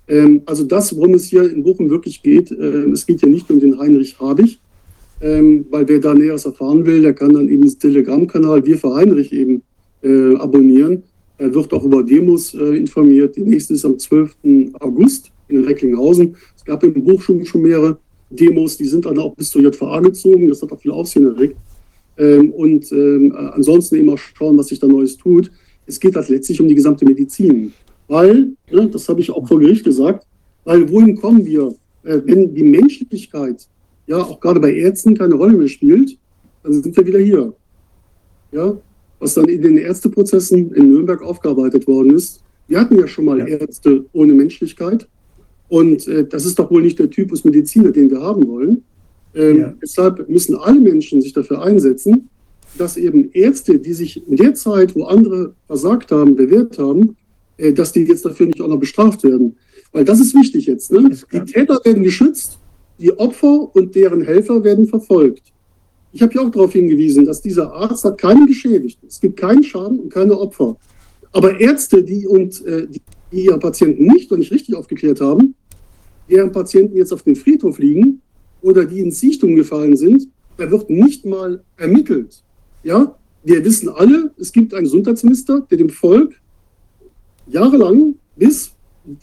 [0.09, 3.49] Ähm, also das, worum es hier in Bochum wirklich geht, äh, es geht ja nicht
[3.49, 4.59] um den Heinrich Habich,
[5.23, 8.95] ähm, weil wer da Näheres erfahren will, der kann dann eben den Telegram-Kanal Wir für
[8.95, 9.63] Heinrich eben
[10.03, 11.05] äh, abonnieren.
[11.39, 13.37] Er wird auch über Demos äh, informiert.
[13.37, 14.35] Die nächste ist am 12.
[14.81, 16.37] August in Recklinghausen.
[16.57, 17.99] Es gab im Bochum schon mehrere
[18.31, 20.49] Demos, die sind dann auch bis zur JVA gezogen.
[20.49, 21.57] Das hat auch viel Aufsehen erregt.
[22.19, 25.51] Ähm, und ähm, ansonsten eben auch schauen, was sich da Neues tut.
[25.87, 27.73] Es geht halt letztlich um die gesamte Medizin.
[28.09, 30.27] Weil, ne, das habe ich auch vor Gericht gesagt,
[30.65, 33.67] weil wohin kommen wir, äh, wenn die Menschlichkeit
[34.07, 36.19] ja auch gerade bei Ärzten keine Rolle mehr spielt,
[36.63, 37.55] dann sind wir wieder hier.
[38.53, 38.77] Ja,
[39.19, 42.43] was dann in den Ärzteprozessen in Nürnberg aufgearbeitet worden ist.
[42.69, 43.47] Wir hatten ja schon mal ja.
[43.47, 45.09] Ärzte ohne Menschlichkeit.
[45.69, 48.83] Und äh, das ist doch wohl nicht der Typus Mediziner, den wir haben wollen.
[49.35, 49.75] Ähm, ja.
[49.81, 52.29] Deshalb müssen alle Menschen sich dafür einsetzen,
[52.77, 57.17] dass eben Ärzte, die sich in der Zeit, wo andere versagt haben, bewährt haben,
[57.57, 59.57] äh, dass die jetzt dafür nicht auch noch bestraft werden.
[59.93, 60.91] Weil das ist wichtig jetzt.
[60.91, 61.11] Ne?
[61.33, 62.59] Die Täter werden geschützt,
[62.99, 65.53] die Opfer und deren Helfer werden verfolgt.
[66.13, 68.99] Ich habe ja auch darauf hingewiesen, dass dieser Arzt hat keinen geschädigt.
[69.07, 70.77] Es gibt keinen Schaden und keine Opfer.
[71.33, 73.01] Aber Ärzte, die, und, äh, die
[73.45, 75.55] ihre Patienten nicht und nicht richtig aufgeklärt haben,
[76.29, 78.21] deren Patienten jetzt auf den Friedhof liegen
[78.61, 82.43] oder die ins Sichtung gefallen sind, da wird nicht mal ermittelt.
[82.85, 86.35] Ja, wir wissen alle, es gibt einen Gesundheitsminister, der dem Volk
[87.47, 88.72] jahrelang bis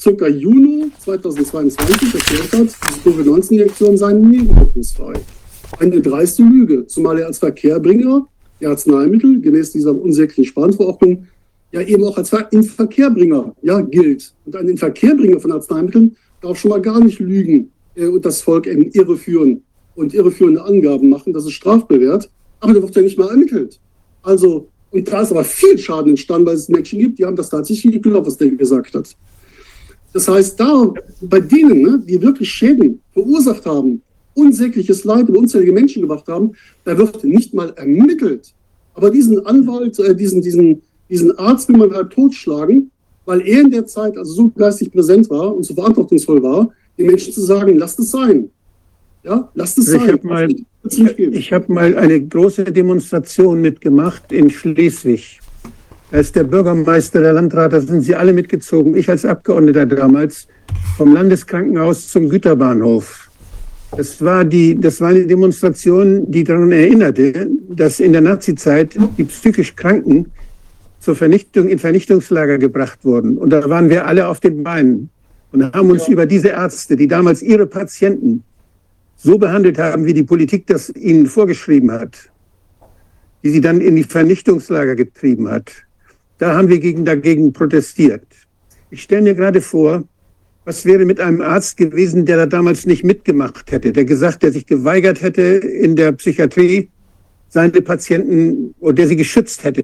[0.03, 0.27] ca.
[0.27, 5.14] Juni 2022 erklärt hat, die Covid-19-Injektionen seien nebenwirkungsfrei.
[5.80, 8.27] Eine dreiste Lüge, zumal er als Verkehrbringer
[8.59, 11.27] der Arzneimittel gemäß dieser unsäglichen Sparverordnung
[11.72, 14.33] ja eben auch als Inverkehrbringer ja, gilt.
[14.45, 18.67] Und ein Inverkehrbringer von Arzneimitteln darf schon mal gar nicht lügen äh, und das Volk
[18.67, 19.61] eben irreführen
[19.95, 21.33] und irreführende Angaben machen.
[21.33, 22.30] Das ist strafbewehrt.
[22.59, 23.80] Aber da wird ja nicht mal ermittelt.
[24.24, 27.49] Also, und da ist aber viel Schaden entstanden, weil es Menschen gibt, die haben das
[27.49, 29.16] tatsächlich geglaubt, was der gesagt hat.
[30.14, 34.02] Das heißt, da bei denen, ne, die wirklich Schäden verursacht haben,
[34.34, 38.54] unsägliches Leid über unzählige Menschen gemacht haben, da wird nicht mal ermittelt.
[38.96, 42.92] Aber diesen Anwalt, äh, diesen, diesen, diesen Arzt will man halt totschlagen,
[43.26, 47.08] weil er in der Zeit also so geistig präsent war und so verantwortungsvoll war, den
[47.08, 48.50] Menschen zu sagen, lasst es sein.
[49.24, 50.20] Ja, lasst es also sein.
[50.24, 55.40] Mal, ich habe mal eine große Demonstration mitgemacht in Schleswig.
[56.12, 58.96] Als der Bürgermeister, der Landrat, da sind sie alle mitgezogen.
[58.96, 60.48] Ich als Abgeordneter damals
[60.98, 63.30] vom Landeskrankenhaus zum Güterbahnhof.
[63.96, 69.24] Das war, die, das war eine Demonstration, die daran erinnerte, dass in der Nazizeit die
[69.24, 70.32] psychisch Kranken
[71.00, 73.38] zur Vernichtung in Vernichtungslager gebracht wurden.
[73.38, 75.10] Und da waren wir alle auf den Beinen
[75.52, 76.14] und haben uns ja.
[76.14, 78.44] über diese Ärzte, die damals ihre Patienten
[79.16, 82.30] so behandelt haben, wie die Politik das ihnen vorgeschrieben hat,
[83.44, 85.72] die sie dann in die Vernichtungslager getrieben hat,
[86.40, 88.26] da haben wir gegen, dagegen protestiert.
[88.90, 90.03] Ich stelle mir gerade vor,
[90.66, 94.51] was wäre mit einem Arzt gewesen, der da damals nicht mitgemacht hätte, der gesagt, der
[94.51, 96.90] sich geweigert hätte in der Psychiatrie,
[97.50, 99.84] seine Patienten oder der sie geschützt hätte.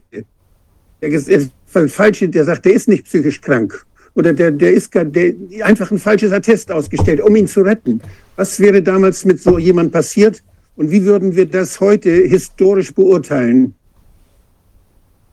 [1.01, 5.33] Der, der falsche, der sagt, der ist nicht psychisch krank oder der, der ist der,
[5.61, 8.01] einfach ein falsches Attest ausgestellt, um ihn zu retten.
[8.35, 10.43] Was wäre damals mit so jemand passiert
[10.75, 13.75] und wie würden wir das heute historisch beurteilen?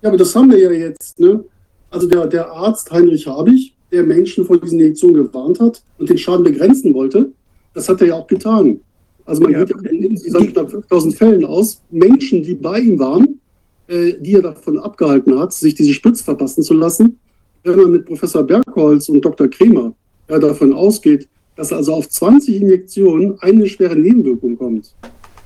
[0.03, 1.19] Ja, aber das haben wir ja jetzt.
[1.19, 1.45] Ne?
[1.91, 6.19] Also der, der Arzt Heinrich Habich, der Menschen vor diesen Injektionen gewarnt hat und den
[6.19, 7.31] Schaden begrenzen wollte,
[7.75, 8.81] das hat er ja auch getan.
[9.25, 9.65] Also man ja.
[9.65, 11.81] geht ja in insgesamt knapp 5000 Fällen aus.
[11.91, 13.41] Menschen, die bei ihm waren,
[13.87, 17.19] äh, die er davon abgehalten hat, sich diese Spritze verpassen zu lassen,
[17.63, 19.49] wenn man mit Professor Bergholz und Dr.
[19.49, 19.95] Kremer
[20.29, 24.95] ja, davon ausgeht, dass also auf 20 Injektionen eine schwere Nebenwirkung kommt,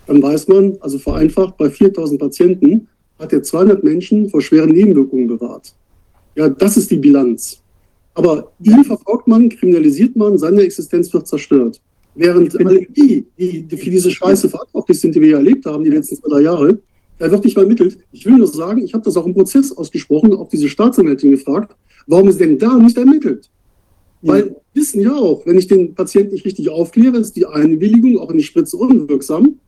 [0.07, 2.89] dann weiß man, also vereinfacht, bei 4000 Patienten
[3.19, 5.75] hat er 200 Menschen vor schweren Nebenwirkungen bewahrt.
[6.35, 7.61] Ja, das ist die Bilanz.
[8.15, 11.81] Aber ihn verfolgt man, kriminalisiert man, seine Existenz wird zerstört.
[12.15, 15.91] Während alle die, die für diese Scheiße verantwortlich sind, die wir ja erlebt haben, die
[15.91, 16.79] letzten zwei, drei Jahre,
[17.19, 17.99] da wird nicht mal ermittelt.
[18.13, 21.77] Ich will nur sagen, ich habe das auch im Prozess ausgesprochen, auch diese Staatsanwältin gefragt,
[22.07, 23.51] warum ist denn da nicht ermittelt?
[24.23, 24.33] Ja.
[24.33, 28.19] Weil wir wissen ja auch, wenn ich den Patienten nicht richtig aufkläre, ist die Einwilligung
[28.19, 29.59] auch in die Spritze unwirksam.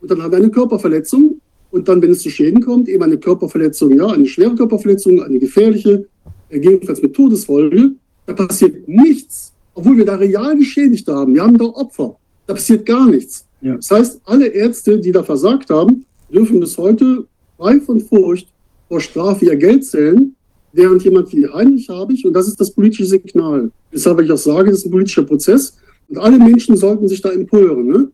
[0.00, 1.40] Und dann haben wir eine Körperverletzung.
[1.72, 5.38] Und dann, wenn es zu Schäden kommt, eben eine Körperverletzung, ja, eine schwere Körperverletzung, eine
[5.38, 6.06] gefährliche,
[6.50, 7.92] gegebenenfalls mit Todesfolge.
[8.26, 11.34] Da passiert nichts, obwohl wir da real geschädigt haben.
[11.34, 12.16] Wir haben da Opfer.
[12.46, 13.46] Da passiert gar nichts.
[13.62, 13.76] Ja.
[13.76, 17.26] Das heißt, alle Ärzte, die da versagt haben, dürfen bis heute
[17.56, 18.48] frei von Furcht
[18.88, 20.34] vor Strafe ihr Geld zählen,
[20.72, 23.70] während jemand wie Heinrich habe ich, und das ist das politische Signal.
[23.92, 25.76] Deshalb ich auch sage, das ist ein politischer Prozess
[26.08, 27.86] und alle Menschen sollten sich da empören.
[27.86, 28.10] Ne?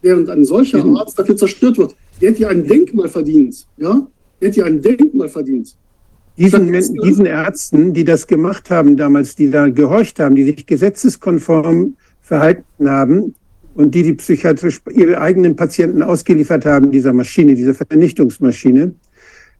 [0.00, 0.84] Während ein solcher.
[0.96, 3.66] Arzt dafür zerstört wird, der hätte ja ein Denkmal verdient.
[3.76, 4.06] Ja?
[4.40, 5.76] Der hätte ja ein Denkmal verdient.
[6.38, 11.94] Diesen, diesen Ärzten, die das gemacht haben damals, die da gehorcht haben, die sich gesetzeskonform
[12.22, 13.34] verhalten haben
[13.74, 18.94] und die die psychiatrisch ihre eigenen Patienten ausgeliefert haben, dieser Maschine, dieser Vernichtungsmaschine,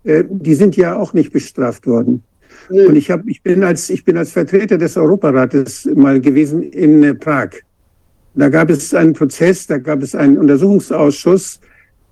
[0.04, 2.22] äh, die sind ja auch nicht bestraft worden.
[2.70, 2.86] Nee.
[2.86, 7.02] Und ich, hab, ich, bin als, ich bin als Vertreter des Europarates mal gewesen in
[7.02, 7.50] äh, Prag.
[8.34, 11.60] Da gab es einen Prozess, da gab es einen Untersuchungsausschuss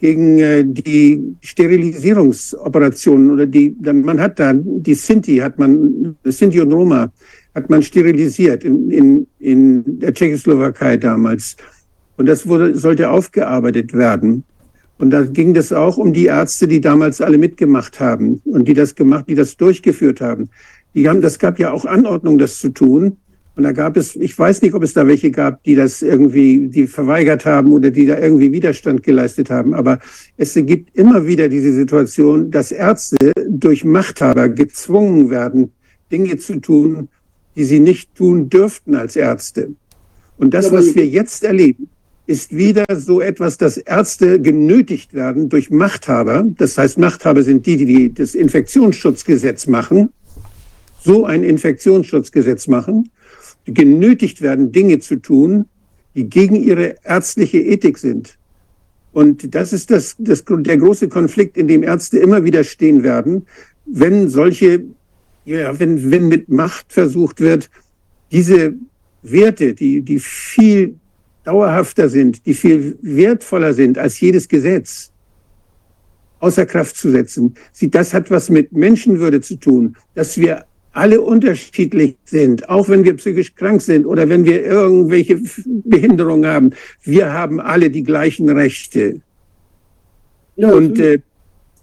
[0.01, 6.73] gegen äh, die Sterilisierungsoperationen oder die, man hat da die Sinti, hat man, Sinti und
[6.73, 7.13] Roma
[7.55, 11.57] hat man sterilisiert in, in, in der Tschechoslowakei damals.
[12.17, 14.45] Und das wurde, sollte aufgearbeitet werden.
[14.99, 18.75] Und da ging es auch um die Ärzte, die damals alle mitgemacht haben und die
[18.75, 20.51] das gemacht, die das durchgeführt haben.
[20.95, 23.17] Die haben, das gab ja auch Anordnung, das zu tun.
[23.57, 26.69] Und da gab es, ich weiß nicht, ob es da welche gab, die das irgendwie,
[26.69, 29.75] die verweigert haben oder die da irgendwie Widerstand geleistet haben.
[29.75, 29.99] Aber
[30.37, 35.73] es gibt immer wieder diese Situation, dass Ärzte durch Machthaber gezwungen werden,
[36.11, 37.09] Dinge zu tun,
[37.57, 39.71] die sie nicht tun dürften als Ärzte.
[40.39, 41.91] Und das, was wir jetzt erleben,
[42.27, 46.47] ist wieder so etwas, dass Ärzte genötigt werden durch Machthaber.
[46.57, 50.11] Das heißt, Machthaber sind die, die das Infektionsschutzgesetz machen,
[51.03, 53.11] so ein Infektionsschutzgesetz machen,
[53.73, 55.67] genötigt werden, Dinge zu tun,
[56.15, 58.37] die gegen ihre ärztliche Ethik sind.
[59.13, 63.47] Und das ist das, das, der große Konflikt, in dem Ärzte immer wieder stehen werden,
[63.87, 64.85] wenn solche,
[65.45, 67.71] ja, wenn, wenn mit Macht versucht wird,
[68.31, 68.75] diese
[69.23, 70.95] Werte, die, die viel
[71.45, 75.11] dauerhafter sind, die viel wertvoller sind als jedes Gesetz,
[76.39, 77.55] außer Kraft zu setzen.
[77.73, 83.05] Sie, das hat was mit Menschenwürde zu tun, dass wir alle unterschiedlich sind, auch wenn
[83.05, 85.41] wir psychisch krank sind oder wenn wir irgendwelche
[85.85, 86.71] Behinderungen haben.
[87.03, 89.21] Wir haben alle die gleichen Rechte.
[90.57, 91.21] Ja, Und äh,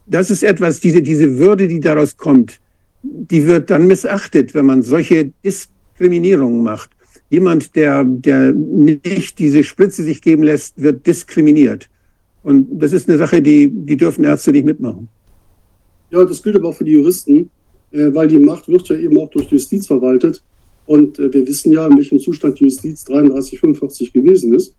[0.06, 2.60] das ist etwas, diese, diese Würde, die daraus kommt,
[3.02, 6.90] die wird dann missachtet, wenn man solche Diskriminierungen macht.
[7.30, 11.90] Jemand, der, der nicht diese Spritze sich geben lässt, wird diskriminiert.
[12.44, 15.10] Und das ist eine Sache, die, die dürfen Ärzte nicht mitmachen.
[16.10, 17.50] Ja, das gilt aber auch für die Juristen,
[17.91, 20.43] weil die Macht wird ja eben auch durch Justiz verwaltet.
[20.88, 24.74] Und äh, wir wissen ja, in welchem Zustand die Justiz 33, 45 gewesen ist.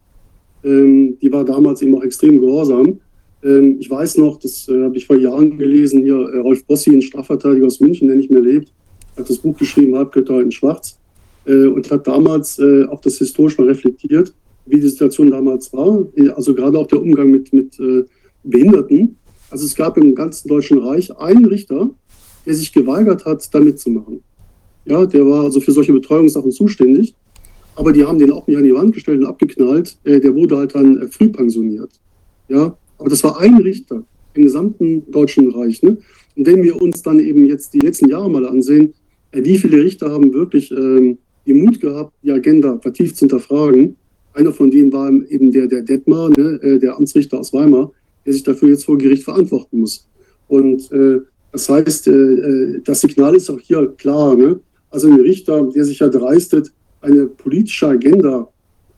[0.64, 2.98] Ähm, die war damals eben auch extrem gehorsam.
[3.44, 7.02] Ähm, ich weiß noch, das äh, habe ich vor Jahren gelesen, hier Rolf Bossi, ein
[7.02, 8.72] Strafverteidiger aus München, der nicht mehr lebt,
[9.16, 10.98] hat das Buch geschrieben, Halbgötter in Schwarz.
[11.46, 14.32] Äh, und hat damals äh, auch das historisch mal reflektiert,
[14.66, 16.06] wie die Situation damals war.
[16.34, 18.04] Also gerade auch der Umgang mit, mit äh,
[18.44, 19.16] Behinderten.
[19.50, 21.90] Also es gab im ganzen Deutschen Reich einen Richter,
[22.48, 24.22] der sich geweigert hat, da mitzumachen.
[24.86, 27.14] Ja, der war also für solche Betreuungssachen zuständig.
[27.76, 29.98] Aber die haben den auch nicht an die Wand gestellt und abgeknallt.
[30.04, 31.90] der wurde halt dann früh pensioniert.
[32.48, 34.02] Ja, aber das war ein Richter
[34.32, 35.82] im gesamten Deutschen Reich.
[35.82, 35.98] Ne?
[36.36, 38.94] Und wenn wir uns dann eben jetzt die letzten Jahre mal ansehen,
[39.32, 43.96] wie viele Richter haben wirklich ähm, den Mut gehabt, die Agenda vertieft zu hinterfragen.
[44.32, 47.92] Einer von denen war eben der, der Detmar, ne, äh, der Amtsrichter aus Weimar,
[48.24, 50.08] der sich dafür jetzt vor Gericht verantworten muss.
[50.48, 51.20] Und äh,
[51.52, 54.36] das heißt, äh, äh, das Signal ist auch hier klar.
[54.36, 54.60] Ne?
[54.90, 58.48] Also ein Richter, der sich ja dreistet, eine politische Agenda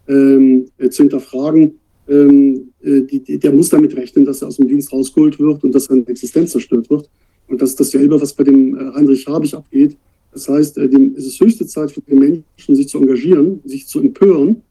[0.08, 4.68] ähm, äh, zu hinterfragen, ähm, äh, die, der muss damit rechnen, dass er aus dem
[4.68, 7.08] Dienst rausgeholt wird und dass seine Existenz zerstört wird.
[7.46, 9.96] Und das ist dasselbe, was bei dem Heinrich Habich abgeht.
[10.32, 14.00] Das heißt, äh, es ist höchste Zeit für die Menschen, sich zu engagieren, sich zu
[14.00, 14.62] empören,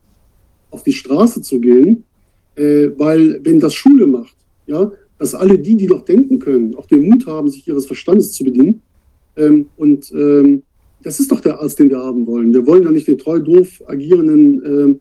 [0.72, 2.04] auf die Straße zu gehen,
[2.56, 4.36] äh, weil wenn das Schule macht,
[4.68, 8.32] ja, dass alle die, die noch denken können, auch den Mut haben, sich ihres Verstandes
[8.32, 8.82] zu bedienen.
[9.38, 10.64] Ähm, und ähm,
[11.04, 12.54] das ist doch der Arzt, den wir haben wollen.
[12.54, 15.00] Wir wollen ja nicht den treu doof agierenden, ähm,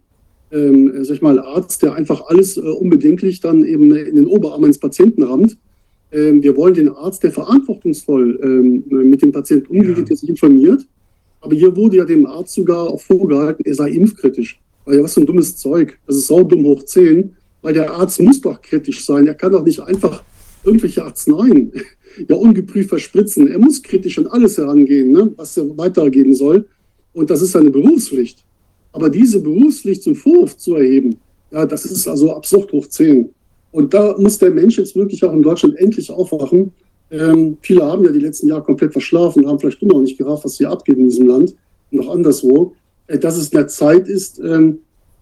[0.51, 4.65] ähm, sag ich mal, Arzt, der einfach alles äh, unbedenklich dann eben in den Oberarm
[4.65, 5.57] eines Patienten rammt
[6.11, 10.05] ähm, wir wollen den Arzt, der verantwortungsvoll ähm, mit dem Patienten umgeht, ja.
[10.05, 10.87] der sich informiert.
[11.41, 14.61] Aber hier wurde ja dem Arzt sogar auch vorgehalten, er sei impfkritisch.
[14.85, 15.99] Weil ja, was für ein dummes Zeug.
[16.07, 17.37] Das ist saudumm hoch 10.
[17.63, 19.27] Weil der Arzt muss doch kritisch sein.
[19.27, 20.23] Er kann doch nicht einfach
[20.65, 21.73] irgendwelche Arzneien
[22.29, 23.49] ja ungeprüft verspritzen.
[23.49, 26.67] Er muss kritisch an alles herangehen, ne, was er weitergeben soll.
[27.13, 28.45] Und das ist seine Berufspflicht.
[28.93, 31.17] Aber diese Berufspflicht zum Vorwurf zu erheben,
[31.51, 33.31] ja, das ist also absurd hoch 10.
[33.71, 36.73] Und da muss der Mensch jetzt wirklich auch in Deutschland endlich aufwachen.
[37.11, 40.45] Ähm, viele haben ja die letzten Jahre komplett verschlafen, haben vielleicht immer noch nicht gerafft,
[40.45, 41.55] was hier abgeht in diesem Land
[41.91, 42.75] und auch anderswo.
[43.07, 44.81] Äh, dass es in der Zeit ist, ähm,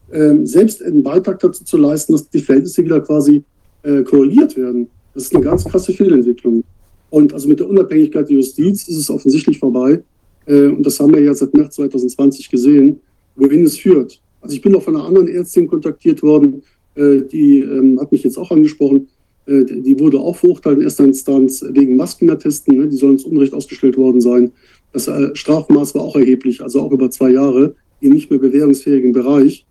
[0.08, 3.42] selbst einen Beitrag dazu zu leisten, dass die Verhältnisse wieder quasi
[3.82, 4.88] äh, korrigiert werden.
[5.14, 6.62] Das ist eine ganz krasse Fehlentwicklung.
[7.10, 10.02] Und also mit der Unabhängigkeit der Justiz ist es offensichtlich vorbei.
[10.46, 13.00] Äh, und das haben wir ja seit März 2020 gesehen,
[13.34, 14.20] wohin es führt.
[14.40, 16.62] Also ich bin auch von einer anderen Ärztin kontaktiert worden,
[16.94, 19.08] äh, die ähm, hat mich jetzt auch angesprochen.
[19.46, 22.76] Äh, die wurde auch verurteilt in erster Instanz wegen Maskenattesten.
[22.76, 22.88] Ne?
[22.88, 24.52] Die sollen zu Unrecht ausgestellt worden sein.
[24.92, 29.12] Das äh, Strafmaß war auch erheblich, also auch über zwei Jahre im nicht mehr bewährungsfähigen
[29.12, 29.65] Bereich.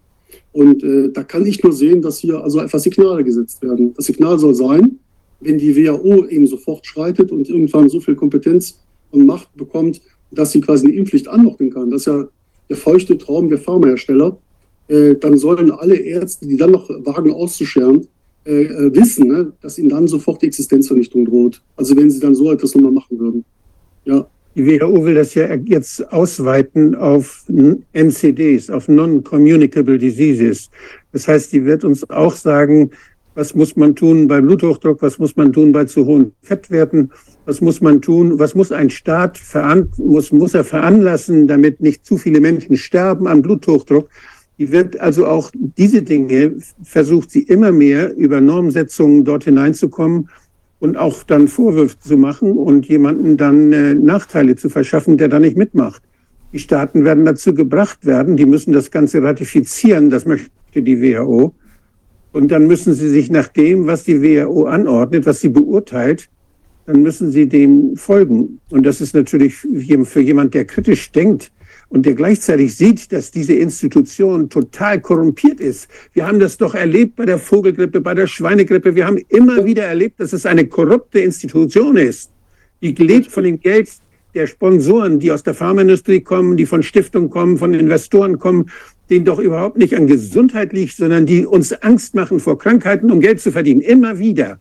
[0.55, 3.93] Und äh, da kann ich nur sehen, dass hier also einfach Signale gesetzt werden.
[3.93, 4.99] Das Signal soll sein,
[5.41, 8.79] wenn die WHO eben sofort schreitet und irgendwann so viel Kompetenz
[9.11, 9.99] und Macht bekommt,
[10.31, 11.91] dass sie quasi eine Impfpflicht anordnen kann.
[11.91, 12.25] Das ist ja
[12.69, 14.37] der feuchte Traum der Pharmahersteller.
[14.87, 18.07] Äh, dann sollen alle Ärzte, die dann noch wagen auszuscheren,
[18.45, 21.61] äh, äh, wissen, ne, dass ihnen dann sofort die Existenzvernichtung droht.
[21.75, 23.43] Also wenn sie dann so etwas nochmal machen würden.
[24.05, 24.25] Ja.
[24.55, 27.43] Die WHO will das ja jetzt ausweiten auf
[27.91, 30.69] NCDs, auf Non-Communicable Diseases.
[31.11, 32.91] Das heißt, die wird uns auch sagen,
[33.33, 37.11] was muss man tun beim Bluthochdruck, was muss man tun bei zu hohen Fettwerten,
[37.43, 42.05] was muss man tun, was muss ein Staat veran muss, muss er veranlassen, damit nicht
[42.05, 44.09] zu viele Menschen sterben an Bluthochdruck.
[44.57, 50.29] Die wird also auch diese Dinge, versucht sie immer mehr über Normsetzungen dort hineinzukommen
[50.85, 55.39] und auch dann Vorwürfe zu machen und jemanden dann äh, Nachteile zu verschaffen, der da
[55.39, 56.03] nicht mitmacht.
[56.53, 61.53] Die Staaten werden dazu gebracht werden, die müssen das Ganze ratifizieren, das möchte die WHO.
[62.31, 66.29] Und dann müssen sie sich nach dem, was die WHO anordnet, was sie beurteilt,
[66.85, 68.59] dann müssen sie dem folgen.
[68.69, 71.51] Und das ist natürlich für jemand, der kritisch denkt,
[71.89, 75.87] und der gleichzeitig sieht, dass diese Institution total korrumpiert ist.
[76.13, 78.95] Wir haben das doch erlebt bei der Vogelgrippe, bei der Schweinegrippe.
[78.95, 82.31] Wir haben immer wieder erlebt, dass es eine korrupte Institution ist,
[82.81, 83.89] die lebt von dem Geld
[84.33, 88.69] der Sponsoren, die aus der Pharmaindustrie kommen, die von Stiftungen kommen, von Investoren kommen,
[89.09, 93.21] denen doch überhaupt nicht an Gesundheit liegt, sondern die uns Angst machen vor Krankheiten, um
[93.21, 93.81] Geld zu verdienen.
[93.81, 94.59] Immer wieder.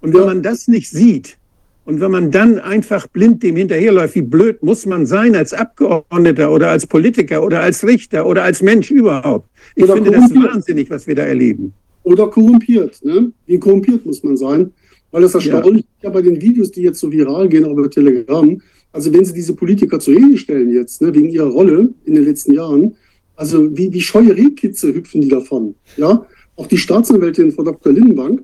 [0.00, 1.38] Und wenn man das nicht sieht,
[1.86, 6.50] und wenn man dann einfach blind dem hinterherläuft, wie blöd muss man sein als Abgeordneter
[6.50, 9.48] oder als Politiker oder als Richter oder als Mensch überhaupt?
[9.76, 11.72] Ich oder finde das wahnsinnig, was wir da erleben.
[12.02, 13.04] Oder korrumpiert.
[13.04, 13.30] Ne?
[13.46, 14.72] Wie korrumpiert muss man sein?
[15.12, 16.08] Weil das erstaunlich ja.
[16.08, 19.34] ja bei den Videos, die jetzt so viral gehen, auch über Telegram, also wenn sie
[19.34, 22.96] diese Politiker zu Rede stellen jetzt, ne, wegen ihrer Rolle in den letzten Jahren,
[23.36, 25.76] also wie, wie scheue Rehkitze hüpfen die davon.
[25.96, 26.26] Ja?
[26.56, 27.92] Auch die Staatsanwältin Frau Dr.
[27.92, 28.42] Lindenbank,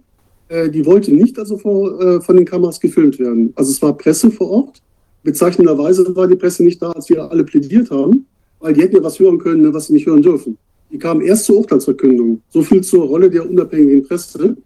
[0.53, 3.53] äh, die wollte nicht also vor, äh, von den Kameras gefilmt werden.
[3.57, 4.83] Also es war Presse vor Ort.
[5.23, 8.27] Bezeichnenderweise war die Presse nicht da, als wir alle plädiert haben,
[8.61, 10.59] weil die hätten ja was hören können, ne, was sie nicht hören dürfen.
[10.91, 12.43] Die kamen erst zur Urteilsverkündung.
[12.51, 14.57] So viel zur Rolle der unabhängigen Presse.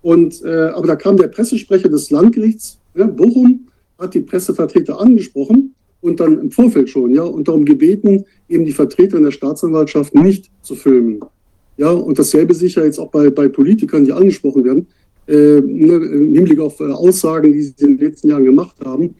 [0.00, 3.66] Und, äh, aber da kam der Pressesprecher des Landgerichts, ja, Bochum,
[3.98, 8.72] hat die Pressevertreter angesprochen und dann im Vorfeld schon, ja, und darum gebeten, eben die
[8.72, 11.20] Vertreter in der Staatsanwaltschaft nicht zu filmen.
[11.78, 14.86] Ja, und dasselbe sicher jetzt auch bei, bei Politikern, die angesprochen werden ne,
[15.34, 19.14] im Hinblick auf äh, Aussagen, die sie in den letzten Jahren gemacht haben.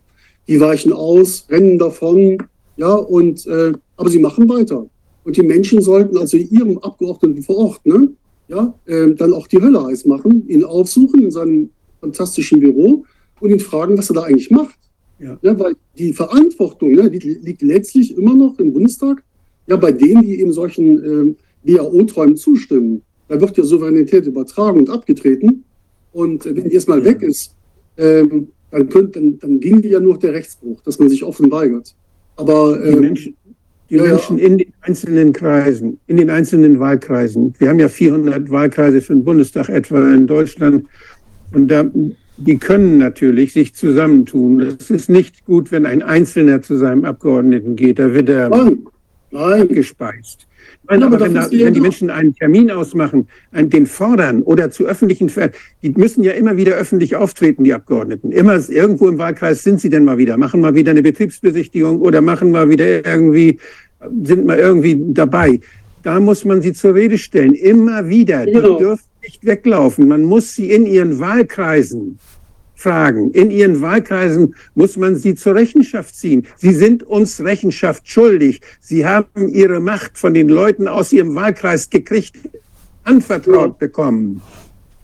[0.49, 2.39] Die weichen aus, rennen davon,
[2.77, 4.87] ja, und äh, aber sie machen weiter.
[5.25, 8.11] Und die Menschen sollten also ihrem Abgeordneten vor Ort, ne,
[8.49, 13.05] ja, äh, dann auch die Hölle heiß machen, ihn aufsuchen in seinem fantastischen Büro
[13.41, 14.77] und ihn fragen, was er da eigentlich macht.
[15.19, 15.39] Ja.
[15.43, 19.23] ja weil die Verantwortung ne, die liegt letztlich immer noch im Bundestag,
[19.67, 23.03] ja, bei denen, die eben solchen äh, WHO-Träumen zustimmen.
[23.29, 25.65] Da wird ja Souveränität übertragen und abgetreten.
[26.13, 27.55] Und wenn die erstmal weg ist,
[27.97, 31.95] ähm, dann, könnt, dann, dann ging ja nur der Rechtsbruch, dass man sich offen weigert.
[32.37, 33.37] Aber ähm, die Menschen,
[33.91, 38.51] die ja, Menschen in den einzelnen Kreisen, in den einzelnen Wahlkreisen, wir haben ja 400
[38.51, 40.87] Wahlkreise für den Bundestag etwa in Deutschland,
[41.53, 41.85] und da,
[42.37, 44.61] die können natürlich sich zusammentun.
[44.61, 48.87] Es ist nicht gut, wenn ein Einzelner zu seinem Abgeordneten geht, da wird er Nein.
[49.33, 49.69] Nein.
[49.69, 50.47] gespeist.
[50.91, 54.73] Nein, aber, aber wenn, da, wenn die Menschen einen Termin ausmachen, einen, den fordern oder
[54.73, 55.31] zu öffentlichen,
[55.83, 58.33] die müssen ja immer wieder öffentlich auftreten, die Abgeordneten.
[58.33, 62.21] Immer irgendwo im Wahlkreis sind sie denn mal wieder, machen mal wieder eine Betriebsbesichtigung oder
[62.21, 63.59] machen mal wieder irgendwie,
[64.25, 65.61] sind mal irgendwie dabei.
[66.03, 68.47] Da muss man sie zur Rede stellen, immer wieder.
[68.47, 70.09] Die dürfen nicht weglaufen.
[70.09, 72.19] Man muss sie in ihren Wahlkreisen
[72.81, 73.31] fragen.
[73.33, 76.47] In ihren Wahlkreisen muss man sie zur Rechenschaft ziehen.
[76.57, 78.61] Sie sind uns Rechenschaft schuldig.
[78.81, 82.37] Sie haben ihre Macht von den Leuten aus ihrem Wahlkreis gekriegt,
[83.05, 84.41] anvertraut bekommen.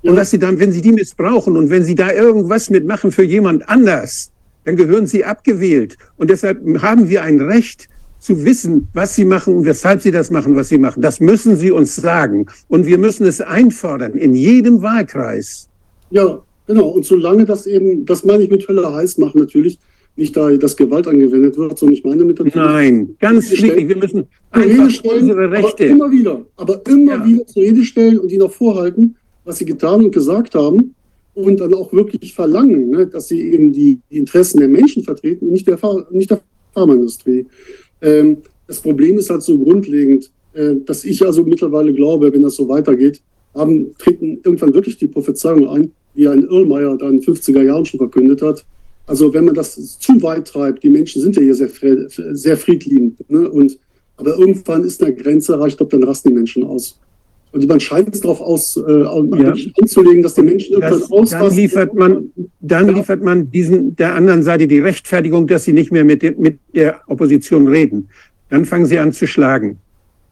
[0.03, 3.25] Und dass sie dann, wenn sie die missbrauchen und wenn sie da irgendwas mitmachen für
[3.25, 4.31] jemand anders,
[4.65, 5.97] dann gehören sie abgewählt.
[6.17, 7.89] Und deshalb haben wir ein Recht
[8.19, 11.03] zu wissen, was sie machen und weshalb sie das machen, was sie machen.
[11.03, 12.47] Das müssen sie uns sagen.
[12.69, 15.69] Und wir müssen es einfordern in jedem Wahlkreis.
[16.11, 19.79] Ja, Genau, und solange das eben, das meine ich mit Hölle heiß machen natürlich,
[20.17, 23.97] nicht da, dass Gewalt angewendet wird, sondern ich meine mit der Nein, ganz wichtig, wir
[23.97, 25.85] müssen einfach stellen, unsere Rechte.
[25.85, 27.27] Aber immer wieder, aber immer ja.
[27.27, 30.95] wieder zur Rede stellen und ihnen auch vorhalten, was sie getan und gesagt haben
[31.35, 35.47] und dann auch wirklich verlangen, ne, dass sie eben die, die, Interessen der Menschen vertreten
[35.47, 35.79] und nicht der,
[36.11, 36.41] nicht der
[36.73, 37.47] Pharmaindustrie.
[38.01, 42.57] Ähm, das Problem ist halt so grundlegend, äh, dass ich also mittlerweile glaube, wenn das
[42.57, 43.21] so weitergeht,
[43.55, 47.85] haben, treten irgendwann wirklich die Prophezeiungen ein, wie ein Irlmeier da in den 50er Jahren
[47.85, 48.65] schon verkündet hat.
[49.07, 51.71] Also wenn man das zu weit treibt, die Menschen sind ja hier sehr,
[52.09, 53.49] sehr friedliebend, ne?
[53.49, 53.79] und,
[54.17, 56.99] aber irgendwann ist eine Grenze erreicht, glaube dann rasten die Menschen aus.
[57.53, 59.55] Und man scheint es darauf aus, äh, ja.
[59.81, 61.49] anzulegen, dass die Menschen irgendwann das, ausrasten.
[61.49, 62.95] Dann liefert man, dann ja.
[62.95, 66.59] liefert man diesen, der anderen Seite die Rechtfertigung, dass sie nicht mehr mit, de, mit
[66.75, 68.09] der Opposition reden.
[68.51, 69.79] Dann fangen sie an zu schlagen.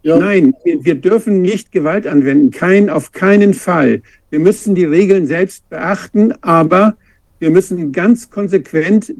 [0.04, 0.18] Ja.
[0.18, 2.50] Nein, wir, wir, dürfen nicht Gewalt anwenden.
[2.50, 4.02] Kein, auf keinen Fall.
[4.28, 6.94] Wir müssen die Regeln selbst beachten, aber
[7.38, 9.14] wir müssen ganz konsequent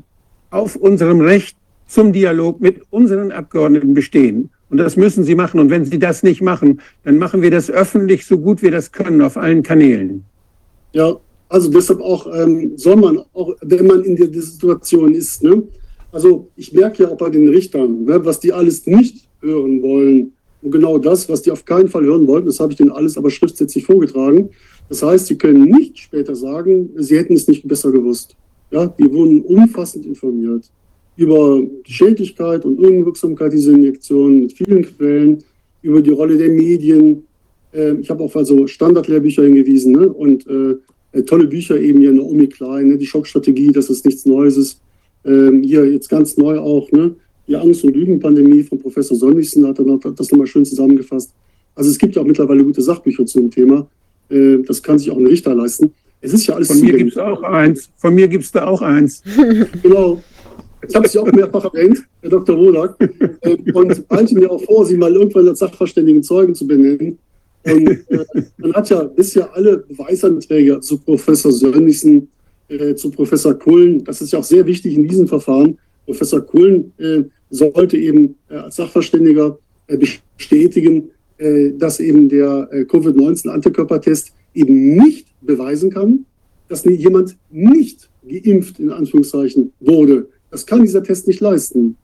[0.50, 1.56] auf unserem Recht
[1.86, 4.50] zum Dialog mit unseren Abgeordneten bestehen.
[4.68, 5.58] Und das müssen sie machen.
[5.58, 8.92] Und wenn sie das nicht machen, dann machen wir das öffentlich so gut wir das
[8.92, 10.24] können auf allen Kanälen.
[10.92, 11.16] Ja,
[11.48, 15.62] also deshalb auch ähm, soll man, auch wenn man in der Situation ist, ne?
[16.12, 20.32] also ich merke ja auch bei den Richtern, ne, was die alles nicht hören wollen.
[20.64, 23.18] Und genau das, was die auf keinen Fall hören wollten, das habe ich denen alles
[23.18, 24.48] aber schriftsätzlich vorgetragen.
[24.88, 28.34] Das heißt, sie können nicht später sagen, sie hätten es nicht besser gewusst.
[28.70, 30.64] Ja, die wurden umfassend informiert
[31.16, 35.44] über die Schädlichkeit und Unwirksamkeit dieser Injektion mit vielen Quellen,
[35.82, 37.24] über die Rolle der Medien.
[37.74, 40.12] Ähm, ich habe auch also Standardlehrbücher hingewiesen ne?
[40.12, 42.98] und äh, tolle Bücher eben hier in der Omi Klein, ne?
[42.98, 44.80] die Schockstrategie, dass es nichts Neues ist.
[45.26, 47.14] Ähm, hier jetzt ganz neu auch, ne?
[47.46, 51.32] Die Angst- und Lügenpandemie von Professor Sonnigsen hat er das nochmal schön zusammengefasst.
[51.74, 53.86] Also es gibt ja auch mittlerweile gute Sachbücher zu dem Thema.
[54.28, 55.92] Äh, das kann sich auch ein Richter leisten.
[56.20, 57.90] Es ist ja alles Von mir gibt es auch eins.
[57.96, 59.22] Von mir gibt es da auch eins.
[59.82, 60.22] genau.
[60.86, 62.58] Ich habe Sie auch mehrfach erwähnt, Herr Dr.
[62.58, 62.96] Wodak,
[63.40, 67.18] äh, und halte mir auch vor, Sie mal irgendwann als sachverständigen Zeugen zu benennen.
[67.64, 68.24] Und äh,
[68.58, 72.28] man hat ja bisher alle Beweisanträge zu Professor Sönnigsen,
[72.96, 74.02] zu Professor Kullen.
[74.04, 75.78] Das ist ja auch sehr wichtig in diesem Verfahren.
[76.04, 79.98] Professor Kullen äh, sollte eben äh, als Sachverständiger äh,
[80.36, 81.10] bestätigen,
[81.78, 86.26] dass eben der Covid-19-Antikörpertest eben nicht beweisen kann,
[86.68, 90.28] dass jemand nicht geimpft in Anführungszeichen wurde.
[90.52, 91.96] Das kann dieser Test nicht leisten.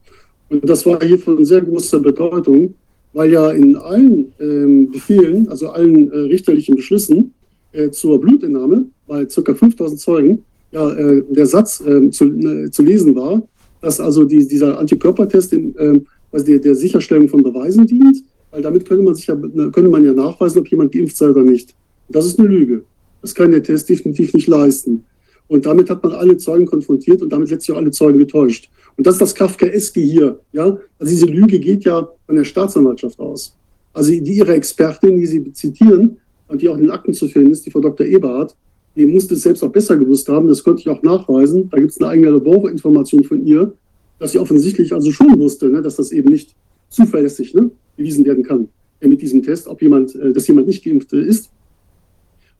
[0.49, 2.73] Und das war hier von sehr großer Bedeutung,
[3.13, 7.33] weil ja in allen ähm, Befehlen, also allen äh, richterlichen Beschlüssen
[7.71, 9.53] äh, zur Blutentnahme bei ca.
[9.53, 13.41] 5000 Zeugen, ja, äh, der Satz ähm, zu, zu lesen war,
[13.81, 18.61] dass also die, dieser Antikörpertest in, ähm, also der, der Sicherstellung von Beweisen dient, weil
[18.61, 21.73] damit könnte man, sich ja, könnte man ja nachweisen, ob jemand geimpft sei oder nicht.
[22.09, 22.83] Das ist eine Lüge.
[23.21, 25.03] Das kann der Test definitiv nicht leisten.
[25.47, 28.69] Und damit hat man alle Zeugen konfrontiert und damit letztlich auch alle Zeugen getäuscht.
[28.97, 30.39] Und das ist das Kafkaeske hier.
[30.53, 30.77] Ja?
[30.99, 33.55] Also diese Lüge geht ja von der Staatsanwaltschaft aus.
[33.93, 37.51] Also die, ihre Expertin, die Sie zitieren und die auch in den Akten zu finden
[37.51, 38.05] ist, die Frau Dr.
[38.05, 38.55] Eberhardt,
[38.95, 40.47] die musste es selbst auch besser gewusst haben.
[40.47, 41.69] Das konnte ich auch nachweisen.
[41.69, 43.73] Da gibt es eine eigene Laborinformation von ihr,
[44.19, 46.55] dass sie offensichtlich also schon wusste, ne, dass das eben nicht
[46.89, 48.67] zuverlässig ne, bewiesen werden kann
[48.99, 51.49] äh, mit diesem Test, ob jemand, äh, dass jemand nicht geimpft ist.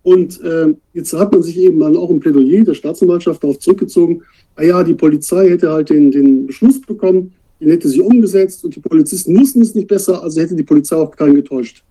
[0.04, 4.24] Und äh, jetzt hat man sich eben dann auch im Plädoyer der Staatsanwaltschaft darauf zurückgezogen,
[4.56, 8.76] ah ja, die Polizei hätte halt den, den Beschluss bekommen, den hätte sie umgesetzt und
[8.76, 11.84] die Polizisten wussten es nicht besser, also hätte die Polizei auch keinen getäuscht.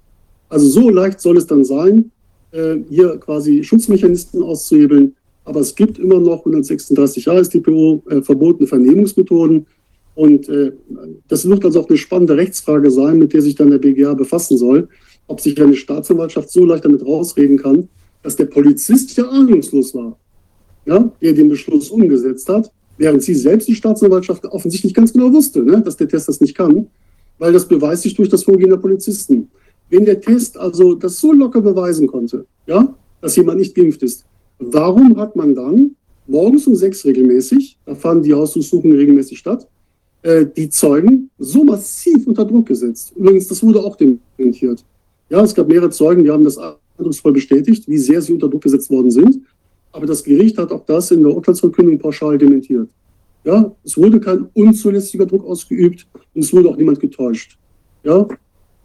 [0.48, 2.10] Also so leicht soll es dann sein, äh,
[2.52, 5.14] hier quasi Schutzmechanismen auszuhebeln.
[5.44, 9.66] Aber es gibt immer noch 136 AStPO äh, verbotene Vernehmungsmethoden.
[10.14, 10.72] Und äh,
[11.28, 14.58] das wird also auch eine spannende Rechtsfrage sein, mit der sich dann der BGH befassen
[14.58, 14.88] soll,
[15.26, 17.88] ob sich eine Staatsanwaltschaft so leicht damit rausreden kann,
[18.22, 20.18] dass der Polizist ja ahnungslos war,
[20.86, 25.62] ja, der den Beschluss umgesetzt hat, während sie selbst die Staatsanwaltschaft offensichtlich ganz genau wusste,
[25.62, 26.88] ne, dass der Test das nicht kann,
[27.38, 29.50] weil das beweist sich durch das Vorgehen der Polizisten.
[29.90, 34.24] Wenn der Test also das so locker beweisen konnte, ja, dass jemand nicht geimpft ist,
[34.58, 35.96] warum hat man dann
[36.26, 39.68] morgens um sechs regelmäßig, da fanden die Hausdurchsuchungen regelmäßig statt,
[40.22, 43.12] äh, die Zeugen so massiv unter Druck gesetzt?
[43.16, 44.84] Übrigens, das wurde auch dementiert.
[45.28, 46.58] Ja, es gab mehrere Zeugen, die haben das
[46.96, 49.40] eindrucksvoll bestätigt, wie sehr sie unter Druck gesetzt worden sind.
[49.92, 52.88] Aber das Gericht hat auch das in der Urteilsverkündung pauschal dementiert.
[53.42, 57.58] Ja, es wurde kein unzulässiger Druck ausgeübt und es wurde auch niemand getäuscht.
[58.04, 58.28] Ja,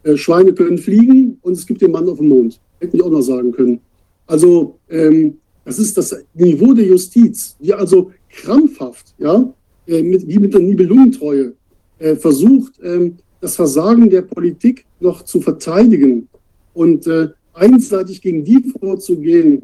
[0.05, 2.61] äh, Schweine können fliegen und es gibt den Mann auf dem Mond.
[2.79, 3.79] Hätten die auch noch sagen können.
[4.27, 9.51] Also, ähm, das ist das Niveau der Justiz, die also krampfhaft, ja,
[9.87, 11.53] äh, mit, wie mit der Nibelungentreue,
[11.97, 16.27] äh, versucht, ähm, das Versagen der Politik noch zu verteidigen
[16.73, 19.63] und äh, einseitig gegen die vorzugehen,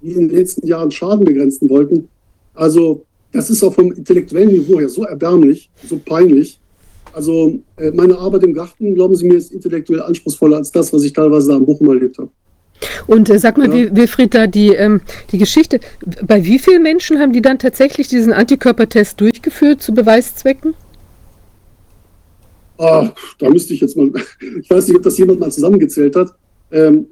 [0.00, 2.08] die in den letzten Jahren Schaden begrenzen wollten.
[2.54, 6.60] Also das ist auch vom intellektuellen Niveau her so erbärmlich, so peinlich.
[7.12, 11.02] Also äh, meine Arbeit im Garten, glauben Sie mir, ist intellektuell anspruchsvoller als das, was
[11.02, 12.30] ich teilweise da in Bochum erlebt habe.
[13.06, 13.94] Und äh, sag mal, ja.
[13.94, 15.00] Wilfried, da die, ähm,
[15.30, 15.80] die Geschichte,
[16.26, 20.74] bei wie vielen Menschen haben die dann tatsächlich diesen Antikörpertest durchgeführt zu Beweiszwecken?
[22.78, 24.10] Ah, da müsste ich jetzt mal,
[24.60, 26.34] ich weiß nicht, ob das jemand mal zusammengezählt hat.
[26.70, 27.06] Ähm,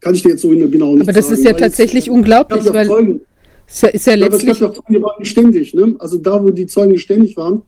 [0.00, 1.00] kann ich dir jetzt so genau nicht sagen.
[1.02, 3.20] Aber das sagen, ist ja tatsächlich jetzt, unglaublich, weil Zeugen,
[3.66, 4.60] ist ja, ist ja letztlich...
[4.60, 5.94] Ja, die waren ständig, ne?
[5.98, 7.62] Also da, wo die Zeugen ständig waren,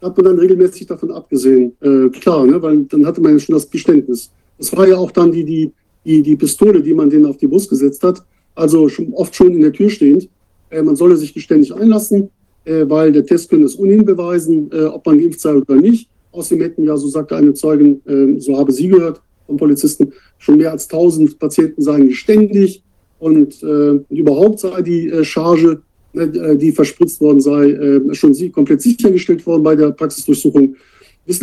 [0.00, 1.72] hat man dann regelmäßig davon abgesehen.
[1.80, 2.60] Äh, klar, ne?
[2.62, 4.30] weil dann hatte man ja schon das Geständnis.
[4.56, 5.72] Das war ja auch dann die, die,
[6.04, 8.22] die, die Pistole, die man denen auf die Bus gesetzt hat.
[8.54, 10.28] Also schon, oft schon in der Tür stehend.
[10.70, 12.30] Äh, man solle sich geständig einlassen,
[12.64, 16.08] äh, weil der Test könnte es ohnehin beweisen, äh, ob man geimpft sei oder nicht.
[16.32, 20.58] Außerdem hätten ja, so sagte eine Zeugin, äh, so habe sie gehört vom Polizisten, schon
[20.58, 22.82] mehr als 1000 Patienten seien geständig
[23.18, 25.82] und äh, überhaupt sei die äh, Charge,
[26.26, 30.76] die verspritzt worden sei, äh, schon komplett sichergestellt worden bei der Praxisdurchsuchung.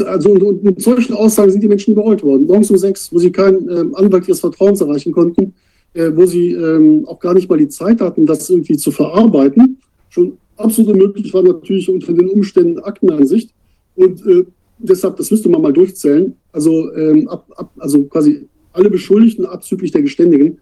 [0.06, 2.48] Also, mit solchen Aussagen sind die Menschen überrollt worden.
[2.48, 5.54] Morgens um sechs, wo sie keinen äh, Anwalt ihres Vertrauens erreichen konnten,
[5.94, 9.78] äh, wo sie ähm, auch gar nicht mal die Zeit hatten, das irgendwie zu verarbeiten.
[10.10, 13.52] Schon absolut unmöglich war natürlich unter den Umständen Aktenansicht.
[13.96, 14.46] Und äh,
[14.80, 16.34] deshalb, das müsste man mal durchzählen.
[16.52, 20.58] Also, ähm, ab, ab, also quasi alle Beschuldigten abzüglich der Geständigen, äh,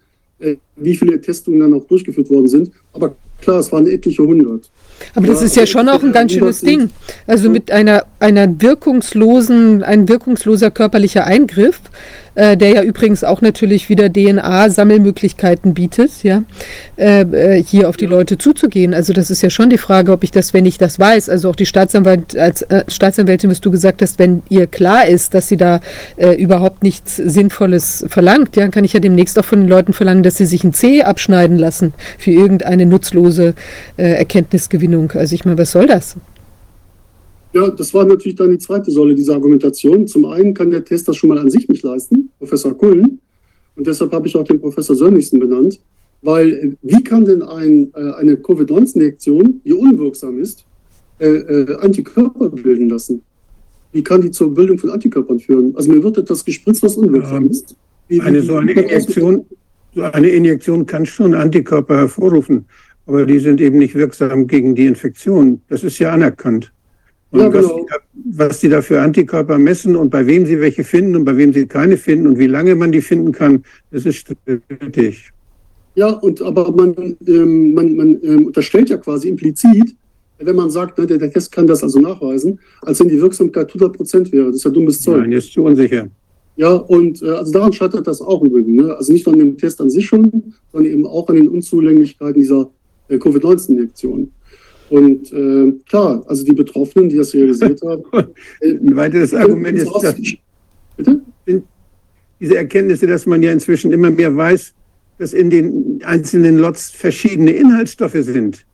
[0.76, 2.70] wie viele Testungen dann auch durchgeführt worden sind.
[2.92, 4.70] Aber klar, es waren etliche hundert.
[5.14, 6.90] Aber das ja, ist ja schon auch ein ganz schönes Ding.
[7.26, 11.80] Also mit einer, einer wirkungslosen, ein wirkungsloser körperlicher Eingriff
[12.34, 16.44] äh, der ja übrigens auch natürlich wieder DNA-Sammelmöglichkeiten bietet, ja,
[16.96, 18.94] äh, äh, hier auf die Leute zuzugehen.
[18.94, 21.50] Also das ist ja schon die Frage, ob ich das, wenn ich das weiß, also
[21.50, 25.48] auch die Staatsanwalt, als äh, Staatsanwältin, was du gesagt hast, wenn ihr klar ist, dass
[25.48, 25.80] sie da
[26.16, 29.92] äh, überhaupt nichts Sinnvolles verlangt, ja, dann kann ich ja demnächst auch von den Leuten
[29.92, 33.54] verlangen, dass sie sich ein C abschneiden lassen für irgendeine nutzlose
[33.96, 35.12] äh, Erkenntnisgewinnung.
[35.12, 36.16] Also ich meine, was soll das?
[37.54, 40.08] Ja, das war natürlich dann die zweite Säule dieser Argumentation.
[40.08, 43.20] Zum einen kann der Test das schon mal an sich nicht leisten, Professor Kullen.
[43.76, 45.80] Und deshalb habe ich auch den Professor Sönnigsen benannt.
[46.22, 50.64] Weil äh, wie kann denn ein, äh, eine Covid-19-Injektion, die unwirksam ist,
[51.20, 53.22] äh, äh, Antikörper bilden lassen?
[53.92, 55.76] Wie kann die zur Bildung von Antikörpern führen?
[55.76, 57.76] Also mir wird etwas gespritzt, was unwirksam ist.
[58.08, 59.46] Wie, eine, so eine, Injektion,
[59.94, 62.64] so eine Injektion kann schon Antikörper hervorrufen,
[63.06, 65.60] aber die sind eben nicht wirksam gegen die Infektion.
[65.68, 66.73] Das ist ja anerkannt.
[67.34, 67.68] Und ja, genau.
[67.68, 67.96] was, die da,
[68.46, 71.52] was die da für Antikörper messen und bei wem sie welche finden und bei wem
[71.52, 75.32] sie keine finden und wie lange man die finden kann, das ist strittig.
[75.96, 79.96] Ja, und aber man, ähm, man, man ähm, unterstellt ja quasi implizit,
[80.38, 83.66] wenn man sagt, ne, der, der, Test kann das also nachweisen, als wenn die Wirksamkeit
[83.66, 84.46] 100 Prozent wäre.
[84.46, 85.22] Das ist ja dummes Zeug.
[85.22, 86.06] Nein, ist zu unsicher.
[86.54, 88.80] Ja, und äh, also daran scheitert das auch übrigens.
[88.80, 88.96] Ne?
[88.96, 92.40] Also nicht nur an dem Test an sich schon, sondern eben auch an den Unzulänglichkeiten
[92.40, 92.70] dieser
[93.08, 94.30] äh, Covid-19-Injektion.
[94.90, 98.02] Und äh, klar, also die Betroffenen, die das realisiert haben.
[98.62, 100.14] Ein weiteres Argument ist, dass
[100.96, 101.22] Bitte?
[102.40, 104.74] diese Erkenntnisse, dass man ja inzwischen immer mehr weiß,
[105.18, 108.64] dass in den einzelnen Lots verschiedene Inhaltsstoffe sind.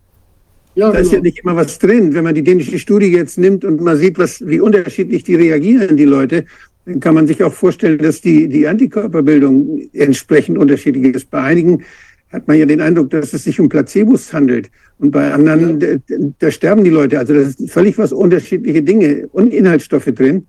[0.74, 1.04] Ja, da genau.
[1.04, 2.14] ist ja nicht immer was drin.
[2.14, 5.96] Wenn man die dänische Studie jetzt nimmt und man sieht, was, wie unterschiedlich die reagieren,
[5.96, 6.46] die Leute,
[6.86, 11.30] dann kann man sich auch vorstellen, dass die, die Antikörperbildung entsprechend unterschiedlich ist.
[11.30, 11.84] Bei einigen
[12.32, 14.70] hat man ja den Eindruck, dass es sich um Placebos handelt.
[14.98, 15.96] Und bei anderen, ja.
[15.96, 17.18] da, da, sterben die Leute.
[17.18, 20.46] Also das ist völlig was unterschiedliche Dinge und Inhaltsstoffe drin.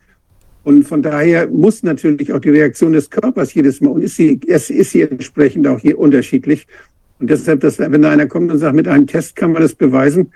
[0.64, 4.40] Und von daher muss natürlich auch die Reaktion des Körpers jedes Mal, und ist sie,
[4.46, 6.68] ist, ist sie entsprechend auch hier unterschiedlich.
[7.20, 9.74] Und deshalb, dass, wenn da einer kommt und sagt, mit einem Test kann man das
[9.74, 10.32] beweisen,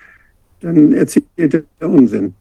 [0.62, 2.34] dann erzählt er Unsinn.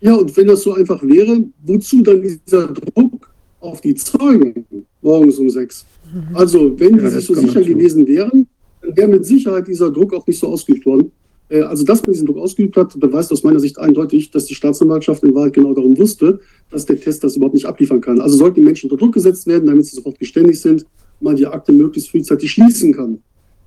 [0.00, 4.66] Ja, und wenn das so einfach wäre, wozu dann dieser Druck auf die Zeugen
[5.00, 5.86] morgens um sechs?
[6.12, 6.36] Mhm.
[6.36, 8.46] Also, wenn die ja, sich so sicher gewesen wären,
[8.82, 11.12] dann wäre mit Sicherheit dieser Druck auch nicht so ausgeübt worden.
[11.48, 14.54] Äh, also, dass man diesen Druck ausgeübt hat, beweist aus meiner Sicht eindeutig, dass die
[14.54, 18.20] Staatsanwaltschaft in Wahrheit genau darum wusste, dass der Test das überhaupt nicht abliefern kann.
[18.20, 20.84] Also sollten die Menschen unter Druck gesetzt werden, damit sie sofort geständig sind,
[21.20, 23.18] man die Akte möglichst frühzeitig schließen kann.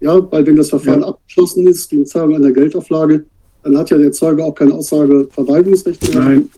[0.01, 1.07] Ja, weil wenn das Verfahren ja.
[1.07, 3.25] abgeschlossen ist, die Zahlung einer Geldauflage,
[3.63, 6.23] dann hat ja der Zeuge auch keine Aussageverweigerungsrecht mehr.
[6.23, 6.49] Nein,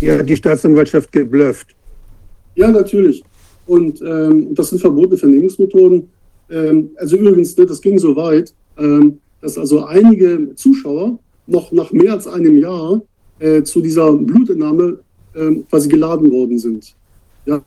[0.00, 1.74] ja, die Staatsanwaltschaft geblufft.
[2.54, 3.22] Ja, natürlich.
[3.70, 6.08] Und ähm, das sind verbotene Vernehmungsmethoden.
[6.50, 11.92] Ähm, also übrigens, ne, das ging so weit, ähm, dass also einige Zuschauer noch nach
[11.92, 13.00] mehr als einem Jahr
[13.38, 14.98] äh, zu dieser Blutentnahme
[15.36, 16.96] ähm, quasi geladen worden sind.
[17.46, 17.62] Ja?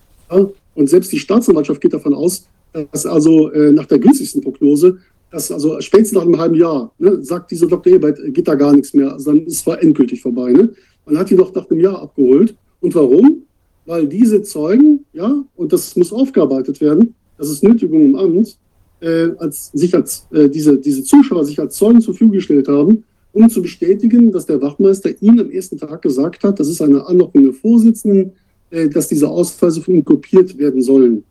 [0.75, 2.47] Und selbst die Staatsanwaltschaft geht davon aus,
[2.91, 4.97] dass also äh, nach der günstigsten Prognose,
[5.31, 7.93] dass also spätestens nach einem halben Jahr, ne, sagt diese Dr.
[7.93, 9.13] Ebert, geht da gar nichts mehr.
[9.13, 10.51] Also dann ist es endgültig vorbei.
[10.51, 10.69] Ne?
[11.05, 12.55] Man hat die noch nach einem Jahr abgeholt.
[12.81, 13.43] Und warum?
[13.85, 18.57] Weil diese Zeugen, ja, und das muss aufgearbeitet werden, das ist Nötigung im Amt,
[19.01, 23.03] äh, als, sich als äh, diese, diese Zuschauer sich als Zeugen zur Verfügung gestellt haben,
[23.33, 27.05] um zu bestätigen, dass der Wachmeister ihm am ersten Tag gesagt hat, das ist eine
[27.05, 28.31] Anordnung der Vorsitzenden,
[28.69, 31.23] äh, dass diese Ausweise von ihm kopiert werden sollen.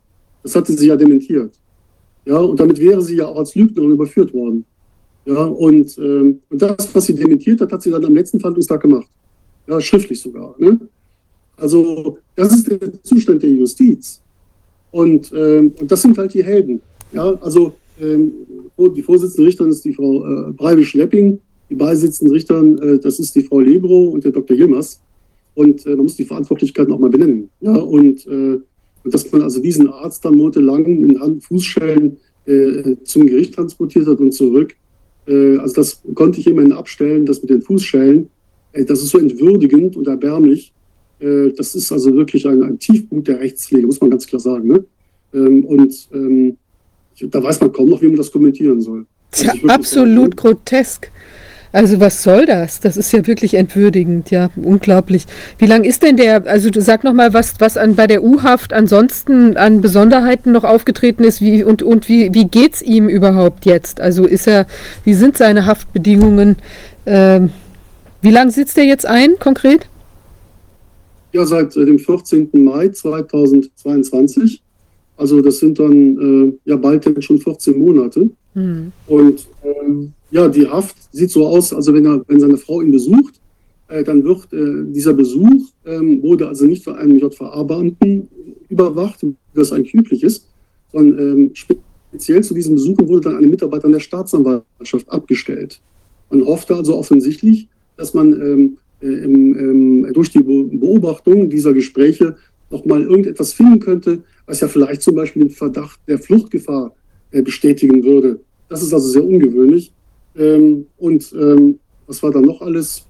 [0.43, 1.53] Das hatte sie ja dementiert.
[2.25, 4.65] Ja, und damit wäre sie ja auch als Lügnerin überführt worden.
[5.25, 8.81] Ja, und, ähm, und das, was sie dementiert hat, hat sie dann am letzten Verhandlungstag
[8.81, 9.07] gemacht.
[9.67, 10.55] Ja, schriftlich sogar.
[10.57, 10.79] Ne?
[11.57, 14.21] Also, das ist der Zustand der Justiz.
[14.91, 16.81] Und, ähm, das sind halt die Helden.
[17.11, 18.31] Ja, also ähm,
[18.77, 23.43] die Vorsitzende Richterin ist die Frau äh, Breibisch-Lepping, die beisitzenden Richtern, äh, das ist die
[23.43, 24.57] Frau Lebro und der Dr.
[24.57, 24.99] Yilmaz.
[25.55, 27.49] Und äh, man muss die Verantwortlichkeiten auch mal benennen.
[27.61, 28.59] Ja, und, äh,
[29.05, 34.19] dass man also diesen Arzt dann monatelang in Hand Fußschellen äh, zum Gericht transportiert hat
[34.19, 34.75] und zurück.
[35.27, 38.29] Äh, also das konnte ich immerhin abstellen, das mit den Fußschellen.
[38.71, 40.73] Äh, das ist so entwürdigend und erbärmlich.
[41.23, 44.67] Äh, das ist also wirklich ein, ein, Tiefpunkt der Rechtspflege, muss man ganz klar sagen.
[44.67, 44.83] Ne?
[45.33, 46.57] Ähm, und ähm,
[47.21, 49.05] da weiß man kaum noch, wie man das kommentieren soll.
[49.31, 51.11] Tja, absolut sagen, grotesk.
[51.71, 52.81] Also was soll das?
[52.81, 55.25] Das ist ja wirklich entwürdigend, ja, unglaublich.
[55.57, 58.23] Wie lang ist denn der, also du sag noch mal, was, was an, bei der
[58.23, 63.65] U-Haft ansonsten an Besonderheiten noch aufgetreten ist wie, und, und wie, wie geht's ihm überhaupt
[63.65, 64.01] jetzt?
[64.01, 64.67] Also ist er,
[65.03, 66.57] wie sind seine Haftbedingungen?
[67.07, 67.49] Ähm,
[68.21, 69.87] wie lange sitzt er jetzt ein, konkret?
[71.33, 72.49] Ja, seit äh, dem 14.
[72.53, 74.61] Mai 2022.
[75.17, 78.29] Also das sind dann äh, ja bald schon 14 Monate.
[78.53, 78.91] Mhm.
[79.07, 82.91] Und ähm, ja, die Haft sieht so aus, also wenn, er, wenn seine Frau ihn
[82.91, 83.39] besucht,
[83.87, 88.27] äh, dann wird äh, dieser Besuch, ähm, wurde also nicht von einem JVA-Beamten
[88.69, 90.47] überwacht, wie das eigentlich üblich ist,
[90.91, 95.79] sondern ähm, speziell zu diesem Besuch wurde dann eine Mitarbeiter der Staatsanwaltschaft abgestellt.
[96.29, 102.35] Man hoffte also offensichtlich, dass man ähm, äh, im, durch die Beobachtung dieser Gespräche
[102.69, 106.93] nochmal irgendetwas finden könnte, was ja vielleicht zum Beispiel den Verdacht der Fluchtgefahr
[107.31, 108.39] äh, bestätigen würde.
[108.69, 109.93] Das ist also sehr ungewöhnlich.
[110.35, 113.05] Ähm, und ähm, was war da noch alles?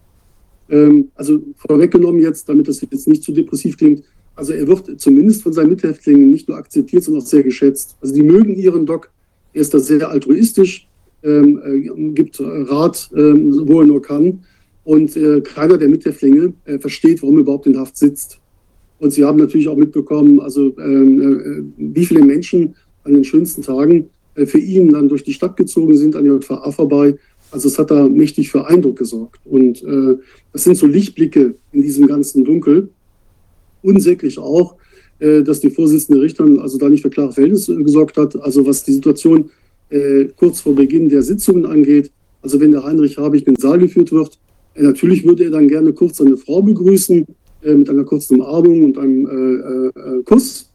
[0.69, 4.03] Ähm, also vorweggenommen jetzt, damit das jetzt nicht zu depressiv klingt,
[4.35, 7.95] also er wird zumindest von seinen Mithäftlingen nicht nur akzeptiert, sondern auch sehr geschätzt.
[8.01, 9.11] Also die mögen ihren Doc,
[9.53, 10.88] er ist da sehr altruistisch,
[11.23, 14.43] ähm, äh, gibt Rat, ähm, wo er nur kann.
[14.83, 18.39] Und äh, keiner der Mithäftlinge äh, versteht, warum er überhaupt in Haft sitzt.
[18.99, 21.21] Und Sie haben natürlich auch mitbekommen, also ähm,
[21.77, 25.57] äh, wie viele Menschen an den schönsten Tagen äh, für ihn dann durch die Stadt
[25.57, 27.15] gezogen sind, an JVA vorbei.
[27.51, 29.39] Also es hat da mächtig für Eindruck gesorgt.
[29.45, 30.17] Und äh,
[30.51, 32.89] das sind so Lichtblicke in diesem ganzen Dunkel.
[33.83, 34.75] Unsäglich auch,
[35.19, 38.41] äh, dass die Vorsitzende Richterin also da nicht für klare Verhältnisse gesorgt hat.
[38.41, 39.51] Also was die Situation
[39.89, 42.11] äh, kurz vor Beginn der Sitzungen angeht.
[42.41, 44.42] Also wenn der Heinrich Habig in den Saal geführt wird, äh,
[44.76, 47.26] natürlich würde er dann gerne kurz seine Frau begrüßen
[47.64, 50.69] äh, mit einer kurzen Umarmung und einem Kuss.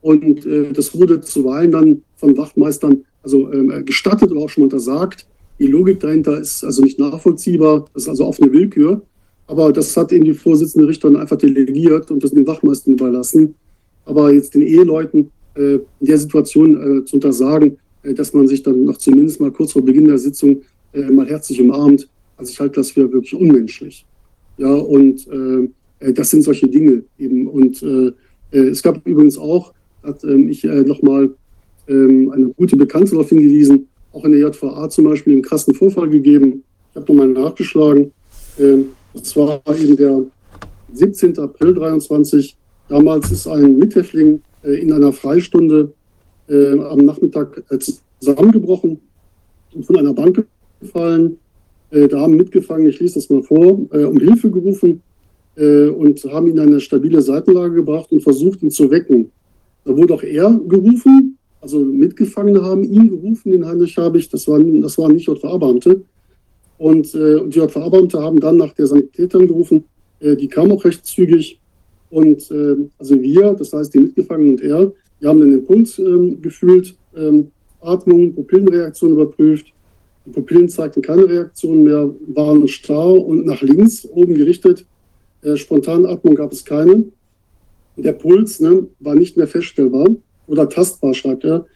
[0.00, 5.26] Und äh, das wurde zuweilen dann von Wachtmeistern also ähm, gestattet oder auch schon untersagt.
[5.58, 7.86] Die Logik dahinter ist also nicht nachvollziehbar.
[7.92, 9.02] Das ist also offene Willkür.
[9.46, 13.54] Aber das hat eben die Vorsitzende Richterin einfach delegiert und das den Wachmeistern überlassen.
[14.04, 18.62] Aber jetzt den Eheleuten äh, in der Situation äh, zu untersagen, äh, dass man sich
[18.62, 22.60] dann noch zumindest mal kurz vor Beginn der Sitzung äh, mal herzlich umarmt, also ich
[22.60, 24.06] halte das für wirklich unmenschlich.
[24.56, 25.68] Ja, und äh,
[26.06, 27.46] äh, das sind solche Dinge eben.
[27.46, 27.82] Und
[28.50, 31.30] es gab übrigens auch hat ähm, ich äh, nochmal
[31.88, 36.08] ähm, eine gute Bekannte darauf hingewiesen, auch in der JVA zum Beispiel einen krassen Vorfall
[36.08, 36.64] gegeben.
[36.90, 38.12] Ich habe nochmal nachgeschlagen.
[38.58, 40.22] Ähm, das war eben der
[40.92, 41.38] 17.
[41.38, 42.56] April 23.
[42.88, 45.92] Damals ist ein Mithäftling äh, in einer Freistunde
[46.48, 47.78] äh, am Nachmittag äh,
[48.20, 49.00] zusammengebrochen
[49.74, 50.46] und von einer Bank
[50.80, 51.38] gefallen.
[51.90, 55.02] Äh, da haben Mitgefangene, ich lese das mal vor, äh, um Hilfe gerufen
[55.60, 59.32] und haben ihn in eine stabile Seitenlage gebracht und versucht, ihn zu wecken.
[59.84, 64.80] Da wurde auch er gerufen, also Mitgefangene haben ihn gerufen, den Heinrich Habich, das waren,
[64.82, 66.02] das waren nicht JVA-Beamte.
[66.78, 69.84] Und, äh, und die JVA-Beamte haben dann nach der Sanitäterin gerufen,
[70.20, 71.58] äh, die kam auch recht zügig.
[72.10, 76.40] Und äh, also wir, das heißt die Mitgefangenen und er, wir haben den Impuls ähm,
[76.40, 77.48] gefühlt, ähm,
[77.80, 79.66] Atmung, Pupillenreaktion überprüft.
[80.26, 84.84] Die Pupillen zeigten keine Reaktion mehr, waren starr und nach links oben gerichtet.
[85.42, 87.04] Äh, Spontanatmung gab es keine
[88.02, 90.08] der Puls ne, war nicht mehr feststellbar
[90.46, 91.66] oder tastbar, schreibt er.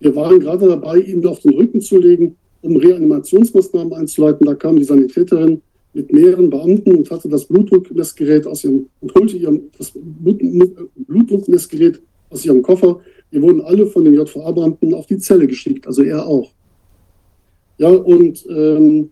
[0.00, 4.46] Wir waren gerade dabei, ihn auf den Rücken zu legen, um Reanimationsmaßnahmen einzuleiten.
[4.46, 5.62] Da kam die Sanitäterin
[5.94, 12.44] mit mehreren Beamten und hatte das Blutdruckmessgerät aus ihrem und holte ihrem das Blutdruckmessgerät aus
[12.44, 13.00] ihrem Koffer.
[13.30, 16.52] Wir wurden alle von den JVA-Beamten auf die Zelle geschickt, also er auch.
[17.78, 19.10] Ja, und ähm,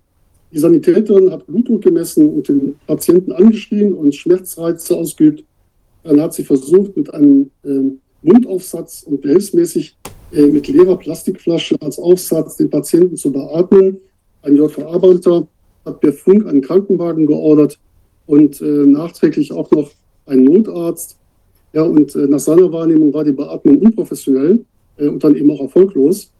[0.53, 5.45] die Sanitäterin hat Blutdruck gemessen und den Patienten angeschrien und Schmerzreize ausgeübt.
[6.03, 9.97] Dann hat sie versucht, mit einem ähm, Mundaufsatz und behelfsmäßig
[10.33, 13.99] äh, mit leerer Plastikflasche als Aufsatz den Patienten zu beatmen.
[14.43, 15.47] Ein JVA-Beamter
[15.85, 17.79] hat per Funk einen Krankenwagen geordert
[18.27, 19.91] und äh, nachträglich auch noch
[20.27, 21.17] einen Notarzt.
[21.73, 24.65] Ja, und äh, nach seiner Wahrnehmung war die Beatmung unprofessionell
[24.97, 26.31] äh, und dann eben auch erfolglos.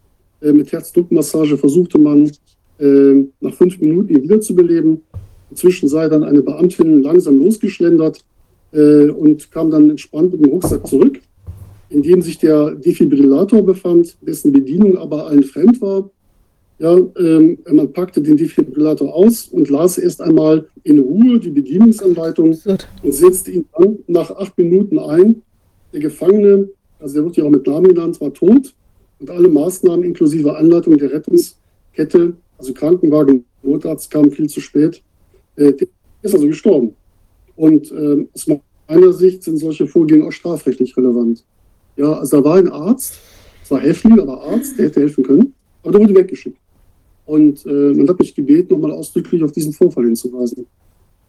[0.41, 2.31] Äh, mit Herzdruckmassage versuchte man
[2.79, 5.01] äh, nach fünf Minuten ihn wiederzubeleben.
[5.49, 8.23] Inzwischen sei dann eine Beamtin langsam losgeschlendert
[8.71, 11.19] äh, und kam dann entspannt mit dem Rucksack zurück,
[11.89, 16.09] in dem sich der Defibrillator befand, dessen Bedienung aber allen fremd war.
[16.79, 22.55] Ja, ähm, man packte den Defibrillator aus und las erst einmal in Ruhe die Bedienungsanleitung
[23.01, 25.41] und setzte ihn dann nach acht Minuten ein.
[25.91, 28.75] Der Gefangene, also der wird ja auch mit Namen genannt, war tot
[29.19, 35.01] und alle Maßnahmen inklusive Anleitung der Rettungskette, also Krankenwagen, Notarzt kam viel zu spät,
[35.55, 35.73] äh,
[36.21, 36.95] ist also gestorben.
[37.55, 38.47] Und äh, aus
[38.87, 41.43] meiner Sicht sind solche Vorgänge auch strafrechtlich relevant.
[41.95, 43.15] Ja, also da war ein Arzt,
[43.63, 46.59] zwar Häftling, aber Arzt, der hätte helfen können, aber der wurde weggeschickt.
[47.25, 50.65] Und äh, man hat mich gebeten, nochmal ausdrücklich auf diesen Vorfall hinzuweisen.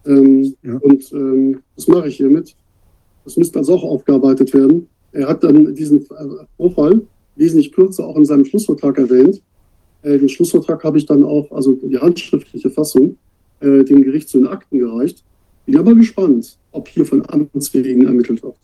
[0.06, 0.76] Ähm, ja.
[0.76, 2.54] Und ähm, das mache ich hiermit.
[3.24, 4.88] Das müsste also auch aufgearbeitet werden.
[5.12, 7.02] Er hat dann diesen äh, Vorfall
[7.38, 9.40] wesentlich kürzer auch in seinem Schlussvertrag erwähnt.
[10.02, 13.16] Äh, den Schlussvertrag habe ich dann auch, also die handschriftliche Fassung,
[13.60, 15.24] äh, dem Gericht zu den Akten gereicht.
[15.66, 18.54] Bin aber gespannt, ob hier von Amts wegen ermittelt wird.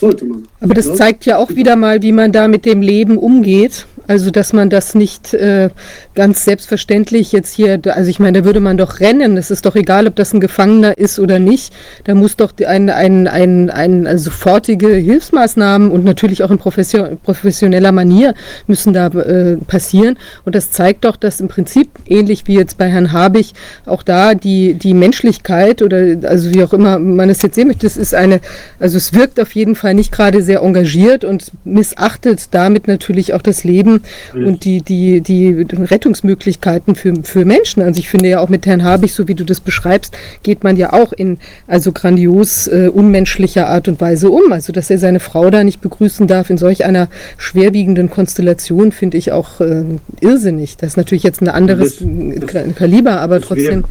[0.00, 0.46] Sollte man.
[0.60, 0.94] Aber das ja?
[0.94, 3.86] zeigt ja auch wieder mal, wie man da mit dem Leben umgeht.
[4.12, 5.70] Also, dass man das nicht äh,
[6.14, 9.38] ganz selbstverständlich jetzt hier, also ich meine, da würde man doch rennen.
[9.38, 11.72] Es ist doch egal, ob das ein Gefangener ist oder nicht.
[12.04, 17.16] Da muss doch ein, ein, ein, ein also sofortige Hilfsmaßnahmen und natürlich auch in profession
[17.22, 18.34] professioneller Manier
[18.66, 20.18] müssen da äh, passieren.
[20.44, 23.54] Und das zeigt doch, dass im Prinzip, ähnlich wie jetzt bei Herrn Habich,
[23.86, 27.86] auch da die, die Menschlichkeit oder also wie auch immer man es jetzt sehen möchte,
[27.86, 28.42] es ist eine,
[28.78, 33.40] also es wirkt auf jeden Fall nicht gerade sehr engagiert und missachtet damit natürlich auch
[33.40, 34.01] das Leben
[34.34, 34.46] mhm.
[34.46, 37.82] und die, die, die Rettungsmöglichkeiten für, für Menschen.
[37.82, 40.76] Also ich finde ja auch mit Herrn Habich, so wie du das beschreibst, geht man
[40.76, 44.52] ja auch in also grandios äh, unmenschlicher Art und Weise um.
[44.52, 47.08] Also dass er seine Frau da nicht begrüßen darf in solch einer
[47.38, 49.84] schwerwiegenden Konstellation, finde ich auch äh,
[50.20, 50.76] irrsinnig.
[50.76, 53.84] Das ist natürlich jetzt ein anderes das, das, Kaliber, aber trotzdem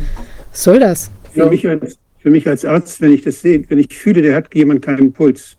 [0.51, 1.11] soll das.
[1.33, 4.35] Für mich, als, für mich als Arzt, wenn ich das sehe, wenn ich fühle, der
[4.35, 5.55] hat jemand keinen Puls,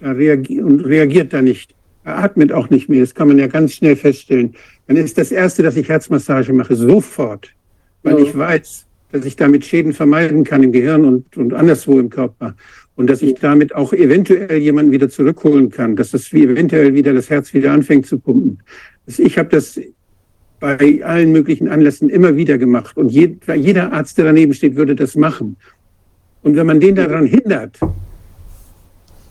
[0.00, 3.00] da reagiert und reagiert da nicht atmet auch nicht mehr.
[3.00, 4.54] Das kann man ja ganz schnell feststellen.
[4.86, 7.52] Dann ist das Erste, dass ich Herzmassage mache, sofort,
[8.02, 8.24] weil ja.
[8.24, 12.54] ich weiß, dass ich damit Schäden vermeiden kann im Gehirn und, und anderswo im Körper.
[12.96, 17.30] Und dass ich damit auch eventuell jemanden wieder zurückholen kann, dass das eventuell wieder das
[17.30, 18.62] Herz wieder anfängt zu pumpen.
[19.06, 19.80] Ich habe das
[20.60, 22.96] bei allen möglichen Anlässen immer wieder gemacht.
[22.96, 25.56] Und jeder Arzt, der daneben steht, würde das machen.
[26.42, 27.78] Und wenn man den daran hindert,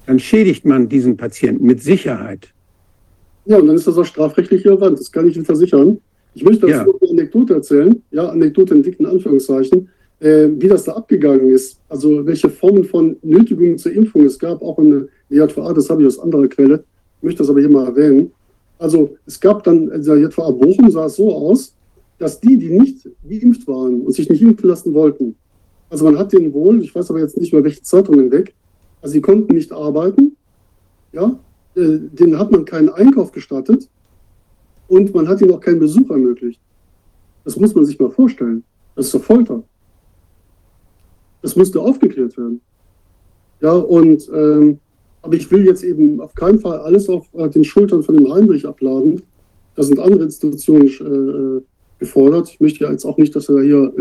[0.07, 2.51] dann schädigt man diesen Patienten mit Sicherheit.
[3.49, 5.97] Ja, und dann ist das auch strafrechtlich relevant, das kann ich Ihnen versichern.
[6.35, 6.95] Ich möchte dazu ja.
[7.01, 11.79] eine Anekdote erzählen, ja, Anekdote in dicken Anführungszeichen, äh, wie das da abgegangen ist.
[11.89, 16.03] Also welche Formen von Nötigungen zur Impfung es gab, auch in der JVA, das habe
[16.03, 16.83] ich aus anderer Quelle,
[17.17, 18.31] ich möchte das aber hier mal erwähnen.
[18.77, 21.73] Also es gab dann, in der JVA Bochum sah es so aus,
[22.19, 25.35] dass die, die nicht geimpft waren und sich nicht impfen lassen wollten,
[25.89, 28.53] also man hat denen wohl, ich weiß aber jetzt nicht mehr welche Zeitung hinweg,
[29.01, 30.37] also sie konnten nicht arbeiten,
[31.13, 31.39] ja,
[31.75, 33.87] denen hat man keinen Einkauf gestattet
[34.87, 36.59] und man hat ihnen auch keinen Besuch ermöglicht.
[37.43, 38.63] Das muss man sich mal vorstellen.
[38.95, 39.63] Das ist doch Folter.
[41.41, 42.61] Das müsste aufgeklärt werden.
[43.61, 44.79] Ja, und ähm,
[45.21, 48.31] aber ich will jetzt eben auf keinen Fall alles auf äh, den Schultern von dem
[48.33, 49.21] Heinrich abladen.
[49.75, 51.61] Da sind andere Institutionen äh,
[51.99, 52.49] gefordert.
[52.49, 53.93] Ich möchte ja jetzt auch nicht, dass er hier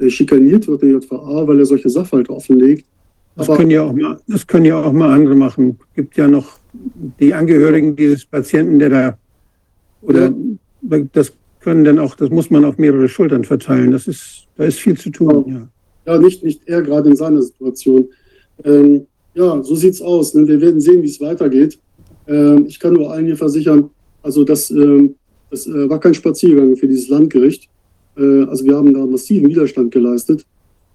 [0.00, 2.86] äh, schikaniert wird, der JVA, weil er solche Sachverhalte offenlegt.
[3.36, 5.78] Das können, ja auch mal, das können ja auch mal andere machen.
[5.80, 6.58] Es gibt ja noch
[7.18, 9.18] die Angehörigen dieses Patienten, der da,
[10.02, 10.32] oder
[10.82, 10.98] ja.
[11.12, 13.92] das können dann auch, das muss man auf mehrere Schultern verteilen.
[13.92, 15.68] Das ist, da ist viel zu tun.
[16.04, 18.08] Ja, ja nicht, nicht er gerade in seiner Situation.
[18.64, 20.34] Ähm, ja, so sieht es aus.
[20.34, 20.46] Ne?
[20.46, 21.78] Wir werden sehen, wie es weitergeht.
[22.26, 23.90] Ähm, ich kann nur allen hier versichern,
[24.22, 25.14] also das, ähm,
[25.50, 27.68] das äh, war kein Spaziergang für dieses Landgericht.
[28.16, 30.44] Äh, also wir haben da massiven Widerstand geleistet.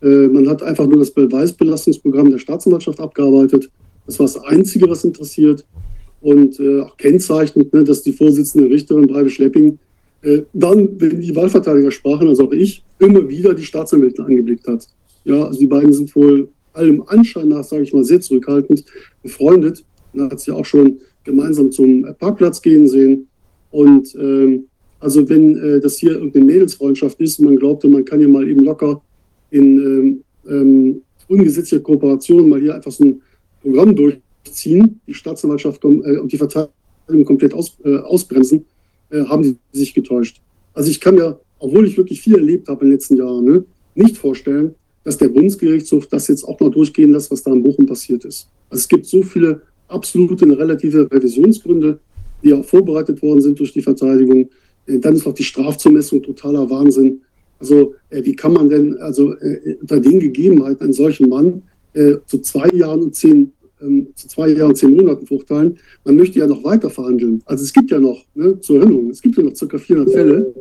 [0.02, 3.70] Äh, man hat einfach nur das Beweisbelastungsprogramm der Staatsanwaltschaft abgearbeitet.
[4.06, 5.66] Das war das Einzige, was interessiert.
[6.22, 9.78] Und äh, auch kennzeichnet, ne, dass die Vorsitzende Richterin Breibe Schlepping
[10.24, 14.88] äh, dann, wenn die Wahlverteidiger sprachen, also auch ich, immer wieder die Staatsanwältin angeblickt hat.
[15.26, 18.84] Ja, also die beiden sind wohl allem Anschein nach, sage ich mal, sehr zurückhaltend
[19.22, 19.84] befreundet.
[20.14, 23.28] Man hat sie auch schon gemeinsam zum Parkplatz gehen sehen.
[23.72, 24.66] Und ähm,
[25.00, 28.48] also wenn äh, das hier irgendeine Mädelsfreundschaft ist und man glaubte, man kann hier mal
[28.48, 29.02] eben locker
[29.50, 33.22] in ähm, ähm, ungesetzlicher Kooperation mal hier einfach so ein
[33.62, 38.66] Programm durchziehen, die Staatsanwaltschaft äh, und die Verteidigung komplett aus, äh, ausbremsen,
[39.10, 40.42] äh, haben sie sich getäuscht.
[40.74, 43.66] Also ich kann ja, obwohl ich wirklich viel erlebt habe in den letzten Jahren, ne,
[43.96, 47.86] nicht vorstellen, dass der Bundesgerichtshof das jetzt auch noch durchgehen lässt, was da in Bochum
[47.86, 48.48] passiert ist.
[48.70, 52.00] Also es gibt so viele absolute relative Revisionsgründe,
[52.44, 54.50] die auch vorbereitet worden sind durch die Verteidigung.
[54.86, 57.22] Äh, dann ist auch die Strafzumessung totaler Wahnsinn.
[57.60, 61.64] Also äh, wie kann man denn also äh, unter den Gegebenheiten einen solchen Mann
[61.94, 65.78] äh, zu zwei Jahren und zehn ähm, zu zwei Jahren und zehn Monaten verurteilen?
[66.06, 67.42] Man möchte ja noch weiter verhandeln.
[67.46, 69.78] Also es gibt ja noch ne, zur Erinnerung, es gibt ja noch ca.
[69.78, 70.54] 400 Fälle,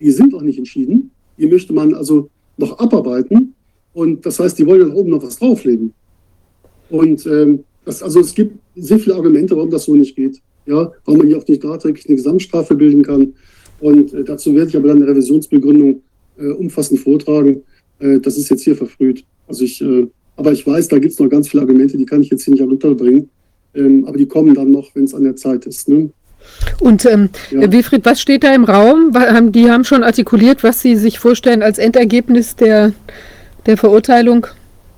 [0.00, 1.10] die sind noch nicht entschieden.
[1.38, 3.54] Die möchte man also noch abarbeiten.
[3.92, 5.92] Und das heißt, die wollen dann oben noch was drauflegen.
[6.90, 10.40] Und ähm, das, also es gibt sehr viele Argumente, warum das so nicht geht.
[10.66, 13.34] Ja, warum man hier auch nicht nachträglich eine Gesamtstrafe bilden kann.
[13.80, 16.02] Und äh, dazu werde ich aber dann eine Revisionsbegründung
[16.38, 17.62] äh, umfassend vortragen.
[17.98, 19.24] Äh, das ist jetzt hier verfrüht.
[19.46, 20.06] Also ich, äh,
[20.36, 22.54] aber ich weiß, da gibt es noch ganz viele Argumente, die kann ich jetzt hier
[22.54, 23.28] nicht unterbringen.
[23.74, 25.88] Ähm, aber die kommen dann noch, wenn es an der Zeit ist.
[25.88, 26.10] Ne?
[26.80, 27.70] Und ähm, ja.
[27.72, 29.12] Wilfried, was steht da im Raum?
[29.52, 32.92] Die haben schon artikuliert, was sie sich vorstellen als Endergebnis der,
[33.66, 34.46] der Verurteilung.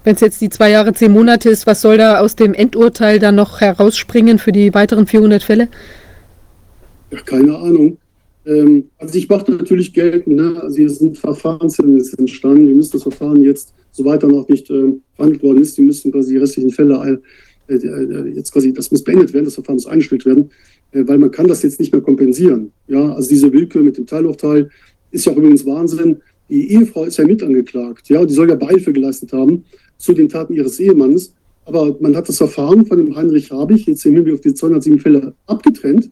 [0.05, 3.19] Wenn es jetzt die zwei Jahre, zehn Monate ist, was soll da aus dem Endurteil
[3.19, 5.69] dann noch herausspringen für die weiteren 400 Fälle?
[7.11, 7.99] Ja, keine Ahnung.
[8.47, 10.61] Ähm, also ich mache natürlich geltend, ne?
[10.63, 12.69] also hier sind Verfahrenshemmnisse entstanden.
[12.69, 16.13] Wir müssen das Verfahren jetzt, soweit er noch nicht äh, verhandelt worden ist, die müssen
[16.13, 17.21] quasi die restlichen Fälle,
[17.69, 20.51] äh, äh, jetzt quasi, das muss beendet werden, das Verfahren muss eingestellt werden.
[20.93, 22.73] Äh, weil man kann das jetzt nicht mehr kompensieren.
[22.89, 24.71] Ja, also diese Willkür mit dem Teilurteil
[25.11, 26.19] ist ja auch übrigens Wahnsinn.
[26.49, 28.09] Die Ehefrau ist ja mit angeklagt.
[28.09, 29.65] Ja, die soll ja Beihilfe geleistet haben
[29.99, 31.35] zu den Taten ihres Ehemanns.
[31.65, 35.01] Aber man hat das Verfahren von dem Heinrich Habich jetzt im Hinblick auf die 207
[35.01, 36.09] Fälle abgetrennt, äh,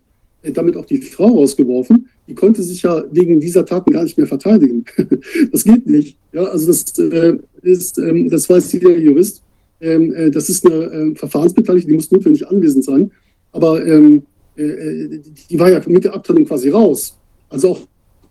[0.53, 2.09] damit auch die Frau rausgeworfen.
[2.29, 4.85] Die konnte sich ja wegen dieser Taten gar nicht mehr verteidigen.
[5.53, 6.19] das geht nicht.
[6.33, 9.43] Ja, also das äh, ist, ähm, das weiß jeder Jurist.
[9.81, 13.11] Ähm, äh, das ist eine äh, Verfahrensbeteiligte, die muss notwendig anwesend sein.
[13.53, 14.23] Aber ähm,
[14.57, 17.17] äh, äh, die war ja mit der Abtrennung quasi raus.
[17.49, 17.81] Also auch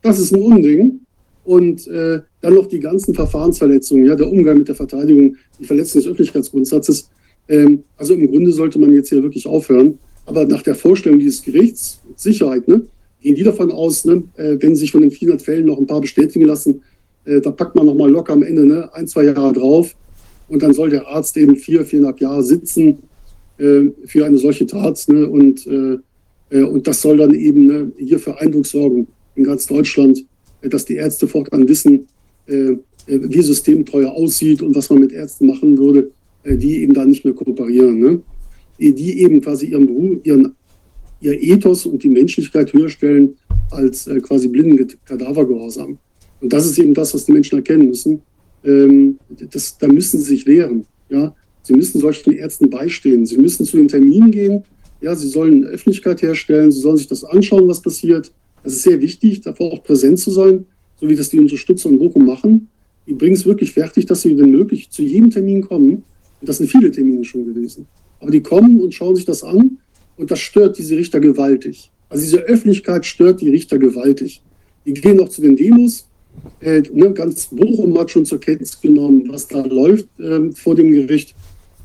[0.01, 0.99] das ist ein Unding.
[1.45, 5.99] Und äh, dann noch die ganzen Verfahrensverletzungen, ja, der Umgang mit der Verteidigung, die Verletzung
[5.99, 7.09] des Öffentlichkeitsgrundsatzes.
[7.49, 9.99] Ähm, also im Grunde sollte man jetzt hier wirklich aufhören.
[10.25, 12.81] Aber nach der Vorstellung dieses Gerichts, Sicherheit, ne,
[13.21, 16.01] gehen die davon aus, ne, äh, wenn sich von den 400 Fällen noch ein paar
[16.01, 16.81] bestätigen lassen,
[17.25, 19.95] äh, da packt man nochmal locker am Ende ne, ein, zwei Jahre drauf.
[20.49, 22.99] Und dann soll der Arzt eben vier, viereinhalb Jahre sitzen
[23.57, 25.05] äh, für eine solche Tat.
[25.07, 25.97] Ne, und äh,
[26.53, 30.23] äh, und das soll dann eben ne, hier für Eindruck sorgen in ganz Deutschland,
[30.61, 32.07] äh, dass die Ärzte fortan wissen,
[32.45, 36.11] wie systemtreuer aussieht und was man mit Ärzten machen würde,
[36.45, 37.97] die eben da nicht mehr kooperieren.
[37.97, 38.21] Ne?
[38.77, 40.53] Die eben quasi ihren Beruf, ihren,
[41.23, 43.35] ihr Ethos und die Menschlichkeit höher stellen
[43.71, 45.97] als quasi blinden Kadavergehorsam.
[46.41, 48.21] Und das ist eben das, was die Menschen erkennen müssen.
[48.63, 49.17] Ähm,
[49.51, 50.85] das, da müssen sie sich wehren.
[51.09, 51.33] Ja?
[51.63, 53.25] Sie müssen solchen Ärzten beistehen.
[53.25, 54.63] Sie müssen zu den Terminen gehen
[55.03, 58.31] ja, sie sollen Öffentlichkeit herstellen, sie sollen sich das anschauen, was passiert.
[58.63, 60.65] Das ist sehr wichtig, davor auch präsent zu sein,
[60.99, 62.69] so wie das die Unterstützer in Bochum machen.
[63.05, 66.03] Die bringen es wirklich fertig, dass sie, wenn möglich, zu jedem Termin kommen.
[66.39, 67.85] Und das sind viele Termine schon gewesen.
[68.21, 69.77] Aber die kommen und schauen sich das an
[70.17, 71.91] und das stört diese Richter gewaltig.
[72.09, 74.41] Also diese Öffentlichkeit stört die Richter gewaltig.
[74.85, 76.07] Die gehen auch zu den Demos.
[76.59, 80.91] Äh, ne, ganz Bochum hat schon zur Kenntnis genommen, was da läuft äh, vor dem
[80.91, 81.35] Gericht.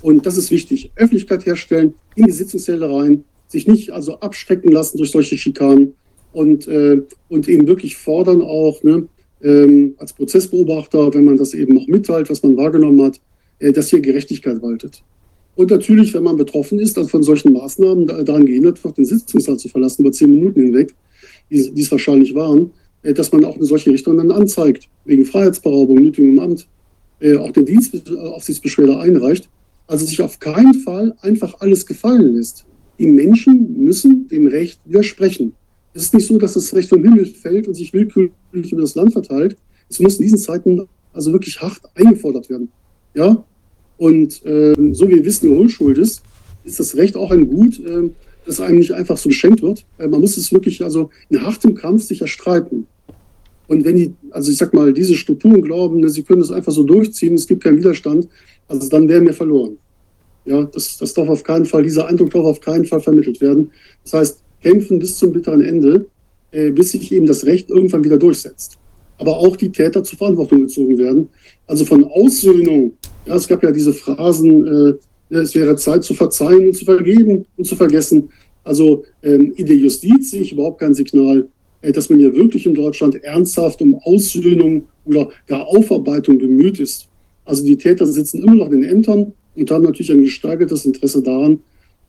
[0.03, 0.91] Und das ist wichtig.
[0.97, 5.95] Öffentlichkeit herstellen, in die Sitzungssäle rein, sich nicht also abschrecken lassen durch solche Schikanen
[6.33, 9.09] und, äh, und eben wirklich fordern auch ne,
[9.43, 13.21] ähm, als Prozessbeobachter, wenn man das eben auch mitteilt, was man wahrgenommen hat,
[13.59, 15.03] äh, dass hier Gerechtigkeit waltet.
[15.59, 19.59] Und natürlich, wenn man betroffen ist, dann von solchen Maßnahmen daran gehindert wird, den Sitzungssaal
[19.59, 20.95] zu verlassen über zehn Minuten hinweg,
[21.51, 22.71] die, es wahrscheinlich waren,
[23.03, 26.69] äh, dass man auch eine solche Richtung dann anzeigt, wegen Freiheitsberaubung, Nötigung im Amt,
[27.21, 29.49] äh, auch den Dienstaufsichtsbeschwerde einreicht
[29.89, 32.65] also sich auf keinen Fall einfach alles gefallen lässt.
[32.99, 35.55] Die Menschen müssen dem Recht widersprechen.
[35.95, 38.95] Es ist nicht so, dass das Recht vom Himmel fällt und sich willkürlich über das
[38.95, 39.57] Land verteilt.
[39.89, 42.71] Es muss in diesen Zeiten also wirklich hart eingefordert werden.
[43.15, 43.43] Ja?
[43.99, 46.23] Und äh, so wie wir wissen, Hohlschuld ist,
[46.65, 48.11] ist das Recht auch ein Gut, äh,
[48.47, 49.85] das einem nicht einfach so geschenkt wird.
[49.99, 52.87] Äh, man muss es wirklich also in hartem Kampf sich erstreiten.
[53.67, 56.73] Und wenn die, also ich sag mal, diese Strukturen glauben, ne, sie können das einfach
[56.73, 58.29] so durchziehen, es gibt keinen Widerstand,
[58.67, 59.77] also dann wären wir verloren.
[60.47, 63.71] Ja, das, das darf auf keinen Fall, dieser Eindruck darf auf keinen Fall vermittelt werden.
[64.05, 66.07] Das heißt, kämpfen bis zum bitteren Ende,
[66.51, 68.79] äh, bis sich eben das Recht irgendwann wieder durchsetzt.
[69.19, 71.29] Aber auch die Täter zur Verantwortung gezogen werden.
[71.67, 72.93] Also von Aussöhnung,
[73.27, 74.95] ja, es gab ja diese Phrasen, äh,
[75.31, 78.31] es wäre Zeit zu verzeihen und zu vergeben und zu vergessen.
[78.65, 81.49] Also ähm, in der Justiz sehe ich überhaupt kein Signal,
[81.83, 87.09] äh, dass man hier wirklich in Deutschland ernsthaft um Aussöhnung oder gar Aufarbeitung bemüht ist.
[87.45, 91.23] Also die Täter sitzen immer noch in den Ämtern und haben natürlich ein gesteigertes Interesse
[91.23, 91.61] daran,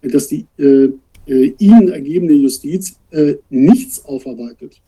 [0.01, 0.89] dass die äh,
[1.27, 4.81] äh, ihnen ergebene Justiz äh, nichts aufarbeitet.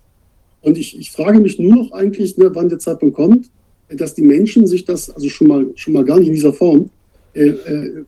[0.61, 3.49] Und ich, ich frage mich nur noch eigentlich, ne, wann der Zeitpunkt kommt,
[3.89, 6.89] dass die Menschen sich das, also schon mal, schon mal gar nicht in dieser Form,
[7.33, 8.05] äh, äh,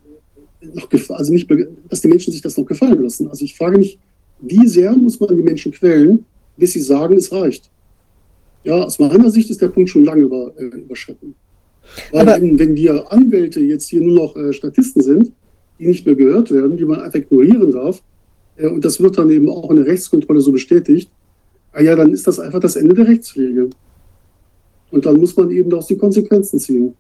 [0.73, 1.49] noch also nicht,
[1.89, 3.27] dass die Menschen sich das noch gefallen lassen.
[3.27, 3.99] Also ich frage mich,
[4.39, 6.25] wie sehr muss man die Menschen quälen,
[6.57, 7.69] bis sie sagen, es reicht?
[8.63, 11.35] Ja, aus meiner Sicht ist der Punkt schon lange über, äh, überschritten.
[12.11, 15.31] Weil wenn, wenn die Anwälte jetzt hier nur noch äh, Statisten sind,
[15.79, 18.01] die nicht mehr gehört werden, die man einfach ignorieren darf,
[18.55, 21.09] äh, und das wird dann eben auch in der Rechtskontrolle so bestätigt,
[21.73, 23.69] ah ja, dann ist das einfach das Ende der Rechtspflege.
[24.91, 26.95] Und dann muss man eben auch die Konsequenzen ziehen.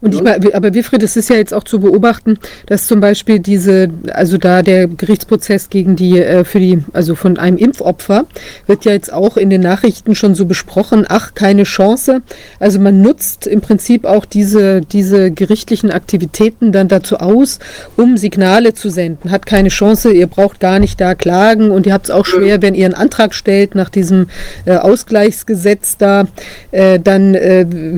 [0.00, 3.88] Und ich, aber Wilfried, es ist ja jetzt auch zu beobachten, dass zum Beispiel diese,
[4.12, 8.26] also da der Gerichtsprozess gegen die, äh, für die, also von einem Impfopfer,
[8.66, 12.22] wird ja jetzt auch in den Nachrichten schon so besprochen, ach, keine Chance.
[12.58, 17.58] Also man nutzt im Prinzip auch diese, diese gerichtlichen Aktivitäten dann dazu aus,
[17.96, 19.30] um Signale zu senden.
[19.30, 22.60] Hat keine Chance, ihr braucht gar nicht da klagen und ihr habt es auch schwer,
[22.62, 24.26] wenn ihr einen Antrag stellt nach diesem
[24.64, 26.26] äh, Ausgleichsgesetz da,
[26.70, 27.36] äh, dann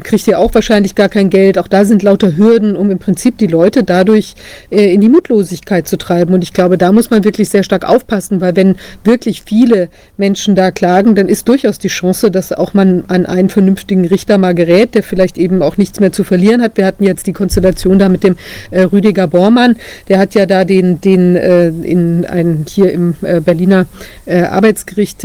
[0.03, 1.59] kriegt ihr auch wahrscheinlich gar kein Geld.
[1.59, 4.35] Auch da sind lauter Hürden, um im Prinzip die Leute dadurch
[4.71, 6.33] äh, in die Mutlosigkeit zu treiben.
[6.33, 10.55] Und ich glaube, da muss man wirklich sehr stark aufpassen, weil wenn wirklich viele Menschen
[10.55, 14.55] da klagen, dann ist durchaus die Chance, dass auch man an einen vernünftigen Richter mal
[14.55, 16.77] gerät, der vielleicht eben auch nichts mehr zu verlieren hat.
[16.77, 18.37] Wir hatten jetzt die Konstellation da mit dem
[18.71, 19.75] äh, Rüdiger Bormann,
[20.07, 23.87] der hat ja da den, den äh, in ein, hier im äh, Berliner
[24.27, 25.25] äh, Arbeitsgericht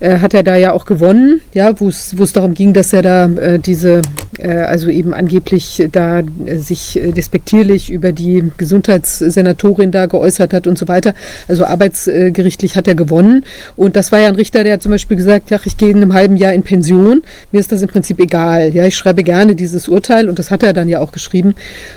[0.00, 3.02] äh, äh, hat er da ja auch gewonnen, ja, wo es darum ging, dass er
[3.02, 4.02] da äh, diese,
[4.38, 10.66] äh, also eben angeblich da äh, sich äh, despektierlich über die Gesundheitssenatorin da geäußert hat
[10.66, 11.14] und so weiter.
[11.48, 13.44] Also arbeitsgerichtlich hat er gewonnen.
[13.76, 15.96] Und das war ja ein Richter, der hat zum Beispiel gesagt, ja, ich gehe in
[15.96, 17.22] einem halben Jahr in Pension.
[17.52, 18.74] Mir ist das im Prinzip egal.
[18.74, 21.54] Ja, ich schreibe gerne dieses Urteil und das hat er dann ja auch geschrieben.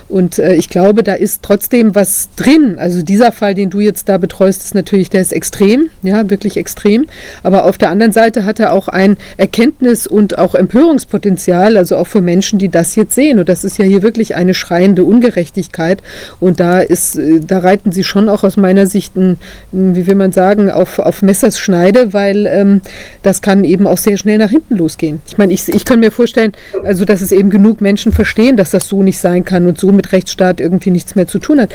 [0.08, 2.76] Und äh, ich glaube, da ist trotzdem was drin.
[2.78, 6.56] Also dieser Fall, den du jetzt da betreust, ist natürlich, der ist extrem, ja, wirklich
[6.56, 7.06] extrem.
[7.42, 11.96] Aber auf der der anderen Seite hat er auch ein Erkenntnis- und auch Empörungspotenzial, also
[11.96, 13.40] auch für Menschen, die das jetzt sehen.
[13.40, 16.00] Und das ist ja hier wirklich eine schreiende Ungerechtigkeit.
[16.38, 19.38] Und da ist, äh, da reiten sie schon auch aus meiner Sicht, ein,
[19.72, 22.80] wie will man sagen, auf, auf Messers Schneide, weil ähm,
[23.22, 25.20] das kann eben auch sehr schnell nach hinten losgehen.
[25.26, 26.52] Ich meine, ich, ich kann mir vorstellen,
[26.84, 29.90] also dass es eben genug Menschen verstehen, dass das so nicht sein kann und so
[29.90, 31.70] mit Rechtsstaat irgendwie nichts mehr zu tun hat.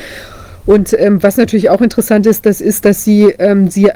[0.66, 3.94] Und ähm, was natürlich auch interessant ist, das ist, dass sie, ähm, sie äh,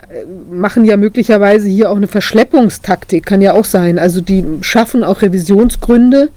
[0.51, 3.99] machen ja möglicherweise hier auch eine Verschleppungstaktik, kann ja auch sein.
[3.99, 6.31] Also die schaffen auch Revisionsgründe,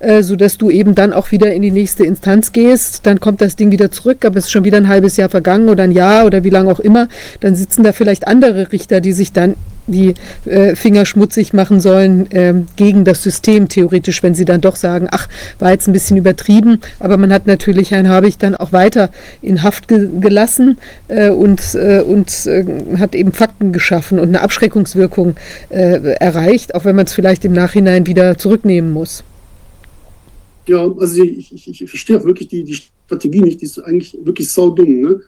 [0.00, 3.06] äh, sodass du eben dann auch wieder in die nächste Instanz gehst.
[3.06, 5.70] Dann kommt das Ding wieder zurück, aber es ist schon wieder ein halbes Jahr vergangen
[5.70, 7.08] oder ein Jahr oder wie lange auch immer.
[7.40, 9.54] Dann sitzen da vielleicht andere Richter, die sich dann
[9.88, 14.76] die äh, Finger schmutzig machen sollen äh, gegen das System theoretisch, wenn sie dann doch
[14.76, 18.72] sagen, ach, war jetzt ein bisschen übertrieben, aber man hat natürlich Herrn Habich dann auch
[18.72, 19.10] weiter
[19.42, 22.64] in Haft ge gelassen äh, und, äh, und äh,
[22.98, 25.34] hat eben Fakten geschaffen und eine Abschreckungswirkung
[25.70, 29.24] äh, erreicht, auch wenn man es vielleicht im Nachhinein wieder zurücknehmen muss.
[30.66, 34.16] Ja, also ich, ich, ich verstehe auch wirklich die, die Strategie nicht, die ist eigentlich
[34.22, 35.20] wirklich saudumm, ne?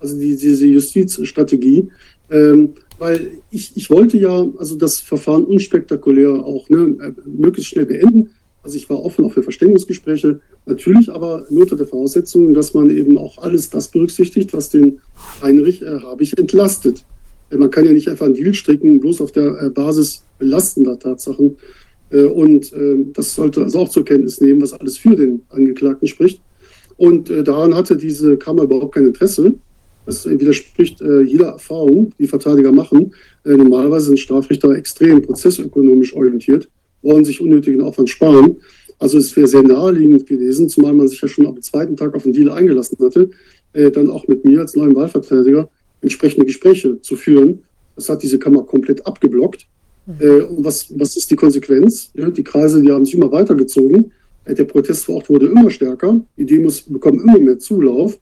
[0.00, 1.90] Also die, diese Justizstrategie.
[2.30, 7.86] Ähm, weil ich, ich wollte ja also das Verfahren unspektakulär auch ne, äh, möglichst schnell
[7.86, 8.30] beenden.
[8.62, 12.90] Also ich war offen auch für Verständigungsgespräche, natürlich aber nur unter der Voraussetzung, dass man
[12.90, 15.00] eben auch alles das berücksichtigt, was den
[15.42, 17.04] Heinrich äh, Habich entlastet.
[17.50, 20.98] Äh, man kann ja nicht einfach einen Deal stricken, bloß auf der äh, Basis belastender
[20.98, 21.56] Tatsachen.
[22.10, 26.06] Äh, und äh, das sollte also auch zur Kenntnis nehmen, was alles für den Angeklagten
[26.06, 26.40] spricht.
[26.96, 29.54] Und daran hatte diese Kammer überhaupt kein Interesse.
[30.04, 33.14] Das widerspricht äh, jeder Erfahrung, die Verteidiger machen.
[33.44, 36.68] Äh, normalerweise sind Strafrichter extrem prozessökonomisch orientiert,
[37.02, 38.56] wollen sich unnötigen Aufwand sparen.
[38.98, 42.22] Also es wäre sehr naheliegend gewesen, zumal man sich ja schon am zweiten Tag auf
[42.24, 43.30] den Deal eingelassen hatte,
[43.72, 45.68] äh, dann auch mit mir als neuen Wahlverteidiger
[46.00, 47.62] entsprechende Gespräche zu führen.
[47.96, 49.66] Das hat diese Kammer komplett abgeblockt.
[50.18, 52.10] Äh, und was, was ist die Konsequenz?
[52.14, 54.12] Ja, die Kreise, die haben sich immer weitergezogen.
[54.44, 56.20] Äh, der Protest vor Ort wurde immer stärker.
[56.36, 58.18] Die Demos bekommen immer mehr Zulauf.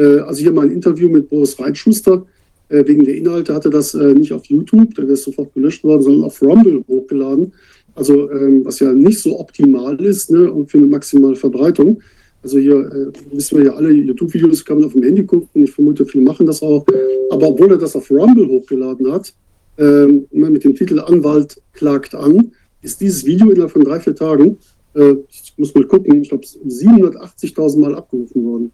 [0.00, 2.24] Äh, also hier mal ein Interview mit Boris Reitschuster.
[2.68, 6.02] Äh, wegen der Inhalte hatte das äh, nicht auf YouTube, da ist sofort gelöscht worden,
[6.02, 7.52] sondern auf Rumble hochgeladen.
[7.94, 12.00] Also ähm, was ja nicht so optimal ist ne, und für eine maximale Verbreitung.
[12.42, 15.64] Also hier wissen wir ja alle, YouTube-Videos kann man auf dem Handy gucken.
[15.64, 16.86] Ich vermute, viele machen das auch.
[17.30, 19.34] Aber obwohl er das auf Rumble hochgeladen hat,
[19.76, 24.56] ähm, mit dem Titel Anwalt klagt an, ist dieses Video innerhalb von drei, vier Tagen,
[24.94, 28.72] ich muss mal gucken, ich glaube 780.000 Mal abgerufen worden.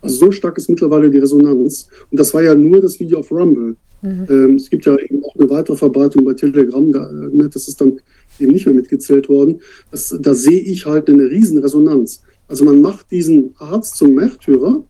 [0.00, 1.88] Also so stark ist mittlerweile die Resonanz.
[2.10, 3.76] Und das war ja nur das Video auf Rumble.
[4.02, 4.26] Mhm.
[4.28, 7.80] Ähm, es gibt ja eben auch eine weitere Verbreitung bei Telegram, da, ne, das ist
[7.80, 8.00] dann
[8.38, 9.60] eben nicht mehr mitgezählt worden.
[9.90, 12.22] Das, da sehe ich halt eine riesen Resonanz.
[12.48, 14.82] Also man macht diesen Arzt zum Märtyrer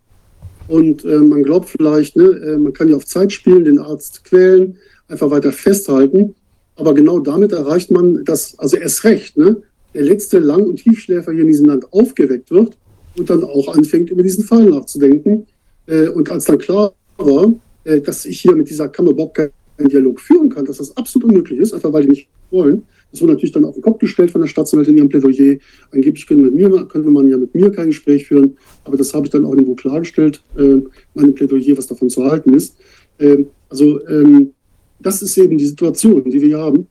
[0.68, 4.24] und äh, man glaubt vielleicht, ne, äh, man kann ja auf Zeit spielen, den Arzt
[4.24, 4.76] quälen,
[5.08, 6.34] einfach weiter festhalten.
[6.76, 9.60] Aber genau damit erreicht man das, also erst recht, ne,
[9.92, 12.76] der letzte Lang- und Tiefschläfer hier in diesem Land aufgeweckt wird
[13.16, 15.46] und dann auch anfängt, über diesen Fall nachzudenken.
[15.86, 17.52] Äh, und als dann klar war,
[17.84, 21.28] äh, dass ich hier mit dieser Kammer überhaupt keinen Dialog führen kann, dass das absolut
[21.28, 24.30] unmöglich ist, einfach weil die nicht wollen, das wurde natürlich dann auf den Kopf gestellt
[24.30, 25.58] von der Staatsanwältin in ihrem Plädoyer.
[25.90, 29.26] Angeblich könnte, mit mir, könnte man ja mit mir kein Gespräch führen, aber das habe
[29.26, 30.76] ich dann auch irgendwo klargestellt, äh,
[31.14, 32.76] meinem Plädoyer, was davon zu halten ist.
[33.18, 34.52] Ähm, also ähm,
[35.00, 36.86] das ist eben die Situation, die wir haben.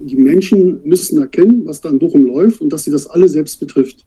[0.00, 3.58] Die Menschen müssen erkennen, was da in Bochum läuft und dass sie das alle selbst
[3.60, 4.04] betrifft.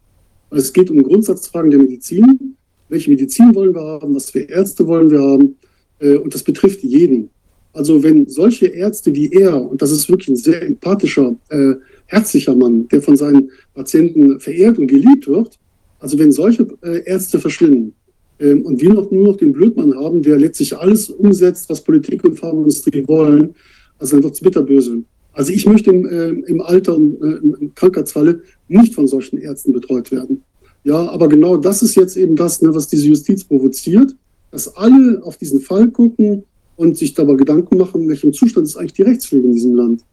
[0.52, 2.56] Es geht um Grundsatzfragen der Medizin.
[2.90, 4.14] Welche Medizin wollen wir haben?
[4.16, 5.56] Was für Ärzte wollen wir haben?
[6.00, 7.30] Äh, und das betrifft jeden.
[7.74, 11.76] Also wenn solche Ärzte wie er, und das ist wirklich ein sehr empathischer, äh,
[12.08, 15.58] herzlicher Mann, der von seinen Patienten verehrt und geliebt wird,
[16.00, 17.94] also wenn solche äh, Ärzte verschwinden
[18.40, 22.26] ähm, und wir noch nur noch den Blödmann haben, der letztlich alles umsetzt, was Politik
[22.26, 23.56] und Pharmaindustrie wollen,
[24.00, 25.04] also dann wird es bitterböse.
[25.34, 29.74] Also ich möchte im, äh, im Alter und äh, im Krankheitsfalle nicht von solchen Ärzten
[29.74, 30.44] betreut werden.
[30.84, 34.16] Ja, aber genau das ist jetzt eben das, ne, was diese Justiz provoziert,
[34.50, 36.44] dass alle auf diesen Fall gucken,
[36.82, 40.04] und sich dabei Gedanken machen, in welchem Zustand ist eigentlich die Rechtsführung in diesem Land.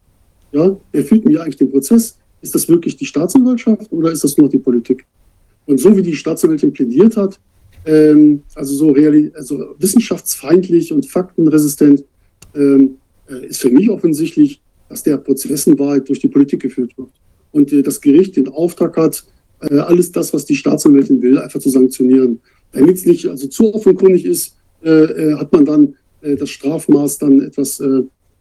[0.51, 2.15] Ja, wer führt mir eigentlich den Prozess?
[2.41, 5.03] Ist das wirklich die Staatsanwaltschaft oder ist das nur die Politik?
[5.65, 7.39] Und so wie die Staatsanwältin plädiert hat,
[7.85, 8.93] ähm, also so
[9.33, 12.05] also wissenschaftsfeindlich und faktenresistent,
[12.53, 12.97] ähm,
[13.27, 17.09] äh, ist für mich offensichtlich, dass der Prozess in Wahrheit durch die Politik geführt wird.
[17.51, 19.23] Und äh, das Gericht den Auftrag hat,
[19.61, 22.39] äh, alles das, was die Staatsanwältin will, einfach zu sanktionieren.
[22.71, 27.81] Damit es nicht also zu offenkundig ist, äh, hat man dann das Strafmaß dann etwas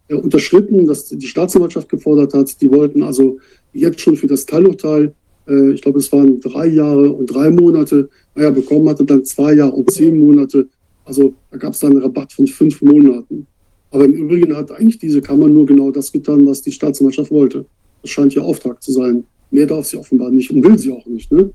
[0.09, 2.61] unterschritten, das die Staatsanwaltschaft gefordert hat.
[2.61, 3.39] Die wollten also
[3.73, 5.15] jetzt schon für das Teilurteil,
[5.47, 9.71] ich glaube, es waren drei Jahre und drei Monate, naja, bekommen hatte dann zwei Jahre
[9.71, 10.67] und zehn Monate.
[11.05, 13.47] Also da gab es dann einen Rabatt von fünf Monaten.
[13.93, 17.65] Aber im Übrigen hat eigentlich diese Kammer nur genau das getan, was die Staatsanwaltschaft wollte.
[18.03, 19.25] Das scheint ihr Auftrag zu sein.
[19.51, 21.31] Mehr darf sie offenbar nicht und will sie auch nicht.
[21.33, 21.51] Ne?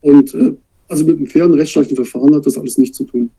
[0.00, 0.54] Und äh,
[0.88, 3.30] also mit einem fairen rechtsstaatlichen Verfahren hat das alles nichts zu tun.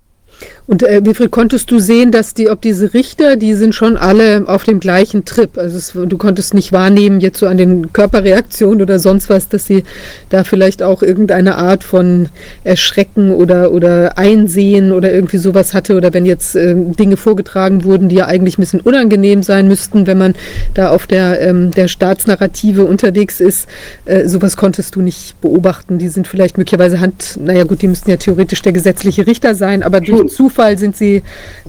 [0.67, 4.45] Und äh, Wilfried, konntest du sehen, dass die, ob diese Richter, die sind schon alle
[4.47, 5.59] auf dem gleichen Trip.
[5.59, 9.67] Also es, du konntest nicht wahrnehmen, jetzt so an den Körperreaktionen oder sonst was, dass
[9.67, 9.83] sie
[10.30, 12.30] da vielleicht auch irgendeine Art von
[12.64, 15.95] Erschrecken oder, oder Einsehen oder irgendwie sowas hatte.
[15.95, 20.07] Oder wenn jetzt äh, Dinge vorgetragen wurden, die ja eigentlich ein bisschen unangenehm sein müssten,
[20.07, 20.33] wenn man
[20.73, 23.69] da auf der, ähm, der Staatsnarrative unterwegs ist.
[24.05, 25.99] Äh, sowas konntest du nicht beobachten.
[25.99, 29.83] Die sind vielleicht möglicherweise Hand, naja gut, die müssten ja theoretisch der gesetzliche Richter sein,
[29.83, 31.21] aber durch Zufall sind Sie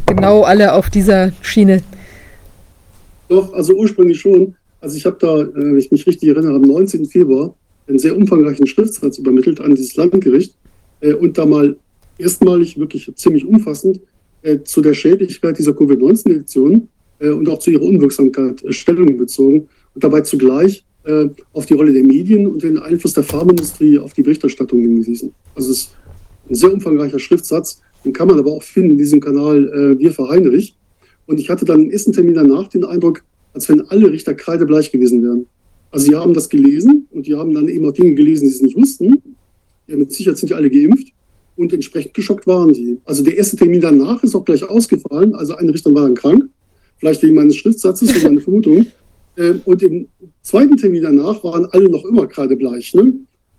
[0.07, 1.83] genau alle auf dieser Schiene?
[3.29, 4.55] Doch, also ursprünglich schon.
[4.81, 7.07] Also ich habe da, äh, wenn ich mich richtig erinnere, am 19.
[7.07, 7.55] Februar
[7.89, 10.55] einen sehr umfangreichen Schriftsatz übermittelt an dieses Landgericht
[11.01, 11.77] äh, und da mal
[12.19, 14.01] erstmalig wirklich ziemlich umfassend
[14.43, 20.21] äh, zu der Schädlichkeit dieser Covid-19-Infektion und auch zu ihrer Unwirksamkeit Stellung bezogen und dabei
[20.21, 20.85] zugleich
[21.55, 25.33] auf die Rolle der Medien und den Einfluss der Pharmaindustrie auf die Berichterstattung hingewiesen.
[25.55, 25.97] Also es ist
[26.51, 30.13] ein sehr umfangreicher Schriftsatz, den kann man aber auch finden in diesem Kanal äh, Wir
[30.13, 30.77] für Heinrich.
[31.27, 34.93] Und ich hatte dann im ersten Termin danach den Eindruck, als wenn alle Richter kreidebleich
[34.93, 35.47] gewesen wären.
[35.91, 38.65] Also sie haben das gelesen und die haben dann eben auch Dinge gelesen, die sie
[38.65, 39.21] nicht wussten.
[39.89, 41.09] Ja, mit Sicherheit sind die alle geimpft
[41.57, 42.99] und entsprechend geschockt waren die.
[43.05, 45.35] Also der erste Termin danach ist auch gleich ausgefallen.
[45.35, 46.49] Also ein Richter war dann krank,
[46.99, 48.87] vielleicht wegen meines Schriftsatzes, so meine Vermutung.
[49.39, 50.09] Äh, und im
[50.41, 52.95] zweiten Termin danach waren alle noch immer kreidebleich.
[52.95, 53.17] Ne?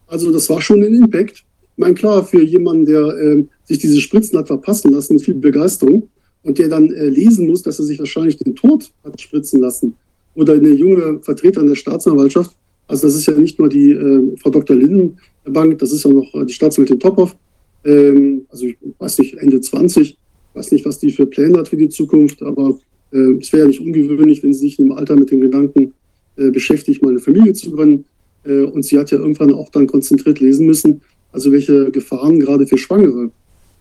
[0.08, 1.46] Also das war schon ein Impact.
[1.78, 6.10] Ich meine, klar, für jemanden, der äh, sich diese Spritzen hat verpassen lassen, viel Begeisterung,
[6.42, 9.96] und der dann äh, lesen muss, dass er sich wahrscheinlich den Tod hat spritzen lassen.
[10.34, 12.56] Oder eine junge Vertreterin der Staatsanwaltschaft,
[12.88, 14.76] also das ist ja nicht nur die äh, Frau Dr.
[14.76, 17.36] Lindenbank, das ist ja noch äh, die Staatsanwältin Tophoff,
[17.84, 20.18] ähm, also ich weiß nicht, Ende 20,
[20.56, 22.80] weiß nicht, was die für Pläne hat für die Zukunft, aber
[23.12, 25.94] äh, es wäre ja nicht ungewöhnlich, wenn sie sich im Alter mit dem Gedanken
[26.38, 28.06] äh, beschäftigt, mal eine Familie zu gründen.
[28.46, 31.02] Äh, und sie hat ja irgendwann auch dann konzentriert lesen müssen,
[31.38, 33.30] also welche Gefahren gerade für Schwangere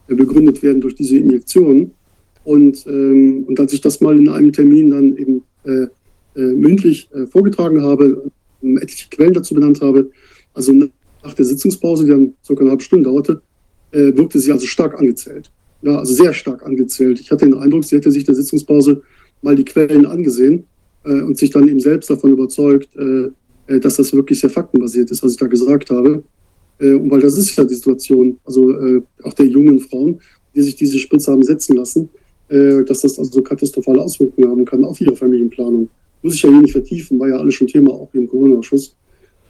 [0.08, 1.90] äh, begründet werden durch diese Injektion.
[2.44, 5.86] Und, ähm, und als ich das mal in einem Termin dann eben äh,
[6.38, 8.30] äh, mündlich äh, vorgetragen habe,
[8.62, 10.10] äh, etliche Quellen dazu benannt habe,
[10.52, 10.70] also
[11.24, 13.40] nach der Sitzungspause, die dann circa eine halbe Stunde dauerte,
[13.90, 15.50] äh, wirkte sie also stark angezählt.
[15.80, 17.20] Ja, also sehr stark angezählt.
[17.20, 19.02] Ich hatte den Eindruck, sie hätte sich der Sitzungspause
[19.40, 20.64] mal die Quellen angesehen
[21.04, 22.90] äh, und sich dann eben selbst davon überzeugt,
[23.68, 26.22] dass das wirklich sehr faktenbasiert ist, was ich da gesagt habe.
[26.78, 30.20] Äh, weil das ist ja die Situation, also äh, auch der jungen Frauen,
[30.54, 32.08] die sich diese Spritze haben setzen lassen,
[32.48, 35.88] äh, dass das also katastrophale Auswirkungen haben kann auf ihre Familienplanung.
[36.22, 38.94] Muss ich ja hier nicht vertiefen, war ja alles schon Thema, auch im Corona-Ausschuss.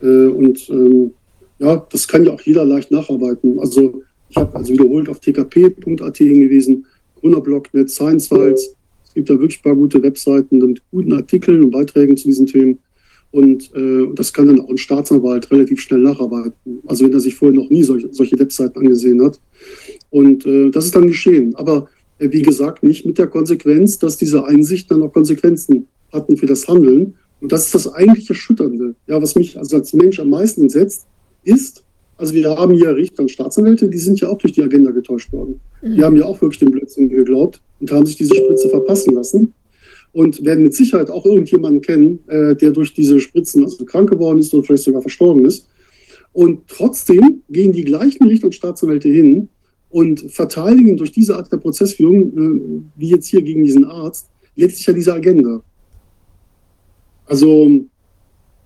[0.01, 1.13] und ähm,
[1.59, 3.59] ja, das kann ja auch jeder leicht nacharbeiten.
[3.61, 8.75] Also ich habe also wiederholt auf tkp.at hingewiesen, Corona-Blog.net, ScienceWalds.
[9.05, 12.47] Es gibt da wirklich ein paar gute Webseiten mit guten Artikeln und Beiträgen zu diesen
[12.47, 12.79] Themen.
[13.37, 16.81] Und äh, das kann dann auch ein Staatsanwalt relativ schnell nacharbeiten.
[16.87, 19.39] Also wenn er sich vorher noch nie solche, solche Webseiten angesehen hat.
[20.09, 21.55] Und äh, das ist dann geschehen.
[21.55, 21.87] Aber
[22.19, 26.47] äh, wie gesagt, nicht mit der Konsequenz, dass diese Einsichten dann auch Konsequenzen hatten für
[26.47, 27.17] das Handeln.
[27.43, 28.95] Und das ist das eigentlich Erschütternde.
[29.07, 31.07] Ja, was mich also als Mensch am meisten entsetzt,
[31.45, 31.85] ist,
[32.17, 35.31] also wir haben hier Richter und Staatsanwälte, die sind ja auch durch die Agenda getäuscht
[35.31, 35.61] worden.
[35.83, 36.05] Die mhm.
[36.05, 39.53] haben ja auch wirklich den Blödsinn geglaubt und haben sich diese Spritze verpassen lassen
[40.17, 44.39] und werden mit Sicherheit auch irgendjemanden kennen, äh, der durch diese Spritzen also krank geworden
[44.39, 45.69] ist oder vielleicht sogar verstorben ist.
[46.33, 49.51] Und trotzdem gehen die gleichen Richter und Staatsanwälte hin
[49.91, 54.87] und verteidigen durch diese Art der Prozessführung, äh, wie jetzt hier gegen diesen Arzt, letztlich
[54.87, 55.63] ja diese Agenda.
[57.27, 57.85] Also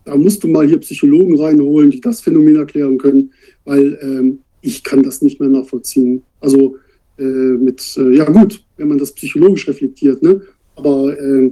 [0.05, 3.33] da musst du mal hier Psychologen reinholen, die das Phänomen erklären können,
[3.65, 6.23] weil ähm, ich kann das nicht mehr nachvollziehen.
[6.39, 6.77] Also
[7.19, 10.43] äh, mit, äh, ja gut, wenn man das psychologisch reflektiert, ne?
[10.77, 11.51] Aber äh,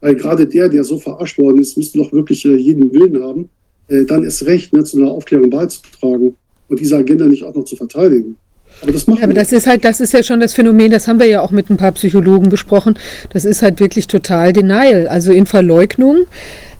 [0.00, 3.50] weil gerade der, der so verarscht worden ist, müsste doch wirklich äh, jeden Willen haben,
[3.88, 6.36] äh, dann ist recht, ne, zu einer Aufklärung beizutragen
[6.68, 8.36] und diese Agenda nicht auch noch zu verteidigen.
[8.82, 11.20] Aber das, ja, aber das ist halt, das ist ja schon das Phänomen, das haben
[11.20, 12.98] wir ja auch mit ein paar Psychologen besprochen.
[13.32, 16.26] Das ist halt wirklich total Denial, also in Verleugnung.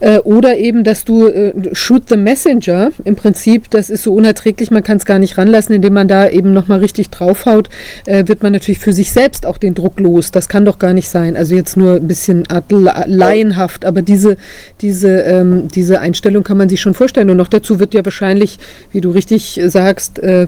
[0.03, 4.71] Äh, oder eben, dass du äh, shoot the messenger, im Prinzip, das ist so unerträglich,
[4.71, 7.69] man kann es gar nicht ranlassen, indem man da eben nochmal richtig draufhaut,
[8.07, 10.31] äh, wird man natürlich für sich selbst auch den Druck los.
[10.31, 11.37] Das kann doch gar nicht sein.
[11.37, 12.45] Also jetzt nur ein bisschen
[13.07, 14.39] laienhaft, aber diese,
[14.81, 17.29] diese, ähm, diese Einstellung kann man sich schon vorstellen.
[17.29, 18.59] Und noch dazu wird ja wahrscheinlich,
[18.93, 20.47] wie du richtig sagst, äh, äh,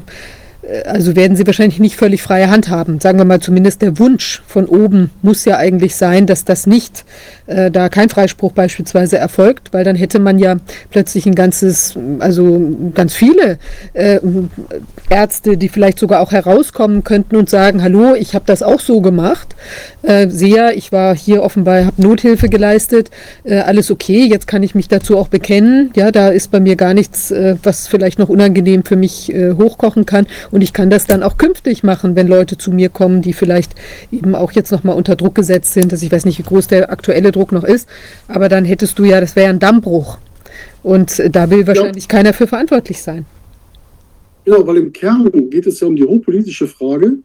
[0.86, 3.00] also werden sie wahrscheinlich nicht völlig freie Hand haben.
[3.00, 7.04] Sagen wir mal, zumindest der Wunsch von oben muss ja eigentlich sein, dass das nicht,
[7.46, 10.56] äh, da kein Freispruch beispielsweise erfolgt, weil dann hätte man ja
[10.90, 12.60] plötzlich ein ganzes, also
[12.94, 13.58] ganz viele
[13.92, 14.20] äh,
[15.10, 19.00] Ärzte, die vielleicht sogar auch herauskommen könnten und sagen, hallo, ich habe das auch so
[19.00, 19.54] gemacht.
[20.02, 23.10] Äh, sehr, ich war hier offenbar, habe Nothilfe geleistet,
[23.44, 25.90] äh, alles okay, jetzt kann ich mich dazu auch bekennen.
[25.94, 29.52] Ja, da ist bei mir gar nichts, äh, was vielleicht noch unangenehm für mich äh,
[29.52, 30.26] hochkochen kann.
[30.50, 33.74] Und ich kann das dann auch künftig machen, wenn Leute zu mir kommen, die vielleicht
[34.10, 35.92] eben auch jetzt nochmal unter Druck gesetzt sind.
[35.92, 37.88] Dass ich weiß nicht, wie groß der aktuelle Druck noch ist.
[38.28, 40.18] Aber dann hättest du ja, das wäre ja ein Dammbruch.
[40.82, 42.08] Und da will wahrscheinlich ja.
[42.08, 43.26] keiner für verantwortlich sein.
[44.44, 47.18] Genau, weil im Kern geht es ja um die hochpolitische Frage,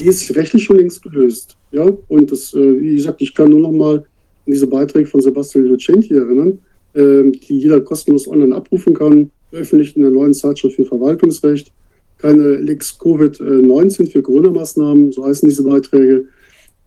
[0.00, 1.56] die ist rechtlich schon längst gelöst.
[1.72, 4.04] Ja, und das, äh, wie gesagt, ich kann nur noch mal an
[4.52, 6.58] diese Beiträge von Sebastian Lucenti erinnern,
[6.94, 11.70] ähm, die jeder kostenlos online abrufen kann, veröffentlicht in der neuen Zeitschrift für Verwaltungsrecht
[12.18, 16.26] keine Lex Covid-19 für Corona-Maßnahmen, so heißen diese Beiträge.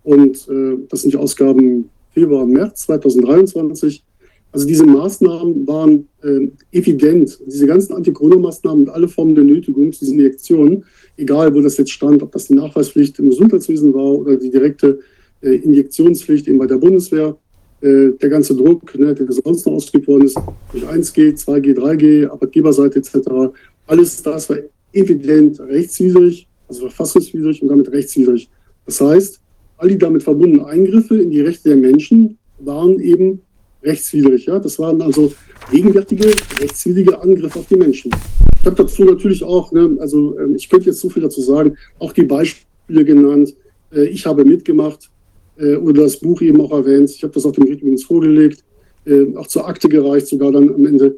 [0.03, 4.03] Und äh, das sind die Ausgaben Februar, März 2023.
[4.51, 7.39] Also diese Maßnahmen waren äh, evident.
[7.45, 10.85] Diese ganzen Anti-Corona-Maßnahmen und alle Formen der Nötigung zu diesen Injektionen,
[11.17, 14.99] egal wo das jetzt stand, ob das die Nachweispflicht im Gesundheitswesen war oder die direkte
[15.41, 17.37] äh, Injektionspflicht eben bei der Bundeswehr,
[17.81, 20.39] äh, der ganze Druck, ne, der sonst noch ausgeübt worden ist,
[20.71, 23.53] durch 1G, 2G, 3G, Arbeitgeberseite etc.,
[23.85, 24.57] alles das war
[24.93, 28.49] evident rechtswidrig, also verfassungswidrig und damit rechtswidrig.
[28.85, 29.39] Das heißt,
[29.77, 33.41] all die damit verbundenen Eingriffe in die Rechte der Menschen waren eben
[33.83, 34.45] rechtswidrig.
[34.45, 34.59] Ja?
[34.59, 35.33] Das waren also
[35.71, 36.27] gegenwärtige
[36.59, 38.11] rechtswidrige Angriffe auf die Menschen.
[38.59, 41.77] Ich habe dazu natürlich auch, ne, also ähm, ich könnte jetzt so viel dazu sagen,
[41.99, 43.55] auch die Beispiele genannt.
[43.93, 45.09] Äh, ich habe mitgemacht
[45.57, 47.09] äh, oder das Buch eben auch erwähnt.
[47.11, 48.63] Ich habe das auch dem Gericht übrigens vorgelegt,
[49.05, 51.17] äh, auch zur Akte gereicht, sogar dann am Ende.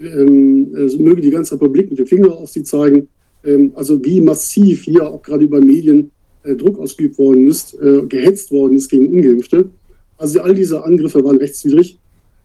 [0.00, 3.08] Ähm, ähm, äh, möge die ganze Republik mit dem Finger auf sie zeigen,
[3.44, 6.10] ähm, also wie massiv hier auch gerade über Medien
[6.44, 9.70] äh, Druck ausgeübt worden ist, äh, gehetzt worden ist gegen Ungeimpfte.
[10.16, 11.98] Also all diese Angriffe waren rechtswidrig.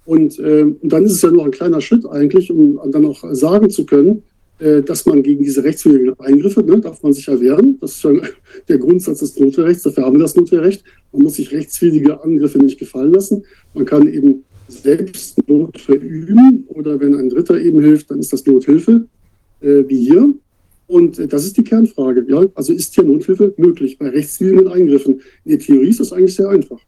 [0.06, 3.24] Und, äh, und dann ist es ja nur ein kleiner Schritt eigentlich, um dann auch
[3.34, 4.24] sagen zu können,
[4.60, 7.78] äh, dass man gegen diese rechtswidrigen Eingriffe, ne, darf man sich ja wehren.
[7.82, 8.12] Das ist ja
[8.68, 10.84] der Grundsatz des Notwehrrechts, dafür haben wir das Notwehrrecht.
[11.12, 13.44] Man muss sich rechtswidrige Angriffe nicht gefallen lassen.
[13.74, 18.46] Man kann eben selbst Not verüben oder wenn ein Dritter eben hilft, dann ist das
[18.46, 19.06] Nothilfe,
[19.62, 20.34] äh, wie hier.
[20.88, 22.26] Und äh, das ist die Kernfrage.
[22.28, 22.46] Ja?
[22.56, 25.22] Also ist hier Nothilfe möglich bei rechtswidrigen Eingriffen?
[25.46, 26.80] In der Theorie ist das eigentlich sehr einfach.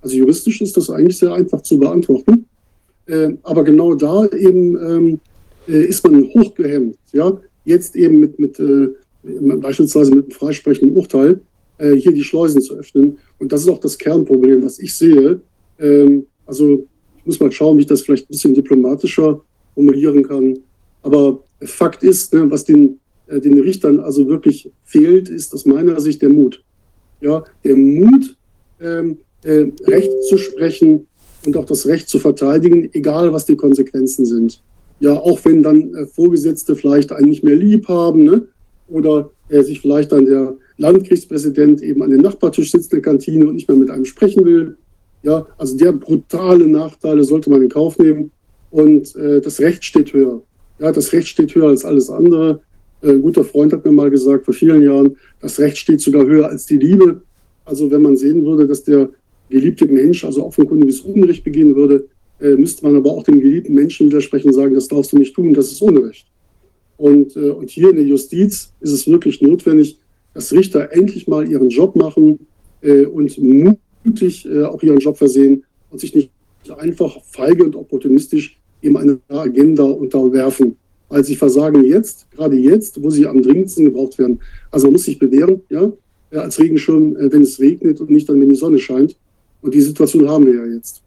[0.00, 2.46] Also juristisch ist das eigentlich sehr einfach zu beantworten.
[3.06, 5.20] Äh, aber genau da eben ähm,
[5.68, 6.96] äh, ist man hochgehemmt.
[7.12, 7.40] Ja?
[7.64, 8.88] Jetzt eben mit, mit äh,
[9.22, 11.40] beispielsweise mit einem freisprechenden Urteil
[11.78, 13.18] äh, hier die Schleusen zu öffnen.
[13.38, 15.40] Und das ist auch das Kernproblem, was ich sehe.
[15.78, 16.86] Ähm, also
[17.26, 19.40] muss mal schauen, wie ich das vielleicht ein bisschen diplomatischer
[19.74, 20.58] formulieren kann.
[21.02, 26.00] Aber Fakt ist, ne, was den, äh, den Richtern also wirklich fehlt, ist aus meiner
[26.00, 26.62] Sicht der Mut.
[27.20, 28.36] Ja, der Mut,
[28.80, 31.06] ähm, äh, Recht zu sprechen
[31.46, 34.60] und auch das Recht zu verteidigen, egal was die Konsequenzen sind.
[35.00, 38.48] Ja, auch wenn dann äh, Vorgesetzte vielleicht einen nicht mehr lieb haben ne?
[38.88, 43.46] oder äh, sich vielleicht dann der Landkriegspräsident eben an den Nachbartisch sitzt in der Kantine
[43.46, 44.76] und nicht mehr mit einem sprechen will
[45.26, 48.30] ja, also der brutale Nachteile sollte man in Kauf nehmen.
[48.70, 50.40] Und äh, das Recht steht höher.
[50.78, 52.60] Ja, das Recht steht höher als alles andere.
[53.02, 56.24] Äh, ein guter Freund hat mir mal gesagt vor vielen Jahren, das Recht steht sogar
[56.24, 57.22] höher als die Liebe.
[57.64, 59.08] Also wenn man sehen würde, dass der
[59.50, 62.06] geliebte Mensch also offenkundiges Unrecht begehen würde,
[62.40, 65.34] äh, müsste man aber auch dem geliebten Menschen widersprechen und sagen, das darfst du nicht
[65.34, 66.28] tun, das ist Unrecht.
[66.98, 69.98] Und, äh, und hier in der Justiz ist es wirklich notwendig,
[70.34, 72.46] dass Richter endlich mal ihren Job machen
[72.82, 73.36] äh, und
[74.06, 76.30] mutig äh, auch ihren Job versehen und sich nicht
[76.78, 80.76] einfach feige und opportunistisch eben einer Agenda unterwerfen.
[81.08, 84.40] Weil sie versagen jetzt, gerade jetzt, wo sie am dringendsten gebraucht werden.
[84.70, 85.92] Also man muss sich bewähren, ja,
[86.32, 89.16] als Regenschirm, äh, wenn es regnet und nicht dann, wenn die Sonne scheint.
[89.62, 91.02] Und die Situation haben wir ja jetzt.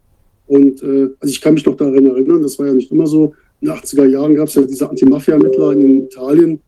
[0.48, 3.34] Und äh, also ich kann mich noch daran erinnern, das war ja nicht immer so.
[3.62, 6.62] In den 80er Jahren gab es ja diese Anti-Mafia-Ermittler in Italien,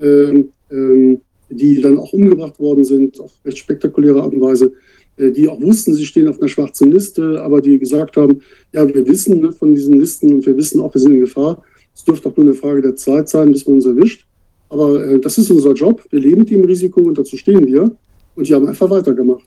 [0.00, 4.72] ähm, ähm, die dann auch umgebracht worden sind, auf recht spektakuläre Art und Weise,
[5.18, 8.40] die auch wussten, sie stehen auf einer schwarzen Liste, aber die gesagt haben,
[8.72, 11.62] ja, wir wissen ne, von diesen Listen und wir wissen auch, wir sind in Gefahr.
[11.94, 14.26] Es dürfte auch nur eine Frage der Zeit sein, bis man uns erwischt.
[14.68, 16.04] Aber äh, das ist unser Job.
[16.10, 17.90] Wir leben mit dem Risiko und dazu stehen wir.
[18.34, 19.44] Und die haben einfach weitergemacht.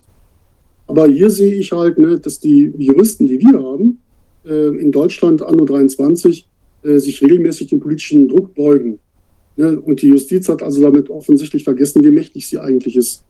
[0.87, 3.99] Aber hier sehe ich halt, ne, dass die Juristen, die wir haben,
[4.45, 6.47] äh, in Deutschland anno 23,
[6.81, 8.97] äh, sich regelmäßig dem politischen Druck beugen.
[9.55, 9.79] Ne?
[9.79, 13.23] Und die Justiz hat also damit offensichtlich vergessen, wie mächtig sie eigentlich ist.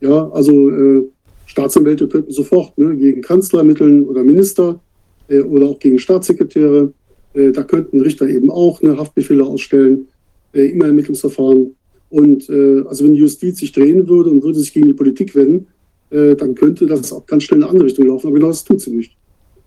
[0.00, 1.08] Ja, also äh,
[1.52, 4.80] Staatsanwälte könnten sofort ne, gegen Kanzler ermitteln oder Minister
[5.28, 6.92] äh, oder auch gegen Staatssekretäre.
[7.34, 10.08] Äh, da könnten Richter eben auch ne, Haftbefehle ausstellen,
[10.54, 11.74] äh, immer Ermittlungsverfahren.
[12.08, 15.66] Und also wenn die Justiz sich drehen würde und würde sich gegen die Politik wenden,
[16.10, 18.26] äh, dann könnte das auch ganz schnell in eine andere Richtung laufen.
[18.26, 19.16] Aber genau das tut sie nicht.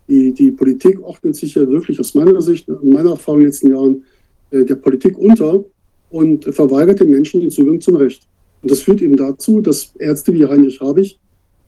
[0.07, 3.49] Die, die Politik ordnet sich ja wirklich aus meiner Sicht, in meiner Erfahrung in den
[3.49, 4.03] letzten Jahren,
[4.51, 5.65] äh, der Politik unter
[6.11, 8.27] und verweigert den Menschen den Zugang zum Recht.
[8.61, 11.19] Und das führt eben dazu, dass Ärzte wie Heinrich Habich,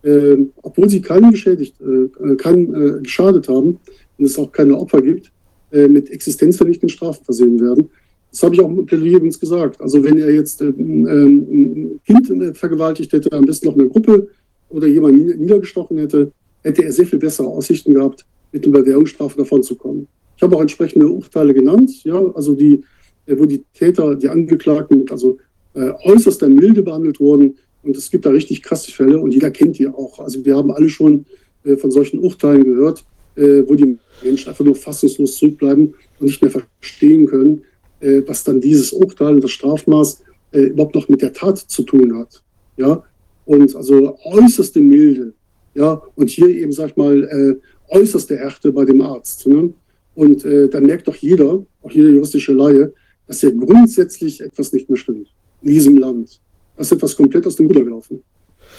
[0.08, 3.80] äh, obwohl sie keinen geschädigt, äh, keinen äh, geschadet haben
[4.18, 5.32] und es auch keine Opfer gibt,
[5.72, 7.90] äh, mit existenzvernichtenden Strafen versehen werden.
[8.32, 9.80] Das habe ich auch im Plädoyer übrigens gesagt.
[9.82, 14.28] Also wenn er jetzt ähm, ein Kind vergewaltigt hätte, am besten noch eine Gruppe,
[14.70, 16.32] oder jemand niedergestochen hätte,
[16.64, 20.08] hätte er sehr viel bessere Aussichten gehabt, mit einer Bewährungsstrafe davon zu kommen.
[20.36, 22.84] Ich habe auch entsprechende Urteile genannt, ja, also die,
[23.26, 25.38] äh, wo die Täter, die Angeklagten mit also
[25.74, 27.56] äh, äußerster Milde behandelt wurden.
[27.88, 30.20] Und es gibt da richtig krasse Fälle und jeder kennt die auch.
[30.20, 31.26] Also wir haben alle schon
[31.64, 36.42] äh, von solchen Urteilen gehört, äh, wo die Menschen einfach nur fassungslos zurückbleiben und nicht
[36.42, 37.62] mehr verstehen können,
[38.02, 41.84] äh, was dann dieses Urteil und das Strafmaß äh, überhaupt noch mit der Tat zu
[41.84, 42.44] tun hat.
[42.76, 43.04] Ja,
[43.46, 45.34] und also äußerste Milde.
[45.74, 49.48] Ja, und hier eben, sag ich mal, äh, äußerste Härte bei dem Arzt.
[49.48, 49.74] Ne?
[50.14, 52.92] Und äh, dann merkt doch jeder, auch jeder juristische Laie,
[53.28, 55.30] dass ja grundsätzlich etwas nicht mehr stimmt
[55.62, 56.42] in diesem Land.
[56.78, 58.24] Da ist etwas komplett aus dem Ruder gelaufen.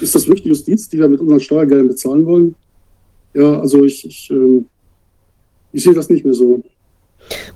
[0.01, 2.55] Ist das wirklich Justiz, die wir mit unseren Steuergeldern bezahlen wollen?
[3.35, 4.62] Ja, also ich, ich, äh,
[5.73, 6.62] ich sehe das nicht mehr so.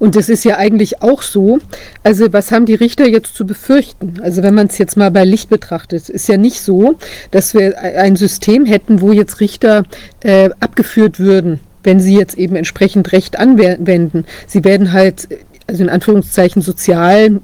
[0.01, 1.61] Und das ist ja eigentlich auch so.
[2.03, 4.21] Also was haben die Richter jetzt zu befürchten?
[4.21, 6.97] Also wenn man es jetzt mal bei Licht betrachtet, ist ja nicht so,
[7.31, 9.85] dass wir ein System hätten, wo jetzt Richter
[10.23, 14.27] äh, abgeführt würden, wenn sie jetzt eben entsprechend Recht anwenden.
[14.47, 15.29] Sie werden halt
[15.69, 17.41] also in Anführungszeichen sozial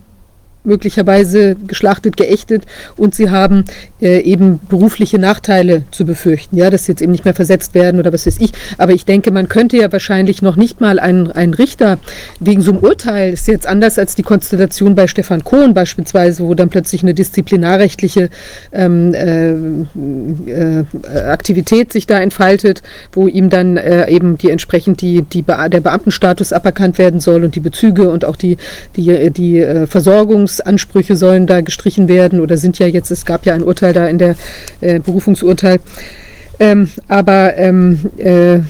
[0.65, 2.65] möglicherweise geschlachtet, geächtet
[2.97, 3.65] und sie haben
[4.01, 7.99] äh, eben berufliche Nachteile zu befürchten, ja, dass sie jetzt eben nicht mehr versetzt werden
[7.99, 8.53] oder was weiß ich.
[8.77, 11.99] Aber ich denke, man könnte ja wahrscheinlich noch nicht mal einen, einen Richter
[12.41, 16.55] wegen so einem Urteil, ist jetzt anders als die Konstellation bei Stefan Kohn beispielsweise, wo
[16.55, 18.31] dann plötzlich eine disziplinarrechtliche
[18.73, 19.51] ähm, äh,
[20.51, 20.85] äh,
[21.27, 25.81] Aktivität sich da entfaltet, wo ihm dann äh, eben die entsprechend die, die Be der
[25.81, 28.57] Beamtenstatus aberkannt werden soll und die Bezüge und auch die,
[28.97, 29.87] die, die äh,
[30.49, 34.07] Versorgungsansprüche sollen da gestrichen werden oder sind ja jetzt, es gab ja ein Urteil da
[34.07, 34.36] in der
[34.81, 35.81] äh, Berufungsurteil.
[36.59, 38.60] Ähm, aber ähm, äh,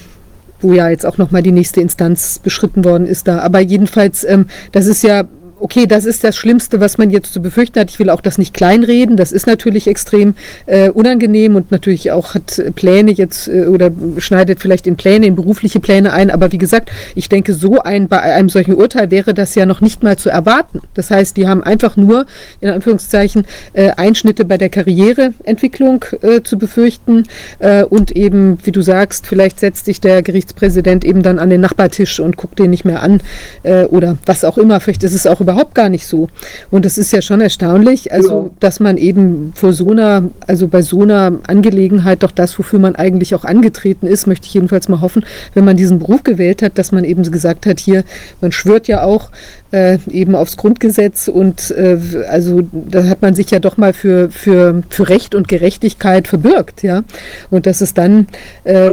[0.60, 3.38] wo ja jetzt auch nochmal die nächste Instanz beschritten worden ist da.
[3.38, 5.24] Aber jedenfalls, ähm, das ist ja
[5.60, 7.90] okay, das ist das Schlimmste, was man jetzt zu befürchten hat.
[7.90, 9.16] Ich will auch das nicht kleinreden.
[9.16, 10.34] Das ist natürlich extrem
[10.66, 15.36] äh, unangenehm und natürlich auch hat Pläne jetzt äh, oder schneidet vielleicht in Pläne, in
[15.36, 16.30] berufliche Pläne ein.
[16.30, 19.80] Aber wie gesagt, ich denke, so ein bei einem solchen Urteil wäre das ja noch
[19.80, 20.80] nicht mal zu erwarten.
[20.94, 22.26] Das heißt, die haben einfach nur
[22.60, 27.24] in Anführungszeichen äh, Einschnitte bei der Karriereentwicklung äh, zu befürchten
[27.58, 31.60] äh, und eben, wie du sagst, vielleicht setzt sich der Gerichtspräsident eben dann an den
[31.60, 33.20] Nachbartisch und guckt den nicht mehr an
[33.62, 34.80] äh, oder was auch immer.
[34.80, 36.28] Vielleicht ist es auch überhaupt gar nicht so.
[36.70, 38.50] Und es ist ja schon erstaunlich, also ja.
[38.60, 42.96] dass man eben vor so einer, also bei so einer Angelegenheit doch das, wofür man
[42.96, 46.76] eigentlich auch angetreten ist, möchte ich jedenfalls mal hoffen, wenn man diesen Beruf gewählt hat,
[46.76, 48.04] dass man eben gesagt hat, hier,
[48.42, 49.30] man schwört ja auch
[49.72, 54.30] äh, eben aufs Grundgesetz und äh, also da hat man sich ja doch mal für,
[54.30, 57.04] für, für Recht und Gerechtigkeit verbürgt, ja.
[57.50, 58.28] Und dass es dann
[58.64, 58.90] äh,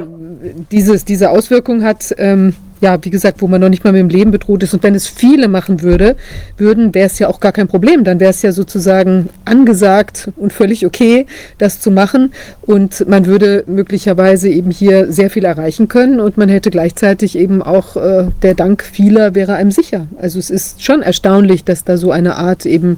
[0.72, 4.10] dieses, diese Auswirkung hat, ähm, ja, wie gesagt, wo man noch nicht mal mit dem
[4.10, 4.74] Leben bedroht ist.
[4.74, 6.16] Und wenn es viele machen würde,
[6.58, 8.04] würden, wäre es ja auch gar kein Problem.
[8.04, 11.26] Dann wäre es ja sozusagen angesagt und völlig okay,
[11.58, 12.34] das zu machen.
[12.62, 17.62] Und man würde möglicherweise eben hier sehr viel erreichen können und man hätte gleichzeitig eben
[17.62, 20.08] auch äh, der Dank vieler wäre einem sicher.
[20.20, 22.98] Also es ist schon erstaunlich, dass da so eine Art eben,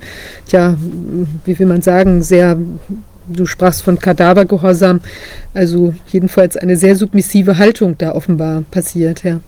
[0.52, 0.76] ja,
[1.46, 2.58] wie will man sagen, sehr
[3.30, 5.02] Du sprachst von Kadavergehorsam,
[5.54, 9.42] also jedenfalls eine sehr submissive Haltung da offenbar passiert, ja.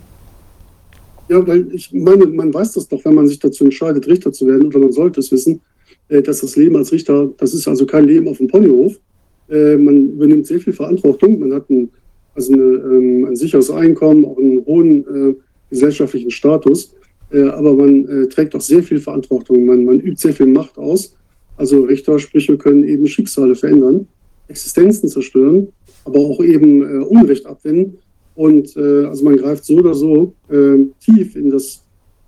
[1.30, 4.48] Ja, weil ich meine, man weiß das doch, wenn man sich dazu entscheidet, Richter zu
[4.48, 5.62] werden, oder man sollte es wissen,
[6.10, 9.00] äh, dass das Leben als Richter, das ist also kein Leben auf dem Ponyhof.
[9.48, 11.90] Äh, man übernimmt sehr viel Verantwortung, man hat ein,
[12.34, 15.36] also eine, ähm, ein sicheres Einkommen, auch einen hohen äh,
[15.70, 16.96] gesellschaftlichen Status,
[17.32, 21.16] aber man trägt auch sehr viel Verantwortung, man, man übt sehr viel Macht aus
[21.58, 24.08] also Richtersprüche können eben Schicksale verändern,
[24.48, 25.68] Existenzen zerstören,
[26.06, 28.00] aber auch eben Unrecht abwenden.
[28.40, 31.84] Und äh, also man greift so oder so äh, tief in das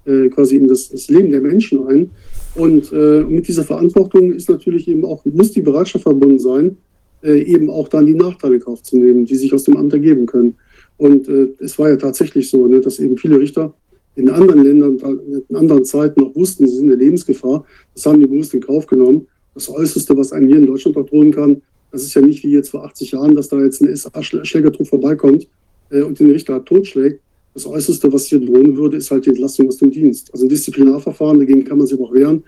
[0.05, 2.09] äh, quasi in das, das, Leben der Menschen ein.
[2.53, 6.75] Und äh, mit dieser Verantwortung ist natürlich eben auch, muss die Bereitschaft verbunden sein,
[7.23, 9.93] äh, eben auch dann die Nachteile in Kauf zu nehmen, die sich aus dem Amt
[9.93, 10.55] ergeben können.
[10.97, 13.73] Und es war ja tatsächlich so, ne, dass eben viele Richter
[14.15, 14.99] in anderen Ländern,
[15.47, 17.63] in anderen Zeiten noch wussten, sie sind in der Lebensgefahr.
[17.95, 19.27] Das haben die bewusst in Kauf genommen.
[19.53, 22.51] Das Äußerste, was einem hier in Deutschland auch drohen kann, das ist ja nicht wie
[22.51, 25.47] jetzt vor 80 Jahren, dass da jetzt ein SA-Schlägertrupp vorbeikommt
[25.91, 27.21] äh, und den Richter totschlägt.
[27.53, 30.33] Das Äußerste, was hier drohen würde, ist halt die Entlassung aus dem Dienst.
[30.33, 32.43] Also Disziplinarverfahren, dagegen kann man sich auch wehren.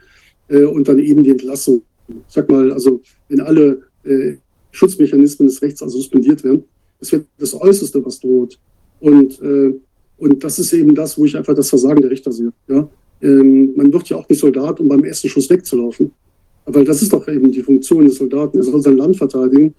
[0.48, 1.82] Äh, und dann eben die Entlassung.
[2.08, 4.36] Ich sag mal, also wenn alle äh,
[4.72, 6.64] Schutzmechanismen des Rechts also suspendiert werden,
[7.00, 8.60] das wäre das Äußerste, was droht.
[9.00, 9.74] Und äh,
[10.18, 12.54] und das ist eben das, wo ich einfach das Versagen der Richter sehe.
[12.68, 12.88] Ja?
[13.22, 16.12] Ähm, man wird ja auch nicht Soldat, um beim ersten Schuss wegzulaufen.
[16.66, 18.58] Aber das ist doch eben die Funktion des Soldaten.
[18.58, 19.74] Er soll sein Land verteidigen.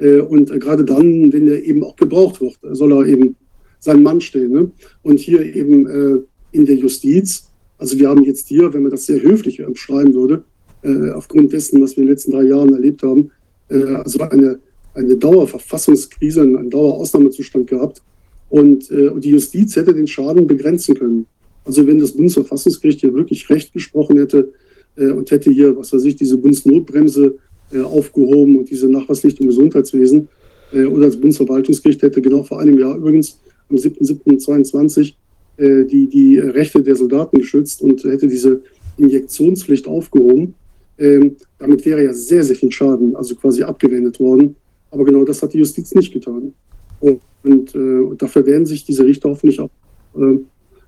[0.00, 3.36] Äh, und gerade dann, wenn er eben auch gebraucht wird, soll er eben
[3.78, 4.52] sein Mann stehen.
[4.52, 4.70] Ne?
[5.02, 6.20] Und hier eben äh,
[6.52, 7.46] in der Justiz,
[7.78, 10.44] also wir haben jetzt hier, wenn man das sehr höflich beschreiben würde,
[10.82, 13.30] äh, aufgrund dessen, was wir in den letzten drei Jahren erlebt haben,
[13.68, 14.58] äh, also eine,
[14.94, 18.02] eine Dauerverfassungskrise, einen Dauerausnahmezustand gehabt,
[18.50, 21.26] und, äh, und die Justiz hätte den Schaden begrenzen können.
[21.64, 24.52] Also wenn das Bundesverfassungsgericht hier wirklich Recht gesprochen hätte
[24.96, 27.36] äh, und hätte hier, was weiß ich, diese Bundesnotbremse
[27.78, 30.28] aufgehoben und diese Nachweislicht im Gesundheitswesen
[30.72, 35.14] äh, oder das Bundesverwaltungsgericht hätte genau vor einem Jahr übrigens am 7.7.22
[35.56, 38.62] äh, die, die Rechte der Soldaten geschützt und hätte diese
[38.98, 40.54] Injektionspflicht aufgehoben.
[40.98, 44.56] Ähm, damit wäre ja sehr, sehr viel Schaden, also quasi abgewendet worden.
[44.90, 46.52] Aber genau das hat die Justiz nicht getan.
[46.98, 49.70] Und und, äh, dafür werden sich diese Richter hoffentlich auch
[50.16, 50.38] äh,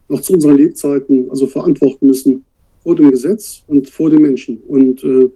[0.08, 2.44] noch zu unseren Lebzeiten also verantworten müssen
[2.82, 4.58] vor dem Gesetz und vor den Menschen.
[4.68, 5.30] Und äh,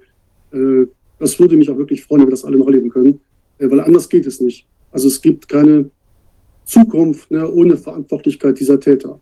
[0.56, 0.86] äh,
[1.18, 3.20] das würde mich auch wirklich freuen, wenn wir das alle noch erleben können,
[3.58, 4.66] äh, weil anders geht es nicht.
[4.90, 5.90] Also es gibt keine
[6.64, 9.20] Zukunft ne, ohne Verantwortlichkeit dieser Täter.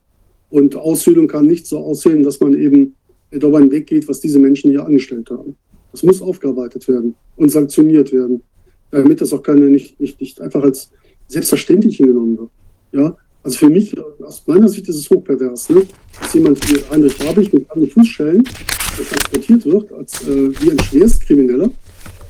[0.51, 2.95] Und Aushöhlung kann nicht so aussehen, dass man eben
[3.31, 5.57] darüber hinweggeht, was diese Menschen hier angestellt haben.
[5.93, 8.43] Das muss aufgearbeitet werden und sanktioniert werden,
[8.91, 10.91] damit das auch keine nicht, nicht, nicht einfach als
[11.29, 12.51] selbstverständlich hingenommen wird.
[12.93, 15.83] Ja, also für mich, aus meiner Sicht ist es hochpervers, ne?
[16.21, 21.71] dass jemand wie Heinrich Habich mit anderen Fußschellen transportiert wird, als äh, wie ein Schwerstkrimineller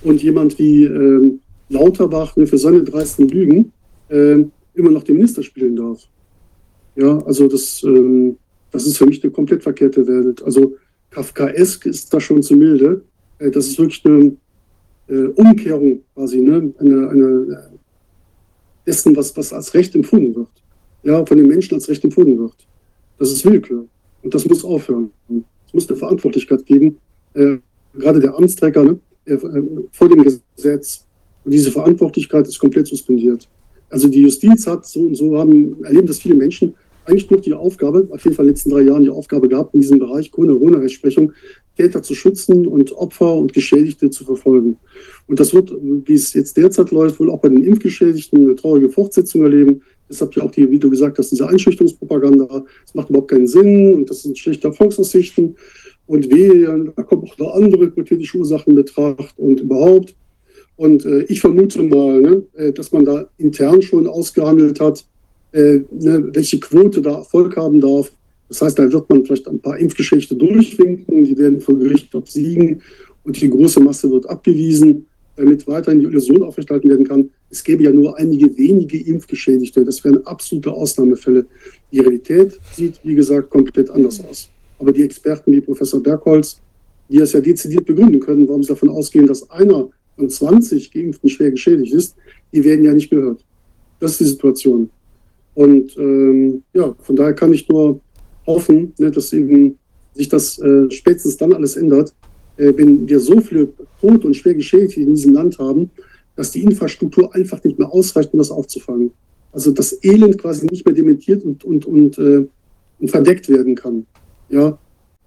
[0.05, 3.73] und jemand wie ähm, Lauterbach ne, für seine dreisten Lügen
[4.09, 6.03] äh, immer noch den Minister spielen darf.
[6.97, 8.37] Ja, also das, ähm,
[8.71, 10.43] das ist für mich eine komplett verkehrte Welt.
[10.43, 10.77] Also
[11.11, 13.03] Kafkaesk ist da schon zu milde.
[13.39, 14.37] Äh, das ist wirklich eine
[15.09, 16.73] äh, Umkehrung quasi, ne?
[16.79, 17.71] eine, eine
[18.87, 20.49] dessen, was, was als Recht empfunden wird.
[21.03, 22.55] Ja, von den Menschen als Recht empfunden wird.
[23.19, 23.87] Das ist Willkür.
[24.23, 25.11] Und das muss aufhören.
[25.67, 26.99] Es muss eine Verantwortlichkeit geben,
[27.35, 27.59] äh,
[27.95, 29.39] gerade der Amtsträger, ne, äh,
[29.93, 31.05] vor dem Gesetz.
[31.45, 33.49] Und diese Verantwortlichkeit ist komplett suspendiert.
[33.91, 36.75] Also die Justiz hat so und so haben, erleben das viele Menschen,
[37.07, 39.75] eigentlich nur die Aufgabe, auf jeden Fall in den letzten drei Jahren die Aufgabe gehabt,
[39.75, 41.33] in diesem Bereich Corona-Rechtsprechung
[41.77, 44.79] Täter zu schützen und Opfer und Geschädigte zu verfolgen.
[45.27, 48.91] Und das wird, wie es jetzt derzeit läuft, wohl auch bei den Impfgeschädigten eine traurige
[48.91, 49.83] Fortsetzung erleben.
[50.09, 52.65] Deshalb ja auch die, wie du gesagt hast, diese Einschüchterungspropaganda.
[52.85, 55.57] Das macht überhaupt keinen Sinn und das sind schlechte Erfolgsaussichten.
[56.07, 60.15] Und wehe, da kommen auch noch andere hypothetische Ursachen in Betracht und überhaupt.
[60.77, 65.05] Und äh, ich vermute mal, ne, äh, dass man da intern schon ausgehandelt hat,
[65.53, 68.13] äh, ne, welche Quote da Erfolg haben darf.
[68.49, 72.83] Das heißt, da wird man vielleicht ein paar Impfgeschichte durchwinken, die werden vor Gericht obsiegen
[73.23, 77.31] und die große Masse wird abgewiesen, damit weiterhin die Illusion aufrechterhalten werden kann.
[77.51, 79.85] Es gäbe ja nur einige wenige Impfgeschädigte.
[79.85, 81.47] Das wären absolute Ausnahmefälle.
[81.91, 84.51] Die Realität sieht, wie gesagt, komplett anders aus.
[84.79, 86.61] Aber die Experten wie Professor Bergholz,
[87.09, 91.29] die es ja dezidiert begründen können, warum sie davon ausgehen, dass einer von 20 Geimpften
[91.29, 92.17] schwer geschädigt ist,
[92.53, 93.45] die werden ja nicht gehört.
[94.01, 94.91] Das ist die Situation.
[95.55, 98.01] Und ähm, ja, von daher kann ich nur
[98.47, 99.79] hoffen, ne, dass eben
[100.15, 102.13] sich das äh, spätestens dann alles ändert,
[102.57, 103.69] äh, wenn wir so viele
[104.01, 105.91] Tote und schwer Geschädigte in diesem Land haben,
[106.37, 109.13] dass die Infrastruktur einfach nicht mehr ausreicht, um das aufzufangen.
[109.53, 112.47] Also das Elend quasi nicht mehr dementiert und, und, und, äh,
[112.99, 114.07] und verdeckt werden kann.
[114.49, 114.79] Ja,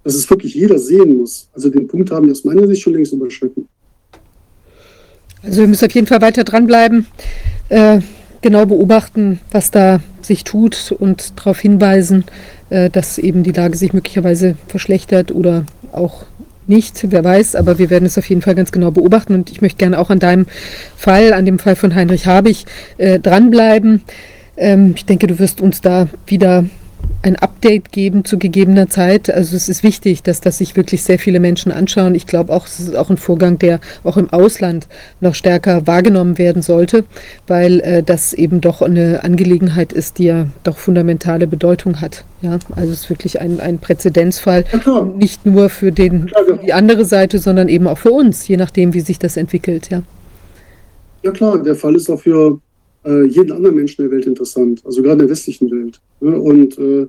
[0.03, 1.49] dass es wirklich jeder sehen muss.
[1.53, 3.67] Also den Punkt haben wir aus meiner Sicht schon längst überschritten.
[5.43, 7.07] Also wir müssen auf jeden Fall weiter dranbleiben,
[7.69, 7.99] äh,
[8.41, 12.25] genau beobachten, was da sich tut und darauf hinweisen,
[12.69, 16.25] äh, dass eben die Lage sich möglicherweise verschlechtert oder auch
[16.67, 19.61] nicht, wer weiß, aber wir werden es auf jeden Fall ganz genau beobachten und ich
[19.61, 20.47] möchte gerne auch an deinem
[20.97, 22.65] Fall, an dem Fall von Heinrich Habich,
[22.97, 24.01] äh, dranbleiben.
[24.57, 26.65] Ähm, ich denke, du wirst uns da wieder
[27.21, 29.29] ein Update geben zu gegebener Zeit.
[29.29, 32.15] Also es ist wichtig, dass das sich wirklich sehr viele Menschen anschauen.
[32.15, 34.87] Ich glaube auch, es ist auch ein Vorgang, der auch im Ausland
[35.19, 37.05] noch stärker wahrgenommen werden sollte,
[37.47, 42.23] weil äh, das eben doch eine Angelegenheit ist, die ja doch fundamentale Bedeutung hat.
[42.41, 46.73] Ja, also es ist wirklich ein, ein Präzedenzfall, ja, nicht nur für, den, für die
[46.73, 49.89] andere Seite, sondern eben auch für uns, je nachdem, wie sich das entwickelt.
[49.89, 50.03] Ja,
[51.23, 52.59] ja klar, der Fall ist auch für
[53.07, 55.99] äh, jeden anderen Menschen der Welt interessant, also gerade in der westlichen Welt.
[56.19, 56.39] Ne?
[56.39, 57.07] Und äh,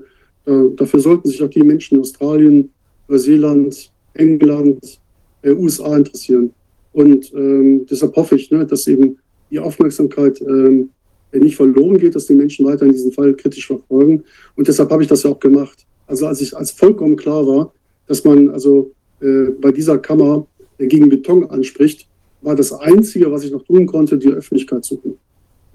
[0.77, 2.71] dafür sollten sich auch die Menschen in Australien,
[3.09, 5.01] Neuseeland, England,
[5.43, 6.53] äh, USA interessieren.
[6.93, 9.19] Und ähm, deshalb hoffe ich, ne, dass eben
[9.51, 10.91] die Aufmerksamkeit ähm,
[11.33, 14.25] nicht verloren geht, dass die Menschen weiter in diesem Fall kritisch verfolgen.
[14.57, 15.87] Und deshalb habe ich das ja auch gemacht.
[16.07, 17.73] Also als ich als vollkommen klar war,
[18.07, 20.47] dass man also äh, bei dieser Kammer
[20.79, 22.09] äh, gegen Beton anspricht,
[22.41, 25.19] war das Einzige, was ich noch tun konnte, die Öffentlichkeit suchen.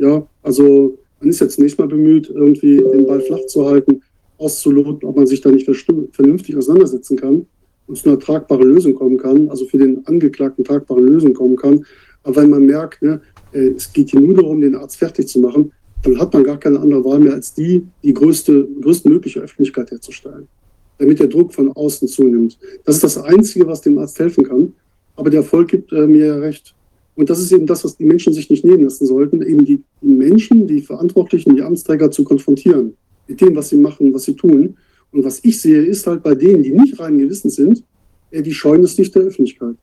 [0.04, 4.02] Ja, also man ist jetzt nicht mal bemüht, irgendwie den Ball flach zu halten,
[4.38, 5.66] auszuloten, ob man sich da nicht
[6.12, 7.46] vernünftig auseinandersetzen kann
[7.88, 11.86] und zu einer tragbaren Lösung kommen kann, also für den Angeklagten tragbare Lösung kommen kann.
[12.24, 13.22] Aber wenn man merkt, ne,
[13.54, 16.60] äh, es geht hier nur darum, den Arzt fertig zu machen, dann hat man gar
[16.60, 20.50] keine andere Wahl mehr, als die, die größte, größtmögliche Öffentlichkeit herzustellen,
[20.98, 22.58] damit der Druck von außen zunimmt.
[22.84, 24.74] Das ist das Einzige, was dem Arzt helfen kann.
[25.16, 26.76] Aber der Erfolg gibt äh, mir ja recht.
[27.16, 29.83] Und das ist eben das, was die Menschen sich nicht nehmen lassen sollten, eben die
[30.01, 32.93] Menschen, die Verantwortlichen, die Amtsträger zu konfrontieren
[33.27, 34.77] mit dem, was sie machen, was sie tun.
[35.11, 37.83] Und was ich sehe, ist halt bei denen, die nicht rein gewissen sind,
[38.32, 39.75] die scheuen es nicht der Öffentlichkeit.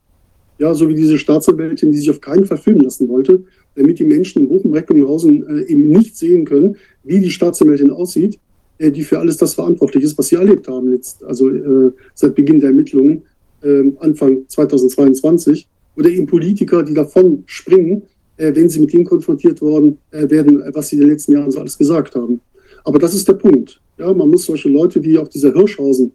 [0.58, 3.44] Ja, so wie diese Staatsanwältin, die sich auf keinen Fall filmen lassen wollte,
[3.76, 8.38] damit die Menschen in Bochum, Recklinghausen äh, eben nicht sehen können, wie die Staatsanwältin aussieht,
[8.76, 12.34] äh, die für alles das verantwortlich ist, was sie erlebt haben, jetzt, also äh, seit
[12.34, 13.22] Beginn der Ermittlungen,
[13.62, 15.66] äh, Anfang 2022
[16.00, 18.02] oder eben Politiker, die davon springen,
[18.38, 21.50] äh, wenn sie mit dem konfrontiert worden äh, werden, was sie in den letzten Jahren
[21.50, 22.40] so alles gesagt haben.
[22.84, 23.80] Aber das ist der Punkt.
[23.98, 26.12] Ja, man muss solche Leute wie auch dieser Hirschhausen,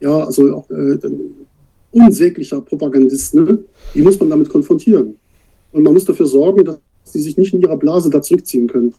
[0.00, 0.98] ja, also auch äh,
[1.90, 3.58] unsäglicher Propagandist, ne,
[3.92, 5.16] die muss man damit konfrontieren.
[5.72, 8.94] Und man muss dafür sorgen, dass sie sich nicht in ihrer Blase da zurückziehen können.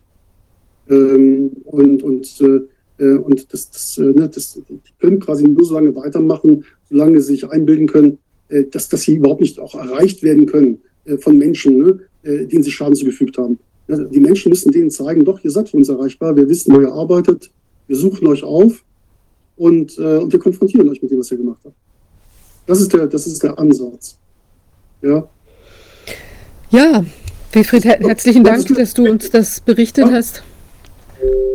[0.90, 5.64] Ähm, und und, äh, äh und das, das, äh, ne, das, die können quasi nur
[5.64, 8.25] so lange weitermachen, solange sie sich einbilden können, äh,
[8.72, 12.64] dass, dass sie überhaupt nicht auch erreicht werden können äh, von Menschen, ne, äh, denen
[12.64, 13.60] sie Schaden zugefügt haben.
[13.88, 16.92] Die Menschen müssen denen zeigen, doch, ihr seid für uns erreichbar, wir wissen, wo ihr
[16.92, 17.52] arbeitet,
[17.86, 18.84] wir suchen euch auf
[19.58, 21.76] und, und wir konfrontieren euch mit dem, was ihr gemacht habt.
[22.66, 24.18] Das ist der, das ist der Ansatz.
[25.04, 25.30] Ja.
[26.72, 27.06] Ja,
[27.52, 30.12] Wilfried, her herzlichen Dank, dass du uns das berichtet ja.
[30.12, 30.44] hast.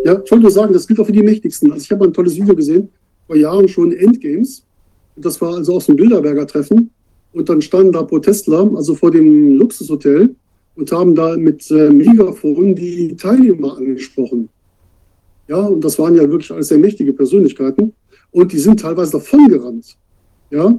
[0.05, 1.73] Ja, ich wollte nur sagen, das gilt auch für die Mächtigsten.
[1.73, 2.89] Also ich habe ein tolles Video gesehen,
[3.27, 4.65] vor Jahren schon Endgames.
[5.21, 6.91] Das war also aus dem Bilderberger Treffen.
[7.33, 10.35] Und dann standen da Protestler, also vor dem Luxushotel,
[10.77, 14.49] und haben da mit äh, Megafon die Teilnehmer angesprochen.
[15.49, 17.93] Ja, und das waren ja wirklich alles sehr mächtige Persönlichkeiten.
[18.31, 19.97] Und die sind teilweise davongerannt.
[20.51, 20.79] Ja,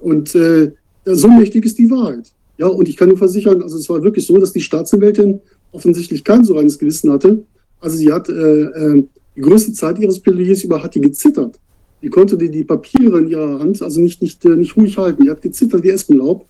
[0.00, 0.72] und äh,
[1.04, 2.32] so mächtig ist die Wahrheit.
[2.58, 5.40] Ja, und ich kann nur versichern, also es war wirklich so, dass die Staatsanwältin
[5.72, 7.44] offensichtlich kein so reines Gewissen hatte.
[7.80, 9.04] Also sie hat äh, äh,
[9.36, 11.58] die größte Zeit ihres Plädoyers über hat die gezittert.
[12.02, 15.24] Die konnte die, die Papiere in ihrer Hand also nicht, nicht, äh, nicht ruhig halten.
[15.24, 16.46] Die hat gezittert wie Espenlaub.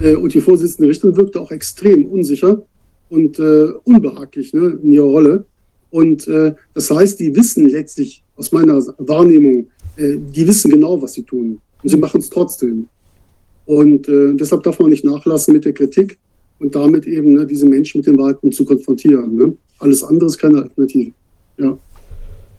[0.00, 2.62] Äh, und die Vorsitzende Richterin wirkte auch extrem unsicher
[3.08, 5.44] und äh, unbehaglich ne, in ihrer Rolle.
[5.90, 11.14] Und äh, das heißt, die wissen letztlich aus meiner Wahrnehmung, äh, die wissen genau, was
[11.14, 11.60] sie tun.
[11.82, 12.88] Und sie machen es trotzdem.
[13.64, 16.18] Und äh, deshalb darf man nicht nachlassen mit der Kritik
[16.58, 19.36] und damit eben ne, diese Menschen mit den Wahrheiten zu konfrontieren.
[19.36, 19.56] Ne?
[19.78, 21.12] Alles andere ist keine Alternative.
[21.58, 21.78] Ja.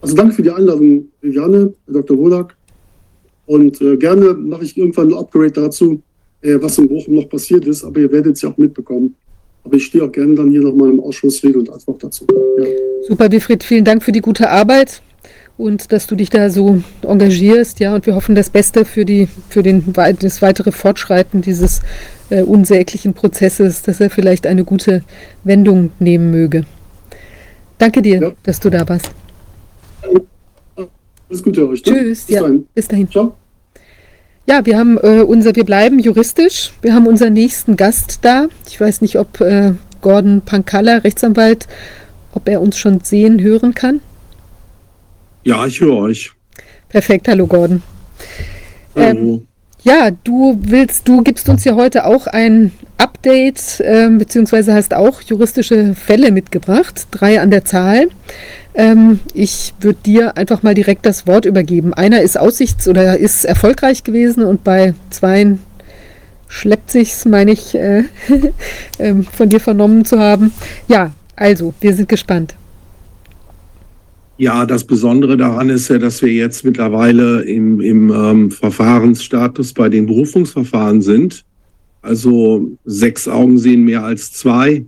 [0.07, 2.17] Also danke für die Einladung, Viviane, Dr.
[2.17, 2.55] Wodak.
[3.45, 6.01] Und äh, gerne mache ich irgendwann ein Upgrade dazu,
[6.41, 9.15] äh, was in Bochum noch passiert ist, aber ihr werdet es ja auch mitbekommen.
[9.65, 12.25] Aber ich stehe auch gerne dann hier nochmal im Ausschuss Rede und Antwort dazu.
[12.57, 12.65] Ja.
[13.05, 15.01] Super, Wilfried, vielen Dank für die gute Arbeit
[15.57, 19.27] und dass du dich da so engagierst, ja, und wir hoffen das Beste für die,
[19.49, 21.81] für den, das weitere Fortschreiten dieses
[22.29, 25.03] äh, unsäglichen Prozesses, dass er vielleicht eine gute
[25.43, 26.63] Wendung nehmen möge.
[27.77, 28.31] Danke dir, ja.
[28.43, 29.11] dass du da warst.
[31.30, 31.85] Alles Gute euch.
[31.85, 31.93] Ne?
[31.93, 32.25] Tschüss.
[32.25, 32.67] Bis ja, dahin.
[32.73, 33.11] Bis dahin.
[33.11, 33.35] Ciao.
[34.47, 36.72] Ja, wir haben äh, unser, wir bleiben juristisch.
[36.81, 38.47] Wir haben unseren nächsten Gast da.
[38.67, 41.67] Ich weiß nicht, ob äh, Gordon Pankalla, Rechtsanwalt,
[42.33, 43.99] ob er uns schon sehen, hören kann.
[45.43, 46.31] Ja, ich höre euch.
[46.88, 47.83] Perfekt, hallo Gordon.
[48.95, 49.09] Hallo.
[49.09, 49.47] Ähm,
[49.83, 55.22] ja, du willst, du gibst uns ja heute auch ein Update, äh, beziehungsweise hast auch
[55.22, 58.07] juristische Fälle mitgebracht, drei an der Zahl.
[58.77, 61.95] Ähm, ich würde dir einfach mal direkt das Wort übergeben.
[61.95, 65.59] Einer ist aussichts- oder ist erfolgreich gewesen und bei zweien
[66.47, 68.03] schleppt sich's, meine ich, äh,
[68.99, 70.51] äh, von dir vernommen zu haben.
[70.88, 72.56] Ja, also, wir sind gespannt.
[74.38, 79.89] Ja, das Besondere daran ist ja, dass wir jetzt mittlerweile im, im ähm, Verfahrensstatus bei
[79.89, 81.43] den Berufungsverfahren sind.
[82.03, 84.85] Also sechs Augen sehen mehr als zwei.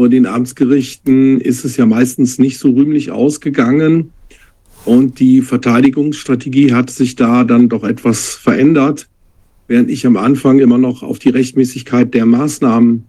[0.00, 4.12] Vor den Amtsgerichten ist es ja meistens nicht so rühmlich ausgegangen.
[4.86, 9.10] Und die Verteidigungsstrategie hat sich da dann doch etwas verändert.
[9.68, 13.04] Während ich am Anfang immer noch auf die Rechtmäßigkeit der Maßnahmen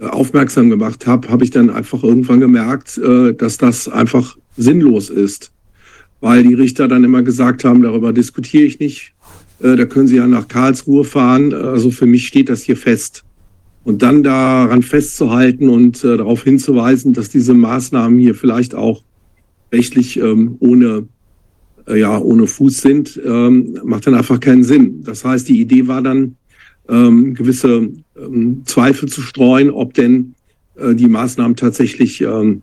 [0.00, 5.10] äh, aufmerksam gemacht habe, habe ich dann einfach irgendwann gemerkt, äh, dass das einfach sinnlos
[5.10, 5.52] ist,
[6.20, 9.12] weil die Richter dann immer gesagt haben, darüber diskutiere ich nicht.
[9.60, 11.54] Äh, da können Sie ja nach Karlsruhe fahren.
[11.54, 13.22] Also für mich steht das hier fest.
[13.84, 19.02] Und dann daran festzuhalten und äh, darauf hinzuweisen, dass diese Maßnahmen hier vielleicht auch
[19.72, 21.06] rechtlich ähm, ohne,
[21.86, 25.04] äh, ja, ohne Fuß sind, ähm, macht dann einfach keinen Sinn.
[25.04, 26.36] Das heißt, die Idee war dann,
[26.88, 30.34] ähm, gewisse ähm, Zweifel zu streuen, ob denn
[30.76, 32.62] äh, die Maßnahmen tatsächlich ähm,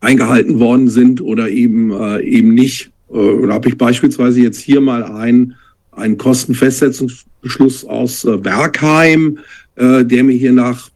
[0.00, 2.90] eingehalten worden sind oder eben, äh, eben nicht.
[3.12, 5.54] Äh, da habe ich beispielsweise jetzt hier mal einen,
[5.92, 9.38] einen Kostenfestsetzungsbeschluss aus äh, Bergheim,
[9.76, 10.90] äh, der mir hier nach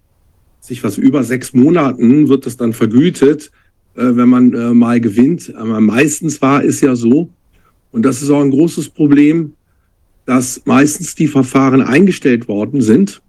[0.60, 3.50] sich was über sechs Monaten wird das dann vergütet,
[3.94, 5.54] äh, wenn man äh, mal gewinnt.
[5.56, 7.30] Aber meistens war es ja so,
[7.90, 9.54] und das ist auch ein großes Problem,
[10.26, 13.22] dass meistens die Verfahren eingestellt worden sind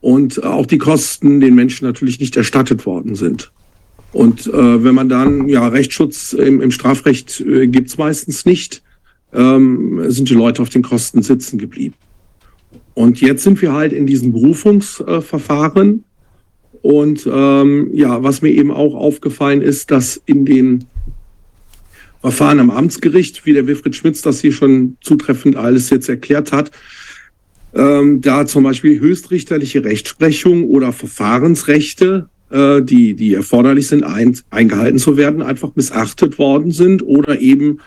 [0.00, 3.50] und auch die Kosten den Menschen natürlich nicht erstattet worden sind.
[4.12, 8.82] Und äh, wenn man dann, ja, Rechtsschutz im, im Strafrecht äh, gibt es meistens nicht,
[9.32, 11.94] ähm, sind die Leute auf den Kosten sitzen geblieben.
[12.98, 16.02] Und jetzt sind wir halt in diesem Berufungsverfahren.
[16.82, 20.84] Und ähm, ja, was mir eben auch aufgefallen ist, dass in den
[22.20, 26.72] Verfahren am Amtsgericht, wie der Wilfried Schmitz das hier schon zutreffend alles jetzt erklärt hat,
[27.72, 34.98] ähm, da zum Beispiel höchstrichterliche Rechtsprechung oder Verfahrensrechte äh, die, die erforderlich sind, ein, eingehalten
[34.98, 37.78] zu werden, einfach missachtet worden sind oder eben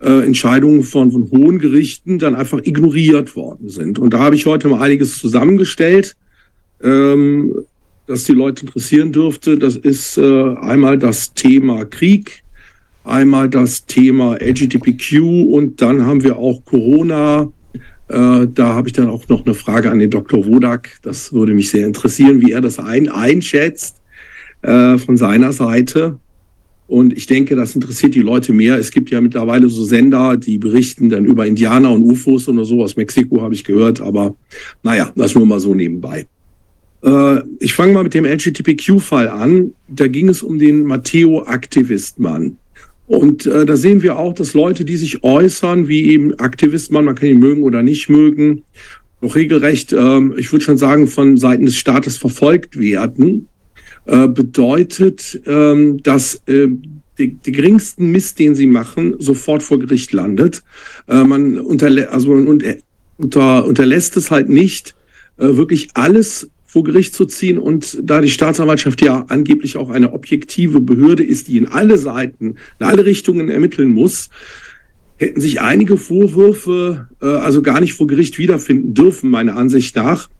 [0.00, 3.98] äh, Entscheidungen von, von hohen Gerichten dann einfach ignoriert worden sind.
[3.98, 6.16] Und da habe ich heute mal einiges zusammengestellt,
[6.82, 7.54] ähm,
[8.06, 9.58] das die Leute interessieren dürfte.
[9.58, 12.42] Das ist äh, einmal das Thema Krieg,
[13.04, 15.20] einmal das Thema LGBTQ
[15.52, 17.52] und dann haben wir auch Corona.
[18.08, 20.44] Äh, da habe ich dann auch noch eine Frage an den Dr.
[20.46, 20.98] Wodak.
[21.02, 24.00] Das würde mich sehr interessieren, wie er das ein, einschätzt
[24.62, 26.18] äh, von seiner Seite.
[26.90, 28.76] Und ich denke, das interessiert die Leute mehr.
[28.76, 32.82] Es gibt ja mittlerweile so Sender, die berichten dann über Indianer und UFOs oder so.
[32.82, 34.00] Aus Mexiko habe ich gehört.
[34.00, 34.34] Aber
[34.82, 36.26] naja, das nur mal so nebenbei.
[37.04, 39.72] Äh, ich fange mal mit dem LGBTQ-Fall an.
[39.86, 42.56] Da ging es um den Matteo-Aktivistmann.
[43.06, 47.14] Und äh, da sehen wir auch, dass Leute, die sich äußern, wie eben Aktivistmann, man
[47.14, 48.64] kann ihn mögen oder nicht mögen,
[49.20, 53.46] noch regelrecht, äh, ich würde schon sagen, von Seiten des Staates verfolgt werden.
[54.06, 56.68] Äh, bedeutet, ähm, dass äh,
[57.18, 60.62] die geringsten Mist, den sie machen, sofort vor Gericht landet.
[61.06, 62.76] Äh, man, unterlä also man unter,
[63.18, 64.94] unter, unterlässt es halt nicht,
[65.36, 67.58] äh, wirklich alles vor Gericht zu ziehen.
[67.58, 72.56] Und da die Staatsanwaltschaft ja angeblich auch eine objektive Behörde ist, die in alle Seiten,
[72.78, 74.30] in alle Richtungen ermitteln muss,
[75.18, 80.30] hätten sich einige Vorwürfe äh, also gar nicht vor Gericht wiederfinden dürfen, meiner Ansicht nach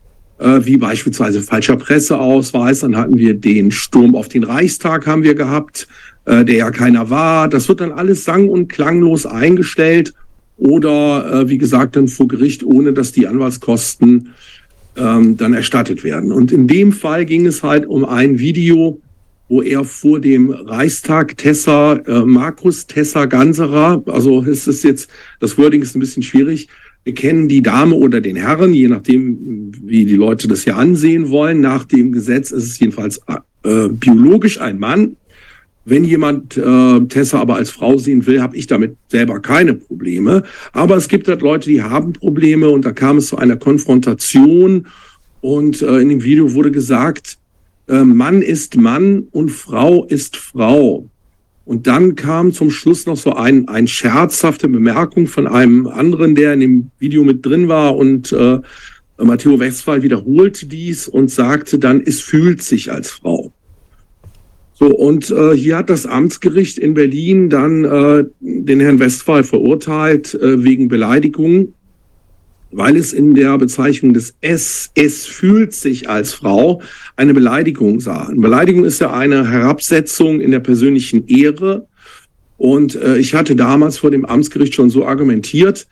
[0.43, 2.81] wie beispielsweise falscher Presseausweis.
[2.81, 5.87] Dann hatten wir den Sturm auf den Reichstag haben wir gehabt,
[6.25, 7.49] äh, der ja keiner war.
[7.49, 10.15] Das wird dann alles sang- und klanglos eingestellt
[10.57, 14.31] oder äh, wie gesagt dann vor Gericht, ohne dass die Anwaltskosten
[14.97, 16.33] ähm, dann erstattet werden.
[16.33, 19.01] Und in dem Fall ging es halt um ein Video,
[19.49, 25.11] wo er vor dem Reichstag Tessa, äh, Markus Tessa Ganserer, also es ist jetzt,
[25.41, 26.69] das Wording ist ein bisschen schwierig,
[27.05, 31.31] wir kennen die Dame oder den Herren, je nachdem, wie die Leute das hier ansehen
[31.31, 31.61] wollen.
[31.61, 33.21] Nach dem Gesetz ist es jedenfalls
[33.65, 35.17] äh, biologisch ein Mann.
[35.87, 40.43] Wenn jemand äh, Tessa aber als Frau sehen will, habe ich damit selber keine Probleme.
[40.73, 44.87] Aber es gibt halt Leute, die haben Probleme und da kam es zu einer Konfrontation.
[45.41, 47.39] Und äh, in dem Video wurde gesagt,
[47.89, 51.09] äh, Mann ist Mann und Frau ist Frau.
[51.71, 56.55] Und dann kam zum Schluss noch so ein, ein scherzhafte Bemerkung von einem anderen, der
[56.55, 58.59] in dem Video mit drin war und äh,
[59.19, 63.53] Matteo Westphal wiederholte dies und sagte dann, es fühlt sich als Frau.
[64.75, 70.35] So, und äh, hier hat das Amtsgericht in Berlin dann äh, den Herrn Westphal verurteilt
[70.35, 71.75] äh, wegen Beleidigung,
[72.73, 76.83] weil es in der Bezeichnung des S, es fühlt sich als Frau,
[77.17, 78.29] eine Beleidigung sah.
[78.29, 81.87] Eine Beleidigung ist ja eine Herabsetzung in der persönlichen Ehre.
[82.57, 85.87] Und äh, ich hatte damals vor dem Amtsgericht schon so argumentiert,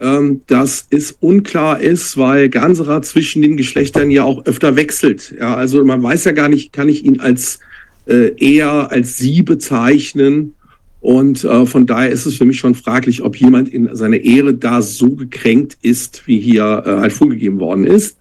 [0.00, 5.34] ähm, dass es unklar ist, weil Ganserer zwischen den Geschlechtern ja auch öfter wechselt.
[5.38, 7.60] Ja, also man weiß ja gar nicht, kann ich ihn als
[8.06, 10.54] äh, eher als sie bezeichnen.
[11.02, 14.54] Und äh, von daher ist es für mich schon fraglich, ob jemand in seiner Ehre
[14.54, 18.18] da so gekränkt ist, wie hier äh, halt vorgegeben worden ist.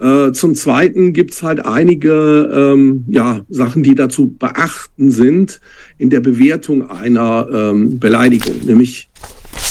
[0.00, 5.60] Äh, zum Zweiten gibt's halt einige ähm, ja, Sachen, die dazu beachten sind
[5.98, 8.56] in der Bewertung einer ähm, Beleidigung.
[8.64, 9.08] Nämlich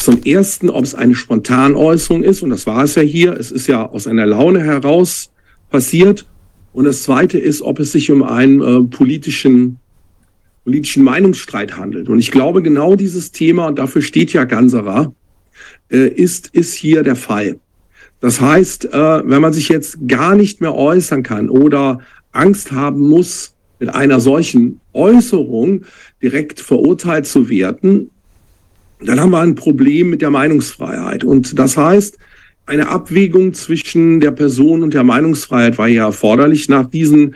[0.02, 3.34] zum Ersten, ob es eine Spontanäußerung ist, und das war es ja hier.
[3.34, 5.30] Es ist ja aus einer Laune heraus
[5.70, 6.26] passiert.
[6.72, 9.80] Und das Zweite ist, ob es sich um einen äh, politischen,
[10.66, 12.10] politischen Meinungsstreit handelt.
[12.10, 15.14] Und ich glaube, genau dieses Thema, und dafür steht ja Ganserer,
[15.90, 17.60] äh, ist, ist hier der Fall.
[18.20, 22.00] Das heißt, äh, wenn man sich jetzt gar nicht mehr äußern kann oder
[22.32, 25.84] Angst haben muss, mit einer solchen Äußerung
[26.22, 28.10] direkt verurteilt zu werden,
[29.00, 31.24] dann haben wir ein Problem mit der Meinungsfreiheit.
[31.24, 32.18] Und das heißt,
[32.66, 37.36] eine Abwägung zwischen der Person und der Meinungsfreiheit war ja erforderlich nach diesen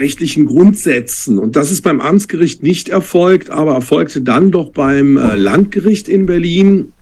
[0.00, 1.38] rechtlichen Grundsätzen.
[1.38, 6.26] Und das ist beim Amtsgericht nicht erfolgt, aber erfolgte dann doch beim äh, Landgericht in
[6.26, 6.92] Berlin,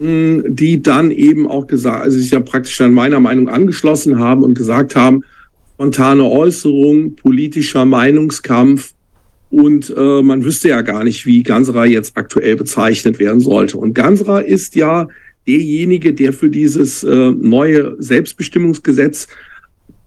[0.00, 4.54] die dann eben auch gesagt, also sich ja praktisch an meiner Meinung angeschlossen haben und
[4.58, 5.22] gesagt haben,
[5.74, 8.92] spontane Äußerung, politischer Meinungskampf
[9.50, 13.78] und äh, man wüsste ja gar nicht, wie Ganserer jetzt aktuell bezeichnet werden sollte.
[13.78, 15.06] Und Ganserer ist ja
[15.46, 19.28] derjenige, der für dieses äh, neue Selbstbestimmungsgesetz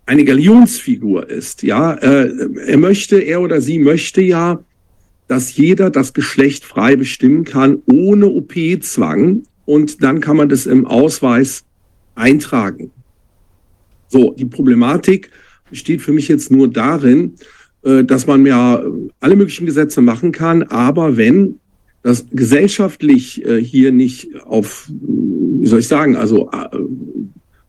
[0.08, 1.64] eine Galionsfigur ist.
[1.64, 2.32] Ja, äh,
[2.66, 4.64] er möchte, er oder sie möchte ja,
[5.28, 9.44] dass jeder das Geschlecht frei bestimmen kann, ohne OP-Zwang.
[9.66, 11.66] Und dann kann man das im Ausweis
[12.16, 12.92] eintragen.
[14.08, 15.30] So, die Problematik
[15.70, 17.36] besteht für mich jetzt nur darin,
[17.84, 18.82] äh, dass man ja
[19.20, 21.60] alle möglichen Gesetze machen kann, aber wenn
[22.02, 26.50] das gesellschaftlich äh, hier nicht auf, wie soll ich sagen, also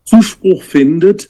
[0.05, 1.27] Zuspruch findet,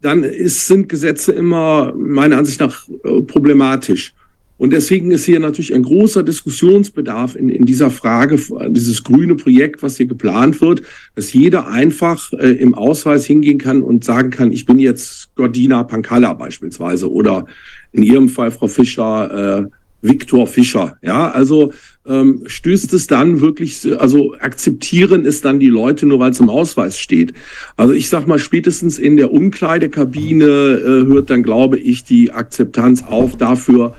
[0.00, 4.14] dann ist, sind Gesetze immer meiner Ansicht nach äh, problematisch.
[4.60, 8.38] Und deswegen ist hier natürlich ein großer Diskussionsbedarf in, in dieser Frage,
[8.68, 10.82] dieses grüne Projekt, was hier geplant wird,
[11.14, 15.82] dass jeder einfach äh, im Ausweis hingehen kann und sagen kann, ich bin jetzt Gordina
[15.84, 17.46] Pankalla beispielsweise oder
[17.92, 19.66] in Ihrem Fall, Frau Fischer, äh,
[20.02, 20.98] Viktor Fischer.
[21.00, 21.72] Ja, also
[22.06, 26.48] ähm, stößt es dann wirklich, also akzeptieren es dann die Leute nur, weil es im
[26.48, 27.34] Ausweis steht.
[27.76, 33.04] Also ich sag mal, spätestens in der Umkleidekabine äh, hört dann, glaube ich, die Akzeptanz
[33.06, 33.94] auf dafür,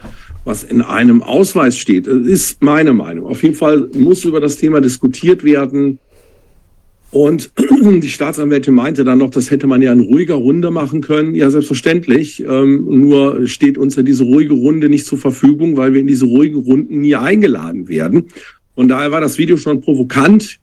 [0.46, 2.08] was in einem Ausweis steht.
[2.08, 3.28] Das ist meine Meinung.
[3.28, 6.00] Auf jeden Fall muss über das Thema diskutiert werden.
[7.12, 11.36] Und die Staatsanwältin meinte dann noch, das hätte man ja in ruhiger Runde machen können.
[11.36, 12.44] Ja, selbstverständlich.
[12.48, 16.26] Ähm, nur steht uns ja diese ruhige Runde nicht zur Verfügung, weil wir in diese
[16.26, 18.28] ruhige Runden nie eingeladen werden.
[18.76, 20.58] Und daher war das Video schon provokant.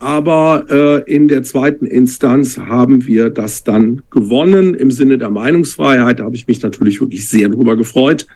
[0.00, 6.20] Aber äh, in der zweiten Instanz haben wir das dann gewonnen im Sinne der Meinungsfreiheit.
[6.20, 8.26] Da habe ich mich natürlich wirklich sehr drüber gefreut.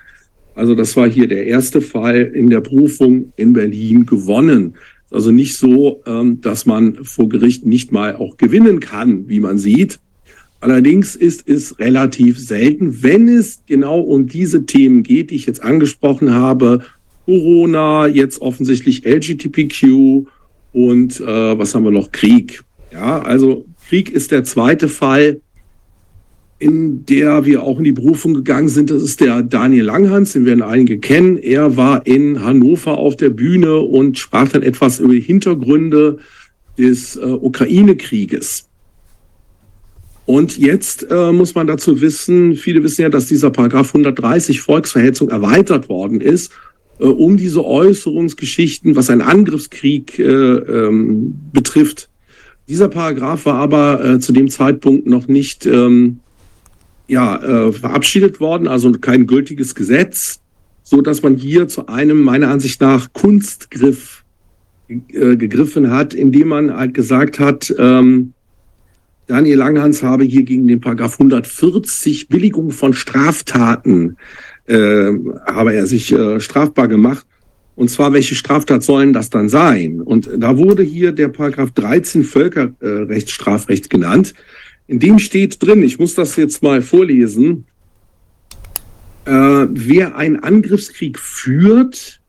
[0.55, 4.75] Also das war hier der erste Fall in der Prüfung in Berlin gewonnen.
[5.13, 9.59] Also nicht so, ähm, dass man vor Gericht nicht mal auch gewinnen kann, wie man
[9.59, 9.99] sieht.
[10.61, 15.63] Allerdings ist es relativ selten, wenn es genau um diese Themen geht, die ich jetzt
[15.63, 16.85] angesprochen habe.
[17.27, 20.27] Corona, jetzt offensichtlich LGTBQ
[20.73, 22.13] und äh, was haben wir noch?
[22.13, 22.63] Krieg.
[22.93, 25.41] Ja, also Krieg ist der zweite Fall,
[26.63, 28.91] in der wir auch in die Berufung gegangen sind.
[28.91, 31.37] Das ist der Daniel Langhans, den werden einige kennen.
[31.37, 36.19] Er war in Hannover auf der Bühne und sprach dann etwas über die Hintergründe
[36.79, 38.69] des äh, Ukraine-Krieges.
[40.25, 45.31] Und jetzt äh, muss man dazu wissen, viele wissen ja, dass dieser Paragraph 130 Volksverhetzung
[45.31, 46.53] erweitert worden ist,
[47.01, 52.09] äh, um diese Äußerungsgeschichten, was einen Angriffskrieg äh, ähm, betrifft.
[52.69, 56.21] Dieser Paragraph war aber äh, zu dem Zeitpunkt noch nicht ähm,
[57.09, 60.41] ja, äh, verabschiedet worden, also kein gültiges Gesetz,
[60.83, 64.25] so dass man hier zu einem meiner Ansicht nach Kunstgriff
[64.89, 68.33] äh, gegriffen hat, indem man halt gesagt hat, ähm,
[69.27, 74.17] Daniel Langhans habe hier gegen den Paragraph 140 Billigung von Straftaten
[74.67, 75.13] äh,
[75.47, 77.27] habe er sich äh, strafbar gemacht.
[77.75, 80.01] Und zwar, welche Straftat sollen das dann sein?
[80.01, 84.35] Und da wurde hier der Paragraph 13 Völkerrechtsstrafrecht genannt.
[84.87, 87.67] In dem steht drin, ich muss das jetzt mal vorlesen,
[89.25, 92.21] äh, wer einen Angriffskrieg führt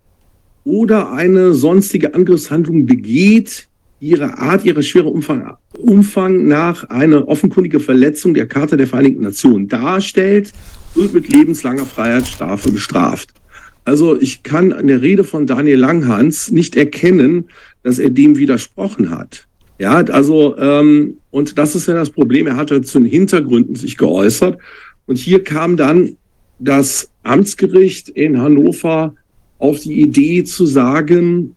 [0.63, 3.67] oder eine sonstige Angriffshandlung begeht,
[3.99, 9.67] ihre Art, ihre schwere Umfang, Umfang nach eine offenkundige Verletzung der Charta der Vereinigten Nationen
[9.67, 10.51] darstellt,
[10.93, 13.33] wird mit lebenslanger Freiheitsstrafe bestraft.
[13.85, 17.45] Also ich kann an der Rede von Daniel Langhans nicht erkennen,
[17.81, 19.47] dass er dem widersprochen hat.
[19.79, 22.47] Ja, also, ähm, und das ist ja das Problem.
[22.47, 24.59] Er hatte zu den Hintergründen sich geäußert.
[25.05, 26.17] Und hier kam dann
[26.59, 29.15] das Amtsgericht in Hannover
[29.57, 31.55] auf die Idee zu sagen,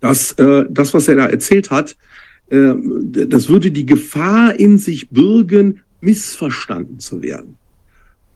[0.00, 1.96] dass äh, das, was er da erzählt hat,
[2.50, 2.72] äh,
[3.28, 7.56] das würde die Gefahr in sich bürgen, missverstanden zu werden.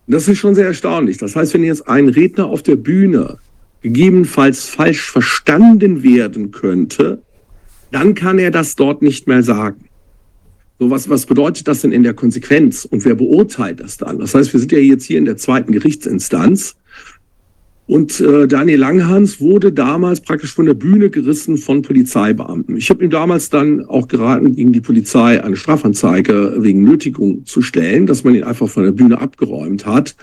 [0.07, 1.19] Das ist schon sehr erstaunlich.
[1.19, 3.39] Das heißt, wenn jetzt ein Redner auf der Bühne
[3.83, 7.23] gegebenenfalls falsch verstanden werden könnte,
[7.91, 9.85] dann kann er das dort nicht mehr sagen.
[10.79, 12.85] So, was, was bedeutet das denn in der Konsequenz?
[12.85, 14.19] Und wer beurteilt das dann?
[14.19, 16.77] Das heißt, wir sind ja jetzt hier in der zweiten Gerichtsinstanz.
[17.87, 22.77] Und äh, Daniel Langhans wurde damals praktisch von der Bühne gerissen von Polizeibeamten.
[22.77, 27.63] Ich habe ihm damals dann auch geraten, gegen die Polizei eine Strafanzeige wegen Nötigung zu
[27.63, 30.17] stellen, dass man ihn einfach von der Bühne abgeräumt hat,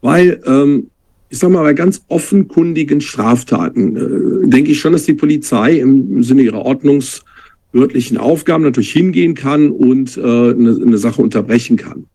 [0.00, 0.90] weil ähm,
[1.28, 6.22] ich sag mal, bei ganz offenkundigen Straftaten äh, denke ich schon, dass die Polizei im
[6.22, 12.06] Sinne ihrer ordnungswörtlichen Aufgaben natürlich hingehen kann und äh, eine, Sache unterbrechen kann.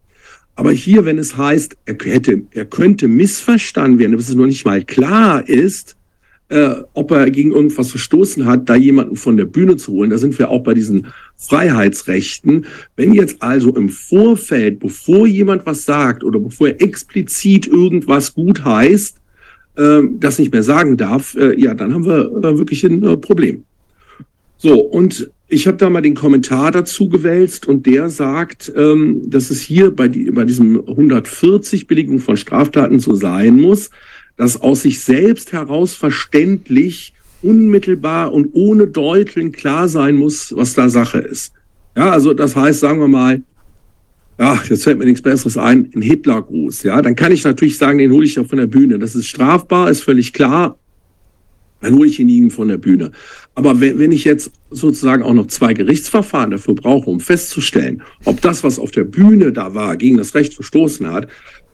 [0.56, 4.66] Aber hier, wenn es heißt, er, hätte, er könnte missverstanden werden, dass es noch nicht
[4.66, 5.96] mal klar ist,
[6.52, 10.10] äh, ob er gegen irgendwas verstoßen hat, da jemanden von der Bühne zu holen.
[10.10, 11.08] Da sind wir auch bei diesen
[11.38, 12.66] Freiheitsrechten.
[12.98, 18.66] Wenn jetzt also im Vorfeld, bevor jemand was sagt oder bevor er explizit irgendwas gut
[18.66, 19.18] heißt,
[19.78, 23.16] äh, das nicht mehr sagen darf, äh, ja, dann haben wir äh, wirklich ein äh,
[23.16, 23.64] Problem.
[24.58, 29.50] So, und ich habe da mal den Kommentar dazu gewälzt und der sagt, ähm, dass
[29.52, 33.90] es hier bei, die, bei diesem 140 Billigung von Straftaten so sein muss,
[34.38, 40.90] dass aus sich selbst heraus verständlich, unmittelbar und ohne Deuteln klar sein muss, was da
[40.90, 41.54] Sache ist.
[41.96, 43.42] Ja, also das heißt, sagen wir mal,
[44.40, 46.84] ja, jetzt fällt mir nichts Besseres ein, ein Hitlergruß.
[46.84, 48.98] Ja, dann kann ich natürlich sagen, den hole ich ja von der Bühne.
[48.98, 50.78] Das ist strafbar, ist völlig klar.
[51.82, 53.12] Dann hole ich ihn von der Bühne.
[53.54, 58.40] Aber wenn, wenn ich jetzt sozusagen auch noch zwei Gerichtsverfahren dafür brauche, um festzustellen, ob
[58.42, 61.28] das, was auf der Bühne da war, gegen das Recht verstoßen hat,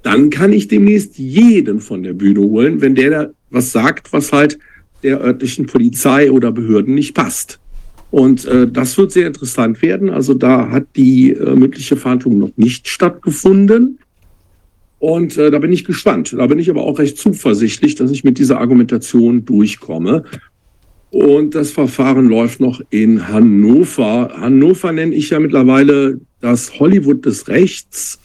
[0.08, 4.32] dann kann ich demnächst jeden von der Bühne holen, wenn der da was sagt, was
[4.32, 4.58] halt
[5.04, 7.60] der örtlichen Polizei oder Behörden nicht passt.
[8.10, 10.10] Und äh, das wird sehr interessant werden.
[10.10, 14.00] Also da hat die äh, mündliche Verhandlung noch nicht stattgefunden.
[15.00, 16.34] Und äh, da bin ich gespannt.
[16.38, 20.24] Da bin ich aber auch recht zuversichtlich, dass ich mit dieser Argumentation durchkomme.
[21.10, 24.32] Und das Verfahren läuft noch in Hannover.
[24.40, 28.22] Hannover nenne ich ja mittlerweile das Hollywood des Rechts.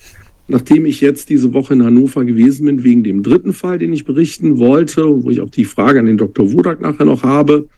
[0.48, 4.04] Nachdem ich jetzt diese Woche in Hannover gewesen bin, wegen dem dritten Fall, den ich
[4.04, 6.52] berichten wollte, wo ich auch die Frage an den Dr.
[6.52, 7.68] Wodak nachher noch habe,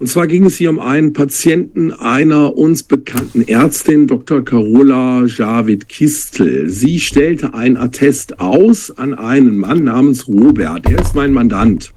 [0.00, 4.44] und zwar ging es hier um einen Patienten einer uns bekannten Ärztin, Dr.
[4.44, 6.68] Carola Javid Kistel.
[6.68, 10.84] Sie stellte ein Attest aus an einen Mann namens Robert.
[10.84, 11.92] Er ist mein Mandant.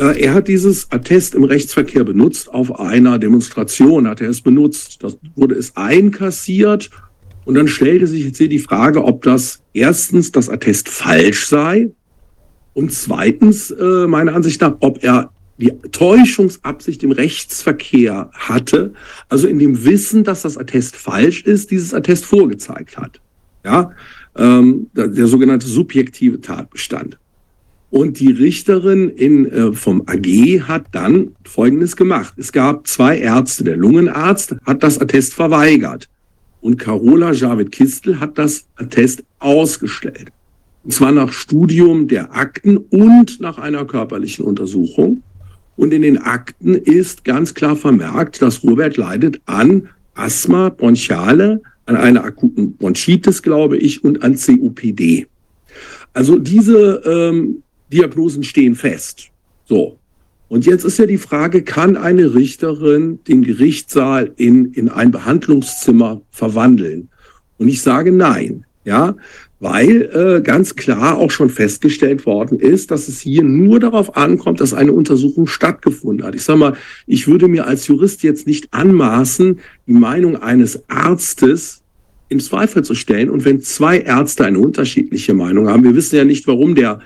[0.00, 5.04] Äh, er hat dieses Attest im Rechtsverkehr benutzt auf einer Demonstration, hat er es benutzt.
[5.04, 6.90] Das wurde es einkassiert
[7.44, 11.90] und dann stellte sich jetzt hier die Frage, ob das erstens das Attest falsch sei
[12.74, 18.94] und zweitens, äh, meiner Ansicht nach, ob er die Täuschungsabsicht im Rechtsverkehr hatte,
[19.28, 23.20] also in dem Wissen, dass das Attest falsch ist, dieses Attest vorgezeigt hat.
[23.64, 23.92] Ja,
[24.36, 27.18] ähm, der, sogenannte subjektive Tatbestand.
[27.90, 32.34] Und die Richterin in, äh, vom AG hat dann Folgendes gemacht.
[32.38, 33.64] Es gab zwei Ärzte.
[33.64, 36.08] Der Lungenarzt hat das Attest verweigert.
[36.62, 40.32] Und Carola Javid Kistel hat das Attest ausgestellt.
[40.84, 45.22] Und zwar nach Studium der Akten und nach einer körperlichen Untersuchung.
[45.76, 51.96] Und in den Akten ist ganz klar vermerkt, dass Robert leidet an Asthma, Bronchiale, an
[51.96, 55.26] einer akuten Bronchitis, glaube ich, und an COPD.
[56.14, 59.30] Also diese ähm, Diagnosen stehen fest.
[59.64, 59.98] So.
[60.52, 66.20] Und jetzt ist ja die Frage, kann eine Richterin den Gerichtssaal in, in ein Behandlungszimmer
[66.30, 67.08] verwandeln?
[67.56, 68.66] Und ich sage nein.
[68.84, 69.16] Ja,
[69.60, 74.60] weil äh, ganz klar auch schon festgestellt worden ist, dass es hier nur darauf ankommt,
[74.60, 76.34] dass eine Untersuchung stattgefunden hat.
[76.34, 81.80] Ich sage mal, ich würde mir als Jurist jetzt nicht anmaßen, die Meinung eines Arztes
[82.28, 83.30] in Zweifel zu stellen.
[83.30, 87.00] Und wenn zwei Ärzte eine unterschiedliche Meinung haben, wir wissen ja nicht, warum der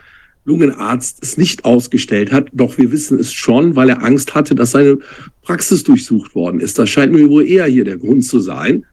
[0.47, 2.49] Lungenarzt es nicht ausgestellt hat.
[2.53, 4.99] Doch wir wissen es schon, weil er Angst hatte, dass seine
[5.43, 6.79] Praxis durchsucht worden ist.
[6.79, 8.87] Das scheint mir wohl eher hier der Grund zu sein.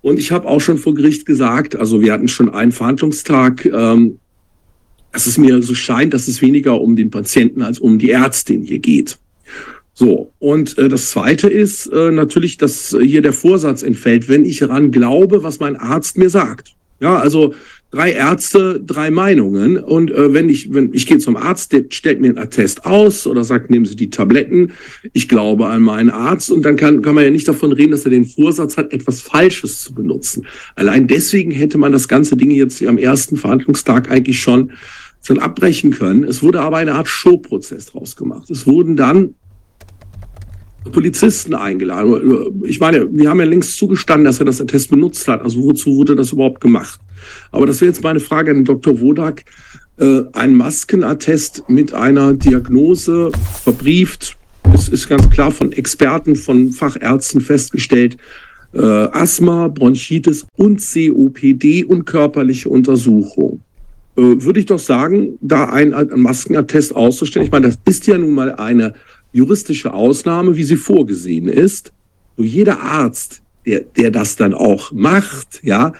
[0.00, 4.18] Und ich habe auch schon vor Gericht gesagt, also wir hatten schon einen Verhandlungstag, ähm,
[5.12, 8.62] dass es mir so scheint, dass es weniger um den Patienten als um die Ärztin
[8.62, 9.18] hier geht.
[9.94, 14.60] So, und äh, das Zweite ist äh, natürlich, dass hier der Vorsatz entfällt, wenn ich
[14.60, 16.76] daran glaube, was mein Arzt mir sagt.
[17.00, 17.54] Ja, also
[17.90, 19.78] drei Ärzte, drei Meinungen.
[19.78, 23.26] Und äh, wenn ich, wenn ich gehe zum Arzt, der stellt mir einen Attest aus
[23.26, 24.72] oder sagt, nehmen Sie die Tabletten.
[25.12, 28.04] Ich glaube an meinen Arzt und dann kann, kann man ja nicht davon reden, dass
[28.04, 30.46] er den Vorsatz hat, etwas Falsches zu benutzen.
[30.74, 34.72] Allein deswegen hätte man das ganze Ding jetzt am ersten Verhandlungstag eigentlich schon
[35.20, 36.24] schon abbrechen können.
[36.24, 38.48] Es wurde aber eine Art Showprozess draus gemacht.
[38.50, 39.34] Es wurden dann
[40.92, 42.64] Polizisten eingeladen.
[42.64, 45.42] Ich meine, wir haben ja längst zugestanden, dass er das Attest benutzt hat.
[45.42, 47.00] Also wozu wurde das überhaupt gemacht?
[47.52, 49.00] Aber das wäre jetzt meine Frage an Dr.
[49.00, 49.44] Wodak.
[49.98, 53.32] Äh, ein Maskenattest mit einer Diagnose
[53.62, 54.36] verbrieft.
[54.74, 58.16] Es ist ganz klar von Experten, von Fachärzten festgestellt.
[58.72, 63.60] Äh, Asthma, Bronchitis und COPD und körperliche Untersuchung.
[64.16, 67.46] Äh, würde ich doch sagen, da ein, ein Maskenattest auszustellen.
[67.46, 68.94] Ich meine, das ist ja nun mal eine
[69.32, 71.92] juristische Ausnahme, wie sie vorgesehen ist.
[72.36, 75.92] Jeder Arzt, der, der das dann auch macht, ja,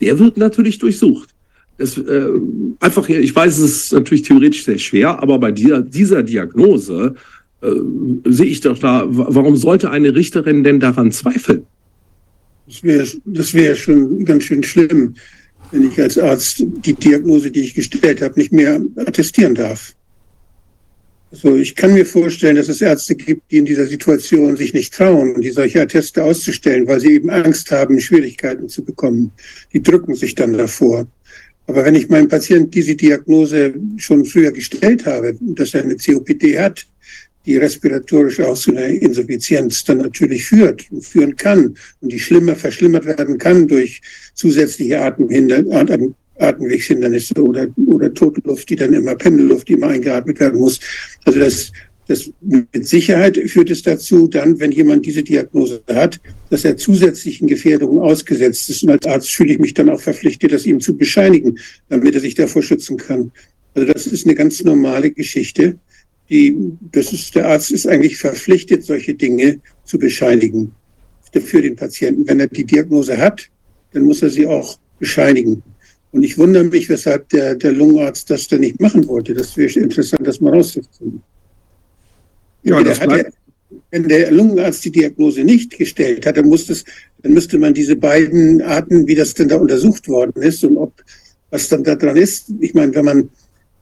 [0.00, 1.30] der wird natürlich durchsucht.
[1.78, 2.28] Das, äh,
[2.80, 7.14] einfach, ich weiß, es ist natürlich theoretisch sehr schwer, aber bei dieser, dieser Diagnose
[7.60, 7.70] äh,
[8.24, 11.66] sehe ich doch da, warum sollte eine Richterin denn daran zweifeln?
[12.66, 15.14] Das wäre das wär schon ganz schön schlimm,
[15.70, 19.95] wenn ich als Arzt die Diagnose, die ich gestellt habe, nicht mehr attestieren darf.
[21.36, 24.94] Also ich kann mir vorstellen, dass es Ärzte gibt, die in dieser Situation sich nicht
[24.94, 29.30] trauen, die solche Atteste auszustellen, weil sie eben Angst haben, Schwierigkeiten zu bekommen.
[29.74, 31.06] Die drücken sich dann davor.
[31.66, 36.58] Aber wenn ich meinem Patienten diese Diagnose schon früher gestellt habe, dass er eine COPD
[36.58, 36.86] hat,
[37.44, 42.56] die respiratorisch auch zu einer Insuffizienz dann natürlich führt und führen kann und die schlimmer
[42.56, 44.00] verschlimmert werden kann durch
[44.34, 45.62] zusätzliche Atemhinder,
[46.38, 50.80] Atemwegshindernisse oder, oder tote Luft, die dann immer Pendelluft, die immer eingeatmet werden muss.
[51.24, 51.72] Also das,
[52.08, 57.48] das mit Sicherheit führt es dazu, dann, wenn jemand diese Diagnose hat, dass er zusätzlichen
[57.48, 58.82] Gefährdungen ausgesetzt ist.
[58.82, 61.58] Und als Arzt fühle ich mich dann auch verpflichtet, das ihm zu bescheinigen,
[61.88, 63.32] damit er sich davor schützen kann.
[63.74, 65.78] Also das ist eine ganz normale Geschichte.
[66.30, 66.56] Die,
[66.92, 70.72] das ist, der Arzt ist eigentlich verpflichtet, solche Dinge zu bescheinigen
[71.40, 72.26] für den Patienten.
[72.26, 73.48] Wenn er die Diagnose hat,
[73.92, 75.62] dann muss er sie auch bescheinigen.
[76.16, 79.34] Und ich wundere mich, weshalb der, der Lungenarzt das dann nicht machen wollte.
[79.34, 81.22] Das wäre interessant, das mal rauszufinden.
[82.62, 83.30] Ja, der,
[83.90, 86.86] wenn der Lungenarzt die Diagnose nicht gestellt hat, dann, muss das,
[87.20, 90.94] dann müsste man diese beiden Arten, wie das denn da untersucht worden ist und ob
[91.50, 92.46] was dann da dran ist.
[92.60, 93.30] Ich meine, wenn man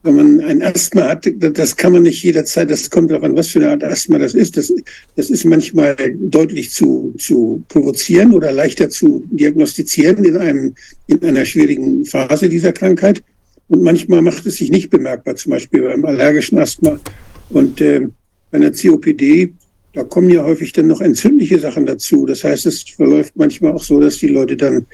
[0.04, 3.48] wenn man ein Asthma hat, das kann man nicht jederzeit, das kommt darauf an, was
[3.48, 4.56] für eine Art Asthma das ist.
[4.58, 4.70] Das,
[5.16, 10.74] das ist manchmal deutlich zu, zu provozieren oder leichter zu diagnostizieren in, einem,
[11.06, 13.22] in einer schwierigen Phase dieser Krankheit.
[13.68, 17.00] Und manchmal macht es sich nicht bemerkbar, zum Beispiel beim allergischen Asthma.
[17.48, 18.06] Und äh,
[18.50, 19.54] bei einer COPD,
[19.94, 22.26] da kommen ja häufig dann noch entzündliche Sachen dazu.
[22.26, 24.86] Das heißt, es verläuft manchmal auch so, dass die Leute dann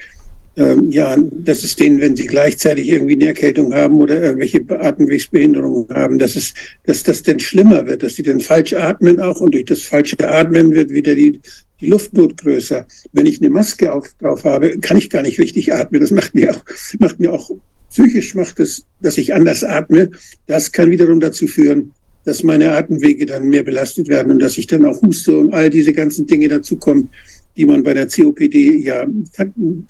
[0.57, 5.87] ähm, ja, dass es denen, wenn sie gleichzeitig irgendwie eine Erkältung haben oder irgendwelche Atemwegsbehinderungen
[5.93, 6.53] haben, dass es,
[6.85, 10.17] dass das denn schlimmer wird, dass sie dann falsch atmen auch und durch das falsche
[10.27, 11.39] Atmen wird wieder die,
[11.79, 12.85] die Luftnot größer.
[13.13, 16.01] Wenn ich eine Maske auf, drauf habe, kann ich gar nicht richtig atmen.
[16.01, 16.63] Das macht mir auch,
[16.99, 17.49] macht mir auch
[17.91, 20.09] psychisch macht es, dass ich anders atme.
[20.47, 21.91] Das kann wiederum dazu führen,
[22.23, 25.69] dass meine Atemwege dann mehr belastet werden und dass ich dann auch huste und all
[25.69, 27.09] diese ganzen Dinge dazu kommen
[27.55, 29.05] die man bei der COPD ja,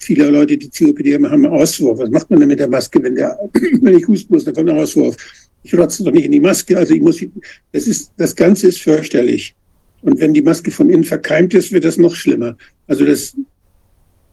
[0.00, 1.98] viele Leute, die COPD haben, haben einen Auswurf.
[1.98, 3.38] Was macht man denn mit der Maske, wenn, der,
[3.80, 5.16] wenn ich husten muss, dann kommt ein Auswurf.
[5.62, 6.76] Ich rotze doch nicht in die Maske.
[6.76, 7.24] Also ich muss,
[7.72, 9.54] das ist, das Ganze ist fürchterlich.
[10.02, 12.56] Und wenn die Maske von innen verkeimt ist, wird das noch schlimmer.
[12.88, 13.36] Also das,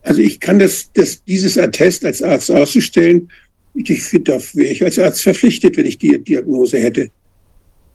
[0.02, 3.30] also ich kann das, das, dieses Attest als Arzt auszustellen.
[3.76, 7.12] Ich finde, da wäre ich als Arzt verpflichtet, wenn ich die Diagnose hätte.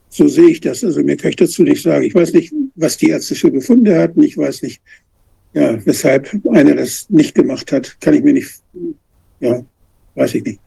[0.08, 0.84] So sehe ich das.
[0.84, 2.04] Also mir kann ich dazu nicht sagen.
[2.04, 4.22] Ich weiß nicht, was die Ärzte für Befunde hatten.
[4.22, 4.80] Ich weiß nicht,
[5.54, 8.50] ja, weshalb einer das nicht gemacht hat, kann ich mir nicht,
[9.40, 9.64] ja,
[10.16, 10.60] weiß ich nicht.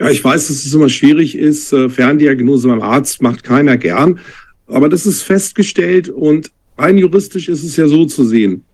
[0.00, 1.74] Ja, ich weiß, dass es immer schwierig ist.
[1.74, 4.18] Äh, Ferndiagnose beim Arzt macht keiner gern.
[4.66, 8.64] Aber das ist festgestellt und rein juristisch ist es ja so zu sehen.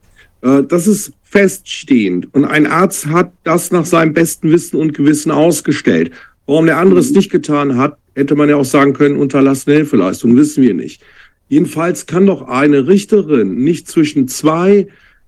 [0.42, 5.32] Äh, das ist feststehend und ein Arzt hat das nach seinem besten Wissen und Gewissen
[5.32, 6.12] ausgestellt.
[6.46, 10.36] Warum der andere es nicht getan hat, hätte man ja auch sagen können, unterlassene Hilfeleistung,
[10.36, 11.02] wissen wir nicht.
[11.48, 14.86] Jedenfalls kann doch eine Richterin nicht zwischen zwei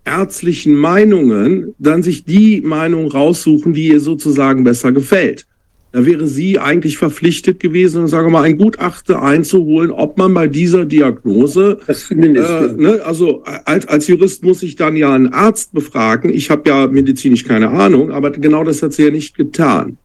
[0.08, 5.46] ärztlichen Meinungen dann sich die Meinung raussuchen, die ihr sozusagen besser gefällt.
[5.92, 10.46] da wäre sie eigentlich verpflichtet gewesen, sagen wir mal, ein Gutachten einzuholen, ob man bei
[10.46, 15.72] dieser Diagnose, das äh, ne, also als, als Jurist muss ich dann ja einen Arzt
[15.72, 16.30] befragen.
[16.30, 19.96] Ich habe ja medizinisch keine Ahnung, aber genau das hat sie ja nicht getan.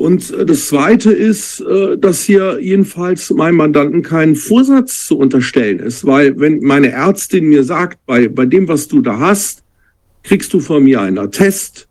[0.00, 5.78] Und äh, das Zweite ist, äh, dass hier jedenfalls meinem Mandanten kein Vorsatz zu unterstellen
[5.78, 9.62] ist, weil wenn meine Ärztin mir sagt, bei, bei dem, was du da hast,
[10.22, 11.86] kriegst du von mir einen Attest,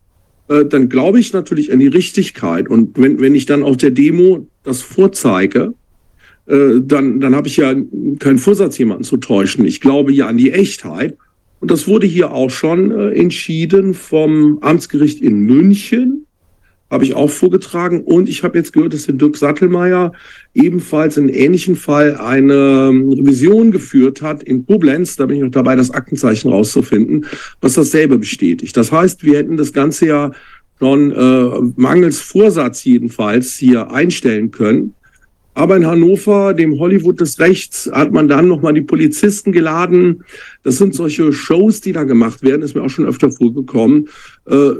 [0.47, 2.67] äh, dann glaube ich natürlich an die Richtigkeit.
[2.67, 5.73] Und wenn, wenn ich dann auf der Demo das vorzeige,
[6.47, 7.75] dann, dann habe ich ja
[8.17, 9.65] keinen Vorsatz, jemanden zu täuschen.
[9.65, 11.15] Ich glaube ja an die Echtheit.
[11.59, 16.25] Und das wurde hier auch schon entschieden vom Amtsgericht in München
[16.89, 18.01] habe ich auch vorgetragen.
[18.03, 20.11] Und ich habe jetzt gehört, dass der Dirk Sattelmeier
[20.53, 25.15] ebenfalls in ähnlichen Fall eine ähm, Revision geführt hat in Koblenz.
[25.15, 27.25] Da bin ich noch dabei, das Aktenzeichen rauszufinden,
[27.61, 28.75] was dasselbe bestätigt.
[28.75, 30.31] Das heißt, wir hätten das Ganze ja
[30.79, 34.93] schon äh, mangels Vorsatz jedenfalls hier einstellen können.
[35.59, 40.23] Aber in Hannover, dem Hollywood des Rechts, hat man dann nochmal die Polizisten geladen.
[40.63, 44.07] Das sind solche Shows, die da gemacht werden, ist mir auch schon öfter vorgekommen,
[44.49, 44.71] äh,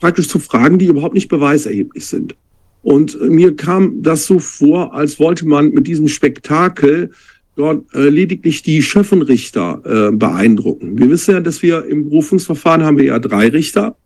[0.00, 2.34] praktisch zu Fragen, die überhaupt nicht beweiserheblich sind.
[2.82, 7.10] Und mir kam das so vor, als wollte man mit diesem Spektakel
[7.56, 10.98] dort äh, lediglich die Schöffenrichter äh, beeindrucken.
[10.98, 13.96] Wir wissen ja, dass wir im Berufungsverfahren haben wir ja drei Richter,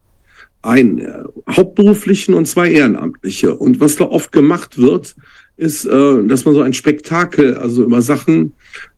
[0.63, 3.55] einen äh, hauptberuflichen und zwei ehrenamtliche.
[3.55, 5.17] Und was da oft gemacht wird,
[5.57, 8.53] ist, äh, dass man so ein Spektakel, also über Sachen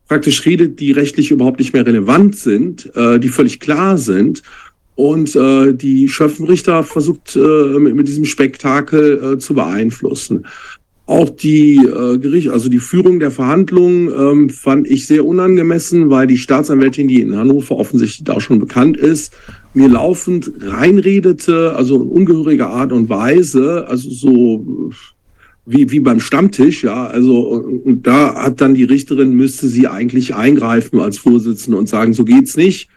[0.09, 4.43] praktisch redet, die rechtlich überhaupt nicht mehr relevant sind, äh, die völlig klar sind.
[5.01, 10.45] Und äh, die Schöffenrichter versucht äh, mit, mit diesem Spektakel äh, zu beeinflussen.
[11.07, 16.27] Auch die äh, Gericht, also die Führung der Verhandlungen ähm, fand ich sehr unangemessen, weil
[16.27, 19.33] die Staatsanwältin, die in Hannover offensichtlich da schon bekannt ist,
[19.73, 24.93] mir laufend reinredete, also in ungehöriger Art und Weise, also so
[25.65, 27.07] wie, wie beim Stammtisch, ja.
[27.07, 32.13] Also, und da hat dann die Richterin, müsste sie eigentlich eingreifen als Vorsitzende und sagen,
[32.13, 32.91] so geht's nicht.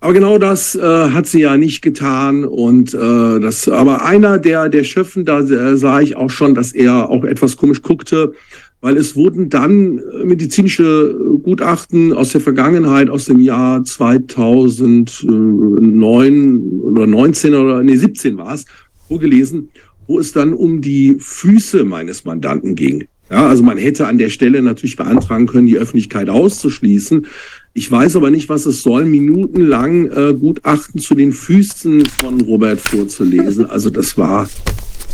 [0.00, 2.44] Aber genau das äh, hat sie ja nicht getan.
[2.44, 6.70] Und äh, das, aber einer der, der Schöffen, da äh, sah ich auch schon, dass
[6.72, 8.32] er auch etwas komisch guckte,
[8.80, 11.12] weil es wurden dann medizinische
[11.42, 18.66] Gutachten aus der Vergangenheit, aus dem Jahr 2009 oder 19 oder nee, 17 war es,
[19.08, 19.70] vorgelesen
[20.08, 23.06] wo es dann um die Füße meines Mandanten ging.
[23.30, 27.26] Ja, also man hätte an der Stelle natürlich beantragen können, die Öffentlichkeit auszuschließen.
[27.74, 32.80] Ich weiß aber nicht, was es soll, minutenlang äh, Gutachten zu den Füßen von Robert
[32.80, 33.66] vorzulesen.
[33.70, 34.48] Also das war,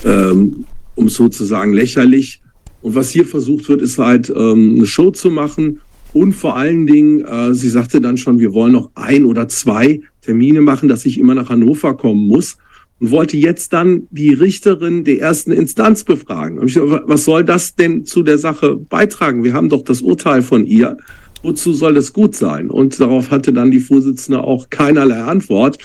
[0.04, 2.40] ähm, um sozusagen lächerlich.
[2.80, 5.80] Und was hier versucht wird, ist halt ähm, eine Show zu machen.
[6.12, 10.00] Und vor allen Dingen, äh, sie sagte dann schon, wir wollen noch ein oder zwei
[10.22, 12.56] Termine machen, dass ich immer nach Hannover kommen muss
[13.00, 16.58] und wollte jetzt dann die Richterin der ersten Instanz befragen.
[16.58, 19.44] Und ich was soll das denn zu der Sache beitragen?
[19.44, 20.96] Wir haben doch das Urteil von ihr.
[21.44, 22.70] Wozu soll das gut sein?
[22.70, 25.76] Und darauf hatte dann die Vorsitzende auch keinerlei Antwort.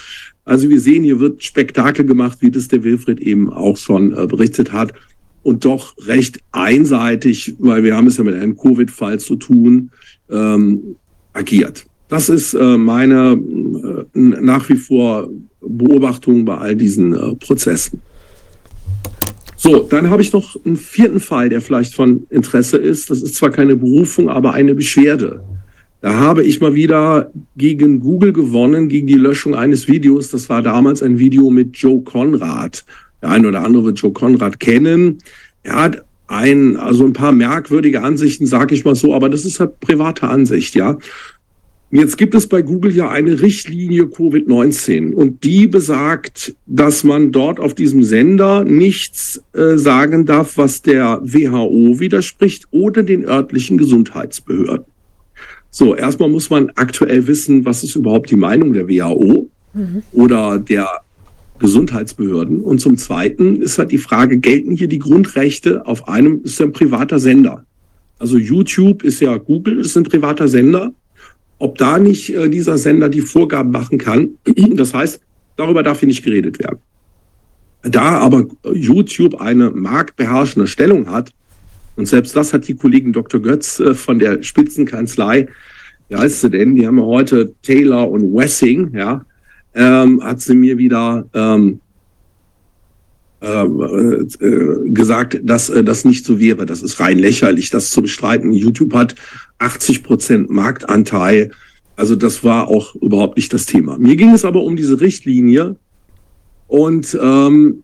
[0.45, 4.25] Also wir sehen, hier wird Spektakel gemacht, wie das der Wilfried eben auch schon äh,
[4.25, 4.93] berichtet hat.
[5.43, 9.91] Und doch recht einseitig, weil wir haben es ja mit einem Covid-Fall zu tun,
[10.29, 10.95] ähm,
[11.33, 11.85] agiert.
[12.07, 15.29] Das ist äh, meine äh, nach wie vor
[15.59, 18.01] Beobachtung bei all diesen äh, Prozessen.
[19.57, 23.09] So, dann habe ich noch einen vierten Fall, der vielleicht von Interesse ist.
[23.09, 25.43] Das ist zwar keine Berufung, aber eine Beschwerde.
[26.01, 30.29] Da habe ich mal wieder gegen Google gewonnen, gegen die Löschung eines Videos.
[30.29, 32.85] Das war damals ein Video mit Joe Conrad.
[33.21, 35.17] Der eine oder andere wird Joe Conrad kennen.
[35.63, 39.59] Er hat ein, also ein paar merkwürdige Ansichten, sage ich mal so, aber das ist
[39.59, 40.97] halt private Ansicht, ja.
[41.91, 47.59] Jetzt gibt es bei Google ja eine Richtlinie Covid-19 und die besagt, dass man dort
[47.59, 54.85] auf diesem Sender nichts äh, sagen darf, was der WHO widerspricht oder den örtlichen Gesundheitsbehörden.
[55.71, 60.03] So, erstmal muss man aktuell wissen, was ist überhaupt die Meinung der WHO mhm.
[60.11, 60.87] oder der
[61.59, 62.61] Gesundheitsbehörden.
[62.61, 66.65] Und zum Zweiten ist halt die Frage, gelten hier die Grundrechte auf einem, ist ja
[66.65, 67.65] ein privater Sender.
[68.17, 70.91] Also YouTube ist ja Google, ist ein privater Sender
[71.59, 74.29] ob da nicht äh, dieser Sender die Vorgaben machen kann.
[74.75, 75.21] Das heißt,
[75.57, 76.79] darüber darf hier nicht geredet werden.
[77.81, 81.31] Da aber YouTube eine marktbeherrschende Stellung hat,
[81.99, 83.41] und selbst das hat die Kollegin Dr.
[83.41, 85.49] Götz äh, von der Spitzenkanzlei,
[86.07, 86.75] wie heißt sie denn?
[86.75, 89.25] Die haben ja heute Taylor und Wessing, ja,
[89.75, 91.81] ähm, hat sie mir wieder ähm,
[93.41, 96.65] ähm, äh, gesagt, dass äh, das nicht so wäre.
[96.65, 98.53] Das ist rein lächerlich, das zu bestreiten.
[98.53, 99.15] YouTube hat
[99.59, 101.51] 80 Prozent Marktanteil.
[101.97, 103.97] Also das war auch überhaupt nicht das Thema.
[103.97, 105.75] Mir ging es aber um diese Richtlinie
[106.67, 107.83] und ähm,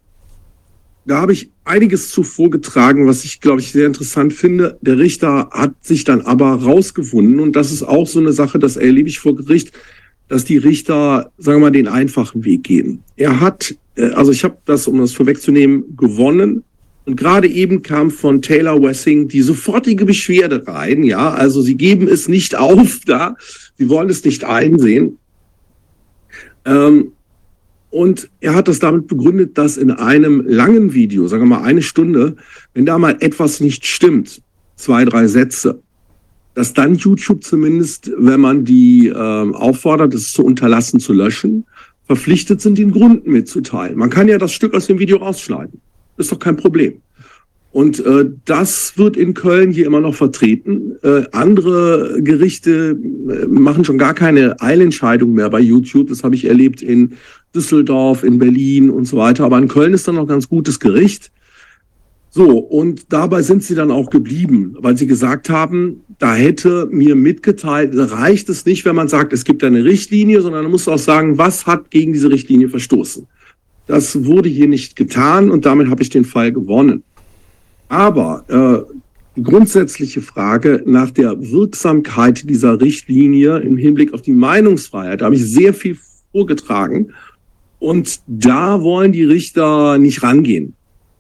[1.06, 4.77] da habe ich einiges zu vorgetragen, was ich, glaube ich, sehr interessant finde.
[4.82, 8.75] Der Richter hat sich dann aber rausgefunden, und das ist auch so eine Sache, das
[8.75, 9.72] erlebe ich vor Gericht,
[10.27, 13.03] dass die Richter, sagen wir mal, den einfachen Weg gehen.
[13.16, 16.64] Er hat, äh, also ich habe das, um das vorwegzunehmen, gewonnen.
[17.06, 21.03] Und gerade eben kam von Taylor Wessing die sofortige Beschwerde rein.
[21.03, 23.35] Ja, also sie geben es nicht auf da.
[23.77, 25.19] Sie wollen es nicht einsehen.
[26.66, 27.11] Ähm,
[27.96, 31.82] und er hat das damit begründet, dass in einem langen Video, sagen wir mal eine
[31.82, 32.36] Stunde,
[32.74, 34.42] wenn da mal etwas nicht stimmt,
[34.76, 35.80] zwei, drei Sätze,
[36.56, 41.64] dass dann YouTube zumindest, wenn man die äh, auffordert, es zu unterlassen, zu löschen,
[42.06, 43.98] verpflichtet sind, den Grund mitzuteilen.
[43.98, 45.80] Man kann ja das Stück aus dem Video rausschneiden.
[46.18, 46.96] ist doch kein Problem.
[47.76, 50.96] Und äh, das wird in Köln hier immer noch vertreten.
[51.02, 52.98] Äh, andere Gerichte
[53.30, 56.08] äh, machen schon gar keine Eilentscheidung mehr bei YouTube.
[56.08, 57.18] Das habe ich erlebt in
[57.56, 59.45] Düsseldorf, in Berlin und so weiter.
[59.45, 61.32] Aber in Köln ist dann noch ganz gutes Gericht.
[62.30, 67.16] So, und dabei sind sie dann auch geblieben, weil sie gesagt haben, da hätte mir
[67.16, 71.00] mitgeteilt, reicht es nicht, wenn man sagt, es gibt eine Richtlinie, sondern man muss auch
[71.00, 73.25] sagen, was hat gegen diese Richtlinie verstoßen.
[73.88, 77.03] Das wurde hier nicht getan und damit habe ich den Fall gewonnen.
[77.88, 78.93] Aber äh,
[79.38, 85.35] die grundsätzliche Frage nach der Wirksamkeit dieser Richtlinie im Hinblick auf die Meinungsfreiheit, da habe
[85.35, 85.98] ich sehr viel
[86.32, 87.14] vorgetragen.
[87.86, 90.74] Und da wollen die Richter nicht rangehen.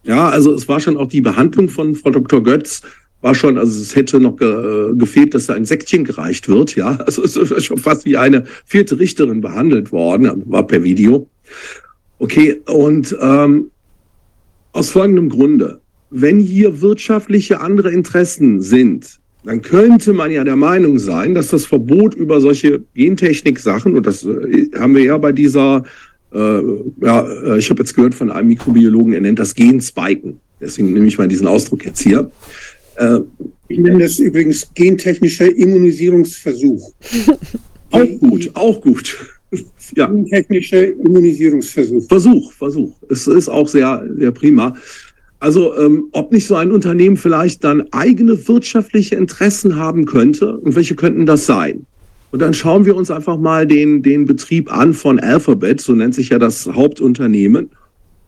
[0.03, 2.43] Ja, also es war schon auch die Behandlung von Frau Dr.
[2.43, 2.81] Götz
[3.21, 6.75] war schon, also es hätte noch ge, gefehlt, dass da ein Säckchen gereicht wird.
[6.75, 11.27] Ja, also es ist schon fast wie eine vierte Richterin behandelt worden, war per Video.
[12.19, 13.71] Okay, und ähm,
[14.73, 20.97] aus folgendem Grunde wenn hier wirtschaftliche andere Interessen sind, dann könnte man ja der Meinung
[20.97, 25.83] sein, dass das Verbot über solche Gentechnik-Sachen, und das äh, haben wir ja bei dieser,
[26.35, 30.39] äh, ja, äh, ich habe jetzt gehört von einem Mikrobiologen, er nennt das Genspiken.
[30.59, 32.29] Deswegen nehme ich mal diesen Ausdruck jetzt hier.
[32.95, 33.19] Äh,
[33.67, 36.91] ich nenne das übrigens gentechnischer Immunisierungsversuch.
[37.91, 39.17] auch gut, auch gut.
[39.95, 40.07] ja.
[40.07, 42.07] Gentechnischer Immunisierungsversuch.
[42.07, 42.93] Versuch, Versuch.
[43.09, 44.75] Es ist auch sehr, sehr prima.
[45.39, 50.75] Also ähm, ob nicht so ein Unternehmen vielleicht dann eigene wirtschaftliche Interessen haben könnte und
[50.75, 51.85] welche könnten das sein?
[52.31, 56.15] Und dann schauen wir uns einfach mal den, den Betrieb an von Alphabet, so nennt
[56.15, 57.69] sich ja das Hauptunternehmen.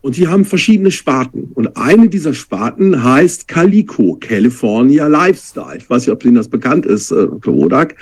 [0.02, 1.52] Und die haben verschiedene Sparten.
[1.54, 5.78] Und eine dieser Sparten heißt Calico, California Lifestyle.
[5.78, 7.96] Ich weiß nicht, ob Ihnen das bekannt ist, äh, Rodak.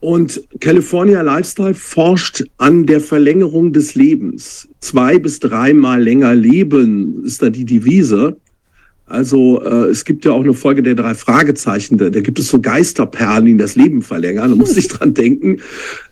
[0.00, 4.68] Und California Lifestyle forscht an der Verlängerung des Lebens.
[4.80, 8.36] Zwei bis dreimal länger leben ist da die Devise.
[9.08, 11.98] Also äh, es gibt ja auch eine Folge der drei Fragezeichen.
[11.98, 14.50] Da, da gibt es so Geisterperlen, die das Leben verlängern.
[14.50, 15.60] Da muss ich dran denken.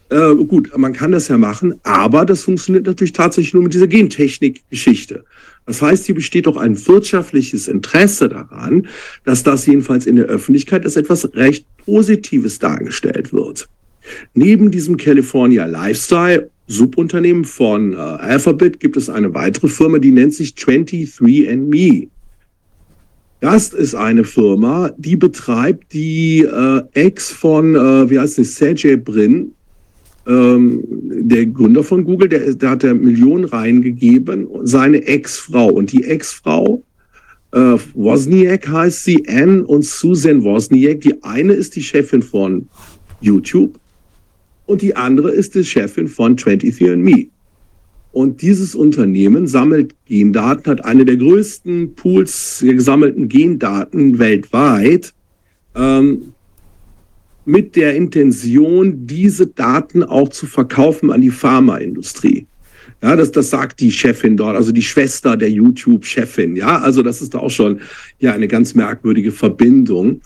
[0.08, 3.88] Äh, gut, man kann das ja machen, aber das funktioniert natürlich tatsächlich nur mit dieser
[3.88, 5.24] Gentechnik-Geschichte.
[5.66, 8.86] Das heißt, hier besteht doch ein wirtschaftliches Interesse daran,
[9.24, 13.68] dass das jedenfalls in der Öffentlichkeit als etwas recht Positives dargestellt wird.
[14.34, 20.34] Neben diesem California Lifestyle Subunternehmen von äh, Alphabet gibt es eine weitere Firma, die nennt
[20.34, 22.08] sich 23andMe.
[23.40, 28.96] Das ist eine Firma, die betreibt die äh, Ex von, äh, wie heißt es, Sergey
[28.96, 29.52] Brin,
[30.26, 35.68] ähm, der Gründer von Google, der, der hat der Millionen reingegeben, seine Ex-Frau.
[35.68, 36.82] Und die Ex-Frau,
[37.52, 41.02] äh, Wozniak heißt sie, Anne und Susan Wozniak.
[41.02, 42.68] Die eine ist die Chefin von
[43.20, 43.78] YouTube
[44.66, 47.28] und die andere ist die Chefin von 23andMe.
[48.16, 55.12] Und dieses Unternehmen sammelt Gendaten, hat eine der größten Pools der gesammelten Gendaten weltweit,
[55.74, 56.32] ähm,
[57.44, 62.46] mit der Intention, diese Daten auch zu verkaufen an die Pharmaindustrie.
[63.02, 66.56] Ja, das, das sagt die Chefin dort, also die Schwester der YouTube-Chefin.
[66.56, 67.80] Ja, also das ist auch schon
[68.18, 70.22] ja eine ganz merkwürdige Verbindung.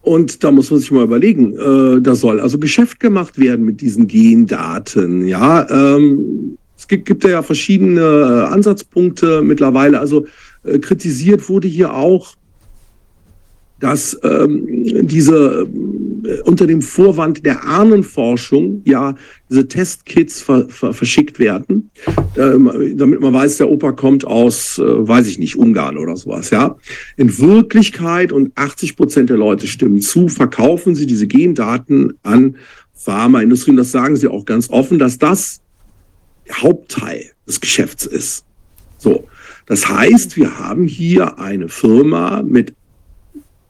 [0.00, 3.82] Und da muss man sich mal überlegen, äh, da soll also Geschäft gemacht werden mit
[3.82, 5.26] diesen Gendaten.
[5.26, 6.56] Ja, ähm,
[6.90, 9.98] gibt, gibt ja verschiedene äh, Ansatzpunkte mittlerweile.
[9.98, 10.26] Also
[10.64, 12.34] äh, kritisiert wurde hier auch,
[13.78, 15.66] dass ähm, diese
[16.24, 19.14] äh, unter dem Vorwand der Ahnenforschung ja
[19.48, 21.90] diese Testkits ver, ver, verschickt werden,
[22.34, 26.50] äh, damit man weiß, der Opa kommt aus, äh, weiß ich nicht, Ungarn oder sowas.
[26.50, 26.76] Ja,
[27.16, 32.56] in Wirklichkeit und 80 Prozent der Leute stimmen zu, verkaufen sie diese Gendaten an
[32.92, 33.70] Pharmaindustrie.
[33.70, 35.62] Und das sagen sie auch ganz offen, dass das
[36.52, 38.44] Hauptteil des Geschäfts ist.
[38.98, 39.26] So,
[39.66, 42.74] das heißt, wir haben hier eine Firma mit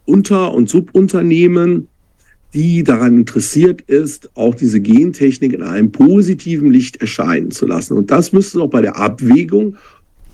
[0.05, 1.89] Unter- und Subunternehmen,
[2.53, 7.97] die daran interessiert ist, auch diese Gentechnik in einem positiven Licht erscheinen zu lassen.
[7.97, 9.77] Und das müsste auch bei der Abwägung,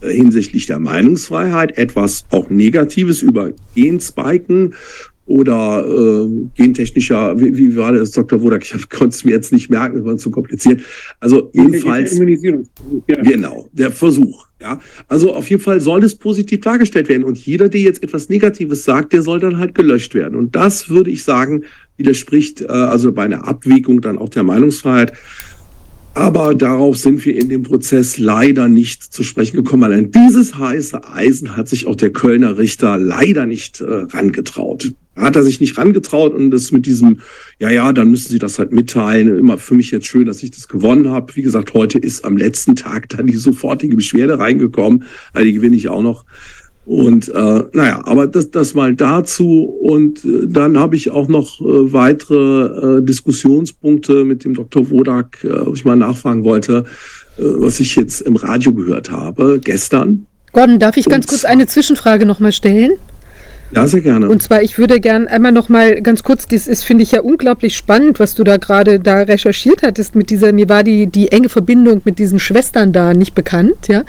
[0.01, 4.75] äh, hinsichtlich der Meinungsfreiheit etwas auch Negatives über Genspiken
[5.27, 8.41] oder äh, gentechnischer, wie, wie war das, Dr.
[8.41, 8.63] Wodak?
[8.63, 10.81] Ich konnte es mir jetzt nicht merken, das war zu kompliziert.
[11.21, 13.23] Also jedenfalls, ja.
[13.23, 14.47] genau, der Versuch.
[14.59, 18.31] Ja, also auf jeden Fall soll es positiv dargestellt werden und jeder, der jetzt etwas
[18.31, 20.35] Negatives sagt, der soll dann halt gelöscht werden.
[20.35, 21.65] Und das würde ich sagen,
[21.99, 25.13] widerspricht äh, also bei einer Abwägung dann auch der Meinungsfreiheit.
[26.15, 29.85] Aber darauf sind wir in dem Prozess leider nicht zu sprechen gekommen.
[29.85, 34.93] Allein dieses heiße Eisen hat sich auch der Kölner Richter leider nicht äh, rangetraut.
[35.17, 37.21] Hat er sich nicht rangetraut und das mit diesem,
[37.59, 39.39] ja, ja, dann müssen Sie das halt mitteilen.
[39.39, 41.35] Immer für mich jetzt schön, dass ich das gewonnen habe.
[41.35, 45.05] Wie gesagt, heute ist am letzten Tag dann die sofortige Beschwerde reingekommen.
[45.33, 46.25] Also die gewinne ich auch noch.
[46.87, 49.65] Und äh, naja, aber das, das mal dazu.
[49.65, 54.89] Und äh, dann habe ich auch noch äh, weitere äh, Diskussionspunkte mit dem Dr.
[54.91, 56.85] Wodak, äh, wo ich mal nachfragen wollte,
[57.39, 60.27] äh, was ich jetzt im Radio gehört habe gestern.
[60.53, 62.93] Gordon, darf ich ganz kurz eine Zwischenfrage nochmal stellen?
[63.73, 64.29] Ja, sehr gerne.
[64.29, 67.21] Und zwar, ich würde gern einmal noch mal ganz kurz, das ist, finde ich ja
[67.21, 71.33] unglaublich spannend, was du da gerade da recherchiert hattest mit dieser, mir war die, die
[71.33, 74.05] enge Verbindung mit diesen Schwestern da nicht bekannt, ja,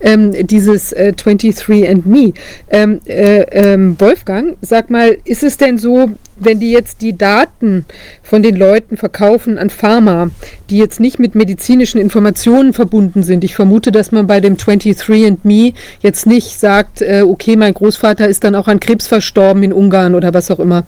[0.00, 2.32] ähm, dieses äh, 23 and Me.
[2.70, 7.84] Ähm, äh, ähm, Wolfgang, sag mal, ist es denn so, wenn die jetzt die Daten
[8.22, 10.30] von den Leuten verkaufen an Pharma,
[10.70, 15.74] die jetzt nicht mit medizinischen Informationen verbunden sind, ich vermute, dass man bei dem 23andMe
[16.00, 20.14] jetzt nicht sagt, äh, okay, mein Großvater ist dann auch an Krebs verstorben in Ungarn
[20.14, 20.84] oder was auch immer,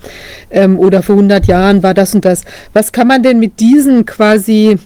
[0.51, 2.45] ähm, oder vor 100 Jahren war das und das.
[2.73, 4.79] Was kann man denn mit diesen quasi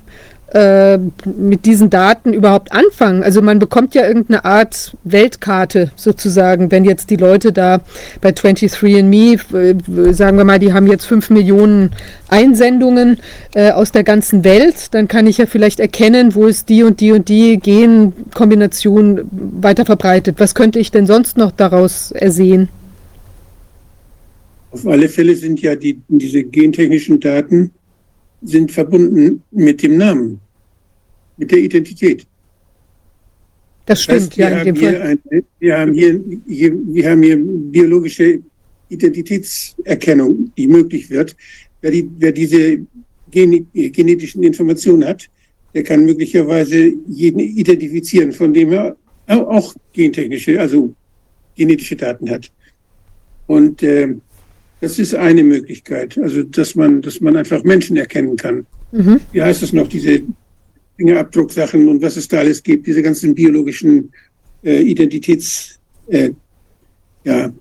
[0.53, 3.23] äh, mit diesen Daten überhaupt anfangen?
[3.23, 7.81] Also man bekommt ja irgendeine Art Weltkarte sozusagen, wenn jetzt die Leute da
[8.21, 11.91] bei 23andMe, äh, sagen wir mal, die haben jetzt fünf Millionen
[12.29, 13.19] Einsendungen
[13.55, 17.01] äh, aus der ganzen Welt, dann kann ich ja vielleicht erkennen, wo ist die und
[17.01, 20.37] die und die Genkombination weiter verbreitet.
[20.39, 22.69] Was könnte ich denn sonst noch daraus ersehen?
[24.71, 27.73] Auf alle Fälle sind ja die, diese gentechnischen Daten
[28.43, 30.41] sind verbunden mit dem Namen,
[31.37, 32.27] mit der Identität.
[33.87, 34.59] Das stimmt, das heißt, ja.
[34.61, 35.03] In dem Fall.
[35.03, 38.41] Eine, wir, haben hier, hier, wir haben hier biologische
[38.91, 41.35] Identitätserkennung, die möglich wird.
[41.81, 42.81] Wer, die, wer diese
[43.31, 45.29] gen, genetischen Informationen hat,
[45.75, 50.95] der kann möglicherweise jeden identifizieren, von dem er auch gentechnische, also
[51.55, 52.51] genetische Daten hat.
[53.47, 54.15] Und äh,
[54.81, 58.67] das ist eine Möglichkeit, also dass man, dass man einfach Menschen erkennen kann.
[58.93, 59.21] Mhm.
[59.33, 60.23] Wie heißt es noch, diese
[60.97, 64.11] Fingerabdrucksachen und was es da alles gibt, diese ganzen biologischen
[64.63, 66.31] äh, Identitäts, äh,
[67.25, 67.53] ja,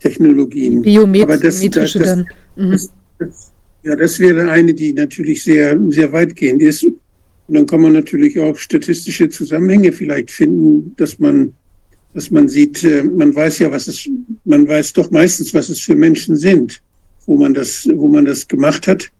[0.00, 0.82] Technologien.
[0.82, 2.26] Biometrische das, das, dann.
[2.56, 2.70] Mhm.
[2.70, 3.52] Das, das,
[3.82, 6.84] ja, das wäre eine, die natürlich sehr, sehr weitgehend ist.
[6.84, 6.98] Und
[7.48, 11.54] dann kann man natürlich auch statistische Zusammenhänge vielleicht finden, dass man
[12.14, 14.08] dass man sieht, äh, man weiß ja, was es,
[14.44, 16.82] man weiß doch meistens, was es für Menschen sind,
[17.26, 19.10] wo man das, wo man das gemacht hat.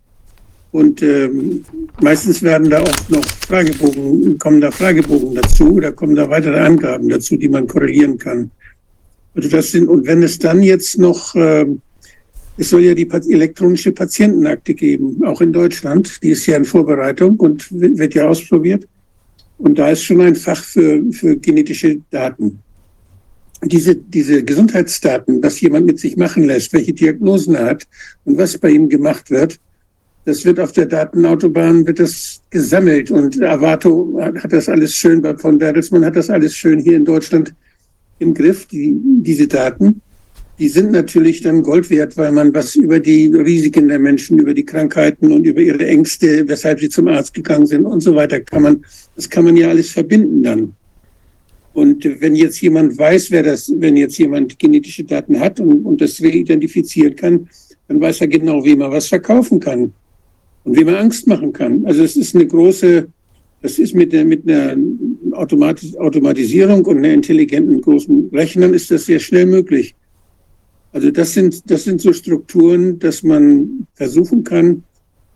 [0.72, 1.64] Und ähm,
[2.00, 7.08] meistens werden da auch noch Fragebogen, kommen da Fragebogen dazu oder kommen da weitere Angaben
[7.08, 8.50] dazu, die man korrelieren kann.
[9.34, 11.66] Also das sind, und wenn es dann jetzt noch, äh,
[12.56, 17.36] es soll ja die elektronische Patientenakte geben, auch in Deutschland, die ist ja in Vorbereitung
[17.38, 18.86] und wird ja ausprobiert.
[19.58, 22.60] Und da ist schon ein Fach für, für genetische Daten
[23.62, 27.86] diese, diese Gesundheitsdaten, was jemand mit sich machen lässt, welche Diagnosen er hat
[28.24, 29.58] und was bei ihm gemacht wird,
[30.24, 35.58] das wird auf der Datenautobahn wird das gesammelt und Avato hat das alles schön, von
[35.58, 37.54] Bertelsmann hat das alles schön hier in Deutschland
[38.18, 40.02] im Griff, die, diese Daten.
[40.58, 44.52] Die sind natürlich dann Gold wert, weil man was über die Risiken der Menschen, über
[44.52, 48.40] die Krankheiten und über ihre Ängste, weshalb sie zum Arzt gegangen sind und so weiter,
[48.40, 48.84] kann man,
[49.16, 50.76] das kann man ja alles verbinden dann.
[51.72, 56.00] Und wenn jetzt jemand weiß, wer das, wenn jetzt jemand genetische Daten hat und, und
[56.00, 57.48] das identifizieren kann,
[57.86, 59.92] dann weiß er genau, wie man was verkaufen kann
[60.64, 61.86] und wie man Angst machen kann.
[61.86, 63.08] Also es ist eine große,
[63.62, 64.76] das ist mit, der, mit einer
[65.32, 69.94] Automatis Automatisierung und einer intelligenten großen Rechnern ist das sehr schnell möglich.
[70.92, 74.82] Also das sind, das sind so Strukturen, dass man versuchen kann,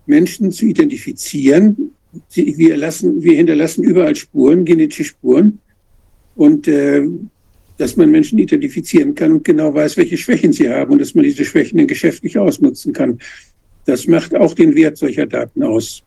[0.06, 1.92] Menschen zu identifizieren.
[2.32, 5.60] Wir, lassen, wir hinterlassen überall Spuren, genetische Spuren
[6.36, 7.02] und äh,
[7.78, 11.24] dass man Menschen identifizieren kann und genau weiß, welche Schwächen sie haben und dass man
[11.24, 13.18] diese Schwächen dann geschäftlich ausnutzen kann.
[13.84, 16.02] Das macht auch den Wert solcher Daten aus.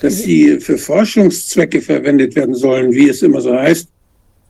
[0.00, 3.88] Dass sie für Forschungszwecke verwendet werden sollen, wie es immer so heißt,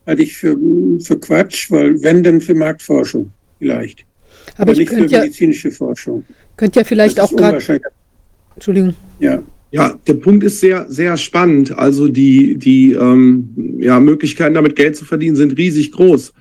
[0.05, 0.57] halte ich für,
[1.01, 4.05] für Quatsch, weil wenn dann für Marktforschung vielleicht.
[4.55, 6.25] Aber, Aber nicht für medizinische ja, Forschung.
[6.55, 7.61] Könnte ja vielleicht auch gerade.
[8.55, 8.95] Entschuldigung.
[9.19, 9.43] Ja.
[9.71, 11.77] Ja, der Punkt ist sehr, sehr spannend.
[11.77, 16.33] Also die, die ähm, ja, Möglichkeiten, damit Geld zu verdienen, sind riesig groß.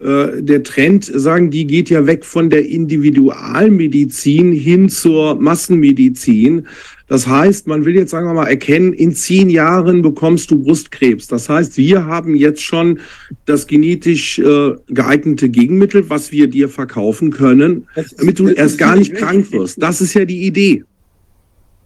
[0.00, 6.66] Äh, der Trend, sagen die, geht ja weg von der Individualmedizin hin zur Massenmedizin.
[7.06, 11.28] Das heißt, man will jetzt, sagen wir mal, erkennen, in zehn Jahren bekommst du Brustkrebs.
[11.28, 12.98] Das heißt, wir haben jetzt schon
[13.44, 17.86] das genetisch äh, geeignete Gegenmittel, was wir dir verkaufen können,
[18.16, 19.80] damit du erst gar nicht krank wirst.
[19.80, 20.84] Das ist ja die Idee.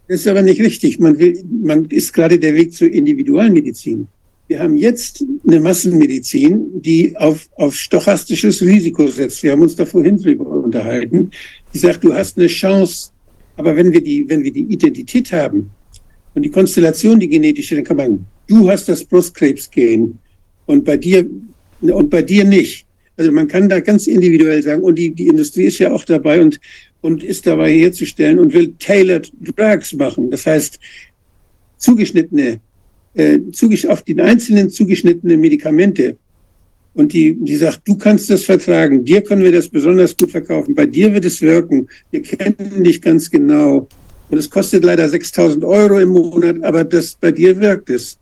[0.07, 0.99] Das ist aber nicht richtig.
[0.99, 4.07] Man, will, man ist gerade der Weg zur Individualmedizin.
[4.47, 9.43] Wir haben jetzt eine Massenmedizin, die auf, auf stochastisches Risiko setzt.
[9.43, 11.31] Wir haben uns da vorhin drüber unterhalten.
[11.73, 13.09] Die sagt, du hast eine Chance.
[13.57, 15.69] Aber wenn wir die, wenn wir die Identität haben
[16.33, 20.17] und die Konstellation, die genetische, dann kann man, du hast das Brustkrebsgen
[20.65, 21.25] und bei dir,
[21.81, 22.85] und bei dir nicht.
[23.17, 26.39] Also man kann da ganz individuell sagen, und die, die Industrie ist ja auch dabei
[26.39, 26.59] und,
[27.01, 30.31] und ist dabei herzustellen und will tailored drugs machen.
[30.31, 30.79] Das heißt,
[31.77, 32.59] zugeschnittene
[33.15, 33.39] äh,
[33.87, 36.17] auf den Einzelnen zugeschnittene Medikamente.
[36.93, 40.73] Und die, die sagt, du kannst das vertragen, dir können wir das besonders gut verkaufen,
[40.73, 43.87] bei dir wird es wirken, wir kennen dich ganz genau.
[44.29, 48.17] Und es kostet leider 6000 Euro im Monat, aber das, bei dir wirkt es.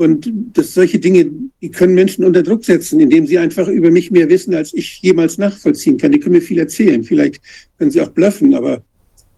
[0.00, 1.30] Und das, solche Dinge,
[1.60, 4.98] die können Menschen unter Druck setzen, indem sie einfach über mich mehr wissen, als ich
[5.02, 6.10] jemals nachvollziehen kann.
[6.10, 7.04] Die können mir viel erzählen.
[7.04, 7.42] Vielleicht
[7.76, 8.82] können sie auch bluffen, aber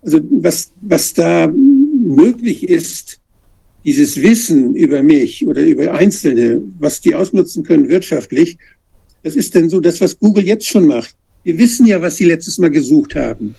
[0.03, 3.19] also was, was da möglich ist,
[3.85, 8.57] dieses Wissen über mich oder über Einzelne, was die ausnutzen können wirtschaftlich,
[9.25, 11.17] das ist denn so das, was Google jetzt schon macht.
[11.43, 13.57] Wir wissen ja, was sie letztes Mal gesucht haben.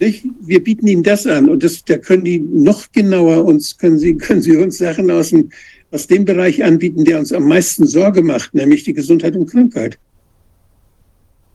[0.00, 0.22] Nicht?
[0.42, 4.16] Wir bieten ihnen das an und das, da können die noch genauer uns, können sie,
[4.16, 5.48] können sie uns Sachen aus dem,
[5.94, 9.98] aus dem Bereich anbieten, der uns am meisten Sorge macht, nämlich die Gesundheit und Krankheit.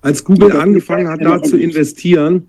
[0.02, 2.48] Als Google angefangen hat, da zu investieren,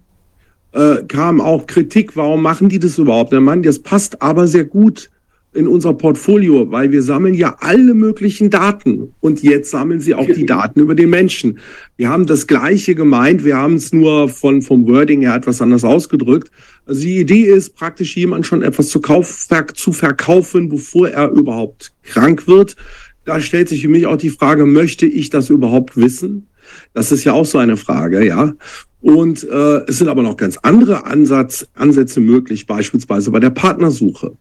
[0.70, 3.32] äh, kam auch Kritik, warum machen die das überhaupt?
[3.32, 5.10] Der Mann, das passt aber sehr gut
[5.52, 10.26] in unser Portfolio, weil wir sammeln ja alle möglichen Daten und jetzt sammeln sie auch
[10.26, 11.58] die Daten über den Menschen.
[11.96, 15.82] Wir haben das Gleiche gemeint, wir haben es nur von, vom Wording her etwas anders
[15.82, 16.52] ausgedrückt.
[16.86, 21.92] Also die Idee ist praktisch jemand schon etwas zu, kauf, zu verkaufen, bevor er überhaupt
[22.04, 22.76] krank wird.
[23.24, 26.46] Da stellt sich für mich auch die Frage, möchte ich das überhaupt wissen?
[26.94, 28.54] Das ist ja auch so eine Frage, ja.
[29.00, 34.36] Und äh, es sind aber noch ganz andere Ansatz, Ansätze möglich, beispielsweise bei der Partnersuche.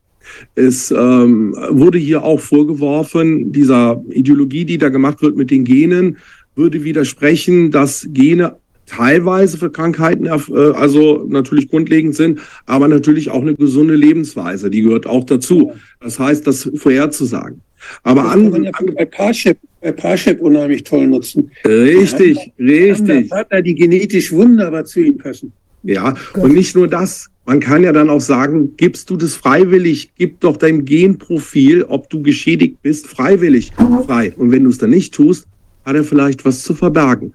[0.55, 6.17] Es ähm, wurde hier auch vorgeworfen, dieser Ideologie, die da gemacht wird mit den Genen,
[6.55, 8.55] würde widersprechen, dass Gene
[8.89, 10.31] teilweise für Krankheiten äh,
[10.73, 15.73] also natürlich grundlegend sind, aber natürlich auch eine gesunde Lebensweise, die gehört auch dazu.
[16.01, 17.61] Das heißt, das vorherzusagen.
[18.03, 21.51] Aber das an, ja bei Parship, bei Parship unheimlich toll nutzen.
[21.65, 23.29] Richtig, richtig.
[23.29, 25.53] Partner, die genetisch wunderbar zu ihm passen.
[25.83, 27.29] Ja, und nicht nur das.
[27.49, 32.07] Man kann ja dann auch sagen, gibst du das freiwillig, gib doch dein Genprofil, ob
[32.11, 33.71] du geschädigt bist, freiwillig
[34.05, 34.35] frei.
[34.37, 35.47] Und wenn du es dann nicht tust,
[35.83, 37.33] hat er vielleicht was zu verbergen.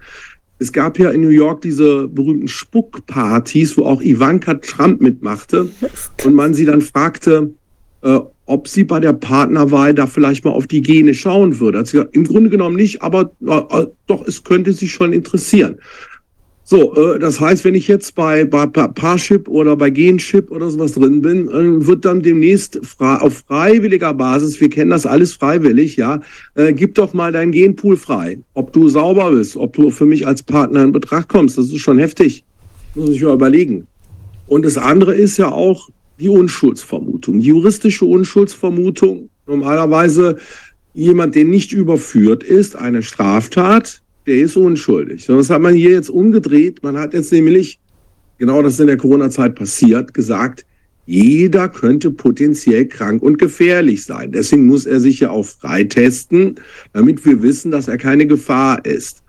[0.57, 5.69] Es gab ja in New York diese berühmten Spuckpartys, wo auch Ivanka Trump mitmachte
[6.23, 7.53] und man sie dann fragte,
[8.01, 11.79] äh, ob sie bei der Partnerwahl da vielleicht mal auf die Gene schauen würde.
[11.79, 15.75] Hat sie gesagt, im Grunde genommen nicht, aber äh, doch, es könnte sie schon interessieren.
[16.67, 20.93] So, äh, das heißt, wenn ich jetzt bei, bei Parship oder bei Genship oder sowas
[20.93, 26.21] drin bin, äh, wird dann demnächst auf freiwilliger Basis, wir kennen das alles freiwillig, ja,
[26.55, 28.39] äh, gib doch mal dein Genpool frei.
[28.55, 31.81] Ob du sauber bist, ob du für mich als Partner in Betracht kommst, das ist
[31.81, 32.43] schon heftig.
[32.95, 33.85] Muss ich mal überlegen.
[34.47, 39.29] Und das andere ist ja auch die Unschuldsvermutung, die juristische Unschuldsvermutung.
[39.45, 40.37] Normalerweise
[40.95, 45.25] jemand, der nicht überführt ist, eine Straftat, der ist unschuldig.
[45.25, 46.83] Das hat man hier jetzt umgedreht.
[46.83, 47.79] Man hat jetzt nämlich,
[48.37, 50.65] genau das ist in der Corona-Zeit passiert, gesagt,
[51.05, 54.31] jeder könnte potenziell krank und gefährlich sein.
[54.31, 56.55] Deswegen muss er sich ja auch freitesten,
[56.93, 59.21] damit wir wissen, dass er keine Gefahr ist.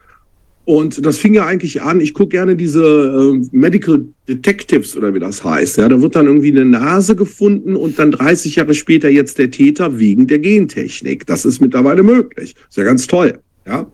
[0.64, 5.20] Und das fing ja eigentlich an, ich gucke gerne diese äh, Medical Detectives oder wie
[5.20, 5.78] das heißt.
[5.78, 9.52] Ja, da wird dann irgendwie eine Nase gefunden und dann 30 Jahre später jetzt der
[9.52, 11.24] Täter wegen der Gentechnik.
[11.26, 12.56] Das ist mittlerweile möglich.
[12.68, 13.38] Ist ja ganz toll.
[13.64, 13.86] Ja.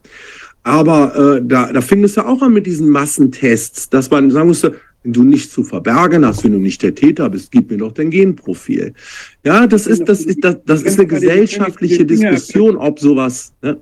[0.62, 4.48] Aber äh, da, da fing es ja auch an mit diesen Massentests, dass man sagen
[4.48, 7.78] musste, wenn du nichts zu verbergen hast, wenn du nicht der Täter bist, gib mir
[7.78, 8.94] doch dein Genprofil.
[9.44, 13.52] Ja, das ist, das ist, das, das ist eine gesellschaftliche Diskussion, ob sowas.
[13.62, 13.78] Ne?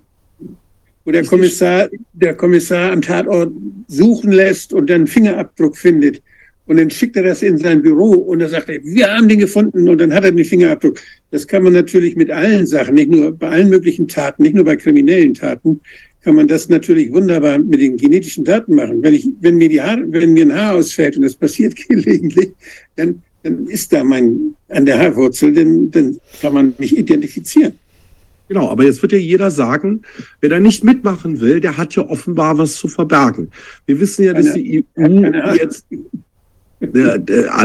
[1.05, 3.53] Wo der Kommissar, der Kommissar am Tatort
[3.89, 6.23] suchen lässt und dann Fingerabdruck findet.
[6.67, 9.41] Und dann schickt er das in sein Büro und dann sagt er, wir haben den
[9.41, 11.01] gefunden und dann hat er den Fingerabdruck.
[11.33, 14.65] Das kann man natürlich mit allen Sachen, nicht nur bei allen möglichen Taten, nicht nur
[14.65, 15.81] bei kriminellen Taten,
[16.23, 19.03] kann man das natürlich wunderbar mit den genetischen Daten machen.
[19.03, 22.51] Wenn, ich, wenn, mir, die Haare, wenn mir ein Haar ausfällt, und das passiert gelegentlich,
[22.97, 27.73] dann, dann ist da mein an der Haarwurzel, dann, dann kann man mich identifizieren.
[28.49, 30.03] Genau, aber jetzt wird ja jeder sagen,
[30.41, 33.51] wer da nicht mitmachen will, der hat ja offenbar was zu verbergen.
[33.87, 35.87] Wir wissen ja, dass die EU jetzt
[36.81, 37.15] der,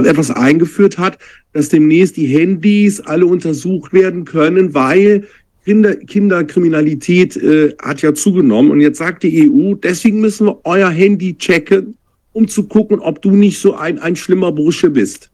[0.05, 1.17] etwas eingeführt hat,
[1.53, 5.27] dass demnächst die Handys alle untersucht werden können, weil
[5.65, 8.71] Kinder, Kinderkriminalität äh, hat ja zugenommen.
[8.71, 11.97] Und jetzt sagt die EU, deswegen müssen wir euer Handy checken,
[12.33, 15.31] um zu gucken, ob du nicht so ein, ein schlimmer Bursche bist.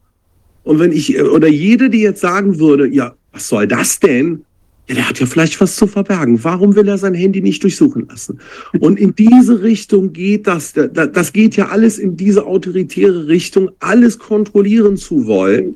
[0.63, 4.45] Und wenn ich, äh, oder jede, die jetzt sagen würde, ja, was soll das denn?
[4.87, 6.41] Ja, der hat ja vielleicht was zu verbergen.
[6.43, 8.39] Warum will er sein Handy nicht durchsuchen lassen?
[8.79, 14.17] Und in diese Richtung geht das, das geht ja alles in diese autoritäre Richtung, alles
[14.17, 15.75] kontrollieren zu wollen.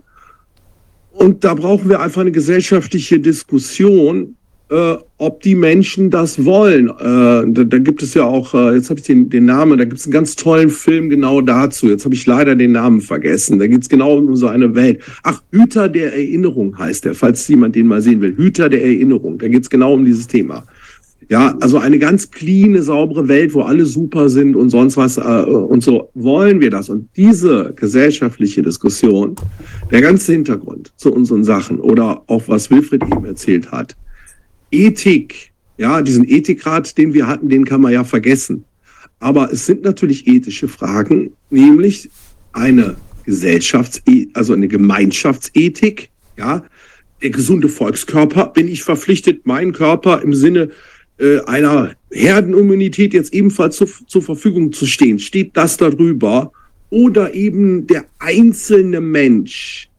[1.11, 4.35] Und da brauchen wir einfach eine gesellschaftliche Diskussion,
[4.69, 6.89] äh, ob die Menschen das wollen.
[6.89, 9.85] Äh, da, da, gibt es ja auch, äh, jetzt habe ich den, den Namen, da
[9.85, 11.87] gibt es einen ganz tollen Film genau dazu.
[11.87, 13.59] Jetzt habe ich leider den Namen vergessen.
[13.59, 15.01] Da geht es genau um so eine Welt.
[15.23, 18.35] Ach, Hüter der Erinnerung heißt der, falls jemand den mal sehen will.
[18.35, 19.37] Hüter der Erinnerung.
[19.37, 20.63] Da geht es genau um dieses Thema.
[21.29, 25.21] Ja, also eine ganz cleane, saubere Welt, wo alle super sind und sonst was äh,
[25.21, 26.89] und so wollen wir das.
[26.89, 29.35] Und diese gesellschaftliche Diskussion,
[29.89, 33.95] der ganze Hintergrund zu unseren Sachen oder auch was Wilfried eben erzählt hat,
[34.71, 38.65] Ethik, ja, diesen Ethikrat, den wir hatten, den kann man ja vergessen.
[39.19, 42.09] Aber es sind natürlich ethische Fragen, nämlich
[42.53, 42.95] eine
[43.25, 44.01] Gesellschafts-,
[44.33, 46.63] also eine Gemeinschaftsethik, ja.
[47.21, 50.69] Der gesunde Volkskörper, bin ich verpflichtet, meinen Körper im Sinne
[51.17, 55.17] äh, einer Herdenimmunität jetzt ebenfalls zu, zur Verfügung zu stehen?
[55.17, 56.51] Steht das darüber?
[56.89, 59.89] Oder eben der einzelne Mensch,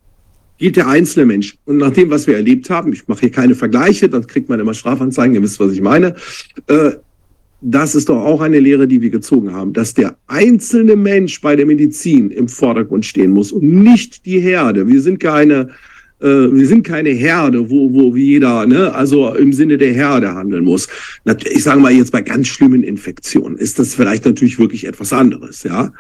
[0.59, 1.57] gilt der einzelne Mensch.
[1.65, 4.60] Und nach dem, was wir erlebt haben, ich mache hier keine Vergleiche, dann kriegt man
[4.60, 6.15] immer Strafanzeigen, ihr wisst, was ich meine.
[6.67, 6.93] Äh,
[7.60, 11.57] das ist doch auch eine Lehre, die wir gezogen haben, dass der einzelne Mensch bei
[11.57, 14.86] der Medizin im Vordergrund stehen muss und nicht die Herde.
[14.86, 15.70] Wir sind keine,
[16.20, 20.65] äh, wir sind keine Herde, wo, wo jeder, ne, also im Sinne der Herde handeln
[20.65, 20.89] muss.
[21.51, 25.62] Ich sage mal jetzt bei ganz schlimmen Infektionen ist das vielleicht natürlich wirklich etwas anderes,
[25.62, 25.93] ja.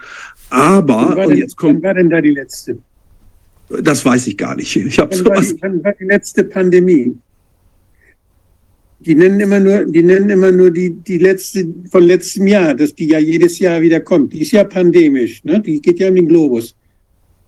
[0.50, 1.82] Aber, und jetzt kommt.
[1.82, 2.78] Wann war denn da die letzte?
[3.68, 4.74] Das weiß ich gar nicht.
[4.76, 5.54] Ich habe sowas.
[5.60, 7.16] Wann war die letzte Pandemie?
[9.00, 12.94] Die nennen immer nur, die nennen immer nur die, die letzte von letztem Jahr, dass
[12.94, 14.32] die ja jedes Jahr wieder kommt.
[14.32, 15.60] Die ist ja pandemisch, ne?
[15.60, 16.74] Die geht ja um den Globus.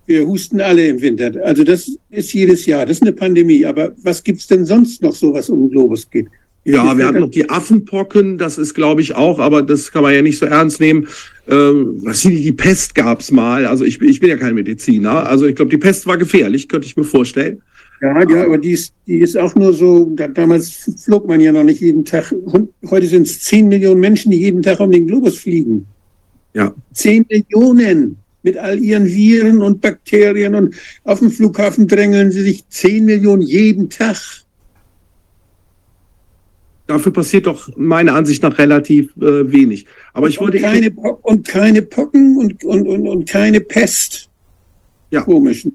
[0.06, 1.32] Wir husten alle im Winter.
[1.44, 2.86] Also das ist jedes Jahr.
[2.86, 3.64] Das ist eine Pandemie.
[3.64, 6.28] Aber was gibt's denn sonst noch so, was um den Globus geht?
[6.72, 10.14] Ja, wir hatten noch die Affenpocken, das ist, glaube ich, auch, aber das kann man
[10.14, 11.08] ja nicht so ernst nehmen.
[11.48, 13.64] Ähm, was die, die Pest gab's mal.
[13.64, 15.26] Also ich, ich bin ja kein Mediziner.
[15.26, 17.62] Also ich glaube, die Pest war gefährlich, könnte ich mir vorstellen.
[18.02, 21.52] Ja, ja, aber die ist, die ist auch nur so, da, damals flog man ja
[21.52, 22.34] noch nicht jeden Tag.
[22.88, 25.86] Heute sind es 10 Millionen Menschen, die jeden Tag um den Globus fliegen.
[26.52, 26.74] Ja.
[26.92, 30.74] 10 Millionen mit all ihren Viren und Bakterien und
[31.04, 34.16] auf dem Flughafen drängeln sie sich 10 Millionen jeden Tag.
[36.88, 39.84] Dafür passiert doch meiner Ansicht nach relativ äh, wenig.
[40.14, 40.56] Aber ich wollte.
[40.56, 44.30] Und keine, und keine Pocken und, und, und, und keine Pest.
[45.10, 45.20] Ja.
[45.20, 45.68] Komisch.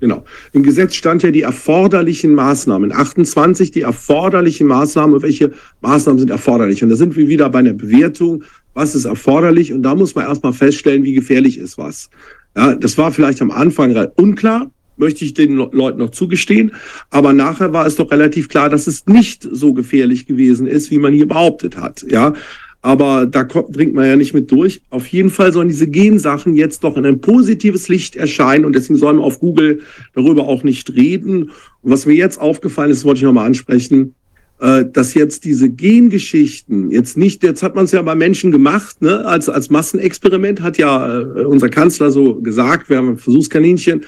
[0.00, 0.24] Genau.
[0.52, 2.90] Im Gesetz stand ja die erforderlichen Maßnahmen.
[2.90, 5.22] 28 die erforderlichen Maßnahmen.
[5.22, 6.82] Welche Maßnahmen sind erforderlich?
[6.82, 8.42] Und da sind wir wieder bei einer Bewertung.
[8.74, 9.72] Was ist erforderlich?
[9.72, 12.10] Und da muss man erstmal feststellen, wie gefährlich ist was.
[12.56, 14.68] Ja, das war vielleicht am Anfang unklar
[15.00, 16.72] möchte ich den Leuten noch zugestehen.
[17.10, 20.98] Aber nachher war es doch relativ klar, dass es nicht so gefährlich gewesen ist, wie
[20.98, 22.06] man hier behauptet hat.
[22.08, 22.34] Ja,
[22.82, 24.80] aber da bringt man ja nicht mit durch.
[24.88, 28.98] Auf jeden Fall sollen diese Gensachen jetzt doch in ein positives Licht erscheinen und deswegen
[28.98, 29.80] sollen wir auf Google
[30.14, 31.50] darüber auch nicht reden.
[31.82, 34.14] Und was mir jetzt aufgefallen ist, wollte ich nochmal ansprechen,
[34.60, 39.02] äh, dass jetzt diese Gengeschichten jetzt nicht, jetzt hat man es ja bei Menschen gemacht,
[39.02, 44.04] ne, als, als Massenexperiment, hat ja äh, unser Kanzler so gesagt, wir haben ein Versuchskaninchen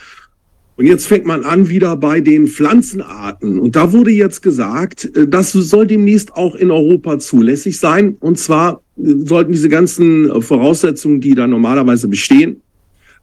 [0.76, 3.58] und jetzt fängt man an wieder bei den Pflanzenarten.
[3.58, 8.16] Und da wurde jetzt gesagt, äh, das soll demnächst auch in Europa zulässig sein.
[8.20, 12.62] Und zwar äh, sollten diese ganzen äh, Voraussetzungen, die da normalerweise bestehen,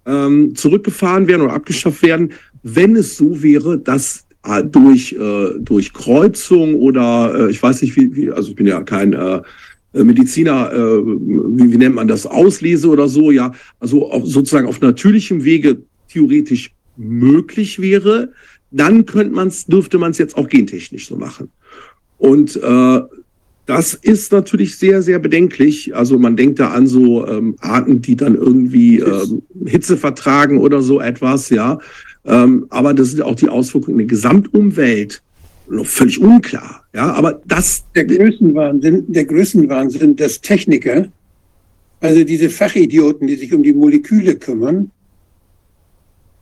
[0.06, 4.26] ähm, zurückgefahren werden oder abgeschafft werden, wenn es so wäre, dass
[4.72, 5.18] durch,
[5.60, 9.14] durch Kreuzung oder ich weiß nicht, wie, also ich bin ja kein
[9.92, 15.80] Mediziner, wie, wie nennt man das, Auslese oder so, ja, also sozusagen auf natürlichem Wege
[16.08, 18.34] theoretisch möglich wäre,
[18.72, 21.50] dann könnte man's, dürfte man es jetzt auch gentechnisch so machen.
[22.18, 23.02] Und äh,
[23.66, 25.96] das ist natürlich sehr, sehr bedenklich.
[25.96, 30.82] Also man denkt da an so ähm, Arten, die dann irgendwie ähm, Hitze vertragen oder
[30.82, 31.80] so etwas, ja.
[32.26, 35.22] Ähm, aber das sind auch die Auswirkungen in der Gesamtumwelt
[35.70, 36.84] noch völlig unklar.
[36.94, 37.86] Ja, aber das.
[37.96, 41.08] Der Größenwahnsinn, der Größenwahnsinn, dass Techniker,
[42.02, 44.92] also diese Fachidioten, die sich um die Moleküle kümmern,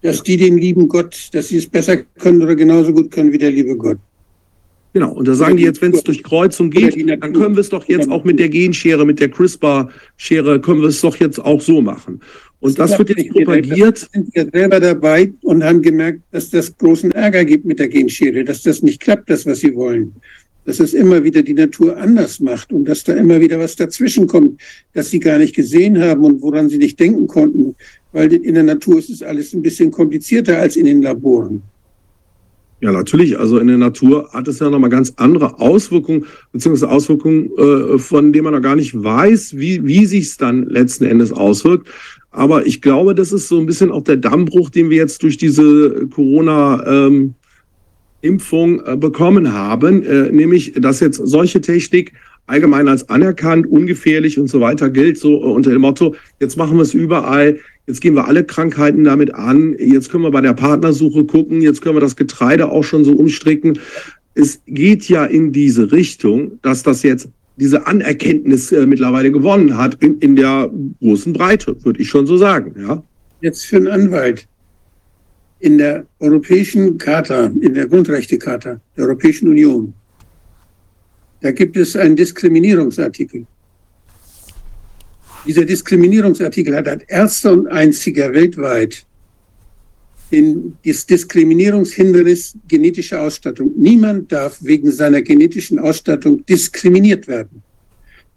[0.08, 3.38] dass die den lieben Gott, dass sie es besser können oder genauso gut können wie
[3.38, 3.98] der liebe Gott.
[4.94, 7.68] Genau, und da sagen die jetzt, wenn es durch Kreuzung geht, dann können wir es
[7.68, 11.60] doch jetzt auch mit der Genschere, mit der CRISPR-Schere, können wir es doch jetzt auch
[11.60, 12.22] so machen.
[12.61, 14.08] Und das, das wird jetzt propagiert.
[14.14, 17.90] Wir sind ja selber dabei und haben gemerkt, dass das großen Ärger gibt mit der
[17.90, 20.16] Genschere, dass das nicht klappt, das, was sie wollen.
[20.64, 24.26] Dass es immer wieder die Natur anders macht und dass da immer wieder was dazwischen
[24.26, 24.61] kommt,
[24.94, 27.76] das sie gar nicht gesehen haben und woran sie nicht denken konnten.
[28.18, 31.62] Weil in der Natur ist es alles ein bisschen komplizierter als in den Laboren.
[32.82, 33.38] Ja, natürlich.
[33.38, 38.34] Also in der Natur hat es ja nochmal ganz andere Auswirkungen, beziehungsweise Auswirkungen, äh, von
[38.34, 41.90] denen man noch gar nicht weiß, wie, wie sich es dann letzten Endes auswirkt.
[42.32, 45.38] Aber ich glaube, das ist so ein bisschen auch der Dammbruch, den wir jetzt durch
[45.38, 47.36] diese Corona-Impfung
[48.24, 52.14] ähm, äh, bekommen haben, äh, nämlich, dass jetzt solche Technik
[52.48, 56.82] allgemein als anerkannt, ungefährlich und so weiter gilt, so unter dem Motto, jetzt machen wir
[56.82, 59.75] es überall, Jetzt gehen wir alle Krankheiten damit an.
[59.80, 61.61] Jetzt können wir bei der Partnersuche gucken.
[61.61, 63.80] Jetzt können wir das Getreide auch schon so umstricken.
[64.33, 69.95] Es geht ja in diese Richtung, dass das jetzt diese Anerkenntnis äh, mittlerweile gewonnen hat
[70.03, 72.75] in, in der großen Breite, würde ich schon so sagen.
[72.80, 73.01] Ja.
[73.41, 74.48] Jetzt für einen Anwalt.
[75.59, 79.93] In der Europäischen Charta, in der Grundrechtecharta der Europäischen Union,
[81.41, 83.48] da gibt es einen Diskriminierungsartikel.
[85.48, 89.06] Dieser Diskriminierungsartikel hat als erster und einziger weltweit
[90.32, 93.72] den, das Diskriminierungshindernis genetische Ausstattung.
[93.77, 97.64] Niemand darf wegen seiner genetischen Ausstattung diskriminiert werden.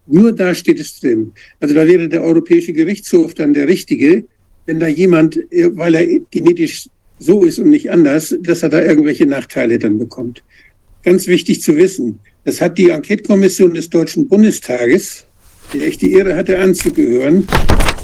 [0.07, 1.33] Nur da steht es drin.
[1.59, 4.25] Also da wäre der Europäische Gerichtshof dann der Richtige,
[4.67, 9.27] wenn da jemand, weil er genetisch so ist und nicht anders, dass er da irgendwelche
[9.27, 10.43] Nachteile dann bekommt.
[11.03, 12.21] Ganz wichtig zu wissen.
[12.45, 15.27] Das hat die Enquetekommission des Deutschen Bundestages
[15.73, 17.47] der ich die Ehre hatte anzugehören,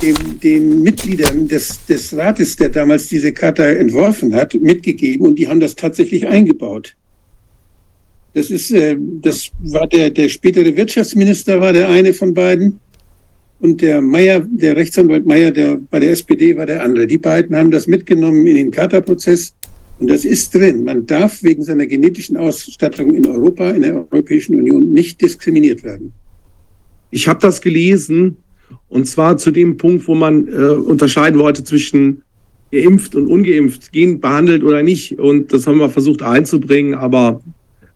[0.03, 5.49] den, den Mitgliedern des, des Rates, der damals diese Charta entworfen hat, mitgegeben und die
[5.49, 6.95] haben das tatsächlich eingebaut.
[8.35, 12.79] Das ist, äh, das war der, der spätere Wirtschaftsminister war der eine von beiden
[13.61, 17.07] und der Meier, der Rechtsanwalt Meier, der bei der SPD war der andere.
[17.07, 19.55] Die beiden haben das mitgenommen in den Charta-Prozess
[19.99, 20.85] und das ist drin.
[20.85, 26.13] Man darf wegen seiner genetischen Ausstattung in Europa, in der Europäischen Union nicht diskriminiert werden.
[27.11, 28.37] Ich habe das gelesen
[28.89, 32.23] und zwar zu dem Punkt, wo man äh, unterscheiden wollte zwischen
[32.73, 35.19] geimpft und ungeimpft, gen behandelt oder nicht.
[35.19, 37.41] Und das haben wir versucht einzubringen, aber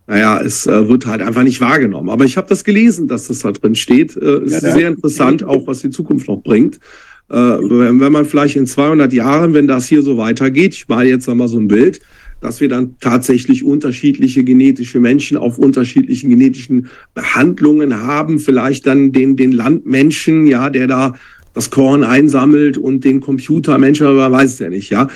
[0.06, 2.10] naja, es äh, wird halt einfach nicht wahrgenommen.
[2.10, 4.16] Aber ich habe das gelesen, dass das da drin steht.
[4.16, 6.76] Äh, es ja, ist sehr interessant, auch was die Zukunft noch bringt.
[7.28, 11.06] Äh, wenn, wenn man vielleicht in 200 Jahren, wenn das hier so weitergeht, ich mal
[11.06, 12.00] jetzt einmal so ein Bild,
[12.41, 18.39] dass wir dann tatsächlich unterschiedliche genetische Menschen auf unterschiedlichen genetischen Behandlungen haben.
[18.39, 21.15] Vielleicht dann den, den Landmenschen, ja, der da
[21.55, 25.09] das Korn einsammelt und den Computermenschen, aber weiß es ja nicht, ja.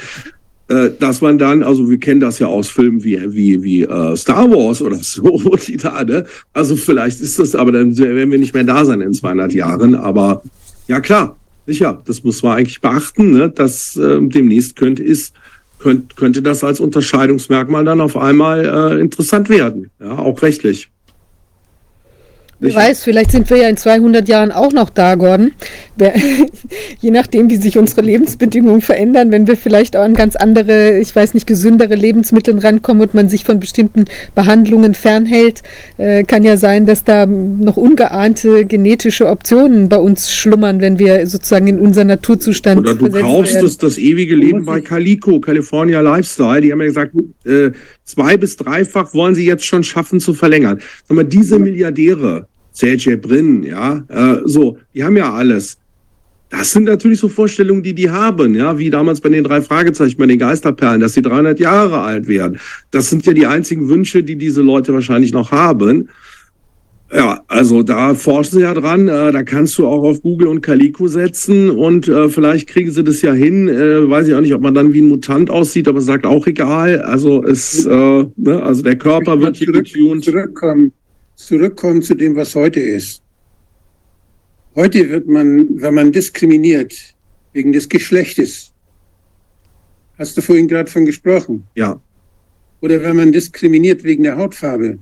[0.68, 4.16] Äh, dass man dann, also wir kennen das ja aus Filmen wie, wie, wie äh,
[4.16, 6.24] Star Wars oder so, die da, ne?
[6.52, 9.94] Also vielleicht ist das, aber dann werden wir nicht mehr da sein in 200 Jahren.
[9.94, 10.42] Aber
[10.88, 11.36] ja, klar,
[11.66, 13.50] sicher, das muss man eigentlich beachten, ne?
[13.50, 15.34] dass äh, demnächst könnte ist
[15.84, 20.88] könnt, könnte das als Unterscheidungsmerkmal dann auf einmal äh, interessant werden, ja, auch rechtlich.
[22.64, 25.52] Wer weiß, vielleicht sind wir ja in 200 Jahren auch noch da, Gordon.
[25.96, 26.14] Der,
[27.00, 31.14] je nachdem, wie sich unsere Lebensbedingungen verändern, wenn wir vielleicht auch an ganz andere, ich
[31.14, 35.62] weiß nicht, gesündere Lebensmittel rankommen und man sich von bestimmten Behandlungen fernhält,
[35.98, 41.26] äh, kann ja sein, dass da noch ungeahnte genetische Optionen bei uns schlummern, wenn wir
[41.26, 46.62] sozusagen in unseren Naturzustand Oder du kaufst das, das ewige Leben bei Calico, California Lifestyle.
[46.62, 47.12] Die haben ja gesagt,
[47.44, 47.72] äh,
[48.04, 50.80] zwei bis dreifach wollen sie jetzt schon schaffen zu verlängern.
[51.08, 55.78] Sag mal, diese Milliardäre, Sergey Brin, ja, äh, so, die haben ja alles.
[56.50, 60.18] Das sind natürlich so Vorstellungen, die die haben, ja, wie damals bei den drei Fragezeichen,
[60.18, 62.58] bei den Geisterperlen, dass sie 300 Jahre alt werden.
[62.90, 66.08] Das sind ja die einzigen Wünsche, die diese Leute wahrscheinlich noch haben.
[67.12, 69.06] Ja, also da forschen sie ja dran.
[69.06, 73.04] Äh, da kannst du auch auf Google und Calico setzen und äh, vielleicht kriegen sie
[73.04, 73.68] das ja hin.
[73.68, 76.46] Äh, weiß ich auch nicht, ob man dann wie ein Mutant aussieht, aber sagt auch
[76.48, 77.02] egal.
[77.02, 80.24] Also es, äh, ne, also der Körper wird hier getuned.
[80.24, 80.92] Zurückkommen
[81.36, 83.22] zurückkommen zu dem, was heute ist.
[84.74, 87.14] Heute wird man, wenn man diskriminiert
[87.52, 88.72] wegen des Geschlechtes,
[90.18, 91.64] hast du vorhin gerade von gesprochen.
[91.74, 92.00] Ja.
[92.80, 94.98] Oder wenn man diskriminiert wegen der Hautfarbe.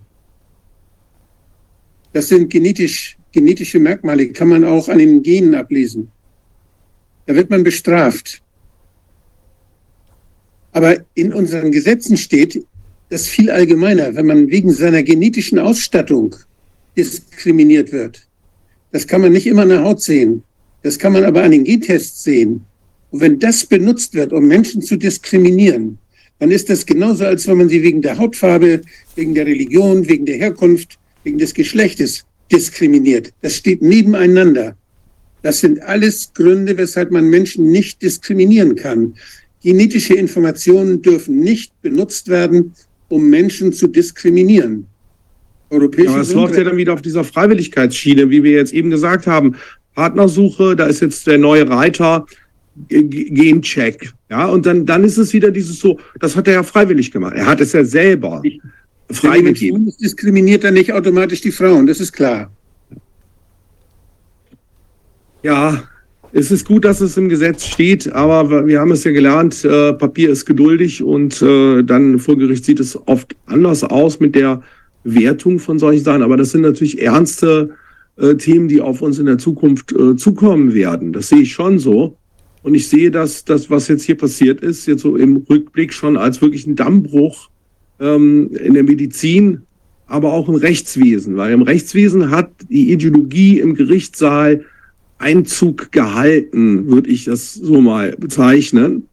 [2.12, 6.10] Das sind genetisch, genetische Merkmale, kann man auch an den Genen ablesen.
[7.26, 8.42] Da wird man bestraft.
[10.72, 12.66] Aber in unseren Gesetzen steht,
[13.12, 16.34] das viel allgemeiner, wenn man wegen seiner genetischen Ausstattung
[16.97, 18.26] diskriminiert wird.
[18.91, 20.42] Das kann man nicht immer an der Haut sehen.
[20.82, 22.62] Das kann man aber an den Gentests sehen.
[23.10, 25.99] Und wenn das benutzt wird, um Menschen zu diskriminieren,
[26.39, 28.81] dann ist das genauso, als wenn man sie wegen der Hautfarbe,
[29.15, 33.31] wegen der Religion, wegen der Herkunft, wegen des Geschlechtes diskriminiert.
[33.42, 34.74] Das steht nebeneinander.
[35.42, 39.15] Das sind alles Gründe, weshalb man Menschen nicht diskriminieren kann.
[39.62, 42.73] Genetische Informationen dürfen nicht benutzt werden,
[43.12, 44.86] um Menschen zu diskriminieren.
[45.68, 49.26] Europäische Aber es läuft ja dann wieder auf dieser Freiwilligkeitsschiene, wie wir jetzt eben gesagt
[49.26, 49.57] haben.
[49.94, 52.26] Partnersuche, da ist jetzt der neue Reiter,
[52.89, 54.12] Gencheck.
[54.31, 57.34] Ja, und dann, dann ist es wieder dieses so, das hat er ja freiwillig gemacht.
[57.36, 58.42] Er hat es ja selber
[59.10, 59.89] freigegeben.
[59.89, 62.50] Es diskriminiert dann nicht automatisch die Frauen, das ist klar.
[65.42, 65.84] Ja,
[66.32, 69.92] es ist gut, dass es im Gesetz steht, aber wir haben es ja gelernt, äh,
[69.92, 74.62] Papier ist geduldig und äh, dann vor Gericht sieht es oft anders aus mit der
[75.04, 76.22] Wertung von solchen Sachen.
[76.22, 77.70] Aber das sind natürlich ernste
[78.16, 81.12] äh, Themen, die auf uns in der Zukunft äh, zukommen werden.
[81.12, 82.16] Das sehe ich schon so.
[82.62, 86.16] Und ich sehe, dass das, was jetzt hier passiert ist, jetzt so im Rückblick schon
[86.16, 87.50] als wirklich ein Dammbruch
[88.00, 89.62] ähm, in der Medizin,
[90.06, 91.36] aber auch im Rechtswesen.
[91.36, 94.64] Weil im Rechtswesen hat die Ideologie im Gerichtssaal
[95.23, 99.09] Einzug gehalten, würde ich das so mal bezeichnen.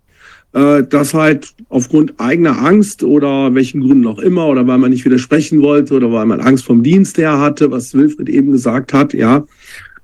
[0.51, 5.05] Äh, dass halt aufgrund eigener Angst oder welchen Gründen auch immer oder weil man nicht
[5.05, 9.13] widersprechen wollte oder weil man Angst vom Dienst her hatte, was Wilfried eben gesagt hat,
[9.13, 9.45] ja,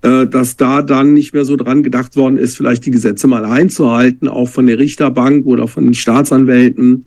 [0.03, 3.43] äh, dass da dann nicht mehr so dran gedacht worden ist, vielleicht die Gesetze mal
[3.43, 7.06] einzuhalten, auch von der Richterbank oder von den Staatsanwälten.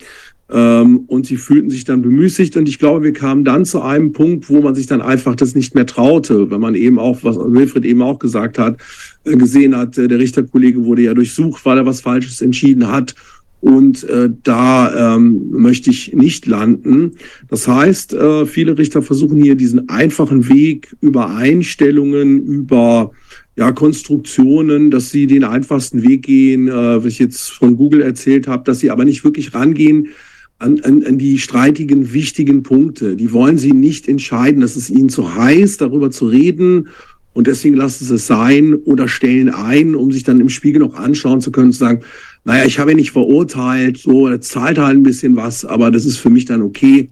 [0.51, 2.57] Ähm, und sie fühlten sich dann bemüßigt.
[2.57, 5.55] Und ich glaube, wir kamen dann zu einem Punkt, wo man sich dann einfach das
[5.55, 8.79] nicht mehr traute, wenn man eben auch, was Wilfried eben auch gesagt hat,
[9.25, 13.15] äh, gesehen hat, der Richterkollege wurde ja durchsucht, weil er was Falsches entschieden hat.
[13.61, 17.13] Und äh, da ähm, möchte ich nicht landen.
[17.49, 23.11] Das heißt, äh, viele Richter versuchen hier diesen einfachen Weg über Einstellungen, über
[23.57, 28.47] ja, Konstruktionen, dass sie den einfachsten Weg gehen, äh, was ich jetzt von Google erzählt
[28.47, 30.11] habe, dass sie aber nicht wirklich rangehen
[30.59, 33.17] an, an, an die streitigen, wichtigen Punkte.
[33.17, 34.61] Die wollen sie nicht entscheiden.
[34.61, 36.89] Das ist ihnen zu heiß, darüber zu reden.
[37.33, 40.95] Und deswegen lassen sie es sein oder stellen ein, um sich dann im Spiegel noch
[40.95, 42.01] anschauen zu können, zu sagen,
[42.45, 46.05] naja, ich habe ihn nicht verurteilt, so, er zahlt halt ein bisschen was, aber das
[46.05, 47.11] ist für mich dann okay.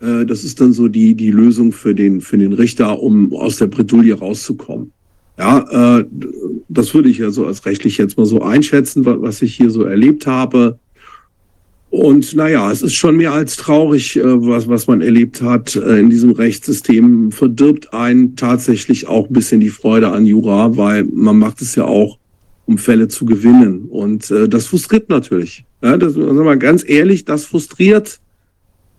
[0.00, 3.58] Äh, das ist dann so die, die Lösung für den, für den Richter, um aus
[3.58, 4.92] der Bredouille rauszukommen.
[5.38, 6.04] Ja, äh,
[6.68, 9.84] das würde ich ja so als rechtlich jetzt mal so einschätzen, was ich hier so
[9.84, 10.80] erlebt habe.
[11.90, 16.10] Und naja, es ist schon mehr als traurig, äh, was, was man erlebt hat in
[16.10, 17.32] diesem Rechtssystem.
[17.32, 21.84] Verdirbt einen tatsächlich auch ein bisschen die Freude an Jura, weil man macht es ja
[21.84, 22.18] auch
[22.68, 23.86] um Fälle zu gewinnen.
[23.88, 25.64] Und äh, das frustriert natürlich.
[25.82, 28.20] Ja, das, sagen wir mal ganz ehrlich, das frustriert.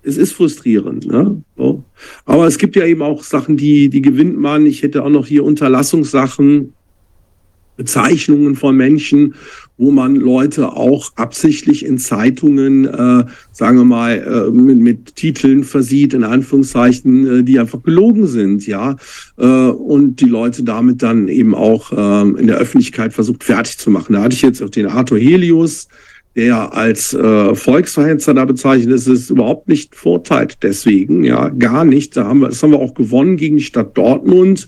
[0.01, 1.05] Es ist frustrierend.
[1.05, 1.43] Ne?
[1.55, 1.83] So.
[2.25, 4.65] Aber es gibt ja eben auch Sachen, die, die gewinnt man.
[4.65, 6.73] Ich hätte auch noch hier Unterlassungssachen,
[7.77, 9.35] Bezeichnungen von Menschen,
[9.79, 15.63] wo man Leute auch absichtlich in Zeitungen, äh, sagen wir mal, äh, mit, mit, Titeln
[15.63, 18.97] versieht, in Anführungszeichen, äh, die einfach gelogen sind, ja.
[19.37, 23.89] Äh, und die Leute damit dann eben auch äh, in der Öffentlichkeit versucht fertig zu
[23.89, 24.13] machen.
[24.13, 25.87] Da hatte ich jetzt auch den Arthur Helius,
[26.35, 30.57] der als äh, Volksverhetzer da bezeichnet ist, ist überhaupt nicht verurteilt.
[30.61, 32.17] Deswegen, ja, gar nicht.
[32.17, 34.67] Da haben wir, das haben wir auch gewonnen gegen die Stadt Dortmund.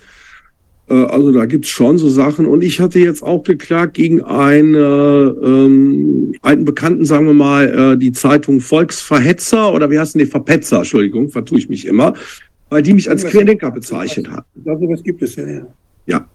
[0.92, 2.46] Äh, also da gibt's schon so Sachen.
[2.46, 7.98] Und ich hatte jetzt auch geklagt gegen einen ähm, alten Bekannten, sagen wir mal, äh,
[7.98, 12.14] die Zeitung Volksverhetzer oder wie heißt denn die Verpetzer, Entschuldigung, vertue ich mich immer,
[12.70, 14.46] weil die mich als Querdenker bezeichnet hat.
[14.66, 15.68] Ja, sowas gibt es ja, ja.
[16.08, 16.28] Ja.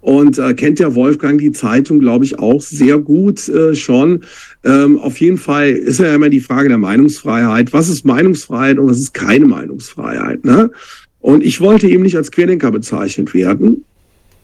[0.00, 4.20] Und äh, kennt der Wolfgang die Zeitung, glaube ich, auch sehr gut äh, schon.
[4.62, 7.72] Ähm, auf jeden Fall ist ja immer die Frage der Meinungsfreiheit.
[7.72, 10.44] Was ist Meinungsfreiheit und was ist keine Meinungsfreiheit?
[10.44, 10.70] Ne?
[11.20, 13.86] Und ich wollte eben nicht als Querdenker bezeichnet werden.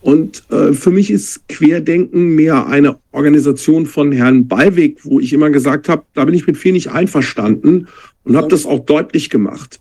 [0.02, 5.50] Und äh, für mich ist Querdenken mehr eine Organisation von Herrn Ballweg, wo ich immer
[5.50, 7.86] gesagt habe, da bin ich mit viel nicht einverstanden
[8.24, 9.78] und habe das auch deutlich gemacht.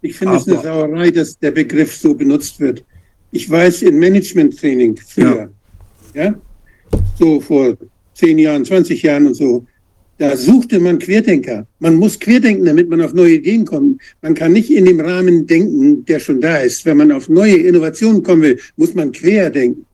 [0.00, 2.84] Ich finde es eine Sauerei, dass der Begriff so benutzt wird.
[3.32, 5.50] Ich weiß in Management-Training früher,
[6.14, 6.24] ja.
[6.24, 6.34] ja,
[7.18, 7.76] so vor
[8.14, 9.66] zehn Jahren, 20 Jahren und so,
[10.20, 11.66] da suchte man Querdenker.
[11.78, 14.02] Man muss querdenken, damit man auf neue Ideen kommt.
[14.20, 16.84] Man kann nicht in dem Rahmen denken, der schon da ist.
[16.84, 19.86] Wenn man auf neue Innovationen kommen will, muss man querdenken.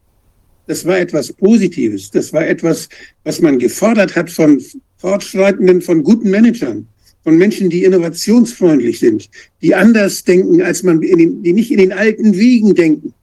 [0.67, 2.11] Das war etwas Positives.
[2.11, 2.89] Das war etwas,
[3.23, 4.61] was man gefordert hat von
[4.97, 6.89] Fortschreitenden, von guten Managern,
[7.23, 9.31] von Menschen, die innovationsfreundlich sind,
[9.63, 13.15] die anders denken, als man, in den, die nicht in den alten Wiegen denken.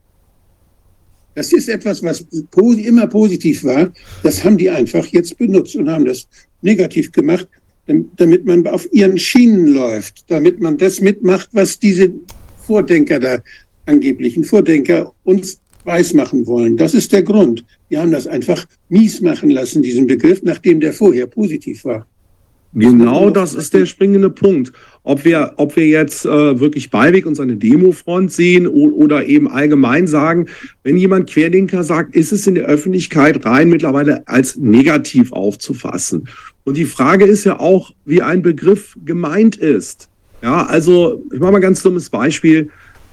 [1.36, 2.26] Das ist etwas, was
[2.58, 3.92] immer positiv war.
[4.22, 6.28] Das haben die einfach jetzt benutzt und haben das
[6.62, 7.48] negativ gemacht,
[8.18, 12.12] damit man auf ihren Schienen läuft, damit man das mitmacht, was diese
[12.66, 13.40] Vordenker da,
[13.86, 16.78] angeblichen Vordenker uns weiß machen wollen.
[16.78, 17.66] Das ist der Grund.
[17.90, 22.08] Wir haben das einfach mies machen lassen, diesen Begriff, nachdem der vorher positiv war.
[22.74, 24.72] Genau das ist der springende Punkt.
[25.06, 30.07] Ob wir, ob wir jetzt äh, wirklich Beiweg und seine Demofront sehen oder eben allgemein
[30.07, 30.48] sagen,
[30.83, 36.30] wenn jemand Querdenker sagt, ist es in der Öffentlichkeit rein mittlerweile als negativ aufzufassen.
[36.64, 40.07] Und die Frage ist ja auch, wie ein Begriff gemeint ist.
[40.41, 42.69] Ja, also ich mache mal ein ganz dummes Beispiel.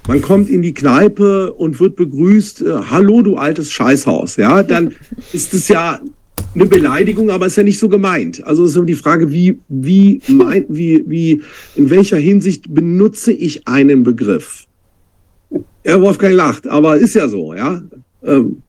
[0.07, 4.37] Man kommt in die Kneipe und wird begrüßt, äh, hallo du altes Scheißhaus.
[4.37, 4.95] Ja, dann
[5.33, 5.99] ist es ja
[6.53, 8.43] eine Beleidigung, aber ist ja nicht so gemeint.
[8.45, 11.41] Also ist die Frage, wie, wie, mein, wie, wie,
[11.75, 14.65] in welcher Hinsicht benutze ich einen Begriff?
[15.85, 17.81] Ja, Wolfgang lacht, aber ist ja so, ja.
[18.23, 18.61] Ähm,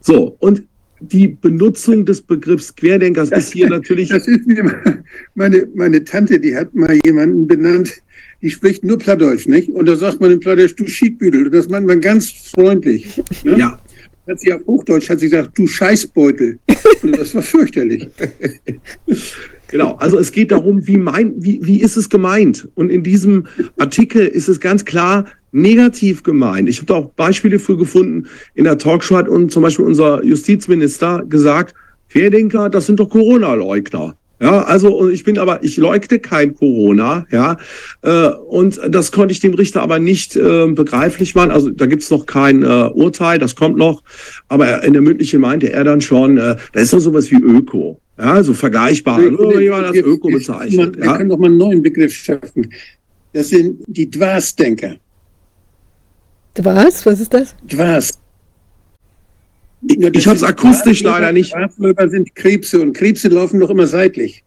[0.00, 0.64] so, und
[1.00, 4.10] die Benutzung des Begriffs Querdenkers ist hier natürlich.
[4.10, 4.42] Das ist
[5.34, 8.02] meine, meine Tante, die hat mal jemanden benannt,
[8.42, 9.70] die spricht nur Plattdeutsch, nicht?
[9.70, 11.50] Und da sagt man in Plattdeutsch, du Schiedbüdel.
[11.50, 13.22] Das meint man ganz freundlich.
[13.44, 13.58] Ne?
[13.58, 13.78] Ja
[14.30, 16.58] hat sie auf Hochdeutsch hat sie gesagt, du Scheißbeutel.
[17.02, 18.08] Und das war fürchterlich.
[19.70, 22.68] Genau, also es geht darum, wie, mein, wie, wie ist es gemeint?
[22.74, 23.46] Und in diesem
[23.78, 26.68] Artikel ist es ganz klar negativ gemeint.
[26.68, 28.26] Ich habe da auch Beispiele für gefunden.
[28.56, 31.74] In der Talkshow hat und zum Beispiel unser Justizminister gesagt,
[32.08, 34.16] Querdenker, das sind doch Corona-Leugner.
[34.42, 37.58] Ja, also ich bin aber, ich leugne kein Corona, ja,
[38.00, 41.50] äh, und das konnte ich dem Richter aber nicht äh, begreiflich machen.
[41.50, 44.02] Also da gibt's noch kein äh, Urteil, das kommt noch,
[44.48, 48.00] aber in der mündlichen meinte er dann schon, äh, da ist doch sowas wie Öko,
[48.18, 50.96] ja, so vergleichbar, jemand als Öko bezeichnet.
[50.96, 51.16] Wir ja?
[51.18, 52.72] können doch mal einen neuen Begriff schaffen.
[53.34, 54.96] Das sind die Dwas-Denker.
[56.54, 57.04] Dwas?
[57.04, 57.54] Was ist das?
[57.68, 58.18] Dwas.
[59.86, 61.50] Ich, ich habe es akustisch leider nicht.
[61.50, 64.44] Schwarzwölber sind Krebse und Krebse laufen doch immer seitlich.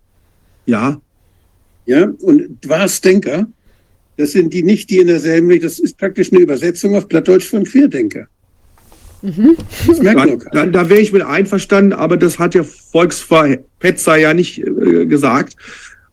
[0.66, 1.02] Ja.
[1.86, 3.48] Ja, und Dwas-Denker,
[4.18, 7.50] das sind die nicht, die in derselben Richtung, das ist praktisch eine Übersetzung auf Plattdeutsch
[7.50, 8.28] von Querdenker.
[9.22, 9.56] Mhm.
[10.52, 15.56] Da, da wäre ich mit einverstanden, aber das hat ja Volksverpetzer ja nicht äh, gesagt.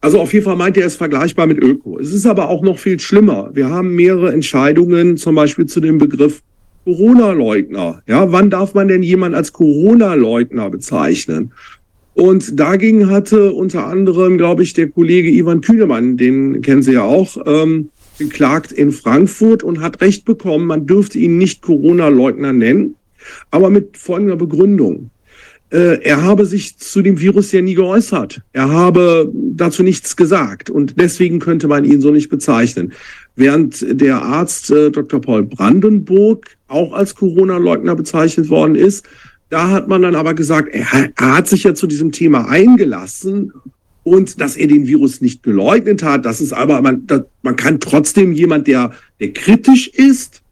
[0.00, 1.98] Also auf jeden Fall meint er es vergleichbar mit Öko.
[1.98, 3.50] Es ist aber auch noch viel schlimmer.
[3.52, 6.40] Wir haben mehrere Entscheidungen, zum Beispiel zu dem Begriff
[6.84, 8.02] Corona-Leugner.
[8.06, 11.52] Ja, wann darf man denn jemand als Corona-Leugner bezeichnen?
[12.14, 17.04] Und dagegen hatte unter anderem, glaube ich, der Kollege Ivan Kühnemann, den kennen Sie ja
[17.04, 22.96] auch, ähm, geklagt in Frankfurt und hat Recht bekommen, man dürfte ihn nicht Corona-Leugner nennen,
[23.50, 25.10] aber mit folgender Begründung.
[25.70, 28.40] Äh, er habe sich zu dem Virus ja nie geäußert.
[28.52, 32.92] Er habe dazu nichts gesagt und deswegen könnte man ihn so nicht bezeichnen.
[33.36, 35.20] Während der Arzt äh, Dr.
[35.20, 39.06] Paul Brandenburg auch als Corona-Leugner bezeichnet worden ist,
[39.48, 43.52] da hat man dann aber gesagt, er, er hat sich ja zu diesem Thema eingelassen
[44.02, 46.24] und dass er den Virus nicht geleugnet hat.
[46.24, 50.42] Das ist aber, man, das, man kann trotzdem jemand, der, der kritisch ist,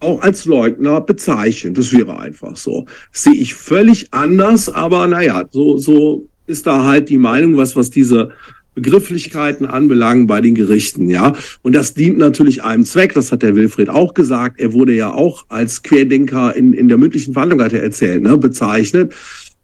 [0.00, 1.74] auch als Leugner bezeichnen.
[1.74, 2.86] Das wäre einfach so.
[3.12, 7.90] Sehe ich völlig anders, aber naja, so, so ist da halt die Meinung, was, was
[7.90, 8.30] diese
[8.74, 11.34] Begrifflichkeiten anbelangen bei den Gerichten, ja.
[11.62, 14.60] Und das dient natürlich einem Zweck, das hat der Wilfried auch gesagt.
[14.60, 18.38] Er wurde ja auch als Querdenker in, in der mündlichen Verhandlung, hat er erzählt, ne,
[18.38, 19.12] bezeichnet.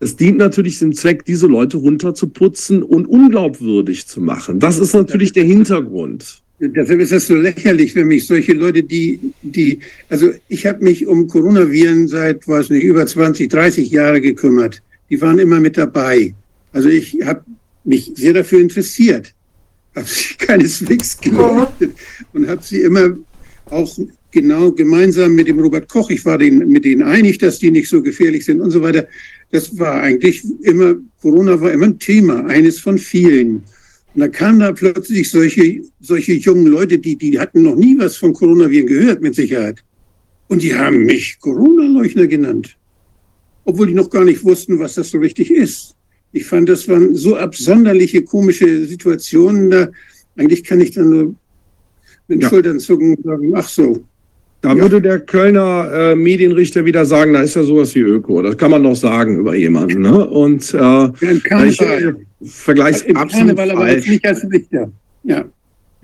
[0.00, 4.58] Es dient natürlich dem Zweck, diese Leute runterzuputzen und unglaubwürdig zu machen.
[4.58, 6.42] Das ist natürlich der Hintergrund.
[6.68, 11.06] Deshalb ist das so lächerlich für mich, solche Leute, die, die, also ich habe mich
[11.06, 14.82] um Coronaviren seit, weiß nicht, über 20, 30 Jahre gekümmert.
[15.10, 16.34] Die waren immer mit dabei.
[16.72, 17.44] Also ich habe
[17.84, 19.34] mich sehr dafür interessiert,
[19.94, 21.92] habe sie keineswegs geleugnet
[22.32, 23.16] und habe sie immer
[23.66, 23.98] auch
[24.30, 27.88] genau gemeinsam mit dem Robert Koch, ich war den, mit denen einig, dass die nicht
[27.88, 29.06] so gefährlich sind und so weiter.
[29.52, 33.62] Das war eigentlich immer, Corona war immer ein Thema, eines von vielen.
[34.14, 38.16] Und dann kamen da plötzlich solche, solche jungen Leute, die, die hatten noch nie was
[38.16, 39.82] von Coronaviren gehört, mit Sicherheit.
[40.48, 42.76] Und die haben mich Corona-Leugner genannt.
[43.64, 45.96] Obwohl die noch gar nicht wussten, was das so richtig ist.
[46.32, 49.70] Ich fand, das waren so absonderliche, komische Situationen.
[49.70, 49.88] Da,
[50.36, 51.24] eigentlich kann ich dann nur
[52.28, 52.48] mit den ja.
[52.48, 54.04] Schultern zucken und sagen, ach so.
[54.60, 54.80] Da ja.
[54.80, 58.42] würde der Kölner äh, Medienrichter wieder sagen, da ist ja sowas wie Öko.
[58.42, 60.02] Das kann man doch sagen über jemanden.
[60.02, 60.26] Ne?
[60.26, 61.12] Und äh, ja,
[61.64, 61.78] ich
[62.44, 64.02] vergleich's Im absolut Karneval, falsch.
[64.04, 64.46] aber nicht als.
[65.22, 65.44] Ja.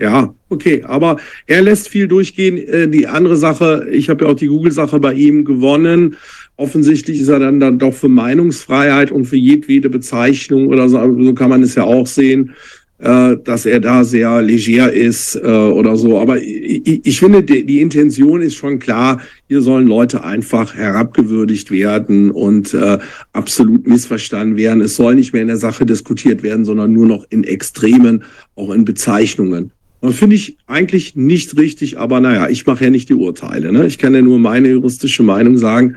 [0.00, 2.56] Ja, okay, aber er lässt viel durchgehen.
[2.56, 6.16] Äh, die andere Sache, ich habe ja auch die Google-Sache bei ihm gewonnen.
[6.56, 11.34] Offensichtlich ist er dann, dann doch für Meinungsfreiheit und für jedwede Bezeichnung oder so, so
[11.34, 12.54] kann man es ja auch sehen,
[13.00, 16.18] äh, dass er da sehr leger ist äh, oder so.
[16.18, 21.70] Aber ich, ich finde, die, die, Intention ist schon klar, hier sollen Leute einfach herabgewürdigt
[21.70, 22.98] werden und äh,
[23.32, 24.82] absolut missverstanden werden.
[24.82, 28.70] Es soll nicht mehr in der Sache diskutiert werden, sondern nur noch in Extremen, auch
[28.70, 29.72] in Bezeichnungen.
[30.00, 33.72] Und finde ich eigentlich nicht richtig, aber naja, ich mache ja nicht die Urteile.
[33.72, 33.86] Ne?
[33.86, 35.96] Ich kann ja nur meine juristische Meinung sagen.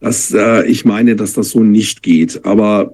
[0.00, 2.44] dass äh, ich meine, dass das so nicht geht.
[2.44, 2.92] Aber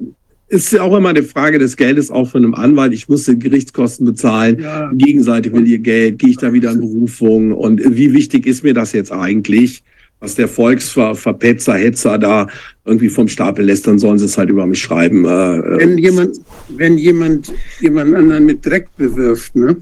[0.51, 2.93] ist ja auch immer eine Frage des Geldes auch von einem Anwalt.
[2.93, 4.59] Ich musste Gerichtskosten bezahlen.
[4.61, 4.91] Ja.
[4.93, 6.19] Gegenseite will ihr Geld.
[6.19, 7.53] Gehe ich da wieder in Berufung?
[7.53, 9.85] Und wie wichtig ist mir das jetzt eigentlich?
[10.19, 12.49] Was der Volksverpetzer, Hetzer da
[12.85, 15.25] irgendwie vom Stapel lässt, dann sollen sie es halt über mich schreiben.
[15.25, 15.79] Äh, äh.
[15.79, 19.77] wenn jemand, wenn jemand jemand anderen mit Dreck bewirft, ne,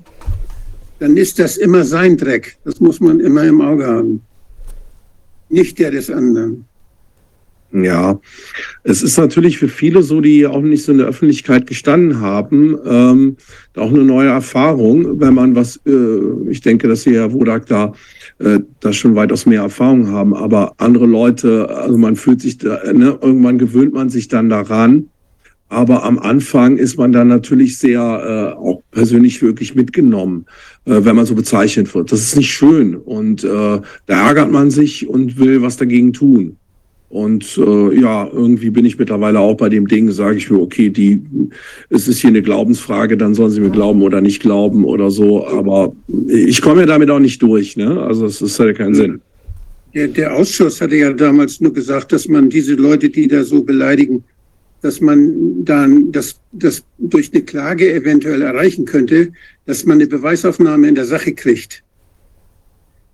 [1.00, 2.56] dann ist das immer sein Dreck.
[2.64, 4.22] Das muss man immer im Auge haben.
[5.48, 6.66] Nicht der des anderen.
[7.70, 8.18] Ja,
[8.82, 12.78] es ist natürlich für viele so, die auch nicht so in der Öffentlichkeit gestanden haben,
[12.86, 13.36] ähm,
[13.76, 17.92] auch eine neue Erfahrung, wenn man was, äh, ich denke, dass Sie, Herr Wodak, da,
[18.38, 22.80] äh, da schon weitaus mehr Erfahrung haben, aber andere Leute, also man fühlt sich da,
[22.90, 25.10] ne, irgendwann gewöhnt man sich dann daran,
[25.68, 30.46] aber am Anfang ist man dann natürlich sehr äh, auch persönlich wirklich mitgenommen,
[30.86, 32.10] äh, wenn man so bezeichnet wird.
[32.10, 36.56] Das ist nicht schön und äh, da ärgert man sich und will was dagegen tun.
[37.10, 40.90] Und äh, ja, irgendwie bin ich mittlerweile auch bei dem Ding, sage ich mir, okay,
[40.90, 41.20] die,
[41.88, 45.46] es ist hier eine Glaubensfrage, dann sollen sie mir glauben oder nicht glauben oder so.
[45.46, 45.94] Aber
[46.26, 48.02] ich komme ja damit auch nicht durch, ne?
[48.02, 49.20] Also es ist halt keinen Sinn.
[49.94, 53.62] Der, der Ausschuss hatte ja damals nur gesagt, dass man diese Leute, die da so
[53.62, 54.22] beleidigen,
[54.82, 59.32] dass man dann das, das durch eine Klage eventuell erreichen könnte,
[59.64, 61.82] dass man eine Beweisaufnahme in der Sache kriegt.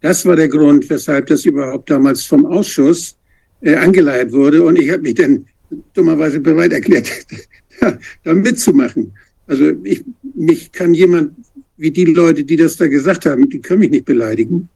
[0.01, 3.17] Das war der Grund, weshalb das überhaupt damals vom Ausschuss
[3.65, 4.63] äh, angeleiert wurde.
[4.63, 5.47] Und ich habe mich dann
[5.95, 7.09] dummerweise bereit erklärt,
[7.81, 9.13] da, da mitzumachen.
[9.47, 11.33] Also ich, mich kann jemand,
[11.77, 14.69] wie die Leute, die das da gesagt haben, die können mich nicht beleidigen.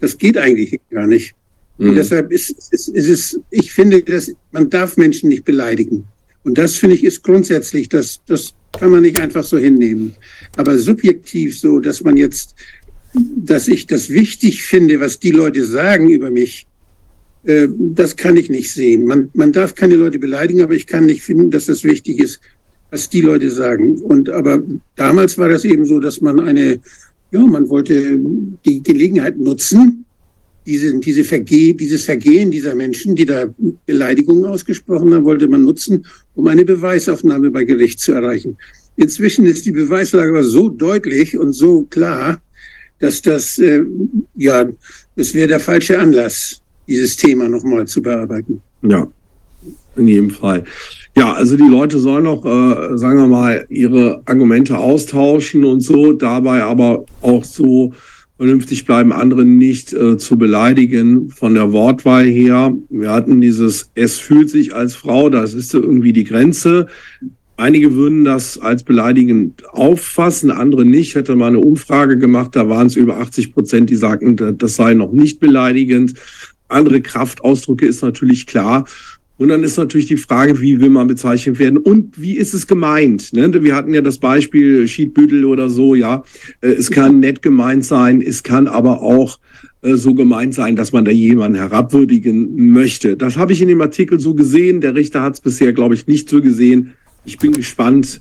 [0.00, 1.34] Das geht eigentlich gar nicht.
[1.78, 1.90] Mhm.
[1.90, 6.04] Und deshalb ist, ist, ist es, ich finde, dass man darf Menschen nicht beleidigen.
[6.42, 10.14] Und das finde ich ist grundsätzlich, das, das kann man nicht einfach so hinnehmen.
[10.56, 12.54] Aber subjektiv so, dass man jetzt,
[13.14, 16.66] dass ich das wichtig finde, was die Leute sagen über mich,
[17.44, 19.06] äh, das kann ich nicht sehen.
[19.06, 22.40] Man, man darf keine Leute beleidigen, aber ich kann nicht finden, dass das wichtig ist,
[22.90, 23.98] was die Leute sagen.
[23.98, 24.62] Und aber
[24.96, 26.80] damals war das eben so, dass man eine,
[27.30, 28.18] ja, man wollte
[28.64, 30.04] die Gelegenheit nutzen,
[30.66, 33.46] diese, diese Verge dieses Vergehen dieser Menschen, die da
[33.86, 38.56] Beleidigungen ausgesprochen haben, wollte man nutzen, um eine Beweisaufnahme bei Gericht zu erreichen.
[38.96, 42.40] Inzwischen ist die Beweislage aber so deutlich und so klar,
[42.98, 43.82] dass das, äh,
[44.36, 44.68] ja,
[45.16, 46.59] das wäre der falsche Anlass
[46.90, 48.60] dieses Thema nochmal zu bearbeiten.
[48.82, 49.06] Ja,
[49.96, 50.64] in jedem Fall.
[51.16, 56.12] Ja, also die Leute sollen noch, äh, sagen wir mal, ihre Argumente austauschen und so,
[56.12, 57.92] dabei aber auch so
[58.36, 62.74] vernünftig bleiben, andere nicht äh, zu beleidigen von der Wortwahl her.
[62.88, 66.86] Wir hatten dieses, es fühlt sich als Frau, das ist irgendwie die Grenze.
[67.58, 71.08] Einige würden das als beleidigend auffassen, andere nicht.
[71.08, 74.76] Ich hätte mal eine Umfrage gemacht, da waren es über 80 Prozent, die sagten, das
[74.76, 76.14] sei noch nicht beleidigend
[76.70, 78.84] andere Kraftausdrücke ist natürlich klar.
[79.40, 82.66] Und dann ist natürlich die Frage, wie will man bezeichnet werden und wie ist es
[82.66, 83.32] gemeint?
[83.32, 83.50] Ne?
[83.62, 86.24] Wir hatten ja das Beispiel Schiedbüttel oder so, ja.
[86.60, 89.38] Äh, es kann nett gemeint sein, es kann aber auch
[89.80, 93.16] äh, so gemeint sein, dass man da jemanden herabwürdigen möchte.
[93.16, 94.82] Das habe ich in dem Artikel so gesehen.
[94.82, 96.92] Der Richter hat es bisher, glaube ich, nicht so gesehen.
[97.24, 98.20] Ich bin gespannt.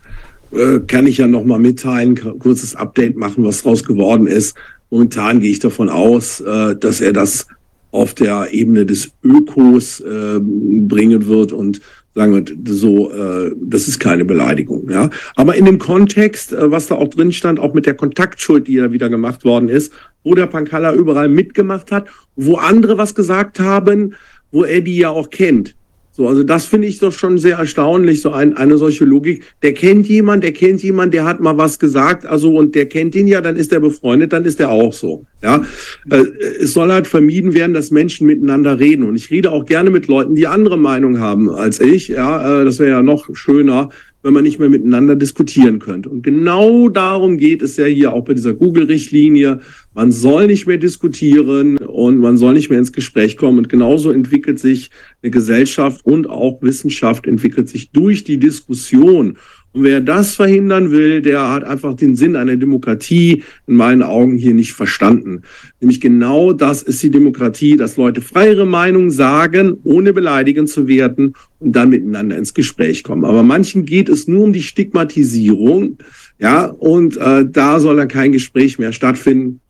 [0.53, 4.55] Äh, kann ich ja nochmal mitteilen, kurzes Update machen, was draus geworden ist.
[4.89, 7.45] Momentan gehe ich davon aus, dass er das
[7.91, 11.81] auf der Ebene des Ökos äh, bringen wird und
[12.15, 14.89] sagen wir so, äh, das ist keine Beleidigung.
[14.89, 18.67] Ja, aber in dem Kontext, äh, was da auch drin stand, auch mit der Kontaktschuld,
[18.67, 23.15] die da wieder gemacht worden ist, wo der Pankalla überall mitgemacht hat, wo andere was
[23.15, 24.15] gesagt haben,
[24.51, 25.75] wo er die ja auch kennt.
[26.19, 29.41] So, also das finde ich doch schon sehr erstaunlich, so ein, eine solche Logik.
[29.61, 33.15] Der kennt jemand, der kennt jemand, der hat mal was gesagt, also und der kennt
[33.15, 35.25] ihn ja, dann ist er befreundet, dann ist er auch so.
[35.41, 35.63] Ja,
[36.11, 36.25] äh,
[36.59, 40.07] es soll halt vermieden werden, dass Menschen miteinander reden und ich rede auch gerne mit
[40.07, 42.09] Leuten, die andere Meinung haben als ich.
[42.09, 43.89] Ja, äh, das wäre ja noch schöner,
[44.21, 46.09] wenn man nicht mehr miteinander diskutieren könnte.
[46.09, 49.61] Und genau darum geht es ja hier auch bei dieser Google-Richtlinie.
[49.93, 53.59] Man soll nicht mehr diskutieren und man soll nicht mehr ins Gespräch kommen.
[53.59, 54.89] Und genauso entwickelt sich
[55.23, 59.37] eine Gesellschaft und auch Wissenschaft entwickelt sich durch die Diskussion.
[59.79, 64.35] Und wer das verhindern will, der hat einfach den Sinn einer Demokratie in meinen Augen
[64.37, 65.43] hier nicht verstanden.
[65.79, 71.33] Nämlich genau das ist die Demokratie, dass Leute freiere Meinung sagen, ohne beleidigend zu werden
[71.59, 73.23] und dann miteinander ins Gespräch kommen.
[73.23, 75.97] Aber manchen geht es nur um die Stigmatisierung,
[76.39, 79.61] ja, und äh, da soll dann kein Gespräch mehr stattfinden.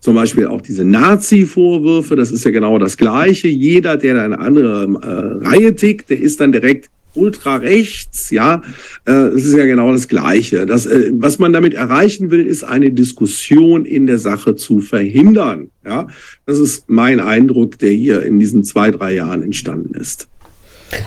[0.00, 3.48] Zum Beispiel auch diese Nazi-Vorwürfe, das ist ja genau das Gleiche.
[3.48, 8.62] Jeder, der eine andere äh, Reihe tickt, der ist dann direkt ultra rechts, ja,
[9.06, 10.66] äh, es ist ja genau das Gleiche.
[10.66, 15.70] Das, äh, was man damit erreichen will, ist eine Diskussion in der Sache zu verhindern.
[15.84, 16.08] Ja,
[16.46, 20.28] das ist mein Eindruck, der hier in diesen zwei, drei Jahren entstanden ist.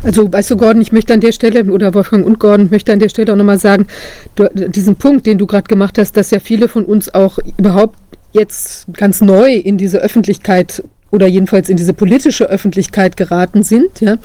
[0.04, 3.00] Also, weißt du, Gordon, ich möchte an der Stelle, oder Wolfgang und Gordon, möchte an
[3.00, 3.88] der Stelle auch nochmal sagen,
[4.36, 7.98] du, diesen Punkt, den du gerade gemacht hast, dass ja viele von uns auch überhaupt
[8.34, 14.18] jetzt ganz neu in diese Öffentlichkeit oder jedenfalls in diese politische Öffentlichkeit geraten sind, ja,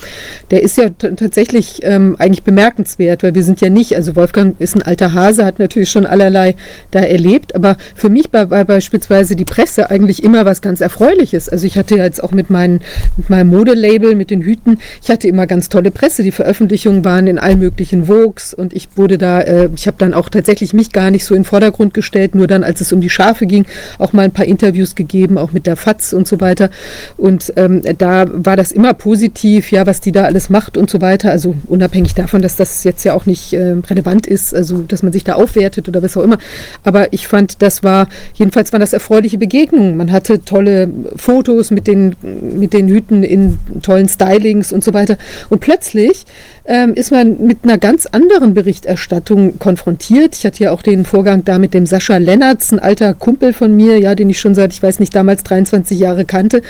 [0.51, 4.75] der ist ja tatsächlich ähm, eigentlich bemerkenswert, weil wir sind ja nicht, also Wolfgang ist
[4.75, 6.57] ein alter Hase, hat natürlich schon allerlei
[6.91, 11.49] da erlebt, aber für mich war, war beispielsweise die Presse eigentlich immer was ganz Erfreuliches.
[11.49, 12.81] Also ich hatte jetzt auch mit, meinen,
[13.17, 16.23] mit meinem Modelabel, mit den Hüten, ich hatte immer ganz tolle Presse.
[16.23, 20.15] Die Veröffentlichungen waren in allen möglichen Vogues und ich wurde da, äh, ich habe dann
[20.15, 23.01] auch tatsächlich mich gar nicht so in den Vordergrund gestellt, nur dann, als es um
[23.01, 23.67] die Schafe ging,
[23.99, 26.71] auch mal ein paar Interviews gegeben, auch mit der FAZ und so weiter.
[27.17, 31.01] Und ähm, da war das immer positiv, ja, was die da alles macht und so
[31.01, 31.31] weiter.
[31.31, 35.13] Also unabhängig davon, dass das jetzt ja auch nicht äh, relevant ist, also dass man
[35.13, 36.39] sich da aufwertet oder was auch immer.
[36.85, 39.97] Aber ich fand, das war, jedenfalls waren das erfreuliche Begegnungen.
[39.97, 45.17] Man hatte tolle Fotos mit den, mit den Hüten in tollen Stylings und so weiter.
[45.49, 46.25] Und plötzlich
[46.65, 50.37] ähm, ist man mit einer ganz anderen Berichterstattung konfrontiert.
[50.37, 53.75] Ich hatte ja auch den Vorgang da mit dem Sascha Lennertz, ein alter Kumpel von
[53.75, 56.63] mir, ja, den ich schon seit, ich weiß nicht, damals 23 Jahre kannte,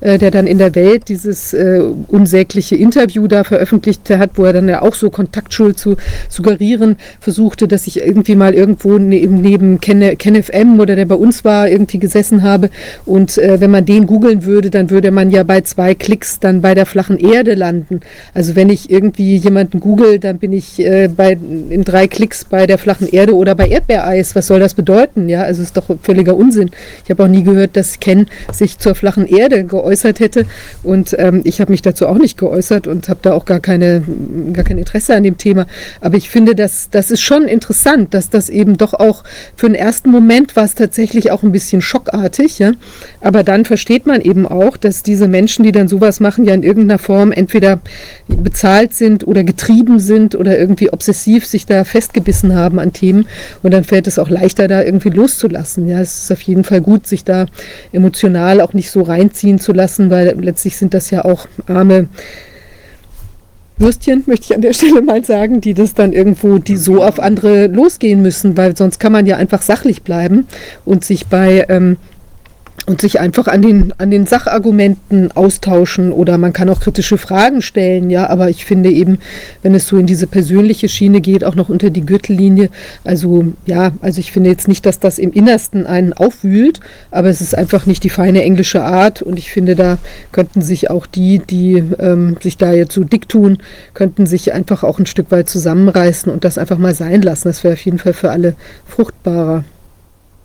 [0.00, 4.52] äh, der dann in der Welt dieses äh, unsägliche Interview da veröffentlicht hat, wo er
[4.52, 5.96] dann ja auch so Kontaktschuld zu
[6.28, 11.44] suggerieren versuchte, dass ich irgendwie mal irgendwo neben, neben Ken, KenFM oder der bei uns
[11.44, 12.70] war, irgendwie gesessen habe.
[13.04, 16.60] Und äh, wenn man den googeln würde, dann würde man ja bei zwei Klicks dann
[16.60, 18.00] bei der flachen Erde landen.
[18.32, 22.66] Also wenn ich irgendwie jemanden google, dann bin ich äh, bei, in drei Klicks bei
[22.66, 24.34] der flachen Erde oder bei Erdbeereis.
[24.34, 25.28] Was soll das bedeuten?
[25.28, 26.70] Ja, also ist doch völliger Unsinn.
[27.04, 30.46] Ich habe auch nie gehört, dass Ken sich zur flachen Erde geäußert hätte
[30.82, 34.02] und ähm, ich habe mich dazu auch nicht geäußert und habe da auch gar keine,
[34.52, 35.66] gar kein Interesse an dem Thema.
[36.00, 39.24] Aber ich finde, dass das ist schon interessant, dass das eben doch auch
[39.56, 42.72] für den ersten Moment war es tatsächlich auch ein bisschen schockartig, ja.
[43.20, 46.62] Aber dann versteht man eben auch, dass diese Menschen, die dann sowas machen, ja in
[46.62, 47.80] irgendeiner Form entweder
[48.28, 53.28] bezahlt sind oder getrieben sind oder irgendwie obsessiv sich da festgebissen haben an Themen.
[53.62, 55.86] Und dann fällt es auch leichter, da irgendwie loszulassen.
[55.86, 57.46] Ja, es ist auf jeden Fall gut, sich da
[57.92, 62.08] emotional auch nicht so reinziehen zu lassen, weil letztlich sind das ja auch arme
[63.78, 67.20] Würstchen, möchte ich an der Stelle mal sagen, die das dann irgendwo, die so auf
[67.20, 70.48] andere losgehen müssen, weil sonst kann man ja einfach sachlich bleiben
[70.84, 71.98] und sich bei ähm,
[72.86, 77.62] und sich einfach an den, an den Sachargumenten austauschen oder man kann auch kritische Fragen
[77.62, 79.18] stellen, ja, aber ich finde eben,
[79.62, 82.70] wenn es so in diese persönliche Schiene geht, auch noch unter die Gürtellinie,
[83.04, 86.80] also ja, also ich finde jetzt nicht, dass das im Innersten einen aufwühlt,
[87.10, 89.98] aber es ist einfach nicht die feine englische Art und ich finde, da
[90.32, 93.58] könnten sich auch die, die ähm, sich da jetzt so dick tun,
[93.94, 97.48] könnten sich einfach auch ein Stück weit zusammenreißen und das einfach mal sein lassen.
[97.48, 98.54] Das wäre auf jeden Fall für alle
[98.86, 99.64] fruchtbarer.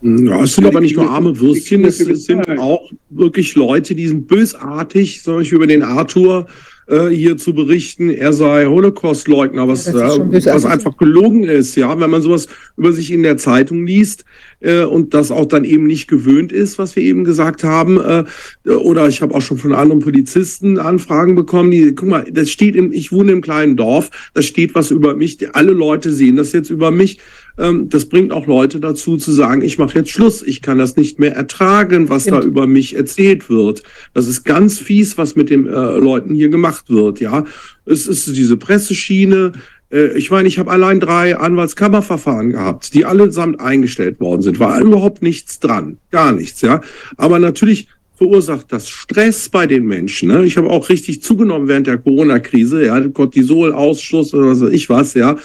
[0.02, 4.26] Ja, es sind aber nicht nur arme Würstchen, es sind auch wirklich Leute, die sind
[4.26, 6.46] bösartig, zum Beispiel über den Arthur
[6.86, 12.10] äh, hier zu berichten, er sei Holocaust-Leugner, was, äh, was einfach gelogen ist, ja, wenn
[12.10, 12.46] man sowas
[12.76, 14.24] über sich in der Zeitung liest
[14.60, 18.24] äh, und das auch dann eben nicht gewöhnt ist, was wir eben gesagt haben, äh,
[18.70, 22.76] oder ich habe auch schon von anderen Polizisten Anfragen bekommen, die, guck mal, das steht
[22.76, 26.52] im, ich wohne im kleinen Dorf, da steht was über mich, alle Leute sehen das
[26.52, 27.18] jetzt über mich,
[27.58, 30.96] ähm, das bringt auch Leute dazu zu sagen, ich mache jetzt Schluss, ich kann das
[30.96, 32.42] nicht mehr ertragen, was Stimmt.
[32.42, 33.82] da über mich erzählt wird.
[34.14, 37.20] Das ist ganz fies, was mit den äh, Leuten hier gemacht wird.
[37.20, 37.44] Ja,
[37.84, 39.52] es ist diese Presseschiene.
[39.90, 44.58] Äh, ich meine, ich habe allein drei Anwaltskammerverfahren gehabt, die allesamt eingestellt worden sind.
[44.58, 46.60] War überhaupt nichts dran, gar nichts.
[46.60, 46.80] Ja,
[47.16, 50.28] aber natürlich verursacht das Stress bei den Menschen.
[50.28, 50.44] Ne?
[50.44, 55.14] Ich habe auch richtig zugenommen während der Corona-Krise, ja, Cortisol-Ausschluss oder was weiß ich was,
[55.14, 55.36] ja.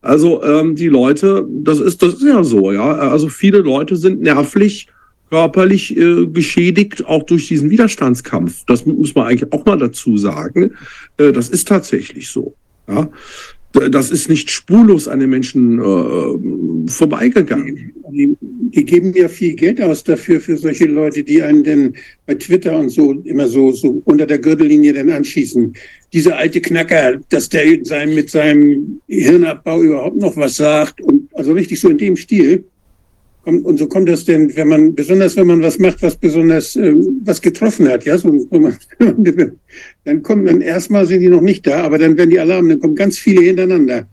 [0.00, 2.92] Also ähm, die Leute, das ist, das ist ja so, ja.
[2.92, 4.88] Also viele Leute sind nervlich,
[5.30, 8.64] körperlich äh, geschädigt, auch durch diesen Widerstandskampf.
[8.66, 10.72] Das muss man eigentlich auch mal dazu sagen.
[11.16, 12.54] Äh, das ist tatsächlich so.
[12.86, 13.08] Ja.
[13.72, 17.92] Das ist nicht spurlos an den Menschen äh, vorbeigegangen.
[18.10, 21.94] Die, die, geben ja viel Geld aus dafür, für solche Leute, die einen denn
[22.26, 25.74] bei Twitter und so immer so, so unter der Gürtellinie dann anschießen
[26.12, 31.28] dieser alte Knacker, dass der in seinem, mit seinem Hirnabbau überhaupt noch was sagt und
[31.34, 32.64] also richtig so in dem Stil.
[33.48, 36.92] Und so kommt das denn, wenn man, besonders wenn man was macht, was besonders äh,
[37.24, 38.76] was getroffen hat, ja, so, man,
[40.04, 42.80] dann kommen dann erstmal sind die noch nicht da, aber dann werden die Alarme, dann
[42.80, 44.06] kommen ganz viele hintereinander.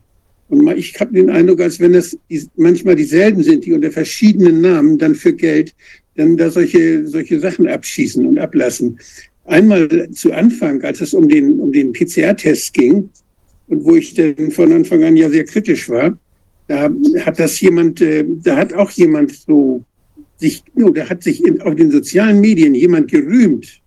[0.47, 4.61] Und ich habe den Eindruck, als wenn das die, manchmal dieselben sind, die unter verschiedenen
[4.61, 5.75] Namen dann für Geld
[6.15, 8.97] dann da solche, solche Sachen abschießen und ablassen.
[9.43, 13.09] Einmal zu Anfang, als es um den, um den PCR-Test ging,
[13.67, 16.17] und wo ich denn von Anfang an ja sehr kritisch war,
[16.67, 16.89] da
[17.25, 19.83] hat das jemand, äh, da hat auch jemand so
[20.37, 23.81] sich, oder hat sich in, auf den sozialen Medien jemand gerühmt,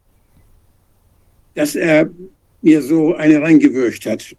[1.55, 2.11] dass er
[2.63, 4.37] mir so eine reingewürcht hat.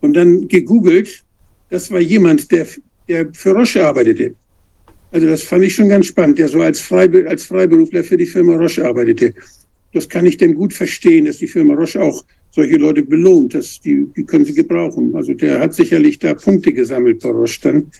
[0.00, 1.24] Und dann gegoogelt,
[1.70, 2.66] das war jemand, der,
[3.08, 4.34] der für Roche arbeitete.
[5.10, 8.26] Also das fand ich schon ganz spannend, der so als, Freibe als Freiberufler für die
[8.26, 9.34] Firma Roche arbeitete.
[9.92, 13.54] Das kann ich denn gut verstehen, dass die Firma Roche auch solche Leute belohnt.
[13.54, 15.14] Das, die, die können sie gebrauchen.
[15.16, 17.90] Also der hat sicherlich da Punkte gesammelt bei Roche dann.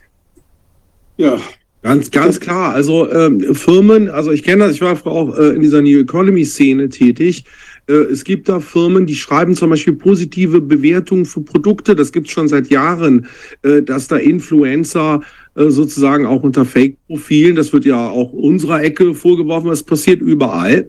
[1.17, 1.41] Ja.
[1.83, 2.75] Ganz, ganz klar.
[2.75, 6.45] Also ähm, Firmen, also ich kenne das, ich war auch äh, in dieser New Economy
[6.45, 7.45] Szene tätig.
[7.89, 11.97] Äh, es gibt da Firmen, die schreiben zum Beispiel positive Bewertungen für Produkte.
[11.97, 13.27] Das gibt es schon seit Jahren,
[13.63, 15.23] äh, dass da Influencer
[15.57, 20.89] äh, sozusagen auch unter Fake-Profilen, das wird ja auch unserer Ecke vorgeworfen, das passiert überall.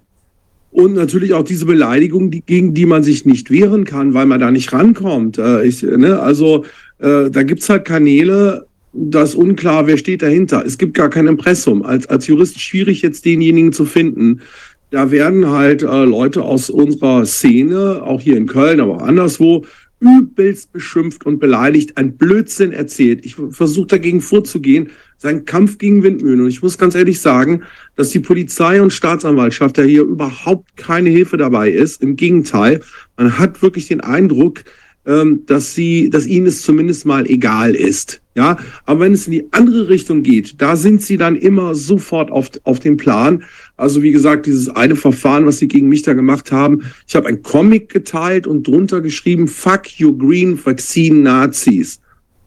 [0.73, 4.39] Und natürlich auch diese Beleidigung, die, gegen die man sich nicht wehren kann, weil man
[4.39, 5.37] da nicht rankommt.
[5.37, 6.65] Äh, ich, ne, also
[6.97, 10.63] äh, da gibt's halt Kanäle, da ist unklar, wer steht dahinter.
[10.65, 11.83] Es gibt gar kein Impressum.
[11.83, 14.41] Als, als Jurist schwierig jetzt denjenigen zu finden.
[14.89, 19.65] Da werden halt äh, Leute aus unserer Szene, auch hier in Köln, aber auch anderswo,
[19.99, 23.23] übelst beschimpft und beleidigt, ein Blödsinn erzählt.
[23.25, 24.89] Ich versuche dagegen vorzugehen,
[25.23, 26.41] sein Kampf gegen Windmühlen.
[26.41, 27.63] Und ich muss ganz ehrlich sagen,
[27.95, 32.01] dass die Polizei und Staatsanwaltschaft da hier überhaupt keine Hilfe dabei ist.
[32.01, 32.81] Im Gegenteil,
[33.15, 34.65] man hat wirklich den Eindruck,
[35.05, 38.21] ähm, dass sie, dass ihnen es zumindest mal egal ist.
[38.35, 42.31] Ja, aber wenn es in die andere Richtung geht, da sind sie dann immer sofort
[42.31, 43.43] auf, auf dem Plan.
[43.77, 47.27] Also wie gesagt, dieses eine Verfahren, was sie gegen mich da gemacht haben, ich habe
[47.27, 52.01] ein Comic geteilt und drunter geschrieben, Fuck you Green Vaccine Nazis.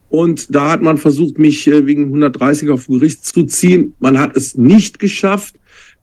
[0.08, 3.94] Und da hat man versucht, mich äh, wegen 130 auf Gericht zu ziehen.
[3.98, 5.56] Man hat es nicht geschafft.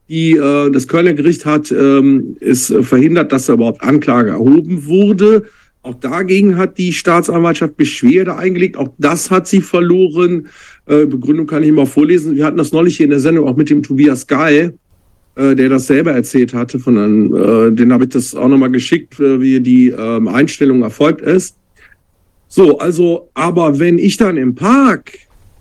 [0.08, 5.44] Die, äh, das Kölner Gericht hat ähm, es verhindert, dass da überhaupt Anklage erhoben wurde.
[5.82, 8.76] Auch dagegen hat die Staatsanwaltschaft Beschwerde eingelegt.
[8.76, 10.48] Auch das hat sie verloren.
[10.86, 12.36] Äh, Begründung kann ich mal vorlesen.
[12.36, 14.78] Wir hatten das neulich hier in der Sendung auch mit dem Tobias Geil,
[15.36, 16.78] äh, der das selber erzählt hatte.
[16.78, 20.82] Von einem, äh, den habe ich das auch nochmal geschickt, äh, wie die ähm, Einstellung
[20.82, 21.56] erfolgt ist.
[22.56, 25.18] So, also, aber wenn ich dann im Park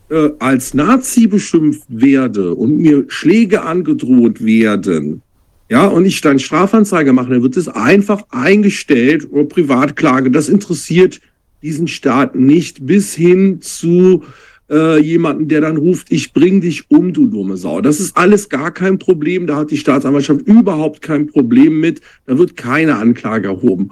[0.10, 5.24] äh, als Nazi beschimpft werde und mir Schläge angedroht werden,
[5.70, 10.30] ja, und ich dann Strafanzeige mache, dann wird es einfach eingestellt oder Privatklage.
[10.30, 11.20] Das interessiert
[11.64, 14.22] diesen Staat nicht bis hin zu
[14.70, 17.82] äh, jemanden, der dann ruft, ich bring dich um, du dumme Sau.
[17.82, 19.48] Das ist alles gar kein Problem.
[19.48, 22.02] Da hat die Staatsanwaltschaft überhaupt kein Problem mit.
[22.28, 23.90] Da wird keine Anklage erhoben.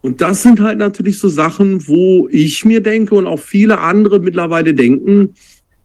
[0.00, 4.20] Und das sind halt natürlich so Sachen, wo ich mir denke und auch viele andere
[4.20, 5.34] mittlerweile denken,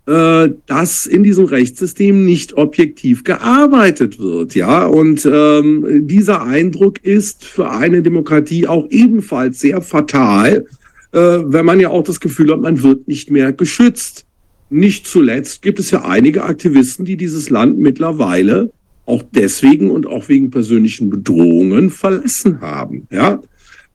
[0.06, 4.54] äh, dass in diesem Rechtssystem nicht objektiv gearbeitet wird.
[4.54, 10.66] Ja, und ähm, dieser Eindruck ist für eine Demokratie auch ebenfalls sehr fatal,
[11.14, 14.26] äh, wenn man ja auch das Gefühl hat, man wird nicht mehr geschützt.
[14.70, 18.72] Nicht zuletzt gibt es ja einige Aktivisten, die dieses Land mittlerweile
[19.06, 23.08] auch deswegen und auch wegen persönlichen Bedrohungen verlassen haben.
[23.12, 23.42] Ja,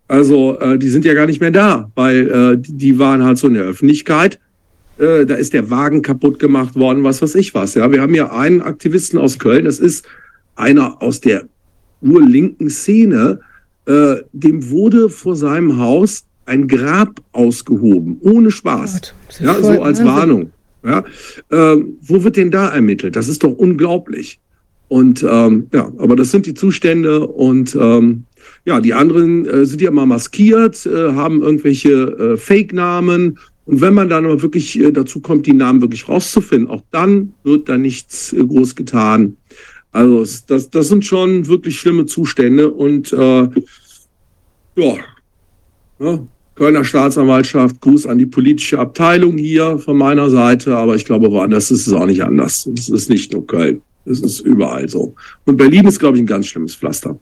[0.08, 3.46] also äh, die sind ja gar nicht mehr da, weil äh, die waren halt so
[3.46, 4.38] in der Öffentlichkeit
[4.98, 7.74] äh, da ist der Wagen kaputt gemacht worden, was weiß ich was.
[7.74, 10.04] Ja, wir haben ja einen Aktivisten aus Köln, das ist
[10.56, 11.44] einer aus der
[12.02, 13.40] urlinken Szene,
[13.86, 19.14] äh, dem wurde vor seinem Haus ein Grab ausgehoben, ohne Spaß.
[19.40, 20.50] ja, so als Warnung.
[20.84, 21.04] Ja,
[21.50, 23.16] ähm, wo wird denn da ermittelt?
[23.16, 24.40] Das ist doch unglaublich.
[24.86, 28.24] Und ähm, ja, aber das sind die Zustände und ähm,
[28.68, 33.94] ja, die anderen äh, sind ja mal maskiert, äh, haben irgendwelche äh, Fake-Namen und wenn
[33.94, 37.78] man dann aber wirklich äh, dazu kommt, die Namen wirklich rauszufinden, auch dann wird da
[37.78, 39.38] nichts äh, groß getan.
[39.90, 43.48] Also das, das sind schon wirklich schlimme Zustände und äh,
[44.76, 44.94] ja,
[45.98, 46.28] ne?
[46.54, 51.70] Kölner Staatsanwaltschaft, Gruß an die politische Abteilung hier von meiner Seite, aber ich glaube, woanders
[51.70, 52.68] ist es auch nicht anders.
[52.76, 55.14] Es ist nicht nur Köln, es ist überall so.
[55.46, 57.18] Und Berlin ist, glaube ich, ein ganz schlimmes Pflaster.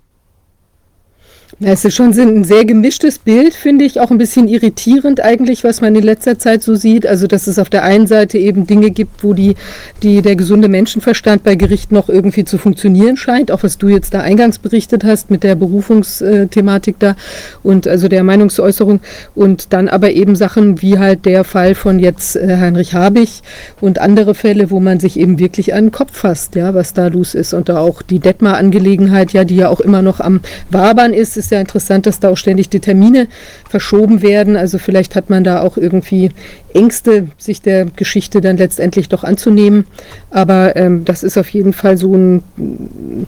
[1.60, 5.80] Es ist schon ein sehr gemischtes Bild, finde ich, auch ein bisschen irritierend eigentlich, was
[5.80, 7.06] man in letzter Zeit so sieht.
[7.06, 9.54] Also, dass es auf der einen Seite eben Dinge gibt, wo die,
[10.02, 14.12] die der gesunde Menschenverstand bei Gericht noch irgendwie zu funktionieren scheint, auch was du jetzt
[14.12, 17.16] da eingangs berichtet hast mit der Berufungsthematik da
[17.62, 19.00] und also der Meinungsäußerung
[19.34, 23.42] und dann aber eben Sachen wie halt der Fall von jetzt äh, Heinrich Habich
[23.80, 27.06] und andere Fälle, wo man sich eben wirklich an den Kopf fasst, ja, was da
[27.06, 31.14] los ist und da auch die Detmar-Angelegenheit, ja, die ja auch immer noch am Wabern
[31.14, 33.28] ist, ist ja interessant, dass da auch ständig die Termine
[33.69, 34.56] verschoben werden.
[34.56, 36.31] Also vielleicht hat man da auch irgendwie
[36.74, 39.86] Ängste, sich der Geschichte dann letztendlich doch anzunehmen.
[40.31, 42.42] Aber ähm, das ist auf jeden Fall so ein,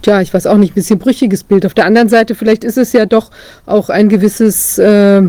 [0.05, 1.65] ja, ich weiß auch nicht, ein bisschen brüchiges Bild.
[1.67, 3.31] Auf der anderen Seite, vielleicht ist es ja doch
[3.67, 5.23] auch ein gewisses äh,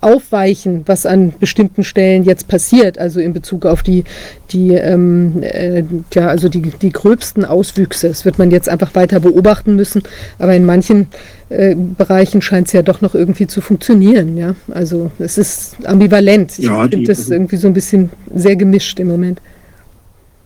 [0.00, 4.04] aufweichen, was an bestimmten Stellen jetzt passiert, also in Bezug auf die,
[4.50, 5.82] die, ähm, äh,
[6.14, 8.08] ja, also die, die gröbsten Auswüchse.
[8.08, 10.02] Das wird man jetzt einfach weiter beobachten müssen,
[10.38, 11.08] aber in manchen
[11.48, 14.36] äh, Bereichen scheint es ja doch noch irgendwie zu funktionieren.
[14.36, 14.54] Ja?
[14.70, 16.58] Also es ist ambivalent.
[16.58, 19.40] Ich ja, finde das irgendwie so ein bisschen sehr gemischt im Moment.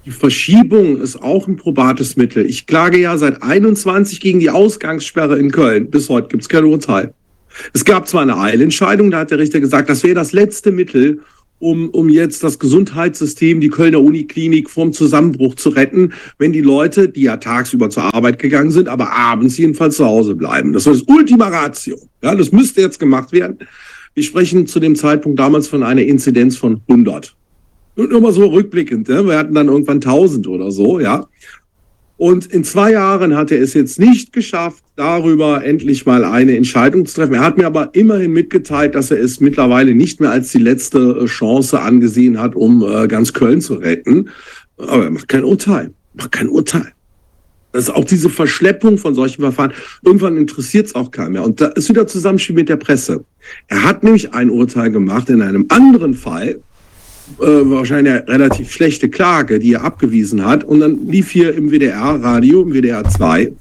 [0.05, 2.45] Die Verschiebung ist auch ein probates Mittel.
[2.45, 5.91] Ich klage ja seit 21 gegen die Ausgangssperre in Köln.
[5.91, 7.15] Bis heute gibt es kein Urteil.
[7.73, 11.21] Es gab zwar eine Eilentscheidung, da hat der Richter gesagt, das wäre das letzte Mittel,
[11.63, 17.09] um, um jetzt das Gesundheitssystem, die Kölner Uniklinik vom Zusammenbruch zu retten, wenn die Leute,
[17.09, 20.73] die ja tagsüber zur Arbeit gegangen sind, aber abends jedenfalls zu Hause bleiben.
[20.73, 21.97] Das war das Ultima Ratio.
[22.21, 23.59] Ja, das müsste jetzt gemacht werden.
[24.15, 27.35] Wir sprechen zu dem Zeitpunkt damals von einer Inzidenz von 100.
[27.95, 29.09] Nur mal so rückblickend.
[29.09, 29.25] Ja?
[29.25, 31.29] Wir hatten dann irgendwann 1000 oder so, ja.
[32.17, 37.07] Und in zwei Jahren hat er es jetzt nicht geschafft, darüber endlich mal eine Entscheidung
[37.07, 37.35] zu treffen.
[37.35, 40.99] Er hat mir aber immerhin mitgeteilt, dass er es mittlerweile nicht mehr als die letzte
[40.99, 44.29] äh, Chance angesehen hat, um äh, ganz Köln zu retten.
[44.77, 45.93] Aber er macht kein Urteil.
[46.15, 46.93] Macht kein Urteil.
[47.73, 49.73] Das ist auch diese Verschleppung von solchen Verfahren.
[50.05, 51.43] Irgendwann interessiert es auch keinen mehr.
[51.43, 53.25] Und da ist wieder Zusammenspiel mit der Presse.
[53.69, 56.61] Er hat nämlich ein Urteil gemacht in einem anderen Fall,
[57.41, 60.65] äh, wahrscheinlich eine relativ schlechte Klage, die er abgewiesen hat.
[60.65, 63.53] Und dann lief hier im WDR-Radio, im WDR 2,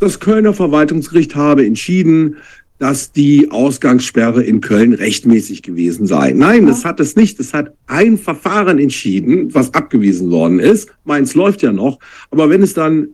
[0.00, 2.36] das Kölner Verwaltungsgericht habe entschieden,
[2.78, 6.32] dass die Ausgangssperre in Köln rechtmäßig gewesen sei.
[6.32, 7.40] Nein, das hat es nicht.
[7.40, 10.88] Es hat ein Verfahren entschieden, was abgewiesen worden ist.
[11.04, 11.98] Meins läuft ja noch.
[12.30, 13.08] Aber wenn es dann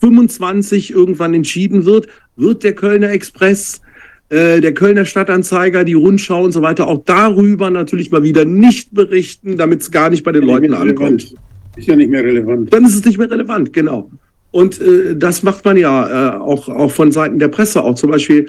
[0.00, 3.80] 25 irgendwann entschieden wird, wird der Kölner Express
[4.28, 8.92] äh, der Kölner Stadtanzeiger, die Rundschau und so weiter auch darüber natürlich mal wieder nicht
[8.92, 11.34] berichten, damit es gar nicht bei den ja, Leuten ankommt.
[11.76, 12.72] Ist ja nicht mehr relevant.
[12.72, 14.10] Dann ist es nicht mehr relevant, genau.
[14.50, 18.10] Und äh, das macht man ja äh, auch, auch von Seiten der Presse, auch zum
[18.10, 18.48] Beispiel,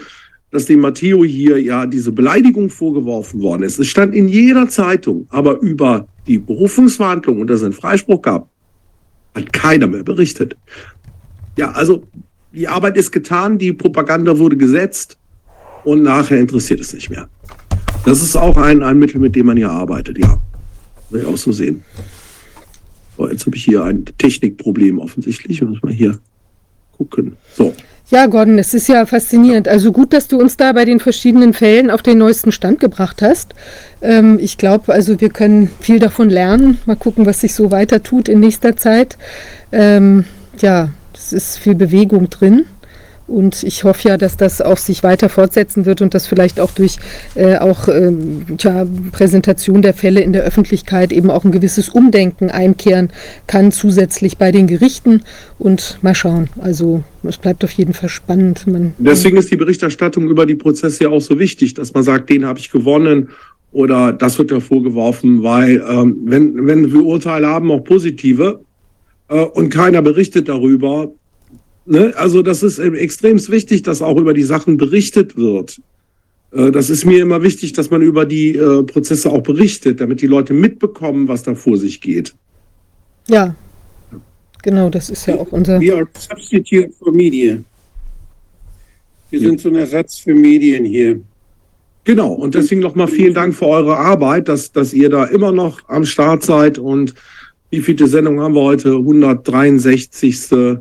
[0.51, 3.79] dass dem Matteo hier ja diese Beleidigung vorgeworfen worden ist.
[3.79, 8.49] Es stand in jeder Zeitung, aber über die Berufungsverhandlung und dass es einen Freispruch gab,
[9.35, 10.55] hat keiner mehr berichtet.
[11.57, 12.03] Ja, also
[12.51, 15.17] die Arbeit ist getan, die Propaganda wurde gesetzt
[15.83, 17.27] und nachher interessiert es nicht mehr.
[18.05, 20.39] Das ist auch ein, ein Mittel, mit dem man hier arbeitet, ja.
[21.09, 21.83] Will ich auch so sehen.
[23.19, 25.61] So, jetzt habe ich hier ein Technikproblem offensichtlich.
[25.61, 26.19] Muss mal hier
[26.97, 27.35] gucken.
[27.53, 27.75] So.
[28.09, 29.67] Ja, Gordon, es ist ja faszinierend.
[29.67, 33.21] Also gut, dass du uns da bei den verschiedenen Fällen auf den neuesten Stand gebracht
[33.21, 33.53] hast.
[34.01, 36.79] Ähm, ich glaube, also wir können viel davon lernen.
[36.85, 39.17] Mal gucken, was sich so weiter tut in nächster Zeit.
[39.73, 40.23] Ähm,
[40.59, 42.65] ja, es ist viel Bewegung drin.
[43.29, 46.71] Und ich hoffe ja, dass das auch sich weiter fortsetzen wird und dass vielleicht auch
[46.71, 46.97] durch
[47.35, 52.49] äh, auch ähm, tja, Präsentation der Fälle in der Öffentlichkeit eben auch ein gewisses Umdenken
[52.49, 53.09] einkehren
[53.47, 55.23] kann, zusätzlich bei den Gerichten.
[55.57, 56.49] Und mal schauen.
[56.59, 58.65] Also es bleibt auf jeden Fall spannend.
[58.65, 62.29] Man, Deswegen ist die Berichterstattung über die Prozesse ja auch so wichtig, dass man sagt,
[62.29, 63.29] den habe ich gewonnen
[63.71, 68.61] oder das wird ja vorgeworfen, weil ähm, wenn, wenn wir Urteile haben, auch positive,
[69.29, 71.11] äh, und keiner berichtet darüber,
[71.89, 72.13] Ne?
[72.15, 75.81] Also das ist extrem wichtig, dass auch über die Sachen berichtet wird.
[76.51, 80.21] Äh, das ist mir immer wichtig, dass man über die äh, Prozesse auch berichtet, damit
[80.21, 82.35] die Leute mitbekommen, was da vor sich geht.
[83.27, 83.55] Ja,
[84.61, 85.81] genau, das ist ja auch unser.
[85.81, 87.57] We are substitute for media.
[89.31, 91.19] Wir sind so ein Ersatz für Medien hier.
[92.03, 95.81] Genau, und deswegen nochmal vielen Dank für eure Arbeit, dass, dass ihr da immer noch
[95.89, 96.77] am Start seid.
[96.77, 97.15] Und
[97.71, 98.89] wie viele Sendungen haben wir heute?
[98.91, 100.79] 163.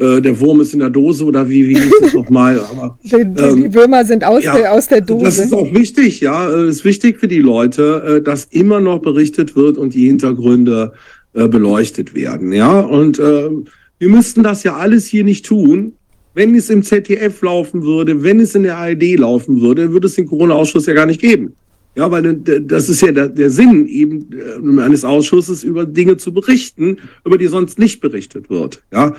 [0.00, 2.58] Äh, der Wurm ist in der Dose oder wie, wie hieß es nochmal?
[2.70, 5.24] Aber, die, ähm, die, Würmer sind aus, ja, der, aus der Dose.
[5.24, 6.48] Das ist auch wichtig, ja.
[6.48, 10.06] Es äh, ist wichtig für die Leute, äh, dass immer noch berichtet wird und die
[10.06, 10.92] Hintergründe
[11.34, 12.52] äh, beleuchtet werden.
[12.52, 13.50] Ja, und äh,
[13.98, 15.92] wir müssten das ja alles hier nicht tun.
[16.32, 20.14] Wenn es im ZDF laufen würde, wenn es in der ARD laufen würde, würde es
[20.14, 21.54] den Corona-Ausschuss ja gar nicht geben.
[21.96, 26.98] Ja, weil das ist ja der, der Sinn eben eines Ausschusses, über Dinge zu berichten,
[27.24, 28.80] über die sonst nicht berichtet wird.
[28.92, 29.16] Ja,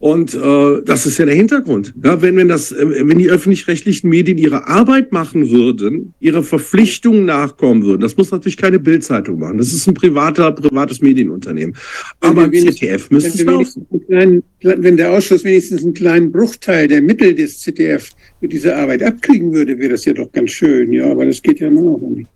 [0.00, 1.92] und äh, das ist ja der Hintergrund.
[2.02, 7.26] Ja, wenn, wenn, das, äh, wenn die öffentlich-rechtlichen Medien ihre Arbeit machen würden, ihre Verpflichtungen
[7.26, 9.58] nachkommen würden, das muss natürlich keine Bildzeitung machen.
[9.58, 11.76] Das ist ein privater, privates Medienunternehmen.
[12.20, 13.86] Aber im ZDF müsste es laufen.
[14.06, 18.08] Kleinen, wenn der Ausschuss wenigstens einen kleinen Bruchteil der Mittel des ZDF
[18.40, 20.94] für diese Arbeit abkriegen würde, wäre das ja doch ganz schön.
[20.94, 22.26] Ja, aber das geht ja noch nicht.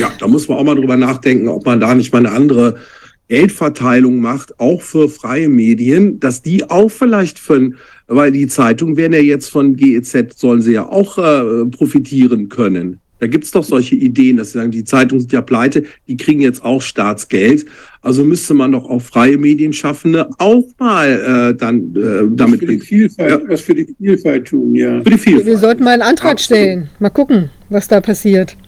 [0.00, 2.80] Ja, da muss man auch mal drüber nachdenken, ob man da nicht mal eine andere
[3.28, 7.76] Geldverteilung macht, auch für freie Medien, dass die auch vielleicht von,
[8.06, 13.00] weil die Zeitungen werden ja jetzt von GEZ, sollen sie ja auch äh, profitieren können.
[13.20, 16.16] Da gibt es doch solche Ideen, dass sie sagen, die Zeitungen sind ja pleite, die
[16.16, 17.64] kriegen jetzt auch Staatsgeld.
[18.02, 22.60] Also müsste man doch auch freie Medienschaffende auch mal äh, dann äh, damit.
[22.60, 23.48] Was für, die Vielfalt, ja.
[23.48, 25.00] was für die Vielfalt tun, ja.
[25.02, 25.46] Für die Vielfalt.
[25.46, 26.60] Wir sollten mal einen Antrag Absolut.
[26.60, 26.90] stellen.
[26.98, 28.58] Mal gucken, was da passiert.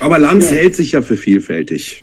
[0.00, 0.56] Aber Lanz ja.
[0.56, 2.02] hält sich ja für vielfältig.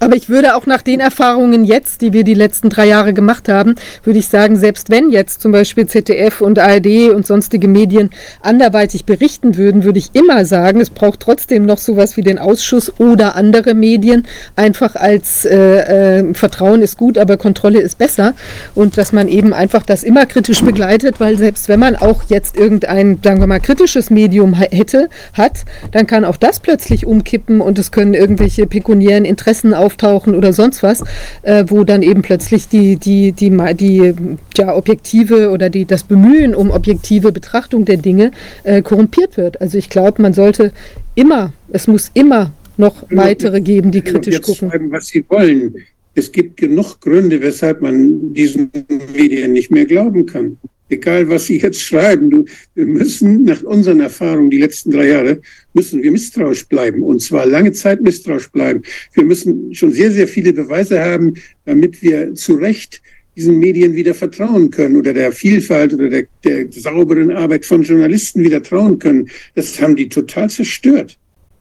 [0.00, 3.48] Aber ich würde auch nach den Erfahrungen jetzt, die wir die letzten drei Jahre gemacht
[3.48, 8.10] haben, würde ich sagen, selbst wenn jetzt zum Beispiel ZDF und ARD und sonstige Medien
[8.42, 12.98] anderweitig berichten würden, würde ich immer sagen, es braucht trotzdem noch sowas wie den Ausschuss
[12.98, 18.34] oder andere Medien, einfach als äh, äh, Vertrauen ist gut, aber Kontrolle ist besser.
[18.74, 22.56] Und dass man eben einfach das immer kritisch begleitet, weil selbst wenn man auch jetzt
[22.56, 27.78] irgendein, sagen wir mal, kritisches Medium hätte, hat, dann kann auch das plötzlich umkippen und
[27.78, 31.02] es können irgendwelche pekuniären Interessen auftauchen oder sonst was,
[31.42, 34.14] äh, wo dann eben plötzlich die, die, die, die,
[34.56, 38.30] ja, objektive oder die, das Bemühen um objektive Betrachtung der Dinge
[38.64, 39.60] äh, korrumpiert wird.
[39.60, 40.72] Also ich glaube, man sollte
[41.14, 44.70] immer, es muss immer noch weitere geben, die kritisch gucken.
[44.70, 45.74] Schreiben, was sie wollen.
[46.14, 48.70] Es gibt genug Gründe, weshalb man diesen
[49.14, 54.00] Medien nicht mehr glauben kann egal was Sie jetzt schreiben, du, wir müssen nach unseren
[54.00, 55.40] Erfahrungen die letzten drei Jahre,
[55.74, 58.82] müssen wir misstrauisch bleiben und zwar lange Zeit misstrauisch bleiben.
[59.14, 63.02] Wir müssen schon sehr, sehr viele Beweise haben, damit wir zu Recht
[63.36, 68.42] diesen Medien wieder vertrauen können oder der Vielfalt oder der, der sauberen Arbeit von Journalisten
[68.42, 69.28] wieder trauen können.
[69.54, 71.18] Das haben die total zerstört.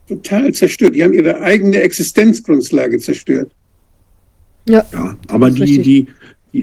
[0.07, 0.95] Total zerstört.
[0.95, 3.51] Die haben ihre eigene Existenzgrundlage zerstört.
[4.67, 6.07] Ja, ja aber die, die,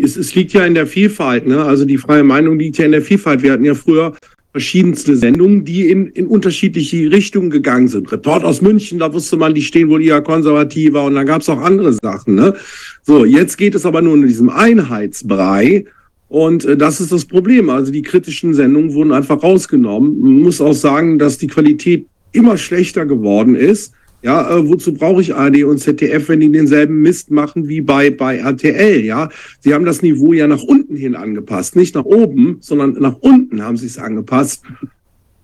[0.01, 1.63] es, es liegt ja in der Vielfalt, ne?
[1.65, 3.43] Also die freie Meinung liegt ja in der Vielfalt.
[3.43, 4.15] Wir hatten ja früher
[4.53, 8.13] verschiedenste Sendungen, die in, in unterschiedliche Richtungen gegangen sind.
[8.13, 11.49] Report aus München, da wusste man, die stehen wohl eher konservativer und dann gab es
[11.49, 12.35] auch andere Sachen.
[12.35, 12.55] Ne?
[13.03, 15.87] So, jetzt geht es aber nur in diesem Einheitsbrei
[16.29, 17.71] und äh, das ist das Problem.
[17.71, 20.21] Also die kritischen Sendungen wurden einfach rausgenommen.
[20.21, 23.93] Man muss auch sagen, dass die Qualität immer schlechter geworden ist.
[24.23, 28.11] Ja, äh, wozu brauche ich ARD und ZDF, wenn die denselben Mist machen wie bei,
[28.11, 29.05] bei RTL?
[29.05, 29.29] Ja,
[29.61, 31.75] sie haben das Niveau ja nach unten hin angepasst.
[31.75, 34.63] Nicht nach oben, sondern nach unten haben sie es angepasst.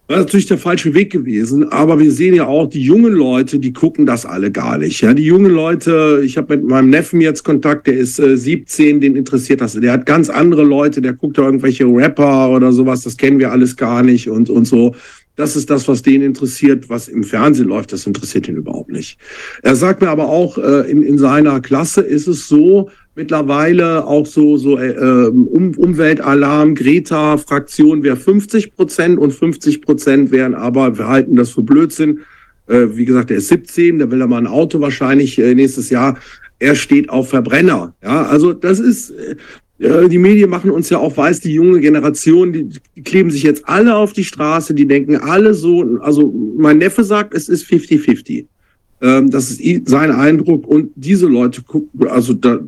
[0.09, 3.59] Das ist natürlich der falsche Weg gewesen, aber wir sehen ja auch, die jungen Leute,
[3.59, 5.03] die gucken das alle gar nicht.
[5.03, 9.03] Ja, die jungen Leute, ich habe mit meinem Neffen jetzt Kontakt, der ist äh, 17,
[9.03, 9.75] den interessiert das.
[9.75, 13.53] Der hat ganz andere Leute, der guckt da irgendwelche Rapper oder sowas, das kennen wir
[13.53, 14.94] alles gar nicht und, und so.
[15.38, 19.21] Das ist das, was den interessiert, was im Fernsehen läuft, das interessiert ihn überhaupt nicht.
[19.62, 24.26] Er sagt mir aber auch, äh, in, in seiner Klasse ist es so, mittlerweile auch
[24.26, 31.06] so, so äh, um, Umweltalarm, Greta-Fraktion wäre 50 Prozent und 50 Prozent wären aber, wir
[31.06, 32.22] halten das für Blödsinn.
[32.67, 36.19] Äh, wie gesagt, er ist 17, der will aber ein Auto wahrscheinlich äh, nächstes Jahr.
[36.58, 37.94] Er steht auf Verbrenner.
[38.03, 39.37] Ja, also das ist, äh,
[39.78, 43.94] die Medien machen uns ja auch weiß, die junge Generation, die, kleben sich jetzt alle
[43.94, 48.47] auf die Straße, die denken alle so, also mein Neffe sagt, es ist 50-50.
[49.01, 52.59] Ähm, das ist sein Eindruck und diese Leute gucken, also da,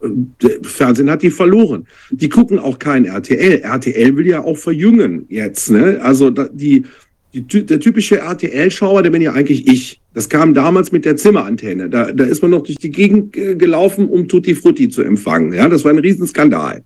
[0.00, 1.86] der Fernsehen hat die verloren.
[2.10, 3.60] Die gucken auch kein RTL.
[3.60, 6.00] RTL will ja auch verjüngen jetzt, ne?
[6.02, 6.84] Also die,
[7.32, 10.00] die, der typische RTL-Schauer, der bin ja eigentlich ich.
[10.14, 11.88] Das kam damals mit der Zimmerantenne.
[11.88, 15.52] Da, da ist man noch durch die Gegend gelaufen, um Tutti Frutti zu empfangen.
[15.52, 16.82] Ja, das war ein Riesenskandal.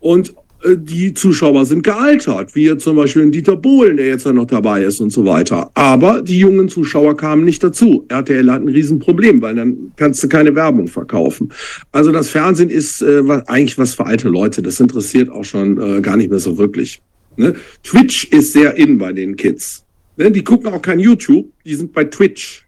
[0.00, 4.46] Und äh, die Zuschauer sind gealtert, wie zum Beispiel Dieter Bohlen, der jetzt ja noch
[4.46, 5.70] dabei ist und so weiter.
[5.74, 8.04] Aber die jungen Zuschauer kamen nicht dazu.
[8.08, 11.52] RTL hat ein Riesenproblem, weil dann kannst du keine Werbung verkaufen.
[11.92, 14.62] Also das Fernsehen ist äh, eigentlich was für alte Leute.
[14.62, 17.00] Das interessiert auch schon äh, gar nicht mehr so wirklich.
[17.36, 17.54] Ne?
[17.82, 19.84] Twitch ist sehr in bei den Kids.
[20.16, 20.30] Ne?
[20.30, 22.66] Die gucken auch kein YouTube, die sind bei Twitch.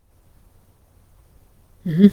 [1.84, 2.10] Mhm.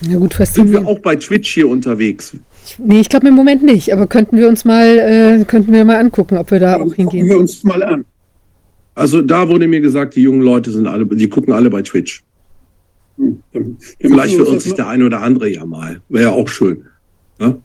[0.00, 2.36] Na gut, Sind wir auch bei Twitch hier unterwegs?
[2.78, 5.96] Nee, ich glaube im Moment nicht, aber könnten wir uns mal, äh, könnten wir mal
[5.96, 7.06] angucken, ob wir da ja, auch hingehen.
[7.06, 8.04] Gucken wir uns mal an.
[8.94, 12.22] Also da wurde mir gesagt, die jungen Leute sind alle, die gucken alle bei Twitch.
[13.16, 13.42] Hm,
[14.00, 16.00] Vielleicht verirrt sich der eine oder andere ja mal.
[16.08, 16.84] Wäre ja auch schön.
[17.38, 17.60] Ne?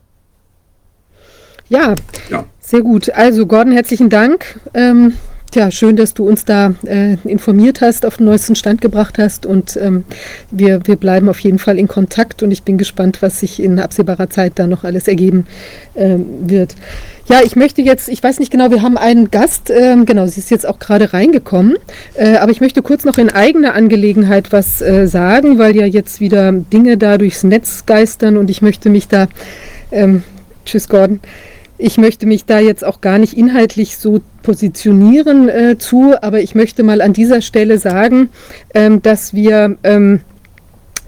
[1.69, 1.95] Ja,
[2.29, 3.11] ja, sehr gut.
[3.11, 4.59] Also Gordon, herzlichen Dank.
[4.73, 5.13] Ähm,
[5.53, 9.45] ja, schön, dass du uns da äh, informiert hast, auf den neuesten Stand gebracht hast
[9.45, 10.05] und ähm,
[10.49, 13.79] wir, wir bleiben auf jeden Fall in Kontakt und ich bin gespannt, was sich in
[13.79, 15.45] absehbarer Zeit da noch alles ergeben
[15.95, 16.73] ähm, wird.
[17.29, 20.39] Ja, ich möchte jetzt, ich weiß nicht genau, wir haben einen Gast, ähm, genau, sie
[20.39, 21.75] ist jetzt auch gerade reingekommen,
[22.15, 26.21] äh, aber ich möchte kurz noch in eigener Angelegenheit was äh, sagen, weil ja jetzt
[26.21, 29.27] wieder Dinge da durchs Netz geistern und ich möchte mich da,
[29.91, 30.23] ähm,
[30.65, 31.19] tschüss Gordon,
[31.83, 36.55] ich möchte mich da jetzt auch gar nicht inhaltlich so positionieren äh, zu, aber ich
[36.55, 38.29] möchte mal an dieser Stelle sagen,
[38.73, 40.21] ähm, dass wir ähm,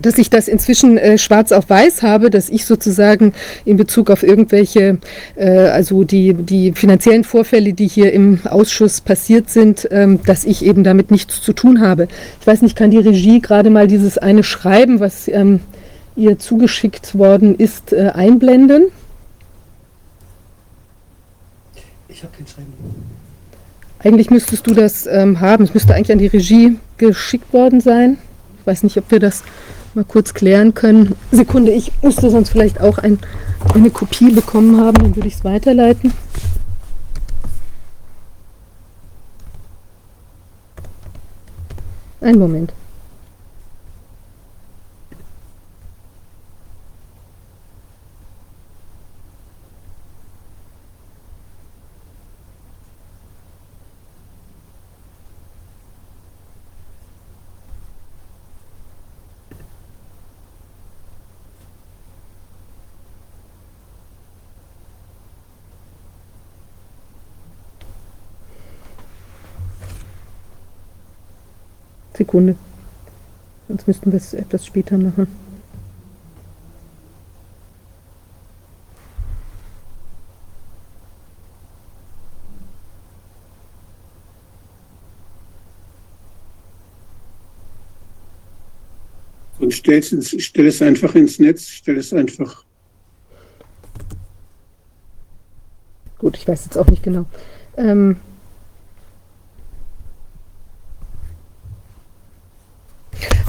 [0.02, 3.32] dass ich das inzwischen äh, schwarz auf weiß habe, dass ich sozusagen
[3.64, 4.98] in Bezug auf irgendwelche,
[5.38, 10.66] äh, also die, die finanziellen Vorfälle, die hier im Ausschuss passiert sind, ähm, dass ich
[10.66, 12.10] eben damit nichts zu tun habe.
[12.42, 15.62] Ich weiß nicht, kann die Regie gerade mal dieses eine Schreiben, was ähm,
[16.18, 18.88] ihr zugeschickt worden ist, äh, einblenden?
[22.16, 22.74] Ich habe kein Schreiben.
[24.00, 25.66] Eigentlich müsstest du das ähm, haben.
[25.66, 28.18] Es müsste eigentlich an die Regie geschickt worden sein.
[28.58, 29.44] Ich weiß nicht, ob wir das
[29.96, 31.16] mal kurz klären können.
[31.34, 33.20] Sekunde, ich müsste sonst vielleicht auch ein,
[33.74, 36.14] eine Kopie bekommen haben, dann würde ich es weiterleiten.
[42.22, 42.72] Einen Moment.
[72.16, 72.56] Sekunde.
[73.68, 75.28] Sonst müssten wir es etwas später machen.
[89.60, 92.66] Und stell es, stell es einfach ins Netz, stell es einfach.
[96.20, 97.26] Gut, ich weiß jetzt auch nicht genau.
[97.78, 98.18] Ähm,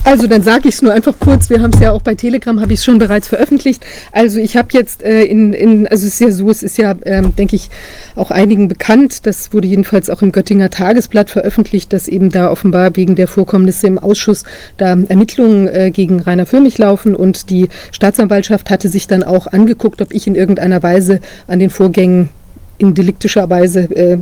[0.04, 1.50] Also dann sage ich es nur einfach kurz.
[1.50, 3.84] Wir haben es ja auch bei Telegram, habe ich es schon bereits veröffentlicht.
[4.12, 6.94] Also ich habe jetzt äh, in, in, also es ist ja so, es ist ja,
[7.04, 7.70] ähm, denke ich,
[8.14, 9.26] auch einigen bekannt.
[9.26, 13.88] Das wurde jedenfalls auch im Göttinger Tagesblatt veröffentlicht, dass eben da offenbar wegen der Vorkommnisse
[13.88, 14.44] im Ausschuss
[14.76, 20.00] da Ermittlungen äh, gegen Rainer Fürmich laufen und die Staatsanwaltschaft hatte sich dann auch angeguckt,
[20.00, 22.28] ob ich in irgendeiner Weise an den Vorgängen
[22.78, 24.18] in deliktischer Weise äh,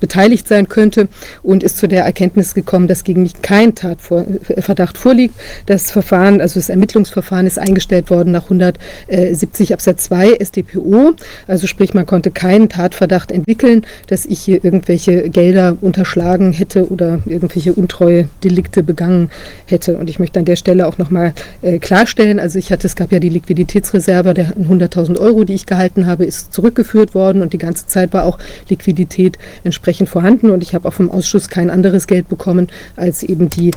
[0.00, 1.08] beteiligt sein könnte
[1.42, 5.34] und ist zu der Erkenntnis gekommen, dass gegen mich kein Tatverdacht vorliegt.
[5.66, 11.14] Das Verfahren, also das Ermittlungsverfahren ist eingestellt worden nach 170 Absatz 2 StPO.
[11.46, 17.20] Also sprich, man konnte keinen Tatverdacht entwickeln, dass ich hier irgendwelche Gelder unterschlagen hätte oder
[17.26, 19.30] irgendwelche untreue Delikte begangen
[19.66, 19.96] hätte.
[19.96, 23.12] Und ich möchte an der Stelle auch nochmal äh, klarstellen, also ich hatte, es gab
[23.12, 27.58] ja die Liquiditätsreserve der 100.000 Euro, die ich gehalten habe, ist zurückgeführt worden und die
[27.58, 30.50] ganze Zeit war auch Liquidität entsprechend vorhanden.
[30.50, 33.70] Und ich habe auch vom Ausschuss kein anderes Geld bekommen als eben die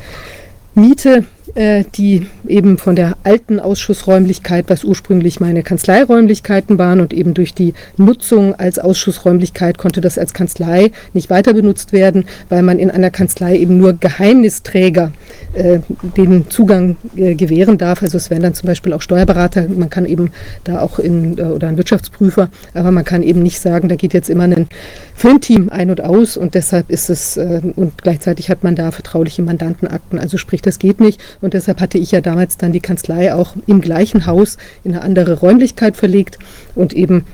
[0.74, 1.24] Miete
[1.56, 7.54] äh, die eben von der alten Ausschussräumlichkeit, was ursprünglich meine Kanzleiräumlichkeiten waren und eben durch
[7.54, 12.90] die Nutzung als Ausschussräumlichkeit konnte das als Kanzlei nicht weiter benutzt werden, weil man in
[12.90, 15.12] einer Kanzlei eben nur Geheimnisträger
[15.54, 15.80] äh,
[16.16, 18.02] den Zugang äh, gewähren darf.
[18.02, 20.32] Also es wären dann zum Beispiel auch Steuerberater, man kann eben
[20.64, 24.12] da auch in, äh, oder ein Wirtschaftsprüfer, aber man kann eben nicht sagen, da geht
[24.12, 24.68] jetzt immer ein
[25.14, 29.40] Filmteam ein und aus und deshalb ist es, äh, und gleichzeitig hat man da vertrauliche
[29.40, 30.18] Mandantenakten.
[30.18, 31.20] Also sprich, das geht nicht.
[31.54, 35.40] Deshalb hatte ich ja damals dann die Kanzlei auch im gleichen Haus in eine andere
[35.40, 36.38] Räumlichkeit verlegt
[36.74, 37.24] und eben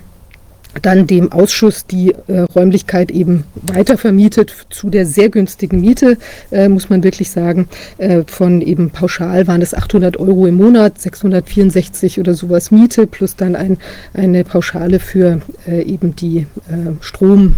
[0.81, 6.17] dann dem Ausschuss die äh, Räumlichkeit eben weiter vermietet zu der sehr günstigen Miete,
[6.51, 7.69] äh, muss man wirklich sagen.
[7.99, 13.37] Äh, von eben pauschal waren es 800 Euro im Monat, 664 oder sowas Miete, plus
[13.37, 13.79] dann ein,
[14.15, 17.57] eine Pauschale für äh, eben die äh, Strom,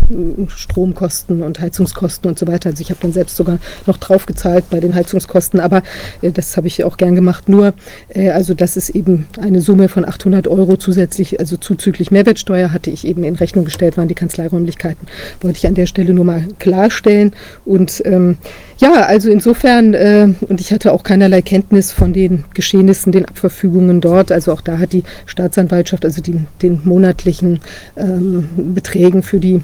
[0.48, 2.70] Stromkosten und Heizungskosten und so weiter.
[2.70, 5.82] Also ich habe dann selbst sogar noch draufgezahlt bei den Heizungskosten, aber
[6.22, 7.48] äh, das habe ich auch gern gemacht.
[7.48, 7.74] Nur,
[8.14, 13.03] also das ist eben eine Summe von 800 Euro zusätzlich, also zuzüglich Mehrwertsteuer hatte ich
[13.04, 15.06] eben in Rechnung gestellt waren, die Kanzleiräumlichkeiten.
[15.40, 17.32] Wollte ich an der Stelle nur mal klarstellen.
[17.64, 18.38] Und ähm,
[18.78, 24.00] ja, also insofern, äh, und ich hatte auch keinerlei Kenntnis von den Geschehnissen, den Abverfügungen
[24.00, 24.32] dort.
[24.32, 27.60] Also auch da hat die Staatsanwaltschaft, also die, den monatlichen
[27.96, 29.60] ähm, Beträgen für die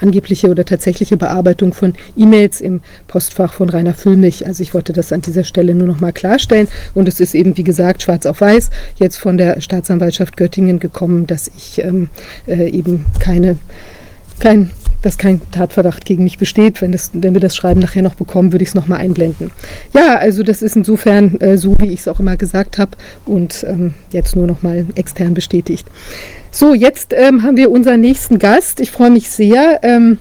[0.00, 4.46] angebliche oder tatsächliche Bearbeitung von E-Mails im Postfach von Rainer Füllmich.
[4.46, 6.68] Also ich wollte das an dieser Stelle nur noch mal klarstellen.
[6.94, 11.26] Und es ist eben, wie gesagt, schwarz auf weiß jetzt von der Staatsanwaltschaft Göttingen gekommen,
[11.26, 12.08] dass ich ähm,
[12.46, 13.56] äh, eben keine,
[14.38, 14.70] kein
[15.04, 16.80] dass kein Tatverdacht gegen mich besteht.
[16.80, 19.50] Wenn, das, wenn wir das Schreiben nachher noch bekommen, würde ich es nochmal einblenden.
[19.92, 22.92] Ja, also das ist insofern äh, so, wie ich es auch immer gesagt habe
[23.26, 25.86] und ähm, jetzt nur nochmal extern bestätigt.
[26.50, 28.80] So, jetzt ähm, haben wir unseren nächsten Gast.
[28.80, 29.80] Ich freue mich sehr.
[29.82, 30.18] Ähm,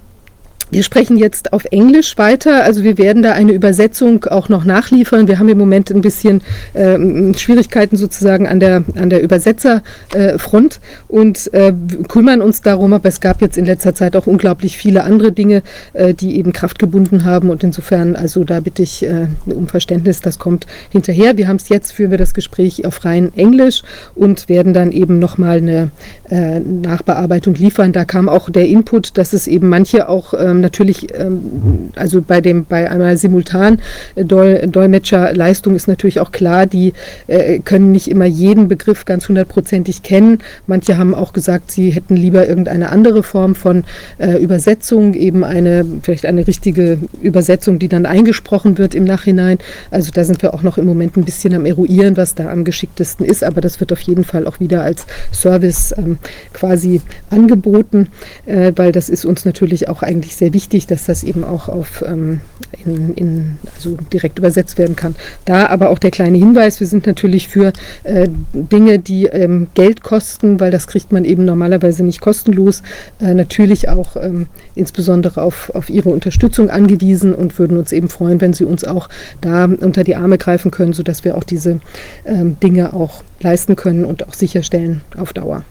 [0.74, 2.64] wir sprechen jetzt auf Englisch weiter.
[2.64, 5.28] Also wir werden da eine Übersetzung auch noch nachliefern.
[5.28, 6.42] Wir haben im Moment ein bisschen
[6.74, 6.98] äh,
[7.36, 11.74] Schwierigkeiten sozusagen an der, an der Übersetzerfront äh, und äh,
[12.08, 12.94] kümmern uns darum.
[12.94, 15.62] Aber es gab jetzt in letzter Zeit auch unglaublich viele andere Dinge,
[15.94, 17.52] äh, die eben Kraft gebunden haben.
[17.52, 21.38] Und insofern, also da bitte ich äh, um Verständnis, das kommt hinterher.
[21.38, 23.84] Wir haben es jetzt, führen wir das Gespräch auf rein Englisch
[24.16, 25.92] und werden dann eben nochmal eine
[26.30, 27.94] äh, Nachbearbeitung liefern.
[27.94, 32.42] Da kam auch der Input, dass es eben manche auch ähm, natürlich, ähm, also bei
[32.42, 33.79] dem, bei einmal simultan
[34.15, 36.94] äh, Dol Dolmetscherleistung ist natürlich auch klar, die
[37.28, 40.40] äh, können nicht immer jeden Begriff ganz hundertprozentig kennen.
[40.65, 43.83] Manche haben auch gesagt, sie hätten lieber irgendeine andere Form von
[44.17, 49.60] äh, Übersetzung, eben eine, vielleicht eine richtige Übersetzung, die dann eingesprochen wird im Nachhinein.
[49.92, 52.63] Also da sind wir auch noch im Moment ein bisschen am Eruieren, was da am
[52.63, 56.17] geschicktesten ist, aber das wird auf jeden Fall auch wieder als Service ähm,
[56.53, 58.08] quasi angeboten,
[58.46, 62.04] äh, weil das ist uns natürlich auch eigentlich sehr wichtig, dass das eben auch auf
[62.06, 62.42] ähm,
[62.84, 65.16] in, in, also direkt übersetzt werden kann.
[65.46, 67.72] Da aber auch der kleine Hinweis, wir sind natürlich für
[68.04, 72.82] äh, Dinge, die ähm, Geld kosten, weil das kriegt man eben normalerweise nicht kostenlos,
[73.22, 78.42] äh, natürlich auch ähm, insbesondere auf, auf Ihre Unterstützung angewiesen und würden uns eben freuen,
[78.42, 79.10] wenn Sie uns auch
[79.40, 81.80] da unter die Arme greifen können, sodass wir auch diese
[82.26, 85.64] ähm, Dinge auch leisten können und auch sicherstellen auf Dauer.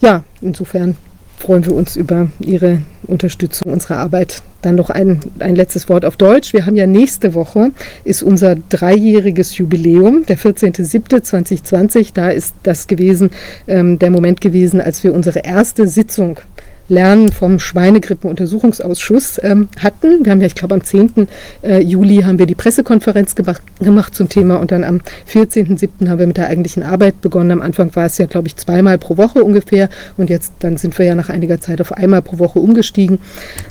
[0.00, 0.96] Ja, insofern
[1.38, 4.42] freuen wir uns über Ihre Unterstützung unserer Arbeit.
[4.62, 6.52] Dann noch ein, ein letztes Wort auf Deutsch.
[6.52, 7.70] Wir haben ja nächste Woche
[8.04, 12.10] ist unser dreijähriges Jubiläum, der 14.07.2020.
[12.14, 13.30] Da ist das gewesen,
[13.68, 16.40] ähm, der Moment gewesen, als wir unsere erste Sitzung
[16.88, 20.24] Lernen vom Schweinegrippenuntersuchungsausschuss ähm, hatten.
[20.24, 21.28] Wir haben ja, ich glaube, am 10.
[21.62, 25.00] Äh, Juli haben wir die Pressekonferenz gemacht, gemacht zum Thema und dann am
[25.32, 26.08] 14.07.
[26.08, 27.50] haben wir mit der eigentlichen Arbeit begonnen.
[27.50, 30.98] Am Anfang war es ja, glaube ich, zweimal pro Woche ungefähr und jetzt dann sind
[30.98, 33.18] wir ja nach einiger Zeit auf einmal pro Woche umgestiegen.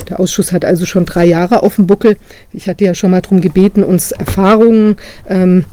[0.10, 2.18] Der Ausschuss hat also schon drei Jahre auf dem Buckel.
[2.52, 4.98] Ich hatte ja schon mal darum gebeten, uns Erfahrungen
[5.30, 5.66] ähm,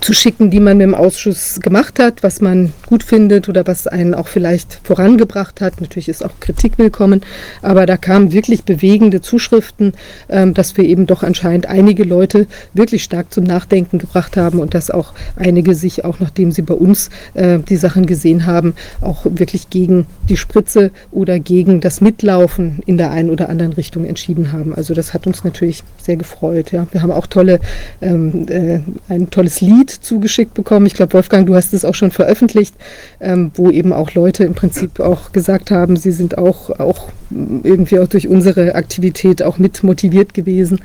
[0.00, 4.14] zu schicken, die man im Ausschuss gemacht hat, was man gut findet oder was einen
[4.14, 5.80] auch vielleicht vorangebracht hat.
[5.80, 7.22] Natürlich ist auch Kritik willkommen,
[7.62, 9.94] aber da kamen wirklich bewegende Zuschriften,
[10.28, 14.74] ähm, dass wir eben doch anscheinend einige Leute wirklich stark zum Nachdenken gebracht haben und
[14.74, 19.24] dass auch einige sich, auch nachdem sie bei uns äh, die Sachen gesehen haben, auch
[19.24, 24.52] wirklich gegen die Spritze oder gegen das Mitlaufen in der einen oder anderen Richtung entschieden
[24.52, 24.74] haben.
[24.74, 26.72] Also das hat uns natürlich sehr gefreut.
[26.72, 26.86] Ja.
[26.90, 27.60] Wir haben auch tolle,
[28.00, 30.86] ähm, äh, ein tolles Lied zugeschickt bekommen.
[30.86, 32.74] Ich glaube, Wolfgang, du hast es auch schon veröffentlicht,
[33.20, 37.98] ähm, wo eben auch Leute im Prinzip auch gesagt haben, sie sind auch, auch irgendwie
[37.98, 40.80] auch durch unsere Aktivität auch mit motiviert gewesen.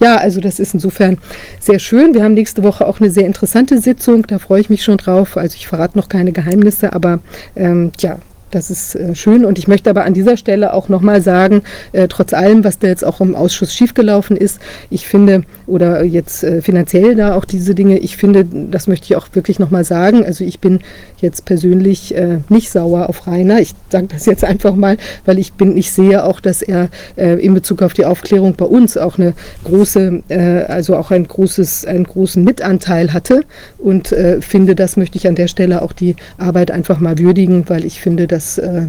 [0.00, 1.18] Ja, also das ist insofern
[1.58, 2.14] sehr schön.
[2.14, 4.26] Wir haben nächste Woche auch eine sehr interessante Sitzung.
[4.26, 5.36] Da freue ich mich schon drauf.
[5.36, 7.18] Also ich verrate noch keine Geheimnisse, aber
[7.56, 8.18] ähm, ja,
[8.50, 9.44] das ist äh, schön.
[9.44, 12.88] Und ich möchte aber an dieser Stelle auch nochmal sagen, äh, trotz allem, was da
[12.88, 17.74] jetzt auch im Ausschuss schiefgelaufen ist, ich finde, oder jetzt äh, finanziell da auch diese
[17.74, 20.80] Dinge, ich finde, das möchte ich auch wirklich nochmal sagen, also ich bin
[21.20, 25.52] jetzt persönlich äh, nicht sauer auf Rainer, ich sage das jetzt einfach mal, weil ich
[25.52, 29.18] bin, ich sehe auch, dass er äh, in Bezug auf die Aufklärung bei uns auch
[29.18, 33.42] eine große, äh, also auch ein großes, einen großen Mitanteil hatte.
[33.78, 37.84] Und finde, das möchte ich an der Stelle auch die Arbeit einfach mal würdigen, weil
[37.84, 38.82] ich finde, dass das äh,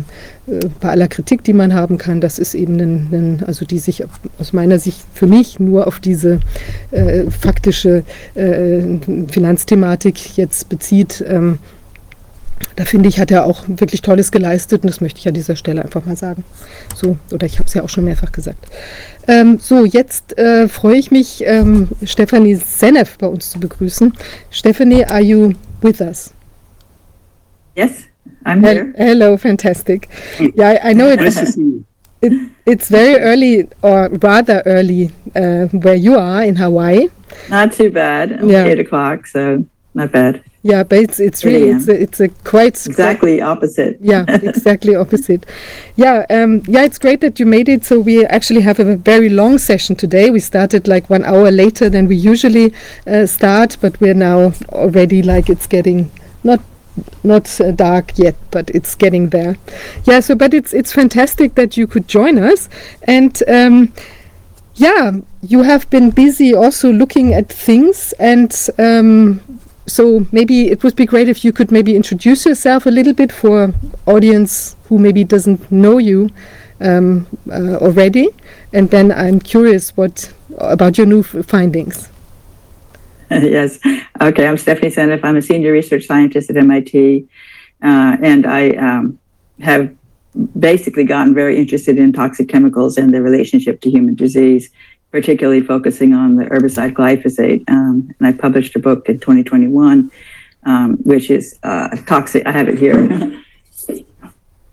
[0.47, 3.79] äh, bei aller Kritik, die man haben kann, das ist eben ein, ein, also die
[3.79, 4.03] sich
[4.37, 6.39] aus meiner Sicht für mich nur auf diese
[6.91, 8.03] äh, faktische
[8.35, 8.81] äh,
[9.31, 11.23] Finanzthematik jetzt bezieht.
[11.27, 11.57] Ähm,
[12.75, 15.55] da finde ich, hat er auch wirklich Tolles geleistet und das möchte ich an dieser
[15.55, 16.43] Stelle einfach mal sagen.
[16.95, 18.67] So, oder ich habe es ja auch schon mehrfach gesagt.
[19.27, 24.13] Ähm, so, jetzt äh, freue ich mich, ähm, Stephanie Senef bei uns zu begrüßen.
[24.51, 26.31] Stephanie, are you with us?
[27.75, 28.08] Yes.
[28.45, 28.93] I'm here.
[28.97, 30.09] Hello, fantastic.
[30.55, 31.57] Yeah, I know it's
[32.21, 37.07] it, it's very early or rather early uh, where you are in Hawaii.
[37.49, 38.39] Not too bad.
[38.43, 38.65] Yeah.
[38.65, 40.43] Eight o'clock, so not bad.
[40.61, 43.97] Yeah, but it's it's really it's a, it's a quite exactly quite, opposite.
[44.01, 45.45] yeah, exactly opposite.
[45.95, 47.85] Yeah, um, yeah, it's great that you made it.
[47.85, 50.31] So we actually have a very long session today.
[50.31, 52.73] We started like one hour later than we usually
[53.07, 56.11] uh, start, but we're now already like it's getting
[56.43, 56.59] not
[57.23, 59.57] not uh, dark yet, but it's getting there.
[60.05, 60.19] Yeah.
[60.19, 62.69] So, but it's it's fantastic that you could join us,
[63.03, 63.93] and um,
[64.75, 69.41] yeah, you have been busy also looking at things, and um,
[69.87, 73.31] so maybe it would be great if you could maybe introduce yourself a little bit
[73.31, 73.73] for
[74.05, 76.29] audience who maybe doesn't know you
[76.81, 78.29] um, uh, already,
[78.73, 82.09] and then I'm curious what about your new findings.
[83.31, 83.79] yes.
[84.19, 84.47] Okay.
[84.47, 85.23] I'm Stephanie Senef.
[85.23, 87.27] I'm a senior research scientist at MIT.
[87.83, 89.19] Uh, and I um,
[89.61, 89.95] have
[90.57, 94.71] basically gotten very interested in toxic chemicals and their relationship to human disease,
[95.11, 97.69] particularly focusing on the herbicide glyphosate.
[97.69, 100.11] Um, and I published a book in 2021,
[100.63, 102.47] um, which is uh, toxic.
[102.47, 103.35] I have it here.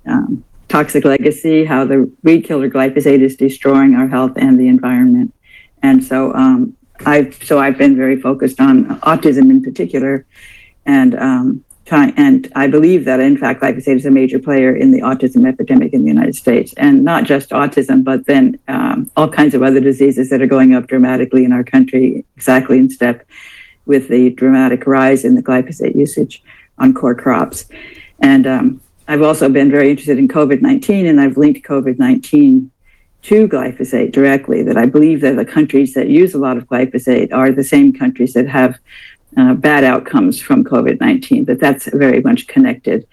[0.08, 5.34] Um, toxic legacy, how the weed killer glyphosate is destroying our health and the environment.
[5.82, 6.32] And so
[7.04, 10.24] I've so I've been very focused on autism in particular,
[10.84, 14.90] and um, trying, and I believe that in fact glyphosate is a major player in
[14.90, 19.28] the autism epidemic in the United States, and not just autism, but then um, all
[19.28, 23.26] kinds of other diseases that are going up dramatically in our country, exactly in step
[23.86, 26.42] with the dramatic rise in the glyphosate usage
[26.78, 27.66] on core crops.
[28.20, 32.70] And um, I've also been very interested in COVID 19, and I've linked COVID 19
[33.26, 34.62] to glyphosate directly.
[34.62, 37.92] That I believe that the countries that use a lot of glyphosate are the same
[37.92, 38.78] countries that have
[39.36, 43.06] uh, bad outcomes from COVID 19, that that's very much connected.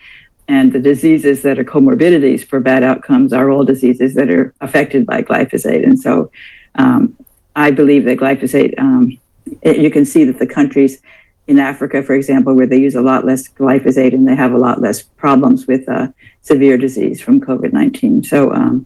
[0.47, 5.05] And the diseases that are comorbidities for bad outcomes are all diseases that are affected
[5.05, 5.83] by glyphosate.
[5.83, 6.31] And so
[6.75, 7.17] um,
[7.55, 9.17] I believe that glyphosate, um,
[9.61, 11.01] it, you can see that the countries
[11.47, 14.57] in Africa, for example, where they use a lot less glyphosate and they have a
[14.57, 16.07] lot less problems with uh,
[16.41, 18.23] severe disease from COVID 19.
[18.23, 18.85] So um,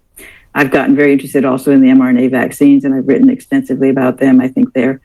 [0.55, 4.41] I've gotten very interested also in the mRNA vaccines and I've written extensively about them.
[4.41, 5.01] I think they're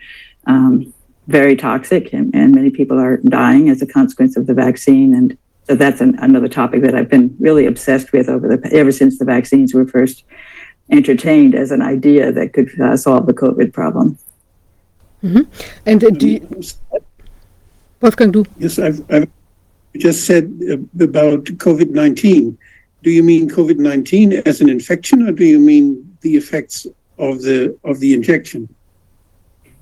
[0.47, 0.92] um,
[1.28, 5.15] very toxic and, and, many people are dying as a consequence of the vaccine.
[5.15, 5.37] And
[5.69, 9.19] so that's an, another topic that I've been really obsessed with over the ever since
[9.19, 10.25] the vaccines were first
[10.91, 14.19] entertained as an idea that could uh, solve the COVID problem.
[15.23, 15.42] Mm-hmm.
[15.87, 16.62] And uh, do you,
[18.01, 19.31] Wolfgang, do yes, I've, I've
[19.97, 22.58] just said uh, about COVID nineteen.
[23.02, 26.86] Do you mean COVID nineteen as an infection, or do you mean the effects
[27.18, 28.68] of the of the injection?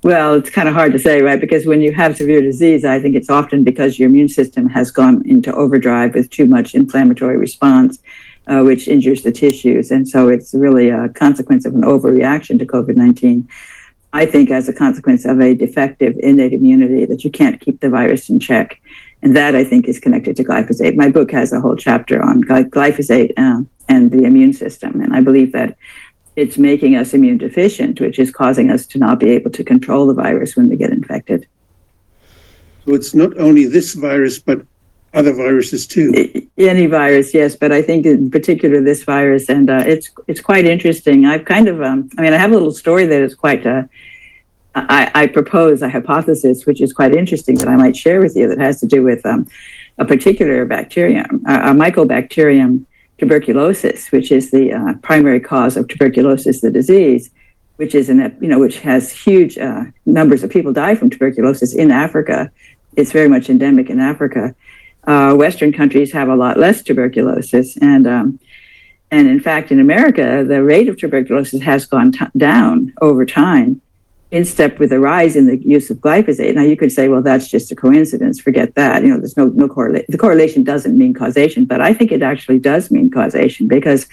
[0.02, 1.38] Well, it's kind of hard to say, right?
[1.38, 4.90] Because when you have severe disease, I think it's often because your immune system has
[4.90, 7.98] gone into overdrive with too much inflammatory response,
[8.46, 9.90] uh, which injures the tissues.
[9.90, 13.46] And so it's really a consequence of an overreaction to COVID 19.
[14.14, 17.90] I think as a consequence of a defective innate immunity that you can't keep the
[17.90, 18.80] virus in check.
[19.22, 20.96] And that I think is connected to glyphosate.
[20.96, 25.00] My book has a whole chapter on glyphosate uh, and the immune system.
[25.00, 25.76] And I believe that
[26.36, 30.06] it's making us immune deficient, which is causing us to not be able to control
[30.06, 31.46] the virus when we get infected.
[32.86, 34.62] So it's not only this virus, but
[35.12, 36.14] other viruses too.
[36.56, 40.64] Any virus, yes, but I think in particular this virus, and uh, it's it's quite
[40.64, 41.26] interesting.
[41.26, 43.66] I've kind of, um, I mean, I have a little story that is quite.
[43.66, 43.82] Uh,
[44.74, 48.48] I, I propose a hypothesis which is quite interesting that I might share with you
[48.48, 49.48] that has to do with um,
[49.98, 52.86] a particular bacterium, a, mycobacterium
[53.18, 57.30] tuberculosis, which is the uh, primary cause of tuberculosis, the disease,
[57.76, 61.90] which is you know which has huge uh, numbers of people die from tuberculosis in
[61.90, 62.50] Africa.
[62.96, 64.54] It's very much endemic in Africa.
[65.04, 68.40] Uh, Western countries have a lot less tuberculosis, and um,
[69.10, 73.82] and in fact, in America, the rate of tuberculosis has gone t- down over time
[74.30, 76.54] in step with the rise in the use of glyphosate.
[76.54, 78.40] Now you could say, well, that's just a coincidence.
[78.40, 79.02] Forget that.
[79.02, 80.06] You know, there's no no correlation.
[80.08, 84.06] The correlation doesn't mean causation, but I think it actually does mean causation because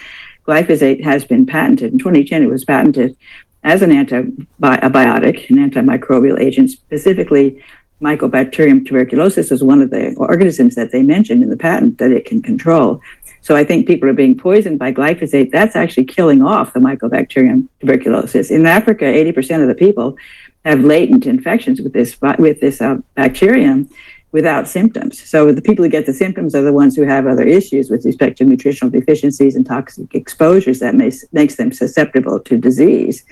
[0.48, 2.44] glyphosate has been patented in 2010.
[2.44, 3.16] It was patented
[3.64, 7.64] as an antibiotic, an antimicrobial agent, specifically.
[8.02, 12.26] Mycobacterium tuberculosis is one of the organisms that they mentioned in the patent that it
[12.26, 13.02] can control.
[13.42, 15.52] So I think people are being poisoned by glyphosate.
[15.52, 18.52] That's actually killing off the Mycobacterium tuberculosis.
[18.52, 20.18] In Africa, 80% of the people
[20.66, 23.90] have latent infections with this with this uh, bacterium
[24.32, 25.28] without symptoms.
[25.28, 28.06] So the people who get the symptoms are the ones who have other issues with
[28.06, 33.24] respect to nutritional deficiencies and toxic exposures that may, makes them susceptible to disease.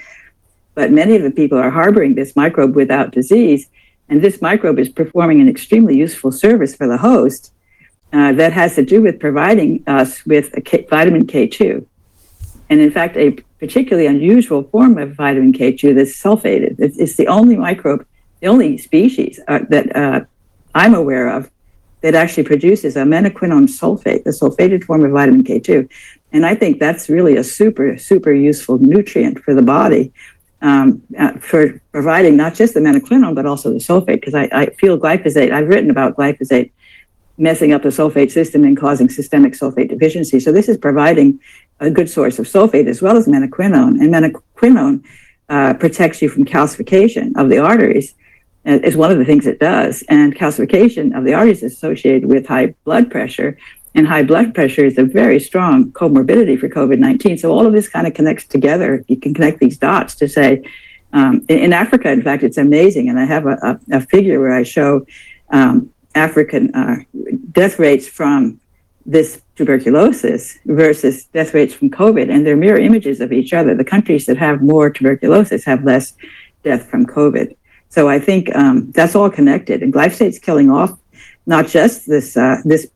[0.73, 3.67] But many of the people are harboring this microbe without disease,
[4.09, 7.51] and this microbe is performing an extremely useful service for the host
[8.13, 11.85] uh, that has to do with providing us with K, vitamin K2.
[12.69, 16.75] And in fact, a particularly unusual form of vitamin K2 that's sulfated.
[16.79, 18.05] It's, it's the only microbe,
[18.41, 20.21] the only species uh, that uh,
[20.73, 21.49] I'm aware of
[22.01, 25.89] that actually produces a menaquinone sulfate, the sulfated form of vitamin K2.
[26.31, 30.13] And I think that's really a super, super useful nutrient for the body
[30.61, 34.21] um, uh, for providing not just the menaquinone, but also the sulfate.
[34.21, 36.71] Because I, I feel glyphosate, I've written about glyphosate
[37.37, 40.39] messing up the sulfate system and causing systemic sulfate deficiency.
[40.39, 41.39] So this is providing
[41.79, 43.99] a good source of sulfate as well as menaquinone.
[43.99, 45.03] And menaquinone
[45.49, 48.15] uh, protects you from calcification of the arteries
[48.65, 50.03] uh, is one of the things it does.
[50.09, 53.57] And calcification of the arteries is associated with high blood pressure.
[53.95, 57.37] And high blood pressure is a very strong comorbidity for COVID 19.
[57.37, 59.03] So all of this kind of connects together.
[59.07, 60.63] You can connect these dots to say,
[61.13, 63.09] um, in, in, Africa, in fact, it's amazing.
[63.09, 65.07] And I have a, a, a figure where I show
[65.49, 66.97] um, African uh,
[67.53, 68.59] death rates from
[69.05, 73.75] this tuberculosis versus death rates from COVID, and they're mirror images of each other.
[73.75, 76.13] The countries that have more tuberculosis have less
[76.63, 77.55] death from COVID.
[77.89, 80.97] So I think um, that's all connected, and glyphosate's killing off
[81.45, 82.87] not just this uh, this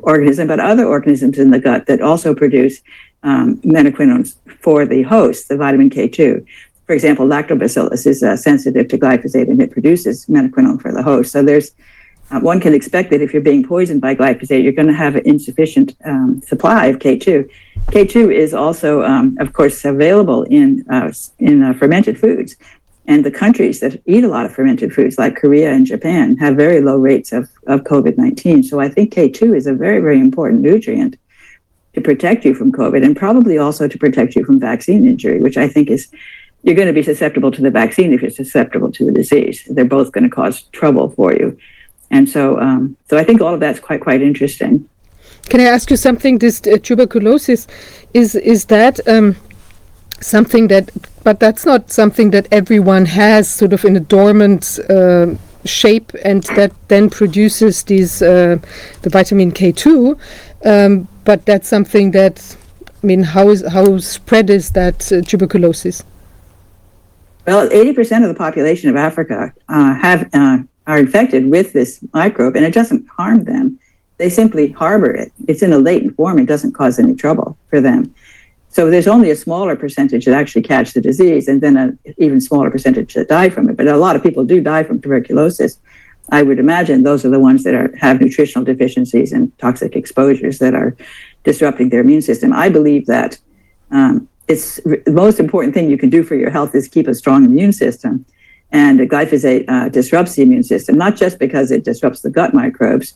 [0.00, 2.80] organism, but other organisms in the gut that also produce
[3.22, 6.44] um, menaquinones for the host, the vitamin K2.
[6.86, 11.32] For example, lactobacillus is uh, sensitive to glyphosate, and it produces menaquinone for the host.
[11.32, 11.72] So there's
[12.30, 15.14] uh, one can expect that if you're being poisoned by glyphosate, you're going to have
[15.14, 17.48] an insufficient um, supply of K2.
[17.86, 22.56] K2 is also, um, of course, available in uh, in uh, fermented foods,
[23.06, 26.56] and the countries that eat a lot of fermented foods, like Korea and Japan, have
[26.56, 28.62] very low rates of, of COVID 19.
[28.64, 31.16] So I think K2 is a very, very important nutrient
[31.94, 35.56] to protect you from COVID and probably also to protect you from vaccine injury, which
[35.56, 36.08] I think is
[36.62, 39.62] you're going to be susceptible to the vaccine if you're susceptible to the disease.
[39.70, 41.56] They're both going to cause trouble for you.
[42.10, 44.88] And so, um, so I think all of that's quite quite interesting.
[45.48, 46.38] Can I ask you something?
[46.38, 47.68] This uh, tuberculosis
[48.14, 49.36] is is that um,
[50.20, 50.90] something that,
[51.26, 56.44] but that's not something that everyone has, sort of in a dormant uh, shape, and
[56.54, 58.56] that then produces these uh,
[59.02, 60.16] the vitamin K two.
[60.64, 62.56] Um, but that's something that,
[63.02, 66.04] I mean, how is how spread is that uh, tuberculosis?
[67.44, 72.54] Well, 80% of the population of Africa uh, have uh, are infected with this microbe
[72.54, 73.80] and it doesn't harm them.
[74.18, 75.32] They simply harbor it.
[75.48, 76.38] It's in a latent form.
[76.38, 78.14] It doesn't cause any trouble for them.
[78.76, 82.42] So there's only a smaller percentage that actually catch the disease and then an even
[82.42, 83.76] smaller percentage that die from it.
[83.78, 85.78] But a lot of people do die from tuberculosis.
[86.30, 90.58] I would imagine those are the ones that are, have nutritional deficiencies and toxic exposures
[90.58, 90.94] that are
[91.42, 92.52] disrupting their immune system.
[92.52, 93.38] I believe that
[93.92, 97.14] um, it's the most important thing you can do for your health is keep a
[97.14, 98.26] strong immune system.
[98.72, 103.14] And glyphosate uh, disrupts the immune system, not just because it disrupts the gut microbes,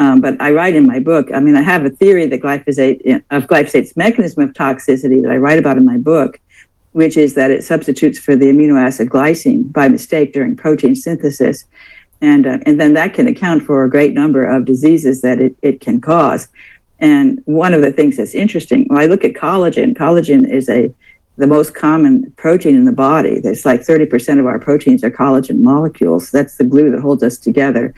[0.00, 1.28] um, but I write in my book.
[1.32, 5.36] I mean, I have a theory that glyphosate of glyphosate's mechanism of toxicity that I
[5.36, 6.40] write about in my book,
[6.92, 11.66] which is that it substitutes for the amino acid glycine by mistake during protein synthesis,
[12.22, 15.54] and uh, and then that can account for a great number of diseases that it,
[15.60, 16.48] it can cause.
[16.98, 20.94] And one of the things that's interesting, when I look at collagen, collagen is a
[21.36, 23.40] the most common protein in the body.
[23.40, 26.30] There's like 30% of our proteins are collagen molecules.
[26.30, 27.94] That's the glue that holds us together.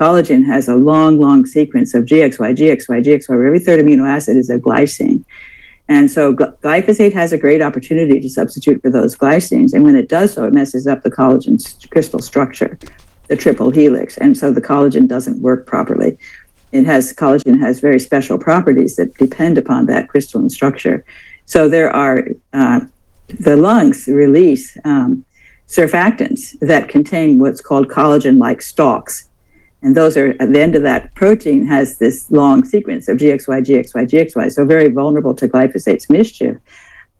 [0.00, 4.38] Collagen has a long, long sequence of GXY, GXY, GXY, where every third amino acid
[4.38, 5.22] is a glycine.
[5.88, 9.74] And so glyphosate has a great opportunity to substitute for those glycines.
[9.74, 11.58] And when it does so, it messes up the collagen
[11.90, 12.78] crystal structure,
[13.26, 14.16] the triple helix.
[14.16, 16.16] And so the collagen doesn't work properly.
[16.72, 21.04] It has collagen has very special properties that depend upon that crystalline structure.
[21.44, 22.80] So there are uh,
[23.28, 25.26] the lungs release um,
[25.68, 29.26] surfactants that contain what's called collagen-like stalks.
[29.82, 33.64] And those are at the end of that protein has this long sequence of GXY,
[33.64, 36.56] GXY, GXY, so very vulnerable to glyphosate's mischief.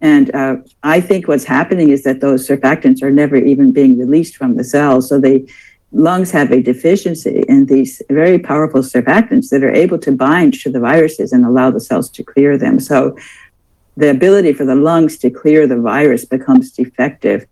[0.00, 4.36] And uh, I think what's happening is that those surfactants are never even being released
[4.36, 5.08] from the cells.
[5.08, 5.50] So the
[5.92, 10.70] lungs have a deficiency in these very powerful surfactants that are able to bind to
[10.70, 12.80] the viruses and allow the cells to clear them.
[12.80, 13.16] So
[13.96, 17.46] the ability for the lungs to clear the virus becomes defective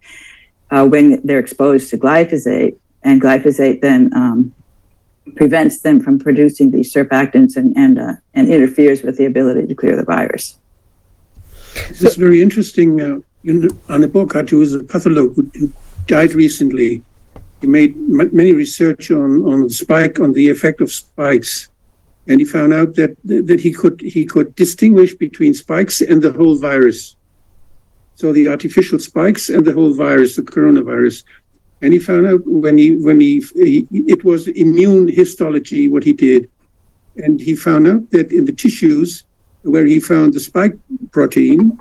[0.71, 4.55] uh, when they're exposed to glyphosate, and glyphosate then um,
[5.37, 9.75] prevents them from producing these surfactants and and, uh, and interferes with the ability to
[9.75, 10.59] clear the virus.
[11.89, 13.01] This is very interesting.
[13.01, 13.19] Uh,
[14.09, 15.73] book, who is a pathologist who, who
[16.07, 17.03] died recently,
[17.61, 21.69] he made many research on on spike on the effect of spikes
[22.29, 26.33] and he found out that that he could he could distinguish between spikes and the
[26.33, 27.17] whole virus.
[28.17, 31.25] So the artificial spikes and the whole virus, the coronavirus.
[31.81, 36.13] And he found out when he when he, he it was immune histology what he
[36.13, 36.51] did,
[37.17, 39.25] and he found out that in the tissues
[39.63, 40.77] where he found the spike
[41.13, 41.79] protein,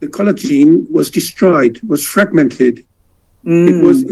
[0.00, 2.84] the collagen was destroyed, was fragmented.
[3.44, 3.68] Mm.
[3.70, 4.04] It was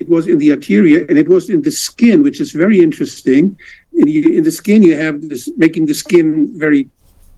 [0.00, 3.56] it was in the arteria and it was in the skin, which is very interesting
[3.94, 6.88] in, in the skin you have this making the skin very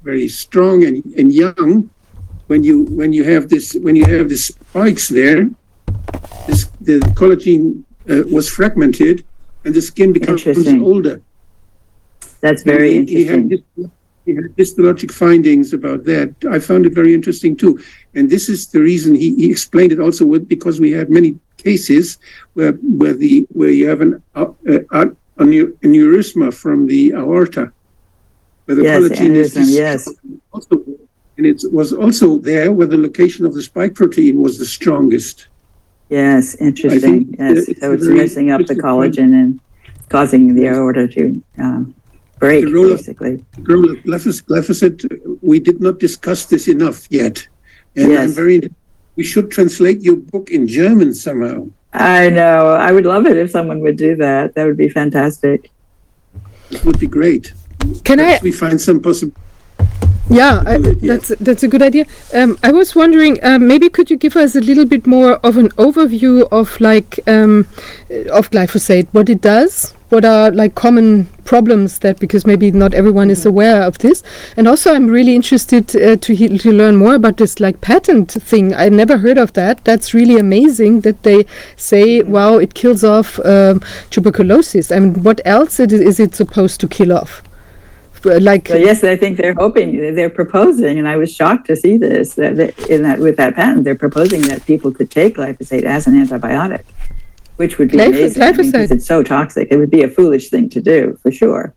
[0.03, 1.89] very strong and, and young
[2.47, 5.49] when you when you have this when you have the spikes there
[6.47, 9.25] this, the collagen uh, was fragmented
[9.65, 10.47] and the skin becomes
[10.83, 11.21] older.
[12.41, 13.91] That's very he, interesting he had,
[14.27, 16.35] he had histologic findings about that.
[16.51, 17.83] I found it very interesting too.
[18.15, 21.39] And this is the reason he, he explained it also with because we had many
[21.57, 22.19] cases
[22.55, 25.07] where where the where you have an uh, uh,
[25.39, 27.73] aneurysma from the aorta,
[28.65, 30.09] where the yes, collagen is yes.
[30.53, 30.83] Also,
[31.37, 35.49] and it was also there where the location of the spike protein was the strongest.
[36.09, 37.35] Yes, interesting.
[37.39, 39.35] Yes, it's so it's messing up the collagen point.
[39.35, 39.61] and
[40.09, 41.95] causing the aorta to um,
[42.39, 43.35] break, the role basically.
[43.35, 47.47] Of, the role of glyphosate, we did not discuss this enough yet.
[47.97, 48.21] And yes.
[48.23, 48.71] I'm very,
[49.17, 51.69] we should translate your book in German somehow.
[51.93, 52.75] I know.
[52.75, 54.55] I would love it if someone would do that.
[54.55, 55.71] That would be fantastic.
[56.71, 57.55] It would be great.
[58.03, 58.45] Can Perhaps I?
[58.45, 59.35] We find some possible.
[60.31, 62.07] Yeah, I, that's that's a good idea.
[62.33, 65.59] Um, I was wondering, um, maybe could you give us a little bit more of
[65.59, 67.69] an overview of like um,
[68.33, 73.29] of glyphosate, what it does, what are like common problems that because maybe not everyone
[73.29, 74.23] is aware of this.
[74.57, 78.33] And also, I'm really interested uh, to he- to learn more about this like patent
[78.33, 78.75] thing.
[78.75, 79.85] I never heard of that.
[79.85, 81.45] That's really amazing that they
[81.77, 84.91] say, wow, it kills off um, tuberculosis.
[84.91, 87.43] I mean, what else it, is it supposed to kill off?
[88.27, 91.77] Uh, Like So yes, I think they're hoping, they're proposing, and I was shocked to
[91.77, 92.55] see this, that,
[92.89, 96.85] in that, with that patent, they're proposing that people could take glyphosate as an antibiotic,
[97.57, 99.69] which would be Glyphos- amazing, I mean, because it's so toxic.
[99.71, 101.75] It would be a foolish thing to do, for sure.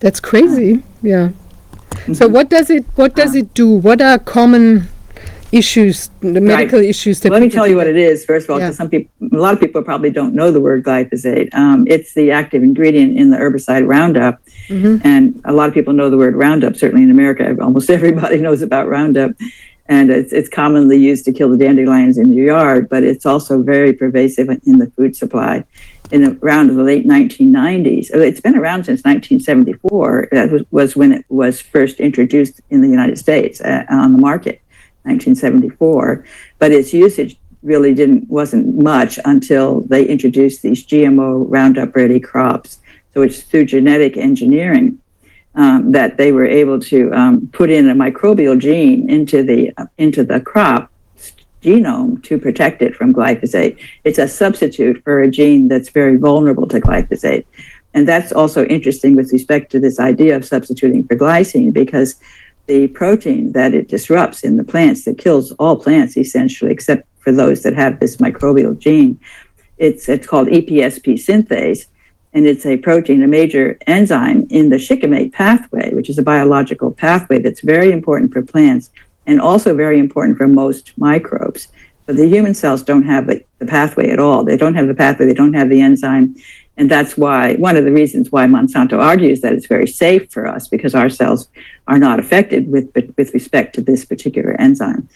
[0.00, 0.82] That's crazy.
[1.02, 1.30] Yeah.
[1.30, 1.36] So
[2.26, 2.32] Mm-hmm.
[2.32, 3.68] what does it what does it do?
[3.68, 4.88] What are common
[5.52, 8.50] issues, the medical issues that Let me people tell you what it is, first of
[8.50, 8.66] all, Yeah.
[8.68, 11.50] because some people, a lot of people probably don't know the word glyphosate.
[11.54, 14.40] Um, it's the active ingredient in the herbicide Roundup.
[14.68, 15.02] Mhm.
[15.04, 16.76] And a lot of people know the word Roundup.
[16.76, 19.32] Certainly in America, almost everybody knows about Roundup.
[19.86, 23.62] And it's, it's commonly used to kill the dandelions in your yard, but it's also
[23.62, 25.64] very pervasive in the food supply.
[26.10, 30.28] In the- around the late 1990s, uh, it's been around since 1974.
[30.32, 34.18] That was, was when it was first introduced in the United States uh, on the
[34.18, 34.60] market,
[35.04, 36.24] 1974.
[36.58, 42.78] But its usage really didn't wasn't much until they introduced these GMO Roundup Ready crops.
[43.14, 44.98] So it's through genetic engineering
[45.54, 50.24] um, that they were able to um, put in a microbial gene into the into
[50.24, 50.90] the crop
[51.62, 53.78] genome to protect it from glyphosate.
[54.04, 57.44] It's a substitute for a gene that's very vulnerable to glyphosate.
[57.94, 62.16] And that's also interesting with respect to this idea of substituting for glycine because
[62.66, 67.32] the protein that it disrupts in the plants that kills all plants essentially, except for
[67.32, 69.18] those that have this microbial gene,
[69.78, 71.86] it's, it's called EPSP synthase
[72.34, 76.90] and it's a protein, a major enzyme in the shikimate pathway, which is a biological
[76.90, 78.90] pathway that's very important for plants
[79.26, 81.68] and also very important for most microbes.
[82.06, 84.44] But the human cells don't have the pathway at all.
[84.44, 86.34] They don't have the pathway, they don't have the enzyme.
[86.76, 90.46] And that's why, one of the reasons why Monsanto argues that it's very safe for
[90.46, 91.48] us because our cells
[91.86, 95.08] are not affected with, with respect to this particular enzyme.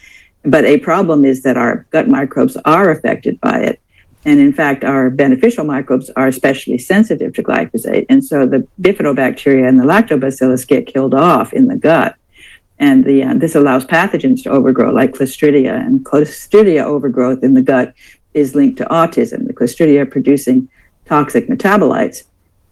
[0.44, 3.80] But a problem is that our gut microbes are affected by it.
[4.24, 8.06] And in fact, our beneficial microbes are especially sensitive to glyphosate.
[8.08, 12.16] And so the bifidobacteria and the lactobacillus get killed off in the gut.
[12.78, 15.74] And the, uh, this allows pathogens to overgrow, like Clostridia.
[15.74, 17.94] And Clostridia overgrowth in the gut
[18.34, 19.46] is linked to autism.
[19.46, 20.68] The Clostridia producing
[21.06, 22.24] toxic metabolites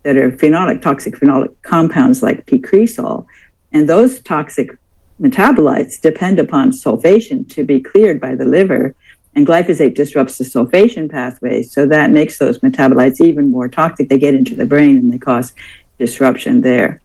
[0.02, 3.26] that are phenolic, toxic phenolic compounds like precresol.
[3.72, 4.76] And those toxic
[5.20, 8.94] metabolites depend upon sulfation to be cleared by the liver.
[9.34, 11.62] And glyphosate disrupts the sulfation pathway.
[11.62, 14.08] So that makes those metabolites even more toxic.
[14.08, 15.52] They get into the brain and they cause
[15.98, 17.00] disruption there.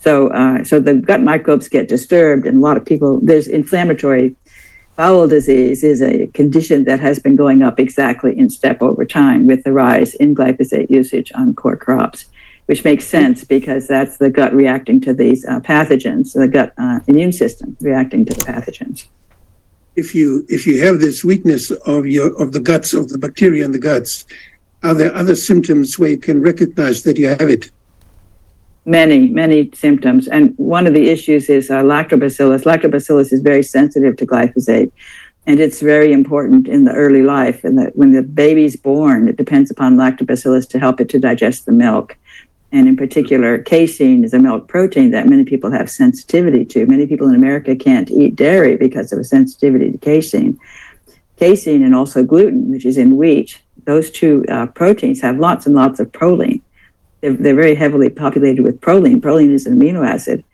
[0.00, 4.36] So, uh, so the gut microbes get disturbed, and a lot of people, there's inflammatory
[4.98, 9.46] bowel disease is a condition that has been going up exactly in step over time
[9.46, 12.24] with the rise in glyphosate usage on core crops,
[12.66, 16.98] which makes sense because that's the gut reacting to these uh, pathogens, the gut uh,
[17.06, 19.06] immune system reacting to the pathogens.
[19.94, 23.64] If you, if you have this weakness of your, of the guts, of the bacteria
[23.64, 24.26] in the guts,
[24.82, 27.70] are there other symptoms where you can recognize that you have it?
[28.88, 30.26] Many, many symptoms.
[30.28, 32.64] And one of the issues is uh, lactobacillus.
[32.64, 34.90] Lactobacillus is very sensitive to glyphosate.
[35.46, 37.64] And it's very important in the early life.
[37.64, 41.66] And that when the baby's born, it depends upon lactobacillus to help it to digest
[41.66, 42.16] the milk.
[42.72, 46.86] And in particular, casein is a milk protein that many people have sensitivity to.
[46.86, 50.58] Many people in America can't eat dairy because of a sensitivity to casein.
[51.38, 55.74] Casein and also gluten, which is in wheat, those two uh, proteins have lots and
[55.74, 56.60] lots of proline
[57.20, 59.20] they're, they're very heavily populated with proline.
[59.20, 60.44] Proline is an amino acid.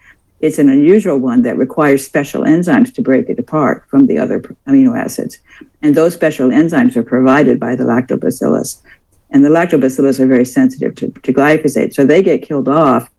[0.40, 4.40] It's an unusual one that requires special enzymes to break it apart from the other
[4.68, 5.38] amino acids.
[5.80, 8.82] And those special enzymes are provided by the lactobacillus.
[9.30, 11.94] And the lactobacillus are very sensitive to, to glyphosate.
[11.94, 13.10] So they get killed off.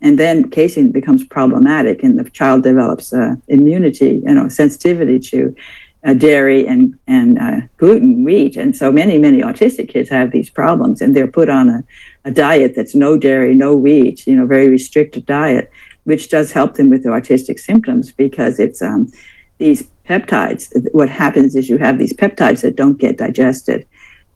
[0.00, 5.56] And then casein becomes problematic, and the child develops uh, immunity, you know, sensitivity to
[6.04, 10.50] uh, dairy and and uh, gluten, wheat, and so many many autistic kids have these
[10.50, 11.84] problems, and they're put on a
[12.24, 15.70] a diet that's no dairy, no wheat, you know, very restricted diet,
[16.04, 19.12] which does help them with their autistic symptoms because it's um,
[19.58, 20.70] these peptides.
[20.92, 23.86] What happens is you have these peptides that don't get digested.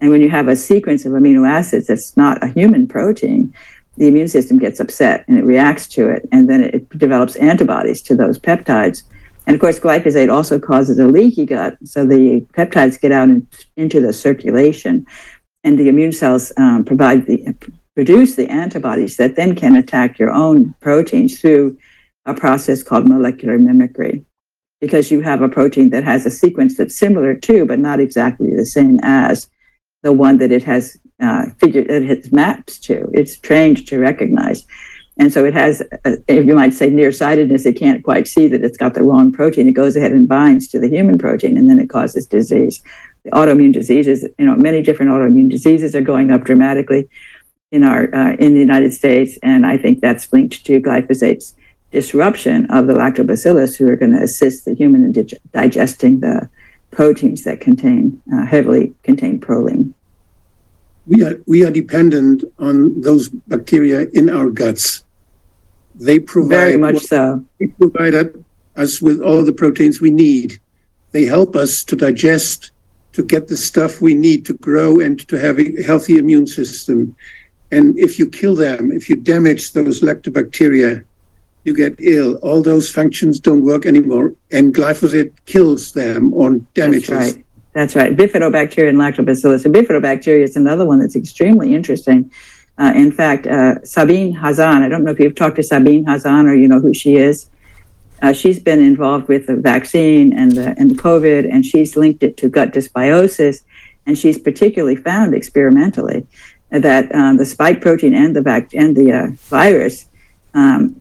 [0.00, 3.52] And when you have a sequence of amino acids that's not a human protein,
[3.96, 6.28] the immune system gets upset and it reacts to it.
[6.30, 9.02] And then it develops antibodies to those peptides.
[9.46, 11.76] And of course, glyphosate also causes a leaky gut.
[11.84, 15.06] So the peptides get out in, into the circulation
[15.64, 17.54] and the immune cells um, provide the
[17.94, 21.76] produce the antibodies that then can attack your own proteins through
[22.26, 24.24] a process called molecular mimicry
[24.80, 28.54] because you have a protein that has a sequence that's similar to but not exactly
[28.54, 29.48] the same as
[30.02, 33.10] the one that it has uh, figure it has maps to.
[33.12, 34.64] It's trained to recognize.
[35.20, 37.66] And so it has, uh, you might say, nearsightedness.
[37.66, 39.68] It can't quite see that it's got the wrong protein.
[39.68, 42.80] It goes ahead and binds to the human protein, and then it causes disease.
[43.32, 47.08] Autoimmune diseases, you know, many different autoimmune diseases are going up dramatically
[47.70, 51.54] in our uh, in the United States, and I think that's linked to glyphosate's
[51.90, 56.48] disruption of the lactobacillus, who are going to assist the human in dig- digesting the
[56.90, 59.92] proteins that contain uh, heavily contain proline.
[61.06, 65.04] We are, we are dependent on those bacteria in our guts.
[65.94, 67.44] They provide, Very much so.
[67.58, 68.14] they provide
[68.76, 70.60] us with all the proteins we need.
[71.12, 72.72] They help us to digest,
[73.12, 77.16] to get the stuff we need to grow and to have a healthy immune system.
[77.70, 81.04] And if you kill them, if you damage those lactobacteria,
[81.64, 82.36] you get ill.
[82.36, 87.08] All those functions don't work anymore, and glyphosate kills them or damages.
[87.08, 87.44] That's right.
[87.74, 88.16] That's right.
[88.16, 89.64] Bifidobacteria and lactobacillus.
[89.64, 92.30] And bifidobacteria is another one that's extremely interesting.
[92.78, 96.46] Uh, in fact, uh, Sabine Hazan, I don't know if you've talked to Sabine Hazan
[96.48, 97.50] or you know who she is.
[98.20, 102.36] Uh, she's been involved with the vaccine and the, and COVID, and she's linked it
[102.38, 103.62] to gut dysbiosis.
[104.06, 106.26] And she's particularly found experimentally
[106.70, 110.06] that um, the spike protein and the and the uh, virus
[110.54, 111.00] um,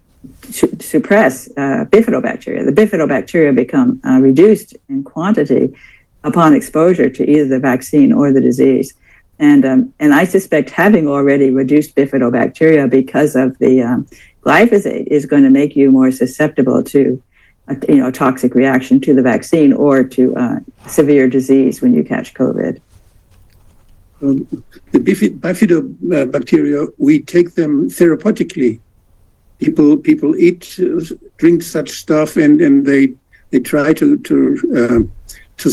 [0.49, 2.65] su- suppress uh, bifidobacteria.
[2.65, 5.73] The bifidobacteria become uh, reduced in quantity
[6.23, 8.93] upon exposure to either the vaccine or the disease.
[9.39, 14.07] And, um, and I suspect having already reduced bifidobacteria because of the um,
[14.47, 17.21] glyphosate is going to make you more susceptible to
[17.67, 22.03] a, you know, toxic reaction to the vaccine or to uh, severe disease when you
[22.03, 22.79] catch COVID.
[24.21, 24.47] Um,
[24.93, 28.79] the bifid- bifidobacteria, we take them therapeutically.
[29.59, 31.01] People people eat, uh,
[31.37, 33.13] drink such stuff, and, and they
[33.49, 34.35] they try to to
[34.77, 35.11] um
[35.57, 35.67] to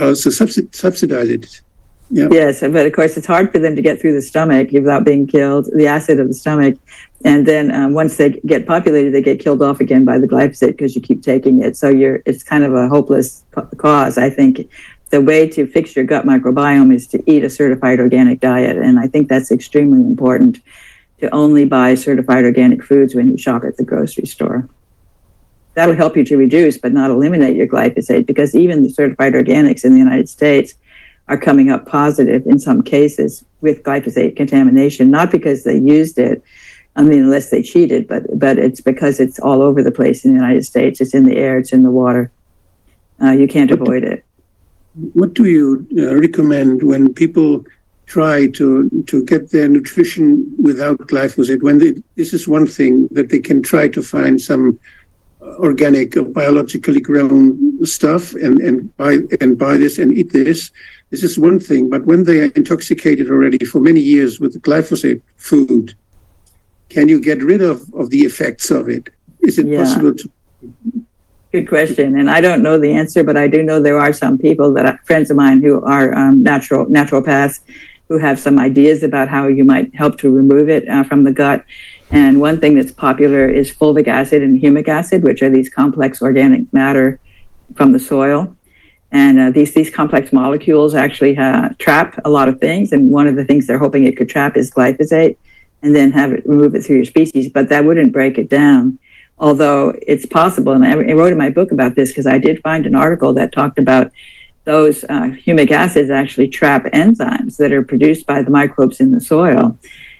[0.00, 1.60] uh, so subsidize it.
[2.08, 2.28] Yeah.
[2.30, 5.26] Yes, but of course, it's hard for them to get through the stomach without being
[5.26, 6.78] killed, the acid of the stomach.
[7.24, 10.72] And then um, once they get populated, they get killed off again by the glyphosate
[10.72, 11.76] because you keep taking it.
[11.76, 14.18] So you're it's kind of a hopeless ca- cause.
[14.18, 14.70] I think
[15.10, 18.76] the way to fix your gut microbiome is to eat a certified organic diet.
[18.76, 20.60] And I think that's extremely important
[21.20, 24.68] to only buy certified organic foods when you shop at the grocery store.
[25.74, 29.84] That'll help you to reduce, but not eliminate your glyphosate because even the certified organics
[29.84, 30.74] in the United States
[31.28, 36.42] are coming up positive in some cases with glyphosate contamination, not because they used it.
[36.94, 40.30] I mean, unless they cheated, but but it's because it's all over the place in
[40.30, 41.00] the United States.
[41.00, 42.30] It's in the air, it's in the water.
[43.20, 44.24] Uh, you can't avoid it.
[45.12, 47.64] What do you uh, recommend when people
[48.06, 51.62] try to to get their nutrition without glyphosate?
[51.62, 54.78] When they, this is one thing that they can try to find some
[55.58, 60.70] organic or biologically grown stuff and and buy and buy this and eat this.
[61.10, 65.22] This is one thing, but when they are intoxicated already for many years with glyphosate
[65.36, 65.94] food,
[66.88, 69.10] can you get rid of, of the effects of it?
[69.40, 69.84] Is it Yeah.
[69.84, 70.30] possible to
[71.52, 74.36] Good question, and I don't know the answer, but I do know there are some
[74.36, 77.60] people that are friends of mine who are um, natural naturopaths
[78.08, 81.32] who have some ideas about how you might help to remove it uh, from the
[81.32, 81.64] gut.
[82.10, 86.22] And one thing that's popular is fulvic acid and humic acid, which are these complex
[86.22, 87.20] organic matter
[87.74, 88.55] from the soil.
[89.12, 93.26] And uh, these these complex molecules actually uh, trap a lot of things, and one
[93.26, 95.36] of the things they're hoping it could trap is glyphosate,
[95.82, 97.48] and then have it remove it through your species.
[97.48, 98.98] But that wouldn't break it down
[99.38, 102.86] although it's possible, and I wrote in my book about this because I did find
[102.86, 104.10] an article that talked about
[104.64, 109.20] those uh, humic acids actually trap enzymes that are produced by the microbes in the
[109.20, 109.78] soil.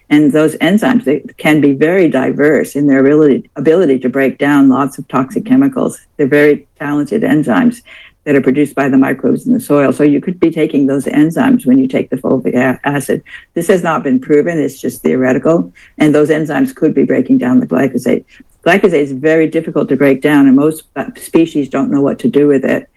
[0.09, 4.69] And those enzymes they can be very diverse in their ability, ability to break down
[4.69, 5.99] lots of toxic chemicals.
[6.17, 7.83] They're very talented enzymes
[8.27, 9.93] that are produced by the microbes in the soil.
[9.93, 13.23] So you could be taking those enzymes when you take the fulvic a- acid.
[13.55, 15.73] This has not been proven, it's just theoretical.
[15.97, 18.25] And those enzymes could be breaking down the glyphosate.
[18.65, 22.29] Glyphosate is very difficult to break down, and most uh, species don't know what to
[22.29, 22.91] do with it.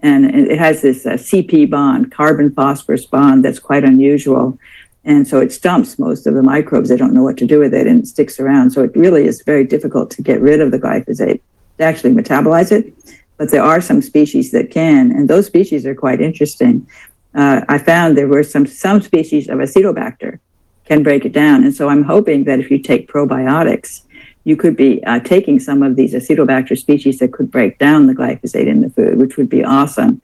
[0.00, 4.58] And it it has this uh, CP bond, carbon phosphorus bond, that's quite unusual.
[5.06, 6.90] And so it stumps most of the microbes.
[6.90, 8.70] They don't know what to do with it and it sticks around.
[8.70, 11.40] So it really is very difficult to get rid of the glyphosate,
[11.78, 12.94] to actually metabolize it.
[13.36, 16.86] But there are some species that can, and those species are quite interesting.
[17.34, 20.38] Uh, I found there were some, some species of Acetobacter
[20.84, 21.64] can break it down.
[21.64, 24.02] And so I'm hoping that if you take probiotics,
[24.44, 28.14] you could be uh, taking some of these Acetobacter species that could break down the
[28.14, 30.20] glyphosate in the food, which would be awesome.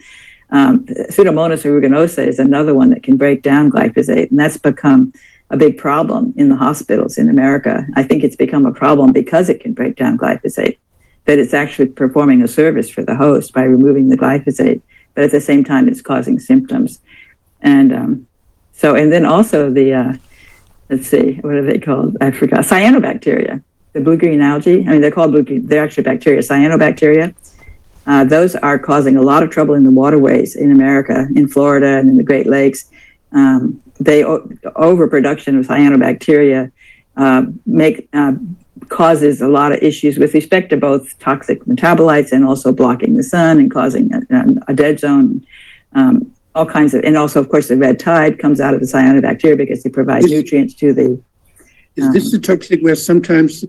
[0.51, 5.13] Um, Pseudomonas aeruginosa is another one that can break down glyphosate, and that's become
[5.49, 7.87] a big problem in the hospitals in America.
[7.95, 10.79] I think it's become a problem because it can break down glyphosate,
[11.31, 14.83] that it's actually performing a service for the host by removing the glyphosate,
[15.15, 16.99] but at the same time, it's causing symptoms.
[17.61, 18.27] And um,
[18.81, 20.13] So, and then also the, uh,
[20.89, 22.17] let's see, what are they called?
[22.21, 22.65] I forgot.
[22.65, 24.81] Cyanobacteria, the blue green algae.
[24.87, 27.35] I mean, they're called blue green, they're actually bacteria, cyanobacteria.
[28.07, 31.99] Uh, those are causing a lot of trouble in the waterways in America, in Florida,
[31.99, 32.81] and in the Great Lakes.
[33.31, 36.73] Um, they overproduction of cyanobacteria
[37.17, 38.33] uh, make uh,
[38.89, 43.23] causes a lot of issues with respect to both toxic metabolites and also blocking the
[43.23, 44.21] sun and causing a,
[44.69, 45.45] a dead zone.
[45.93, 48.87] Um, all kinds of, and also, of course, the red tide comes out of the
[48.87, 51.23] cyanobacteria because they provide Is- nutrients to the.
[51.97, 53.65] Is this the toxic where sometimes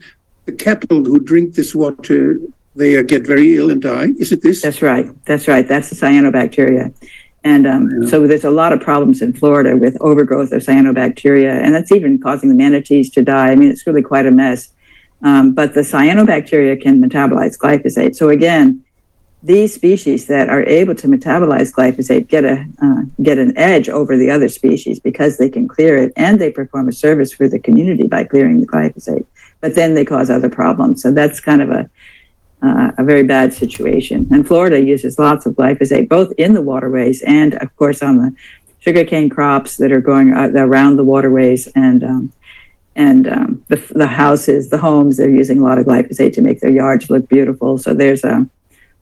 [0.46, 2.38] the cattle who drink this water,
[2.76, 4.10] they get very ill and die?
[4.19, 4.62] Is it this?
[4.62, 5.08] That's right.
[5.26, 5.67] That's right.
[5.67, 6.94] That's the cyanobacteria.
[7.44, 8.10] And um, Yeah.
[8.10, 12.19] so there's a lot of problems in Florida with overgrowth of cyanobacteria, and that's even
[12.19, 13.51] causing the manatees to die.
[13.51, 14.69] I mean, it's really quite a mess.
[15.24, 18.16] Um, but the cyanobacteria can metabolize glyphosate.
[18.16, 18.84] So again,
[19.44, 24.16] these species that are able to metabolize glyphosate get a uh, get an edge over
[24.18, 27.60] the other species because they can clear it and they perform a service for the
[27.60, 29.26] community by clearing the glyphosate.
[29.60, 31.02] But then they cause other problems.
[31.02, 31.90] So that's kind of a
[32.62, 34.28] uh, a very bad situation.
[34.32, 38.36] And Florida uses lots of glyphosate, both in the waterways and, of course, on the
[38.80, 42.34] sugarcane crops that are going uh, around the waterways and um,
[42.96, 45.18] and um, the, the houses, the homes.
[45.18, 47.78] They're using a lot of glyphosate to make their yards look beautiful.
[47.78, 48.48] So there's a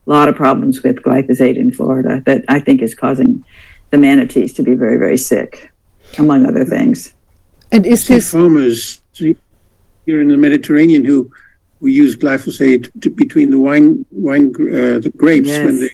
[0.06, 3.44] lot of problems with glyphosate in Florida that I think is causing
[3.90, 5.72] the manatees to be very, very sick,
[6.18, 7.12] among other things.
[7.72, 11.30] And is See this farmers here in the Mediterranean who
[11.80, 15.90] who use glyphosate to, between the wine wine uh, the grapes when they.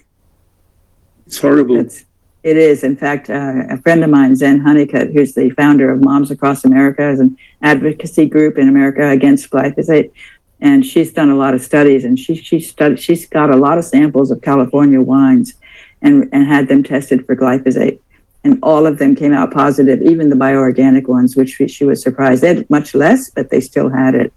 [1.27, 1.79] It's horrible.
[1.79, 2.05] It's,
[2.47, 2.85] it is.
[2.85, 6.65] In fact, uh, a friend of mine, Zen Honeycutt, who's the founder of Moms Across
[6.65, 10.13] America, is an advocacy group in America against glyphosate.
[10.61, 13.85] And she's done a lot of studies and she, she she's got a lot of
[13.85, 15.55] samples of California wines
[16.01, 17.99] and, and had them tested for glyphosate.
[18.45, 22.01] And all of them came out positive, even the bioorganic ones, which she, she was
[22.01, 22.43] surprised.
[22.43, 24.33] They had much less, but they still had it.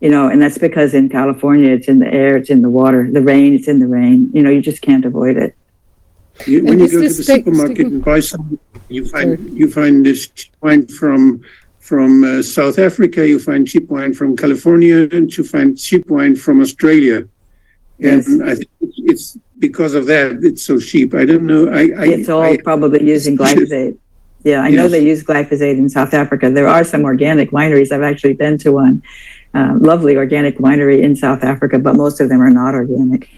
[0.00, 3.10] You know, and that's because in California, it's in the air, it's in the water,
[3.10, 4.30] the rain, it's in the rain.
[4.32, 5.56] You know, you just can't avoid it.
[6.46, 9.70] You, when you is go to this the supermarket and buy some, you find you
[9.70, 11.42] find this cheap wine from
[11.78, 13.26] from uh, South Africa.
[13.26, 17.28] You find cheap wine from California, and you find cheap wine from Australia.
[17.98, 18.26] Yes.
[18.26, 21.14] And I think it's- it's because of that it's so cheap.
[21.14, 21.68] I don't know.
[21.68, 23.96] I, I It's all I, probably using glyphosate.
[24.44, 24.90] Yeah, I know Yes.
[24.92, 26.50] they use glyphosate in South Africa.
[26.50, 27.92] There are some organic wineries.
[27.92, 29.02] I've actually been to one.
[29.54, 33.28] Uh, lovely organic winery in South Africa, but most of them are not organic.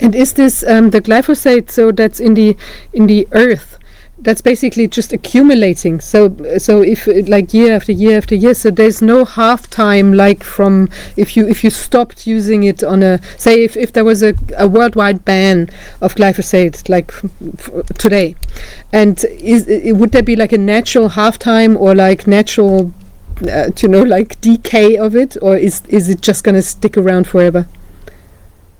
[0.00, 1.70] And is this um, the glyphosate?
[1.70, 2.56] So that's in the
[2.92, 3.78] in the earth.
[4.22, 6.00] That's basically just accumulating.
[6.00, 8.54] So so if like year after year after year.
[8.54, 13.02] So there's no half time like from if you if you stopped using it on
[13.02, 17.12] a say if, if there was a, a worldwide ban of glyphosate like
[17.98, 18.36] today,
[18.92, 22.92] and is would there be like a natural half time or like natural
[23.50, 26.98] uh, you know like decay of it or is is it just going to stick
[26.98, 27.66] around forever?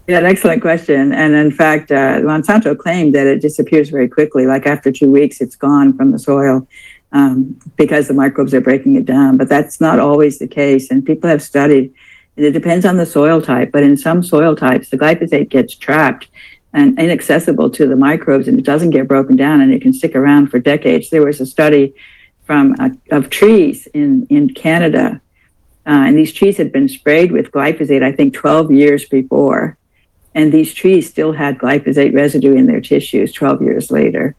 [0.07, 1.13] Yeah, an excellent question.
[1.13, 4.47] And in fact, uh, Monsanto claimed that it disappears very quickly.
[4.47, 6.67] Like after two weeks, it's gone from the soil
[7.13, 9.37] um, because the microbes are breaking it down.
[9.37, 10.91] But that's not always the case.
[10.91, 11.95] And people have studied,
[12.37, 13.71] and it depends on the soil type.
[13.73, 16.29] But in some soil types, the glyphosate gets trapped
[16.73, 20.15] and inaccessible to the microbes, and it doesn't get broken down, and it can stick
[20.15, 21.11] around for decades.
[21.11, 21.95] There was a study
[22.45, 25.21] from uh, of trees in in Canada,
[25.87, 29.77] uh, and these trees had been sprayed with glyphosate, I think, 12 years before
[30.35, 34.37] and these trees still had glyphosate residue in their tissues 12 years later.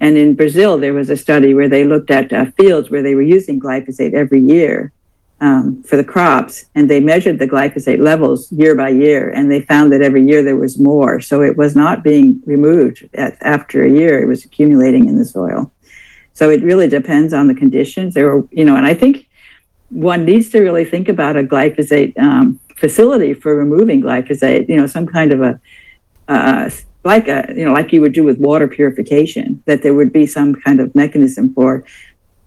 [0.00, 3.14] And in Brazil, there was a study where they looked at uh, fields where they
[3.14, 4.92] were using glyphosate every year
[5.40, 9.60] um, for the crops, and they measured the glyphosate levels year by year, and they
[9.60, 11.20] found that every year there was more.
[11.20, 15.24] So it was not being removed at, after a year; it was accumulating in the
[15.24, 15.70] soil.
[16.34, 18.14] So it really depends on the conditions.
[18.14, 19.28] There were, you know, and I think
[19.90, 24.68] one needs to really think about a glyphosate um, facility for removing glyphosate.
[24.68, 25.60] You know, some kind of a
[26.28, 26.70] uh,
[27.04, 29.62] like a you know like you would do with water purification.
[29.66, 31.84] That there would be some kind of mechanism for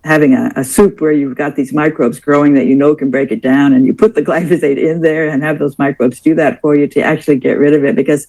[0.03, 3.31] having a, a soup where you've got these microbes growing that you know can break
[3.31, 6.61] it down, and you put the glyphosate in there and have those microbes do that
[6.61, 8.27] for you to actually get rid of it because.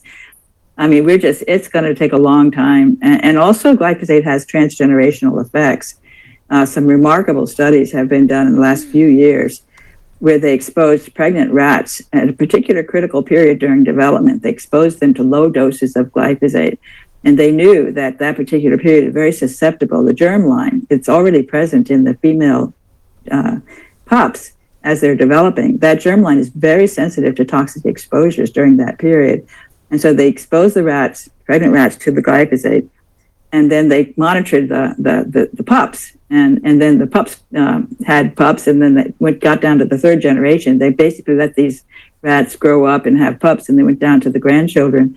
[0.79, 2.99] I mean, we're just, it's going to take a long time.
[3.03, 5.97] And, and also, glyphosate has transgenerational effects.
[6.49, 9.63] Uh, some remarkable studies have been done in the last few years
[10.23, 14.41] where they exposed pregnant rats at a particular critical period during development.
[14.41, 16.79] They exposed them to low doses of glyphosate.
[17.25, 20.05] And they knew that that particular period is very susceptible.
[20.05, 22.73] The germline, it's already present in the female
[23.33, 23.57] uh,
[24.07, 24.53] pups
[24.85, 25.79] as they're developing.
[25.79, 29.45] That germline is very sensitive to toxic exposures during that period.
[29.91, 32.89] And so they exposed the rats, pregnant rats, to the glyphosate.
[33.53, 37.95] And then they monitored the the the, the pups, and and then the pups um,
[38.05, 40.79] had pups, and then they went got down to the third generation.
[40.79, 41.85] They basically let these
[42.23, 45.17] rats grow up and have pups, and they went down to the grandchildren,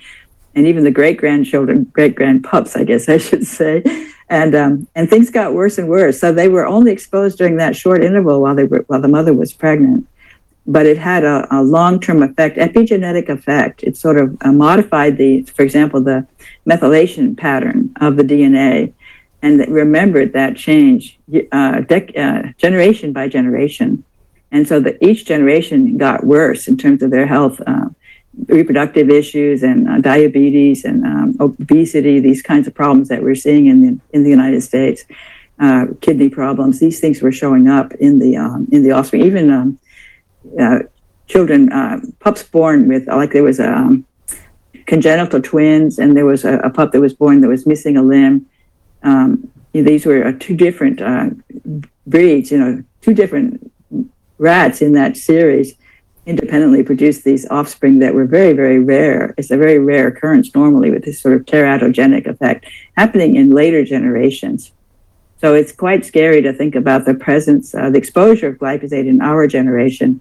[0.54, 3.84] and even the great grandchildren, great grand pups, I guess I should say.
[4.28, 6.20] And um, and things got worse and worse.
[6.20, 9.34] So they were only exposed during that short interval while they were while the mother
[9.34, 10.08] was pregnant
[10.68, 13.84] but it had a, a long-term effect, epigenetic effect.
[13.84, 16.26] It sort of uh, modified the, for example, the
[16.68, 18.94] methylation pattern of the DNA,
[19.42, 24.04] and it remembered that change uh, dec- uh, generation by generation.
[24.52, 27.90] And so that each generation got worse in terms of their health, uh,
[28.48, 32.20] reproductive issues, and uh, diabetes, and um, obesity.
[32.20, 35.04] These kinds of problems that we're seeing in the in the United States,
[35.60, 36.80] uh, kidney problems.
[36.80, 39.24] These things were showing up in the um, in the offspring.
[39.24, 39.80] Even um,
[40.60, 40.80] uh,
[41.28, 44.06] children, uh, pups born with, like there was a um,
[44.86, 48.04] congenital twins, and there was a, a, pup that was born that was missing a
[48.04, 48.46] limb.
[49.04, 51.30] Um, these were uh, two different uh,
[52.08, 53.72] breeds, you know, two different
[54.38, 55.76] rats in that series
[56.26, 59.34] independently produced these offspring that were very, very rare.
[59.38, 62.66] It's a very rare occurrence normally with this sort of teratogenic effect
[62.98, 64.72] happening in later generations.
[65.46, 69.22] So it's quite scary to think about the presence, uh, the exposure of glyphosate in
[69.22, 70.20] our generation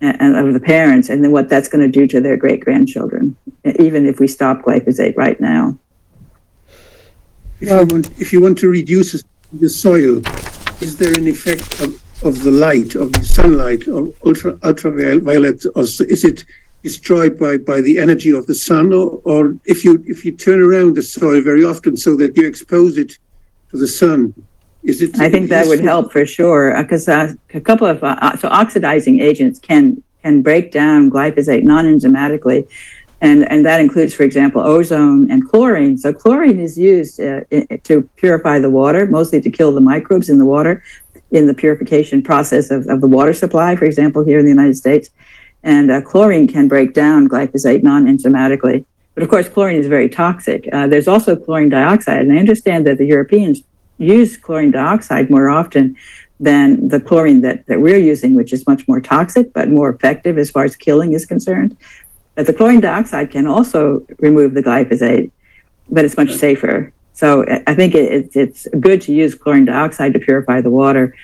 [0.00, 3.34] and, of the parents, and then what that's going to do to their great grandchildren,
[3.80, 5.76] even if we stop glyphosate right now.
[7.60, 9.20] If, you want, if you want to reduce
[9.52, 10.22] the soil,
[10.80, 15.82] is there an effect of, of the light, of the sunlight, of ultra, ultraviolet, or
[15.82, 16.44] is it
[16.84, 20.60] destroyed by, by the energy of the sun, or, or if you if you turn
[20.62, 23.18] around the soil very often so that you expose it
[23.70, 24.34] to the sun.
[24.82, 25.18] Is it?
[25.18, 28.48] I think that would help for sure because uh, a couple of uh, uh, so
[28.48, 32.68] oxidizing agents can can break down glyphosate non-enzymatically,
[33.20, 35.98] and and that includes, for example, ozone and chlorine.
[35.98, 37.40] So chlorine is used uh,
[37.82, 40.84] to purify the water, mostly to kill the microbes in the water,
[41.32, 43.74] in the purification process of, of the water supply.
[43.74, 45.10] For example, here in the United States,
[45.64, 48.84] and uh, chlorine can break down glyphosate non-enzymatically.
[49.16, 50.68] But of course, chlorine is very toxic.
[50.70, 53.62] Uh, there's also chlorine dioxide, and I understand that the Europeans
[53.96, 55.96] use chlorine dioxide more often
[56.38, 60.36] than the chlorine that, that we're using, which is much more toxic but more effective
[60.36, 61.74] as far as killing is concerned.
[62.34, 65.30] But the chlorine dioxide can also remove the glyphosate,
[65.88, 66.92] but it's much safer.
[67.14, 71.14] So I think it, it's good to use chlorine dioxide to purify the water.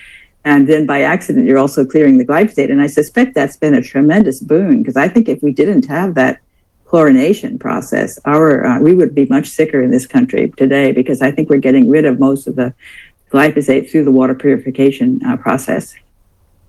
[0.46, 2.70] And then by accident, you're also clearing the glyphosate.
[2.70, 6.14] And I suspect that's been a tremendous boon because I think if we didn't have
[6.14, 6.40] that
[6.92, 11.30] chlorination process, our uh, we would be much sicker in this country today because I
[11.30, 12.74] think we're getting rid of most of the
[13.30, 15.94] glyphosate through the water purification uh, process.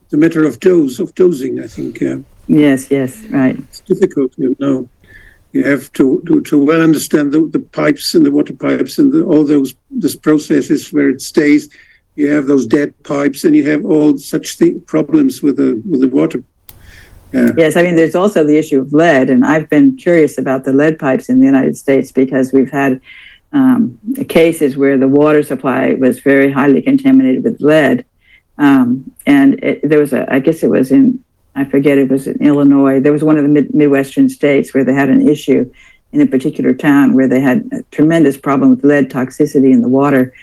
[0.05, 2.01] It's a matter of dose of dosing, I think.
[2.01, 3.57] Uh, yes, yes, right.
[3.59, 4.87] It's difficult, you know.
[5.51, 9.11] You have to to, to well understand the, the pipes and the water pipes and
[9.11, 11.69] the, all those those processes where it stays.
[12.15, 14.47] You have those dead pipes, and you have all such
[14.85, 16.43] problems with the with the water
[17.33, 20.73] Yes, I mean, there's also the issue of lead, and I've been curious about the
[20.73, 23.01] lead pipes in the United States because we've had
[23.53, 23.97] um,
[24.29, 28.05] cases where the water supply was very highly contaminated with lead.
[28.59, 31.23] Um, and it, there was a, I guess it was in,
[31.55, 32.99] I forget, it was in Illinois.
[32.99, 35.71] There was one of the mid- Midwestern states where they had an issue
[36.11, 39.87] in a particular town where they had a tremendous problem with lead toxicity in the
[39.87, 40.33] water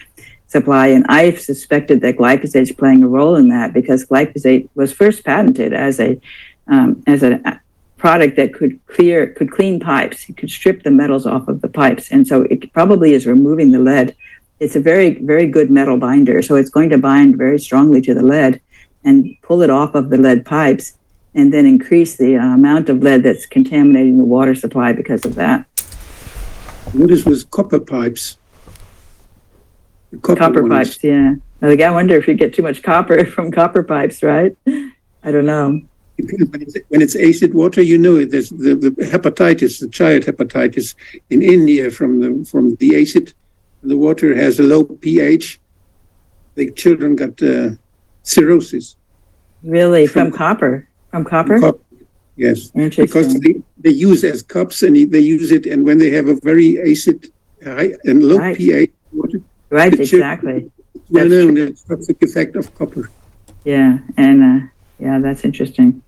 [0.48, 0.88] supply.
[0.88, 5.24] And I've suspected that glyphosate is playing a role in that because glyphosate was first
[5.24, 6.20] patented as a
[6.70, 7.60] um, as a
[8.00, 10.28] product that could clear could clean pipes.
[10.28, 12.10] It could strip the metals off of the pipes.
[12.10, 14.16] And so it probably is removing the lead.
[14.58, 16.40] It's a very very good metal binder.
[16.42, 18.60] So it's going to bind very strongly to the lead
[19.04, 20.94] and pull it off of the lead pipes
[21.34, 25.34] and then increase the uh, amount of lead that's contaminating the water supply because of
[25.36, 25.66] that.
[26.92, 28.36] What is with copper pipes.
[30.22, 31.34] Copper, copper pipes yeah.
[31.62, 34.56] I wonder if you get too much copper from copper pipes right?
[34.66, 35.82] I don't know
[36.22, 38.30] when it's, when it's acid water, you know it.
[38.30, 40.94] There's the, the hepatitis, the child hepatitis
[41.30, 43.32] in India from the from the acid.
[43.82, 45.60] The water has a low pH.
[46.54, 47.70] The children got uh,
[48.22, 48.96] cirrhosis.
[49.62, 50.88] Really, from, from copper?
[51.10, 51.58] From copper?
[51.58, 51.84] From copper
[52.40, 56.28] yes, because they, they use as cups and they use it, and when they have
[56.28, 57.30] a very acid
[57.62, 58.56] high and low right.
[58.56, 60.70] pH water, right, exactly.
[61.10, 63.10] Well known the toxic effect of copper.
[63.64, 64.66] Yeah, and uh,
[64.98, 66.02] yeah, that's interesting.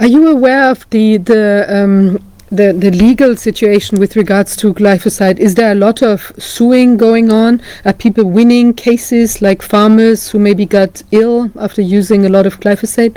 [0.00, 2.18] Are you aware of the the um,
[2.50, 5.38] the, the legal situation with regards to glyphosate?
[5.38, 7.60] Is there a lot of suing going on?
[7.84, 12.60] Are people winning cases like farmers who maybe got ill after using a lot of
[12.60, 13.16] glyphosate?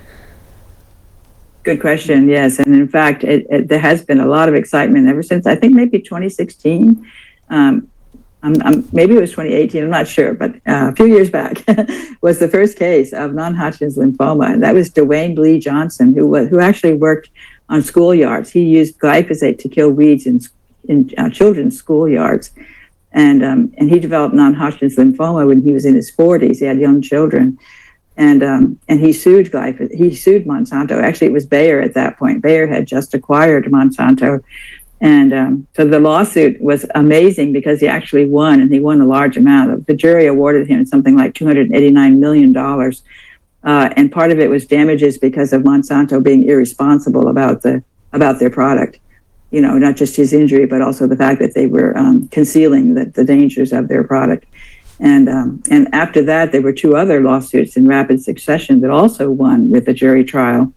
[1.63, 2.27] Good question.
[2.27, 5.45] Yes, and in fact, it, it, there has been a lot of excitement ever since
[5.45, 7.05] I think maybe 2016.
[7.49, 7.89] Um,
[8.41, 11.63] um, um, maybe it was 2018, I'm not sure, but uh, a few years back,
[12.21, 14.53] was the first case of non-Hodgkin's lymphoma.
[14.53, 17.29] And that was Dwayne Blee Johnson, who was who actually worked
[17.67, 18.49] on schoolyards.
[18.49, 20.41] He used glyphosate to kill weeds in
[20.87, 22.51] in uh, children's schoolyards,
[23.11, 26.59] and um, and he developed non-Hodgkin's lymphoma when he was in his 40s.
[26.59, 27.59] He had young children,
[28.15, 29.93] and um, and he sued glyphosate.
[29.93, 31.01] He sued Monsanto.
[31.03, 32.41] Actually, it was Bayer at that point.
[32.41, 34.41] Bayer had just acquired Monsanto
[35.01, 39.05] and um, so the lawsuit was amazing because he actually won, and he won a
[39.05, 39.87] large amount.
[39.87, 42.55] The jury awarded him something like $289 million.
[43.63, 48.39] Uh, and part of it was damages because of Monsanto being irresponsible about the about
[48.39, 48.99] their product.
[49.51, 52.93] You know, not just his injury, but also the fact that they were um, concealing
[52.93, 54.45] the, the dangers of their product.
[54.99, 59.31] And um, and after that, there were two other lawsuits in rapid succession that also
[59.31, 60.73] won with a jury trial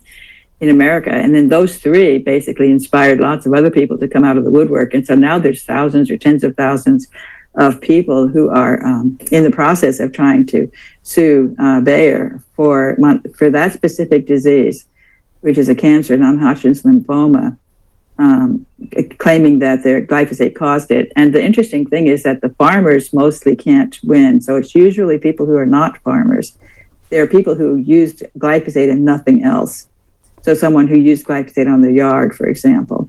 [0.62, 1.10] in America.
[1.10, 4.50] And then those three basically inspired lots of other people to come out of the
[4.50, 4.94] woodwork.
[4.94, 7.08] And so now there's thousands or tens of thousands
[7.56, 10.70] of people who are um, in the process of trying to
[11.02, 12.96] sue uh, Bayer for
[13.36, 14.86] for that specific disease,
[15.40, 17.58] which is a cancer, non-Hodgkin's lymphoma,
[18.18, 18.64] um,
[19.18, 21.12] claiming that their glyphosate caused it.
[21.16, 24.40] And the interesting thing is that the farmers mostly can't win.
[24.40, 26.56] So it's usually people who are not farmers.
[27.10, 29.88] There are people who used glyphosate and nothing else.
[30.42, 33.08] So someone who used glyphosate on their yard, for example.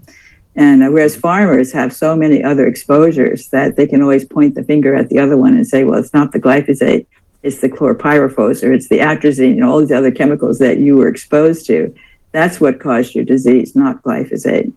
[0.55, 4.63] And uh, whereas farmers have so many other exposures that they can always point the
[4.63, 7.07] finger at the other one and say, well, it's not the glyphosate,
[7.41, 11.07] it's the chlorpyrifos or it's the atrazine and all these other chemicals that you were
[11.07, 11.93] exposed to.
[12.31, 14.71] That's what caused your disease, not glyphosate.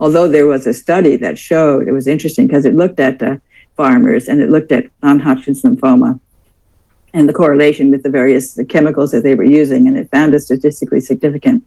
[0.00, 3.40] Although there was a study that showed, it was interesting because it looked at the
[3.76, 6.20] farmers and it looked at non-Hodgkin's lymphoma
[7.14, 10.40] and the correlation with the various chemicals that they were using, and it found a
[10.40, 11.64] statistically significant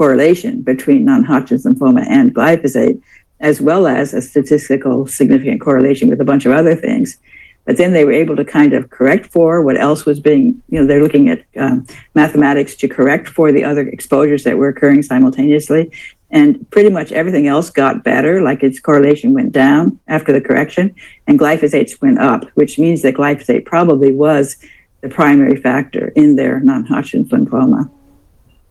[0.00, 2.98] correlation between non-Hodgkin's lymphoma and glyphosate,
[3.40, 7.18] as well as a statistical significant correlation with a bunch of other things.
[7.66, 10.80] But then they were able to kind of correct for what else was being, you
[10.80, 15.02] know, they're looking at um, mathematics to correct for the other exposures that were occurring
[15.02, 15.92] simultaneously.
[16.30, 20.94] And pretty much everything else got better, like its correlation went down after the correction,
[21.26, 24.56] and glyphosates went up, which means that glyphosate probably was
[25.02, 27.90] the primary factor in their non Hodgkin's lymphoma.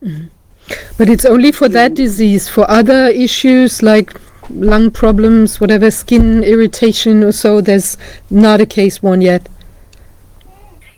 [0.02, 0.26] Mm-hmm.
[0.98, 2.48] But it's only for that disease.
[2.48, 4.18] For other issues like
[4.50, 7.96] lung problems, whatever, skin irritation or so, there's
[8.30, 9.48] not a case one yet.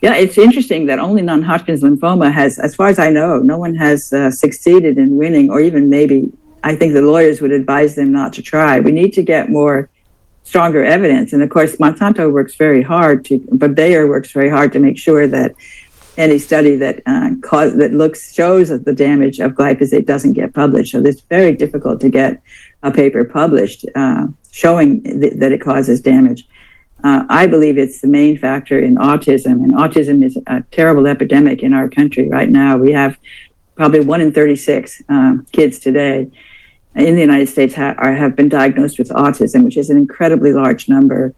[0.03, 3.57] Yeah, it's interesting that only non Hodgkin's lymphoma has, as far as I know, no
[3.57, 6.33] one has uh, succeeded in winning, or even maybe
[6.65, 8.81] I think the lawyers would advise them not to try.
[8.81, 9.89] We need to get more
[10.45, 11.33] stronger evidence.
[11.33, 14.99] And of course, Monsanto works very hard to, but Bayer works very hard to make
[14.99, 15.55] sure that
[16.17, 20.55] any study that uh, cause, that looks shows that the damage of glyphosate doesn't get
[20.55, 20.93] published.
[20.93, 22.43] So it's very difficult to get
[22.83, 26.47] a paper published uh, showing th- that it causes damage.
[27.05, 31.63] Uh, I believe it's the main factor in autism, and autism is a terrible epidemic
[31.63, 32.77] in our country right now.
[32.77, 33.19] We have
[33.75, 36.31] probably one in 36 uh, kids today
[36.95, 40.53] in the United States ha- are, have been diagnosed with autism, which is an incredibly
[40.53, 41.35] large number.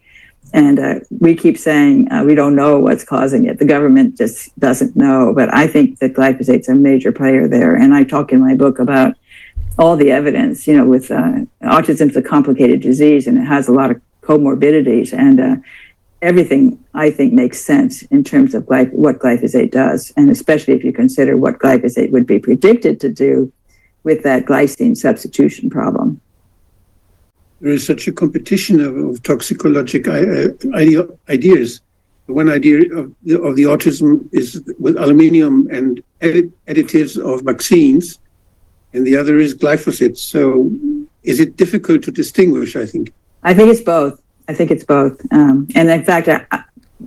[0.54, 3.58] And uh, we keep saying uh, we don't know what's causing it.
[3.58, 5.32] The government just doesn't know.
[5.34, 7.74] But I think that glyphosate's a major player there.
[7.74, 9.16] And I talk in my book about
[9.80, 13.72] all the evidence, you know, with uh, autism's a complicated disease and it has a
[13.72, 15.12] lot of comorbidities.
[15.12, 15.56] And uh,
[16.22, 20.12] everything I think makes sense in terms of glyph- what glyphosate does.
[20.16, 23.52] And especially if you consider what glyphosate would be predicted to do
[24.04, 26.20] with that glycine substitution problem
[27.64, 31.80] there is such a competition of, of toxicologic uh, idea, ideas.
[32.26, 38.18] One idea of the, of the autism is with aluminium and edit, additives of vaccines,
[38.92, 40.18] and the other is glyphosate.
[40.18, 40.70] So,
[41.22, 42.76] is it difficult to distinguish?
[42.76, 43.14] I think.
[43.42, 44.20] I think it's both.
[44.46, 45.18] I think it's both.
[45.32, 46.28] Um, and in fact,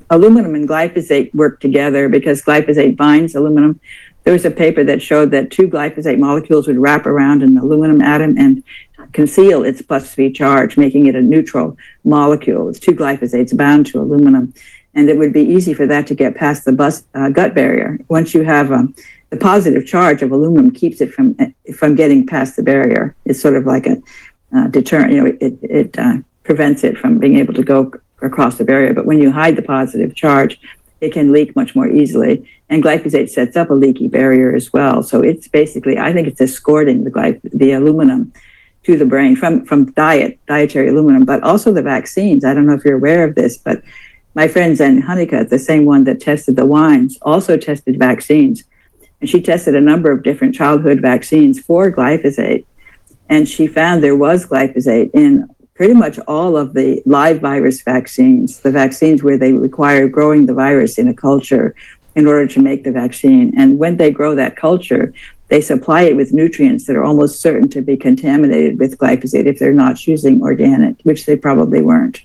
[0.10, 3.80] aluminum and glyphosate work together because glyphosate binds aluminum.
[4.24, 8.02] There was a paper that showed that two glyphosate molecules would wrap around an aluminum
[8.02, 8.64] atom and
[9.13, 12.69] conceal its plus V charge, making it a neutral molecule.
[12.69, 14.53] It's two glyphosates bound to aluminum.
[14.94, 17.99] And it would be easy for that to get past the bus, uh, gut barrier.
[18.10, 18.96] Once you have um,
[19.30, 21.35] the positive charge of aluminum keeps it from
[21.76, 23.15] from getting past the barrier.
[23.26, 24.01] It's sort of like a
[24.56, 25.12] uh, deterrent.
[25.12, 28.94] You know, it it uh, prevents it from being able to go across the barrier.
[28.94, 30.60] But when you hide the positive charge,
[31.01, 32.49] it can leak much more easily.
[32.69, 35.03] And glyphosate sets up a leaky barrier as well.
[35.03, 38.33] So it's basically, I think it's escorting the glyph- the aluminum
[38.88, 42.46] to the brain from from diet, dietary aluminum, but also the vaccines.
[42.46, 43.84] I don't know if you're aware of this, but
[44.34, 48.64] my friend Zen Honeycutt, the same one that tested the wines, also tested vaccines.
[49.20, 52.66] And she tested a number of different childhood vaccines for glyphosate.
[53.28, 58.62] And she found there was glyphosate in pretty much all of the live virus vaccines,
[58.62, 61.76] the vaccines where they require growing the virus in a culture
[62.16, 63.53] in order to make the vaccine.
[63.58, 65.14] And when they grow that culture,
[65.49, 69.60] they supply it with nutrients that are almost certain to be contaminated with glyphosate if
[69.60, 72.22] they're not choosing organic, which they probably weren't.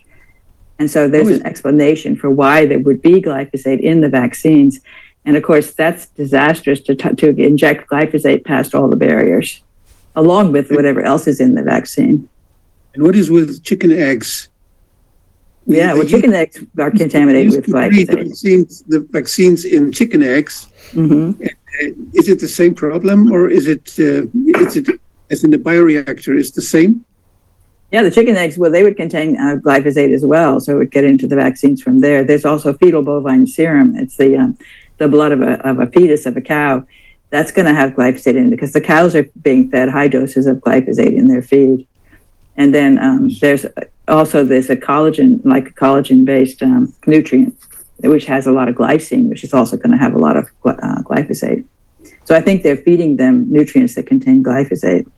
[0.78, 4.80] And so there's an explanation for why there would be glyphosate in the vaccines.
[5.24, 9.60] And of course, that's disastrous to, t- to inject glyphosate past all the barriers,
[10.16, 12.28] along with whatever else is in the vaccine.
[12.94, 14.48] And what is with chicken eggs?
[15.66, 18.26] Yeah, well, chicken eggs are contaminated used with to breed The glyphosate.
[18.28, 21.32] vaccines, the vaccines in chicken eggs, hmm
[22.12, 24.26] is it the same problem or is it, uh,
[24.60, 27.04] is it, as in the bioreactor, is the same?
[27.90, 30.90] Yeah, the chicken eggs, well, they would contain uh, glyphosate as well, so it would
[30.90, 32.24] get into the vaccines from there.
[32.24, 33.96] There's also fetal bovine serum.
[33.96, 34.56] It's the um,
[34.96, 36.86] the blood of a, of a fetus of a cow.
[37.28, 40.46] That's going to have glyphosate in it because the cows are being fed high doses
[40.46, 41.86] of glyphosate in their feed.
[42.56, 43.66] And then um, there's
[44.08, 47.56] also there's a collagen, like a collagen-based um, nutrient,
[48.10, 50.48] which has a lot of glycine, which is also going to have a lot of
[50.64, 51.64] uh, glyphosate.
[52.24, 55.10] So I think they're feeding them nutrients that contain glyphosate,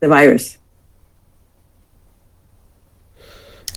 [0.00, 0.58] the virus.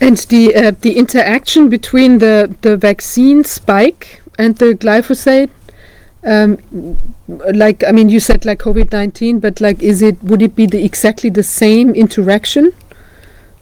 [0.01, 5.49] And the uh, the interaction between the the vaccine spike and the glyphosate,
[6.25, 6.57] um,
[7.27, 10.65] like I mean, you said like COVID nineteen, but like, is it would it be
[10.65, 12.73] the exactly the same interaction,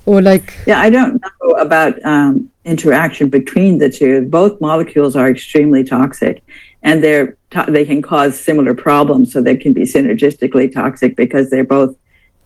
[0.08, 4.26] or like Yeah, I don't know about um, interaction between the two.
[4.28, 6.44] Both molecules are extremely toxic,
[6.82, 9.32] and they're to- they can cause similar problems.
[9.32, 11.96] So they can be synergistically toxic because they're both,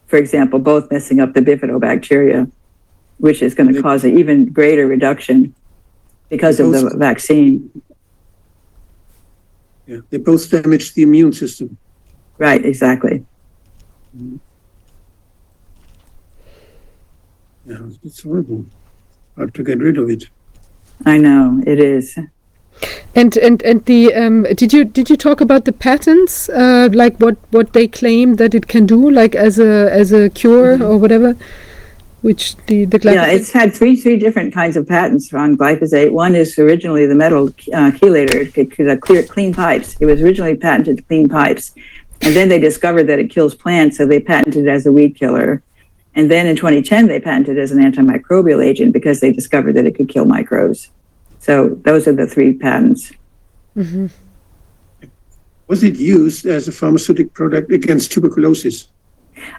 [0.07, 2.51] for example, both messing up the bifidobacteria,
[3.17, 3.83] which is going to mm-hmm.
[3.83, 5.53] cause an even greater reduction
[6.29, 7.81] because of the vaccine.
[9.85, 11.77] Yeah, they both damage the immune system.
[12.37, 13.25] Right, exactly.
[14.15, 14.37] Mm-hmm.
[17.65, 18.65] Yeah, it's horrible.
[19.37, 20.27] Hard to get rid of it.
[21.05, 22.17] I know it is.
[23.15, 27.17] and and and the um, did you did you talk about the patents, uh, like
[27.17, 30.97] what what they claim that it can do, like as a as a cure or
[30.97, 31.35] whatever,
[32.21, 36.11] which the the Yeah, it's had three three different kinds of patents on glyphosate.
[36.11, 39.95] One is originally the metal uh, chelator, it could, could, uh, clear clean pipes.
[39.99, 41.73] It was originally patented to clean pipes,
[42.21, 45.15] and then they discovered that it kills plants, so they patented it as a weed
[45.15, 45.61] killer.
[46.17, 49.85] And then in 2010, they patented it as an antimicrobial agent because they discovered that
[49.85, 50.89] it could kill microbes.
[51.37, 53.11] So those are the three patents.
[53.77, 54.09] Mhm.
[55.67, 58.87] Was it used as a pharmaceutical product against tuberculosis?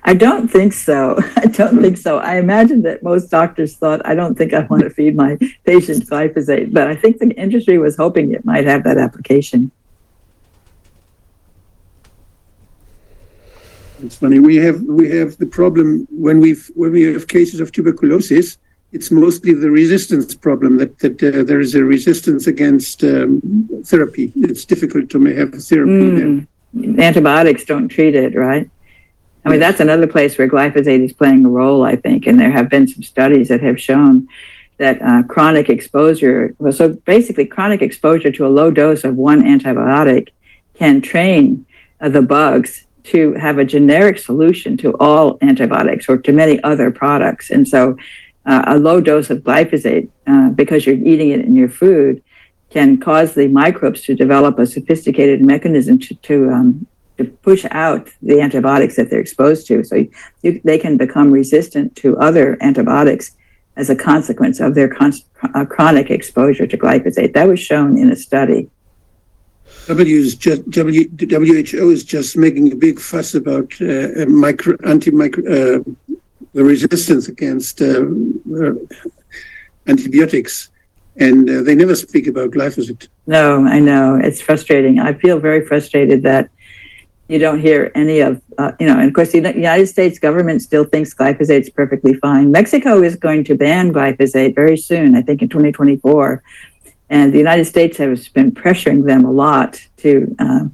[0.02, 1.16] I don't think so.
[1.36, 2.18] I don't think so.
[2.18, 6.10] I imagine that most doctors thought, I don't think I want to feed my patients
[6.10, 9.70] glyphosate, but I think the industry was hoping it might have that application.
[14.02, 14.38] It's funny.
[14.38, 18.58] We have we have the problem when we when we have cases of tuberculosis.
[18.90, 24.32] It's mostly the resistance problem that that uh, there is a resistance against um, therapy.
[24.36, 26.10] It's difficult to have therapy.
[26.10, 26.46] there.
[26.76, 27.02] Mm.
[27.02, 28.70] Antibiotics don't treat it, right?
[29.44, 32.26] I mean, that's another place where glyphosate is playing a role, I think.
[32.26, 34.28] And there have been some studies that have shown
[34.76, 39.42] that uh, chronic exposure, well, so basically, chronic exposure to a low dose of one
[39.42, 40.28] antibiotic
[40.74, 41.64] can train
[42.00, 46.90] uh, the bugs to have a generic solution to all antibiotics or to many other
[46.90, 47.50] products.
[47.50, 47.96] And so,
[48.46, 52.22] uh, a low dose of glyphosate, uh, because you're eating it in your food,
[52.70, 58.08] can cause the microbes to develop a sophisticated mechanism to, to, um, to push out
[58.22, 59.84] the antibiotics that they're exposed to.
[59.84, 60.06] So
[60.42, 63.32] you, they can become resistant to other antibiotics
[63.76, 65.12] as a consequence of their con-
[65.54, 67.32] uh, chronic exposure to glyphosate.
[67.32, 68.70] That was shown in a study.
[69.88, 75.10] W is just w, WHO is just making a big fuss about uh, micro anti
[75.10, 75.82] micro uh,
[76.52, 78.04] the resistance against uh,
[78.60, 78.74] uh,
[79.86, 80.68] antibiotics,
[81.16, 83.08] and uh, they never speak about glyphosate.
[83.26, 85.00] No, I know it's frustrating.
[85.00, 86.50] I feel very frustrated that
[87.28, 90.60] you don't hear any of, uh, you know, and of course, the United States government
[90.60, 92.52] still thinks glyphosate is perfectly fine.
[92.52, 96.42] Mexico is going to ban glyphosate very soon, I think in 2024.
[97.10, 100.66] And the United States has been pressuring them a lot to uh,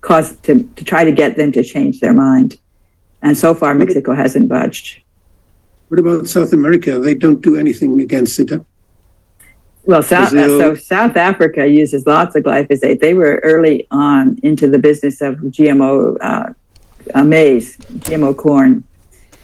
[0.00, 2.58] cause, to, to try to get them to change their mind.
[3.20, 5.02] And so far, Mexico hasn't budged.
[5.88, 6.98] What about South America?
[6.98, 8.50] They don't do anything against it.
[8.50, 8.60] huh?
[9.84, 10.58] Well, South, uh, Brazil.
[10.60, 13.00] so South Africa uses lots of glyphosate.
[13.00, 16.52] They were early on into the business of GMO uh,
[17.14, 18.84] uh, maize, GMO corn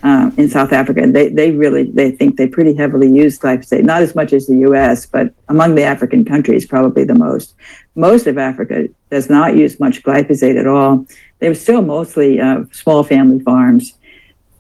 [0.03, 1.03] uh, in South Africa.
[1.03, 4.47] And they, they really, they think they pretty heavily use glyphosate, not as much as
[4.47, 7.55] the U.S., but among the African countries, probably the most.
[7.95, 11.07] Most of Africa does not use much glyphosate at all.
[11.41, 13.95] They're still mostly uh, small family farms.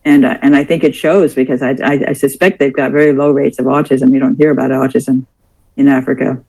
[0.04, 3.12] And, uh, and I think it shows because I, I, I suspect they've got very
[3.12, 4.12] low rates of autism.
[4.12, 5.26] You don't hear about autism
[5.76, 6.42] in Africa.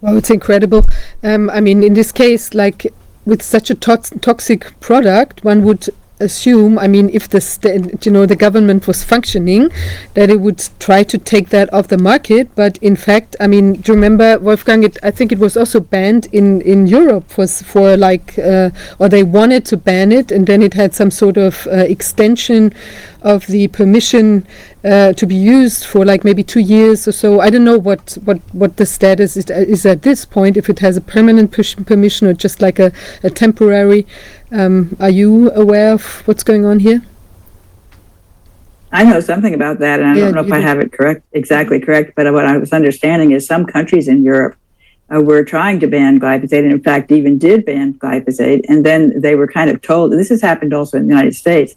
[0.00, 0.84] Well, it's incredible.
[1.22, 2.92] Um, I mean, in this case, like
[3.24, 5.88] with such a tox- toxic product, one would
[6.20, 9.70] assume, I mean, if the st- you know the government was functioning,
[10.14, 12.48] that it would try to take that off the market.
[12.54, 14.84] But in fact, I mean, do you remember Wolfgang?
[14.84, 19.08] It, I think it was also banned in in Europe for for like, uh, or
[19.08, 22.72] they wanted to ban it, and then it had some sort of uh, extension
[23.22, 24.46] of the permission
[24.84, 27.40] uh, to be used for like maybe two years or so.
[27.40, 30.56] I don't know what what what the status is, is at this point.
[30.56, 31.50] If it has a permanent
[31.86, 34.06] permission or just like a, a temporary.
[34.54, 37.02] Um, are you aware of what's going on here?
[38.92, 40.66] I know something about that, and I Yeah, don't know if you I do.
[40.66, 42.12] have it correct, exactly correct.
[42.14, 44.54] But what I was understanding is some countries in Europe
[45.12, 48.64] uh, were trying to ban glyphosate, and in fact, even did ban glyphosate.
[48.68, 50.12] And then they were kind of told.
[50.12, 51.74] This has happened also in the United States.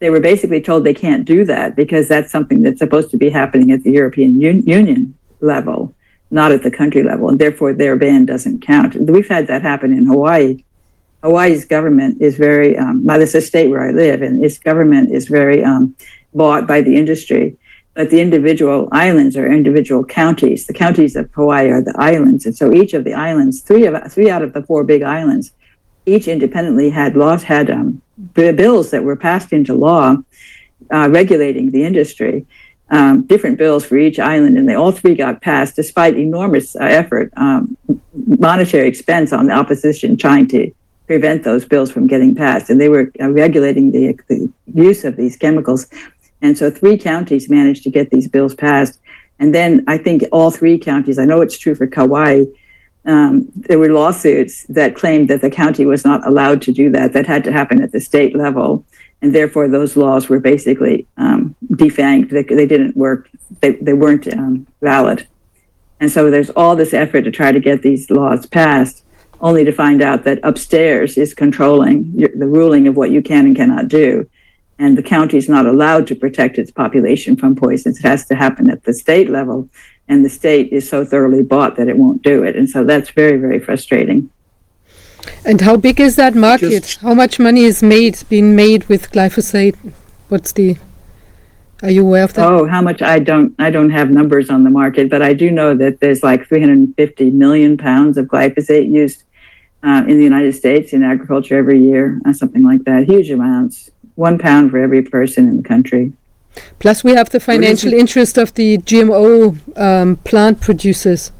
[0.00, 3.30] They were basically told they can't do that because that's something that's supposed to be
[3.30, 5.94] happening at the European Un- Union level,
[6.32, 8.96] not at the country level, and therefore their ban doesn't count.
[8.96, 10.64] We've had that happen in Hawaii.
[11.22, 15.12] Hawaii's government is very, um, well, it's a state where I live, and its government
[15.12, 15.96] is very um,
[16.32, 17.56] bought by the industry.
[17.94, 20.66] But the individual islands are individual counties.
[20.66, 24.12] The counties of Hawaii are the islands, and so each of the islands, three of
[24.12, 25.50] three out of the four big islands,
[26.06, 28.00] each independently had laws had um,
[28.34, 30.16] bills that were passed into law
[30.92, 32.46] uh, regulating the industry.
[32.90, 36.84] Um, different bills for each island, and they all three got passed despite enormous uh,
[36.84, 37.76] effort, um,
[38.14, 40.72] monetary expense on the opposition trying to
[41.08, 42.70] prevent those bills from getting passed.
[42.70, 45.88] And they were uh, regulating the, the use of these chemicals.
[46.40, 49.00] And so three counties managed to get these bills passed.
[49.40, 52.44] And then I think all three counties, I know it's true for Kauai,
[53.06, 57.14] um, there were lawsuits that claimed that the county was not allowed to do that.
[57.14, 58.84] That had to happen at the state level.
[59.22, 62.30] And therefore, those laws were basically um, defanged.
[62.30, 63.28] They, they didn't work,
[63.60, 65.26] they, they weren't um, valid.
[66.00, 69.02] And so there's all this effort to try to get these laws passed,
[69.40, 73.46] only to find out that upstairs is controlling your- the ruling of what you can
[73.46, 74.26] and cannot do.
[74.78, 77.98] And the county is not allowed to protect its population from poisons.
[77.98, 79.68] It has to happen at the state level.
[80.08, 82.56] And the state is so thoroughly bought that it won't do it.
[82.56, 84.30] And so that's very, very frustrating.
[85.44, 86.70] And how big is that market?
[86.70, 89.74] Just- how much money is made being made with glyphosate?
[90.28, 90.76] What's the?
[91.82, 92.44] Are you aware of that?
[92.46, 93.02] Oh, how much?
[93.02, 96.22] I don't, I don't have numbers on the market, but I do know that there's
[96.22, 99.22] like 350 million pounds of glyphosate used
[99.82, 103.08] uh, in the United States in agriculture every year, uh, something like that.
[103.08, 103.90] Huge amounts.
[104.16, 106.12] One pound for every person in the country.
[106.80, 111.30] Plus, we have the financial interest of the GMO um, plant producers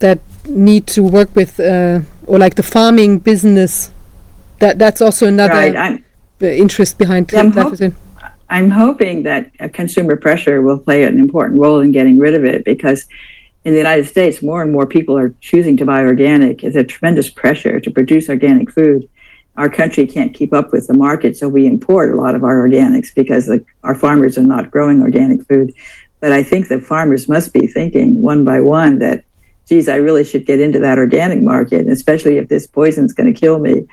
[0.00, 3.90] that need to work with, uh, or like the farming business.
[4.58, 6.02] That that's also another Right.
[6.40, 7.94] Interest behind Yeah, I'm hop- glyphosate.
[8.50, 12.44] I'm hoping that uh, consumer pressure will play an important role in getting rid of
[12.44, 13.06] it because
[13.68, 16.64] in the United States, more and more people are choosing to buy organic.
[16.64, 19.06] It's a tremendous pressure to produce organic food.
[19.58, 22.66] Our country can't keep up with the market, so we import a lot of our
[22.66, 25.74] organics because the, our farmers are not growing organic food.
[26.20, 29.24] But I think the farmers must be thinking one by one that,
[29.68, 33.38] geez, I really should get into that organic market, especially if this poison's going to
[33.38, 33.86] kill me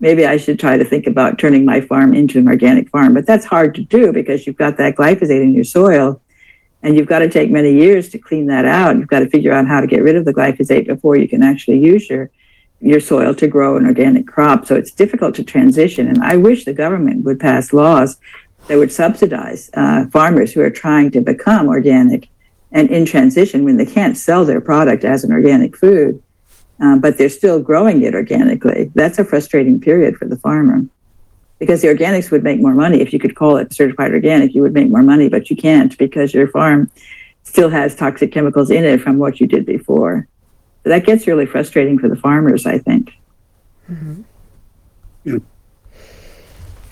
[0.00, 3.14] maybe I should try to think about turning my farm into an organic farm.
[3.14, 6.20] But that's hard to do because you've got that glyphosate in your soil
[6.84, 8.96] and you've got to take many years to clean that out.
[8.96, 11.42] You've got to figure out how to get rid of the glyphosate before you can
[11.42, 12.30] actually use your
[12.80, 14.66] your soil to grow an organic crop.
[14.66, 16.06] So it's difficult to transition.
[16.06, 18.18] And I wish the government would pass laws
[18.68, 22.28] that would subsidize uh, farmers who are trying to become organic
[22.72, 26.22] and in transition when they can't sell their product as an organic food
[26.80, 28.90] um, but they're still growing it organically.
[28.94, 30.86] That's a frustrating period for the farmer
[31.58, 33.00] because the organics would make more money.
[33.00, 35.96] If you could call it certified organic, you would make more money, but you can't
[35.98, 36.90] because your farm
[37.44, 40.26] still has toxic chemicals in it from what you did before.
[40.82, 43.12] So that gets really frustrating for the farmers, I think.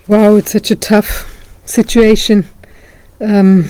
[0.09, 1.29] Wow, it's such a tough
[1.65, 2.47] situation.
[3.21, 3.69] Um,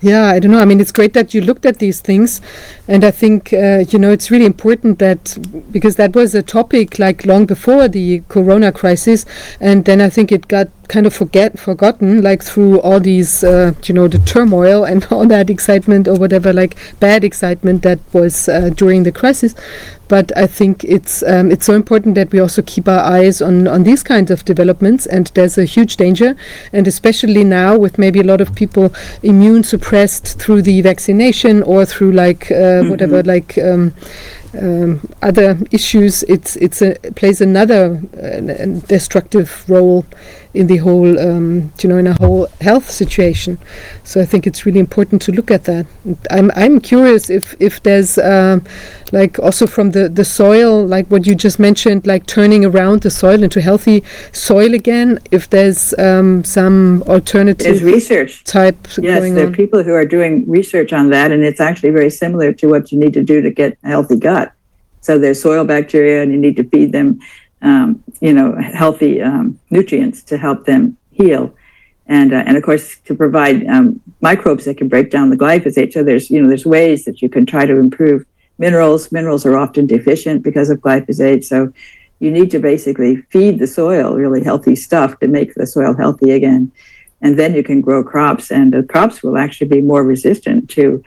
[0.00, 0.60] yeah, I don't know.
[0.60, 2.40] I mean, it's great that you looked at these things,
[2.86, 5.36] and I think uh, you know it's really important that
[5.72, 9.26] because that was a topic like long before the Corona crisis,
[9.60, 13.72] and then I think it got kind of forget forgotten like through all these uh,
[13.84, 18.48] you know the turmoil and all that excitement or whatever like bad excitement that was
[18.48, 19.54] uh, during the crisis.
[20.08, 23.68] But I think it's um, it's so important that we also keep our eyes on
[23.68, 25.04] on these kinds of developments.
[25.06, 26.34] And there's a huge danger,
[26.72, 28.90] and especially now with maybe a lot of people
[29.22, 33.92] immune suppressed through the vaccination or through like uh, whatever like um,
[34.54, 40.06] um, other issues, it's it's a, it plays another uh, destructive role
[40.54, 43.58] in the whole, um, you know, in a whole health situation.
[44.04, 45.86] So I think it's really important to look at that.
[46.30, 48.64] I'm I'm curious if if there's um,
[49.12, 53.10] like also from the the soil, like what you just mentioned, like turning around the
[53.10, 55.18] soil into healthy soil again.
[55.30, 58.44] If there's um, some There's alternative research.
[58.44, 61.90] type Yes, going there are people who are doing research on that, and it's actually
[61.90, 64.52] very similar to what you need to do to get a healthy gut.
[65.00, 67.20] So there's soil bacteria, and you need to feed them,
[67.62, 71.54] um, you know, healthy um, nutrients to help them heal,
[72.06, 75.92] and uh, and of course to provide um, microbes that can break down the glyphosate.
[75.92, 78.24] So there's you know there's ways that you can try to improve
[78.58, 79.10] minerals.
[79.12, 81.72] Minerals are often deficient because of glyphosate, so
[82.20, 86.32] you need to basically feed the soil really healthy stuff to make the soil healthy
[86.32, 86.72] again
[87.20, 91.02] and then you can grow crops and the crops will actually be more resistant to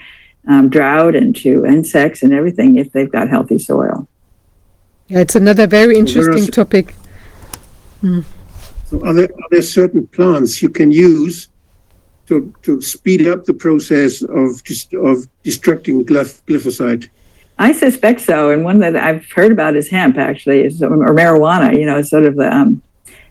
[0.47, 4.07] um, drought and to insects and everything if they've got healthy soil
[5.11, 6.95] Yeah, it's another very So are interesting s- topic.
[8.01, 11.49] So are there, are there certain plants you can use
[12.27, 17.09] to, to speed up the process of just of destructing glyph- glyphosate?
[17.59, 21.77] i suspect so and one that i've heard about is hemp actually is, or marijuana
[21.77, 22.81] you know it's sort of the, um,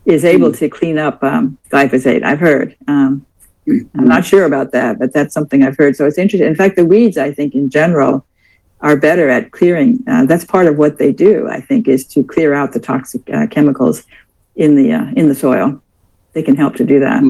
[0.05, 3.25] is able to clean up um, glyphosate i've heard um,
[3.67, 6.77] i'm not sure about that but that's something i've heard so it's interesting in fact
[6.77, 8.25] the weeds i think in general
[8.83, 12.25] are better at clearing uh, that's part of what they do i think is to
[12.25, 14.05] clear out the toxic uh, chemicals
[14.57, 15.81] in the uh, in the soil
[16.33, 17.23] they can help to do that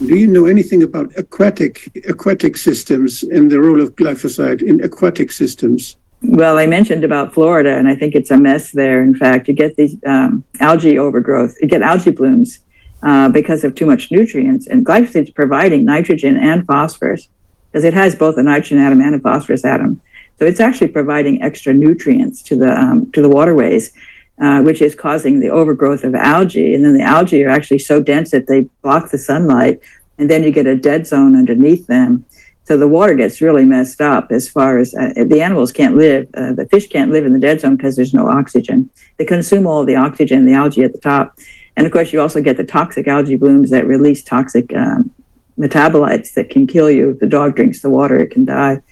[0.00, 5.32] Do you know anything about aquatic aquatic systems and the role of glyphosate in aquatic
[5.32, 5.96] systems?
[6.22, 9.02] Well, I mentioned about Florida, and I think it's a mess there.
[9.02, 12.60] In fact, you get these um, algae overgrowth, you get algae blooms
[13.02, 14.66] uh, because of too much nutrients.
[14.66, 17.28] And glyphosate is providing nitrogen and phosphorus
[17.70, 20.00] because it has both a nitrogen atom and a phosphorus atom.
[20.38, 23.92] So it's actually providing extra nutrients to the um, to the waterways,
[24.40, 26.74] uh, which is causing the overgrowth of algae.
[26.74, 29.80] And then the algae are actually so dense that they block the sunlight,
[30.18, 32.24] and then you get a dead zone underneath them.
[32.64, 36.28] So the water gets really messed up as far as uh, the animals can't live.
[36.34, 38.90] Uh, the fish can't live in the dead zone because there's no oxygen.
[39.16, 41.38] They consume all the oxygen, the algae at the top.
[41.76, 45.10] And of course, you also get the toxic algae blooms that release toxic um,
[45.58, 47.10] metabolites that can kill you.
[47.10, 48.82] If the dog drinks the water, it can die.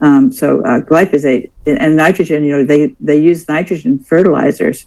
[0.00, 4.86] Um, so uh, glyphosate and nitrogen, you know, they, they use nitrogen fertilizers,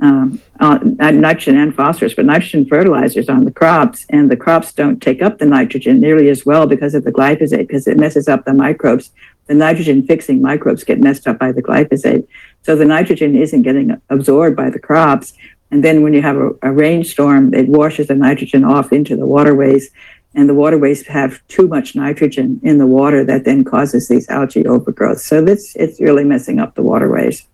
[0.00, 5.02] um, uh, nitrogen and phosphorus, but nitrogen fertilizers on the crops, and the crops don't
[5.02, 8.44] take up the nitrogen nearly as well because of the glyphosate, because it messes up
[8.44, 9.10] the microbes.
[9.46, 12.26] The nitrogen fixing microbes get messed up by the glyphosate.
[12.62, 15.32] So the nitrogen isn't getting absorbed by the crops.
[15.70, 19.26] And then when you have a, a rainstorm, it washes the nitrogen off into the
[19.26, 19.90] waterways
[20.36, 24.66] and the waterways have too much nitrogen in the water that then causes these algae
[24.66, 25.20] overgrowth.
[25.20, 27.44] So this it's really messing up the waterways.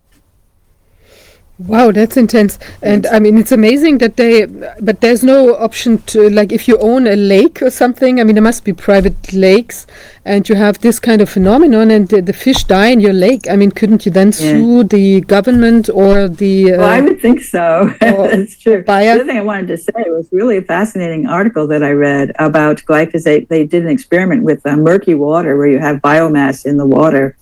[1.59, 2.59] Wow, that's intense.
[2.83, 4.47] And I mean, it's amazing that they,
[4.81, 8.35] but there's no option to, like, if you own a lake or something, I mean,
[8.35, 9.87] there must be private lakes
[10.25, 13.51] and you have this kind of phenomenon and the, the fish die in your lake.
[13.51, 14.33] I mean, couldn't you then Yeah.
[14.53, 16.75] sue the government or the.
[16.75, 17.93] Uh, well, I would think so.
[18.01, 18.83] That's true.
[18.85, 19.15] buyer?
[19.15, 22.33] The other thing I wanted to say was really a fascinating article that I read
[22.39, 23.49] about glyphosate.
[23.49, 27.37] They did an experiment with uh, murky water where you have biomass in the water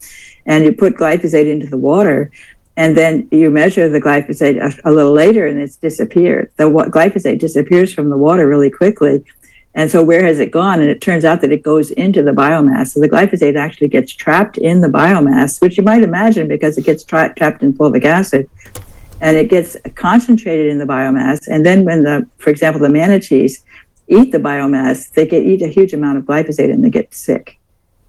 [0.47, 2.31] and you put glyphosate into the water
[2.77, 6.51] and then you measure the glyphosate a, a little later and it's disappeared.
[6.57, 9.23] The wa- glyphosate disappears from the water really quickly.
[9.75, 10.81] And so where has it gone?
[10.81, 12.89] And it turns out that it goes into the biomass.
[12.89, 16.85] So the glyphosate actually gets trapped in the biomass, which you might imagine because it
[16.85, 18.51] gets tra- trapped in fulvic acid
[19.21, 21.47] and it gets concentrated in the biomass.
[21.47, 23.63] And then when the, for example, the manatees
[24.09, 27.59] eat the biomass, they get eat a huge amount of glyphosate and they get sick.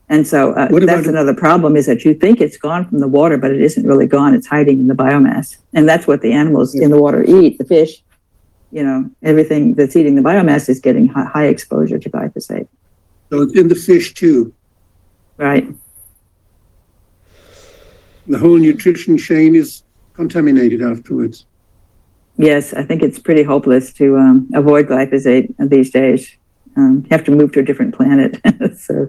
[0.10, 3.38] And so uh, that's another problem is that you think it's gone from the water,
[3.38, 4.34] but it isn't really gone.
[4.34, 5.56] It's hiding in the biomass.
[5.74, 8.04] And that's what the animals in the water eat, the fish.
[8.72, 12.68] You know, everything that's eating the biomass is getting hi- high exposure to glyphosate.
[13.30, 14.54] So it's in the fish too.
[15.38, 15.68] Right.
[18.28, 21.46] The whole nutrition chain is contaminated afterwards.
[22.38, 26.38] Yes, I think it's pretty hopeless to um, avoid glyphosate these days.
[26.78, 28.40] Um, you have to move to a different planet.
[28.78, 29.08] so,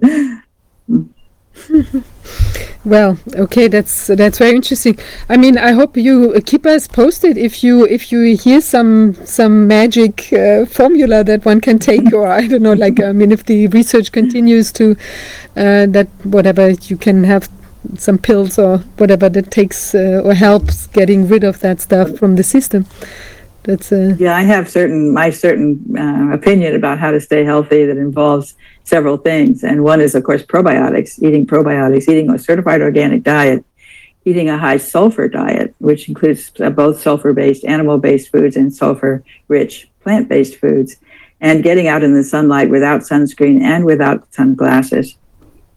[2.84, 4.98] Well, okay, that's that's very interesting.
[5.28, 9.14] I mean, I hope you uh, keep us posted if you if you hear some
[9.24, 13.30] some magic uh, formula that one can take, or I don't know, like I mean,
[13.30, 14.96] if the research continues to
[15.56, 17.48] uh, that whatever you can have
[17.98, 22.34] some pills or whatever that takes uh, or helps getting rid of that stuff from
[22.34, 22.86] the system.
[23.62, 27.86] That's uh, yeah, I have certain my certain uh, opinion about how to stay healthy
[27.86, 31.22] that involves several things, and one is of course probiotics.
[31.22, 33.64] Eating probiotics, eating a certified organic diet,
[34.24, 38.74] eating a high sulfur diet, which includes uh, both sulfur based animal based foods and
[38.74, 40.96] sulfur rich plant based foods,
[41.40, 45.16] and getting out in the sunlight without sunscreen and without sunglasses.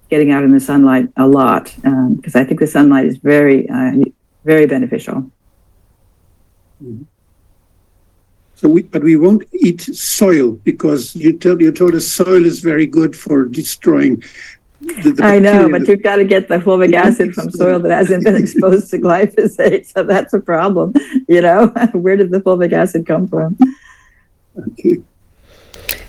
[0.09, 3.67] Getting out in the sunlight a lot because um, I think the sunlight is very,
[3.67, 3.91] uh,
[4.43, 5.31] very beneficial.
[8.55, 12.61] So we, but we won't eat soil because you told you told us soil is
[12.61, 14.23] very good for destroying
[14.81, 17.91] the, the I know, but you've got to get the fulvic acid from soil that
[17.91, 19.87] hasn't been exposed to glyphosate.
[19.87, 20.93] So that's a problem.
[21.27, 23.57] You know, where did the fulvic acid come from?
[24.57, 25.01] Okay.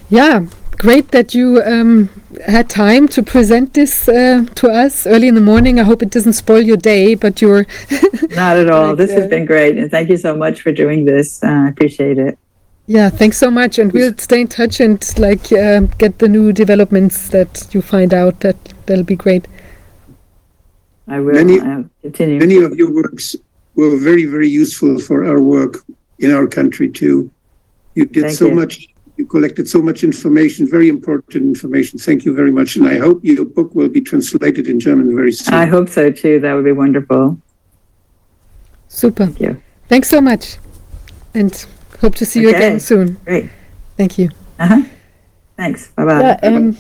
[0.09, 0.47] Yeah,
[0.79, 2.09] great that you um,
[2.47, 5.81] had time to present this uh, to us early in the morning.
[5.81, 7.67] I hope it doesn't spoil your day, but you're
[8.31, 8.89] not at all.
[8.89, 11.43] Like, this uh, has been great, and thank you so much for doing this.
[11.43, 12.39] Uh, I appreciate it.
[12.87, 16.53] Yeah, thanks so much, and we'll stay in touch and like uh, get the new
[16.53, 18.41] developments that you find out.
[18.41, 19.49] That that'll be great.
[21.09, 22.39] I will many, uh, continue.
[22.39, 23.35] Many of your works
[23.75, 25.85] were very, very useful for our work
[26.19, 27.31] in our country too.
[27.95, 28.55] You did Thank so you.
[28.55, 28.89] much.
[29.17, 31.99] You collected so much information, very important information.
[31.99, 35.33] Thank you very much, and I hope your book will be translated in German very
[35.33, 35.55] soon.
[35.55, 36.39] I hope so too.
[36.41, 37.39] That would be wonderful.
[38.89, 39.25] Super.
[39.27, 39.57] Thank you.
[39.89, 40.59] Thanks so much,
[41.35, 41.67] and
[42.03, 42.59] hope to see you Okay.
[42.59, 43.17] again soon.
[43.25, 43.49] Great.
[43.97, 44.29] Thank you.
[44.61, 44.83] Uh-huh.
[45.57, 45.89] Thanks.
[45.97, 46.21] Bye bye.
[46.23, 46.77] Ja, ähm,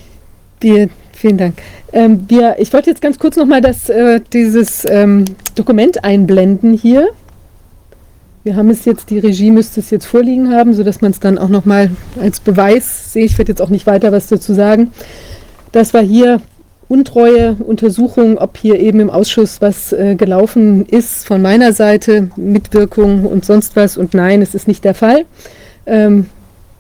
[0.61, 1.55] wir, vielen Dank.
[1.93, 7.09] Ähm, wir, ich wollte jetzt ganz kurz nochmal das, äh, dieses ähm, Dokument einblenden hier.
[8.47, 11.37] Wir haben es jetzt, die Regie müsste es jetzt vorliegen haben, sodass man es dann
[11.37, 13.25] auch nochmal als Beweis sehe.
[13.25, 14.93] Ich werde jetzt auch nicht weiter was dazu sagen.
[15.73, 16.41] Das war hier
[16.87, 23.27] Untreue, Untersuchung, ob hier eben im Ausschuss was äh, gelaufen ist von meiner Seite, Mitwirkung
[23.27, 23.97] und sonst was.
[23.97, 25.25] Und nein, es ist nicht der Fall.
[25.85, 26.27] Ähm,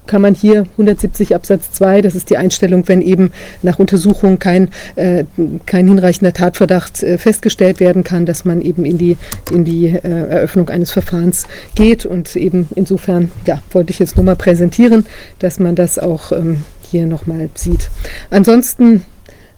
[0.06, 4.68] kann man hier 170 Absatz 2, das ist die Einstellung, wenn eben nach Untersuchung kein,
[4.96, 5.24] äh,
[5.66, 9.16] kein hinreichender Tatverdacht äh, festgestellt werden kann, dass man eben in die,
[9.50, 12.06] in die äh, Eröffnung eines Verfahrens geht.
[12.06, 15.06] Und eben insofern, ja, wollte ich jetzt nur mal präsentieren,
[15.38, 17.90] dass man das auch ähm, hier nochmal sieht.
[18.30, 19.02] Ansonsten,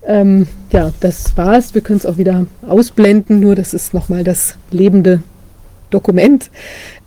[0.07, 1.75] ähm, ja, das war's.
[1.75, 5.23] Wir können es auch wieder ausblenden, nur das ist nochmal das lebende
[5.91, 6.51] Dokument.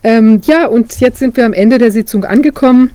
[0.03, 2.91] Ähm, ja, und jetzt sind wir am Ende der Sitzung angekommen.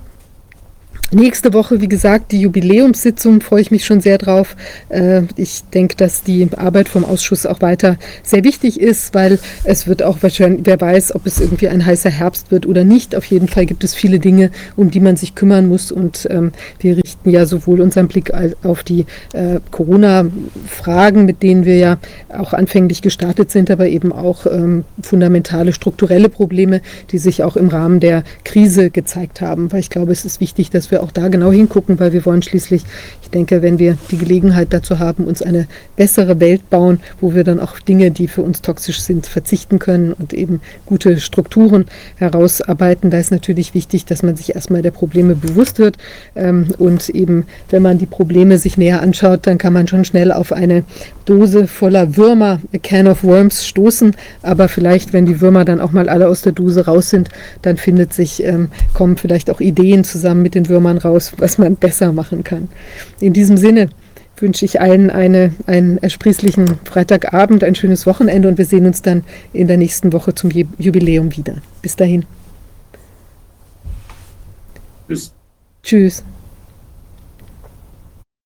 [1.11, 4.57] Nächste Woche, wie gesagt, die Jubiläumssitzung, freue ich mich schon sehr drauf.
[4.89, 9.87] Äh, ich denke, dass die Arbeit vom Ausschuss auch weiter sehr wichtig ist, weil es
[9.87, 13.15] wird auch wahrscheinlich, wer weiß, ob es irgendwie ein heißer Herbst wird oder nicht.
[13.15, 15.93] Auf jeden Fall gibt es viele Dinge, um die man sich kümmern muss.
[15.93, 21.77] Und ähm, wir richten ja sowohl unseren Blick auf die äh, Corona-Fragen, mit denen wir
[21.77, 21.97] ja
[22.37, 27.69] auch anfänglich gestartet sind, aber eben auch ähm, fundamentale strukturelle Probleme, die sich auch im
[27.69, 29.71] Rahmen der Krise gezeigt haben.
[29.71, 32.41] Weil ich glaube, es ist wichtig, dass wir auch da genau hingucken, weil wir wollen
[32.41, 32.83] schließlich,
[33.21, 37.43] ich denke, wenn wir die Gelegenheit dazu haben, uns eine bessere Welt bauen, wo wir
[37.43, 43.09] dann auch Dinge, die für uns toxisch sind, verzichten können und eben gute Strukturen herausarbeiten,
[43.09, 45.97] da ist natürlich wichtig, dass man sich erstmal der Probleme bewusst wird.
[46.35, 50.31] Ähm, und eben, wenn man die Probleme sich näher anschaut, dann kann man schon schnell
[50.31, 50.83] auf eine
[51.25, 55.91] Dose voller Würmer, a can of worms, stoßen, aber vielleicht, wenn die Würmer dann auch
[55.91, 57.29] mal alle aus der Dose raus sind,
[57.61, 61.75] dann findet sich, ähm, kommen vielleicht auch Ideen zusammen mit den Würmern raus, was man
[61.75, 62.69] besser machen kann.
[63.19, 63.89] In diesem Sinne
[64.37, 69.23] wünsche ich allen eine, einen ersprießlichen Freitagabend, ein schönes Wochenende und wir sehen uns dann
[69.51, 71.55] in der nächsten Woche zum Jubiläum wieder.
[71.81, 72.25] Bis dahin.
[75.07, 75.33] Tschüss.
[75.83, 76.23] Tschüss.